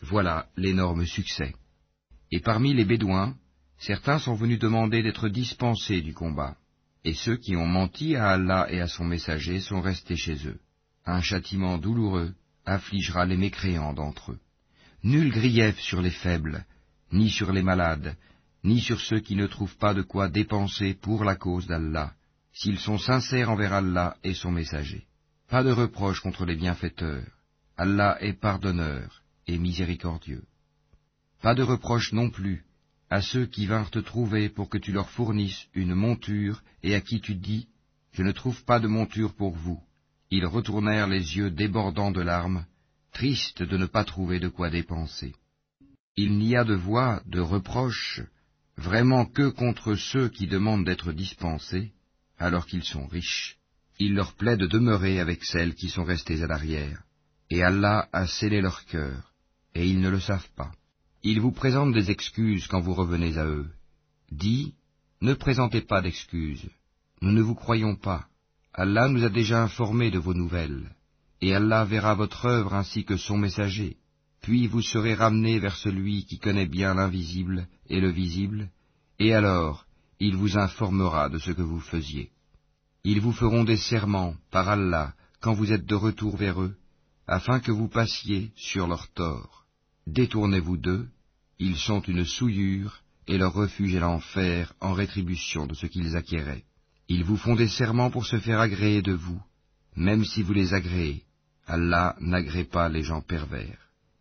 Voilà 0.00 0.46
l'énorme 0.56 1.06
succès. 1.06 1.54
Et 2.30 2.40
parmi 2.40 2.74
les 2.74 2.84
Bédouins, 2.84 3.34
certains 3.78 4.18
sont 4.18 4.34
venus 4.34 4.58
demander 4.58 5.02
d'être 5.02 5.28
dispensés 5.28 6.02
du 6.02 6.14
combat, 6.14 6.56
et 7.04 7.14
ceux 7.14 7.36
qui 7.36 7.56
ont 7.56 7.66
menti 7.66 8.16
à 8.16 8.30
Allah 8.30 8.66
et 8.70 8.80
à 8.80 8.88
son 8.88 9.04
messager 9.04 9.60
sont 9.60 9.80
restés 9.80 10.16
chez 10.16 10.46
eux. 10.46 10.58
Un 11.06 11.20
châtiment 11.20 11.78
douloureux 11.78 12.34
affligera 12.64 13.26
les 13.26 13.36
mécréants 13.36 13.92
d'entre 13.92 14.32
eux. 14.32 14.40
Nul 15.02 15.30
grief 15.30 15.78
sur 15.80 16.00
les 16.00 16.10
faibles, 16.10 16.64
ni 17.12 17.28
sur 17.28 17.52
les 17.52 17.62
malades, 17.62 18.16
ni 18.64 18.80
sur 18.80 19.00
ceux 19.00 19.20
qui 19.20 19.36
ne 19.36 19.46
trouvent 19.46 19.76
pas 19.76 19.92
de 19.92 20.02
quoi 20.02 20.28
dépenser 20.28 20.94
pour 20.94 21.24
la 21.24 21.36
cause 21.36 21.66
d'Allah, 21.66 22.14
s'ils 22.52 22.78
sont 22.78 22.98
sincères 22.98 23.50
envers 23.50 23.74
Allah 23.74 24.16
et 24.24 24.32
son 24.32 24.50
messager. 24.50 25.04
Pas 25.48 25.62
de 25.62 25.70
reproche 25.70 26.20
contre 26.20 26.46
les 26.46 26.56
bienfaiteurs. 26.56 27.26
Allah 27.76 28.16
est 28.20 28.34
pardonneur 28.34 29.22
et 29.46 29.58
miséricordieux. 29.58 30.44
Pas 31.42 31.54
de 31.54 31.62
reproche 31.62 32.12
non 32.12 32.30
plus 32.30 32.64
à 33.10 33.20
ceux 33.20 33.46
qui 33.46 33.66
vinrent 33.66 33.90
te 33.90 33.98
trouver 33.98 34.48
pour 34.48 34.68
que 34.68 34.78
tu 34.78 34.90
leur 34.90 35.10
fournisses 35.10 35.66
une 35.74 35.94
monture 35.94 36.62
et 36.82 36.94
à 36.94 37.00
qui 37.00 37.20
tu 37.20 37.34
dis, 37.34 37.68
Je 38.12 38.22
ne 38.22 38.32
trouve 38.32 38.64
pas 38.64 38.80
de 38.80 38.88
monture 38.88 39.34
pour 39.34 39.54
vous. 39.54 39.80
Ils 40.30 40.46
retournèrent 40.46 41.06
les 41.06 41.36
yeux 41.36 41.50
débordants 41.50 42.10
de 42.10 42.20
larmes, 42.20 42.66
tristes 43.12 43.62
de 43.62 43.76
ne 43.76 43.86
pas 43.86 44.04
trouver 44.04 44.40
de 44.40 44.48
quoi 44.48 44.70
dépenser. 44.70 45.34
Il 46.16 46.38
n'y 46.38 46.56
a 46.56 46.64
de 46.64 46.74
voix, 46.74 47.22
de 47.26 47.40
reproche, 47.40 48.20
vraiment 48.76 49.26
que 49.26 49.48
contre 49.48 49.94
ceux 49.94 50.28
qui 50.28 50.46
demandent 50.46 50.84
d'être 50.84 51.12
dispensés, 51.12 51.92
alors 52.38 52.66
qu'ils 52.66 52.84
sont 52.84 53.06
riches. 53.06 53.58
Il 54.00 54.14
leur 54.14 54.34
plaît 54.34 54.56
de 54.56 54.66
demeurer 54.66 55.20
avec 55.20 55.44
celles 55.44 55.74
qui 55.74 55.88
sont 55.88 56.04
restées 56.04 56.42
à 56.42 56.48
l'arrière, 56.48 57.03
et 57.50 57.62
Allah 57.62 58.08
a 58.12 58.26
scellé 58.26 58.60
leur 58.60 58.84
cœur, 58.86 59.32
et 59.74 59.86
ils 59.86 60.00
ne 60.00 60.10
le 60.10 60.20
savent 60.20 60.50
pas. 60.56 60.72
Ils 61.22 61.40
vous 61.40 61.52
présentent 61.52 61.94
des 61.94 62.10
excuses 62.10 62.66
quand 62.66 62.80
vous 62.80 62.94
revenez 62.94 63.38
à 63.38 63.46
eux. 63.46 63.70
Dis, 64.30 64.74
ne 65.20 65.34
présentez 65.34 65.80
pas 65.80 66.02
d'excuses. 66.02 66.68
Nous 67.22 67.32
ne 67.32 67.42
vous 67.42 67.54
croyons 67.54 67.96
pas. 67.96 68.26
Allah 68.72 69.08
nous 69.08 69.24
a 69.24 69.28
déjà 69.28 69.62
informés 69.62 70.10
de 70.10 70.18
vos 70.18 70.34
nouvelles, 70.34 70.90
et 71.40 71.54
Allah 71.54 71.84
verra 71.84 72.14
votre 72.14 72.46
œuvre 72.46 72.74
ainsi 72.74 73.04
que 73.04 73.16
son 73.16 73.38
messager. 73.38 73.96
Puis 74.42 74.66
vous 74.66 74.82
serez 74.82 75.14
ramenés 75.14 75.58
vers 75.58 75.76
celui 75.76 76.26
qui 76.26 76.38
connaît 76.38 76.66
bien 76.66 76.94
l'invisible 76.94 77.66
et 77.88 78.00
le 78.00 78.10
visible, 78.10 78.68
et 79.18 79.32
alors 79.32 79.86
il 80.20 80.36
vous 80.36 80.58
informera 80.58 81.28
de 81.28 81.38
ce 81.38 81.52
que 81.52 81.62
vous 81.62 81.80
faisiez. 81.80 82.30
Ils 83.04 83.20
vous 83.20 83.32
feront 83.32 83.64
des 83.64 83.76
serments 83.76 84.34
par 84.50 84.68
Allah 84.68 85.14
quand 85.40 85.54
vous 85.54 85.72
êtes 85.72 85.86
de 85.86 85.94
retour 85.94 86.36
vers 86.36 86.60
eux, 86.60 86.76
afin 87.26 87.60
que 87.60 87.72
vous 87.72 87.88
passiez 87.88 88.50
sur 88.56 88.86
leur 88.86 89.08
tort. 89.12 89.64
Détournez-vous 90.06 90.76
d'eux, 90.76 91.08
ils 91.58 91.76
sont 91.76 92.00
une 92.02 92.24
souillure, 92.24 93.00
et 93.26 93.38
leur 93.38 93.54
refuge 93.54 93.94
est 93.94 94.00
l'enfer 94.00 94.74
en 94.80 94.92
rétribution 94.92 95.66
de 95.66 95.74
ce 95.74 95.86
qu'ils 95.86 96.16
acquéraient. 96.16 96.64
Ils 97.08 97.24
vous 97.24 97.36
font 97.36 97.54
des 97.54 97.68
serments 97.68 98.10
pour 98.10 98.26
se 98.26 98.38
faire 98.38 98.60
agréer 98.60 99.02
de 99.02 99.12
vous, 99.12 99.40
même 99.96 100.24
si 100.24 100.42
vous 100.42 100.52
les 100.52 100.74
agréez. 100.74 101.22
Allah 101.66 102.16
n'agrée 102.20 102.64
pas 102.64 102.88
les 102.88 103.02
gens 103.02 103.22
pervers. 103.22 103.78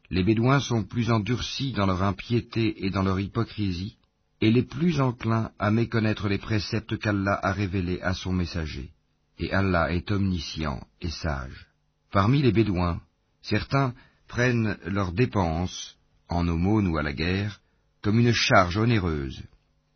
Les 0.09 0.23
Bédouins 0.23 0.59
sont 0.59 0.83
plus 0.83 1.11
endurcis 1.11 1.73
dans 1.73 1.85
leur 1.85 2.03
impiété 2.03 2.85
et 2.85 2.89
dans 2.89 3.03
leur 3.03 3.19
hypocrisie, 3.19 3.97
et 4.39 4.51
les 4.51 4.63
plus 4.63 5.01
enclins 5.01 5.51
à 5.59 5.71
méconnaître 5.71 6.27
les 6.27 6.37
préceptes 6.37 6.97
qu'Allah 6.97 7.39
a 7.41 7.51
révélés 7.51 8.01
à 8.01 8.13
son 8.13 8.31
messager. 8.31 8.91
Et 9.39 9.51
Allah 9.51 9.91
est 9.91 10.11
omniscient 10.11 10.85
et 11.01 11.09
sage. 11.09 11.67
Parmi 12.13 12.43
les 12.43 12.51
Bédouins, 12.51 13.01
certains 13.41 13.95
prennent 14.27 14.77
leurs 14.85 15.13
dépenses, 15.13 15.97
en 16.29 16.47
aumône 16.47 16.87
ou 16.87 16.97
à 16.99 17.01
la 17.01 17.11
guerre, 17.11 17.59
comme 18.03 18.19
une 18.19 18.31
charge 18.31 18.77
onéreuse, 18.77 19.41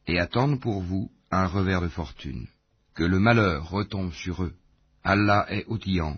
et 0.07 0.17
attendent 0.17 0.59
pour 0.59 0.81
vous 0.81 1.11
un 1.29 1.45
revers 1.45 1.81
de 1.81 1.89
fortune. 1.89 2.47
Que 2.95 3.03
le 3.03 3.19
malheur 3.19 3.69
retombe 3.69 4.13
sur 4.13 4.43
eux. 4.43 4.55
Allah 5.03 5.45
est 5.49 5.65
outillant 5.67 6.17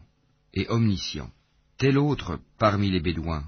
et 0.53 0.67
omniscient. 0.69 1.29
Tel 1.77 1.97
autre 1.97 2.39
parmi 2.57 2.89
les 2.89 3.01
Bédouins 3.01 3.43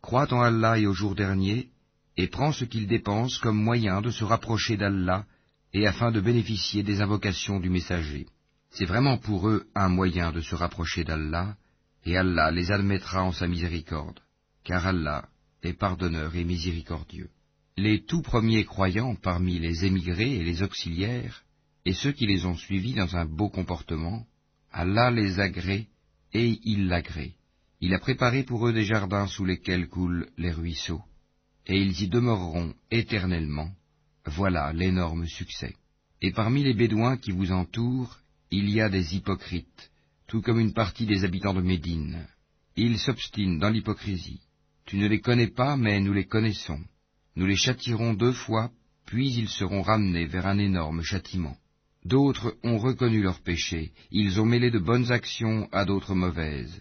croit 0.00 0.32
en 0.34 0.40
Allah 0.40 0.80
et 0.80 0.88
au 0.88 0.92
jour 0.92 1.14
dernier, 1.14 1.68
et 2.16 2.26
prend 2.26 2.50
ce 2.50 2.64
qu'il 2.64 2.88
dépense 2.88 3.38
comme 3.38 3.62
moyen 3.62 4.02
de 4.02 4.10
se 4.10 4.24
rapprocher 4.24 4.76
d'Allah 4.76 5.24
et 5.72 5.86
afin 5.86 6.10
de 6.10 6.20
bénéficier 6.20 6.82
des 6.82 7.00
invocations 7.00 7.60
du 7.60 7.70
messager. 7.70 8.26
C'est 8.70 8.86
vraiment 8.86 9.18
pour 9.18 9.48
eux 9.48 9.68
un 9.76 9.88
moyen 9.88 10.32
de 10.32 10.40
se 10.40 10.56
rapprocher 10.56 11.04
d'Allah, 11.04 11.56
et 12.04 12.16
Allah 12.16 12.50
les 12.50 12.70
admettra 12.72 13.24
en 13.24 13.32
sa 13.32 13.46
miséricorde, 13.46 14.20
car 14.64 14.86
Allah 14.86 15.28
est 15.62 15.74
pardonneur 15.74 16.34
et 16.34 16.44
miséricordieux. 16.44 17.30
Les 17.76 18.04
tout 18.04 18.22
premiers 18.22 18.64
croyants 18.64 19.14
parmi 19.14 19.58
les 19.58 19.84
émigrés 19.84 20.36
et 20.36 20.44
les 20.44 20.62
auxiliaires, 20.62 21.44
et 21.84 21.92
ceux 21.92 22.12
qui 22.12 22.26
les 22.26 22.44
ont 22.44 22.56
suivis 22.56 22.94
dans 22.94 23.16
un 23.16 23.24
beau 23.24 23.48
comportement, 23.48 24.26
Allah 24.70 25.10
les 25.10 25.40
agrée 25.40 25.86
et 26.32 26.58
il 26.64 26.86
l'agrée. 26.88 27.34
Il 27.80 27.94
a 27.94 27.98
préparé 27.98 28.42
pour 28.42 28.66
eux 28.66 28.72
des 28.72 28.84
jardins 28.84 29.26
sous 29.26 29.44
lesquels 29.44 29.88
coulent 29.88 30.28
les 30.38 30.52
ruisseaux, 30.52 31.02
et 31.66 31.80
ils 31.80 32.02
y 32.02 32.08
demeureront 32.08 32.74
éternellement. 32.90 33.70
Voilà 34.24 34.72
l'énorme 34.72 35.26
succès. 35.26 35.74
Et 36.20 36.30
parmi 36.30 36.62
les 36.62 36.74
Bédouins 36.74 37.16
qui 37.16 37.32
vous 37.32 37.50
entourent, 37.50 38.18
il 38.50 38.70
y 38.70 38.80
a 38.80 38.88
des 38.88 39.16
hypocrites, 39.16 39.90
tout 40.32 40.40
comme 40.40 40.60
une 40.60 40.72
partie 40.72 41.04
des 41.04 41.24
habitants 41.26 41.52
de 41.52 41.60
Médine. 41.60 42.26
Ils 42.74 42.98
s'obstinent 42.98 43.58
dans 43.58 43.68
l'hypocrisie. 43.68 44.40
Tu 44.86 44.96
ne 44.96 45.06
les 45.06 45.20
connais 45.20 45.48
pas, 45.48 45.76
mais 45.76 46.00
nous 46.00 46.14
les 46.14 46.24
connaissons. 46.24 46.80
Nous 47.36 47.44
les 47.44 47.56
châtirons 47.56 48.14
deux 48.14 48.32
fois, 48.32 48.70
puis 49.04 49.30
ils 49.30 49.50
seront 49.50 49.82
ramenés 49.82 50.24
vers 50.24 50.46
un 50.46 50.56
énorme 50.56 51.02
châtiment. 51.02 51.54
D'autres 52.06 52.56
ont 52.64 52.78
reconnu 52.78 53.20
leurs 53.20 53.42
péchés, 53.42 53.92
ils 54.10 54.40
ont 54.40 54.46
mêlé 54.46 54.70
de 54.70 54.78
bonnes 54.78 55.12
actions 55.12 55.68
à 55.70 55.84
d'autres 55.84 56.14
mauvaises. 56.14 56.80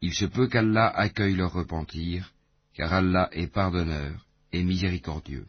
Il 0.00 0.14
se 0.14 0.26
peut 0.26 0.46
qu'Allah 0.46 0.86
accueille 0.86 1.34
leur 1.34 1.52
repentir, 1.52 2.32
car 2.72 2.92
Allah 2.92 3.28
est 3.32 3.52
pardonneur 3.52 4.28
et 4.52 4.62
miséricordieux. 4.62 5.46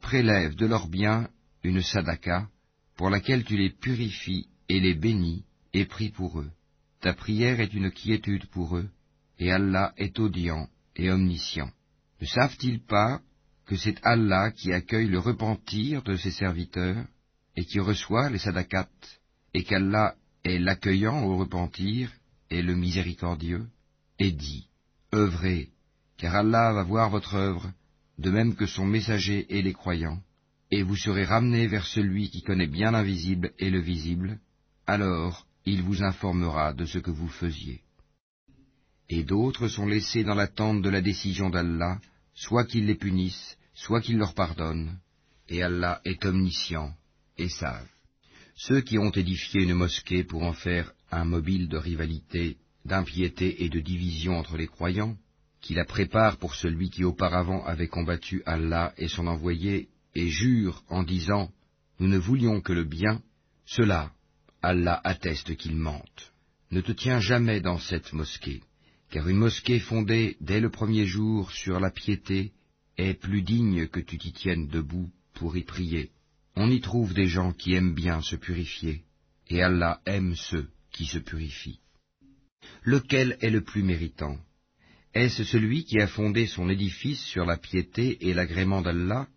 Prélève 0.00 0.56
de 0.56 0.66
leurs 0.66 0.88
biens 0.88 1.28
une 1.62 1.82
sadaka, 1.82 2.48
pour 2.96 3.10
laquelle 3.10 3.44
tu 3.44 3.56
les 3.56 3.70
purifies 3.70 4.48
et 4.68 4.80
les 4.80 4.94
bénis, 4.94 5.44
et 5.72 5.84
prie 5.84 6.10
pour 6.10 6.40
eux. 6.40 6.50
Ta 7.00 7.12
prière 7.12 7.60
est 7.60 7.74
une 7.74 7.90
quiétude 7.90 8.46
pour 8.46 8.76
eux, 8.76 8.88
et 9.38 9.52
Allah 9.52 9.92
est 9.96 10.18
audient 10.18 10.68
et 10.96 11.10
omniscient. 11.10 11.70
Ne 12.20 12.26
savent-ils 12.26 12.80
pas 12.80 13.20
que 13.66 13.76
c'est 13.76 13.98
Allah 14.04 14.50
qui 14.50 14.72
accueille 14.72 15.08
le 15.08 15.18
repentir 15.18 16.02
de 16.02 16.16
ses 16.16 16.30
serviteurs 16.30 17.04
et 17.56 17.64
qui 17.64 17.80
reçoit 17.80 18.30
les 18.30 18.38
sadakats, 18.38 18.88
et 19.54 19.64
qu'Allah 19.64 20.14
est 20.44 20.58
l'accueillant 20.58 21.24
au 21.24 21.36
repentir 21.36 22.12
et 22.50 22.62
le 22.62 22.74
miséricordieux, 22.74 23.66
et 24.18 24.30
dit, 24.30 24.68
œuvrez, 25.14 25.70
car 26.16 26.34
Allah 26.34 26.72
va 26.72 26.82
voir 26.82 27.10
votre 27.10 27.34
œuvre, 27.34 27.72
de 28.18 28.30
même 28.30 28.54
que 28.54 28.66
son 28.66 28.86
messager 28.86 29.46
et 29.56 29.62
les 29.62 29.72
croyants, 29.72 30.20
et 30.70 30.82
vous 30.82 30.96
serez 30.96 31.24
ramenés 31.24 31.66
vers 31.66 31.86
celui 31.86 32.30
qui 32.30 32.42
connaît 32.42 32.66
bien 32.66 32.90
l'invisible 32.90 33.52
et 33.58 33.70
le 33.70 33.80
visible, 33.80 34.38
alors 34.86 35.45
il 35.66 35.82
vous 35.82 36.02
informera 36.02 36.72
de 36.72 36.84
ce 36.84 36.98
que 36.98 37.10
vous 37.10 37.28
faisiez. 37.28 37.80
Et 39.08 39.24
d'autres 39.24 39.68
sont 39.68 39.86
laissés 39.86 40.24
dans 40.24 40.34
l'attente 40.34 40.80
de 40.82 40.88
la 40.88 41.00
décision 41.00 41.50
d'Allah, 41.50 42.00
soit 42.34 42.64
qu'il 42.64 42.86
les 42.86 42.94
punisse, 42.94 43.56
soit 43.74 44.00
qu'il 44.00 44.16
leur 44.16 44.34
pardonne, 44.34 44.98
et 45.48 45.62
Allah 45.62 46.00
est 46.04 46.24
omniscient 46.24 46.92
et 47.36 47.48
sage. 47.48 47.88
Ceux 48.54 48.80
qui 48.80 48.98
ont 48.98 49.10
édifié 49.10 49.62
une 49.62 49.74
mosquée 49.74 50.24
pour 50.24 50.42
en 50.42 50.52
faire 50.52 50.92
un 51.10 51.24
mobile 51.24 51.68
de 51.68 51.76
rivalité, 51.76 52.56
d'impiété 52.84 53.64
et 53.64 53.68
de 53.68 53.80
division 53.80 54.38
entre 54.38 54.56
les 54.56 54.66
croyants, 54.66 55.16
qui 55.60 55.74
la 55.74 55.84
préparent 55.84 56.38
pour 56.38 56.54
celui 56.54 56.90
qui 56.90 57.04
auparavant 57.04 57.64
avait 57.64 57.88
combattu 57.88 58.42
Allah 58.46 58.94
et 58.96 59.08
son 59.08 59.26
envoyé, 59.26 59.88
et 60.14 60.28
jure 60.28 60.82
en 60.88 61.02
disant 61.02 61.50
Nous 61.98 62.08
ne 62.08 62.18
voulions 62.18 62.60
que 62.60 62.72
le 62.72 62.84
bien, 62.84 63.20
cela, 63.66 64.12
Allah 64.68 65.00
atteste 65.04 65.54
qu'ils 65.54 65.76
mentent. 65.76 66.32
Ne 66.72 66.80
te 66.80 66.90
tiens 66.90 67.20
jamais 67.20 67.60
dans 67.60 67.78
cette 67.78 68.12
mosquée, 68.12 68.62
car 69.10 69.28
une 69.28 69.36
mosquée 69.36 69.78
fondée 69.78 70.36
dès 70.40 70.58
le 70.58 70.70
premier 70.70 71.06
jour 71.06 71.52
sur 71.52 71.78
la 71.78 71.92
piété 71.92 72.50
est 72.96 73.14
plus 73.14 73.42
digne 73.42 73.86
que 73.86 74.00
tu 74.00 74.18
t'y 74.18 74.32
tiennes 74.32 74.66
debout 74.66 75.08
pour 75.34 75.56
y 75.56 75.62
prier. 75.62 76.10
On 76.56 76.68
y 76.68 76.80
trouve 76.80 77.14
des 77.14 77.28
gens 77.28 77.52
qui 77.52 77.74
aiment 77.74 77.94
bien 77.94 78.20
se 78.22 78.34
purifier, 78.34 79.04
et 79.48 79.62
Allah 79.62 80.00
aime 80.04 80.34
ceux 80.34 80.68
qui 80.90 81.06
se 81.06 81.18
purifient. 81.18 81.78
Lequel 82.82 83.36
est 83.42 83.50
le 83.50 83.62
plus 83.62 83.84
méritant? 83.84 84.36
Est-ce 85.14 85.44
celui 85.44 85.84
qui 85.84 86.00
a 86.00 86.08
fondé 86.08 86.48
son 86.48 86.68
édifice 86.68 87.22
sur 87.22 87.44
la 87.46 87.56
piété 87.56 88.28
et 88.28 88.34
l'agrément 88.34 88.82
d'Allah, 88.82 89.28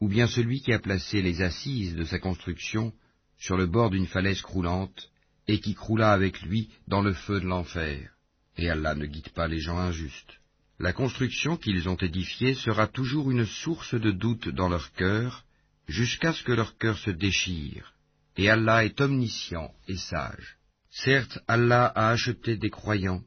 ou 0.00 0.08
bien 0.08 0.28
celui 0.28 0.62
qui 0.62 0.72
a 0.72 0.78
placé 0.78 1.20
les 1.20 1.42
assises 1.42 1.94
de 1.94 2.04
sa 2.04 2.18
construction 2.18 2.94
sur 3.38 3.56
le 3.56 3.66
bord 3.66 3.90
d'une 3.90 4.06
falaise 4.06 4.42
croulante, 4.42 5.10
et 5.46 5.60
qui 5.60 5.74
croula 5.74 6.12
avec 6.12 6.42
lui 6.42 6.68
dans 6.86 7.02
le 7.02 7.14
feu 7.14 7.40
de 7.40 7.46
l'enfer 7.46 8.10
Et 8.56 8.68
Allah 8.68 8.94
ne 8.94 9.06
guide 9.06 9.30
pas 9.30 9.48
les 9.48 9.60
gens 9.60 9.78
injustes. 9.78 10.38
La 10.78 10.92
construction 10.92 11.56
qu'ils 11.56 11.88
ont 11.88 11.96
édifiée 11.96 12.54
sera 12.54 12.86
toujours 12.86 13.30
une 13.30 13.46
source 13.46 13.94
de 13.94 14.10
doute 14.10 14.48
dans 14.48 14.68
leur 14.68 14.92
cœur, 14.92 15.44
jusqu'à 15.88 16.32
ce 16.32 16.42
que 16.42 16.52
leur 16.52 16.76
cœur 16.76 16.98
se 16.98 17.10
déchire. 17.10 17.94
Et 18.36 18.50
Allah 18.50 18.84
est 18.84 19.00
omniscient 19.00 19.72
et 19.88 19.96
sage. 19.96 20.58
Certes, 20.90 21.38
Allah 21.48 21.86
a 21.86 22.10
acheté 22.10 22.56
des 22.56 22.70
croyants, 22.70 23.22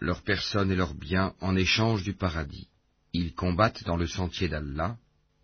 leurs 0.00 0.22
personnes 0.22 0.70
et 0.70 0.76
leurs 0.76 0.94
biens 0.94 1.34
en 1.40 1.56
échange 1.56 2.02
du 2.02 2.14
paradis. 2.14 2.68
Ils 3.12 3.34
combattent 3.34 3.84
dans 3.84 3.96
le 3.96 4.06
sentier 4.06 4.48
d'Allah, 4.48 4.96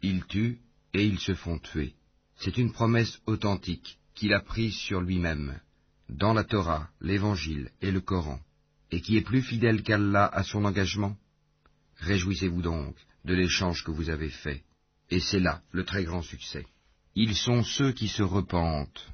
ils 0.03 0.25
tuent 0.25 0.61
et 0.95 1.05
ils 1.05 1.21
se 1.21 1.35
font 1.35 1.59
tuer. 1.59 1.95
C'est 2.37 2.59
une 2.59 2.73
promesse 2.73 3.21
authentique 3.27 3.99
qu'il 4.15 4.33
a 4.35 4.41
prise 4.41 4.75
sur 4.75 5.01
lui-même, 5.01 5.59
dans 6.09 6.33
la 6.33 6.45
Torah, 6.45 6.89
l'Évangile 7.01 7.71
et 7.81 7.91
le 7.91 8.01
Coran, 8.01 8.41
et 8.91 9.01
qui 9.01 9.17
est 9.17 9.23
plus 9.23 9.43
fidèle 9.43 9.83
qu'Allah 9.83 10.27
à 10.27 10.43
son 10.43 10.65
engagement? 10.65 11.17
Réjouissez-vous 11.97 12.63
donc 12.63 12.97
de 13.25 13.35
l'échange 13.35 13.85
que 13.85 13.91
vous 13.91 14.11
avez 14.11 14.29
fait, 14.29 14.63
et 15.11 15.21
c'est 15.21 15.41
là 15.41 15.63
le 15.71 15.85
très 15.85 16.05
grand 16.05 16.23
succès. 16.23 16.67
Ils 17.15 17.35
sont 17.35 17.63
ceux 17.63 17.93
qui 17.93 18.09
se 18.09 18.23
repentent, 18.23 19.07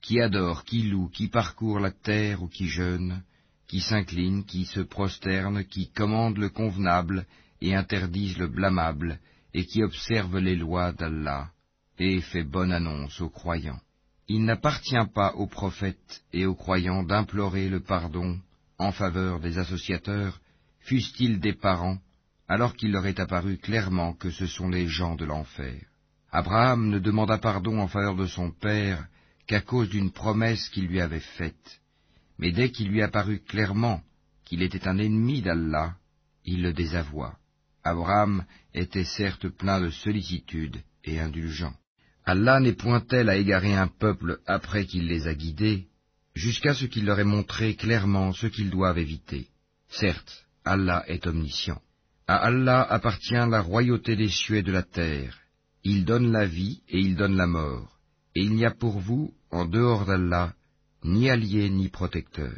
qui 0.00 0.20
adorent, 0.20 0.64
qui 0.64 0.82
louent, 0.82 1.08
qui 1.08 1.28
parcourent 1.28 1.80
la 1.80 1.90
terre 1.90 2.42
ou 2.42 2.48
qui 2.48 2.68
jeûnent, 2.68 3.22
qui 3.66 3.80
s'inclinent, 3.80 4.44
qui 4.44 4.64
se 4.64 4.80
prosternent, 4.80 5.64
qui 5.64 5.90
commandent 5.90 6.38
le 6.38 6.48
convenable 6.48 7.26
et 7.60 7.74
interdisent 7.74 8.38
le 8.38 8.48
blâmable, 8.48 9.18
et 9.54 9.64
qui 9.64 9.82
observent 9.82 10.38
les 10.38 10.56
lois 10.56 10.92
d'Allah, 10.92 11.50
et 11.98 12.20
fait 12.20 12.44
bonne 12.44 12.72
annonce 12.72 13.20
aux 13.20 13.30
croyants. 13.30 13.80
Il 14.28 14.44
n'appartient 14.44 15.06
pas 15.14 15.34
aux 15.34 15.46
prophètes 15.46 16.24
et 16.32 16.46
aux 16.46 16.54
croyants 16.54 17.04
d'implorer 17.04 17.68
le 17.68 17.80
pardon 17.80 18.40
en 18.78 18.92
faveur 18.92 19.40
des 19.40 19.58
associateurs, 19.58 20.40
fussent-ils 20.80 21.40
des 21.40 21.54
parents, 21.54 21.98
alors 22.48 22.74
qu'il 22.74 22.92
leur 22.92 23.06
est 23.06 23.20
apparu 23.20 23.58
clairement 23.58 24.14
que 24.14 24.30
ce 24.30 24.46
sont 24.46 24.68
les 24.68 24.88
gens 24.88 25.14
de 25.14 25.24
l'enfer. 25.24 25.80
Abraham 26.30 26.88
ne 26.88 26.98
demanda 26.98 27.38
pardon 27.38 27.78
en 27.80 27.88
faveur 27.88 28.16
de 28.16 28.26
son 28.26 28.50
père 28.50 29.06
qu'à 29.46 29.60
cause 29.60 29.88
d'une 29.88 30.10
promesse 30.10 30.68
qu'il 30.70 30.86
lui 30.86 31.00
avait 31.00 31.20
faite. 31.20 31.80
Mais 32.38 32.52
dès 32.52 32.70
qu'il 32.70 32.88
lui 32.88 33.02
apparut 33.02 33.40
clairement 33.40 34.02
qu'il 34.44 34.62
était 34.62 34.88
un 34.88 34.98
ennemi 34.98 35.40
d'Allah, 35.40 35.96
il 36.44 36.62
le 36.62 36.72
désavoua. 36.72 37.38
Abraham 37.84 38.44
était 38.74 39.04
certes 39.04 39.48
plein 39.48 39.80
de 39.80 39.90
sollicitude 39.90 40.82
et 41.04 41.20
indulgent. 41.20 41.74
Allah 42.26 42.60
n'est 42.60 42.74
point 42.74 43.00
tel 43.00 43.28
à 43.30 43.36
égarer 43.36 43.74
un 43.74 43.88
peuple 43.88 44.40
après 44.46 44.84
qu'il 44.84 45.06
les 45.06 45.26
a 45.28 45.34
guidés, 45.34 45.86
jusqu'à 46.34 46.74
ce 46.74 46.84
qu'il 46.84 47.06
leur 47.06 47.18
ait 47.20 47.24
montré 47.24 47.74
clairement 47.74 48.32
ce 48.32 48.48
qu'ils 48.48 48.70
doivent 48.70 48.98
éviter. 48.98 49.48
Certes, 49.88 50.44
Allah 50.64 51.04
est 51.06 51.26
omniscient. 51.26 51.80
À 52.26 52.36
Allah 52.36 52.82
appartient 52.82 53.34
la 53.34 53.62
royauté 53.62 54.16
des 54.16 54.28
cieux 54.28 54.56
et 54.56 54.62
de 54.62 54.72
la 54.72 54.82
terre. 54.82 55.38
Il 55.84 56.04
donne 56.04 56.32
la 56.32 56.44
vie 56.44 56.82
et 56.88 56.98
il 56.98 57.16
donne 57.16 57.36
la 57.36 57.46
mort 57.46 57.96
et 58.36 58.42
il 58.42 58.52
n'y 58.54 58.66
a 58.66 58.70
pour 58.70 59.00
vous, 59.00 59.32
en 59.50 59.64
dehors 59.64 60.04
d'Allah, 60.04 60.52
ni 61.04 61.30
allié 61.30 61.70
ni 61.70 61.88
protecteur. 61.88 62.54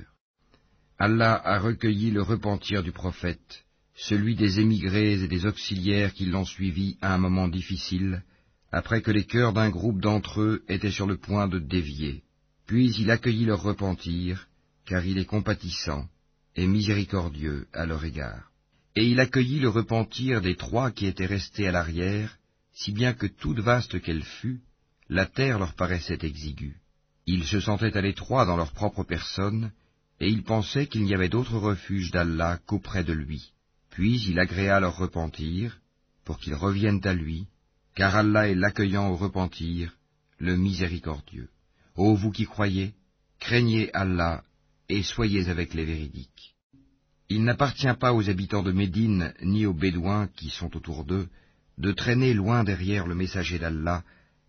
Allah 0.99 1.41
a 1.45 1.61
recueilli 1.61 2.11
le 2.11 2.21
repentir 2.21 2.83
du 2.83 2.91
prophète, 2.91 3.65
celui 3.95 4.35
des 4.35 4.59
émigrés 4.59 5.23
et 5.23 5.29
des 5.29 5.47
auxiliaires 5.47 6.13
qui 6.15 6.27
l'ont 6.27 6.45
suivi 6.45 6.99
à 7.01 7.15
un 7.15 7.19
moment 7.19 7.47
difficile, 7.47 8.25
après 8.71 9.03
que 9.03 9.11
les 9.11 9.25
cœurs 9.25 9.53
d'un 9.53 9.71
groupe 9.71 10.01
d'entre 10.01 10.41
eux 10.41 10.63
étaient 10.69 10.91
sur 10.91 11.07
le 11.07 11.17
point 11.17 11.49
de 11.49 11.59
dévier. 11.59 12.23
Puis 12.67 12.95
il 12.99 13.11
accueillit 13.11 13.47
leur 13.47 13.63
repentir, 13.63 14.49
car 14.85 15.05
il 15.05 15.19
est 15.19 15.25
compatissant 15.25 16.07
et 16.55 16.67
miséricordieux 16.67 17.67
à 17.73 17.87
leur 17.87 18.05
égard. 18.05 18.51
Et 18.97 19.07
il 19.07 19.21
accueillit 19.21 19.61
le 19.61 19.69
repentir 19.69 20.41
des 20.41 20.57
trois 20.57 20.91
qui 20.91 21.07
étaient 21.07 21.27
restés 21.27 21.69
à 21.69 21.73
l'arrière, 21.73 22.37
si 22.73 22.93
bien 22.93 23.13
que 23.13 23.27
toute 23.27 23.61
vaste 23.61 24.01
qu'elle 24.01 24.25
fût, 24.25 24.61
la 25.09 25.25
terre 25.25 25.59
leur 25.59 25.75
paraissait 25.75 26.19
exiguë. 26.23 26.77
Ils 27.27 27.45
se 27.45 27.61
sentaient 27.61 27.97
à 27.97 28.01
l'étroit 28.01 28.45
dans 28.45 28.57
leur 28.57 28.73
propre 28.73 29.05
personne, 29.05 29.73
et 30.21 30.29
ils 30.29 30.43
pensaient 30.43 30.87
qu'il 30.87 31.05
n'y 31.05 31.15
avait 31.15 31.29
d'autre 31.29 31.57
refuge 31.57 32.11
d'Allah 32.11 32.59
qu'auprès 32.67 33.05
de 33.05 33.13
lui. 33.13 33.53
Puis 33.91 34.21
il 34.29 34.39
agréa 34.39 34.81
leur 34.81 34.97
repentir, 34.97 35.79
pour 36.25 36.39
qu'ils 36.39 36.55
reviennent 36.55 37.07
à 37.07 37.15
lui, 37.15 37.47
car 37.99 38.15
Allah 38.15 38.49
est 38.49 38.55
l'accueillant 38.55 39.11
au 39.11 39.17
repentir, 39.17 39.97
le 40.39 40.57
miséricordieux. 40.57 41.49
Ô 41.97 42.15
vous 42.15 42.31
qui 42.31 42.45
croyez, 42.45 42.95
craignez 43.41 43.93
Allah 43.93 44.45
et 44.89 45.03
soyez 45.03 45.49
avec 45.49 45.75
les 45.75 45.85
véridiques. 45.85 46.55
Il 47.29 47.43
n'appartient 47.43 47.93
pas 47.99 48.15
aux 48.15 48.31
habitants 48.31 48.63
de 48.63 48.71
Médine 48.71 49.35
ni 49.43 49.67
aux 49.67 49.75
Bédouins 49.75 50.29
qui 50.37 50.49
sont 50.49 50.77
autour 50.77 51.05
d'eux 51.05 51.29
de 51.77 51.91
traîner 51.91 52.35
loin 52.35 52.63
derrière 52.63 53.09
le 53.09 53.17
messager 53.17 53.59
d'Allah 53.59 54.05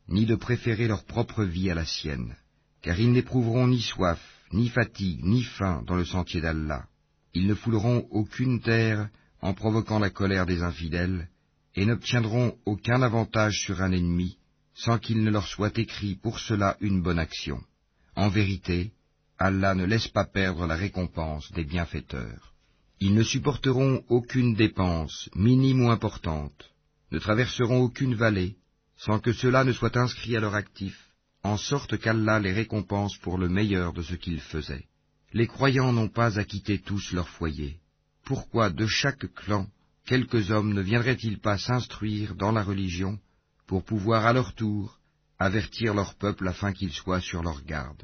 ni 0.09 0.27
de 0.27 0.35
préférer 0.35 0.87
leur 0.87 1.03
propre 1.05 1.43
vie 1.43 1.71
à 1.71 1.73
la 1.73 1.85
sienne, 1.85 2.35
car 2.83 2.99
ils 2.99 3.11
n'éprouveront 3.11 3.65
ni 3.65 3.81
soif, 3.81 4.21
ni 4.53 4.69
fatigue, 4.69 5.23
ni 5.23 5.41
faim 5.41 5.81
dans 5.87 5.95
le 5.95 6.05
sentier 6.05 6.39
d'Allah. 6.39 6.85
Ils 7.33 7.47
ne 7.47 7.55
fouleront 7.55 8.07
aucune 8.11 8.61
terre 8.61 9.09
en 9.41 9.55
provoquant 9.55 9.97
la 9.97 10.11
colère 10.11 10.45
des 10.45 10.61
infidèles, 10.61 11.29
et 11.79 11.85
n'obtiendront 11.85 12.57
aucun 12.65 13.01
avantage 13.01 13.61
sur 13.61 13.81
un 13.81 13.93
ennemi, 13.93 14.37
sans 14.73 14.99
qu'il 14.99 15.23
ne 15.23 15.31
leur 15.31 15.47
soit 15.47 15.77
écrit 15.77 16.15
pour 16.15 16.37
cela 16.37 16.75
une 16.81 17.01
bonne 17.01 17.19
action. 17.19 17.61
En 18.17 18.27
vérité, 18.27 18.91
Allah 19.37 19.75
ne 19.75 19.85
laisse 19.85 20.09
pas 20.09 20.25
perdre 20.25 20.67
la 20.67 20.75
récompense 20.75 21.49
des 21.53 21.63
bienfaiteurs. 21.63 22.51
Ils 22.99 23.13
ne 23.13 23.23
supporteront 23.23 24.03
aucune 24.09 24.55
dépense, 24.55 25.29
minime 25.35 25.85
ou 25.85 25.89
importante, 25.89 26.69
ne 27.13 27.17
traverseront 27.17 27.79
aucune 27.79 28.15
vallée, 28.15 28.57
sans 28.97 29.19
que 29.19 29.31
cela 29.31 29.63
ne 29.63 29.71
soit 29.71 29.95
inscrit 29.95 30.35
à 30.35 30.41
leur 30.41 30.55
actif, 30.55 30.97
en 31.43 31.55
sorte 31.55 31.97
qu'Allah 31.97 32.41
les 32.41 32.51
récompense 32.51 33.15
pour 33.19 33.37
le 33.37 33.47
meilleur 33.47 33.93
de 33.93 34.01
ce 34.01 34.15
qu'ils 34.15 34.41
faisaient. 34.41 34.89
Les 35.31 35.47
croyants 35.47 35.93
n'ont 35.93 36.09
pas 36.09 36.37
à 36.39 36.43
quitter 36.43 36.79
tous 36.79 37.13
leur 37.13 37.29
foyer. 37.29 37.77
Pourquoi 38.25 38.69
de 38.69 38.85
chaque 38.85 39.33
clan 39.33 39.69
quelques 40.09 40.49
hommes 40.49 40.73
ne 40.73 40.81
viendraient-ils 40.81 41.39
pas 41.39 41.59
s'instruire 41.59 42.33
dans 42.33 42.51
la 42.51 42.63
religion 42.63 43.19
pour 43.67 43.83
pouvoir 43.85 44.25
à 44.25 44.33
leur 44.33 44.55
tour 44.55 44.97
avertir 45.37 45.93
leur 45.93 46.15
peuple 46.15 46.47
afin 46.47 46.73
qu'ils 46.73 46.93
soient 46.93 47.21
sur 47.21 47.43
leur 47.43 47.63
garde? 47.63 48.03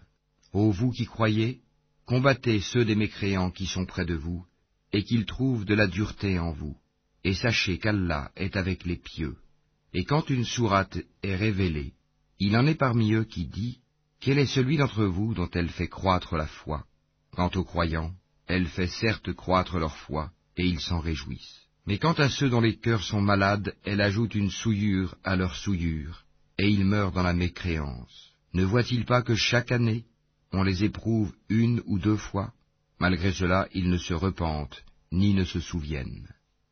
Ô 0.53 0.69
vous 0.69 0.91
qui 0.91 1.07
croyez, 1.07 1.61
combattez 2.05 2.59
ceux 2.61 2.85
des 2.85 2.93
mécréants 2.93 3.49
qui 3.49 3.65
sont 3.65 3.87
près 3.87 4.05
de 4.05 4.13
vous, 4.13 4.45
et 4.93 5.03
qu'ils 5.03 5.25
trouvent 5.25 5.65
de 5.65 5.73
la 5.73 5.87
dureté 5.87 6.37
en 6.37 6.51
vous, 6.51 6.77
et 7.23 7.33
sachez 7.33 7.79
qu'Allah 7.79 8.31
est 8.35 8.55
avec 8.55 8.85
les 8.85 8.97
pieux. 8.97 9.35
Et 9.91 10.03
quand 10.03 10.29
une 10.29 10.45
sourate 10.45 10.99
est 11.23 11.35
révélée, 11.35 11.93
il 12.37 12.55
en 12.55 12.67
est 12.67 12.81
parmi 12.87 13.13
eux 13.13 13.25
qui 13.25 13.47
dit, 13.47 13.79
Quel 14.19 14.37
est 14.37 14.53
celui 14.57 14.77
d'entre 14.77 15.05
vous 15.05 15.33
dont 15.33 15.49
elle 15.53 15.69
fait 15.69 15.87
croître 15.87 16.35
la 16.35 16.45
foi? 16.45 16.85
Quant 17.31 17.49
aux 17.55 17.65
croyants, 17.65 18.13
elle 18.45 18.67
fait 18.67 18.93
certes 19.01 19.33
croître 19.33 19.79
leur 19.79 19.97
foi, 19.97 20.29
et 20.55 20.67
ils 20.67 20.81
s'en 20.81 20.99
réjouissent. 20.99 21.64
Mais 21.85 21.99
quant 21.99 22.13
à 22.13 22.29
ceux 22.29 22.49
dont 22.49 22.61
les 22.61 22.77
cœurs 22.77 23.03
sont 23.03 23.21
malades, 23.21 23.75
elle 23.83 24.01
ajoute 24.01 24.35
une 24.35 24.49
souillure 24.49 25.15
à 25.23 25.35
leur 25.35 25.55
souillure, 25.55 26.25
et 26.57 26.67
ils 26.67 26.85
meurent 26.85 27.11
dans 27.11 27.23
la 27.23 27.33
mécréance. 27.33 28.31
Ne 28.53 28.63
voient-ils 28.63 29.05
pas 29.05 29.21
que 29.21 29.35
chaque 29.35 29.71
année, 29.71 30.05
on 30.51 30.63
les 30.63 30.83
éprouve 30.83 31.33
une 31.49 31.83
ou 31.85 31.99
deux 31.99 32.17
fois? 32.17 32.53
Malgré 32.99 33.33
cela, 33.33 33.67
ils 33.73 33.89
ne 33.89 33.97
se 33.97 34.13
repentent, 34.13 34.83
ni 35.11 35.33
ne 35.33 35.43
se 35.43 35.59
souviennent. 35.59 36.27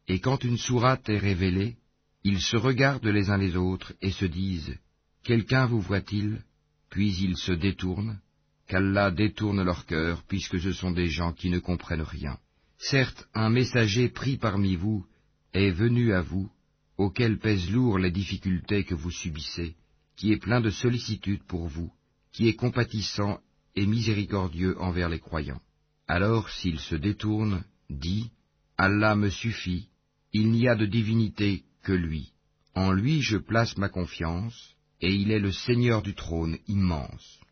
Et 0.07 0.19
quand 0.19 0.43
une 0.43 0.57
sourate 0.57 1.07
est 1.09 1.17
révélée, 1.17 1.77
ils 2.23 2.41
se 2.41 2.57
regardent 2.57 3.05
les 3.05 3.29
uns 3.29 3.37
les 3.37 3.55
autres 3.55 3.93
et 4.01 4.11
se 4.11 4.25
disent, 4.25 4.77
Quelqu'un 5.23 5.65
vous 5.65 5.81
voit-il? 5.81 6.41
Puis 6.89 7.15
ils 7.21 7.37
se 7.37 7.51
détournent, 7.51 8.19
qu'Allah 8.67 9.11
détourne 9.11 9.63
leur 9.63 9.85
cœur, 9.85 10.23
puisque 10.27 10.59
ce 10.59 10.71
sont 10.71 10.91
des 10.91 11.07
gens 11.07 11.33
qui 11.33 11.49
ne 11.49 11.59
comprennent 11.59 12.01
rien. 12.01 12.37
Certes, 12.77 13.27
un 13.33 13.49
messager 13.49 14.09
pris 14.09 14.37
parmi 14.37 14.75
vous 14.75 15.05
est 15.53 15.71
venu 15.71 16.13
à 16.13 16.21
vous, 16.21 16.49
auquel 16.97 17.37
pèsent 17.37 17.71
lourd 17.71 17.99
les 17.99 18.11
difficultés 18.11 18.83
que 18.83 18.95
vous 18.95 19.11
subissez, 19.11 19.75
qui 20.15 20.31
est 20.31 20.37
plein 20.37 20.61
de 20.61 20.69
sollicitude 20.69 21.43
pour 21.43 21.67
vous, 21.67 21.91
qui 22.31 22.47
est 22.47 22.55
compatissant 22.55 23.39
et 23.75 23.85
miséricordieux 23.85 24.79
envers 24.81 25.09
les 25.09 25.19
croyants. 25.19 25.61
Alors 26.07 26.49
s'il 26.49 26.79
se 26.79 26.95
détourne, 26.95 27.63
dit, 27.89 28.31
Allah 28.77 29.15
me 29.15 29.29
suffit, 29.29 29.87
il 30.31 30.51
n'y 30.51 30.67
a 30.67 30.75
de 30.75 30.85
divinité 30.85 31.63
que 31.83 31.93
lui. 31.93 32.31
En 32.75 32.91
lui 32.91 33.21
je 33.21 33.37
place 33.37 33.77
ma 33.77 33.89
confiance, 33.89 34.75
et 34.99 35.13
il 35.13 35.31
est 35.31 35.39
le 35.39 35.51
Seigneur 35.51 36.01
du 36.01 36.15
trône 36.15 36.57
immense. 36.67 37.42